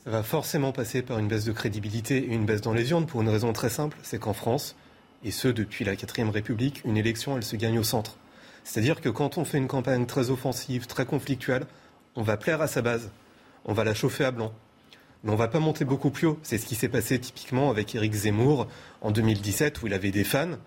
Ça 0.04 0.12
va 0.12 0.22
forcément 0.22 0.74
passer 0.74 1.02
par 1.02 1.18
une 1.18 1.28
baisse 1.28 1.46
de 1.46 1.54
crédibilité 1.54 2.18
et 2.18 2.34
une 2.34 2.46
baisse 2.46 2.62
dans 2.62 2.74
les 2.74 2.92
urnes 2.92 3.08
pour 3.08 3.22
une 3.22 3.30
raison 3.30 3.52
très 3.54 3.70
simple, 3.70 3.98
c'est 4.04 4.20
qu'en 4.20 4.34
France, 4.34 4.76
et 5.24 5.32
ce 5.32 5.48
depuis 5.48 5.86
la 5.86 5.96
4ème 5.96 6.30
République, 6.30 6.82
une 6.86 6.98
élection 6.98 7.38
elle 7.38 7.44
se 7.44 7.56
gagne 7.56 7.80
au 7.80 7.84
centre. 7.84 8.18
C'est-à-dire 8.64 9.00
que 9.00 9.10
quand 9.10 9.38
on 9.38 9.46
fait 9.46 9.58
une 9.58 9.68
campagne 9.68 10.06
très 10.06 10.30
offensive, 10.30 10.88
très 10.88 11.06
conflictuelle, 11.06 11.66
on 12.16 12.22
va 12.22 12.36
plaire 12.36 12.62
à 12.62 12.68
sa 12.68 12.82
base, 12.82 13.10
on 13.66 13.74
va 13.74 13.86
la 13.86 13.94
chauffer 13.94 14.26
à 14.26 14.32
blanc, 14.32 14.54
mais 15.24 15.32
on 15.32 15.36
va 15.36 15.48
pas 15.48 15.60
monter 15.60 15.86
beaucoup 15.86 16.10
plus 16.10 16.28
haut. 16.28 16.40
C'est 16.44 16.58
ce 16.58 16.66
qui 16.66 16.76
s'est 16.76 16.90
passé 16.90 17.20
typiquement 17.20 17.70
avec 17.70 17.94
Éric 17.96 18.14
Zemmour 18.14 18.68
en 19.02 19.12
2017 19.12 19.82
où 19.82 19.88
il 19.88 19.94
avait 19.94 20.12
des 20.12 20.24
fans. 20.24 20.58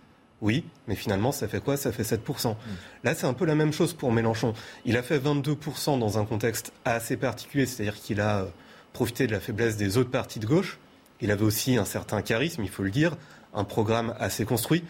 Oui, 0.43 0.65
mais 0.89 0.95
finalement, 0.95 1.33
ça 1.33 1.49
fait 1.49 1.63
quoi? 1.63 1.77
Ça 1.77 1.93
fait 1.93 2.03
7%. 2.03 2.53
Mm. 2.53 2.57
Là, 3.05 3.15
c'est 3.15 3.27
un 3.27 3.35
peu 3.35 3.45
la 3.45 3.55
même 3.55 3.73
chose 3.73 3.93
pour 3.93 4.11
Mélenchon. 4.11 4.55
Il 4.85 4.97
a 4.97 5.03
fait 5.03 5.19
22% 5.19 5.99
dans 5.99 6.19
un 6.19 6.25
contexte 6.25 6.73
assez 6.85 7.17
particulier, 7.17 7.67
c'est-à-dire 7.67 8.01
qu'il 8.01 8.21
a 8.21 8.41
euh, 8.41 8.47
profité 8.93 9.27
de 9.27 9.33
la 9.33 9.41
faiblesse 9.41 9.77
des 9.77 9.99
autres 9.99 10.11
partis 10.11 10.39
de 10.39 10.47
gauche. 10.47 10.79
Il 11.21 11.31
avait 11.31 11.45
aussi 11.45 11.77
un 11.77 11.85
certain 11.85 12.23
charisme, 12.23 12.63
il 12.63 12.71
faut 12.71 12.83
le 12.83 12.91
dire, 12.91 13.17
un 13.53 13.65
programme 13.65 14.15
assez 14.19 14.47
construit. 14.47 14.83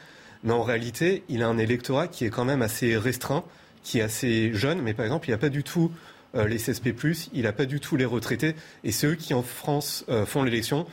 Mais 0.44 0.52
en 0.52 0.62
réalité, 0.62 1.24
il 1.28 1.42
a 1.42 1.48
un 1.48 1.58
électorat 1.58 2.06
qui 2.06 2.24
est 2.24 2.30
quand 2.30 2.44
même 2.44 2.62
assez 2.62 2.96
restreint, 2.96 3.44
qui 3.82 3.98
est 3.98 4.02
assez 4.02 4.54
jeune, 4.54 4.80
mais 4.80 4.94
par 4.94 5.04
exemple, 5.04 5.28
il 5.28 5.32
n'a 5.32 5.38
pas 5.38 5.48
du 5.48 5.64
tout 5.64 5.90
les 6.34 6.56
CSP+, 6.56 6.94
il 7.32 7.42
n'a 7.42 7.52
pas 7.52 7.66
du 7.66 7.80
tout 7.80 7.96
les 7.96 8.04
retraités, 8.04 8.54
et 8.84 8.92
c'est 8.92 9.06
eux 9.06 9.14
qui 9.14 9.34
en 9.34 9.42
France 9.42 10.04
euh, 10.08 10.26
font 10.26 10.42
l'élection 10.42 10.86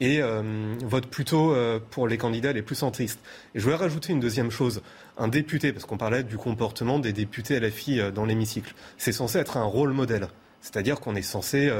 et 0.00 0.20
euh, 0.20 0.74
votent 0.82 1.06
plutôt 1.06 1.54
pour 1.90 2.08
les 2.08 2.18
candidats 2.18 2.52
les 2.52 2.62
plus 2.62 2.74
centristes. 2.74 3.20
Je 3.54 3.62
voulais 3.62 3.76
rajouter 3.76 4.12
une 4.12 4.20
deuxième 4.20 4.50
chose. 4.50 4.82
Un 5.16 5.28
député, 5.28 5.72
parce 5.72 5.84
qu'on 5.84 5.96
parlait 5.96 6.24
du 6.24 6.36
comportement 6.36 6.98
des 6.98 7.12
députés 7.12 7.60
LFI 7.60 8.12
dans 8.12 8.24
l'hémicycle, 8.24 8.74
c'est 8.98 9.12
censé 9.12 9.38
être 9.38 9.56
un 9.56 9.64
rôle 9.64 9.92
modèle. 9.92 10.28
C'est-à-dire 10.60 10.98
qu'on 10.98 11.14
est 11.14 11.22
censé 11.22 11.70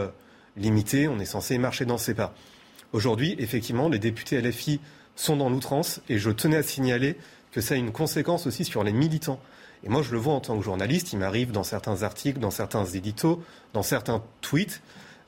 limiter, 0.57 1.09
on 1.09 1.19
est 1.19 1.25
censé 1.25 1.59
marcher 1.59 1.85
dans 1.85 1.99
ses 1.99 2.15
pas. 2.15 2.35
Aujourd'hui, 2.93 3.35
effectivement, 3.39 3.89
les 3.89 3.99
députés 3.99 4.41
LFI 4.41 4.81
sont 5.17 5.37
dans 5.37 5.51
l'outrance 5.51 6.01
et 6.09 6.19
je 6.19 6.31
tenais 6.31 6.57
à 6.57 6.63
signaler 6.63 7.17
que 7.53 7.61
ça 7.61 7.75
a 7.75 7.77
une 7.77 7.93
conséquence 7.93 8.47
aussi 8.47 8.65
sur 8.65 8.85
les 8.85 8.93
militants. 8.93 9.41
Et 9.85 9.91
moi, 9.91 10.03
je 10.03 10.13
le 10.13 10.19
vois 10.19 10.35
en 10.35 10.41
tant 10.41 10.57
que 10.57 10.65
journaliste, 10.65 11.13
il 11.13 11.19
m'arrive 11.19 11.53
dans 11.53 11.63
certains 11.63 12.03
articles, 12.03 12.41
dans 12.41 12.51
certains 12.51 12.87
éditos, 12.87 13.43
dans 13.75 13.83
certains 13.83 14.23
tweets, 14.41 14.81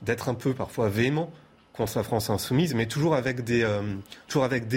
d'être 0.03 0.28
un 0.28 0.35
peu 0.35 0.55
parfois 0.55 0.89
véhément 0.89 1.31
contre 1.74 1.99
la 1.99 2.03
France 2.03 2.31
insoumise, 2.31 2.74
mais 2.74 2.87
toujours 2.87 3.15
avec 3.15 3.45
des, 3.45 3.62
euh, 3.62 3.83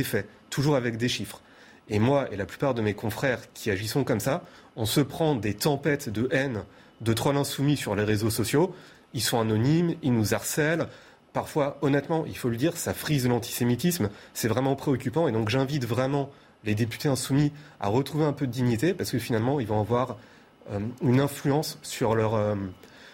faits, 0.03 0.27
toujours 0.49 0.75
avec 0.75 0.97
des 0.97 1.07
chiffres. 1.07 1.41
Et 1.89 1.97
moi 1.97 2.27
et 2.31 2.35
la 2.35 2.45
plupart 2.45 2.73
de 2.73 2.81
mes 2.81 2.93
confrères 2.93 3.51
qui 3.53 3.71
agissons 3.71 4.03
comme 4.03 4.19
ça, 4.19 4.43
on 4.75 4.85
se 4.85 4.99
prend 4.99 5.33
des 5.35 5.53
tempêtes 5.53 6.09
de 6.09 6.27
haine 6.31 6.63
de 7.01 7.13
trolls 7.13 7.37
insoumis 7.37 7.77
sur 7.77 7.95
les 7.95 8.03
réseaux 8.03 8.29
sociaux. 8.29 8.75
Ils 9.13 9.21
sont 9.21 9.39
anonymes, 9.39 9.95
ils 10.03 10.13
nous 10.13 10.33
harcèlent. 10.33 10.87
Parfois, 11.31 11.77
honnêtement, 11.81 12.25
il 12.27 12.37
faut 12.37 12.49
le 12.49 12.57
dire, 12.57 12.75
ça 12.75 12.93
frise 12.93 13.27
l'antisémitisme. 13.27 14.09
C'est 14.33 14.47
vraiment 14.47 14.75
préoccupant. 14.75 15.27
Et 15.27 15.31
donc, 15.31 15.49
j'invite 15.49 15.85
vraiment 15.85 16.29
les 16.63 16.75
députés 16.75 17.09
insoumis 17.09 17.51
à 17.79 17.87
retrouver 17.87 18.25
un 18.25 18.33
peu 18.33 18.47
de 18.47 18.51
dignité, 18.51 18.93
parce 18.93 19.11
que 19.11 19.19
finalement, 19.19 19.59
ils 19.59 19.67
vont 19.67 19.79
avoir 19.79 20.17
euh, 20.71 20.79
une 21.01 21.19
influence 21.19 21.79
euh, 22.01 22.55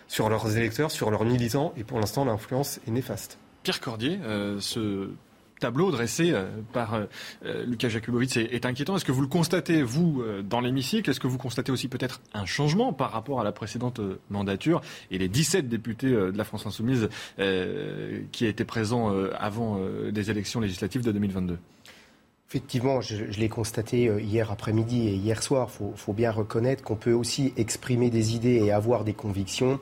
sur 0.08 0.30
leurs 0.30 0.58
électeurs, 0.58 0.92
sur 0.92 1.12
leurs 1.12 1.26
militants, 1.26 1.74
et 1.78 1.84
pour 1.84 2.00
l'instant, 2.00 2.26
l'influence 2.26 2.80
est 2.88 2.92
néfaste. 2.92 3.38
Pierre 3.64 3.80
Cordier, 3.80 4.20
euh, 4.24 4.60
ce 4.60 5.10
tableau 5.62 5.90
dressé 5.90 6.34
par 6.74 7.00
Lucas 7.66 7.88
Jakubowicz 7.88 8.36
est, 8.36 8.66
inquiétant. 8.66 8.98
Est-ce 8.98 9.06
que 9.06 9.14
vous 9.14 9.22
le 9.22 9.28
constatez, 9.28 9.84
vous, 9.84 10.22
dans 10.44 10.60
l'hémicycle? 10.60 11.10
Est-ce 11.10 11.22
que 11.22 11.28
vous 11.28 11.38
constatez 11.38 11.72
aussi 11.72 11.88
peut-être 11.88 12.20
un 12.34 12.46
changement 12.46 12.92
par 12.92 13.12
rapport 13.12 13.40
à 13.40 13.46
la 13.46 13.54
précédente 13.54 14.02
mandature 14.30 14.82
et 15.12 15.18
les 15.18 15.30
17 15.30 15.70
députés 15.70 16.10
de 16.10 16.38
la 16.38 16.44
France 16.44 16.68
insoumise 16.68 17.08
qui 18.34 18.46
étaient 18.46 18.66
présents 18.66 19.16
avant 19.40 19.80
des 20.12 20.30
élections 20.30 20.60
législatives 20.60 21.04
de 21.04 21.14
2022 21.14 21.58
Effectivement, 22.56 23.02
je, 23.02 23.18
l'ai 23.38 23.50
constaté 23.50 24.08
euh, 24.08 24.22
hier 24.22 24.50
après-midi 24.50 25.10
et 25.10 25.14
hier 25.14 25.44
soir. 25.44 25.68
Il 25.82 25.98
faut, 25.98 26.14
bien 26.14 26.32
reconnaître 26.32 26.82
qu'on 26.86 26.96
peut 26.96 27.12
aussi 27.12 27.52
exprimer 27.58 28.10
des 28.10 28.34
idées 28.34 28.62
et 28.64 28.72
avoir 28.72 29.04
des 29.04 29.12
convictions 29.12 29.78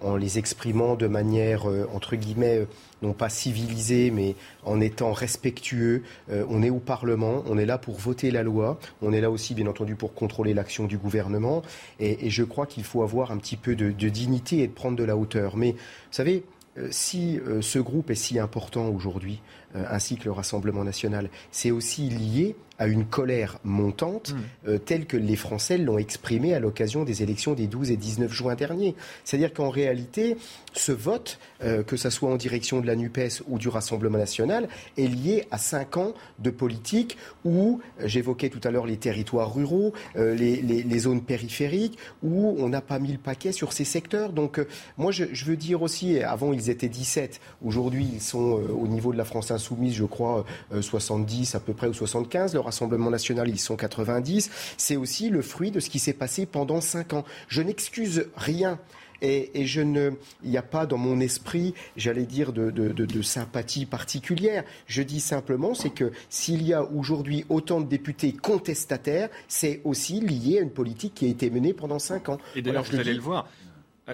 en 0.00 0.14
les 0.14 0.38
exprimant 0.38 0.94
de 0.94 1.08
manière, 1.08 1.68
euh, 1.68 1.88
entre 1.92 2.14
guillemets, 2.14 2.60
euh, 2.60 2.66
non 3.02 3.12
pas 3.12 3.28
civilisée, 3.28 4.12
mais 4.12 4.36
en 4.62 4.80
étant 4.80 5.12
respectueux. 5.12 6.04
on 6.30 6.62
est 6.62 6.70
au 6.70 6.78
Parlement, 6.78 7.42
on 7.48 7.58
est 7.58 7.66
là 7.66 7.76
pour 7.76 7.96
voter 7.96 8.30
la 8.30 8.44
loi, 8.44 8.78
on 9.02 9.12
est 9.12 9.20
là 9.20 9.28
aussi, 9.28 9.54
bien 9.54 9.66
entendu, 9.66 9.96
pour 9.96 10.14
contrôler 10.14 10.54
l'action 10.54 10.84
du 10.84 10.98
gouvernement. 10.98 11.62
Et, 11.98 12.30
je 12.30 12.44
crois 12.44 12.66
qu'il 12.66 12.84
faut 12.84 13.02
avoir 13.02 13.32
un 13.32 13.38
petit 13.38 13.56
peu 13.56 13.74
de, 13.74 13.90
dignité 13.90 14.60
et 14.60 14.68
de 14.68 14.72
prendre 14.72 14.96
de 14.96 15.02
la 15.02 15.16
hauteur. 15.16 15.56
Mais, 15.56 15.72
vous 15.72 16.12
savez, 16.12 16.44
si 16.90 17.40
ce 17.60 17.80
groupe 17.80 18.10
est 18.10 18.14
si 18.14 18.38
important 18.38 18.86
aujourd'hui, 18.86 19.40
ainsi 19.74 20.16
que 20.16 20.24
le 20.24 20.32
Rassemblement 20.32 20.84
national. 20.84 21.28
C'est 21.50 21.70
aussi 21.70 22.08
lié 22.08 22.56
à 22.78 22.86
une 22.88 23.04
colère 23.04 23.58
montante 23.64 24.32
Mmh. 24.32 24.68
euh, 24.68 24.78
telle 24.78 25.06
que 25.06 25.16
les 25.16 25.36
Français 25.36 25.78
l'ont 25.78 25.98
exprimée 25.98 26.54
à 26.54 26.58
l'occasion 26.58 27.04
des 27.04 27.22
élections 27.22 27.52
des 27.54 27.66
12 27.66 27.90
et 27.90 27.96
19 27.96 28.32
juin 28.32 28.54
dernier. 28.54 28.94
C'est-à-dire 29.24 29.52
qu'en 29.52 29.68
réalité, 29.70 30.36
ce 30.72 30.90
vote, 30.90 31.38
euh, 31.62 31.82
que 31.82 31.96
ce 31.96 32.10
soit 32.10 32.30
en 32.30 32.36
direction 32.36 32.80
de 32.80 32.86
la 32.86 32.96
NUPES 32.96 33.42
ou 33.48 33.58
du 33.58 33.68
Rassemblement 33.68 34.18
national, 34.18 34.68
est 34.96 35.06
lié 35.06 35.44
à 35.50 35.58
cinq 35.58 35.96
ans 35.96 36.14
de 36.38 36.50
politique 36.50 37.16
où, 37.44 37.80
euh, 38.00 38.08
j'évoquais 38.08 38.48
tout 38.48 38.60
à 38.64 38.70
l'heure 38.70 38.86
les 38.86 38.96
territoires 38.96 39.54
ruraux, 39.54 39.92
euh, 40.16 40.34
les, 40.34 40.56
les- 40.62 40.82
les 40.82 40.98
zones 40.98 41.22
périphériques, 41.22 41.98
où 42.22 42.56
on 42.58 42.68
n'a 42.68 42.80
pas 42.80 42.98
mis 42.98 43.12
le 43.12 43.18
paquet 43.18 43.52
sur 43.52 43.72
ces 43.72 43.84
secteurs. 43.84 44.32
Donc 44.32 44.58
euh, 44.58 44.66
moi, 44.98 45.12
je, 45.12 45.24
je 45.32 45.44
veux 45.44 45.56
dire 45.56 45.82
aussi, 45.82 46.18
avant 46.20 46.52
ils 46.52 46.70
étaient 46.70 46.88
17, 46.88 47.40
aujourd'hui 47.64 48.08
ils 48.14 48.20
sont 48.22 48.58
euh, 48.58 48.72
au 48.72 48.88
niveau 48.88 49.12
de 49.12 49.18
la 49.18 49.24
France 49.24 49.50
insoumise, 49.50 49.61
je 49.92 50.04
crois, 50.04 50.44
euh, 50.72 50.82
70 50.82 51.54
à 51.54 51.60
peu 51.60 51.72
près 51.74 51.88
ou 51.88 51.94
75. 51.94 52.54
Le 52.54 52.60
Rassemblement 52.60 53.10
national, 53.10 53.48
ils 53.48 53.58
sont 53.58 53.76
90. 53.76 54.50
C'est 54.76 54.96
aussi 54.96 55.28
le 55.30 55.42
fruit 55.42 55.70
de 55.70 55.80
ce 55.80 55.90
qui 55.90 55.98
s'est 55.98 56.12
passé 56.12 56.46
pendant 56.46 56.80
cinq 56.80 57.12
ans. 57.12 57.24
Je 57.48 57.62
n'excuse 57.62 58.26
rien. 58.36 58.78
Et, 59.24 59.60
et 59.60 59.66
je 59.66 59.80
ne, 59.80 60.10
il 60.42 60.50
n'y 60.50 60.56
a 60.56 60.62
pas 60.62 60.84
dans 60.84 60.98
mon 60.98 61.20
esprit, 61.20 61.74
j'allais 61.96 62.24
dire, 62.26 62.52
de, 62.52 62.72
de- 62.72 62.88
de- 62.88 63.06
de 63.06 63.22
sympathie 63.22 63.86
particulière. 63.86 64.64
Je 64.88 65.00
dis 65.02 65.20
simplement, 65.20 65.74
c'est 65.74 65.90
que 65.90 66.10
s'il 66.28 66.64
y 66.64 66.72
a 66.72 66.82
aujourd'hui 66.82 67.44
autant 67.48 67.80
de 67.80 67.86
députés 67.86 68.32
contestataires, 68.32 69.28
c'est 69.46 69.80
aussi 69.84 70.18
lié 70.20 70.58
à 70.58 70.62
une 70.62 70.70
politique 70.70 71.14
qui 71.14 71.26
a 71.26 71.28
été 71.28 71.50
menée 71.50 71.72
pendant 71.72 72.00
cinq 72.00 72.30
ans. 72.30 72.38
Et 72.56 72.62
d'ailleurs, 72.62 72.82
vous 72.82 72.92
le 72.92 72.98
allez 72.98 73.10
dis. 73.10 73.16
le 73.16 73.22
voir. 73.22 73.48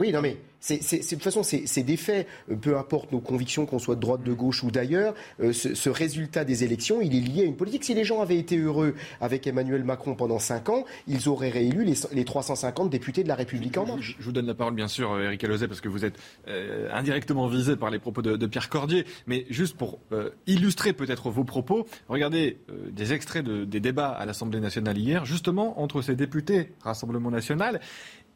Oui, 0.00 0.12
non, 0.12 0.20
mais 0.22 0.36
c'est, 0.60 0.82
c'est- 0.82 1.02
c'est- 1.02 1.16
de 1.16 1.20
toute 1.20 1.24
façon, 1.24 1.42
c'est, 1.42 1.62
c'est 1.66 1.82
des 1.82 1.96
faits. 1.96 2.26
Euh, 2.50 2.56
Peu 2.56 2.76
importe 2.76 3.12
nos 3.12 3.20
convictions, 3.20 3.66
qu'on 3.66 3.78
soit 3.78 3.94
de 3.94 4.00
droite, 4.00 4.22
de 4.24 4.32
gauche 4.32 4.62
ou 4.64 4.70
d'ailleurs, 4.70 5.14
euh, 5.40 5.52
ce, 5.52 5.74
ce 5.74 5.88
résultat 5.90 6.44
des 6.44 6.64
élections, 6.64 7.00
il 7.00 7.14
est 7.16 7.20
lié 7.20 7.42
à 7.42 7.44
une 7.44 7.56
politique. 7.56 7.84
Si 7.84 7.94
les 7.94 8.04
gens 8.04 8.20
avaient 8.20 8.36
été 8.38 8.56
heureux 8.58 8.94
avec 9.20 9.46
Emmanuel 9.46 9.84
Macron 9.84 10.14
pendant 10.14 10.38
5 10.38 10.68
ans, 10.68 10.84
ils 11.06 11.28
auraient 11.28 11.50
réélu 11.50 11.84
les, 11.84 11.94
les 12.12 12.24
350 12.24 12.90
députés 12.90 13.22
de 13.22 13.28
la 13.28 13.34
République 13.36 13.76
en 13.78 13.86
marche. 13.86 14.16
Je 14.18 14.24
vous 14.24 14.32
donne 14.32 14.46
la 14.46 14.54
parole, 14.54 14.74
bien 14.74 14.88
sûr, 14.88 15.12
euh, 15.12 15.24
Eric 15.24 15.44
Alozet, 15.44 15.68
parce 15.68 15.80
que 15.80 15.88
vous 15.88 16.04
êtes 16.04 16.18
euh, 16.48 16.88
indirectement 16.92 17.46
visé 17.46 17.76
par 17.76 17.90
les 17.90 17.98
propos 17.98 18.22
de, 18.22 18.36
de 18.36 18.46
Pierre 18.46 18.68
Cordier. 18.68 19.04
Mais 19.26 19.46
juste 19.50 19.76
pour 19.76 19.98
euh, 20.12 20.30
illustrer 20.46 20.92
peut-être 20.92 21.30
vos 21.30 21.44
propos, 21.44 21.86
regardez 22.08 22.58
euh, 22.70 22.90
des 22.90 23.12
extraits 23.12 23.44
de- 23.44 23.64
des 23.64 23.80
débats 23.80 24.08
à 24.10 24.26
l'Assemblée 24.26 24.60
nationale 24.60 24.98
hier, 24.98 25.24
justement 25.24 25.80
entre 25.80 26.02
ces 26.02 26.16
députés 26.16 26.72
Rassemblement 26.82 27.30
national 27.30 27.80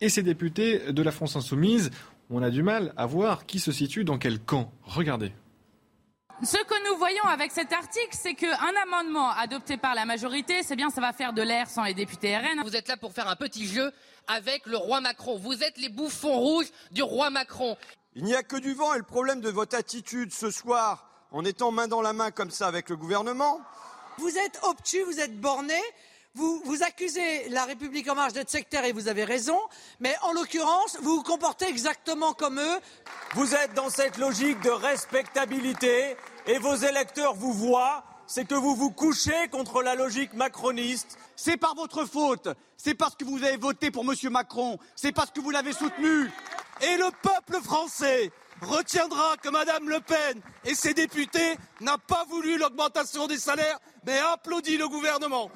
et 0.02 0.08
ces 0.08 0.22
députés 0.22 0.92
de 0.92 1.02
la 1.02 1.12
France 1.12 1.36
insoumise. 1.36 1.90
On 2.28 2.42
a 2.42 2.50
du 2.50 2.62
mal 2.62 2.92
à 2.96 3.06
voir 3.06 3.46
qui 3.46 3.60
se 3.60 3.70
situe 3.70 4.04
dans 4.04 4.18
quel 4.18 4.40
camp. 4.40 4.72
Regardez. 4.82 5.32
Ce 6.42 6.56
que 6.56 6.90
nous 6.90 6.98
voyons 6.98 7.22
avec 7.22 7.52
cet 7.52 7.72
article, 7.72 8.10
c'est 8.10 8.34
qu'un 8.34 8.72
amendement 8.82 9.30
adopté 9.30 9.76
par 9.76 9.94
la 9.94 10.04
majorité, 10.04 10.64
c'est 10.64 10.74
bien, 10.74 10.90
ça 10.90 11.00
va 11.00 11.12
faire 11.12 11.32
de 11.32 11.40
l'air 11.40 11.68
sans 11.70 11.84
les 11.84 11.94
députés 11.94 12.36
RN. 12.36 12.62
Vous 12.64 12.74
êtes 12.74 12.88
là 12.88 12.96
pour 12.96 13.12
faire 13.12 13.28
un 13.28 13.36
petit 13.36 13.64
jeu 13.64 13.92
avec 14.26 14.66
le 14.66 14.76
roi 14.76 15.00
Macron. 15.00 15.38
Vous 15.38 15.62
êtes 15.62 15.78
les 15.78 15.88
bouffons 15.88 16.36
rouges 16.36 16.66
du 16.90 17.02
roi 17.04 17.30
Macron. 17.30 17.76
Il 18.16 18.24
n'y 18.24 18.34
a 18.34 18.42
que 18.42 18.56
du 18.56 18.74
vent 18.74 18.92
et 18.94 18.98
le 18.98 19.04
problème 19.04 19.40
de 19.40 19.50
votre 19.50 19.76
attitude 19.76 20.32
ce 20.32 20.50
soir, 20.50 21.08
en 21.30 21.44
étant 21.44 21.70
main 21.70 21.86
dans 21.86 22.02
la 22.02 22.12
main 22.12 22.32
comme 22.32 22.50
ça 22.50 22.66
avec 22.66 22.90
le 22.90 22.96
gouvernement, 22.96 23.60
Vous 24.18 24.36
êtes 24.36 24.58
obtus, 24.64 25.02
vous 25.04 25.20
êtes 25.20 25.40
borné. 25.40 25.80
Vous, 26.34 26.62
vous 26.64 26.82
accusez 26.82 27.50
la 27.50 27.66
République 27.66 28.08
en 28.08 28.14
marche 28.14 28.32
d'être 28.32 28.48
sectaire 28.48 28.86
et 28.86 28.92
vous 28.92 29.08
avez 29.08 29.24
raison, 29.24 29.58
mais 30.00 30.14
en 30.22 30.32
l'occurrence, 30.32 30.96
vous 31.02 31.16
vous 31.16 31.22
comportez 31.22 31.68
exactement 31.68 32.32
comme 32.32 32.58
eux. 32.58 32.80
vous 33.34 33.54
êtes 33.54 33.74
dans 33.74 33.90
cette 33.90 34.16
logique 34.16 34.58
de 34.62 34.70
respectabilité 34.70 36.16
et 36.46 36.58
vos 36.58 36.74
électeurs 36.74 37.34
vous 37.34 37.52
voient, 37.52 38.02
c'est 38.26 38.46
que 38.46 38.54
vous 38.54 38.74
vous 38.74 38.90
couchez 38.90 39.48
contre 39.50 39.82
la 39.82 39.94
logique 39.94 40.32
macroniste. 40.32 41.18
C'est 41.36 41.58
par 41.58 41.74
votre 41.74 42.06
faute, 42.06 42.48
c'est 42.78 42.94
parce 42.94 43.14
que 43.14 43.26
vous 43.26 43.44
avez 43.44 43.58
voté 43.58 43.90
pour 43.90 44.04
M. 44.10 44.14
Macron, 44.30 44.78
c'est 44.96 45.12
parce 45.12 45.32
que 45.32 45.40
vous 45.40 45.50
l'avez 45.50 45.74
soutenu. 45.74 46.30
Et 46.80 46.96
le 46.96 47.10
peuple 47.20 47.62
français 47.62 48.30
retiendra 48.62 49.36
que 49.36 49.50
Mme 49.50 49.86
Le 49.86 50.00
Pen 50.00 50.40
et 50.64 50.74
ses 50.74 50.94
députés 50.94 51.56
n'ont 51.82 51.98
pas 52.06 52.24
voulu 52.30 52.56
l'augmentation 52.56 53.26
des 53.26 53.38
salaires, 53.38 53.78
mais 54.06 54.18
applaudi 54.18 54.78
le 54.78 54.88
gouvernement. 54.88 55.50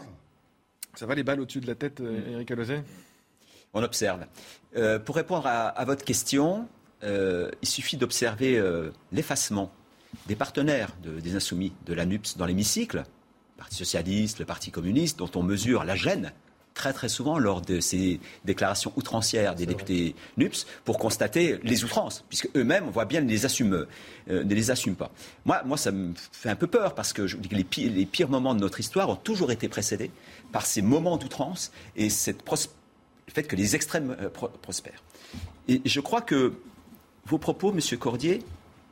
Ça 0.96 1.06
va 1.06 1.14
les 1.14 1.22
balles 1.22 1.40
au-dessus 1.40 1.60
de 1.60 1.66
la 1.66 1.74
tête, 1.74 2.00
euh, 2.00 2.32
Eric 2.32 2.50
Alozet 2.50 2.82
On 3.74 3.82
observe. 3.82 4.24
Euh, 4.76 4.98
pour 4.98 5.14
répondre 5.16 5.46
à, 5.46 5.68
à 5.68 5.84
votre 5.84 6.04
question, 6.04 6.68
euh, 7.04 7.50
il 7.62 7.68
suffit 7.68 7.96
d'observer 7.96 8.58
euh, 8.58 8.90
l'effacement 9.12 9.70
des 10.26 10.36
partenaires 10.36 10.96
de- 11.02 11.20
des 11.20 11.36
insoumis 11.36 11.72
de 11.84 11.92
la 11.92 12.06
NUPS 12.06 12.36
dans 12.38 12.46
l'hémicycle, 12.46 12.98
le 12.98 13.58
Parti 13.58 13.76
socialiste, 13.76 14.38
le 14.38 14.46
Parti 14.46 14.70
communiste, 14.70 15.18
dont 15.18 15.30
on 15.34 15.42
mesure 15.42 15.84
la 15.84 15.94
gêne 15.96 16.32
très 16.76 16.92
très 16.92 17.08
souvent 17.08 17.38
lors 17.38 17.62
de 17.62 17.80
ces 17.80 18.20
déclarations 18.44 18.92
outrancières 18.96 19.54
des 19.56 19.66
députés 19.66 20.14
NUPS 20.36 20.66
pour 20.84 20.98
constater 20.98 21.58
les 21.64 21.82
outrances, 21.84 22.22
puisque 22.28 22.48
eux-mêmes, 22.54 22.84
on 22.86 22.90
voit 22.90 23.06
bien, 23.06 23.22
ne 23.22 23.28
les 23.28 23.44
assument, 23.46 23.86
euh, 24.30 24.44
ne 24.44 24.54
les 24.54 24.70
assument 24.70 24.94
pas. 24.94 25.10
Moi, 25.46 25.62
moi, 25.64 25.76
ça 25.78 25.90
me 25.90 26.12
fait 26.32 26.50
un 26.50 26.54
peu 26.54 26.66
peur 26.66 26.94
parce 26.94 27.12
que 27.12 27.26
je 27.26 27.36
vous 27.36 27.42
dis 27.42 27.48
que 27.48 27.54
les 27.56 27.64
pires, 27.64 27.90
les 27.90 28.06
pires 28.06 28.28
moments 28.28 28.54
de 28.54 28.60
notre 28.60 28.78
histoire 28.78 29.08
ont 29.08 29.16
toujours 29.16 29.50
été 29.50 29.68
précédés 29.68 30.10
par 30.52 30.66
ces 30.66 30.82
moments 30.82 31.16
d'outrance 31.16 31.72
et 31.96 32.10
cette 32.10 32.42
le 32.46 33.32
fait 33.32 33.42
que 33.42 33.56
les 33.56 33.74
extrêmes 33.74 34.14
euh, 34.20 34.28
pro- 34.28 34.48
prospèrent. 34.62 35.02
Et 35.68 35.80
je 35.84 36.00
crois 36.00 36.20
que 36.20 36.52
vos 37.24 37.38
propos, 37.38 37.72
Monsieur 37.72 37.96
Cordier, 37.96 38.42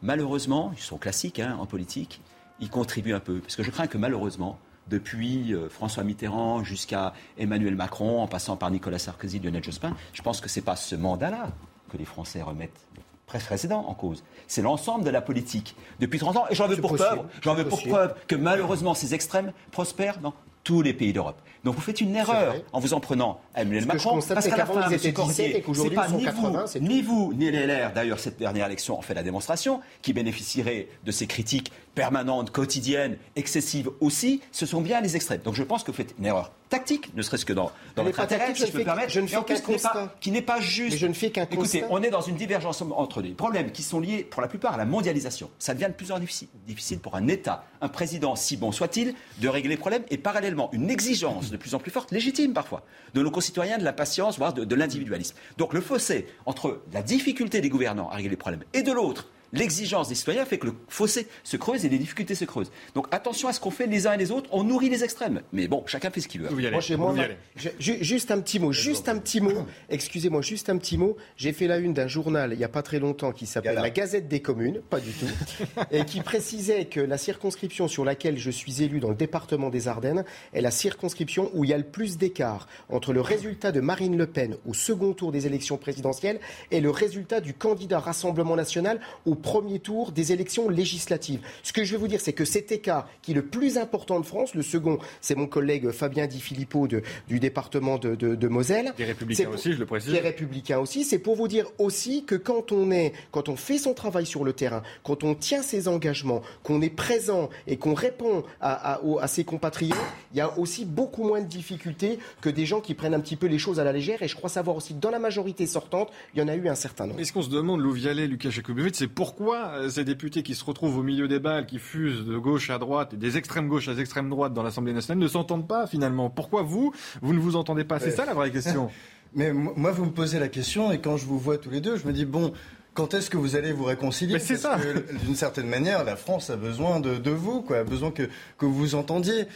malheureusement, 0.02 0.72
ils 0.76 0.82
sont 0.82 0.96
classiques 0.98 1.38
hein, 1.38 1.56
en 1.60 1.66
politique, 1.66 2.20
ils 2.60 2.70
contribuent 2.70 3.14
un 3.14 3.20
peu. 3.20 3.38
Parce 3.40 3.54
que 3.56 3.62
je 3.62 3.70
crains 3.70 3.86
que 3.86 3.98
malheureusement, 3.98 4.58
depuis 4.88 5.54
euh, 5.54 5.68
François 5.68 6.04
Mitterrand 6.04 6.62
jusqu'à 6.64 7.12
Emmanuel 7.38 7.74
Macron, 7.74 8.20
en 8.22 8.26
passant 8.26 8.56
par 8.56 8.70
Nicolas 8.70 8.98
Sarkozy, 8.98 9.38
Lionel 9.38 9.62
Jospin, 9.64 9.96
je 10.12 10.22
pense 10.22 10.40
que 10.40 10.48
ce 10.48 10.60
n'est 10.60 10.64
pas 10.64 10.76
ce 10.76 10.94
mandat-là 10.94 11.48
que 11.90 11.96
les 11.96 12.04
Français 12.04 12.42
remettent 12.42 12.80
pré- 13.26 13.38
précédent 13.38 13.84
en 13.88 13.94
cause. 13.94 14.22
C'est 14.46 14.62
l'ensemble 14.62 15.04
de 15.04 15.10
la 15.10 15.20
politique 15.22 15.74
depuis 16.00 16.18
30 16.18 16.36
ans. 16.36 16.44
Et 16.50 16.54
j'en 16.54 16.66
veux 16.68 16.76
pour 16.76 16.90
possible, 16.90 17.08
preuve, 17.08 17.26
j'en 17.42 17.54
veux 17.54 17.66
pour 17.66 17.82
preuve 17.82 18.14
que 18.26 18.34
malheureusement 18.36 18.94
ces 18.94 19.14
extrêmes 19.14 19.52
prospèrent 19.70 20.18
dans 20.18 20.34
tous 20.64 20.80
les 20.80 20.94
pays 20.94 21.12
d'Europe. 21.12 21.36
Donc 21.62 21.74
vous 21.74 21.80
faites 21.82 22.00
une 22.00 22.14
erreur 22.16 22.54
en 22.72 22.80
vous 22.80 22.94
en 22.94 23.00
prenant 23.00 23.38
à 23.54 23.62
Emmanuel 23.62 23.82
je 23.82 23.86
Macron. 23.88 24.18
parce 24.34 24.48
qu'à 24.48 24.56
la 24.56 24.64
fin, 24.66 24.88
17 24.88 25.14
Cordier, 25.14 25.62
c'est 25.74 25.90
pas 25.90 26.08
ni 26.08 26.24
80, 26.24 26.64
vous, 26.74 26.78
ni 26.80 27.02
vous, 27.02 27.32
ni 27.34 27.50
les 27.50 27.66
LR, 27.66 27.92
d'ailleurs, 27.92 28.18
cette 28.18 28.38
dernière 28.38 28.64
élection 28.66 28.98
en 28.98 29.02
fait 29.02 29.12
la 29.12 29.22
démonstration, 29.22 29.80
qui 30.00 30.14
bénéficierait 30.14 30.88
de 31.04 31.10
ces 31.10 31.26
critiques 31.26 31.70
permanentes, 31.94 32.50
quotidiennes, 32.50 33.16
excessives 33.36 33.90
aussi, 34.00 34.40
ce 34.52 34.66
sont 34.66 34.80
bien 34.80 35.00
les 35.00 35.16
extrêmes. 35.16 35.40
Donc 35.42 35.54
je 35.54 35.62
pense 35.62 35.82
que 35.82 35.90
vous 35.90 35.96
faites 35.96 36.14
une 36.18 36.26
erreur 36.26 36.52
tactique, 36.70 37.14
ne 37.14 37.22
serait-ce 37.22 37.44
que 37.44 37.52
dans, 37.52 37.70
dans 37.94 38.02
votre 38.02 38.18
intérêt, 38.18 38.52
si 38.54 38.62
je 38.62 38.66
peux 38.66 38.72
fais 38.72 38.78
me 38.78 38.84
permettre, 38.84 39.10
je 39.12 39.20
ne 39.20 39.26
fais 39.28 39.44
qu'un 39.44 39.60
constat. 39.60 40.14
qui 40.20 40.32
n'est 40.32 40.42
pas 40.42 40.60
juste. 40.60 40.92
Mais 40.92 40.98
je 40.98 41.06
ne 41.06 41.12
fais 41.12 41.30
qu'un 41.30 41.44
Écoutez, 41.44 41.80
constat. 41.82 41.86
on 41.90 42.02
est 42.02 42.10
dans 42.10 42.22
une 42.22 42.34
divergence 42.36 42.82
entre 42.82 43.22
les 43.22 43.30
problèmes 43.30 43.70
qui 43.70 43.82
sont 43.82 44.00
liés, 44.00 44.24
pour 44.28 44.42
la 44.42 44.48
plupart, 44.48 44.74
à 44.74 44.76
la 44.76 44.84
mondialisation. 44.84 45.50
Ça 45.58 45.74
devient 45.74 45.86
de 45.86 45.92
plus 45.92 46.10
en 46.10 46.16
plus 46.16 46.22
difficile, 46.22 46.48
difficile 46.66 46.98
pour 46.98 47.14
un 47.14 47.28
État, 47.28 47.64
un 47.80 47.88
président, 47.88 48.34
si 48.34 48.56
bon 48.56 48.72
soit-il, 48.72 49.14
de 49.38 49.48
régler 49.48 49.70
les 49.70 49.76
problèmes, 49.76 50.02
et 50.10 50.18
parallèlement, 50.18 50.68
une 50.72 50.90
exigence 50.90 51.50
de 51.50 51.56
plus 51.56 51.74
en 51.74 51.78
plus 51.78 51.92
forte, 51.92 52.10
légitime 52.10 52.52
parfois, 52.54 52.82
de 53.12 53.22
nos 53.22 53.30
concitoyens, 53.30 53.78
de 53.78 53.84
la 53.84 53.92
patience, 53.92 54.38
voire 54.38 54.52
de, 54.52 54.64
de 54.64 54.74
l'individualisme. 54.74 55.36
Donc 55.58 55.74
le 55.74 55.80
fossé 55.80 56.26
entre 56.46 56.82
la 56.92 57.02
difficulté 57.02 57.60
des 57.60 57.68
gouvernants 57.68 58.08
à 58.08 58.16
régler 58.16 58.30
les 58.30 58.36
problèmes 58.36 58.64
et 58.72 58.82
de 58.82 58.90
l'autre, 58.90 59.28
l'exigence 59.52 60.08
des 60.08 60.14
citoyens 60.14 60.44
fait 60.44 60.58
que 60.58 60.66
le 60.66 60.72
fossé 60.88 61.26
se 61.42 61.56
creuse 61.56 61.84
et 61.84 61.88
les 61.88 61.98
difficultés 61.98 62.34
se 62.34 62.44
creusent. 62.44 62.70
Donc 62.94 63.06
attention 63.10 63.48
à 63.48 63.52
ce 63.52 63.60
qu'on 63.60 63.70
fait 63.70 63.86
les 63.86 64.06
uns 64.06 64.12
et 64.12 64.16
les 64.16 64.30
autres, 64.30 64.48
on 64.52 64.64
nourrit 64.64 64.88
les 64.90 65.04
extrêmes. 65.04 65.42
Mais 65.52 65.68
bon, 65.68 65.84
chacun 65.86 66.10
fait 66.10 66.20
ce 66.20 66.28
qu'il 66.28 66.40
veut. 66.42 66.50
Moi, 66.70 66.80
j'ai- 66.80 66.96
moi, 66.96 67.12
ma- 67.12 67.22
je- 67.56 67.68
ju- 67.78 67.98
juste 68.02 68.30
un 68.30 68.40
petit 68.40 68.58
mot, 68.58 68.72
juste 68.72 69.08
un 69.08 69.18
petit 69.18 69.40
mot. 69.40 69.52
Excusez-moi, 69.88 70.42
juste 70.42 70.70
un 70.70 70.76
petit 70.78 70.98
mot. 70.98 71.16
J'ai 71.36 71.52
fait 71.52 71.66
la 71.66 71.78
une 71.78 71.94
d'un 71.94 72.08
journal 72.08 72.52
il 72.52 72.58
n'y 72.58 72.64
a 72.64 72.68
pas 72.68 72.82
très 72.82 72.98
longtemps 72.98 73.32
qui 73.32 73.46
s'appelle 73.46 73.74
La 73.82 73.90
Gazette 73.90 74.28
des 74.28 74.40
communes, 74.40 74.80
pas 74.90 75.00
du 75.00 75.10
tout, 75.12 75.26
et 75.90 76.04
qui 76.04 76.20
précisait 76.20 76.86
que 76.86 77.00
la 77.00 77.18
circonscription 77.18 77.88
sur 77.88 78.04
laquelle 78.04 78.38
je 78.38 78.50
suis 78.50 78.82
élu 78.82 79.00
dans 79.00 79.08
le 79.10 79.14
département 79.14 79.70
des 79.70 79.88
Ardennes 79.88 80.24
est 80.52 80.60
la 80.60 80.70
circonscription 80.70 81.50
où 81.54 81.64
il 81.64 81.70
y 81.70 81.72
a 81.72 81.78
le 81.78 81.84
plus 81.84 82.18
d'écart 82.18 82.66
entre 82.88 83.12
le 83.12 83.20
résultat 83.20 83.72
de 83.72 83.80
Marine 83.80 84.16
Le 84.16 84.26
Pen 84.26 84.56
au 84.66 84.74
second 84.74 85.12
tour 85.12 85.32
des 85.32 85.46
élections 85.46 85.76
présidentielles 85.76 86.40
et 86.70 86.80
le 86.80 86.90
résultat 86.90 87.40
du 87.40 87.54
candidat 87.54 87.98
Rassemblement 87.98 88.56
national 88.56 89.00
au 89.26 89.34
premier 89.44 89.78
tour 89.78 90.10
des 90.10 90.32
élections 90.32 90.70
législatives. 90.70 91.40
Ce 91.62 91.72
que 91.74 91.84
je 91.84 91.92
veux 91.92 91.98
vous 91.98 92.08
dire, 92.08 92.20
c'est 92.22 92.32
que 92.32 92.46
cet 92.46 92.72
écart 92.72 93.06
qui 93.20 93.32
est 93.32 93.34
le 93.34 93.44
plus 93.44 93.76
important 93.76 94.18
de 94.18 94.24
France, 94.24 94.54
le 94.54 94.62
second, 94.62 94.98
c'est 95.20 95.34
mon 95.34 95.46
collègue 95.46 95.90
Fabien 95.90 96.26
Di 96.26 96.40
Filippo 96.40 96.88
de- 96.88 97.02
du 97.28 97.38
département 97.40 97.98
de, 97.98 98.14
de- 98.14 98.34
de 98.34 98.48
Moselle. 98.48 98.94
Des 98.96 99.04
Républicains 99.04 99.44
pour- 99.44 99.54
aussi, 99.54 99.74
je 99.74 99.78
le 99.78 99.84
précise. 99.86 100.12
Des 100.12 100.18
Républicains 100.20 100.78
aussi. 100.78 101.04
C'est 101.04 101.18
pour 101.18 101.36
vous 101.36 101.46
dire 101.46 101.66
aussi 101.78 102.24
que 102.24 102.34
quand 102.34 102.72
on 102.72 102.90
est, 102.90 103.12
quand 103.32 103.50
on 103.50 103.56
fait 103.56 103.76
son 103.76 103.92
travail 103.92 104.24
sur 104.24 104.44
le 104.44 104.54
terrain, 104.54 104.82
quand 105.02 105.22
on 105.24 105.34
tient 105.34 105.62
ses 105.62 105.86
engagements, 105.88 106.40
qu'on 106.62 106.80
est 106.80 106.88
présent 106.88 107.50
et 107.66 107.76
qu'on 107.76 107.92
répond 107.94 108.44
à, 108.62 108.94
à- 108.94 109.02
aux- 109.02 109.18
à 109.18 109.26
ses 109.28 109.44
compatriotes, 109.44 109.98
il 110.32 110.38
y 110.38 110.40
a 110.40 110.58
aussi 110.58 110.86
beaucoup 110.86 111.24
moins 111.24 111.42
de 111.42 111.46
difficultés 111.48 112.18
que 112.40 112.48
des 112.48 112.64
gens 112.64 112.80
qui 112.80 112.94
prennent 112.94 113.14
un 113.14 113.20
petit 113.20 113.36
peu 113.36 113.46
les 113.46 113.58
choses 113.58 113.78
à 113.78 113.84
la 113.84 113.92
légère. 113.92 114.22
Et 114.22 114.28
je 114.28 114.36
crois 114.36 114.48
savoir 114.48 114.76
aussi 114.76 114.94
que 114.94 115.00
dans 115.00 115.10
la 115.10 115.18
majorité 115.18 115.66
sortante, 115.66 116.08
il 116.34 116.40
y 116.40 116.42
en 116.42 116.48
a 116.48 116.54
eu 116.54 116.66
un 116.68 116.74
certain 116.74 117.04
nombre. 117.06 117.18
Mais 117.18 117.24
ce 117.24 117.32
qu'on 117.34 117.42
se 117.42 117.50
demande, 117.50 117.80
Louvialet, 117.80 118.26
Lucas 118.26 118.50
Jacobovitch, 118.50 118.94
c'est 118.96 119.08
pourquoi 119.08 119.23
pourquoi 119.24 119.68
euh, 119.76 119.88
ces 119.88 120.04
députés 120.04 120.42
qui 120.42 120.54
se 120.54 120.62
retrouvent 120.62 120.98
au 120.98 121.02
milieu 121.02 121.28
des 121.28 121.38
balles, 121.38 121.64
qui 121.64 121.78
fusent 121.78 122.26
de 122.26 122.36
gauche 122.36 122.68
à 122.68 122.76
droite 122.76 123.14
et 123.14 123.16
des 123.16 123.38
extrêmes 123.38 123.68
gauche 123.68 123.88
à 123.88 123.94
extrêmes 123.94 124.28
droite 124.28 124.52
dans 124.52 124.62
l'Assemblée 124.62 124.92
nationale 124.92 125.18
ne 125.18 125.28
s'entendent 125.28 125.66
pas 125.66 125.86
finalement? 125.86 126.28
Pourquoi 126.28 126.60
vous, 126.60 126.92
vous 127.22 127.32
ne 127.32 127.38
vous 127.38 127.56
entendez 127.56 127.84
pas? 127.84 127.98
C'est 127.98 128.10
ça 128.10 128.26
la 128.26 128.34
vraie 128.34 128.50
question. 128.50 128.90
Mais 129.34 129.50
moi, 129.54 129.92
vous 129.92 130.04
me 130.04 130.10
posez 130.10 130.38
la 130.38 130.48
question 130.48 130.92
et 130.92 131.00
quand 131.00 131.16
je 131.16 131.24
vous 131.24 131.38
vois 131.38 131.56
tous 131.56 131.70
les 131.70 131.80
deux, 131.80 131.96
je 131.96 132.06
me 132.06 132.12
dis 132.12 132.26
bon, 132.26 132.52
quand 132.92 133.14
est-ce 133.14 133.30
que 133.30 133.38
vous 133.38 133.56
allez 133.56 133.72
vous 133.72 133.84
réconcilier? 133.84 134.38
C'est 134.38 134.58
ça. 134.58 134.78
D'une 135.24 135.34
certaine 135.34 135.68
manière, 135.68 136.04
la 136.04 136.16
France 136.16 136.50
a 136.50 136.56
besoin 136.56 137.00
de, 137.00 137.30
vous, 137.30 137.62
quoi, 137.62 137.78
a 137.78 137.84
besoin 137.84 138.10
que, 138.10 138.24
que 138.58 138.66
vous 138.66 138.74
vous 138.74 138.94
entendiez. 138.94 139.46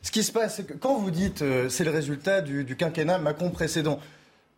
Ce 0.00 0.10
qui 0.10 0.22
se 0.22 0.32
passe, 0.32 0.56
c'est 0.56 0.66
que 0.66 0.72
quand 0.72 0.96
vous 0.96 1.10
dites 1.10 1.42
euh, 1.42 1.68
c'est 1.68 1.84
le 1.84 1.90
résultat 1.90 2.40
du, 2.40 2.64
du 2.64 2.76
quinquennat 2.76 3.18
Macron 3.18 3.50
précédent, 3.50 4.00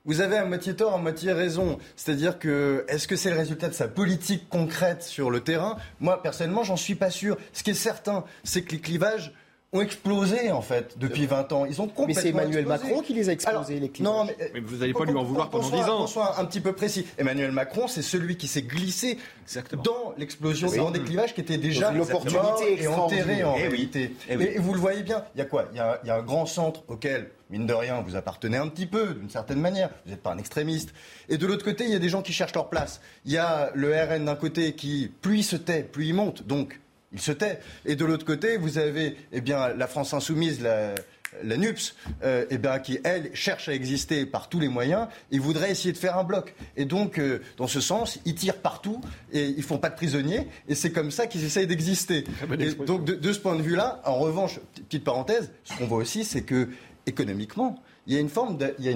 vous 0.04 0.20
avez 0.20 0.36
à 0.36 0.44
moitié 0.44 0.74
tort, 0.74 0.94
à 0.94 0.98
moitié 0.98 1.32
raison. 1.32 1.78
C'est-à-dire 1.96 2.38
que, 2.38 2.84
est-ce 2.88 3.06
que 3.06 3.16
c'est 3.16 3.30
le 3.30 3.36
résultat 3.36 3.68
de 3.68 3.74
sa 3.74 3.88
politique 3.88 4.48
concrète 4.48 5.02
sur 5.02 5.30
le 5.30 5.40
terrain? 5.40 5.76
Moi, 6.00 6.22
personnellement, 6.22 6.64
j'en 6.64 6.76
suis 6.76 6.94
pas 6.94 7.10
sûr. 7.10 7.36
Ce 7.52 7.62
qui 7.62 7.70
est 7.70 7.74
certain, 7.74 8.24
c'est 8.44 8.62
que 8.62 8.72
les 8.72 8.80
clivages 8.80 9.32
ont 9.72 9.82
explosé 9.82 10.50
en 10.50 10.62
fait 10.62 10.98
depuis 10.98 11.26
20 11.26 11.52
ans. 11.52 11.64
Ils 11.64 11.80
ont 11.80 11.86
complètement 11.86 12.06
Mais 12.08 12.14
c'est 12.14 12.28
Emmanuel 12.30 12.64
explosé. 12.66 12.82
Macron 12.88 13.02
qui 13.02 13.14
les 13.14 13.28
a 13.28 13.32
explosés, 13.32 13.78
les 13.78 13.88
clivages. 13.88 14.12
Non, 14.12 14.24
mais, 14.24 14.36
mais 14.52 14.58
vous 14.58 14.78
n'allez 14.78 14.92
pas 14.92 15.04
lui 15.04 15.14
en 15.14 15.22
vouloir 15.22 15.48
pendant 15.48 15.68
10 15.70 15.76
ans. 15.82 15.98
Qu'on 15.98 16.06
soit 16.08 16.40
un 16.40 16.44
petit 16.44 16.58
peu 16.60 16.72
précis. 16.72 17.06
Emmanuel 17.18 17.52
Macron, 17.52 17.86
c'est 17.86 18.02
celui 18.02 18.36
qui 18.36 18.48
s'est 18.48 18.62
glissé 18.62 19.16
Exactement. 19.44 19.82
dans 19.84 20.14
l'explosion, 20.18 20.66
Oui. 20.68 20.76
dans 20.78 20.90
des 20.90 20.98
clivages 21.02 21.34
qui 21.34 21.40
étaient 21.42 21.56
déjà 21.56 21.90
Dans 21.90 21.94
une 21.96 22.00
opportunité 22.00 22.40
morts 22.40 22.62
et 22.66 22.86
enterrés 22.88 23.44
en 23.44 23.54
Eh 23.56 23.62
oui. 23.62 23.68
réalité. 23.68 24.16
Oui. 24.28 24.42
Et 24.56 24.58
vous 24.58 24.74
le 24.74 24.80
voyez 24.80 25.04
bien. 25.04 25.22
Il 25.36 25.38
y 25.38 25.42
a 25.42 25.44
quoi? 25.44 25.66
Il 25.72 25.76
y 25.76 25.80
a, 25.80 26.00
il 26.02 26.08
y 26.08 26.10
a 26.10 26.16
un 26.16 26.22
grand 26.22 26.46
centre 26.46 26.82
auquel, 26.88 27.30
mine 27.50 27.66
de 27.66 27.74
rien, 27.74 28.00
vous 28.00 28.16
appartenez 28.16 28.56
un 28.56 28.68
petit 28.68 28.86
peu, 28.86 29.14
d'une 29.14 29.30
certaine 29.30 29.60
manière. 29.60 29.90
Vous 30.04 30.10
n'êtes 30.10 30.22
pas 30.22 30.32
un 30.32 30.38
extrémiste. 30.38 30.92
Et 31.28 31.36
de 31.36 31.46
l'autre 31.46 31.64
côté, 31.64 31.84
il 31.84 31.90
y 31.90 31.96
a 31.96 31.98
des 31.98 32.08
gens 32.08 32.22
qui 32.22 32.32
cherchent 32.32 32.54
leur 32.54 32.68
place. 32.68 33.00
Il 33.24 33.32
y 33.32 33.38
a 33.38 33.70
le 33.74 33.92
RN 33.92 34.24
d'un 34.24 34.36
côté 34.36 34.74
qui, 34.74 35.10
plus 35.20 35.38
il 35.38 35.44
se 35.44 35.56
tait, 35.56 35.82
plus 35.82 36.06
il 36.06 36.14
monte. 36.14 36.46
Donc, 36.46 36.80
il 37.12 37.20
se 37.20 37.32
tait. 37.32 37.60
Et 37.84 37.96
de 37.96 38.04
l'autre 38.04 38.24
côté, 38.24 38.56
vous 38.56 38.78
avez 38.78 39.16
eh 39.32 39.40
bien, 39.40 39.68
la 39.68 39.86
France 39.88 40.14
insoumise, 40.14 40.62
la, 40.62 40.94
la 41.42 41.56
NUPS, 41.56 41.94
euh, 42.22 42.44
eh 42.50 42.58
bien, 42.58 42.78
qui, 42.78 42.98
elle, 43.04 43.30
cherche 43.34 43.68
à 43.68 43.74
exister 43.74 44.26
par 44.26 44.48
tous 44.48 44.60
les 44.60 44.68
moyens 44.68 45.08
et 45.30 45.38
voudrait 45.38 45.70
essayer 45.70 45.92
de 45.92 45.98
faire 45.98 46.16
un 46.16 46.24
bloc. 46.24 46.54
Et 46.76 46.84
donc, 46.84 47.18
euh, 47.18 47.40
dans 47.56 47.66
ce 47.66 47.80
sens, 47.80 48.20
ils 48.24 48.34
tirent 48.34 48.58
partout 48.58 49.00
et 49.32 49.46
ils 49.46 49.62
font 49.62 49.78
pas 49.78 49.90
de 49.90 49.96
prisonniers. 49.96 50.46
Et 50.68 50.74
c'est 50.74 50.92
comme 50.92 51.10
ça 51.10 51.26
qu'ils 51.26 51.44
essayent 51.44 51.66
d'exister. 51.66 52.24
donc, 52.86 53.04
de, 53.04 53.14
de 53.14 53.32
ce 53.32 53.38
point 53.38 53.56
de 53.56 53.62
vue-là, 53.62 54.00
en 54.04 54.16
revanche, 54.16 54.60
petite 54.88 55.04
parenthèse, 55.04 55.50
ce 55.64 55.76
qu'on 55.76 55.86
voit 55.86 55.98
aussi, 55.98 56.24
c'est 56.24 56.42
que 56.42 56.68
économiquement, 57.10 57.82
il 58.06 58.14
y 58.14 58.16
a 58.16 58.20
une 58.20 58.30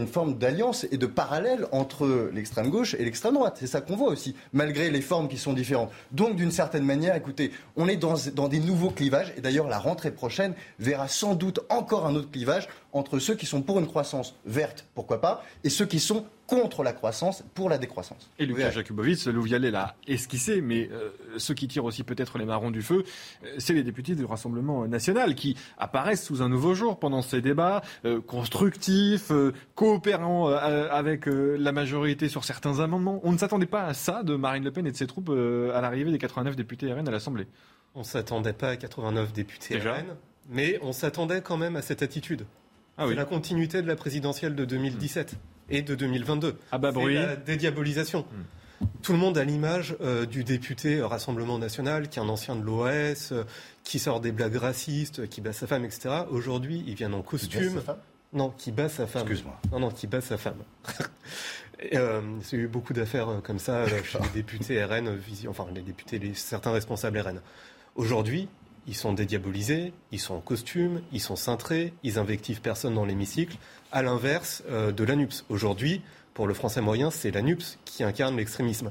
forme 0.07 0.39
d'alliance 0.39 0.86
et 0.91 0.97
de 0.97 1.07
parallèle 1.07 1.66
entre 1.70 2.31
l'extrême 2.32 2.70
gauche 2.70 2.95
et 2.95 3.05
l'extrême 3.05 3.35
droite. 3.35 3.57
C'est 3.61 3.66
ça 3.66 3.81
qu'on 3.81 3.97
voit 3.97 4.09
aussi, 4.09 4.35
malgré 4.53 4.91
les 4.91 5.03
formes 5.03 5.28
qui 5.28 5.36
sont 5.36 5.53
différentes. 5.53 5.91
Donc, 6.11 6.36
d'une 6.36 6.51
certaine 6.51 6.85
manière, 6.85 7.15
écoutez, 7.15 7.53
on 7.77 7.86
est 7.86 7.97
dans 7.97 8.49
des 8.49 8.61
nouveaux 8.61 8.91
clivages. 8.91 9.32
Et 9.36 9.41
d'ailleurs, 9.41 9.69
la 9.69 9.78
rentrée 9.78 10.11
prochaine 10.11 10.55
verra 10.78 11.07
sans 11.07 11.35
doute 11.35 11.61
encore 11.69 12.07
un 12.07 12.15
autre 12.15 12.31
clivage 12.31 12.66
entre 12.94 13.18
ceux 13.18 13.34
qui 13.34 13.44
sont 13.44 13.60
pour 13.60 13.78
une 13.78 13.86
croissance 13.86 14.34
verte, 14.46 14.86
pourquoi 14.94 15.20
pas, 15.20 15.44
et 15.64 15.68
ceux 15.68 15.84
qui 15.84 16.00
sont 16.00 16.24
contre 16.46 16.82
la 16.82 16.92
croissance 16.92 17.42
pour 17.54 17.68
la 17.68 17.78
décroissance. 17.78 18.30
Et 18.38 18.46
Lucas 18.46 18.70
Jakubowicz, 18.70 19.26
Louvialet 19.26 19.70
l'a 19.70 19.96
esquissé, 20.06 20.60
mais 20.60 20.88
euh, 20.92 21.10
ceux 21.38 21.54
qui 21.54 21.68
tirent 21.68 21.84
aussi 21.86 22.04
peut-être 22.04 22.38
les 22.38 22.44
marrons 22.44 22.70
du 22.70 22.82
feu, 22.82 23.04
euh, 23.44 23.54
c'est 23.58 23.72
les 23.72 23.82
députés 23.82 24.14
du 24.14 24.24
Rassemblement 24.24 24.86
national 24.86 25.34
qui 25.34 25.56
apparaissent 25.78 26.24
sous 26.24 26.42
un 26.42 26.48
nouveau 26.48 26.74
jour 26.74 26.98
pendant 26.98 27.22
ces 27.22 27.40
débats 27.40 27.82
euh, 28.04 28.20
constructifs, 28.20 29.30
euh, 29.32 29.52
coopérant 29.74 30.50
euh, 30.50 30.88
avec 30.90 31.26
euh, 31.26 31.56
la 31.58 31.72
majorité 31.72 32.28
sur 32.28 32.44
certains 32.44 32.80
amendements. 32.80 33.20
On 33.24 33.32
ne 33.32 33.38
s'attendait 33.38 33.66
pas 33.66 33.84
à 33.84 33.94
ça 33.94 34.22
de 34.22 34.36
Marine 34.36 34.64
Le 34.64 34.70
Pen 34.70 34.86
et 34.86 34.92
de 34.92 34.96
ses 34.96 35.06
troupes 35.06 35.30
euh, 35.30 35.74
à 35.74 35.80
l'arrivée 35.80 36.12
des 36.12 36.18
89 36.18 36.56
députés 36.56 36.92
RN 36.92 37.08
à 37.08 37.10
l'Assemblée. 37.10 37.46
On 37.94 38.00
ne 38.00 38.04
s'attendait 38.04 38.52
pas 38.52 38.68
à 38.70 38.76
89 38.76 39.32
députés 39.32 39.74
Déjà 39.74 39.94
RN, 39.94 40.16
mais 40.48 40.78
on 40.82 40.92
s'attendait 40.92 41.40
quand 41.40 41.56
même 41.56 41.74
à 41.76 41.82
cette 41.82 42.02
attitude. 42.02 42.44
Ah 42.96 43.02
c'est 43.02 43.10
oui. 43.10 43.14
la 43.16 43.24
continuité 43.24 43.82
de 43.82 43.88
la 43.88 43.96
présidentielle 43.96 44.54
de 44.54 44.64
2017 44.64 45.36
et 45.70 45.82
de 45.82 45.94
2022. 45.94 46.56
À 46.72 46.78
bas 46.78 46.92
C'est 46.94 47.14
la 47.14 47.36
dédiabolisation. 47.36 48.24
Tout 49.02 49.12
le 49.12 49.18
monde 49.18 49.38
a 49.38 49.44
l'image 49.44 49.96
euh, 50.00 50.26
du 50.26 50.44
député 50.44 50.98
euh, 50.98 51.06
Rassemblement 51.06 51.58
National, 51.58 52.08
qui 52.08 52.18
est 52.18 52.22
un 52.22 52.28
ancien 52.28 52.56
de 52.56 52.62
l'OS, 52.62 53.32
euh, 53.32 53.44
qui 53.82 53.98
sort 53.98 54.20
des 54.20 54.32
blagues 54.32 54.56
racistes, 54.56 55.28
qui 55.28 55.40
bat 55.40 55.52
sa 55.52 55.66
femme, 55.66 55.84
etc. 55.84 56.24
Aujourd'hui, 56.30 56.84
il 56.86 56.94
vient 56.94 57.12
en 57.12 57.22
costume. 57.22 57.74
sa 57.74 57.80
femme? 57.80 57.98
Non, 58.32 58.50
qui 58.50 58.72
bat 58.72 58.88
sa 58.88 59.06
femme. 59.06 59.22
Excuse-moi. 59.22 59.58
Non, 59.72 59.80
non, 59.80 59.90
qui 59.90 60.06
bat 60.06 60.20
sa 60.20 60.36
femme. 60.36 60.62
Euh, 61.92 62.22
Il 62.52 62.58
y 62.58 62.60
a 62.60 62.64
eu 62.64 62.68
beaucoup 62.68 62.92
d'affaires 62.92 63.40
comme 63.42 63.58
ça 63.58 63.86
chez 64.04 64.18
les 64.18 64.28
députés 64.28 64.82
RN, 64.82 65.18
enfin 65.48 65.66
les 65.74 65.82
députés, 65.82 66.18
les, 66.18 66.32
certains 66.32 66.70
responsables 66.70 67.18
RN. 67.18 67.40
Aujourd'hui, 67.96 68.48
ils 68.86 68.94
sont 68.94 69.12
dédiabolisés, 69.12 69.93
ils 70.12 70.20
sont 70.20 70.35
en 70.35 70.40
costume, 70.40 71.01
ils 71.12 71.20
sont 71.20 71.36
cintrés, 71.36 71.93
ils 72.02 72.19
invectivent 72.19 72.61
personne 72.61 72.94
dans 72.94 73.05
l'hémicycle, 73.05 73.56
à 73.93 74.02
l'inverse 74.02 74.62
euh, 74.69 74.93
de 74.93 75.05
l'ANUPS. 75.05 75.44
Aujourd'hui, 75.48 76.02
pour 76.35 76.47
le 76.47 76.55
français 76.55 76.81
moyen, 76.81 77.11
c'est 77.11 77.31
l'ANUPS 77.31 77.78
qui 77.85 78.05
incarne 78.05 78.36
l'extrémisme. 78.36 78.90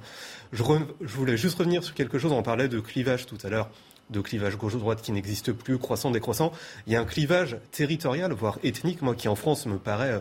Je, 0.52 0.64
je 1.02 1.16
voulais 1.16 1.38
juste 1.38 1.58
revenir 1.58 1.84
sur 1.84 1.94
quelque 1.94 2.18
chose, 2.18 2.32
on 2.32 2.44
parlait 2.44 2.70
de 2.70 2.80
clivage 2.80 3.26
tout 3.26 3.38
à 3.44 3.50
l'heure, 3.50 3.70
de 4.10 4.22
clivage 4.22 4.58
gauche-droite 4.58 5.02
qui 5.02 5.12
n'existe 5.12 5.52
plus, 5.52 5.78
croissant-décroissant. 5.78 6.52
Il 6.88 6.94
y 6.94 6.96
a 6.96 7.02
un 7.02 7.06
clivage 7.06 7.58
territorial, 7.72 8.32
voire 8.32 8.60
ethnique, 8.64 9.02
moi, 9.02 9.16
qui 9.16 9.28
en 9.28 9.36
France 9.36 9.66
me 9.66 9.78
paraît 9.78 10.14
euh, 10.14 10.20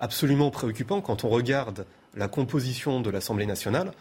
absolument 0.00 0.50
préoccupant 0.50 1.00
quand 1.00 1.24
on 1.24 1.28
regarde 1.28 1.86
la 2.16 2.28
composition 2.28 3.00
de 3.00 3.10
l'Assemblée 3.10 3.46
nationale. 3.46 3.92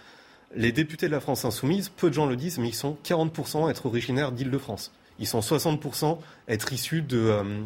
Les 0.55 0.71
députés 0.71 1.07
de 1.07 1.11
la 1.11 1.19
France 1.19 1.45
insoumise, 1.45 1.89
peu 1.89 2.09
de 2.09 2.13
gens 2.13 2.27
le 2.27 2.35
disent, 2.35 2.59
mais 2.59 2.69
ils 2.69 2.75
sont 2.75 2.97
40% 3.03 3.67
à 3.67 3.71
être 3.71 3.87
originaires 3.87 4.31
d'Île-de-France. 4.31 4.91
Ils 5.19 5.27
sont 5.27 5.39
60% 5.39 6.17
à 6.47 6.53
être 6.53 6.73
issus 6.73 7.01
de 7.01 7.19
euh, 7.19 7.61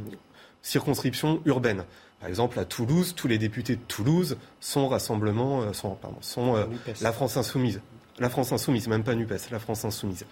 circonscriptions 0.62 1.42
urbaines. 1.46 1.86
Par 2.20 2.30
exemple, 2.30 2.60
à 2.60 2.66
Toulouse, 2.66 3.14
tous 3.16 3.28
les 3.28 3.38
députés 3.38 3.76
de 3.76 3.82
Toulouse 3.82 4.38
sont 4.60 4.88
rassemblement, 4.88 5.62
euh, 5.62 5.74
sont, 5.74 5.96
pardon, 5.96 6.18
sont 6.22 6.56
euh, 6.56 6.66
la 7.02 7.12
France 7.12 7.38
insoumise. 7.38 7.82
La 8.20 8.30
France 8.30 8.52
insoumise, 8.52 8.88
même 8.88 9.04
pas 9.04 9.14
NUPES, 9.14 9.52
la 9.52 9.60
France 9.60 9.86
insoumise. 9.86 10.26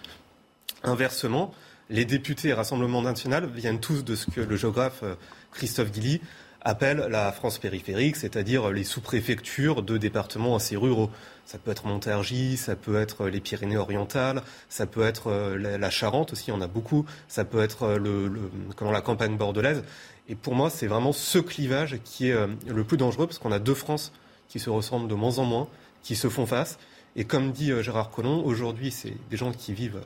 Inversement, 0.82 1.52
les 1.88 2.04
députés 2.04 2.52
Rassemblement 2.52 3.00
national 3.00 3.46
viennent 3.46 3.80
tous 3.80 4.04
de 4.04 4.16
ce 4.16 4.28
que 4.28 4.40
le 4.40 4.56
géographe 4.56 5.04
Christophe 5.52 5.92
Guilly 5.92 6.20
appelle 6.66 7.06
la 7.08 7.30
France 7.30 7.58
périphérique, 7.58 8.16
c'est-à-dire 8.16 8.72
les 8.72 8.82
sous-préfectures 8.82 9.84
de 9.84 9.98
départements 9.98 10.56
assez 10.56 10.76
ruraux. 10.76 11.10
Ça 11.44 11.58
peut 11.58 11.70
être 11.70 11.86
Montargis, 11.86 12.56
ça 12.56 12.74
peut 12.74 13.00
être 13.00 13.28
les 13.28 13.38
Pyrénées-Orientales, 13.38 14.42
ça 14.68 14.84
peut 14.86 15.02
être 15.02 15.28
euh, 15.28 15.78
la, 15.78 15.90
Charente 15.90 16.32
aussi, 16.32 16.50
en 16.50 16.60
a 16.60 16.66
beaucoup, 16.66 17.06
ça 17.28 17.44
peut 17.44 17.60
être 17.60 17.84
euh, 17.84 17.98
le, 17.98 18.50
comment, 18.74 18.90
la 18.90 19.00
campagne 19.00 19.36
bordelaise. 19.36 19.84
Et 20.28 20.34
pour 20.34 20.56
moi, 20.56 20.68
c'est 20.68 20.88
vraiment 20.88 21.12
ce 21.12 21.38
clivage 21.38 22.00
qui 22.02 22.30
est 22.30 22.32
euh, 22.32 22.48
le 22.66 22.82
plus 22.82 22.96
dangereux, 22.96 23.28
parce 23.28 23.38
qu'on 23.38 23.52
a 23.52 23.60
deux 23.60 23.74
France 23.74 24.12
qui 24.48 24.58
se 24.58 24.68
ressemblent 24.68 25.06
de 25.08 25.14
moins 25.14 25.38
en 25.38 25.44
moins, 25.44 25.68
qui 26.02 26.16
se 26.16 26.28
font 26.28 26.46
face. 26.46 26.80
Et 27.14 27.24
comme 27.24 27.52
dit 27.52 27.70
Gérard 27.80 28.10
Collomb, 28.10 28.42
aujourd'hui, 28.44 28.90
c'est 28.90 29.14
des 29.30 29.36
gens 29.36 29.52
qui 29.52 29.72
vivent 29.72 30.00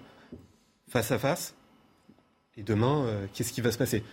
face 0.89 1.11
à 1.11 1.19
face. 1.19 1.55
Et 2.59 2.63
demain, 2.63 3.07
qu'est-ce 3.33 3.53
qui 3.53 3.63
va 3.63 3.73
se 3.73 3.79
passer? 3.79 4.05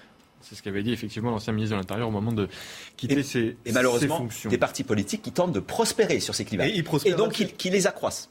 C'est 0.41 0.55
ce 0.55 0.64
qu'avait 0.64 0.84
dit 0.84 0.91
effectivement 0.93 1.31
l'ancien 1.31 1.53
ministre 1.53 1.76
de 1.76 1.81
l'Intérieur 1.81 2.07
au 2.07 2.11
moment 2.11 2.31
de 2.31 2.47
quitter 2.95 3.23
ses, 3.23 3.57
Et 3.65 3.72
malheureusement, 3.72 4.18
ses 4.18 4.23
fonctions. 4.23 4.49
des 4.49 4.57
partis 4.57 4.84
politiques 4.84 5.22
qui 5.22 5.31
tentent 5.31 5.51
de 5.51 5.59
prospérer 5.59 6.19
sur 6.19 6.35
ces 6.35 6.45
clivages. 6.45 6.69
Et 6.69 6.76
ils 6.76 6.84
prospèrent 6.84 7.18
donc, 7.18 7.34
qui, 7.34 7.47
qui 7.47 7.69
les 7.69 7.88
accroissent. 7.88 8.30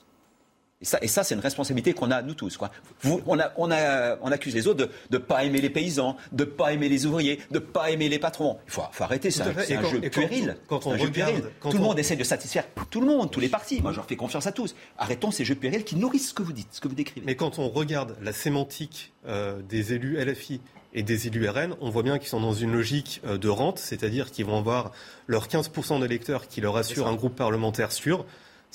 Et 0.82 0.84
ça, 0.84 0.98
et 1.00 1.08
ça 1.08 1.24
c'est 1.24 1.34
une 1.34 1.40
responsabilité 1.40 1.94
qu'on 1.94 2.10
a, 2.10 2.20
nous 2.20 2.34
tous. 2.34 2.58
Quoi. 2.58 2.70
Vous, 3.00 3.22
on, 3.26 3.38
a, 3.40 3.50
on, 3.56 3.70
a, 3.70 4.18
on 4.20 4.30
accuse 4.30 4.54
les 4.54 4.66
autres 4.66 4.84
de 4.84 4.90
ne 5.10 5.16
pas 5.18 5.42
aimer 5.44 5.62
les 5.62 5.70
paysans, 5.70 6.16
de 6.32 6.44
ne 6.44 6.50
pas 6.50 6.72
aimer 6.74 6.90
les 6.90 7.06
ouvriers, 7.06 7.38
de 7.50 7.54
ne 7.54 7.64
pas 7.64 7.90
aimer 7.90 8.10
les 8.10 8.18
patrons. 8.18 8.58
Il 8.66 8.72
faut, 8.72 8.82
faut 8.92 9.04
arrêter, 9.04 9.30
c'est 9.30 9.40
un, 9.42 9.52
jeu 9.88 10.00
puéril. 10.10 10.56
quand 10.68 10.86
on 10.86 10.90
un 10.92 10.94
regarde- 10.96 11.12
puéril. 11.12 11.44
quand 11.60 11.70
Tout 11.70 11.78
le 11.78 11.82
on- 11.82 11.86
monde 11.86 11.98
essaie 11.98 12.16
de 12.16 12.24
satisfaire 12.24 12.64
tout 12.90 13.00
le 13.00 13.06
monde, 13.06 13.30
tous 13.30 13.40
les 13.40 13.48
partis. 13.48 13.80
Moi, 13.80 13.92
je 13.92 13.96
leur 13.96 14.06
fais 14.06 14.16
confiance 14.16 14.46
à 14.46 14.52
tous. 14.52 14.74
Arrêtons 14.98 15.30
ces 15.30 15.44
jeux 15.46 15.54
puérils 15.54 15.82
qui 15.84 15.96
nourrissent 15.96 16.28
ce 16.28 16.34
que 16.34 16.42
vous 16.42 16.52
dites, 16.52 16.68
ce 16.72 16.80
que 16.80 16.88
vous 16.88 16.94
décrivez. 16.94 17.24
Mais 17.26 17.36
quand 17.36 17.58
on 17.58 17.68
regarde 17.70 18.14
la 18.22 18.32
sémantique 18.32 19.12
euh, 19.26 19.60
des 19.62 19.94
élus 19.94 20.18
LFI 20.22 20.60
et 20.92 21.02
des 21.02 21.26
élus 21.26 21.48
RN, 21.48 21.74
on 21.80 21.88
voit 21.90 22.02
bien 22.02 22.18
qu'ils 22.18 22.28
sont 22.28 22.40
dans 22.40 22.52
une 22.52 22.72
logique 22.72 23.20
euh, 23.26 23.38
de 23.38 23.48
rente, 23.48 23.78
c'est-à-dire 23.78 24.30
qu'ils 24.30 24.44
vont 24.44 24.58
avoir 24.58 24.92
leurs 25.26 25.48
15% 25.48 26.00
d'électeurs 26.00 26.48
qui 26.48 26.60
leur 26.60 26.76
assurent 26.76 27.06
un 27.08 27.14
groupe 27.14 27.34
parlementaire 27.34 27.92
sûr. 27.92 28.26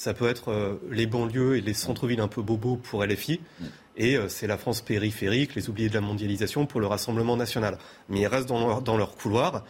Ça 0.01 0.15
peut 0.15 0.27
être 0.27 0.49
euh, 0.49 0.81
les 0.89 1.05
banlieues 1.05 1.57
et 1.57 1.61
les 1.61 1.75
centres-villes 1.75 2.21
un 2.21 2.27
peu 2.27 2.41
bobos 2.41 2.77
pour 2.77 3.05
LFI. 3.05 3.39
Et 3.97 4.17
euh, 4.17 4.29
c'est 4.29 4.47
la 4.47 4.57
France 4.57 4.81
périphérique, 4.81 5.53
les 5.53 5.69
oubliés 5.69 5.89
de 5.89 5.93
la 5.93 6.01
mondialisation 6.01 6.65
pour 6.65 6.79
le 6.79 6.87
Rassemblement 6.87 7.37
national. 7.37 7.77
Mais 8.09 8.21
ils 8.21 8.25
restent 8.25 8.49
dans 8.49 8.65
leur, 8.65 8.81
dans 8.81 8.97
leur 8.97 9.15
couloir. 9.15 9.63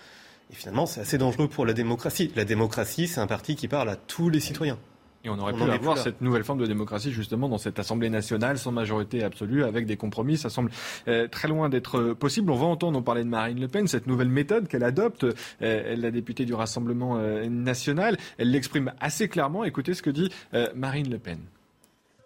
Et 0.49 0.55
finalement, 0.55 0.85
c'est 0.85 1.01
assez 1.01 1.17
dangereux 1.17 1.49
pour 1.49 1.65
la 1.65 1.73
démocratie. 1.73 2.31
La 2.37 2.45
démocratie, 2.45 3.09
c'est 3.09 3.19
un 3.19 3.27
parti 3.27 3.57
qui 3.57 3.67
parle 3.67 3.89
à 3.89 3.97
tous 3.97 4.29
les 4.29 4.39
citoyens. 4.39 4.77
Et 5.23 5.29
on 5.29 5.37
aurait 5.37 5.53
On 5.53 5.65
pu 5.65 5.71
avoir 5.71 5.97
cette 5.97 6.21
nouvelle 6.21 6.43
forme 6.43 6.59
de 6.59 6.65
démocratie 6.65 7.11
justement 7.11 7.47
dans 7.47 7.59
cette 7.59 7.77
Assemblée 7.77 8.09
nationale 8.09 8.57
sans 8.57 8.71
majorité 8.71 9.23
absolue, 9.23 9.63
avec 9.63 9.85
des 9.85 9.97
compromis. 9.97 10.37
Ça 10.37 10.49
semble 10.49 10.71
euh, 11.07 11.27
très 11.27 11.47
loin 11.47 11.69
d'être 11.69 12.13
possible. 12.13 12.51
On 12.51 12.55
va 12.55 12.65
entendre, 12.65 12.97
on 12.97 13.03
parlait 13.03 13.23
de 13.23 13.29
Marine 13.29 13.59
Le 13.59 13.67
Pen, 13.67 13.87
cette 13.87 14.07
nouvelle 14.07 14.29
méthode 14.29 14.67
qu'elle 14.67 14.83
adopte, 14.83 15.25
euh, 15.61 15.95
la 15.95 16.11
députée 16.11 16.45
du 16.45 16.53
Rassemblement 16.53 17.17
euh, 17.17 17.47
national. 17.47 18.17
Elle 18.37 18.51
l'exprime 18.51 18.93
assez 18.99 19.27
clairement. 19.27 19.63
Écoutez 19.63 19.93
ce 19.93 20.01
que 20.01 20.09
dit 20.09 20.31
euh, 20.53 20.69
Marine 20.73 21.09
Le 21.09 21.19
Pen. 21.19 21.39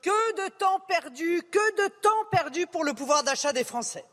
Que 0.02 0.46
de 0.46 0.54
temps 0.58 0.80
perdu, 0.88 1.42
que 1.52 1.84
de 1.84 1.90
temps 2.02 2.10
perdu 2.32 2.66
pour 2.72 2.86
le 2.86 2.94
pouvoir 2.94 3.24
d'achat 3.24 3.52
des 3.54 3.64
Français. 3.64 4.06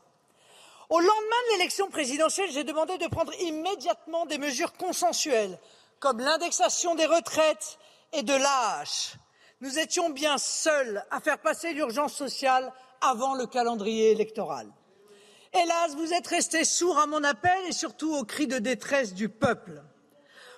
Au 0.89 0.99
lendemain 0.99 1.11
de 1.13 1.57
l'élection 1.57 1.87
présidentielle, 1.89 2.49
j'ai 2.51 2.63
demandé 2.63 2.97
de 2.97 3.07
prendre 3.07 3.31
immédiatement 3.41 4.25
des 4.25 4.37
mesures 4.37 4.73
consensuelles, 4.73 5.57
comme 5.99 6.19
l'indexation 6.19 6.95
des 6.95 7.05
retraites 7.05 7.79
et 8.13 8.23
de 8.23 8.33
l'âge. 8.33 9.15
Nous 9.61 9.79
étions 9.79 10.09
bien 10.09 10.37
seuls 10.37 11.03
à 11.11 11.19
faire 11.19 11.39
passer 11.39 11.73
l'urgence 11.73 12.13
sociale 12.13 12.71
avant 13.01 13.35
le 13.35 13.45
calendrier 13.45 14.11
électoral. 14.11 14.67
Hélas, 15.53 15.95
vous 15.95 16.13
êtes 16.13 16.27
restés 16.27 16.63
sourds 16.63 16.97
à 16.97 17.05
mon 17.05 17.23
appel 17.23 17.57
et 17.67 17.73
surtout 17.73 18.13
aux 18.15 18.23
cris 18.23 18.47
de 18.47 18.57
détresse 18.57 19.13
du 19.13 19.29
peuple. 19.29 19.83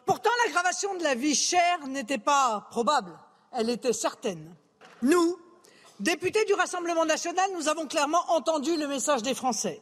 Pourtant, 0.05 0.29
l'aggravation 0.45 0.95
de 0.95 1.03
la 1.03 1.15
vie 1.15 1.35
chère 1.35 1.87
n'était 1.87 2.17
pas 2.17 2.67
probable, 2.69 3.11
elle 3.51 3.69
était 3.69 3.93
certaine. 3.93 4.55
Nous, 5.01 5.37
députés 5.99 6.45
du 6.45 6.53
Rassemblement 6.53 7.05
national, 7.05 7.49
nous 7.53 7.67
avons 7.67 7.87
clairement 7.87 8.23
entendu 8.29 8.77
le 8.77 8.87
message 8.87 9.23
des 9.23 9.33
Français. 9.33 9.81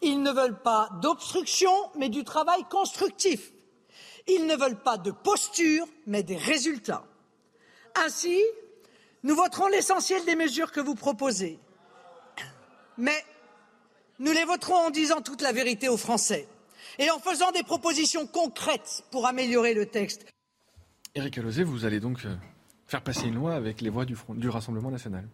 Ils 0.00 0.22
ne 0.22 0.30
veulent 0.30 0.62
pas 0.62 0.88
d'obstruction, 1.02 1.72
mais 1.96 2.08
du 2.08 2.24
travail 2.24 2.64
constructif. 2.70 3.52
Ils 4.28 4.46
ne 4.46 4.56
veulent 4.56 4.80
pas 4.82 4.98
de 4.98 5.10
posture, 5.10 5.86
mais 6.06 6.22
des 6.22 6.36
résultats. 6.36 7.04
Ainsi, 7.96 8.40
nous 9.22 9.34
voterons 9.34 9.68
l'essentiel 9.68 10.24
des 10.24 10.36
mesures 10.36 10.70
que 10.70 10.80
vous 10.80 10.94
proposez. 10.94 11.58
Mais 12.98 13.24
nous 14.18 14.32
les 14.32 14.44
voterons 14.44 14.86
en 14.86 14.90
disant 14.90 15.22
toute 15.22 15.40
la 15.40 15.52
vérité 15.52 15.88
aux 15.88 15.96
Français 15.96 16.46
et 16.98 17.10
en 17.10 17.18
faisant 17.18 17.50
des 17.52 17.62
propositions 17.62 18.26
concrètes 18.26 19.04
pour 19.10 19.26
améliorer 19.26 19.74
le 19.74 19.86
texte. 19.86 20.26
Éric 21.14 21.38
Alauzet, 21.38 21.64
vous 21.64 21.84
allez 21.84 22.00
donc 22.00 22.24
euh, 22.24 22.34
faire 22.86 23.02
passer 23.02 23.26
une 23.26 23.36
loi 23.36 23.54
avec 23.54 23.80
les 23.80 23.90
voix 23.90 24.04
du, 24.04 24.14
Front, 24.14 24.34
du 24.34 24.48
Rassemblement 24.48 24.90
national 24.90 25.28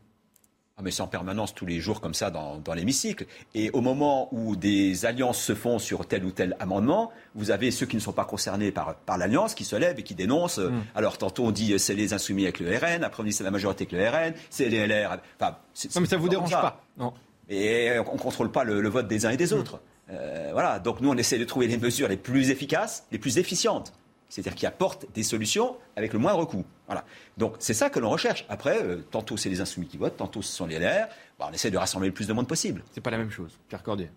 ah, 0.76 0.82
mais 0.82 0.90
c'est 0.90 1.02
en 1.02 1.06
permanence 1.06 1.54
tous 1.54 1.66
les 1.66 1.78
jours 1.78 2.00
comme 2.00 2.14
ça 2.14 2.32
dans, 2.32 2.58
dans 2.58 2.74
l'hémicycle. 2.74 3.26
Et 3.54 3.70
au 3.70 3.80
moment 3.80 4.28
où 4.32 4.56
des 4.56 5.06
alliances 5.06 5.40
se 5.40 5.54
font 5.54 5.78
sur 5.78 6.04
tel 6.04 6.24
ou 6.24 6.32
tel 6.32 6.56
amendement, 6.58 7.12
vous 7.36 7.52
avez 7.52 7.70
ceux 7.70 7.86
qui 7.86 7.94
ne 7.94 8.00
sont 8.00 8.12
pas 8.12 8.24
concernés 8.24 8.72
par, 8.72 8.96
par 8.96 9.16
l'alliance 9.16 9.54
qui 9.54 9.64
se 9.64 9.76
lèvent 9.76 10.00
et 10.00 10.02
qui 10.02 10.16
dénoncent. 10.16 10.58
Mm. 10.58 10.82
Alors 10.96 11.16
tantôt 11.16 11.44
on 11.44 11.52
dit 11.52 11.78
c'est 11.78 11.94
les 11.94 12.12
insoumis 12.12 12.42
avec 12.42 12.58
le 12.58 12.76
RN, 12.76 13.04
après 13.04 13.22
on 13.22 13.24
dit 13.24 13.32
c'est 13.32 13.44
la 13.44 13.52
majorité 13.52 13.86
avec 13.88 13.92
le 13.92 14.08
RN, 14.08 14.34
c'est 14.50 14.68
les 14.68 14.88
LR. 14.88 15.18
Enfin, 15.38 15.56
non 15.94 16.00
mais 16.00 16.08
ça 16.08 16.16
vous 16.16 16.28
dérange 16.28 16.50
pas. 16.50 16.82
Non. 16.98 17.12
Et 17.48 17.92
on 18.04 18.14
ne 18.14 18.18
contrôle 18.18 18.50
pas 18.50 18.64
le, 18.64 18.80
le, 18.80 18.88
vote 18.88 19.06
des 19.06 19.26
uns 19.26 19.30
et 19.30 19.36
des 19.36 19.52
autres. 19.52 19.78
Euh, 20.10 20.50
voilà. 20.52 20.80
Donc 20.80 21.00
nous 21.00 21.08
on 21.08 21.16
essaie 21.16 21.38
de 21.38 21.44
trouver 21.44 21.68
les 21.68 21.78
mesures 21.78 22.08
les 22.08 22.16
plus 22.16 22.50
efficaces, 22.50 23.06
les 23.12 23.18
plus 23.18 23.38
efficientes 23.38 23.92
c'est-à-dire 24.34 24.56
qui 24.56 24.66
apporte 24.66 25.06
des 25.14 25.22
solutions 25.22 25.76
avec 25.94 26.12
le 26.12 26.18
moindre 26.18 26.44
coût. 26.44 26.64
Voilà. 26.86 27.04
Donc 27.38 27.54
c'est 27.60 27.72
ça 27.72 27.88
que 27.88 28.00
l'on 28.00 28.10
recherche. 28.10 28.44
Après, 28.48 28.82
euh, 28.82 29.04
tantôt 29.08 29.36
c'est 29.36 29.48
les 29.48 29.60
insoumis 29.60 29.86
qui 29.86 29.96
votent, 29.96 30.16
tantôt 30.16 30.42
ce 30.42 30.52
sont 30.52 30.66
les 30.66 30.80
LR. 30.80 31.06
Bah, 31.38 31.46
on 31.48 31.52
essaie 31.52 31.70
de 31.70 31.78
rassembler 31.78 32.08
le 32.08 32.14
plus 32.14 32.26
de 32.26 32.32
monde 32.32 32.48
possible. 32.48 32.82
C'est 32.90 33.00
pas 33.00 33.12
la 33.12 33.18
même 33.18 33.30
chose. 33.30 33.56
Pierre 33.68 33.84
Cordier. 33.84 34.10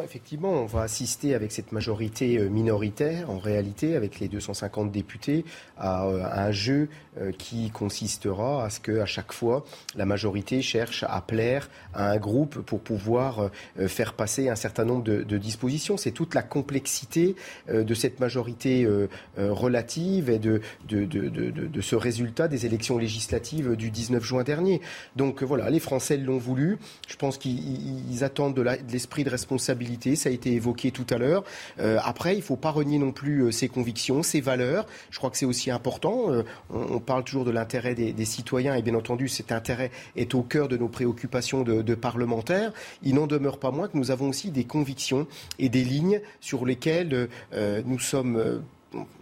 Effectivement, 0.00 0.52
on 0.52 0.64
va 0.64 0.80
assister 0.80 1.34
avec 1.34 1.52
cette 1.52 1.70
majorité 1.70 2.38
euh, 2.38 2.48
minoritaire, 2.48 3.28
en 3.28 3.38
réalité, 3.38 3.94
avec 3.94 4.20
les 4.20 4.28
250 4.28 4.90
députés, 4.90 5.44
à, 5.76 6.06
euh, 6.06 6.24
un 6.32 6.50
jeu 6.50 6.88
euh, 7.20 7.30
qui 7.30 7.70
consistera 7.70 8.64
à 8.64 8.70
ce 8.70 8.80
que, 8.80 9.00
à 9.00 9.04
chaque 9.04 9.34
fois, 9.34 9.66
la 9.94 10.06
majorité 10.06 10.62
cherche 10.62 11.04
à 11.06 11.20
plaire 11.20 11.68
à 11.92 12.10
un 12.10 12.16
groupe 12.16 12.60
pour 12.60 12.80
pouvoir 12.80 13.50
faire 13.76 14.14
passer 14.14 14.48
un 14.48 14.54
certain 14.54 14.86
nombre 14.86 15.04
de, 15.04 15.36
dispositions. 15.36 15.98
C'est 15.98 16.10
toute 16.10 16.34
la 16.34 16.42
complexité 16.42 17.36
de 17.68 17.94
cette 17.94 18.18
majorité 18.18 18.88
relative 19.36 20.30
et 20.30 20.38
de, 20.38 20.60
de, 20.88 21.80
ce 21.80 21.96
résultat 21.96 22.48
des 22.48 22.64
élections 22.64 22.96
législatives 22.96 23.76
du 23.76 23.90
19 23.90 24.22
juin 24.22 24.42
dernier. 24.42 24.80
Donc 25.16 25.42
voilà, 25.42 25.68
les 25.68 25.80
Français 25.80 26.16
l'ont 26.16 26.38
voulu. 26.38 26.78
Je 27.08 27.16
pense 27.16 27.36
qu'ils 27.36 28.24
attendent 28.24 28.54
de 28.54 28.62
l'esprit 28.90 29.24
de 29.24 29.30
responsabilité 29.30 29.81
ça 30.16 30.28
a 30.28 30.32
été 30.32 30.52
évoqué 30.52 30.90
tout 30.90 31.06
à 31.10 31.18
l'heure. 31.18 31.44
Euh, 31.78 31.98
après, 32.04 32.34
il 32.34 32.38
ne 32.38 32.42
faut 32.42 32.56
pas 32.56 32.70
renier 32.70 32.98
non 32.98 33.12
plus 33.12 33.44
euh, 33.44 33.50
ses 33.50 33.68
convictions, 33.68 34.22
ses 34.22 34.40
valeurs. 34.40 34.86
Je 35.10 35.18
crois 35.18 35.30
que 35.30 35.36
c'est 35.36 35.46
aussi 35.46 35.70
important. 35.70 36.32
Euh, 36.32 36.42
on, 36.70 37.00
parle 37.00 37.24
toujours 37.24 37.44
de 37.44 37.50
l'intérêt 37.50 37.94
des, 37.94 38.24
citoyens 38.24 38.74
et 38.74 38.82
bien 38.82 38.94
entendu, 38.94 39.28
cet 39.28 39.52
intérêt 39.52 39.90
est 40.16 40.34
au 40.34 40.42
cœur 40.42 40.68
de 40.68 40.76
nos 40.76 40.88
préoccupations 40.88 41.62
de, 41.62 41.94
parlementaires. 41.94 42.72
Il 43.02 43.16
n'en 43.16 43.26
demeure 43.26 43.58
pas 43.58 43.70
moins 43.70 43.88
que 43.88 43.96
nous 43.96 44.10
avons 44.10 44.28
aussi 44.28 44.50
des 44.50 44.64
convictions 44.64 45.26
et 45.58 45.68
des 45.68 45.84
lignes 45.84 46.20
sur 46.40 46.64
lesquelles 46.64 47.28
nous 47.84 47.98
sommes 47.98 48.62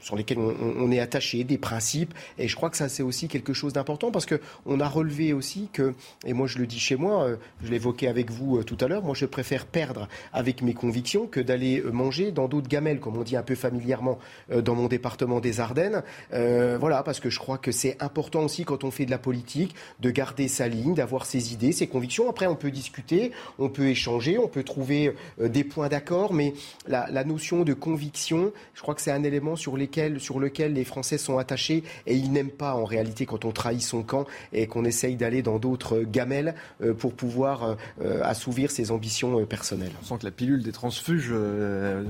sur 0.01 0.17
lesquels 0.17 0.39
on, 0.39 0.91
est 0.91 1.01
attaché, 1.01 1.45
des 1.45 1.59
principes. 1.59 2.15
Et 2.39 2.49
je 2.49 2.57
crois 2.57 2.71
que 2.71 2.77
ça, 2.77 2.89
c'est 2.89 3.03
aussi 3.03 3.29
quelque 3.29 3.53
chose 3.53 3.73
d'important 3.73 4.11
parce 4.11 4.27
qu'on 4.27 4.81
a 4.81 4.89
relevé 4.89 5.33
aussi 5.33 5.69
que, 5.73 5.95
et 6.25 6.33
moi 6.33 6.47
je 6.47 6.59
le 6.59 6.67
dis 6.67 6.79
chez 6.79 6.97
moi, 6.97 7.25
euh, 7.25 7.37
je 7.63 7.71
l'évoquais 7.71 8.09
avec 8.09 8.31
vous 8.31 8.59
euh, 8.59 8.65
tout 8.65 8.77
à 8.81 8.89
l'heure, 8.89 9.03
moi 9.03 9.15
je 9.15 9.27
préfère 9.27 9.67
perdre 9.67 10.09
avec 10.33 10.63
mes 10.63 10.75
convictions 10.75 11.27
que 11.27 11.41
d'aller 11.41 11.81
euh, 11.81 11.91
manger 11.91 12.33
dans 12.33 12.49
d'autres 12.49 12.69
gamelles, 12.69 13.01
comme 13.01 13.17
on 13.17 13.23
dit 13.23 13.37
un 13.37 13.43
peu 13.43 13.55
familièrement 13.55 14.19
dans 14.51 14.75
mon 14.75 14.89
département 14.89 15.41
des 15.41 15.61
Ardennes. 15.61 16.03
voilà, 16.31 17.03
parce 17.03 17.21
que 17.21 17.31
je 17.31 17.39
crois 17.39 17.59
que 17.59 17.73
c'est 17.73 18.01
important 18.03 18.45
aussi 18.45 18.65
quand 18.65 18.85
on 18.85 18.91
fait 18.91 19.07
de 19.07 19.11
la 19.11 19.19
politique 19.19 19.75
de 20.01 20.11
garder 20.11 20.49
sa 20.49 20.69
ligne, 20.69 20.95
d'avoir 20.95 21.27
ses 21.27 21.53
idées, 21.53 21.73
ses 21.73 21.87
convictions. 21.87 22.29
Après, 22.29 22.47
on 22.47 22.57
peut 22.57 22.71
discuter, 22.71 23.33
on 23.59 23.69
peut 23.69 23.89
échanger, 23.89 24.39
on 24.39 24.49
peut 24.49 24.63
trouver 24.63 25.15
des 25.39 25.65
points 25.65 25.89
d'accord, 25.89 26.33
mais 26.33 26.55
la, 26.87 27.09
la 27.11 27.25
notion 27.25 27.63
de 27.63 27.75
conviction, 27.75 28.53
je 28.75 28.83
crois 28.83 28.95
que 28.95 29.01
c'est 29.01 29.13
un 29.13 29.23
élément 29.23 29.57
sur, 29.61 29.77
lesquels, 29.77 30.21
sur 30.21 30.41
lequel 30.41 30.73
les 30.73 30.85
Français 30.85 31.19
sont 31.19 31.39
attachés 31.39 31.85
et 32.07 32.17
ils 32.17 32.33
n'aiment 32.33 32.51
pas 32.51 32.75
en 32.75 32.85
réalité 32.85 33.27
quand 33.27 33.45
on 33.45 33.53
trahit 33.53 33.83
son 33.83 34.03
camp 34.03 34.27
et 34.53 34.67
qu'on 34.67 34.85
essaye 34.85 35.17
d'aller 35.17 35.43
dans 35.43 35.59
d'autres 35.59 36.01
gamelles 36.01 36.55
euh, 36.83 36.95
pour 36.95 37.15
pouvoir 37.15 37.77
euh, 38.03 38.21
assouvir 38.23 38.71
ses 38.71 38.91
ambitions 38.91 39.41
euh, 39.41 39.45
personnelles. 39.45 39.93
On 40.03 40.05
sent 40.05 40.15
que 40.21 40.25
la 40.25 40.31
pilule 40.31 40.63
des 40.63 40.73
transfuges 40.73 41.33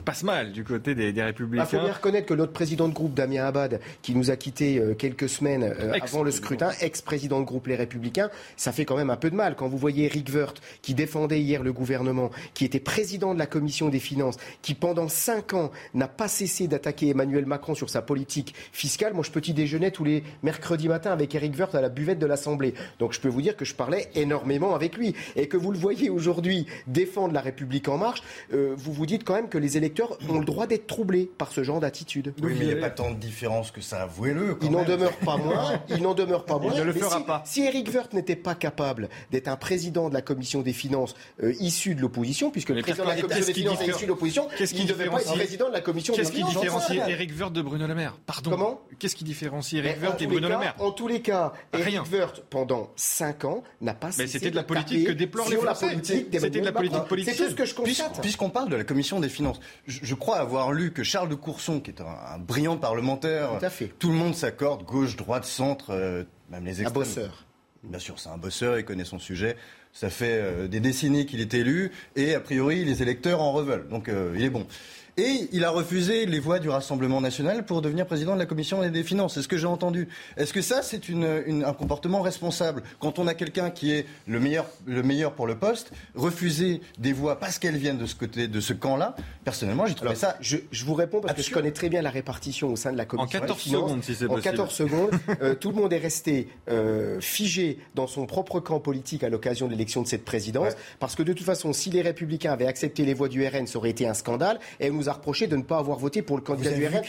passe 0.05 0.23
mal 0.23 0.53
du 0.53 0.65
côté 0.65 0.95
des, 0.95 1.21
Républicains. 1.21 1.65
Il 1.65 1.77
faut 1.79 1.85
bien 1.85 1.93
reconnaître 1.93 2.27
que 2.27 2.35
notre 2.35 2.53
président 2.53 2.89
de 2.89 2.95
groupe, 2.95 3.15
Damien 3.15 3.45
Abad, 3.45 3.81
qui 4.01 4.15
nous 4.15 4.31
a 4.31 4.37
quittés 4.37 4.81
quelques 4.99 5.29
semaines 5.29 5.75
avant 6.01 6.23
le 6.23 6.31
scrutin, 6.31 6.71
ex-président 6.81 7.41
de 7.41 7.45
groupe 7.45 7.67
Les 7.67 7.77
Républicains, 7.77 8.31
ça 8.57 8.73
fait 8.73 8.85
quand 8.85 8.97
même 8.97 9.11
un 9.11 9.17
peu 9.17 9.31
de 9.31 9.37
mal. 9.37 9.57
Quand 9.57 9.69
vous 9.69 9.77
voyez 9.77 10.07
Eric 10.07 10.31
Woerth, 10.33 10.61
qui 10.83 10.95
défendait 10.95 11.41
hier 11.41 11.63
le 11.63 11.73
gouvernement, 11.73 12.31
qui 12.55 12.65
était 12.65 12.81
président 12.81 13.35
de 13.35 13.39
la 13.39 13.47
commission 13.47 13.89
des 13.89 13.99
finances, 13.99 14.37
qui 14.63 14.75
pendant 14.75 15.09
cinq 15.09 15.55
ans 15.55 15.71
n'a 15.95 16.09
pas 16.09 16.29
cessé 16.29 16.69
d'attaquer 16.69 17.09
Emmanuel 17.09 17.40
Macron 17.47 17.75
sur 17.75 17.91
sa 17.91 18.03
politique 18.03 18.55
fiscale. 18.73 19.15
Moi, 19.15 19.25
je 19.25 19.31
petit 19.31 19.55
déjeunais 19.55 19.91
tous 19.91 20.05
les 20.05 20.23
mercredis 20.43 20.89
matins 20.89 21.13
avec 21.13 21.35
Eric 21.35 21.57
Woerth 21.59 21.75
à 21.75 21.81
la 21.81 21.89
buvette 21.89 22.19
de 22.19 22.27
l'Assemblée? 22.27 22.75
Donc, 22.99 23.13
je 23.13 23.21
peux 23.21 23.29
vous 23.29 23.43
dire 23.43 23.57
que 23.57 23.65
je 23.65 23.75
parlais 23.75 24.11
énormément 24.15 24.75
avec 24.75 24.97
lui. 24.97 25.15
Et 25.37 25.49
que 25.49 25.57
vous 25.57 25.73
le 25.73 25.79
voyez 25.79 26.11
aujourd'hui 26.11 26.67
défendre 26.87 27.35
la 27.35 27.41
République 27.41 27.89
en 27.89 27.99
marche, 27.99 28.23
euh, 28.53 28.75
vous 28.77 28.93
vous 28.93 29.07
dites 29.07 29.25
quand 29.25 29.35
même 29.35 29.49
que 29.49 29.59
les 29.59 29.77
électeurs 29.77 30.19
ont 30.29 30.39
le 30.39 30.45
droit 30.45 30.67
d'être 30.67 30.87
troublés 30.87 31.31
par 31.39 31.53
ce 31.53 31.63
genre 31.63 31.81
d'attitude. 31.81 32.35
Oui, 32.43 32.55
mais 32.59 32.67
il 32.67 32.75
n'y 32.75 32.79
a 32.79 32.81
pas 32.81 32.91
tant 32.91 33.11
de 33.11 33.17
différence 33.17 33.71
que 33.71 33.81
ça, 33.81 34.03
avouez-le. 34.03 34.59
Il 34.63 34.71
n'en 34.71 34.85
demeure 34.85 35.17
pas 35.19 35.37
moins. 35.37 35.81
Il 35.89 36.03
n'en 36.03 36.15
demeure 36.15 36.45
pas 36.45 36.59
moins. 36.59 36.73
Il 36.75 36.81
ne 36.81 36.85
le 36.85 36.93
fera 36.93 37.19
si, 37.19 37.25
pas. 37.25 37.43
Si 37.47 37.63
Eric 37.65 37.89
Woerth 37.93 38.13
n'était 38.13 38.37
pas 38.37 38.55
capable 38.55 39.09
d'être 39.31 39.49
un 39.49 39.57
président 39.57 40.09
de 40.09 40.15
la 40.15 40.23
commission 40.23 40.63
des 40.63 40.73
finances 40.73 41.15
euh, 41.43 41.53
issu 41.61 41.95
de 41.95 42.01
l'opposition, 42.01 42.51
puisque 42.51 42.71
le 42.71 42.83
président 42.83 43.05
de 43.05 43.11
la 43.11 43.21
commission 43.21 43.47
des 43.47 43.55
finances 43.55 43.81
est 43.81 43.89
issu 43.89 44.05
de 44.05 44.09
l'opposition, 44.09 44.49
il 44.59 44.83
ne 44.83 44.89
devait 44.89 45.07
pas 45.07 45.21
être 45.21 45.35
président 45.35 45.69
de 45.69 45.73
la 45.73 45.81
commission 45.81 46.15
des 46.15 46.25
finances. 46.25 46.33
Qu'est-ce 46.33 46.49
qui 46.49 46.59
différencie 46.59 47.09
Eric 47.09 47.30
Woerth 47.39 47.53
de 47.53 47.63
Bruno 47.63 47.87
Le 47.87 47.95
Maire. 47.95 48.17
Pardon. 48.27 48.51
Comment? 48.51 48.81
Qu'est-ce 48.99 49.17
qui 49.17 49.25
différencie 49.25 49.85
Eric 49.85 50.03
Woerth 50.03 50.23
et 50.23 50.27
Bruno 50.27 50.49
Le 50.49 50.59
Maire? 50.59 50.75
En 50.79 50.91
tous 50.91 51.09
les 51.09 51.23
cas, 51.23 51.53
Eric 51.73 52.01
Woerth, 52.13 52.43
pendant 52.51 52.91
5 52.97 53.45
ans, 53.45 53.63
n'a 53.81 53.95
pas 53.95 54.11
Mais 54.19 54.27
c'était 54.27 54.51
de 54.51 54.57
la 54.57 54.63
politique 54.63 55.07
que 55.07 55.13
déplorent 55.13 55.49
les 55.49 55.57
Français. 55.57 55.97
C'était 56.03 56.61
de 56.61 56.65
la 56.65 56.73
politique 56.73 57.05
politique. 57.05 57.35
C'est 57.35 57.45
tout 57.45 57.51
ce 57.51 57.55
que 57.55 57.65
je 57.65 57.75
constate. 57.75 58.21
Puisqu'on 58.21 58.51
parle 58.51 58.69
de 58.69 58.77
la 58.77 58.85
commission 58.85 59.21
des 59.21 59.29
finances, 59.29 59.61
je, 59.87 60.15
crois 60.15 60.39
avoir 60.39 60.73
lu 60.73 60.93
que 60.93 61.03
Charles 61.03 61.29
de 61.29 61.35
Courson, 61.35 61.81
qui 61.81 61.91
est 61.91 62.01
un, 62.01 62.39
brillant 62.39 62.77
parlementaire, 62.77 63.59
tout, 63.59 63.65
à 63.65 63.71
fait. 63.71 63.93
tout 63.99 64.09
le 64.09 64.17
monde 64.17 64.35
s'accorde, 64.35 64.85
gauche, 64.85 65.17
droite, 65.17 65.45
centre, 65.45 65.91
euh, 65.91 66.25
même 66.51 66.65
les 66.65 66.83
extrêmes. 66.83 66.89
Un 66.89 67.07
bosseur. 67.07 67.47
Bien 67.83 67.99
sûr, 67.99 68.19
c'est 68.19 68.29
un 68.29 68.37
bosseur, 68.37 68.79
il 68.79 68.85
connaît 68.85 69.05
son 69.05 69.19
sujet. 69.19 69.57
Ça 69.93 70.11
fait 70.11 70.39
euh, 70.41 70.69
des 70.69 70.81
décennies 70.81 71.27
qu'il 71.27 71.41
est 71.41 71.55
élu 71.55 71.91
et 72.15 72.35
a 72.35 72.41
priori 72.41 72.85
les 72.85 73.03
électeurs 73.03 73.41
en 73.41 73.53
reveulent. 73.53 73.89
Donc 73.89 74.09
euh, 74.09 74.35
il 74.37 74.45
est 74.45 74.51
bon. 74.51 74.67
Et 75.17 75.49
il 75.53 75.65
a 75.65 75.71
refusé 75.71 76.27
les 76.27 76.39
voix 76.39 76.59
du 76.59 76.69
Rassemblement 76.69 77.21
national 77.21 77.65
pour 77.65 77.83
devenir 77.83 78.07
président 78.07 78.35
de 78.35 78.39
la 78.39 78.47
Commission 78.47 78.89
des 78.89 79.03
finances. 79.03 79.35
C'est 79.35 79.43
ce 79.43 79.49
que 79.49 79.59
j'ai 79.59 79.67
entendu. 79.67 80.09
Est-ce 80.37 80.53
que 80.53 80.63
ça, 80.63 80.83
c'est 80.83 81.03
un 81.11 81.73
comportement 81.73 82.23
responsable 82.23 82.83
Quand 83.01 83.19
on 83.19 83.27
a 83.27 83.35
quelqu'un 83.35 83.71
qui 83.71 83.93
est 83.93 84.07
le 84.27 84.41
meilleur, 84.41 84.67
le 84.87 85.03
meilleur 85.03 85.33
pour 85.33 85.47
le 85.47 85.57
poste, 85.57 85.93
refuser 86.15 86.81
des 86.99 87.13
voix 87.13 87.39
parce 87.39 87.59
qu'elles 87.59 87.77
viennent 87.77 87.99
de 87.99 88.07
ce 88.07 88.15
côté, 88.15 88.49
de 88.49 88.61
ce 88.61 88.73
camp-là, 88.73 89.17
personnellement, 89.45 89.87
j'ai 89.87 89.95
trouvé 89.95 90.15
ça. 90.15 90.37
Je, 90.41 90.59
vous 90.85 90.95
réponds 90.95 91.21
parce 91.21 91.35
que 91.35 91.43
je 91.43 91.51
connais 91.51 91.73
très 91.73 91.89
bien 91.89 92.03
la 92.03 92.11
répartition 92.11 92.73
au 92.73 92.77
sein 92.77 92.93
de 92.93 92.97
la 92.97 93.05
Commission. 93.05 93.39
En 93.39 93.43
14 93.43 93.61
secondes, 93.61 94.05
si 94.05 94.15
c'est 94.15 94.27
possible. 94.27 94.49
En 94.49 94.51
14 94.53 94.75
secondes, 94.75 95.11
euh, 95.43 95.55
tout 95.55 95.71
le 95.71 95.77
monde 95.77 95.93
est 95.93 95.99
resté 95.99 96.49
euh, 96.69 97.21
figé 97.21 97.79
dans 97.95 98.07
son 98.07 98.27
propre 98.27 98.61
camp 98.61 98.81
politique 98.81 99.23
à 99.23 99.29
l'occasion 99.29 99.67
de 99.67 99.73
l'élection 99.73 100.03
de 100.03 100.09
cette 100.09 100.25
présidence. 100.25 100.75
Parce 100.99 101.15
que 101.15 101.23
de 101.23 101.33
toute 101.33 101.47
façon, 101.47 101.73
si 101.73 101.91
les 101.91 102.03
Républicains 102.03 102.53
avaient 102.53 102.67
accepté 102.67 103.05
les 103.05 103.15
voix 103.15 103.29
du 103.29 103.47
RN, 103.47 103.67
ça 103.67 103.79
aurait 103.79 103.91
été 103.91 104.07
un 104.07 104.15
scandale. 104.15 104.59
Et 104.79 104.91
nous 104.91 105.00
a 105.09 105.13
reproché 105.13 105.47
de 105.47 105.57
ne 105.57 105.63
pas 105.63 105.79
avoir 105.79 105.99
voté 105.99 106.23
pour 106.23 106.37
le 106.37 106.43
candidat 106.43 106.73
du 106.73 106.87
RN. 106.87 107.03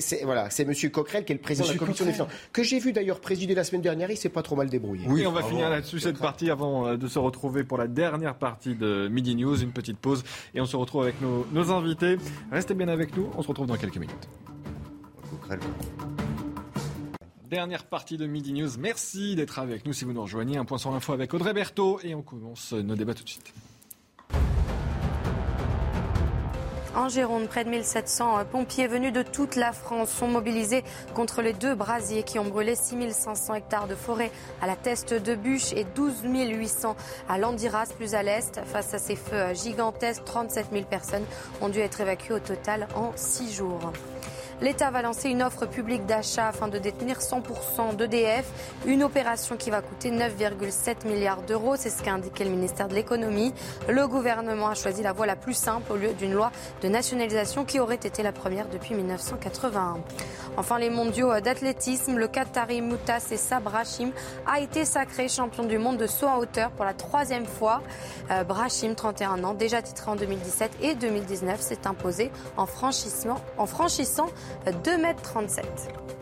C'est 0.00 0.24
voilà, 0.24 0.50
c'est 0.50 0.62
M. 0.62 0.90
Coquerel 0.90 1.24
qui 1.24 1.32
est 1.32 1.36
le 1.36 1.40
président 1.40 1.68
de 1.68 1.72
la 1.72 1.78
commission 1.78 2.04
des 2.04 2.12
finances, 2.12 2.30
que 2.52 2.62
j'ai 2.62 2.78
vu 2.78 2.92
d'ailleurs 2.92 3.20
présider 3.20 3.54
la 3.54 3.64
semaine 3.64 3.82
dernière. 3.82 4.10
Il 4.10 4.16
s'est 4.16 4.28
pas 4.28 4.42
trop 4.42 4.56
mal 4.56 4.68
débrouillé. 4.68 5.06
Oui, 5.08 5.26
on 5.26 5.32
va 5.32 5.42
finir 5.42 5.68
là-dessus 5.68 6.00
cette 6.00 6.18
partie 6.18 6.50
avant 6.50 6.86
euh, 6.86 6.96
de 6.96 7.08
se 7.08 7.18
retrouver 7.18 7.64
pour 7.64 7.78
la 7.78 7.86
dernière 7.86 8.36
partie 8.36 8.74
de 8.74 9.08
Midi 9.08 9.34
News. 9.36 9.62
Une 9.62 9.72
petite 9.72 9.98
pause 9.98 10.24
et 10.54 10.60
on 10.60 10.66
se 10.66 10.76
retrouve 10.76 11.02
avec 11.02 11.20
nos, 11.20 11.46
nos 11.52 11.70
invités. 11.70 12.16
Restez 12.50 12.74
bien 12.74 12.88
avec 12.88 13.16
nous. 13.16 13.28
On 13.36 13.42
se 13.42 13.48
retrouve 13.48 13.66
dans 13.66 13.76
quelques 13.76 13.98
minutes. 13.98 14.28
Dernière 17.50 17.84
partie 17.84 18.16
de 18.16 18.26
Midi 18.26 18.52
News. 18.52 18.70
Merci 18.78 19.34
d'être 19.34 19.58
avec 19.58 19.84
nous 19.84 19.92
si 19.92 20.04
vous 20.04 20.12
nous 20.12 20.22
rejoignez. 20.22 20.56
Un 20.56 20.64
point 20.64 20.78
sur 20.78 20.92
l'info 20.92 21.12
avec 21.12 21.34
Audrey 21.34 21.52
Berthaud 21.52 21.98
et 22.04 22.14
on 22.14 22.22
commence 22.22 22.72
nos 22.72 22.94
débats 22.94 23.14
tout 23.14 23.24
de 23.24 23.28
suite. 23.28 23.52
En 26.96 27.08
Gironde, 27.08 27.46
près 27.46 27.64
de 27.64 27.70
1700 27.70 28.44
pompiers 28.50 28.88
venus 28.88 29.12
de 29.12 29.22
toute 29.22 29.54
la 29.54 29.72
France 29.72 30.10
sont 30.10 30.26
mobilisés 30.26 30.82
contre 31.14 31.40
les 31.40 31.52
deux 31.52 31.76
brasiers 31.76 32.24
qui 32.24 32.40
ont 32.40 32.44
brûlé 32.44 32.74
6500 32.74 33.54
hectares 33.54 33.86
de 33.86 33.94
forêt 33.94 34.32
à 34.60 34.66
la 34.66 34.74
Teste 34.74 35.14
de 35.14 35.36
Bûche 35.36 35.72
et 35.72 35.84
12 35.94 36.24
800 36.24 36.96
à 37.28 37.38
Landiras, 37.38 37.92
plus 37.96 38.14
à 38.14 38.24
l'est. 38.24 38.60
Face 38.66 38.92
à 38.92 38.98
ces 38.98 39.14
feux 39.14 39.54
gigantesques, 39.54 40.24
37 40.24 40.66
000 40.72 40.84
personnes 40.84 41.24
ont 41.60 41.68
dû 41.68 41.78
être 41.78 42.00
évacuées 42.00 42.34
au 42.34 42.40
total 42.40 42.88
en 42.96 43.12
six 43.14 43.54
jours. 43.54 43.92
L'État 44.60 44.90
va 44.90 45.00
lancer 45.00 45.30
une 45.30 45.42
offre 45.42 45.64
publique 45.64 46.04
d'achat 46.04 46.48
afin 46.48 46.68
de 46.68 46.76
détenir 46.76 47.20
100% 47.20 47.96
d'EDF, 47.96 48.44
une 48.84 49.02
opération 49.02 49.56
qui 49.56 49.70
va 49.70 49.80
coûter 49.80 50.10
9,7 50.10 51.06
milliards 51.06 51.40
d'euros, 51.42 51.76
c'est 51.76 51.88
ce 51.88 52.02
qu'a 52.02 52.12
indiqué 52.12 52.44
le 52.44 52.50
ministère 52.50 52.88
de 52.88 52.94
l'économie. 52.94 53.54
Le 53.88 54.06
gouvernement 54.06 54.68
a 54.68 54.74
choisi 54.74 55.02
la 55.02 55.14
voie 55.14 55.24
la 55.24 55.36
plus 55.36 55.54
simple 55.54 55.90
au 55.90 55.96
lieu 55.96 56.12
d'une 56.12 56.34
loi 56.34 56.52
de 56.82 56.88
nationalisation 56.88 57.64
qui 57.64 57.80
aurait 57.80 57.94
été 57.94 58.22
la 58.22 58.32
première 58.32 58.68
depuis 58.68 58.94
1981. 58.94 59.96
Enfin, 60.58 60.78
les 60.78 60.90
mondiaux 60.90 61.40
d'athlétisme, 61.40 62.16
le 62.16 62.28
Qatari 62.28 62.82
Moutas 62.82 63.28
et 63.30 63.60
Brahim 63.62 64.12
a 64.46 64.60
été 64.60 64.84
sacré 64.84 65.28
champion 65.28 65.64
du 65.64 65.78
monde 65.78 65.96
de 65.96 66.06
saut 66.06 66.26
en 66.26 66.36
hauteur 66.36 66.70
pour 66.72 66.84
la 66.84 66.92
troisième 66.92 67.46
fois. 67.46 67.80
Euh, 68.30 68.44
Brahim, 68.44 68.94
31 68.94 69.42
ans, 69.44 69.54
déjà 69.54 69.80
titré 69.80 70.10
en 70.10 70.16
2017 70.16 70.72
et 70.82 70.94
2019, 70.96 71.60
s'est 71.60 71.86
imposé 71.86 72.30
en, 72.58 72.64
en 72.64 73.66
franchissant 73.66 74.28
2,37 74.66 75.88
m. 75.88 76.19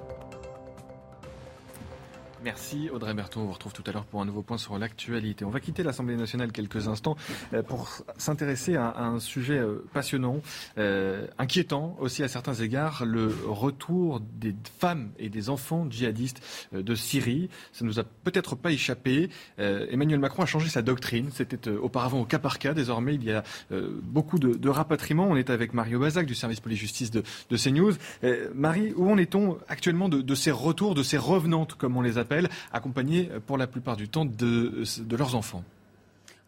Merci 2.48 2.88
Audrey 2.90 3.12
Berthaud. 3.12 3.40
On 3.40 3.44
vous 3.44 3.52
retrouve 3.52 3.74
tout 3.74 3.84
à 3.86 3.92
l'heure 3.92 4.06
pour 4.06 4.22
un 4.22 4.24
nouveau 4.24 4.40
point 4.40 4.56
sur 4.56 4.78
l'actualité. 4.78 5.44
On 5.44 5.50
va 5.50 5.60
quitter 5.60 5.82
l'Assemblée 5.82 6.16
nationale 6.16 6.50
quelques 6.50 6.88
instants 6.88 7.14
euh, 7.52 7.62
pour 7.62 7.90
s'intéresser 8.16 8.74
à 8.74 9.00
un 9.00 9.20
sujet 9.20 9.58
euh, 9.58 9.84
passionnant, 9.92 10.40
euh, 10.78 11.26
inquiétant 11.38 11.94
aussi 12.00 12.22
à 12.22 12.28
certains 12.28 12.54
égards, 12.54 13.04
le 13.04 13.30
retour 13.46 14.20
des 14.20 14.54
femmes 14.80 15.10
et 15.18 15.28
des 15.28 15.50
enfants 15.50 15.86
djihadistes 15.90 16.40
de 16.72 16.94
Syrie. 16.94 17.50
Ça 17.72 17.84
ne 17.84 17.90
nous 17.90 18.00
a 18.00 18.04
peut-être 18.04 18.56
pas 18.56 18.72
échappé. 18.72 19.28
Emmanuel 19.58 20.18
Macron 20.18 20.42
a 20.42 20.46
changé 20.46 20.70
sa 20.70 20.80
doctrine. 20.80 21.28
C'était 21.34 21.68
auparavant 21.68 22.20
au 22.20 22.24
cas 22.24 22.38
par 22.38 22.58
cas. 22.58 22.72
Désormais, 22.72 23.14
il 23.14 23.24
y 23.24 23.32
a 23.32 23.42
beaucoup 24.02 24.38
de, 24.38 24.68
rapatriements. 24.70 25.28
On 25.28 25.36
est 25.36 25.50
avec 25.50 25.74
Mario 25.74 25.98
Bazac 25.98 26.24
du 26.24 26.34
service 26.34 26.60
police-justice 26.60 27.10
de, 27.10 27.22
CNews. 27.50 27.92
Marie, 28.54 28.94
où 28.96 29.10
en 29.10 29.18
est-on 29.18 29.58
actuellement 29.68 30.08
de 30.08 30.34
ces 30.34 30.50
retours, 30.50 30.94
de 30.94 31.02
ces 31.02 31.18
revenantes, 31.18 31.74
comme 31.74 31.96
on 31.96 32.02
les 32.02 32.16
appelle? 32.16 32.37
Accompagnés 32.72 33.30
pour 33.46 33.58
la 33.58 33.66
plupart 33.66 33.96
du 33.96 34.08
temps 34.08 34.24
de, 34.24 34.84
de 34.98 35.16
leurs 35.16 35.34
enfants. 35.34 35.64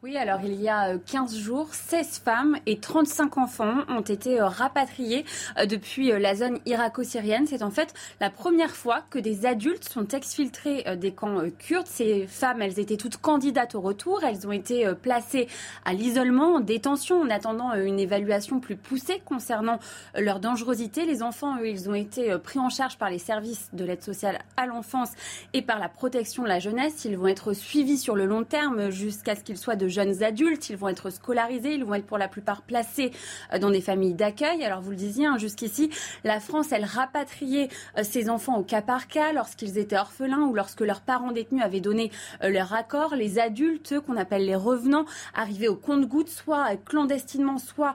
Oui, 0.03 0.17
alors 0.17 0.41
il 0.43 0.59
y 0.59 0.67
a 0.67 0.97
15 0.97 1.35
euh, 1.35 1.39
jours, 1.39 1.75
16 1.75 2.23
femmes 2.25 2.57
et 2.65 2.79
35 2.79 3.37
enfants 3.37 3.75
ont 3.89 4.01
été 4.01 4.41
euh, 4.41 4.47
rapatriés 4.47 5.27
euh, 5.59 5.67
depuis 5.67 6.11
la 6.19 6.35
zone 6.35 6.59
irako-syrienne. 6.65 7.47
C'est 7.47 7.63
en 7.63 7.71
fait 7.71 7.93
la 8.19 8.31
première 8.31 8.71
fois 8.71 9.03
que 9.11 9.19
des 9.19 9.45
adultes 9.45 9.87
sont 9.87 10.09
exfiltrés 10.09 10.97
des 10.97 11.13
camps 11.13 11.43
kurdes. 11.59 11.87
Ces 11.87 12.27
femmes, 12.27 12.63
elles 12.63 12.81
étaient 12.81 12.97
toutes 12.97 13.19
candidates 13.19 13.75
au 13.75 13.83
retour. 13.83 14.25
Elles 14.25 14.47
ont 14.47 14.53
été 14.53 14.91
placées 15.03 15.49
à 15.85 15.93
l'isolement, 15.93 16.55
en 16.55 16.61
détention, 16.61 17.21
en 17.21 17.29
attendant 17.29 17.75
une 17.75 18.01
évaluation 18.01 18.59
plus 18.59 18.77
poussée 18.77 19.21
concernant 19.27 19.81
leur 20.17 20.41
dangerosité. 20.41 21.05
Les 21.05 21.23
enfants, 21.23 21.59
eux, 21.61 21.69
ils 21.69 21.91
ont 21.91 21.95
été 21.95 22.39
pris 22.39 22.59
en 22.59 22.71
charge 22.71 22.97
par 22.97 23.11
les 23.11 23.19
services 23.19 23.69
de 23.75 23.85
l'aide 23.85 24.03
sociale 24.03 24.39
à 24.57 24.65
l'enfance 24.65 25.11
et 25.53 25.61
par 25.61 25.79
la 25.79 25.91
protection 25.91 26.43
de 26.43 26.49
la 26.49 26.59
jeunesse. 26.59 27.05
Ils 27.05 27.19
vont 27.19 27.27
être 27.27 27.53
suivis 27.53 27.99
sur 27.99 28.17
le 28.17 28.25
long 28.25 28.45
terme 28.45 28.91
jusqu'à 28.91 29.37
ce 29.37 29.45
qu'ils 29.45 29.59
soient 29.59 29.77
de 29.77 29.90
jeunes 29.91 30.23
adultes. 30.23 30.71
Ils 30.71 30.77
vont 30.77 30.89
être 30.89 31.11
scolarisés, 31.11 31.75
ils 31.75 31.85
vont 31.85 31.95
être 31.95 32.07
pour 32.07 32.19
la 32.19 32.29
plupart 32.29 32.62
placés 32.62 33.11
euh, 33.53 33.59
dans 33.59 33.71
des 33.71 33.81
familles 33.81 34.15
d'accueil. 34.15 34.65
Alors 34.65 34.81
vous 34.81 34.91
le 34.91 34.97
disiez, 34.97 35.27
hein, 35.27 35.39
jusqu'ici, 35.39 35.91
la 36.25 36.41
France, 36.41 36.73
elle 36.73 36.85
rapatriait 36.85 37.69
euh, 37.99 38.03
ses 38.03 38.31
enfants 38.31 38.57
au 38.59 38.62
cas 38.62 38.83
par 38.83 39.09
cas 39.09 39.33
lorsqu'ils 39.33 39.79
étaient 39.79 39.99
orphelins 39.99 40.43
ou 40.43 40.55
lorsque 40.55 40.81
leurs 40.81 41.01
parents 41.01 41.33
détenus 41.33 41.62
avaient 41.62 41.81
donné 41.81 42.11
euh, 42.43 42.49
leur 42.49 42.73
accord. 42.73 43.15
Les 43.15 43.39
adultes, 43.39 44.01
qu'on 44.01 44.17
appelle 44.17 44.47
les 44.47 44.57
revenants, 44.57 45.05
arrivaient 45.35 45.69
au 45.69 45.77
compte-gouttes, 45.77 46.29
soit 46.29 46.77
clandestinement, 46.85 47.59
soit 47.59 47.95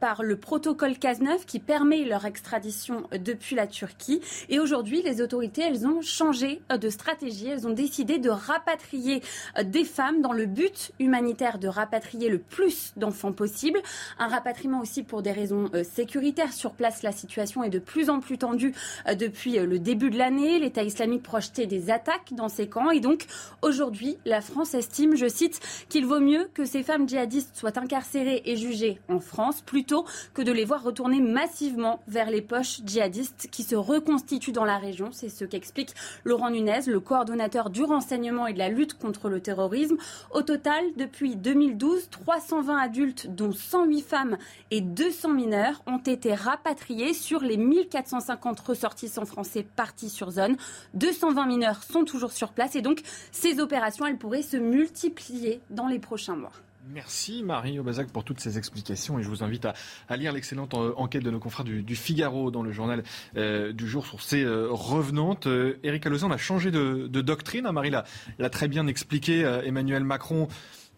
par 0.00 0.22
le 0.22 0.36
protocole 0.36 0.98
Cazeneuve 0.98 1.44
qui 1.46 1.58
permet 1.58 2.04
leur 2.04 2.24
extradition 2.24 3.04
depuis 3.12 3.54
la 3.54 3.66
Turquie. 3.66 4.20
Et 4.48 4.58
aujourd'hui, 4.58 5.02
les 5.02 5.20
autorités, 5.20 5.62
elles 5.62 5.86
ont 5.86 6.02
changé 6.02 6.60
de 6.70 6.90
stratégie. 6.90 7.48
Elles 7.48 7.66
ont 7.66 7.72
décidé 7.72 8.18
de 8.18 8.30
rapatrier 8.30 9.22
des 9.62 9.84
femmes 9.84 10.20
dans 10.20 10.32
le 10.32 10.46
but 10.46 10.92
humanitaire 10.98 11.27
de 11.34 11.68
rapatrier 11.68 12.28
le 12.28 12.38
plus 12.38 12.92
d'enfants 12.96 13.32
possible. 13.32 13.80
Un 14.18 14.28
rapatriement 14.28 14.80
aussi 14.80 15.02
pour 15.02 15.22
des 15.22 15.32
raisons 15.32 15.70
euh, 15.74 15.84
sécuritaires. 15.84 16.52
Sur 16.52 16.72
place, 16.72 17.02
la 17.02 17.12
situation 17.12 17.62
est 17.62 17.70
de 17.70 17.78
plus 17.78 18.08
en 18.08 18.20
plus 18.20 18.38
tendue 18.38 18.74
euh, 19.06 19.14
depuis 19.14 19.58
euh, 19.58 19.66
le 19.66 19.78
début 19.78 20.10
de 20.10 20.16
l'année. 20.16 20.58
L'État 20.58 20.82
islamique 20.82 21.22
projetait 21.22 21.66
des 21.66 21.90
attaques 21.90 22.32
dans 22.32 22.48
ces 22.48 22.66
camps. 22.66 22.90
Et 22.90 23.00
donc, 23.00 23.26
aujourd'hui, 23.62 24.16
la 24.24 24.40
France 24.40 24.74
estime, 24.74 25.16
je 25.16 25.28
cite, 25.28 25.60
qu'il 25.88 26.06
vaut 26.06 26.20
mieux 26.20 26.48
que 26.54 26.64
ces 26.64 26.82
femmes 26.82 27.06
djihadistes 27.06 27.56
soient 27.56 27.78
incarcérées 27.78 28.42
et 28.46 28.56
jugées 28.56 28.98
en 29.08 29.20
France 29.20 29.60
plutôt 29.60 30.06
que 30.32 30.42
de 30.42 30.52
les 30.52 30.64
voir 30.64 30.82
retourner 30.82 31.20
massivement 31.20 32.00
vers 32.08 32.30
les 32.30 32.42
poches 32.42 32.80
djihadistes 32.84 33.48
qui 33.50 33.64
se 33.64 33.76
reconstituent 33.76 34.52
dans 34.52 34.64
la 34.64 34.78
région. 34.78 35.10
C'est 35.12 35.28
ce 35.28 35.44
qu'explique 35.44 35.94
Laurent 36.24 36.50
Nunez, 36.50 36.80
le 36.86 37.00
coordonnateur 37.00 37.68
du 37.68 37.82
renseignement 37.84 38.46
et 38.46 38.54
de 38.54 38.58
la 38.58 38.70
lutte 38.70 38.98
contre 38.98 39.28
le 39.28 39.40
terrorisme. 39.40 39.98
Au 40.32 40.42
total, 40.42 40.84
depuis 40.96 41.17
depuis 41.18 41.34
2012, 41.34 42.10
320 42.10 42.76
adultes, 42.76 43.26
dont 43.34 43.50
108 43.50 44.02
femmes 44.02 44.38
et 44.70 44.80
200 44.80 45.34
mineurs, 45.34 45.82
ont 45.88 45.98
été 45.98 46.32
rapatriés 46.32 47.12
sur 47.12 47.40
les 47.40 47.56
1450 47.56 48.60
ressortissants 48.60 49.24
français 49.24 49.66
partis 49.74 50.10
sur 50.10 50.30
zone. 50.30 50.56
220 50.94 51.46
mineurs 51.46 51.82
sont 51.82 52.04
toujours 52.04 52.30
sur 52.30 52.52
place 52.52 52.76
et 52.76 52.82
donc 52.82 53.00
ces 53.32 53.58
opérations, 53.58 54.06
elles 54.06 54.16
pourraient 54.16 54.42
se 54.42 54.56
multiplier 54.56 55.60
dans 55.70 55.88
les 55.88 55.98
prochains 55.98 56.36
mois. 56.36 56.52
Merci 56.90 57.42
Marie 57.42 57.78
Aubazac 57.78 58.08
pour 58.08 58.24
toutes 58.24 58.40
ces 58.40 58.56
explications 58.56 59.18
et 59.18 59.22
je 59.22 59.28
vous 59.28 59.42
invite 59.42 59.66
à, 60.08 60.16
lire 60.16 60.32
l'excellente 60.32 60.72
euh, 60.74 60.94
enquête 60.96 61.22
de 61.22 61.30
nos 61.30 61.38
confrères 61.38 61.64
du, 61.64 61.96
Figaro 61.96 62.50
dans 62.50 62.62
le 62.62 62.72
journal 62.72 63.02
euh, 63.36 63.72
du 63.72 63.86
jour 63.86 64.06
sur 64.06 64.22
ces 64.22 64.42
euh, 64.42 64.68
revenantes. 64.70 65.46
Éric 65.82 66.06
Alauzan 66.06 66.30
a 66.30 66.38
changé 66.38 66.70
de, 66.70 67.06
doctrine. 67.08 67.66
Hein, 67.66 67.72
Marie 67.72 67.90
l'a 67.90 68.50
très 68.50 68.68
bien 68.68 68.86
expliqué. 68.86 69.40
Emmanuel 69.64 70.04
Macron 70.04 70.48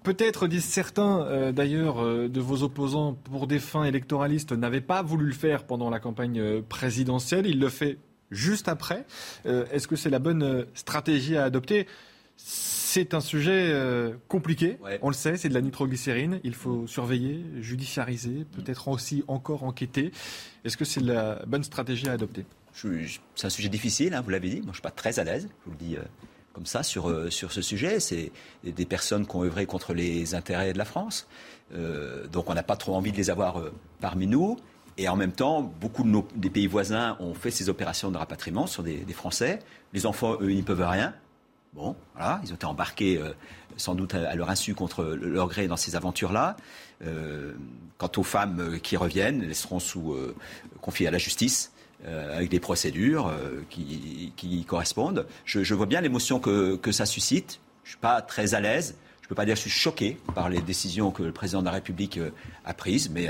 Peut-être, 0.03 0.47
disent 0.47 0.65
certains 0.65 1.27
euh, 1.27 1.53
d'ailleurs 1.53 2.03
euh, 2.03 2.29
de 2.29 2.41
vos 2.41 2.63
opposants, 2.63 3.13
pour 3.13 3.47
des 3.47 3.59
fins 3.59 3.85
électoralistes, 3.85 4.53
n'avaient 4.53 4.81
pas 4.81 5.03
voulu 5.03 5.27
le 5.27 5.35
faire 5.35 5.65
pendant 5.65 5.91
la 5.91 6.01
campagne 6.01 6.41
euh, 6.41 6.63
présidentielle. 6.67 7.47
Il 7.47 7.61
le 7.61 7.69
fait 7.69 7.99
juste 8.31 8.69
après. 8.69 9.05
Est-ce 9.45 9.89
que 9.89 9.97
c'est 9.97 10.09
la 10.09 10.21
bonne 10.21 10.65
stratégie 10.75 11.37
à 11.37 11.45
adopter? 11.45 11.89
C'est 12.37 13.13
un 13.13 13.21
sujet 13.21 13.75
compliqué, 14.29 14.79
on 15.03 15.09
le 15.09 15.15
sait, 15.15 15.37
c'est 15.37 15.49
de 15.49 15.55
la 15.55 15.61
nitroglycérine, 15.61 16.39
il 16.45 16.55
faut 16.55 16.87
surveiller, 16.87 17.45
judiciariser, 17.59 18.47
peut-être 18.53 18.87
aussi 18.87 19.25
encore 19.27 19.65
enquêter. 19.65 20.13
Est-ce 20.65 20.77
que 20.77 20.85
c'est 20.85 21.01
la 21.01 21.43
bonne 21.49 21.65
stratégie 21.65 22.09
à 22.09 22.13
adopter? 22.13 22.45
C'est 22.73 23.47
un 23.47 23.51
sujet 23.51 23.69
difficile, 23.69 24.15
hein, 24.15 24.21
vous 24.21 24.31
l'avez 24.31 24.49
dit, 24.49 24.57
moi 24.59 24.67
je 24.67 24.69
ne 24.69 24.75
suis 24.75 24.83
pas 24.83 24.93
très 24.93 25.19
à 25.19 25.25
l'aise, 25.25 25.49
je 25.49 25.65
vous 25.65 25.73
le 25.73 25.85
dis 25.85 25.97
comme 26.61 26.67
ça 26.67 26.83
sur, 26.83 27.09
euh, 27.09 27.31
sur 27.31 27.53
ce 27.53 27.63
sujet. 27.63 28.01
C'est 28.01 28.33
des 28.65 28.85
personnes 28.85 29.27
qui 29.27 29.35
ont 29.35 29.45
œuvré 29.45 29.65
contre 29.65 29.95
les 29.95 30.35
intérêts 30.35 30.75
de 30.75 30.79
la 30.79 30.85
France. 30.85 31.27
Euh, 31.75 32.27
donc 32.27 32.51
on 32.51 32.55
n'a 32.55 32.63
pas 32.63 32.77
trop 32.77 32.95
envie 32.95 33.13
de 33.13 33.17
les 33.17 33.31
avoir 33.31 33.59
euh, 33.59 33.73
parmi 33.99 34.27
nous. 34.27 34.59
Et 34.99 35.09
en 35.09 35.17
même 35.17 35.33
temps, 35.33 35.63
beaucoup 35.63 36.03
de 36.03 36.23
des 36.37 36.51
pays 36.51 36.67
voisins 36.67 37.17
ont 37.19 37.33
fait 37.33 37.51
ces 37.51 37.71
opérations 37.71 38.11
de 38.11 38.19
rapatriement 38.19 38.67
sur 38.67 38.83
des, 38.83 39.07
Français. 39.15 39.61
Les 39.95 40.05
enfants, 40.05 40.35
eux, 40.43 40.51
ils 40.51 40.57
n'y 40.57 40.63
peuvent 40.63 40.87
rien. 40.87 41.15
Bon, 41.73 41.97
voilà, 42.15 42.43
ils 42.45 42.53
ont 42.53 42.57
été 42.57 42.67
embarqués 42.67 43.19
sans 43.79 43.95
doute 43.95 44.15
à, 44.15 44.35
leur 44.35 44.51
insu 44.51 44.75
contre 44.75 45.05
leur 45.05 45.49
gré 45.49 45.67
dans 45.69 45.79
ces 45.79 45.97
aventures-là. 45.97 46.57
quant 47.97 48.13
aux 48.19 48.23
femmes 48.23 48.79
qui 48.83 48.99
reviennent, 48.99 49.43
elles 49.43 49.55
seront 49.55 49.79
confiées 50.83 51.07
à 51.07 51.11
la 51.11 51.19
justice. 51.19 51.73
Euh, 52.07 52.35
avec 52.35 52.49
des 52.49 52.61
procédures 52.61 53.27
euh, 53.27 53.61
qui, 53.69 54.65
correspondent. 54.67 55.27
Je, 55.45 55.75
vois 55.75 55.85
bien 55.85 56.01
l'émotion 56.01 56.41
que, 56.41 56.93
ça 56.93 57.05
suscite. 57.05 57.61
Je 57.85 57.89
ne 57.89 57.91
suis 57.91 57.99
pas 57.99 58.23
très 58.23 58.55
à 58.55 58.61
l'aise. 58.61 58.97
Je 59.21 59.29
peux 59.29 59.35
pas 59.35 59.45
dire 59.45 59.53
que 59.53 59.59
je 59.59 59.69
suis 59.69 59.71
choqué 59.71 60.17
par 60.35 60.49
les 60.49 60.63
décisions 60.63 61.11
que 61.11 61.23
le 61.23 61.33
président 61.33 61.61
de 61.61 61.67
la 61.67 61.73
République 61.73 62.17
euh, 62.17 62.31
a 62.65 62.73
prises, 62.73 63.11
mais 63.11 63.29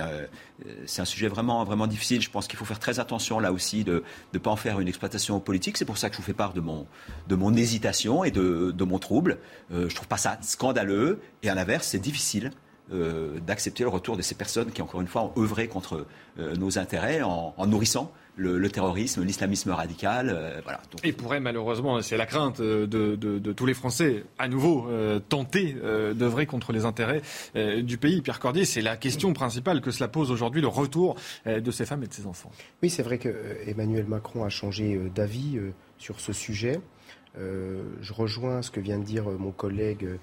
c'est 0.87 1.03
un 1.03 1.05
sujet 1.05 1.27
vraiment, 1.27 1.65
vraiment 1.65 1.89
difficile. 1.89 2.23
Je 2.23 2.31
pense 2.31 2.47
qu'il 2.47 2.61
faut 2.61 2.65
faire 2.65 2.79
très 2.79 3.01
attention 3.01 3.41
là 3.41 3.53
aussi 3.53 3.83
de 3.83 4.05
ne 4.33 4.39
pas 4.39 4.51
en 4.51 4.57
faire 4.57 4.79
une 4.79 4.87
exploitation 4.87 5.41
politique. 5.41 5.77
C'est 5.77 5.85
pour 5.85 5.99
ça 5.99 6.09
que 6.09 6.15
je 6.15 6.21
vous 6.21 6.27
fais 6.27 6.33
part 6.33 6.53
de 6.53 6.61
mon, 6.61 6.87
de 7.27 7.35
mon 7.35 7.53
hésitation 7.55 8.23
et 8.23 8.31
de, 8.31 8.71
de 8.71 8.85
mon 8.85 9.01
trouble. 9.01 9.39
Je 9.73 9.93
trouve 9.93 10.09
pas 10.09 10.17
ça 10.17 10.39
scandaleux 10.43 11.21
et 11.43 11.51
à 11.51 11.57
l'inverse, 11.57 11.89
c'est 11.89 11.99
difficile. 11.99 12.53
D'accepter 13.47 13.83
le 13.83 13.89
retour 13.89 14.17
de 14.17 14.23
ces 14.23 14.35
personnes 14.37 14.71
qui, 14.71 14.81
encore 14.81 15.01
une 15.01 15.09
fois, 15.09 15.25
ont 15.25 15.33
œuvré 15.43 15.67
contre 15.67 16.07
nos 16.37 16.79
intérêts 16.79 17.23
en 17.23 17.67
nourrissant 17.67 18.13
le, 18.41 18.69
terrorisme, 18.69 19.25
l'islamisme 19.25 19.71
radical. 19.71 20.31
Euh, 20.33 20.61
voilà. 20.65 20.81
Et 21.05 21.13
pourrait 21.13 21.41
malheureusement, 21.41 22.01
c'est 22.03 22.17
la 22.17 22.27
crainte 22.27 22.61
de, 22.61 22.87
de, 22.87 23.53
tous 23.53 23.67
les 23.67 23.75
Français, 23.75 24.25
à 24.39 24.49
nouveau 24.49 24.87
euh, 24.89 25.19
tenter 25.19 25.77
euh, 25.83 26.15
d'œuvrer 26.15 26.47
contre 26.47 26.73
les 26.73 26.85
intérêts 26.85 27.23
du 27.55 27.99
pays. 27.99 28.23
Pierre 28.23 28.39
Cordier, 28.39 28.65
c'est 28.65 28.81
la 28.81 28.97
question 28.97 29.33
principale 29.33 29.81
que 29.81 29.91
cela 29.91 30.09
pose 30.09 30.31
aujourd'hui, 30.31 30.61
le 30.61 30.69
retour 30.69 31.17
de 31.47 31.71
ces 31.71 31.85
femmes 31.85 32.03
et 32.03 32.07
de 32.07 32.13
ces 32.13 32.27
enfants. 32.27 32.51
Oui, 32.83 32.91
c'est 32.91 33.03
vrai 33.03 33.19
que 33.19 33.35
Emmanuel 33.67 34.07
Macron 34.07 34.45
a 34.45 34.49
changé 34.49 35.01
d'avis 35.15 35.59
sur 35.99 36.21
ce 36.21 36.33
sujet. 36.33 36.81
je 37.37 38.13
rejoins 38.13 38.63
ce 38.63 38.71
que 38.71 38.81
vient 38.81 38.99
de 38.99 39.05
dire 39.05 39.25
mon 39.25 39.51
collègue 39.51 40.19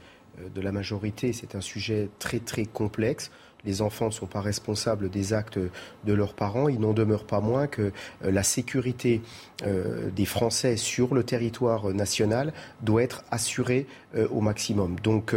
de 0.53 0.61
la 0.61 0.71
majorité. 0.71 1.33
C'est 1.33 1.55
un 1.55 1.61
sujet 1.61 2.09
très 2.19 2.39
très 2.39 2.65
complexe 2.65 3.31
les 3.67 3.81
enfants 3.81 4.05
ne 4.05 4.11
sont 4.11 4.25
pas 4.25 4.41
responsables 4.41 5.09
des 5.09 5.33
actes 5.33 5.59
de 6.05 6.13
leurs 6.13 6.33
parents. 6.33 6.69
Il 6.69 6.79
n'en 6.79 6.93
demeure 6.93 7.25
pas 7.25 7.41
moins 7.41 7.67
que 7.67 7.91
euh, 8.23 8.31
la 8.31 8.41
sécurité 8.41 9.21
euh, 9.65 10.09
des 10.15 10.25
Français 10.25 10.77
sur 10.77 11.13
le 11.13 11.23
territoire 11.23 11.93
national 11.93 12.53
doit 12.81 13.03
être 13.03 13.23
assurée 13.29 13.85
euh, 14.15 14.27
au 14.29 14.39
maximum. 14.39 14.95
Donc 15.03 15.35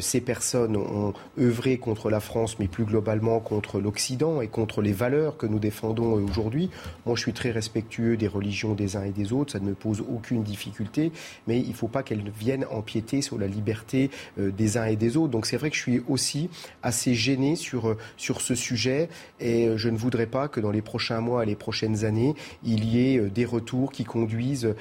ces 0.00 0.20
personnes 0.20 0.76
ont 0.76 1.12
œuvré 1.38 1.76
contre 1.76 2.08
la 2.08 2.20
France, 2.20 2.58
mais 2.58 2.66
plus 2.66 2.84
globalement 2.84 3.40
contre 3.40 3.78
l'Occident 3.78 4.40
et 4.40 4.48
contre 4.48 4.80
les 4.80 4.92
valeurs 4.92 5.36
que 5.36 5.46
nous 5.46 5.58
défendons 5.58 6.12
aujourd'hui. 6.12 6.70
Moi, 7.04 7.14
je 7.14 7.20
suis 7.20 7.34
très 7.34 7.50
respectueux 7.50 8.16
des 8.16 8.26
religions 8.26 8.72
des 8.74 8.96
uns 8.96 9.04
et 9.04 9.10
des 9.10 9.32
autres. 9.32 9.52
Ça 9.52 9.60
ne 9.60 9.66
me 9.66 9.74
pose 9.74 10.00
aucune 10.00 10.42
difficulté, 10.42 11.12
mais 11.46 11.60
il 11.60 11.68
ne 11.68 11.74
faut 11.74 11.88
pas 11.88 12.02
qu'elles 12.02 12.30
viennent 12.30 12.64
empiéter 12.70 13.20
sur 13.20 13.38
la 13.38 13.46
liberté 13.46 14.10
des 14.38 14.78
uns 14.78 14.86
et 14.86 14.96
des 14.96 15.16
autres. 15.18 15.30
Donc 15.30 15.44
c'est 15.44 15.58
vrai 15.58 15.68
que 15.68 15.76
je 15.76 15.82
suis 15.82 16.02
aussi 16.08 16.48
assez 16.82 17.14
gêné 17.14 17.56
euh, 17.74 17.96
sur 18.16 18.40
ce 18.40 18.54
sujet 18.54 19.08
et 19.40 19.68
euh, 19.68 19.76
je 19.76 19.88
ne 19.88 19.96
voudrais 19.96 20.26
pas 20.26 20.48
que 20.48 20.60
dans 20.60 20.70
les 20.70 20.82
prochains 20.82 21.20
mois 21.20 21.42
et 21.42 21.46
les 21.46 21.56
prochaines 21.56 22.04
années, 22.04 22.34
il 22.64 22.84
y 22.84 23.14
ait 23.14 23.18
euh, 23.18 23.30
des 23.30 23.44
retours 23.44 23.92
qui 23.92 24.04
conduisent 24.04 24.74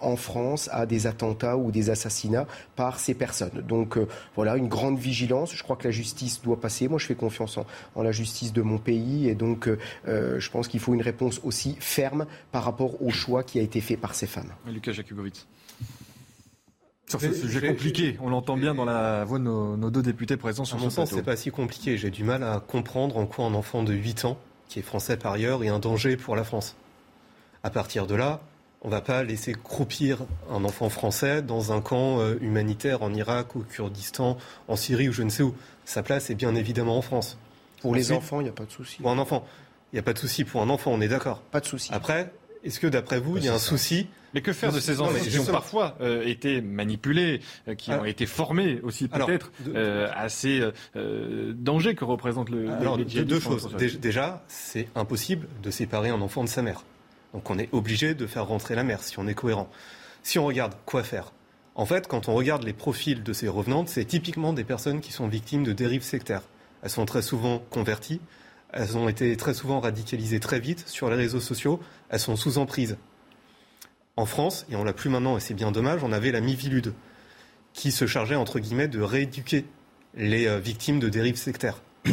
en 0.00 0.16
France 0.16 0.68
à 0.72 0.86
des 0.86 1.06
attentats 1.06 1.56
ou 1.56 1.70
des 1.70 1.90
assassinats 1.90 2.46
par 2.76 2.98
ces 2.98 3.14
personnes. 3.14 3.62
Donc 3.66 3.98
voilà, 4.34 4.56
une 4.56 4.68
grande 4.68 4.98
vigilance. 4.98 5.54
Je 5.54 5.62
crois 5.62 5.76
que 5.76 5.84
la 5.84 5.90
justice 5.90 6.42
doit 6.42 6.60
passer. 6.60 6.88
Moi, 6.88 6.98
je 6.98 7.06
fais 7.06 7.14
confiance 7.14 7.58
en, 7.94 8.02
la 8.02 8.12
justice 8.12 8.52
de 8.52 8.62
mon 8.62 8.78
pays 8.78 9.28
et 9.28 9.34
donc 9.34 9.68
je 10.06 10.50
pense 10.50 10.68
qu'il 10.68 10.80
faut 10.80 10.94
une 10.94 11.02
réponse 11.02 11.40
aussi 11.44 11.76
ferme 11.80 12.26
par 12.50 12.64
rapport 12.64 13.02
au 13.02 13.10
choix 13.10 13.42
qui 13.42 13.58
a 13.58 13.62
été 13.62 13.80
fait 13.80 13.96
par 13.96 14.14
ces 14.14 14.26
femmes. 14.26 14.52
Lucas 14.66 14.92
sur 17.08 17.20
ce 17.20 17.32
sujet 17.34 17.68
compliqué. 17.68 18.16
On 18.20 18.28
l'entend 18.28 18.56
bien 18.56 18.74
dans 18.74 18.84
la 18.84 19.24
voix 19.24 19.38
de 19.38 19.44
nos, 19.44 19.90
deux 19.90 20.02
députés 20.02 20.36
présents 20.36 20.64
sur 20.64 20.78
à 20.78 20.80
mon 20.80 20.90
sens, 20.90 21.10
c'est 21.10 21.22
pas 21.22 21.36
si 21.36 21.50
compliqué. 21.50 21.98
J'ai 21.98 22.10
du 22.10 22.24
mal 22.24 22.42
à 22.42 22.60
comprendre 22.60 23.16
en 23.16 23.26
quoi 23.26 23.44
un 23.44 23.54
enfant 23.54 23.82
de 23.82 23.92
8 23.92 24.24
ans, 24.24 24.38
qui 24.68 24.78
est 24.78 24.82
français 24.82 25.16
par 25.16 25.32
ailleurs, 25.32 25.62
est 25.64 25.68
un 25.68 25.78
danger 25.78 26.16
pour 26.16 26.36
la 26.36 26.44
France. 26.44 26.76
À 27.62 27.70
partir 27.70 28.06
de 28.06 28.14
là, 28.14 28.40
on 28.82 28.88
ne 28.88 28.92
va 28.92 29.00
pas 29.00 29.22
laisser 29.22 29.52
croupir 29.52 30.18
un 30.50 30.64
enfant 30.64 30.88
français 30.88 31.42
dans 31.42 31.72
un 31.72 31.80
camp 31.80 32.18
euh, 32.18 32.36
humanitaire 32.40 33.02
en 33.02 33.14
Irak, 33.14 33.54
au 33.54 33.60
Kurdistan, 33.60 34.36
en 34.66 34.74
Syrie 34.74 35.08
ou 35.08 35.12
je 35.12 35.22
ne 35.22 35.30
sais 35.30 35.44
où. 35.44 35.54
Sa 35.84 36.02
place 36.02 36.30
est 36.30 36.34
bien 36.34 36.54
évidemment 36.56 36.98
en 36.98 37.02
France. 37.02 37.38
Pour 37.80 37.94
les 37.94 38.12
enfants, 38.12 38.40
il 38.40 38.44
n'y 38.44 38.48
a 38.50 38.52
pas 38.52 38.64
de 38.64 38.70
souci. 38.70 39.00
Pour 39.00 39.10
un 39.10 39.18
enfant, 39.18 39.44
il 39.92 39.96
n'y 39.96 40.00
a 40.00 40.02
pas 40.02 40.12
de 40.12 40.18
souci. 40.18 40.44
Pour 40.44 40.62
un 40.62 40.70
enfant, 40.70 40.90
on 40.92 41.00
est 41.00 41.08
d'accord. 41.08 41.42
Pas 41.50 41.60
de 41.60 41.66
souci. 41.66 41.92
Après, 41.92 42.32
est-ce 42.64 42.80
que 42.80 42.86
d'après 42.86 43.20
vous, 43.20 43.36
il 43.38 43.44
y 43.44 43.48
a 43.48 43.54
un 43.54 43.58
souci 43.58 44.06
mais 44.34 44.40
que 44.40 44.52
faire 44.52 44.72
de 44.72 44.80
ces 44.80 45.00
enfants 45.00 45.18
qui 45.18 45.38
ont 45.38 45.44
parfois 45.44 45.96
euh, 46.00 46.26
été 46.26 46.62
manipulés, 46.62 47.40
euh, 47.68 47.74
qui 47.74 47.92
ont 47.92 48.04
été 48.04 48.26
formés 48.26 48.80
aussi 48.82 49.08
peut-être 49.08 49.52
euh, 49.74 50.08
à 50.14 50.28
ces 50.28 50.62
dangers 50.94 51.94
que 51.94 52.04
représente 52.04 52.48
le 52.50 52.70
alors, 52.70 52.96
deux, 52.98 53.40
choses. 53.40 53.68
Déjà, 54.00 54.42
c'est 54.48 54.88
impossible 54.94 55.48
de 55.62 55.70
séparer 55.70 56.08
un 56.08 56.20
enfant 56.20 56.44
de 56.44 56.48
sa 56.48 56.62
mère. 56.62 56.84
Donc 57.34 57.50
on 57.50 57.58
est 57.58 57.68
obligé 57.72 58.14
de 58.14 58.26
faire 58.26 58.46
rentrer 58.46 58.74
la 58.74 58.84
mère 58.84 59.02
si 59.02 59.18
on 59.18 59.26
est 59.26 59.34
cohérent. 59.34 59.68
Si 60.22 60.38
on 60.38 60.46
regarde 60.46 60.74
quoi 60.86 61.02
faire, 61.02 61.32
en 61.74 61.86
fait, 61.86 62.06
quand 62.06 62.28
on 62.28 62.34
regarde 62.34 62.64
les 62.64 62.74
profils 62.74 63.22
de 63.22 63.32
ces 63.32 63.48
revenantes, 63.48 63.88
c'est 63.88 64.04
typiquement 64.04 64.52
des 64.52 64.64
personnes 64.64 65.00
qui 65.00 65.12
sont 65.12 65.26
victimes 65.26 65.64
de 65.64 65.72
dérives 65.72 66.02
sectaires. 66.02 66.42
Elles 66.82 66.90
sont 66.90 67.06
très 67.06 67.22
souvent 67.22 67.62
converties, 67.70 68.20
elles 68.72 68.96
ont 68.96 69.08
été 69.08 69.36
très 69.36 69.54
souvent 69.54 69.80
radicalisées 69.80 70.40
très 70.40 70.60
vite 70.60 70.88
sur 70.88 71.10
les 71.10 71.16
réseaux 71.16 71.40
sociaux, 71.40 71.80
elles 72.08 72.20
sont 72.20 72.36
sous 72.36 72.58
emprise 72.58 72.96
en 74.16 74.26
France, 74.26 74.66
et 74.70 74.76
on 74.76 74.84
l'a 74.84 74.92
plus 74.92 75.10
maintenant, 75.10 75.36
et 75.36 75.40
c'est 75.40 75.54
bien 75.54 75.72
dommage, 75.72 76.02
on 76.02 76.12
avait 76.12 76.32
la 76.32 76.40
Mivilude, 76.40 76.92
qui 77.72 77.92
se 77.92 78.06
chargeait, 78.06 78.34
entre 78.34 78.58
guillemets, 78.58 78.88
de 78.88 79.00
rééduquer 79.00 79.64
les 80.14 80.46
euh, 80.46 80.58
victimes 80.58 81.00
de 81.00 81.08
dérives 81.08 81.36
sectaires. 81.36 81.82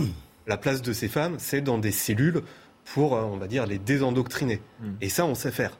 la 0.48 0.58
place 0.58 0.82
de 0.82 0.94
ces 0.94 1.10
femmes, 1.10 1.36
c'est 1.38 1.62
dans 1.62 1.78
des 1.78 1.92
cellules 1.92 2.42
pour, 2.86 3.16
euh, 3.16 3.24
on 3.24 3.38
va 3.38 3.48
dire, 3.48 3.66
les 3.66 3.78
désendoctriner. 3.78 4.62
Mm. 4.80 4.92
Et 5.02 5.10
ça, 5.10 5.26
on 5.26 5.36
sait 5.36 5.52
faire. 5.52 5.78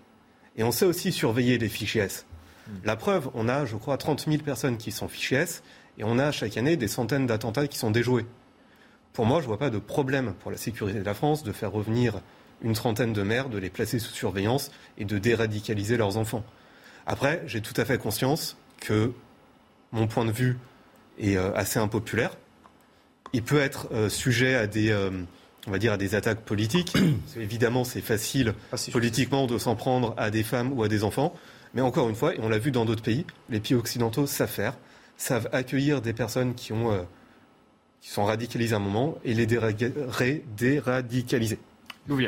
Et 0.58 0.64
on 0.64 0.72
sait 0.72 0.86
aussi 0.86 1.14
surveiller 1.14 1.58
les 1.58 1.70
fichiers 1.70 2.02
S. 2.02 2.26
Mm. 2.68 2.72
La 2.84 2.96
preuve, 2.98 3.30
on 3.34 3.48
a, 3.48 3.66
je 3.66 3.78
crois, 3.78 3.98
30 3.98 4.26
000 4.28 4.44
personnes 4.44 4.78
qui 4.78 4.92
sont 4.92 5.08
fichiers 5.08 5.40
S, 5.40 5.64
et 5.98 6.04
on 6.04 6.20
a 6.20 6.32
chaque 6.32 6.58
année 6.58 6.76
des 6.76 6.90
centaines 6.90 7.28
d'attentats 7.28 7.68
qui 7.68 7.78
sont 7.78 7.92
déjoués. 7.92 8.26
Pour 9.14 9.26
moi, 9.26 9.40
je 9.40 9.44
ne 9.44 9.48
vois 9.48 9.60
pas 9.60 9.70
de 9.70 9.80
problème 9.80 10.34
pour 10.40 10.52
la 10.52 10.58
sécurité 10.58 11.00
de 11.00 11.06
la 11.06 11.14
France 11.14 11.44
de 11.44 11.52
faire 11.52 11.72
revenir 11.72 12.22
une 12.62 12.74
trentaine 12.74 13.14
de 13.14 13.24
mères, 13.24 13.50
de 13.50 13.58
les 13.58 13.70
placer 13.70 14.00
sous 14.00 14.14
surveillance 14.14 14.72
et 14.98 15.06
de 15.06 15.18
déradicaliser 15.18 15.98
leurs 15.98 16.18
enfants. 16.18 16.44
Après, 17.06 17.42
j'ai 17.46 17.62
tout 17.62 17.74
à 17.78 17.86
fait 17.86 17.98
conscience 17.98 18.58
que 18.80 19.12
mon 19.92 20.08
point 20.08 20.26
de 20.26 20.32
vue 20.32 20.58
est 21.20 21.38
euh, 21.38 21.54
assez 21.56 21.80
impopulaire. 21.80 22.32
Il 23.34 23.44
peut 23.44 23.60
être 23.60 23.88
euh, 23.92 24.10
sujet 24.10 24.56
à 24.56 24.68
des, 24.68 24.92
euh, 24.92 25.10
on 25.68 25.72
va 25.72 25.80
dire, 25.80 25.94
à 25.94 25.98
des 25.98 26.16
attaques 26.16 26.42
politiques. 26.42 26.94
Évidemment, 27.38 27.84
c'est 27.84 28.02
facile 28.02 28.54
ah, 28.72 28.76
politiquement 28.92 29.48
de 29.48 29.58
s'en 29.58 29.76
prendre 29.76 30.14
à 30.18 30.30
des 30.30 30.44
femmes 30.44 30.74
ou 30.74 30.84
à 30.84 30.88
des 30.88 31.04
enfants. 31.04 31.34
Mais 31.74 31.82
encore 31.82 32.10
une 32.10 32.16
fois, 32.16 32.36
et 32.36 32.40
on 32.42 32.50
l'a 32.50 32.58
vu 32.58 32.72
dans 32.72 32.86
d'autres 32.86 33.04
pays, 33.04 33.26
les 33.50 33.60
pays 33.60 33.76
occidentaux 33.76 34.26
savent 34.26 34.50
faire, 34.50 34.76
savent 35.18 35.50
accueillir 35.52 36.02
des 36.02 36.14
personnes 36.14 36.56
qui, 36.56 36.74
ont, 36.74 37.08
qui 38.02 38.10
sont 38.10 38.26
radicalisées 38.26 38.74
à 38.74 38.78
un 38.78 38.82
moment 38.82 39.16
et 39.24 39.34
les 39.34 39.46
déradicaliser. 39.46 41.60
D'où 42.08 42.20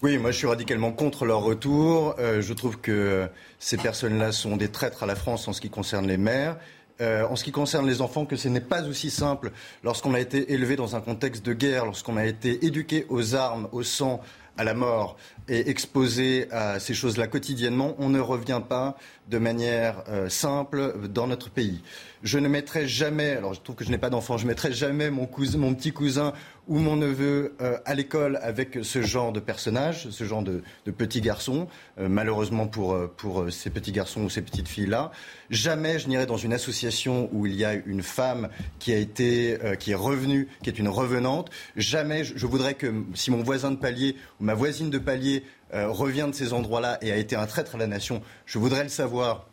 oui, 0.00 0.16
moi 0.16 0.30
je 0.30 0.36
suis 0.36 0.46
radicalement 0.46 0.92
contre 0.92 1.24
leur 1.24 1.40
retour. 1.40 2.14
Euh, 2.20 2.40
je 2.40 2.52
trouve 2.52 2.78
que 2.78 3.28
ces 3.58 3.76
personnes-là 3.76 4.30
sont 4.30 4.56
des 4.56 4.68
traîtres 4.68 5.02
à 5.02 5.06
la 5.06 5.16
France 5.16 5.48
en 5.48 5.52
ce 5.52 5.60
qui 5.60 5.70
concerne 5.70 6.06
les 6.06 6.18
mères. 6.18 6.56
Euh, 7.00 7.26
en 7.26 7.34
ce 7.34 7.42
qui 7.42 7.50
concerne 7.50 7.86
les 7.86 8.00
enfants, 8.00 8.24
que 8.24 8.36
ce 8.36 8.48
n'est 8.48 8.60
pas 8.60 8.84
aussi 8.84 9.10
simple 9.10 9.50
lorsqu'on 9.82 10.14
a 10.14 10.20
été 10.20 10.52
élevé 10.52 10.76
dans 10.76 10.94
un 10.94 11.00
contexte 11.00 11.44
de 11.44 11.52
guerre, 11.52 11.84
lorsqu'on 11.84 12.16
a 12.16 12.26
été 12.26 12.64
éduqué 12.64 13.06
aux 13.08 13.34
armes, 13.34 13.68
au 13.72 13.82
sang, 13.82 14.20
à 14.56 14.64
la 14.64 14.74
mort 14.74 15.16
et 15.48 15.70
exposé 15.70 16.46
à 16.50 16.78
ces 16.78 16.94
choses-là 16.94 17.26
quotidiennement, 17.26 17.94
on 17.98 18.08
ne 18.08 18.20
revient 18.20 18.60
pas 18.66 18.96
de 19.28 19.38
manière 19.38 20.04
euh, 20.08 20.28
simple 20.28 20.94
dans 21.08 21.26
notre 21.26 21.50
pays. 21.50 21.82
Je 22.24 22.38
ne 22.38 22.48
mettrai 22.48 22.88
jamais, 22.88 23.30
alors 23.30 23.54
je 23.54 23.60
trouve 23.60 23.76
que 23.76 23.84
je 23.84 23.90
n'ai 23.90 23.98
pas 23.98 24.10
d'enfant, 24.10 24.38
je 24.38 24.44
ne 24.44 24.48
mettrai 24.48 24.72
jamais 24.72 25.08
mon, 25.10 25.26
cousin, 25.26 25.58
mon 25.58 25.72
petit 25.74 25.92
cousin 25.92 26.32
ou 26.66 26.78
mon 26.78 26.96
neveu 26.96 27.54
euh, 27.60 27.78
à 27.84 27.94
l'école 27.94 28.38
avec 28.42 28.78
ce 28.82 29.02
genre 29.02 29.32
de 29.32 29.38
personnage, 29.38 30.10
ce 30.10 30.24
genre 30.24 30.42
de, 30.42 30.62
de 30.84 30.90
petits 30.90 31.20
garçons, 31.20 31.68
euh, 31.98 32.08
malheureusement 32.08 32.66
pour, 32.66 32.98
pour 33.16 33.52
ces 33.52 33.70
petits 33.70 33.92
garçons 33.92 34.22
ou 34.22 34.30
ces 34.30 34.42
petites 34.42 34.68
filles-là. 34.68 35.12
Jamais 35.50 35.98
je 35.98 36.08
n'irai 36.08 36.26
dans 36.26 36.36
une 36.36 36.52
association 36.52 37.28
où 37.32 37.46
il 37.46 37.54
y 37.54 37.64
a 37.64 37.74
une 37.74 38.02
femme 38.02 38.48
qui 38.78 38.92
a 38.92 38.96
été, 38.96 39.58
qui 39.78 39.92
est 39.92 39.94
revenue, 39.94 40.48
qui 40.62 40.68
est 40.68 40.78
une 40.78 40.88
revenante. 40.88 41.50
Jamais 41.76 42.24
je 42.24 42.46
voudrais 42.46 42.74
que 42.74 42.92
si 43.14 43.30
mon 43.30 43.42
voisin 43.42 43.70
de 43.70 43.76
palier 43.76 44.16
ou 44.40 44.44
ma 44.44 44.54
voisine 44.54 44.90
de 44.90 44.98
palier 44.98 45.37
euh, 45.74 45.88
revient 45.88 46.26
de 46.30 46.34
ces 46.34 46.52
endroits-là 46.52 46.98
et 47.02 47.12
a 47.12 47.16
été 47.16 47.36
un 47.36 47.46
traître 47.46 47.74
à 47.74 47.78
la 47.78 47.86
nation, 47.86 48.22
je 48.46 48.58
voudrais 48.58 48.82
le 48.82 48.88
savoir. 48.88 49.46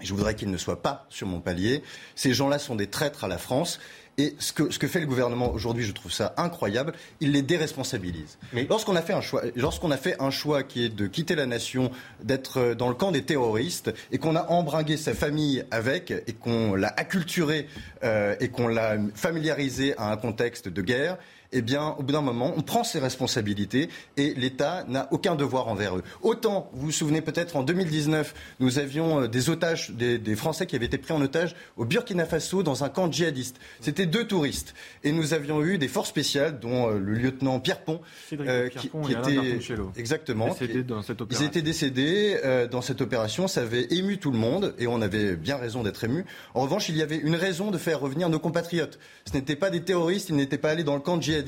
Je 0.00 0.14
voudrais 0.14 0.34
qu'il 0.34 0.50
ne 0.50 0.56
soit 0.56 0.82
pas 0.82 1.06
sur 1.10 1.28
mon 1.28 1.40
palier. 1.40 1.82
Ces 2.16 2.34
gens-là 2.34 2.58
sont 2.58 2.74
des 2.74 2.88
traîtres 2.88 3.22
à 3.22 3.28
la 3.28 3.38
France. 3.38 3.78
Et 4.18 4.34
ce 4.38 4.52
que, 4.52 4.70
ce 4.70 4.78
que 4.78 4.86
fait 4.86 5.00
le 5.00 5.06
gouvernement 5.06 5.50
aujourd'hui, 5.52 5.84
je 5.84 5.92
trouve 5.92 6.12
ça 6.12 6.34
incroyable, 6.36 6.92
il 7.20 7.32
les 7.32 7.40
déresponsabilise. 7.40 8.36
Mais 8.52 8.66
lorsqu'on 8.68 8.94
a 8.94 9.00
fait 9.00 9.14
un 9.14 9.22
choix, 9.22 9.42
lorsqu'on 9.56 9.90
a 9.90 9.96
fait 9.96 10.20
un 10.20 10.30
choix 10.30 10.62
qui 10.62 10.84
est 10.84 10.90
de 10.90 11.06
quitter 11.06 11.34
la 11.34 11.46
nation, 11.46 11.90
d'être 12.22 12.58
euh, 12.58 12.74
dans 12.74 12.88
le 12.88 12.94
camp 12.94 13.10
des 13.10 13.22
terroristes, 13.22 13.92
et 14.10 14.18
qu'on 14.18 14.36
a 14.36 14.50
embringué 14.50 14.98
sa 14.98 15.14
famille 15.14 15.64
avec, 15.70 16.10
et 16.10 16.34
qu'on 16.34 16.74
l'a 16.74 16.92
acculturé 16.96 17.66
euh, 18.04 18.36
et 18.38 18.48
qu'on 18.48 18.68
l'a 18.68 18.98
familiarisé 19.14 19.96
à 19.96 20.12
un 20.12 20.16
contexte 20.18 20.68
de 20.68 20.82
guerre, 20.82 21.16
eh 21.52 21.62
bien, 21.62 21.94
au 21.98 22.02
bout 22.02 22.12
d'un 22.12 22.20
moment, 22.22 22.52
on 22.56 22.62
prend 22.62 22.84
ses 22.84 22.98
responsabilités 22.98 23.88
et 24.16 24.34
l'État 24.34 24.84
n'a 24.88 25.08
aucun 25.10 25.34
devoir 25.34 25.68
envers 25.68 25.96
eux. 25.96 26.02
Autant, 26.22 26.70
vous 26.72 26.86
vous 26.86 26.92
souvenez 26.92 27.20
peut-être, 27.20 27.56
en 27.56 27.62
2019, 27.62 28.34
nous 28.60 28.78
avions 28.78 29.22
euh, 29.22 29.28
des 29.28 29.50
otages, 29.50 29.90
des, 29.90 30.18
des 30.18 30.36
Français 30.36 30.66
qui 30.66 30.76
avaient 30.76 30.86
été 30.86 30.98
pris 30.98 31.12
en 31.12 31.20
otage 31.22 31.54
au 31.76 31.84
Burkina 31.84 32.24
Faso 32.24 32.62
dans 32.62 32.84
un 32.84 32.88
camp 32.88 33.10
djihadiste. 33.10 33.56
C'était 33.80 34.06
deux 34.06 34.26
touristes. 34.26 34.74
Et 35.04 35.12
nous 35.12 35.34
avions 35.34 35.62
eu 35.62 35.78
des 35.78 35.88
forces 35.88 36.08
spéciales, 36.08 36.58
dont 36.60 36.88
euh, 36.88 36.98
le 36.98 37.12
lieutenant 37.14 37.60
Pierre 37.60 37.80
Pont, 37.84 38.00
euh, 38.48 38.68
Alain 39.14 39.22
Bertoncello. 39.42 39.92
exactement, 39.96 40.46
qui- 40.72 40.84
dans 40.84 41.02
cette 41.02 41.20
ils 41.20 41.42
étaient 41.46 41.62
décédés 41.62 42.38
euh, 42.44 42.66
dans 42.66 42.80
cette 42.82 43.00
opération. 43.00 43.46
Ça 43.48 43.62
avait 43.62 43.86
ému 43.90 44.18
tout 44.18 44.30
le 44.30 44.38
monde 44.38 44.74
et 44.78 44.86
on 44.86 45.02
avait 45.02 45.36
bien 45.36 45.56
raison 45.56 45.82
d'être 45.82 46.02
ému. 46.04 46.24
En 46.54 46.62
revanche, 46.62 46.88
il 46.88 46.96
y 46.96 47.02
avait 47.02 47.16
une 47.18 47.34
raison 47.36 47.70
de 47.70 47.78
faire 47.78 48.00
revenir 48.00 48.28
nos 48.28 48.38
compatriotes. 48.38 48.98
Ce 49.26 49.34
n'étaient 49.34 49.56
pas 49.56 49.70
des 49.70 49.82
terroristes, 49.82 50.28
ils 50.30 50.36
n'étaient 50.36 50.58
pas 50.58 50.70
allés 50.70 50.84
dans 50.84 50.94
le 50.94 51.00
camp 51.00 51.20
djihadiste, 51.20 51.41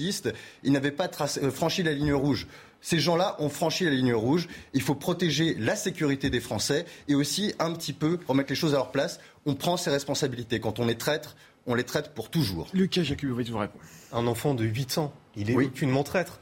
ils 0.63 0.73
n'avaient 0.73 0.91
pas 0.91 1.09
tracé- 1.09 1.43
euh, 1.43 1.51
franchi 1.51 1.83
la 1.83 1.93
ligne 1.93 2.13
rouge. 2.13 2.47
Ces 2.81 2.99
gens-là 2.99 3.37
ont 3.39 3.49
franchi 3.49 3.85
la 3.85 3.91
ligne 3.93 4.13
rouge. 4.13 4.47
Il 4.75 4.83
faut 4.83 4.95
protéger 4.95 5.55
la 5.59 5.75
sécurité 5.75 6.29
des 6.29 6.41
Français 6.41 6.85
et 7.09 7.15
aussi 7.15 7.55
un 7.59 7.73
petit 7.73 7.95
peu 7.95 8.19
remettre 8.29 8.51
les 8.51 8.57
choses 8.57 8.75
à 8.75 8.77
leur 8.77 8.91
place. 8.91 9.21
On 9.47 9.55
prend 9.55 9.77
ses 9.79 9.89
responsabilités. 9.91 10.61
Quand 10.61 10.79
on 10.81 10.89
est 10.89 10.95
traître, 11.01 11.35
on 11.67 11.75
les 11.75 11.85
traite 11.85 12.13
pour 12.15 12.29
toujours. 12.29 12.69
Lucas 12.75 13.03
Jakubowicz 13.03 13.49
vous 13.49 13.57
répond. 13.59 13.79
Un 14.13 14.27
enfant 14.27 14.53
de 14.55 14.65
8 14.65 14.99
ans, 14.99 15.15
il 15.35 15.51
est 15.51 15.55
aucunement 15.69 16.03
traître. 16.05 16.41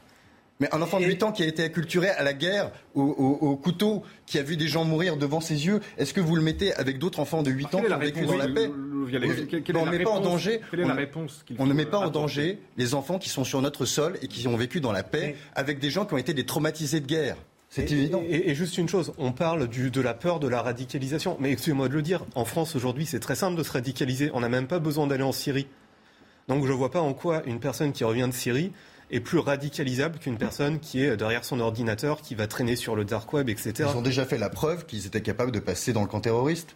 Mais 0.59 0.69
un 0.73 0.81
enfant 0.81 0.99
de 0.99 1.05
8 1.05 1.23
ans 1.23 1.31
qui 1.31 1.43
a 1.43 1.47
été 1.47 1.63
acculturé 1.63 2.09
à 2.09 2.23
la 2.23 2.33
guerre, 2.33 2.71
au, 2.93 3.01
au- 3.01 3.47
au 3.49 3.55
couteau, 3.57 4.03
qui 4.25 4.37
a 4.37 4.43
vu 4.43 4.55
des 4.55 4.67
gens 4.67 4.85
mourir 4.85 5.17
devant 5.17 5.41
ses 5.41 5.65
yeux, 5.65 5.81
est-ce 5.97 6.13
que 6.13 6.21
vous 6.21 6.35
le 6.35 6.41
mettez 6.43 6.73
avec 6.75 6.99
d'autres 6.99 7.19
enfants 7.19 7.41
de 7.43 7.49
8 7.51 7.73
ans 7.75 7.81
qui 7.81 7.91
ont 7.91 7.97
vécu 7.97 8.25
dans 8.25 8.37
la 8.37 8.47
paix 8.47 8.69
On 8.69 9.11
la 9.11 9.19
ne 9.85 9.91
met 9.91 10.03
pas 10.03 10.11
en 10.11 10.13
réponse- 10.13 10.23
danger. 10.23 10.61
quelle 10.71 10.79
est 10.79 10.83
on 10.83 10.87
la 10.87 10.93
ne- 10.93 10.99
réponse 10.99 11.43
qu'il 11.45 11.55
On 11.59 11.65
ne 11.65 11.71
faut 11.71 11.75
met 11.77 11.85
pas 11.85 11.97
en 11.97 12.09
danger 12.09 12.59
les 12.77 12.93
enfants 12.93 13.17
qui 13.19 13.29
sont 13.29 13.43
sur 13.43 13.61
notre 13.61 13.85
sol 13.85 14.17
et 14.21 14.27
qui 14.27 14.47
ont 14.47 14.55
vécu 14.55 14.79
dans 14.79 14.91
la 14.91 15.03
paix 15.03 15.35
avec 15.55 15.79
des 15.79 15.89
gens 15.89 16.05
qui 16.05 16.13
ont 16.13 16.17
été 16.17 16.33
des 16.33 16.45
traumatisés 16.45 16.99
de 17.01 17.07
guerre. 17.07 17.35
C'est 17.69 17.91
Et- 17.91 17.95
évident. 17.95 18.21
Et, 18.29 18.51
et 18.51 18.55
juste 18.55 18.77
une 18.77 18.87
chose, 18.87 19.11
on 19.17 19.31
parle 19.31 19.67
du, 19.67 19.89
de 19.89 20.01
la 20.01 20.13
peur 20.13 20.39
de 20.39 20.47
la 20.47 20.61
radicalisation. 20.61 21.35
Mais 21.39 21.51
excusez-moi 21.51 21.89
de 21.89 21.93
le 21.95 22.03
dire, 22.03 22.23
en 22.35 22.45
France 22.45 22.75
aujourd'hui, 22.75 23.07
c'est 23.07 23.19
très 23.19 23.35
simple 23.35 23.57
de 23.57 23.63
se 23.63 23.71
radicaliser. 23.71 24.29
On 24.35 24.41
n'a 24.41 24.49
même 24.49 24.67
pas 24.67 24.77
besoin 24.79 25.07
d'aller 25.07 25.23
en 25.23 25.31
Syrie. 25.31 25.65
Donc 26.47 26.63
je 26.65 26.69
ne 26.71 26.75
vois 26.77 26.91
pas 26.91 27.01
en 27.01 27.13
quoi 27.13 27.41
une 27.47 27.59
personne 27.59 27.91
qui 27.91 28.03
revient 28.03 28.27
de 28.27 28.33
Syrie 28.35 28.71
est 29.13 29.19
plus 29.19 29.39
radicalisable 29.39 30.17
qu'une 30.19 30.37
personne 30.37 30.79
qui 30.79 31.03
est 31.03 31.15
derrière 31.15 31.45
son 31.45 31.59
ordinateur, 31.59 32.21
qui 32.21 32.35
va 32.35 32.47
traîner 32.47 32.75
sur 32.75 32.95
le 32.95 33.05
dark 33.05 33.31
web, 33.33 33.49
etc. 33.49 33.89
Ils 33.93 33.97
ont 33.97 34.01
déjà 34.01 34.25
fait 34.25 34.37
la 34.37 34.49
preuve 34.49 34.85
qu'ils 34.85 35.05
étaient 35.05 35.21
capables 35.21 35.51
de 35.51 35.59
passer 35.59 35.93
dans 35.93 36.01
le 36.01 36.07
camp 36.07 36.21
terroriste. 36.21 36.75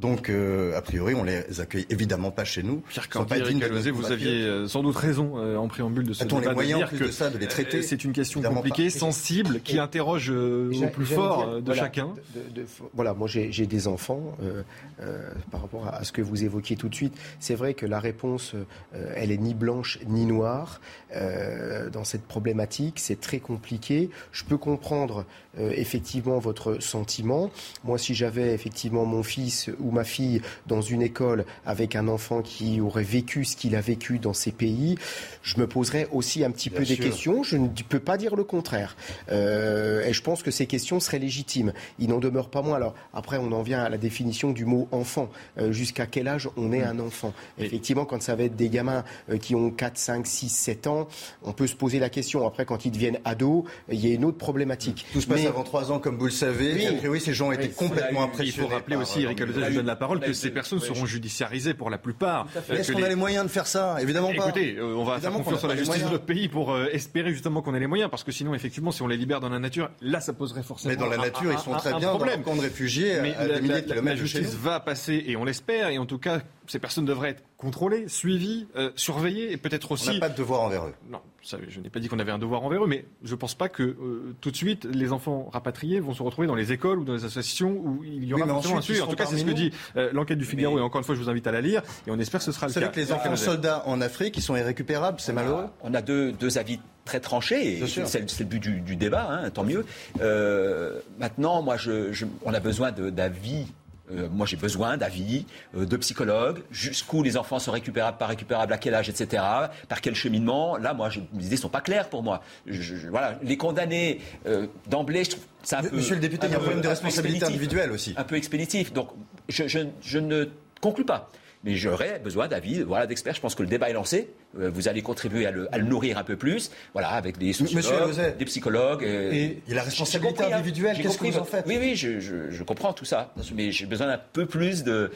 Donc, 0.00 0.30
euh, 0.30 0.76
a 0.76 0.80
priori, 0.82 1.14
on 1.14 1.24
les 1.24 1.60
accueille 1.60 1.86
évidemment 1.90 2.30
pas 2.30 2.44
chez 2.44 2.62
nous. 2.62 2.82
Pierre 2.88 3.08
Cordier, 3.08 3.90
vous 3.90 4.10
aviez 4.10 4.44
euh, 4.44 4.66
sans 4.66 4.82
doute 4.82 4.96
raison 4.96 5.34
euh, 5.36 5.56
en 5.56 5.68
préambule 5.68 6.04
de 6.04 6.12
ce 6.14 6.22
A-t-on 6.24 6.36
les 6.36 6.42
débat 6.42 6.54
moyens, 6.54 6.80
de 6.80 6.88
dire 6.88 6.98
que 6.98 7.04
de 7.04 7.10
ça, 7.10 7.28
de 7.30 7.38
les 7.38 7.46
traiter 7.46 7.78
euh, 7.78 7.82
c'est 7.82 8.02
une 8.04 8.12
question 8.12 8.40
compliquée, 8.42 8.84
pas. 8.84 8.90
sensible, 8.98 9.60
qui 9.60 9.78
interroge 9.78 10.30
euh, 10.30 10.72
au 10.74 10.88
plus 10.88 11.04
fort 11.06 11.44
dire, 11.46 11.56
de 11.56 11.64
voilà, 11.66 11.82
chacun. 11.82 12.08
de- 12.34 12.60
de- 12.62 12.66
voilà, 12.94 13.14
moi 13.14 13.28
j'ai 13.28 13.66
des 13.66 13.86
enfants. 13.88 14.36
euh, 14.42 14.62
euh, 15.02 15.28
par 15.50 15.62
rapport 15.62 15.86
à, 15.86 15.96
à 15.96 16.04
ce 16.04 16.12
que 16.12 16.22
vous 16.22 16.44
évoquiez 16.44 16.76
tout 16.76 16.88
de 16.88 16.94
suite, 16.94 17.14
c'est 17.38 17.54
vrai 17.54 17.74
que 17.74 17.86
la 17.86 18.00
réponse, 18.00 18.54
euh, 18.94 19.12
elle 19.16 19.32
est 19.32 19.38
ni 19.38 19.54
blanche 19.54 19.98
ni 20.06 20.26
noire 20.26 20.80
euh, 21.14 21.90
dans 21.90 22.04
cette 22.04 22.22
problématique. 22.26 22.98
C'est 22.98 23.20
très 23.20 23.38
compliqué. 23.38 24.10
Je 24.32 24.44
peux 24.44 24.56
comprendre 24.58 25.24
euh, 25.58 25.72
effectivement 25.74 26.38
votre 26.38 26.80
sentiment. 26.80 27.50
Moi, 27.82 27.98
si 27.98 28.14
j'avais 28.14 28.54
effectivement 28.54 29.04
mon 29.04 29.24
fils 29.24 29.68
ou 29.80 29.90
ma 29.90 30.04
fille 30.04 30.42
dans 30.68 30.80
une 30.80 31.02
école 31.02 31.44
avec 31.66 31.96
un 31.96 32.06
enfant 32.06 32.40
qui 32.40 32.80
aurait 32.80 33.02
vécu 33.02 33.44
ce 33.44 33.56
qu'il 33.56 33.74
a 33.74 33.80
vécu 33.80 34.20
dans 34.20 34.32
ces 34.32 34.52
pays, 34.52 34.96
je 35.42 35.58
me 35.58 35.66
poserais 35.66 36.06
aussi 36.12 36.44
un 36.44 36.52
petit 36.52 36.70
Bien 36.70 36.78
peu 36.78 36.84
des 36.84 36.96
questions. 36.96 37.42
Je 37.42 37.56
ne 37.56 37.66
peux 37.66 37.98
pas 37.98 38.16
dire 38.16 38.36
le 38.36 38.44
contraire. 38.44 38.96
Euh, 39.32 40.04
et 40.04 40.12
je 40.12 40.22
pense 40.22 40.44
que 40.44 40.52
ces 40.52 40.66
questions 40.66 41.00
seraient 41.00 41.18
légitimes. 41.18 41.72
Il 41.98 42.10
n'en 42.10 42.18
demeure 42.18 42.48
pas 42.48 42.62
moins. 42.62 42.76
Alors 42.76 42.94
après, 43.12 43.38
on 43.38 43.50
en 43.50 43.62
vient 43.62 43.82
à 43.82 43.88
la 43.88 43.98
définition 43.98 44.52
du 44.52 44.64
mot 44.64 44.86
enfant. 44.92 45.30
Euh, 45.58 45.72
Jusqu'à 45.72 46.06
quel 46.06 46.28
âge 46.28 46.48
on 46.56 46.72
est 46.72 46.82
un 46.82 47.00
enfant? 47.00 47.32
Effectivement, 47.58 48.04
quand 48.04 48.22
ça 48.22 48.36
va 48.36 48.44
être 48.44 48.56
des 48.56 48.68
gamins 48.68 49.02
qui 49.40 49.54
ont 49.56 49.70
4, 49.70 49.98
5, 49.98 50.26
6, 50.26 50.48
7 50.48 50.86
ans, 50.86 51.08
on 51.42 51.52
peut 51.52 51.66
se 51.66 51.74
poser 51.74 51.98
la 51.98 52.08
question. 52.08 52.46
Après, 52.46 52.64
quand 52.64 52.84
ils 52.84 52.92
deviennent 52.92 53.18
ados, 53.24 53.64
il 53.90 54.06
y 54.06 54.12
a 54.12 54.14
une 54.14 54.24
autre 54.24 54.38
problématique. 54.38 55.06
Tout 55.12 55.20
se 55.20 55.26
passe 55.26 55.39
Avant 55.46 55.62
3 55.64 55.92
ans, 55.92 55.98
comme 55.98 56.16
vous 56.18 56.26
le 56.26 56.30
savez. 56.30 56.74
Oui. 56.74 56.96
Priori, 56.98 57.20
ces 57.20 57.32
gens 57.34 57.48
ont 57.48 57.52
été 57.52 57.68
Oui. 57.68 57.74
complètement 57.74 58.20
Il 58.20 58.24
impressionnés. 58.24 58.68
faut 58.68 58.74
rappeler 58.74 58.96
par, 58.96 59.02
aussi, 59.02 59.20
euh, 59.20 59.22
Eric 59.24 59.40
Alauzet, 59.40 59.60
je 59.64 59.68
vous 59.70 59.74
donne 59.76 59.86
la 59.86 59.96
parole, 59.96 60.20
que 60.20 60.32
ces 60.32 60.50
personnes 60.50 60.80
seront 60.80 61.06
judiciarisées 61.06 61.74
pour 61.74 61.90
la 61.90 61.98
plupart. 61.98 62.46
Est-ce 62.70 62.92
qu'on 62.92 63.02
a 63.02 63.08
les 63.08 63.14
moyens 63.14 63.44
de 63.44 63.50
faire 63.50 63.66
ça? 63.66 63.96
Évidemment 64.00 64.32
pas. 64.34 64.48
Écoutez, 64.48 64.76
euh, 64.78 64.94
on 64.96 65.04
va 65.04 65.18
faire 65.18 65.32
confiance 65.32 65.64
à 65.64 65.68
la 65.68 65.74
les 65.74 65.80
justice 65.84 66.04
de 66.04 66.10
notre 66.10 66.24
pays 66.24 66.48
pour 66.48 66.72
euh, 66.72 66.86
espérer 66.92 67.32
justement 67.32 67.62
qu'on 67.62 67.74
ait 67.74 67.80
les 67.80 67.86
moyens, 67.86 68.10
parce 68.10 68.24
que 68.24 68.32
sinon, 68.32 68.54
effectivement, 68.54 68.90
si 68.92 69.02
on 69.02 69.06
les 69.06 69.16
libère 69.16 69.40
dans 69.40 69.48
la 69.48 69.58
nature, 69.58 69.90
là, 70.00 70.20
ça 70.20 70.32
poserait 70.32 70.62
forcément 70.62 70.92
Mais 70.92 70.96
dans 70.96 71.06
la 71.08 71.16
nature, 71.16 71.52
ils 71.52 71.58
sont 71.58 71.72
très 71.72 71.90
bien 71.94 72.12
dans 72.12 72.18
camp 72.18 72.56
de 72.56 72.60
réfugiés 72.60 73.18
à- 73.18 73.22
Mais 73.22 73.34
à 73.34 73.46
la, 73.46 73.54
des 73.56 73.60
milliers 73.62 73.74
la- 73.74 73.80
de 73.82 73.86
kilomètres 73.86 74.16
la 74.16 74.22
de 74.22 74.26
chez 74.28 74.38
justice 74.40 74.56
nous. 74.56 74.62
va 74.64 74.80
passer, 74.80 75.24
et 75.26 75.36
on 75.36 75.44
l'espère, 75.44 75.88
et 75.88 75.98
en 75.98 76.06
tout 76.06 76.18
cas, 76.18 76.40
ces 76.70 76.78
personnes 76.78 77.04
devraient 77.04 77.30
être 77.30 77.42
contrôlées, 77.56 78.06
suivies, 78.08 78.66
euh, 78.76 78.90
surveillées, 78.96 79.52
et 79.52 79.56
peut-être 79.56 79.92
aussi... 79.92 80.08
On 80.10 80.12
n'a 80.14 80.20
pas 80.20 80.28
de 80.28 80.36
devoir 80.36 80.60
envers 80.62 80.86
eux. 80.86 80.94
Non, 81.10 81.18
ça, 81.42 81.58
je 81.68 81.80
n'ai 81.80 81.90
pas 81.90 81.98
dit 82.00 82.08
qu'on 82.08 82.18
avait 82.20 82.30
un 82.32 82.38
devoir 82.38 82.62
envers 82.62 82.84
eux, 82.84 82.86
mais 82.86 83.04
je 83.24 83.32
ne 83.32 83.36
pense 83.36 83.54
pas 83.54 83.68
que 83.68 83.82
euh, 83.82 84.34
tout 84.40 84.50
de 84.50 84.56
suite 84.56 84.84
les 84.84 85.12
enfants 85.12 85.50
rapatriés 85.52 86.00
vont 86.00 86.14
se 86.14 86.22
retrouver 86.22 86.46
dans 86.46 86.54
les 86.54 86.72
écoles 86.72 87.00
ou 87.00 87.04
dans 87.04 87.12
les 87.14 87.24
associations 87.24 87.72
où 87.72 88.02
il 88.04 88.24
y 88.24 88.32
aura 88.32 88.44
Oui, 88.44 88.50
un 88.50 88.54
ensuite, 88.54 88.76
ils 88.76 88.82
suivi. 88.82 89.00
En 89.02 89.08
tout 89.08 89.16
cas, 89.16 89.26
c'est 89.26 89.36
ce 89.38 89.44
que 89.44 89.50
dit 89.50 89.72
euh, 89.96 90.10
l'enquête 90.12 90.38
du 90.38 90.44
Figaro, 90.44 90.78
et 90.78 90.80
encore 90.82 91.00
une 91.00 91.04
fois, 91.04 91.14
je 91.16 91.20
vous 91.20 91.28
invite 91.28 91.46
à 91.46 91.52
la 91.52 91.60
lire, 91.60 91.82
et 92.06 92.10
on 92.10 92.18
espère 92.18 92.38
que 92.40 92.44
ce 92.46 92.52
sera 92.52 92.66
Vous 92.66 92.70
le 92.70 92.74
savez 92.74 92.86
cas. 92.86 92.92
que 92.92 93.00
les 93.00 93.12
enfants 93.12 93.36
soldats 93.36 93.82
en 93.86 94.00
Afrique, 94.00 94.36
ils 94.36 94.42
sont 94.42 94.54
irrécupérables, 94.56 95.20
c'est 95.20 95.32
malheureux. 95.32 95.66
On 95.82 95.92
a 95.94 96.02
deux, 96.02 96.32
deux 96.32 96.56
avis 96.56 96.78
très 97.04 97.18
tranchés, 97.20 97.78
et 97.82 97.86
c'est 97.86 98.38
le 98.40 98.44
but 98.46 98.60
du, 98.60 98.80
du 98.80 98.94
débat, 98.96 99.26
hein, 99.28 99.50
tant 99.50 99.64
mieux. 99.64 99.84
Euh, 100.20 101.00
maintenant, 101.18 101.62
moi, 101.62 101.76
je, 101.76 102.12
je- 102.12 102.26
on 102.44 102.54
a 102.54 102.60
besoin 102.60 102.92
d'avis. 102.92 103.66
Euh, 104.12 104.28
moi, 104.30 104.46
j'ai 104.46 104.56
besoin 104.56 104.96
d'avis 104.96 105.46
euh, 105.76 105.86
de 105.86 105.96
psychologues, 105.96 106.62
jusqu'où 106.70 107.22
les 107.22 107.36
enfants 107.36 107.58
sont 107.58 107.72
récupérables, 107.72 108.18
pas 108.18 108.26
récupérables, 108.26 108.72
à 108.72 108.78
quel 108.78 108.94
âge, 108.94 109.08
etc., 109.08 109.42
par 109.88 110.00
quel 110.00 110.14
cheminement. 110.14 110.76
Là, 110.76 110.94
moi, 110.94 111.10
je, 111.10 111.20
mes 111.32 111.44
idées 111.46 111.56
sont 111.56 111.68
pas 111.68 111.80
claires 111.80 112.08
pour 112.08 112.22
moi. 112.22 112.42
Je- 112.66 112.80
je- 112.80 113.08
voilà, 113.08 113.38
les 113.42 113.56
condamner 113.56 114.20
euh, 114.46 114.66
d'emblée, 114.88 115.24
je 115.24 115.30
trouve 115.30 115.44
c'est 115.62 115.76
un 115.76 115.82
peu. 115.82 115.94
Monsieur 115.96 116.14
le 116.14 116.20
député, 116.20 116.46
il 116.46 116.52
y 116.52 116.54
a 116.54 116.56
un 116.56 116.60
problème 116.60 116.80
de 116.80 116.88
responsabilité 116.88 117.44
individuelle 117.44 117.92
aussi. 117.92 118.14
Un 118.16 118.24
peu 118.24 118.36
expéditif. 118.36 118.92
Donc, 118.92 119.10
je, 119.48 120.18
ne 120.18 120.46
conclus 120.80 121.04
pas. 121.04 121.30
Mais 121.62 121.74
j'aurais 121.76 122.18
besoin 122.20 122.48
d'avis 122.48 122.80
voilà, 122.82 123.06
d'experts. 123.06 123.34
Je 123.34 123.40
pense 123.42 123.54
que 123.54 123.62
le 123.62 123.68
débat 123.68 123.90
est 123.90 123.92
lancé. 123.92 124.30
Euh, 124.58 124.70
Vous 124.72 124.88
allez 124.88 125.02
contribuer 125.02 125.44
à 125.44 125.50
le, 125.50 125.68
à 125.74 125.78
le 125.78 125.84
nourrir 125.84 126.16
un 126.16 126.24
peu 126.24 126.36
plus. 126.36 126.70
Voilà, 126.94 127.08
avec 127.10 127.36
des 127.36 127.52
sociologues, 127.52 128.36
des 128.38 128.44
psychologues. 128.46 129.04
euh, 129.04 129.30
Et- 129.30 129.62
et 129.68 129.74
la 129.74 129.82
responsabilité 129.82 130.36
compris, 130.38 130.52
hein. 130.52 130.56
individuelle, 130.56 130.96
qu'est-ce 130.96 131.18
que 131.18 131.26
vous 131.26 131.36
en 131.38 131.44
faites 131.44 131.66
Oui, 131.66 131.76
oui, 131.78 131.96
je, 131.96 132.18
je- 132.18 132.50
je 132.50 132.62
comprends 132.62 132.94
tout 132.94 133.04
ça. 133.04 133.34
Mais 133.54 133.72
j'ai 133.72 133.84
besoin 133.84 134.06
d'un 134.06 134.20
peu 134.32 134.46
plus 134.46 134.84
euh, 134.86 135.08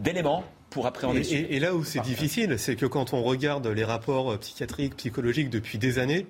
d'éléments 0.00 0.42
pour 0.70 0.86
appréhender. 0.86 1.20
Et, 1.32 1.34
et- 1.40 1.56
et 1.56 1.60
là 1.60 1.74
où 1.74 1.84
c'est 1.84 2.00
difficile, 2.00 2.58
c'est 2.58 2.76
que 2.76 2.86
quand 2.86 3.12
on 3.12 3.22
regarde 3.22 3.66
les 3.66 3.84
rapports 3.84 4.38
psychiatriques, 4.38 4.96
psychologiques 4.96 5.50
depuis 5.50 5.76
des 5.78 5.98
années, 5.98 6.26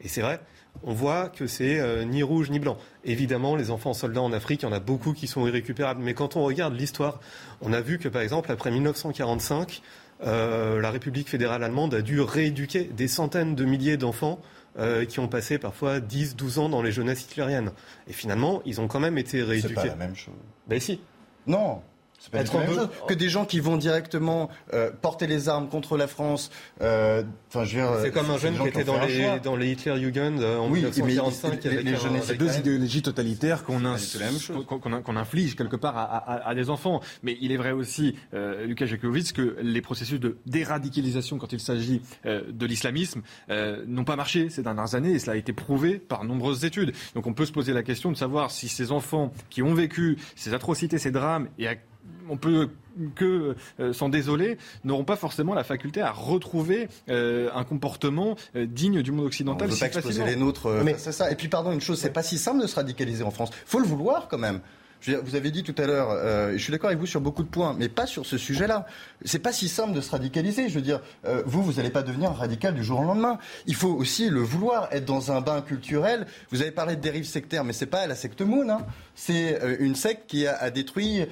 et 0.00 0.08
c'est 0.08 0.20
vrai, 0.22 0.40
on 0.82 0.92
voit 0.92 1.28
que 1.28 1.46
c'est 1.46 1.78
euh, 1.78 2.04
ni 2.04 2.22
rouge 2.22 2.50
ni 2.50 2.58
blanc. 2.58 2.76
Évidemment, 3.04 3.56
les 3.56 3.70
enfants 3.70 3.94
soldats 3.94 4.22
en 4.22 4.32
Afrique, 4.32 4.62
il 4.62 4.66
y 4.66 4.68
en 4.68 4.72
a 4.72 4.80
beaucoup 4.80 5.12
qui 5.12 5.26
sont 5.26 5.46
irrécupérables. 5.46 6.00
Mais 6.02 6.14
quand 6.14 6.36
on 6.36 6.44
regarde 6.44 6.74
l'histoire, 6.74 7.20
on 7.60 7.72
a 7.72 7.80
vu 7.80 7.98
que 7.98 8.08
par 8.08 8.22
exemple, 8.22 8.50
après 8.52 8.70
1945, 8.70 9.82
euh, 10.24 10.80
la 10.80 10.90
République 10.90 11.28
fédérale 11.28 11.62
allemande 11.62 11.94
a 11.94 12.02
dû 12.02 12.20
rééduquer 12.20 12.84
des 12.84 13.08
centaines 13.08 13.54
de 13.54 13.64
milliers 13.64 13.96
d'enfants 13.96 14.40
euh, 14.78 15.04
qui 15.04 15.20
ont 15.20 15.28
passé 15.28 15.58
parfois 15.58 16.00
10, 16.00 16.36
12 16.36 16.58
ans 16.58 16.68
dans 16.68 16.82
les 16.82 16.92
jeunesses 16.92 17.22
hitlériennes. 17.22 17.72
Et 18.06 18.12
finalement, 18.12 18.62
ils 18.64 18.80
ont 18.80 18.88
quand 18.88 19.00
même 19.00 19.18
été 19.18 19.42
rééduqués. 19.42 19.74
C'est 19.74 19.74
pas 19.74 19.86
la 19.86 19.96
même 19.96 20.16
chose. 20.16 20.34
Ben 20.66 20.80
si. 20.80 21.00
Non. 21.46 21.82
C'est 22.20 22.32
pas 22.32 22.40
Être 22.40 22.52
chose. 22.66 22.88
Que 23.06 23.14
des 23.14 23.28
gens 23.28 23.44
qui 23.44 23.60
vont 23.60 23.76
directement 23.76 24.50
euh, 24.74 24.90
porter 24.90 25.26
les 25.28 25.48
armes 25.48 25.68
contre 25.68 25.96
la 25.96 26.08
France. 26.08 26.50
euh, 26.80 27.22
C'est 27.52 28.10
comme 28.12 28.30
un 28.30 28.38
jeune 28.38 28.58
qui 28.58 28.66
était 28.68 28.84
dans 28.84 29.00
les, 29.00 29.40
dans 29.40 29.56
les 29.56 29.70
Hitlerjugend 29.72 30.40
euh, 30.40 30.58
en 30.58 30.68
Oui, 30.68 30.80
mais 30.82 30.90
1945 30.90 31.64
les- 31.64 31.70
avec 31.70 31.84
les 31.84 31.94
un- 31.94 31.98
jeunesses 31.98 32.24
C'est 32.26 32.36
deux 32.36 32.56
idéologies 32.58 33.02
totalitaires 33.02 33.64
qu'on 33.64 33.84
ins- 33.84 33.96
inflige 35.16 35.54
quelque 35.56 35.76
part 35.76 35.96
à, 35.96 36.02
à- 36.04 36.48
à 36.48 36.54
des 36.54 36.70
enfants. 36.70 37.00
Mais 37.22 37.36
il 37.40 37.52
est 37.52 37.56
vrai 37.56 37.72
aussi, 37.72 38.16
euh, 38.34 38.66
Lucas 38.66 38.86
Jakowicz, 38.86 39.32
que 39.32 39.56
les 39.62 39.80
processus 39.80 40.20
de 40.20 40.38
déradicalisation 40.46 41.38
quand 41.38 41.52
il 41.52 41.60
s'agit 41.60 42.02
euh, 42.26 42.42
de 42.50 42.66
l'islamisme 42.66 43.22
euh, 43.50 43.84
n'ont 43.86 44.04
pas 44.04 44.16
marché 44.16 44.50
ces 44.50 44.62
dernières 44.62 44.94
années 44.94 45.12
et 45.12 45.18
cela 45.18 45.32
a 45.32 45.36
été 45.36 45.52
prouvé 45.52 45.98
par 45.98 46.24
nombreuses 46.24 46.64
études. 46.64 46.92
Donc 47.14 47.26
on 47.26 47.32
peut 47.32 47.46
se 47.46 47.52
poser 47.52 47.72
la 47.72 47.82
question 47.82 48.10
de 48.12 48.16
savoir 48.16 48.50
si 48.50 48.68
ces 48.68 48.92
enfants 48.92 49.32
qui 49.50 49.62
ont 49.62 49.74
vécu 49.74 50.18
ces 50.36 50.52
atrocités, 50.54 50.98
ces 50.98 51.10
drames, 51.10 51.48
et 51.58 51.68
à- 51.68 51.74
on 52.30 52.36
peut 52.36 52.68
que 53.14 53.54
euh, 53.78 53.92
s'en 53.92 54.08
désoler, 54.08 54.58
n'auront 54.84 55.04
pas 55.04 55.14
forcément 55.16 55.54
la 55.54 55.62
faculté 55.62 56.00
à 56.00 56.10
retrouver 56.10 56.88
euh, 57.08 57.48
un 57.54 57.62
comportement 57.64 58.34
euh, 58.56 58.66
digne 58.66 59.02
du 59.02 59.12
monde 59.12 59.24
On 59.24 59.28
occidental 59.28 59.66
ne 59.68 59.70
veut 59.70 59.76
si 59.76 59.80
pas 59.80 59.86
exposer 59.86 60.08
facilement. 60.20 60.26
les 60.26 60.36
nôtres 60.36 60.66
euh, 60.66 60.82
Mais- 60.84 60.98
ça. 60.98 61.30
Et 61.30 61.36
puis, 61.36 61.46
pardon, 61.48 61.70
une 61.72 61.80
chose, 61.80 61.98
c'est 62.00 62.10
pas 62.12 62.22
si 62.24 62.38
simple 62.38 62.60
de 62.60 62.66
se 62.66 62.74
radicaliser 62.74 63.22
en 63.22 63.30
France. 63.30 63.50
faut 63.66 63.78
le 63.78 63.86
vouloir 63.86 64.26
quand 64.28 64.38
même. 64.38 64.60
Je 65.00 65.14
vous 65.14 65.36
avez 65.36 65.50
dit 65.50 65.62
tout 65.62 65.74
à 65.78 65.86
l'heure, 65.86 66.10
euh, 66.10 66.52
je 66.52 66.58
suis 66.58 66.72
d'accord 66.72 66.88
avec 66.88 66.98
vous 66.98 67.06
sur 67.06 67.20
beaucoup 67.20 67.44
de 67.44 67.48
points, 67.48 67.74
mais 67.78 67.88
pas 67.88 68.06
sur 68.06 68.26
ce 68.26 68.36
sujet-là. 68.36 68.86
C'est 69.24 69.38
pas 69.38 69.52
si 69.52 69.68
simple 69.68 69.92
de 69.92 70.00
se 70.00 70.10
radicaliser. 70.10 70.68
Je 70.68 70.74
veux 70.74 70.82
dire, 70.82 71.00
euh, 71.24 71.42
vous, 71.46 71.62
vous 71.62 71.74
n'allez 71.74 71.90
pas 71.90 72.02
devenir 72.02 72.32
radical 72.32 72.74
du 72.74 72.82
jour 72.82 73.00
au 73.00 73.04
lendemain. 73.04 73.38
Il 73.66 73.76
faut 73.76 73.92
aussi 73.92 74.28
le 74.28 74.40
vouloir, 74.40 74.88
être 74.90 75.04
dans 75.04 75.30
un 75.30 75.40
bain 75.40 75.60
culturel. 75.60 76.26
Vous 76.50 76.62
avez 76.62 76.72
parlé 76.72 76.96
de 76.96 77.00
dérive 77.00 77.24
sectaire, 77.24 77.62
mais 77.62 77.72
c'est 77.72 77.86
pas 77.86 78.06
la 78.06 78.16
secte 78.16 78.42
Moon. 78.42 78.68
Hein. 78.68 78.86
C'est 79.14 79.62
euh, 79.62 79.76
une 79.78 79.94
secte 79.94 80.28
qui 80.28 80.46
a, 80.46 80.56
a 80.56 80.70
détruit 80.70 81.26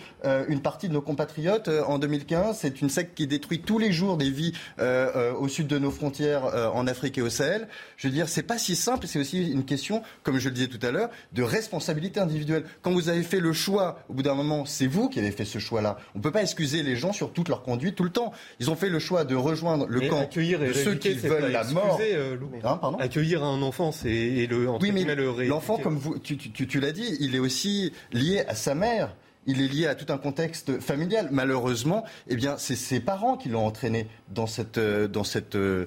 une 0.48 0.60
partie 0.60 0.88
de 0.88 0.92
nos 0.92 1.00
compatriotes 1.00 1.68
en 1.68 1.98
2015. 1.98 2.58
C'est 2.60 2.80
une 2.80 2.88
secte 2.88 3.16
qui 3.16 3.26
détruit 3.26 3.60
tous 3.60 3.78
les 3.78 3.92
jours 3.92 4.16
des 4.16 4.30
vies 4.30 4.52
au 4.78 5.48
sud 5.48 5.66
de 5.66 5.78
nos 5.78 5.90
frontières 5.90 6.44
en 6.74 6.86
Afrique 6.86 7.18
et 7.18 7.22
au 7.22 7.30
Sahel. 7.30 7.68
Je 7.96 8.08
veux 8.08 8.12
dire, 8.12 8.28
c'est 8.28 8.42
pas 8.42 8.58
si 8.58 8.76
simple. 8.76 9.06
C'est 9.06 9.18
aussi 9.18 9.50
une 9.50 9.64
question, 9.64 10.02
comme 10.22 10.38
je 10.38 10.48
le 10.48 10.54
disais 10.54 10.66
tout 10.68 10.84
à 10.84 10.90
l'heure, 10.90 11.10
de 11.32 11.42
responsabilité 11.42 12.20
individuelle. 12.20 12.64
Quand 12.82 12.92
vous 12.92 13.08
avez 13.08 13.22
fait 13.22 13.40
le 13.40 13.52
choix, 13.57 13.99
au 14.09 14.15
bout 14.15 14.23
d'un 14.23 14.35
moment, 14.35 14.65
c'est 14.65 14.86
vous 14.86 15.09
qui 15.09 15.18
avez 15.18 15.33
fait 15.33 15.44
ce 15.44 15.59
choix-là. 15.59 15.97
On 16.15 16.20
peut 16.20 16.31
pas 16.31 16.43
excuser 16.43 16.85
les 16.85 16.94
gens 16.94 17.12
sur 17.12 17.33
toute 17.33 17.49
leur 17.49 17.65
conduite 17.65 17.97
tout 17.97 18.05
le 18.05 18.10
temps. 18.10 18.33
Ils 18.60 18.70
ont 18.70 18.76
fait 18.76 18.89
le 18.89 19.01
choix 19.01 19.25
de 19.25 19.35
rejoindre 19.35 19.86
le 19.89 20.01
camp 20.09 20.20
accueillir 20.20 20.62
et 20.62 20.68
de 20.68 20.73
ceux 20.75 20.94
qui 20.94 21.15
veulent 21.15 21.51
la 21.51 21.62
excuser, 21.62 21.75
mort. 21.83 21.99
euh. 22.01 22.36
Hein, 22.62 22.97
Accueillir 23.01 23.43
un 23.43 23.60
enfant, 23.62 23.91
c'est 23.91 24.47
le 24.49 24.68
entre 24.70 24.83
oui, 24.85 24.93
mais 24.93 25.05
le 25.17 25.33
l'enfant, 25.49 25.78
comme 25.78 25.97
vous, 25.97 26.18
tu, 26.20 26.36
tu- 26.36 26.52
tu- 26.52 26.68
tu 26.68 26.78
l'as 26.78 26.93
dit, 26.93 27.17
il 27.18 27.35
est 27.35 27.41
aussi 27.41 27.93
lié 28.12 28.44
à 28.47 28.55
sa 28.55 28.76
mère. 28.76 29.17
Il 29.49 29.62
est 29.62 29.68
lié 29.68 29.86
à 29.86 29.94
tout 29.94 30.12
un 30.12 30.18
contexte 30.18 30.81
familial. 30.81 31.28
Malheureusement, 31.31 32.02
eh 32.26 32.35
bien, 32.35 32.57
c'est 32.59 32.75
ses 32.75 32.99
parents 32.99 33.36
qui 33.36 33.49
l'ont 33.49 33.65
entraîné 33.65 34.09
dans 34.28 34.49
cette, 34.49 34.76
euh, 34.76 35.07
dans 35.07 35.23
cette, 35.23 35.55
euh, 35.55 35.86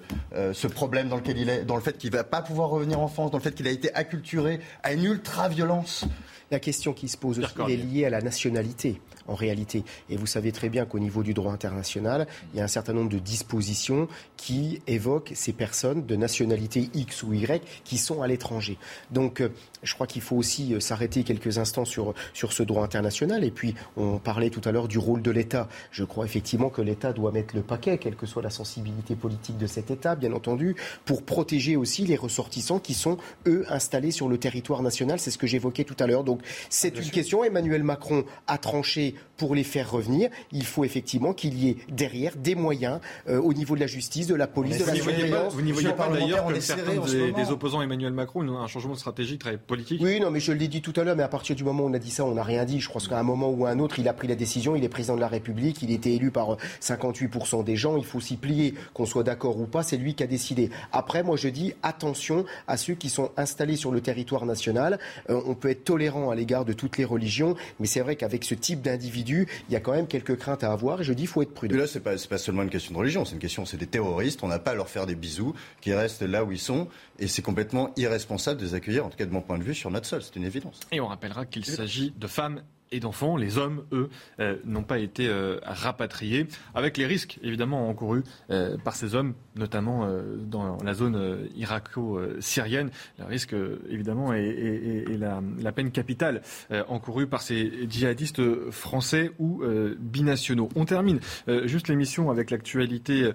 ce 0.53 0.65
problème 0.67 1.09
dans 1.09 1.17
lequel 1.17 1.37
il 1.37 1.49
est, 1.49 1.65
dans 1.65 1.75
le 1.75 1.81
fait 1.81 1.97
qu'il 1.97 2.09
va 2.11 2.23
pas 2.23 2.41
pouvoir 2.41 2.69
revenir 2.69 3.01
en 3.01 3.09
France, 3.09 3.31
dans 3.31 3.37
le 3.37 3.43
fait 3.43 3.53
qu'il 3.53 3.67
a 3.67 3.71
été 3.71 3.93
acculturé 3.93 4.61
à 4.81 4.93
une 4.93 5.03
ultra-violence. 5.03 6.05
La 6.51 6.59
question 6.59 6.93
qui 6.93 7.07
se 7.07 7.17
pose 7.17 7.39
aussi 7.39 7.71
est 7.71 7.77
liée 7.77 8.05
à 8.05 8.09
la 8.09 8.21
nationalité, 8.21 8.99
en 9.27 9.35
réalité. 9.35 9.83
Et 10.09 10.17
vous 10.17 10.25
savez 10.25 10.51
très 10.51 10.69
bien 10.69 10.85
qu'au 10.85 10.97
niveau 10.97 11.21
du 11.21 11.33
droit 11.35 11.53
international, 11.53 12.27
il 12.53 12.57
y 12.57 12.61
a 12.61 12.63
un 12.63 12.67
certain 12.67 12.93
nombre 12.93 13.09
de 13.09 13.19
dispositions 13.19 14.07
qui 14.35 14.81
évoquent 14.87 15.31
ces 15.35 15.53
personnes 15.53 16.05
de 16.05 16.15
nationalité 16.15 16.89
X 16.95 17.23
ou 17.23 17.33
Y 17.33 17.63
qui 17.83 17.97
sont 17.97 18.23
à 18.23 18.27
l'étranger. 18.27 18.77
Donc, 19.11 19.41
euh, 19.41 19.49
je 19.83 19.93
crois 19.93 20.07
qu'il 20.07 20.21
faut 20.21 20.35
aussi 20.35 20.73
euh, 20.73 20.79
s'arrêter 20.79 21.23
quelques 21.23 21.57
instants 21.57 21.85
sur, 21.85 22.13
sur 22.33 22.53
ce 22.53 22.63
droit 22.63 22.83
international. 22.83 23.43
Et 23.43 23.51
puis, 23.51 23.75
on 23.97 24.17
parlait 24.17 24.49
tout 24.49 24.61
à 24.65 24.71
l'heure 24.71 24.87
du 24.87 24.97
rôle 24.97 25.21
de 25.21 25.31
l'État. 25.31 25.67
Je 25.91 26.03
crois 26.03 26.25
effectivement 26.25 26.69
que 26.69 26.81
l'État 26.81 27.13
doit 27.13 27.31
mettre 27.31 27.55
le 27.55 27.61
paquet, 27.61 27.97
quelle 27.97 28.15
que 28.15 28.25
soit 28.25 28.41
la 28.41 28.49
sensibilité 28.49 29.15
politique 29.15 29.57
de 29.57 29.67
cet 29.67 29.91
État, 29.91 30.15
bien 30.15 30.33
entendu, 30.33 30.75
pour 31.05 31.23
protéger 31.23 31.75
aussi 31.75 32.05
les 32.05 32.15
ressortissants 32.15 32.79
qui 32.79 32.93
sont, 32.93 33.17
eux, 33.47 33.65
installés 33.69 34.11
sur 34.11 34.27
le 34.27 34.37
territoire 34.37 34.81
national. 34.81 35.19
C'est 35.19 35.31
ce 35.31 35.37
que 35.37 35.47
j'évoquais 35.47 35.83
tout 35.83 35.95
à 35.99 36.07
l'heure. 36.07 36.23
Donc, 36.23 36.41
c'est 36.69 36.97
une 36.97 37.09
question. 37.09 37.43
Emmanuel 37.43 37.83
Macron 37.83 38.25
a 38.47 38.57
tranché 38.57 39.15
pour 39.37 39.55
les 39.55 39.63
faire 39.63 39.89
revenir. 39.89 40.29
Il 40.51 40.65
faut 40.65 40.83
effectivement 40.83 41.33
qu'il 41.33 41.57
y 41.57 41.69
ait 41.69 41.77
derrière 41.89 42.35
des 42.35 42.55
moyens 42.55 42.99
euh, 43.27 43.39
au 43.39 43.53
niveau 43.53 43.75
de 43.75 43.79
la 43.79 43.87
justice, 43.87 44.27
de 44.27 44.35
la 44.35 44.47
police, 44.47 44.79
de 44.79 44.83
Vous 44.83 44.87
la 44.89 44.93
n'y 44.93 44.99
voyez 44.99 45.17
pas, 45.17 45.27
surveillance. 45.27 45.53
vous 45.53 45.61
n'y 45.61 45.71
voyez 45.71 45.93
pas 45.93 46.09
le 46.09 46.19
d'ailleurs, 46.19 46.47
serré 46.47 46.61
certains 46.61 47.05
des, 47.05 47.31
des 47.31 47.51
opposants 47.51 47.79
à 47.79 47.83
Emmanuel 47.83 48.11
Macron, 48.13 48.41
un 48.57 48.67
changement 48.67 48.93
de 48.93 48.99
stratégie 48.99 49.37
très 49.37 49.57
politique 49.69 50.01
Oui, 50.03 50.19
non, 50.19 50.31
mais 50.31 50.41
je 50.41 50.51
l'ai 50.51 50.67
dit 50.67 50.81
tout 50.81 50.93
à 50.97 51.03
l'heure, 51.03 51.15
mais 51.15 51.23
à 51.23 51.29
partir 51.29 51.55
du 51.55 51.63
moment 51.63 51.83
où 51.83 51.89
on 51.89 51.93
a 51.93 51.99
dit 51.99 52.09
ça, 52.09 52.25
on 52.25 52.33
n'a 52.33 52.43
rien 52.43 52.65
dit. 52.65 52.81
Je 52.81 52.89
pense 52.91 53.07
qu'à 53.07 53.17
un 53.17 53.23
moment 53.23 53.49
ou 53.49 53.65
à 53.65 53.69
un 53.69 53.79
autre, 53.79 53.99
il 53.99 54.07
a 54.09 54.13
pris 54.13 54.27
la 54.27 54.35
décision, 54.35 54.75
il 54.75 54.83
est 54.83 54.89
président 54.89 55.15
de 55.15 55.21
la 55.21 55.27
République, 55.27 55.81
il 55.81 55.91
était 55.91 56.11
élu 56.11 56.31
par 56.31 56.53
euh, 56.53 56.57
58% 56.81 57.63
des 57.63 57.75
gens, 57.77 57.95
il 57.95 58.03
faut 58.03 58.19
s'y 58.19 58.35
plier, 58.35 58.73
qu'on 58.93 59.05
soit 59.05 59.23
d'accord 59.23 59.57
ou 59.59 59.65
pas, 59.65 59.83
c'est 59.83 59.97
lui 59.97 60.15
qui 60.15 60.23
a 60.23 60.27
décidé. 60.27 60.71
Après, 60.91 61.23
moi 61.23 61.37
je 61.37 61.47
dis 61.47 61.73
attention 61.83 62.45
à 62.67 62.75
ceux 62.75 62.95
qui 62.95 63.09
sont 63.09 63.31
installés 63.37 63.75
sur 63.75 63.91
le 63.91 64.01
territoire 64.01 64.45
national. 64.45 64.99
Euh, 65.29 65.39
on 65.45 65.53
peut 65.53 65.69
être 65.69 65.85
tolérant 65.85 66.31
à 66.31 66.35
l'égard 66.35 66.65
de 66.65 66.73
toutes 66.73 66.97
les 66.97 67.05
religions, 67.05 67.55
mais 67.79 67.85
c'est 67.85 68.01
vrai 68.01 68.15
qu'avec 68.15 68.43
ce 68.43 68.55
type 68.55 68.81
d'individu, 68.81 69.47
il 69.69 69.73
y 69.73 69.75
a 69.75 69.79
quand 69.79 69.93
même 69.93 70.07
quelques 70.07 70.37
craintes 70.37 70.63
à 70.63 70.71
avoir, 70.71 71.01
et 71.01 71.03
je 71.03 71.13
dis 71.13 71.23
il 71.23 71.27
faut 71.27 71.43
être 71.43 71.53
prudent. 71.53 71.75
Mais 71.75 71.81
là, 71.81 71.87
c'est 71.87 71.99
pas, 71.99 72.17
c'est 72.17 72.29
pas 72.29 72.39
seulement 72.39 72.63
une 72.63 72.69
question 72.69 72.93
de 72.93 72.99
religion, 72.99 73.23
c'est 73.23 73.33
une 73.33 73.39
question, 73.39 73.65
c'est 73.65 73.77
des 73.77 73.87
terroristes. 73.87 74.39
On 74.43 74.47
n'a 74.47 74.59
pas 74.59 74.71
à 74.71 74.75
leur 74.75 74.89
faire 74.89 75.05
des 75.05 75.15
bisous, 75.15 75.53
qui 75.81 75.93
restent 75.93 76.23
là 76.23 76.43
où 76.43 76.51
ils 76.51 76.59
sont, 76.59 76.87
et 77.19 77.27
c'est 77.27 77.41
complètement 77.41 77.91
irresponsable 77.97 78.59
de 78.59 78.65
les 78.65 78.73
accueillir, 78.73 79.05
en 79.05 79.09
tout 79.09 79.17
cas 79.17 79.25
de 79.25 79.31
mon 79.31 79.41
point 79.41 79.57
de 79.57 79.63
vue, 79.63 79.75
sur 79.75 79.91
notre 79.91 80.07
sol. 80.07 80.21
C'est 80.23 80.35
une 80.35 80.45
évidence. 80.45 80.79
Et 80.91 80.99
on 80.99 81.07
rappellera 81.07 81.45
qu'il 81.45 81.65
s'agit 81.65 82.11
de 82.17 82.27
femmes 82.27 82.63
et 82.91 82.99
d'enfants. 82.99 83.37
Les 83.37 83.57
hommes, 83.57 83.83
eux, 83.91 84.09
euh, 84.39 84.57
n'ont 84.65 84.83
pas 84.83 84.99
été 84.99 85.27
euh, 85.27 85.59
rapatriés, 85.63 86.47
avec 86.73 86.97
les 86.97 87.05
risques 87.05 87.39
évidemment 87.43 87.89
encourus 87.89 88.23
euh, 88.49 88.77
par 88.77 88.95
ces 88.95 89.15
hommes, 89.15 89.33
notamment 89.55 90.07
dans 90.37 90.77
la 90.83 90.93
zone 90.93 91.49
irako-syrienne. 91.55 92.91
Le 93.17 93.25
risque, 93.25 93.53
évidemment, 93.89 94.33
est, 94.33 95.05
la, 95.17 95.71
peine 95.71 95.91
capitale 95.91 96.41
encourue 96.87 97.27
par 97.27 97.41
ces 97.41 97.87
djihadistes 97.89 98.41
français 98.71 99.31
ou 99.37 99.61
binationaux. 99.99 100.69
On 100.75 100.85
termine 100.85 101.19
juste 101.65 101.89
l'émission 101.89 102.31
avec 102.31 102.51
l'actualité 102.51 103.31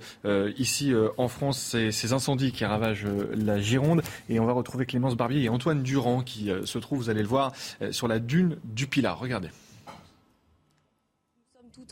ici 0.57 0.95
en 1.19 1.29
France, 1.29 1.59
ces, 1.59 1.93
ces 1.93 2.15
incendies 2.15 2.53
qui 2.53 2.65
ravagent 2.65 3.07
la 3.35 3.61
Gironde. 3.61 4.03
Et 4.31 4.41
on 4.41 4.47
va 4.47 4.53
retrouver 4.53 4.87
Clémence 4.87 5.17
Barbier 5.17 5.43
et 5.43 5.49
Antoine 5.51 5.83
Durand 5.83 6.23
qui 6.23 6.51
se 6.65 6.79
trouvent, 6.79 6.99
vous 6.99 7.11
allez 7.11 7.23
le 7.23 7.29
voir, 7.29 7.53
sur 7.91 8.09
la 8.09 8.19
dune 8.19 8.57
du 8.65 8.87
Pilat. 8.87 9.13
Regardez. 9.13 9.44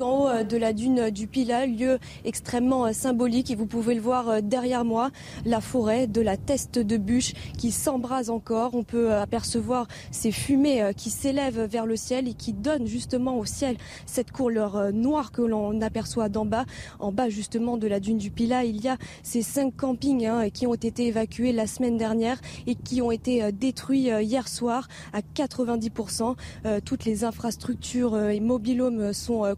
En 0.00 0.24
haut 0.24 0.28
euh, 0.28 0.44
de 0.44 0.56
la 0.56 0.72
dune 0.72 1.10
du 1.10 1.26
Pilat, 1.26 1.66
lieu 1.66 1.98
extrêmement 2.24 2.86
euh, 2.86 2.92
symbolique. 2.92 3.50
Et 3.50 3.54
vous 3.54 3.66
pouvez 3.66 3.94
le 3.94 4.00
voir 4.00 4.28
euh, 4.28 4.40
derrière 4.40 4.84
moi, 4.84 5.10
la 5.44 5.60
forêt 5.60 6.06
de 6.06 6.20
la 6.20 6.36
teste 6.36 6.78
de 6.78 6.96
bûche 6.96 7.32
qui 7.58 7.72
s'embrase 7.72 8.30
encore. 8.30 8.74
On 8.74 8.84
peut 8.84 9.12
apercevoir 9.12 9.88
ces 10.10 10.32
fumées 10.32 10.92
qui 10.96 11.10
s'élèvent 11.10 11.62
vers 11.64 11.86
le 11.86 11.96
ciel 11.96 12.28
et 12.28 12.34
qui 12.34 12.52
donnent 12.52 12.86
justement 12.86 13.38
au 13.38 13.44
ciel 13.44 13.76
cette 14.06 14.32
couleur 14.32 14.92
noire 14.92 15.32
que 15.32 15.42
l'on 15.42 15.80
aperçoit 15.80 16.28
d'en 16.28 16.44
bas. 16.44 16.64
En 16.98 17.12
bas 17.12 17.28
justement 17.28 17.76
de 17.76 17.86
la 17.86 18.00
dune 18.00 18.18
du 18.18 18.30
Pilat, 18.30 18.64
il 18.64 18.82
y 18.82 18.88
a 18.88 18.96
ces 19.22 19.42
cinq 19.42 19.76
campings 19.76 20.26
hein, 20.26 20.50
qui 20.50 20.66
ont 20.66 20.74
été 20.74 21.06
évacués 21.06 21.52
la 21.52 21.66
semaine 21.66 21.96
dernière 21.96 22.40
et 22.66 22.74
qui 22.74 23.02
ont 23.02 23.10
été 23.10 23.52
détruits 23.52 24.08
hier 24.08 24.48
soir 24.48 24.88
à 25.12 25.20
90%. 25.20 26.36
Euh, 26.66 26.80
Toutes 26.84 27.04
les 27.04 27.24
infrastructures 27.24 28.18
et 28.18 28.40
mobilhomes 28.40 29.12
sont 29.12 29.44
euh, 29.44 29.54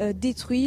euh. 0.00 0.12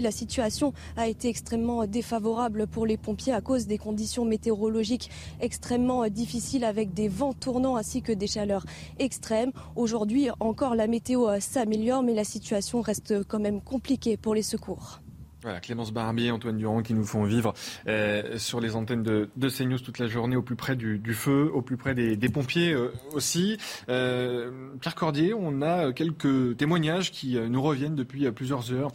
La 0.02 0.12
situation 0.12 0.74
a 0.98 1.08
été 1.08 1.30
extrêmement 1.30 1.86
défavorable 1.86 2.68
pour 2.68 2.86
les 2.86 2.98
pompiers 2.98 3.34
à 3.34 3.42
cause 3.42 3.68
des 3.68 3.78
conditions 3.78 4.26
météorologiques 4.26 5.10
extrêmement 5.40 6.04
euh, 6.04 6.10
difficiles 6.10 6.64
avec 6.64 6.94
des 6.94 7.08
vents 7.08 7.34
tournants 7.34 7.76
ainsi 7.76 8.02
que 8.02 8.12
des 8.12 8.28
chaleurs 8.28 8.66
extrêmes. 9.00 9.52
Aujourd'hui 9.76 10.30
encore 10.40 10.76
la 10.76 10.88
météo 10.88 11.28
euh, 11.28 11.40
s'améliore 11.40 12.04
mais 12.04 12.14
la 12.14 12.24
situation 12.24 12.82
reste 12.82 13.24
quand 13.28 13.40
même 13.40 13.62
compliquée 13.62 14.18
pour 14.18 14.36
les 14.36 14.44
secours. 14.44 15.02
Voilà, 15.42 15.60
Clémence 15.60 15.92
Barbier, 15.92 16.32
Antoine 16.32 16.58
Durand 16.58 16.84
qui 16.84 16.94
nous 16.94 17.04
font 17.04 17.24
vivre 17.24 17.54
euh, 17.88 18.38
sur 18.38 18.60
les 18.62 18.76
antennes 18.76 19.04
de, 19.04 19.30
de 19.36 19.50
CNews 19.50 19.80
toute 19.80 20.00
la 20.00 20.08
journée 20.08 20.36
au 20.36 20.42
plus 20.42 20.56
près 20.56 20.76
du, 20.76 21.14
feu, 21.14 21.50
au 21.54 21.62
plus 21.62 21.78
près 21.78 21.96
des, 21.96 22.30
pompiers 22.30 22.74
euh, 22.74 22.94
aussi. 23.12 23.58
Euh, 23.90 24.52
Pierre 24.80 24.96
Cordier, 24.96 25.34
on 25.34 25.62
a 25.62 25.92
quelques 25.92 26.58
témoignages 26.58 27.12
qui 27.12 27.38
nous 27.38 27.62
reviennent 27.62 27.96
depuis 27.96 28.30
plusieurs 28.32 28.72
heures 28.72 28.92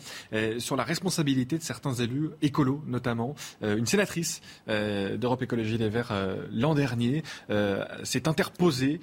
sur 0.58 0.76
la 0.76 0.84
responsabilité 0.84 1.58
de 1.58 1.62
certains 1.62 1.94
élus, 1.94 2.31
écolos 2.42 2.83
notamment. 2.86 3.34
Une 3.62 3.86
sénatrice 3.86 4.41
d'Europe 4.68 5.42
Écologie 5.42 5.78
Les 5.78 5.89
Verts 5.89 6.12
l'an 6.52 6.75
dernier 6.75 7.23
s'est 8.05 8.28
interposée 8.28 9.00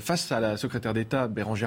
face 0.00 0.32
à 0.32 0.40
la 0.40 0.56
secrétaire 0.56 0.94
d'État 0.94 1.28
Bérangère 1.28 1.66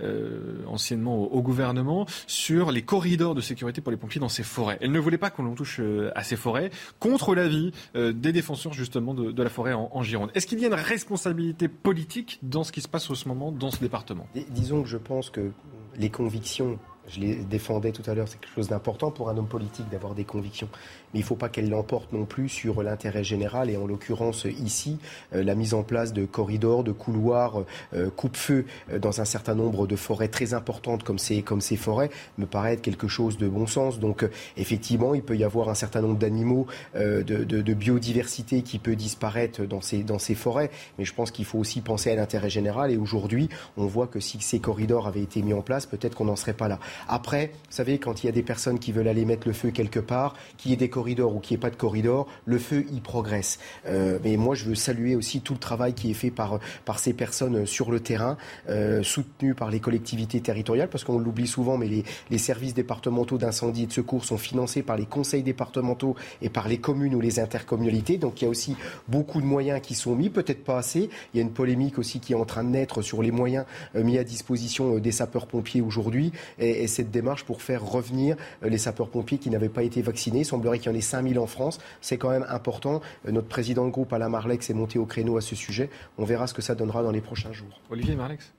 euh, 0.00 0.62
anciennement 0.66 1.16
au 1.16 1.42
gouvernement, 1.42 2.06
sur 2.26 2.72
les 2.72 2.82
corridors 2.82 3.34
de 3.34 3.40
sécurité 3.40 3.80
pour 3.80 3.90
les 3.90 3.96
pompiers 3.96 4.20
dans 4.20 4.28
ces 4.28 4.41
Elle 4.80 4.92
ne 4.92 4.98
voulait 4.98 5.18
pas 5.18 5.30
qu'on 5.30 5.42
l'on 5.42 5.54
touche 5.54 5.78
euh, 5.80 6.10
à 6.14 6.22
ces 6.22 6.36
forêts, 6.36 6.70
contre 6.98 7.34
l'avis 7.34 7.72
euh, 7.96 8.12
des 8.12 8.32
défenseurs 8.32 8.72
justement 8.72 9.14
de, 9.14 9.42
la 9.42 9.50
forêt 9.50 9.72
en, 9.72 10.02
Gironde. 10.02 10.30
Est-ce 10.34 10.46
qu'il 10.46 10.60
y 10.60 10.64
a 10.64 10.68
une 10.68 10.74
responsabilité 10.74 11.68
politique 11.68 12.38
dans 12.42 12.64
ce 12.64 12.72
qui 12.72 12.80
se 12.80 12.88
passe 12.88 13.10
en 13.10 13.14
ce 13.14 13.28
moment 13.28 13.52
dans 13.52 13.70
ce 13.70 13.80
département? 13.80 14.26
Dis- 14.34 14.46
Disons 14.50 14.82
que 14.82 14.88
je 14.88 14.96
pense 14.96 15.30
que 15.30 15.50
les 15.96 16.10
convictions, 16.10 16.78
je 17.08 17.20
les 17.20 17.36
défendais 17.36 17.92
tout 17.92 18.08
à 18.10 18.14
l'heure, 18.14 18.28
c'est 18.28 18.40
quelque 18.40 18.54
chose 18.54 18.68
d'important 18.68 19.10
pour 19.10 19.28
un 19.28 19.36
homme 19.36 19.48
politique 19.48 19.88
d'avoir 19.90 20.14
des 20.14 20.24
convictions. 20.24 20.68
Mais 21.14 21.20
il 21.20 21.22
ne 21.22 21.26
faut 21.26 21.36
pas 21.36 21.48
qu'elles 21.48 21.68
l'emportent 21.68 22.12
non 22.12 22.24
plus 22.24 22.48
sur 22.48 22.82
l'intérêt 22.82 23.24
général 23.24 23.70
et 23.70 23.76
en 23.76 23.86
l'occurrence 23.86 24.46
ici, 24.46 24.98
euh, 25.34 25.42
la 25.42 25.54
mise 25.54 25.74
en 25.74 25.82
place 25.82 26.12
de 26.12 26.24
corridors, 26.24 26.84
de 26.84 26.92
couloirs, 26.92 27.64
euh, 27.94 28.10
coupe-feu 28.10 28.64
euh, 28.90 28.98
dans 28.98 29.20
un 29.20 29.24
certain 29.24 29.54
nombre 29.54 29.86
de 29.86 29.96
forêts 29.96 30.28
très 30.28 30.54
importantes 30.54 31.02
comme 31.02 31.18
ces, 31.18 31.42
comme 31.42 31.60
ces 31.60 31.76
forêts 31.76 32.10
me 32.38 32.46
paraît 32.46 32.74
être 32.74 32.82
quelque 32.82 33.08
chose 33.08 33.36
de 33.38 33.48
bon 33.48 33.66
sens. 33.66 33.98
Donc 33.98 34.22
euh, 34.22 34.30
effectivement, 34.56 35.14
il 35.14 35.22
peut 35.22 35.36
y 35.36 35.44
avoir 35.44 35.68
un 35.68 35.74
certain 35.74 36.00
nombre 36.00 36.18
d'animaux, 36.18 36.66
euh, 36.96 37.22
de 37.22 37.74
biodiversité 37.74 38.62
qui 38.62 38.78
peut 38.78 38.96
disparaître 38.96 39.62
dans 39.62 39.80
ces, 39.80 40.02
dans 40.02 40.18
ces 40.18 40.34
forêts. 40.34 40.70
Mais 40.98 41.04
je 41.04 41.14
pense 41.14 41.30
qu'il 41.30 41.44
faut 41.44 41.58
aussi 41.58 41.80
penser 41.80 42.10
à 42.10 42.16
l'intérêt 42.16 42.50
général 42.50 42.90
et 42.90 42.96
aujourd'hui, 42.96 43.48
on 43.76 43.86
voit 43.86 44.06
que 44.06 44.20
si 44.20 44.40
ces 44.40 44.60
corridors 44.60 45.06
avaient 45.06 45.22
été 45.22 45.42
mis 45.42 45.52
en 45.52 45.62
place, 45.62 45.86
peut-être 45.86 46.14
qu'on 46.14 46.24
n'en 46.24 46.36
serait 46.36 46.52
pas 46.54 46.68
là. 46.68 46.78
Après, 47.08 47.52
vous 47.68 47.76
savez, 47.76 47.98
quand 47.98 48.22
il 48.22 48.26
y 48.26 48.28
a 48.28 48.32
des 48.32 48.42
personnes 48.42 48.78
qui 48.78 48.92
veulent 48.92 49.08
aller 49.08 49.24
mettre 49.24 49.46
le 49.46 49.52
feu 49.52 49.70
quelque 49.70 50.00
part, 50.00 50.34
qu'il 50.56 50.70
y 50.70 50.74
ait 50.74 50.76
des 50.76 50.88
corridors 50.88 51.01
ou 51.02 51.40
qu'il 51.40 51.56
n'y 51.56 51.60
pas 51.60 51.70
de 51.70 51.76
corridors, 51.76 52.26
le 52.44 52.58
feu, 52.58 52.86
il 52.92 53.02
progresse. 53.02 53.58
Euh, 53.86 54.18
mais 54.24 54.36
moi, 54.36 54.54
je 54.54 54.64
veux 54.64 54.74
saluer 54.74 55.16
aussi 55.16 55.40
tout 55.40 55.54
le 55.54 55.58
travail 55.58 55.94
qui 55.94 56.10
est 56.10 56.14
fait 56.14 56.30
par, 56.30 56.58
par 56.84 56.98
ces 56.98 57.12
personnes 57.12 57.66
sur 57.66 57.90
le 57.90 58.00
terrain, 58.00 58.36
euh, 58.68 59.02
soutenues 59.02 59.54
par 59.54 59.70
les 59.70 59.80
collectivités 59.80 60.40
territoriales, 60.40 60.88
parce 60.88 61.04
qu'on 61.04 61.18
l'oublie 61.18 61.46
souvent, 61.46 61.76
mais 61.76 61.88
les, 61.88 62.04
les 62.30 62.38
services 62.38 62.74
départementaux 62.74 63.38
d'incendie 63.38 63.84
et 63.84 63.86
de 63.86 63.92
secours 63.92 64.24
sont 64.24 64.38
financés 64.38 64.82
par 64.82 64.96
les 64.96 65.06
conseils 65.06 65.42
départementaux 65.42 66.16
et 66.40 66.48
par 66.48 66.68
les 66.68 66.78
communes 66.78 67.14
ou 67.14 67.20
les 67.20 67.40
intercommunalités. 67.40 68.18
Donc 68.18 68.40
il 68.40 68.44
y 68.44 68.46
a 68.46 68.50
aussi 68.50 68.76
beaucoup 69.08 69.40
de 69.40 69.46
moyens 69.46 69.80
qui 69.82 69.94
sont 69.94 70.14
mis, 70.14 70.30
peut-être 70.30 70.64
pas 70.64 70.78
assez. 70.78 71.10
Il 71.32 71.36
y 71.36 71.40
a 71.40 71.42
une 71.42 71.52
polémique 71.52 71.98
aussi 71.98 72.20
qui 72.20 72.32
est 72.32 72.36
en 72.36 72.44
train 72.44 72.64
de 72.64 72.70
naître 72.70 73.02
sur 73.02 73.22
les 73.22 73.30
moyens 73.30 73.64
euh, 73.96 74.04
mis 74.04 74.18
à 74.18 74.24
disposition 74.24 74.98
des 74.98 75.12
sapeurs-pompiers 75.12 75.80
aujourd'hui 75.80 76.32
et, 76.58 76.84
et, 76.84 76.86
cette 76.86 77.10
démarche 77.10 77.44
pour 77.44 77.62
faire 77.62 77.84
revenir 77.84 78.36
les 78.62 78.78
sapeurs-pompiers 78.78 79.38
qui 79.38 79.50
n'avaient 79.50 79.68
pas 79.68 79.82
été 79.82 80.02
vaccinés. 80.02 80.44
Semblerait 80.44 80.78
qu'il 80.78 80.91
en 80.92 80.94
ait 80.94 81.00
5000 81.00 81.38
en 81.38 81.46
France. 81.46 81.78
C'est 82.00 82.18
quand 82.18 82.30
même 82.30 82.46
important. 82.48 83.00
Notre 83.28 83.48
président 83.48 83.86
de 83.86 83.90
groupe, 83.90 84.12
Alain 84.12 84.28
Marlex, 84.28 84.70
est 84.70 84.74
monté 84.74 84.98
au 84.98 85.06
créneau 85.06 85.36
à 85.36 85.40
ce 85.40 85.56
sujet. 85.56 85.90
On 86.18 86.24
verra 86.24 86.46
ce 86.46 86.54
que 86.54 86.62
ça 86.62 86.74
donnera 86.74 87.02
dans 87.02 87.10
les 87.10 87.20
prochains 87.20 87.52
jours. 87.52 87.80
Olivier 87.90 88.14
Marlex 88.14 88.52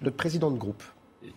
Notre 0.00 0.16
président 0.16 0.50
de 0.50 0.58
groupe. 0.58 0.82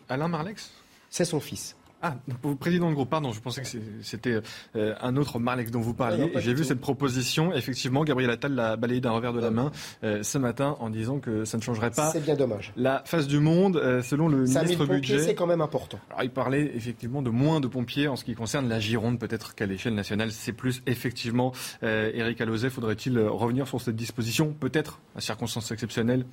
Alain 0.10 0.28
Marlex 0.28 0.72
C'est 1.10 1.26
son 1.26 1.40
fils. 1.40 1.76
Ah, 2.06 2.18
président 2.60 2.90
de 2.90 2.96
groupe, 2.96 3.10
pardon, 3.10 3.32
je 3.32 3.40
pensais 3.40 3.62
que 3.62 3.68
c'était 4.02 4.42
euh, 4.76 4.94
un 5.00 5.16
autre 5.16 5.40
Marlex 5.40 5.72
dont 5.72 5.80
vous 5.80 5.94
parliez. 5.94 6.30
Ah 6.36 6.40
J'ai 6.42 6.54
vu 6.54 6.66
cette 6.66 6.82
proposition. 6.82 7.54
Effectivement, 7.54 8.04
Gabriel 8.04 8.30
Attal 8.30 8.54
l'a 8.54 8.76
balayé 8.76 9.00
d'un 9.00 9.12
revers 9.12 9.32
de 9.32 9.40
la 9.40 9.52
main 9.52 9.72
euh, 10.04 10.22
ce 10.22 10.38
matin 10.38 10.76
en 10.82 10.90
disant 10.90 11.20
que 11.20 11.46
ça 11.46 11.58
ne 11.58 11.62
changerait 11.62 11.92
pas. 11.92 12.10
C'est 12.10 12.20
bien 12.20 12.36
dommage. 12.36 12.74
La 12.76 13.04
face 13.06 13.26
du 13.26 13.40
monde, 13.40 13.78
euh, 13.78 14.02
selon 14.02 14.28
le 14.28 14.40
ministre 14.40 14.86
budget. 14.86 15.20
c'est 15.20 15.34
quand 15.34 15.48
même 15.48 15.62
important. 15.62 15.98
Alors, 16.10 16.24
il 16.24 16.30
parlait 16.30 16.74
effectivement 16.76 17.22
de 17.22 17.30
moins 17.30 17.62
de 17.62 17.68
pompiers 17.68 18.10
en 18.10 18.18
ce 18.18 18.26
qui 18.26 18.36
concerne 18.36 18.68
la 18.68 18.82
Gironde. 18.82 19.18
Peut-être 19.18 19.56
qu'à 19.56 19.66
l'échelle 19.66 19.96
nationale, 19.96 20.34
c'est 20.34 20.52
plus. 20.52 20.84
Effectivement, 20.86 21.54
Eric 21.82 22.42
Alauzet, 22.42 22.70
faudrait-il 22.70 23.18
revenir 23.18 23.66
sur 23.66 23.80
cette 23.80 23.96
disposition 23.96 24.54
Peut-être 24.60 25.00
à 25.16 25.22
circonstances 25.22 25.72
exceptionnelles? 25.72 26.26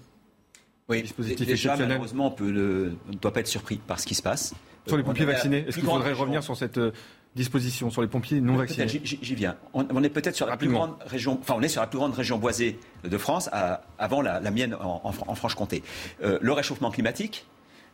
Oui, 0.88 1.02
dispositif 1.02 1.46
déjà, 1.46 1.76
malheureusement, 1.76 2.34
on 2.40 2.44
ne 2.44 2.90
doit 3.22 3.32
pas 3.32 3.40
être 3.40 3.46
surpris 3.46 3.76
par 3.76 4.00
ce 4.00 4.06
qui 4.06 4.16
se 4.16 4.22
passe. 4.22 4.52
Sur 4.86 4.96
les 4.96 5.02
pompiers 5.02 5.24
vaccinés, 5.24 5.64
est-ce 5.68 5.78
qu'il 5.78 5.86
faudrait 5.86 6.12
revenir 6.12 6.42
sur 6.42 6.56
cette 6.56 6.78
euh, 6.78 6.92
disposition 7.36 7.90
sur 7.90 8.02
les 8.02 8.08
pompiers 8.08 8.40
non 8.40 8.56
vaccinés 8.56 8.88
J'y 9.04 9.34
viens. 9.34 9.56
On, 9.72 10.02
est 10.02 10.08
peut-être 10.08 10.34
sur 10.34 10.46
la 10.46 10.56
plus 10.56 10.68
grande 10.68 10.94
région, 11.06 11.38
enfin 11.40 11.54
on 11.56 11.62
est 11.62 11.68
sur 11.68 11.80
la 11.80 11.86
plus 11.86 11.98
grande 11.98 12.14
région 12.14 12.38
boisée 12.38 12.78
de 13.04 13.18
France, 13.18 13.48
à, 13.52 13.82
avant 13.98 14.20
la, 14.20 14.40
la, 14.40 14.50
mienne 14.50 14.74
en, 14.74 15.00
en, 15.04 15.12
en 15.26 15.34
Franche-Comté. 15.34 15.82
Euh, 16.22 16.38
le 16.40 16.52
réchauffement 16.52 16.90
climatique, 16.90 17.46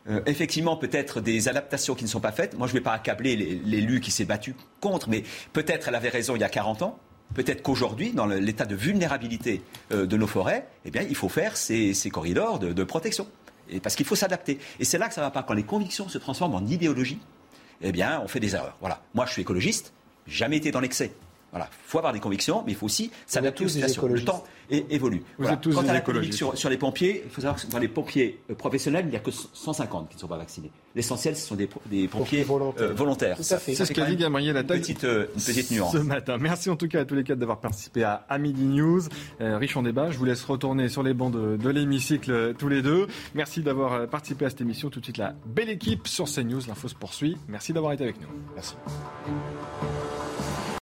euh, 0.08 0.20
effectivement, 0.26 0.76
peut-être 0.76 1.20
des 1.20 1.48
adaptations 1.48 1.94
qui 1.94 2.04
ne 2.04 2.08
sont 2.08 2.20
pas 2.20 2.32
faites. 2.32 2.56
Moi, 2.56 2.66
je 2.66 2.72
ne 2.72 2.78
vais 2.78 2.82
pas 2.82 2.92
accabler 2.92 3.36
l'élu 3.36 4.00
qui 4.00 4.10
s'est 4.10 4.24
battu 4.24 4.54
contre, 4.80 5.08
mais 5.08 5.24
peut-être 5.52 5.88
elle 5.88 5.96
avait 5.96 6.08
raison 6.08 6.36
il 6.36 6.40
y 6.40 6.44
a 6.44 6.48
40 6.48 6.82
ans. 6.82 6.98
Peut-être 7.34 7.62
qu'aujourd'hui, 7.62 8.12
dans 8.12 8.26
l'état 8.26 8.66
de 8.66 8.76
vulnérabilité 8.76 9.62
euh, 9.92 10.06
de 10.06 10.16
nos 10.16 10.28
forêts, 10.28 10.68
eh 10.84 10.90
bien, 10.92 11.02
il 11.02 11.16
faut 11.16 11.28
faire 11.28 11.56
ces, 11.56 11.92
ces 11.92 12.08
corridors 12.08 12.60
de, 12.60 12.72
de 12.72 12.84
protection. 12.84 13.26
Et 13.68 13.80
parce 13.80 13.94
qu'il 13.94 14.06
faut 14.06 14.16
s'adapter. 14.16 14.58
Et 14.78 14.84
c'est 14.84 14.98
là 14.98 15.08
que 15.08 15.14
ça 15.14 15.20
ne 15.20 15.26
va 15.26 15.30
pas. 15.30 15.42
Quand 15.42 15.54
les 15.54 15.64
convictions 15.64 16.08
se 16.08 16.18
transforment 16.18 16.54
en 16.54 16.66
idéologie, 16.66 17.18
eh 17.82 17.92
bien, 17.92 18.20
on 18.22 18.28
fait 18.28 18.40
des 18.40 18.54
erreurs. 18.54 18.76
Voilà. 18.80 19.02
Moi, 19.14 19.26
je 19.26 19.32
suis 19.32 19.42
écologiste, 19.42 19.92
jamais 20.26 20.56
été 20.56 20.70
dans 20.70 20.80
l'excès. 20.80 21.12
Voilà, 21.52 21.68
il 21.70 21.88
faut 21.88 21.98
avoir 21.98 22.12
des 22.12 22.20
convictions, 22.20 22.62
mais 22.66 22.72
il 22.72 22.74
faut 22.74 22.86
aussi 22.86 23.10
s'adapter 23.26 23.64
aux 23.64 23.68
situations. 23.68 24.06
Le 24.06 24.24
temps 24.24 24.44
évolue. 24.70 25.18
Vous 25.18 25.24
voilà. 25.38 25.54
êtes 25.54 25.60
tous 25.60 25.74
Quant 25.74 25.82
des 25.82 25.90
à 25.90 25.92
la 25.94 25.98
écologistes. 26.00 26.36
Sur, 26.36 26.56
sur, 26.56 26.68
les 26.68 26.76
pompiers, 26.76 27.22
il 27.24 27.30
faut 27.30 27.40
savoir 27.40 27.60
que 27.60 27.66
dans 27.68 27.78
les 27.78 27.88
pompiers 27.88 28.40
euh, 28.50 28.54
professionnels, 28.54 29.04
il 29.06 29.10
n'y 29.10 29.16
a 29.16 29.20
que 29.20 29.30
150 29.30 30.08
qui 30.08 30.16
ne 30.16 30.20
sont 30.20 30.28
pas 30.28 30.38
vaccinés. 30.38 30.70
L'essentiel, 30.94 31.36
ce 31.36 31.46
sont 31.46 31.54
des, 31.56 31.68
des 31.86 32.08
pompiers 32.08 32.42
volontaires. 32.42 32.90
Euh, 32.90 32.94
volontaires. 32.94 33.36
C'est 33.40 33.74
ce 33.74 33.92
qu'a 33.92 34.06
dit 34.06 34.16
Gabriel 34.16 34.56
Attal 34.56 34.78
une 34.78 34.82
petite, 34.82 35.04
euh, 35.04 35.26
une 35.34 35.42
petite 35.42 35.70
nuance. 35.70 35.92
Ce 35.92 35.98
matin. 35.98 36.38
Merci 36.40 36.70
en 36.70 36.76
tout 36.76 36.88
cas 36.88 37.00
à 37.00 37.04
tous 37.04 37.14
les 37.14 37.22
quatre 37.22 37.38
d'avoir 37.38 37.60
participé 37.60 38.02
à, 38.02 38.24
à 38.28 38.38
Midi 38.38 38.64
News. 38.64 39.02
Euh, 39.42 39.58
riche 39.58 39.76
en 39.76 39.82
débat. 39.82 40.10
Je 40.10 40.16
vous 40.16 40.24
laisse 40.24 40.42
retourner 40.44 40.88
sur 40.88 41.02
les 41.02 41.12
bancs 41.12 41.32
de, 41.32 41.58
de 41.58 41.68
l'hémicycle 41.68 42.54
tous 42.58 42.68
les 42.68 42.80
deux. 42.80 43.08
Merci 43.34 43.60
d'avoir 43.60 44.08
participé 44.08 44.46
à 44.46 44.50
cette 44.50 44.62
émission. 44.62 44.88
Tout 44.88 45.00
de 45.00 45.04
suite, 45.04 45.18
la 45.18 45.34
belle 45.44 45.68
équipe 45.68 46.08
sur 46.08 46.24
CNews. 46.24 46.60
L'info 46.66 46.88
se 46.88 46.94
poursuit. 46.94 47.36
Merci 47.46 47.74
d'avoir 47.74 47.92
été 47.92 48.04
avec 48.04 48.18
nous. 48.20 48.28
Merci. 48.54 48.74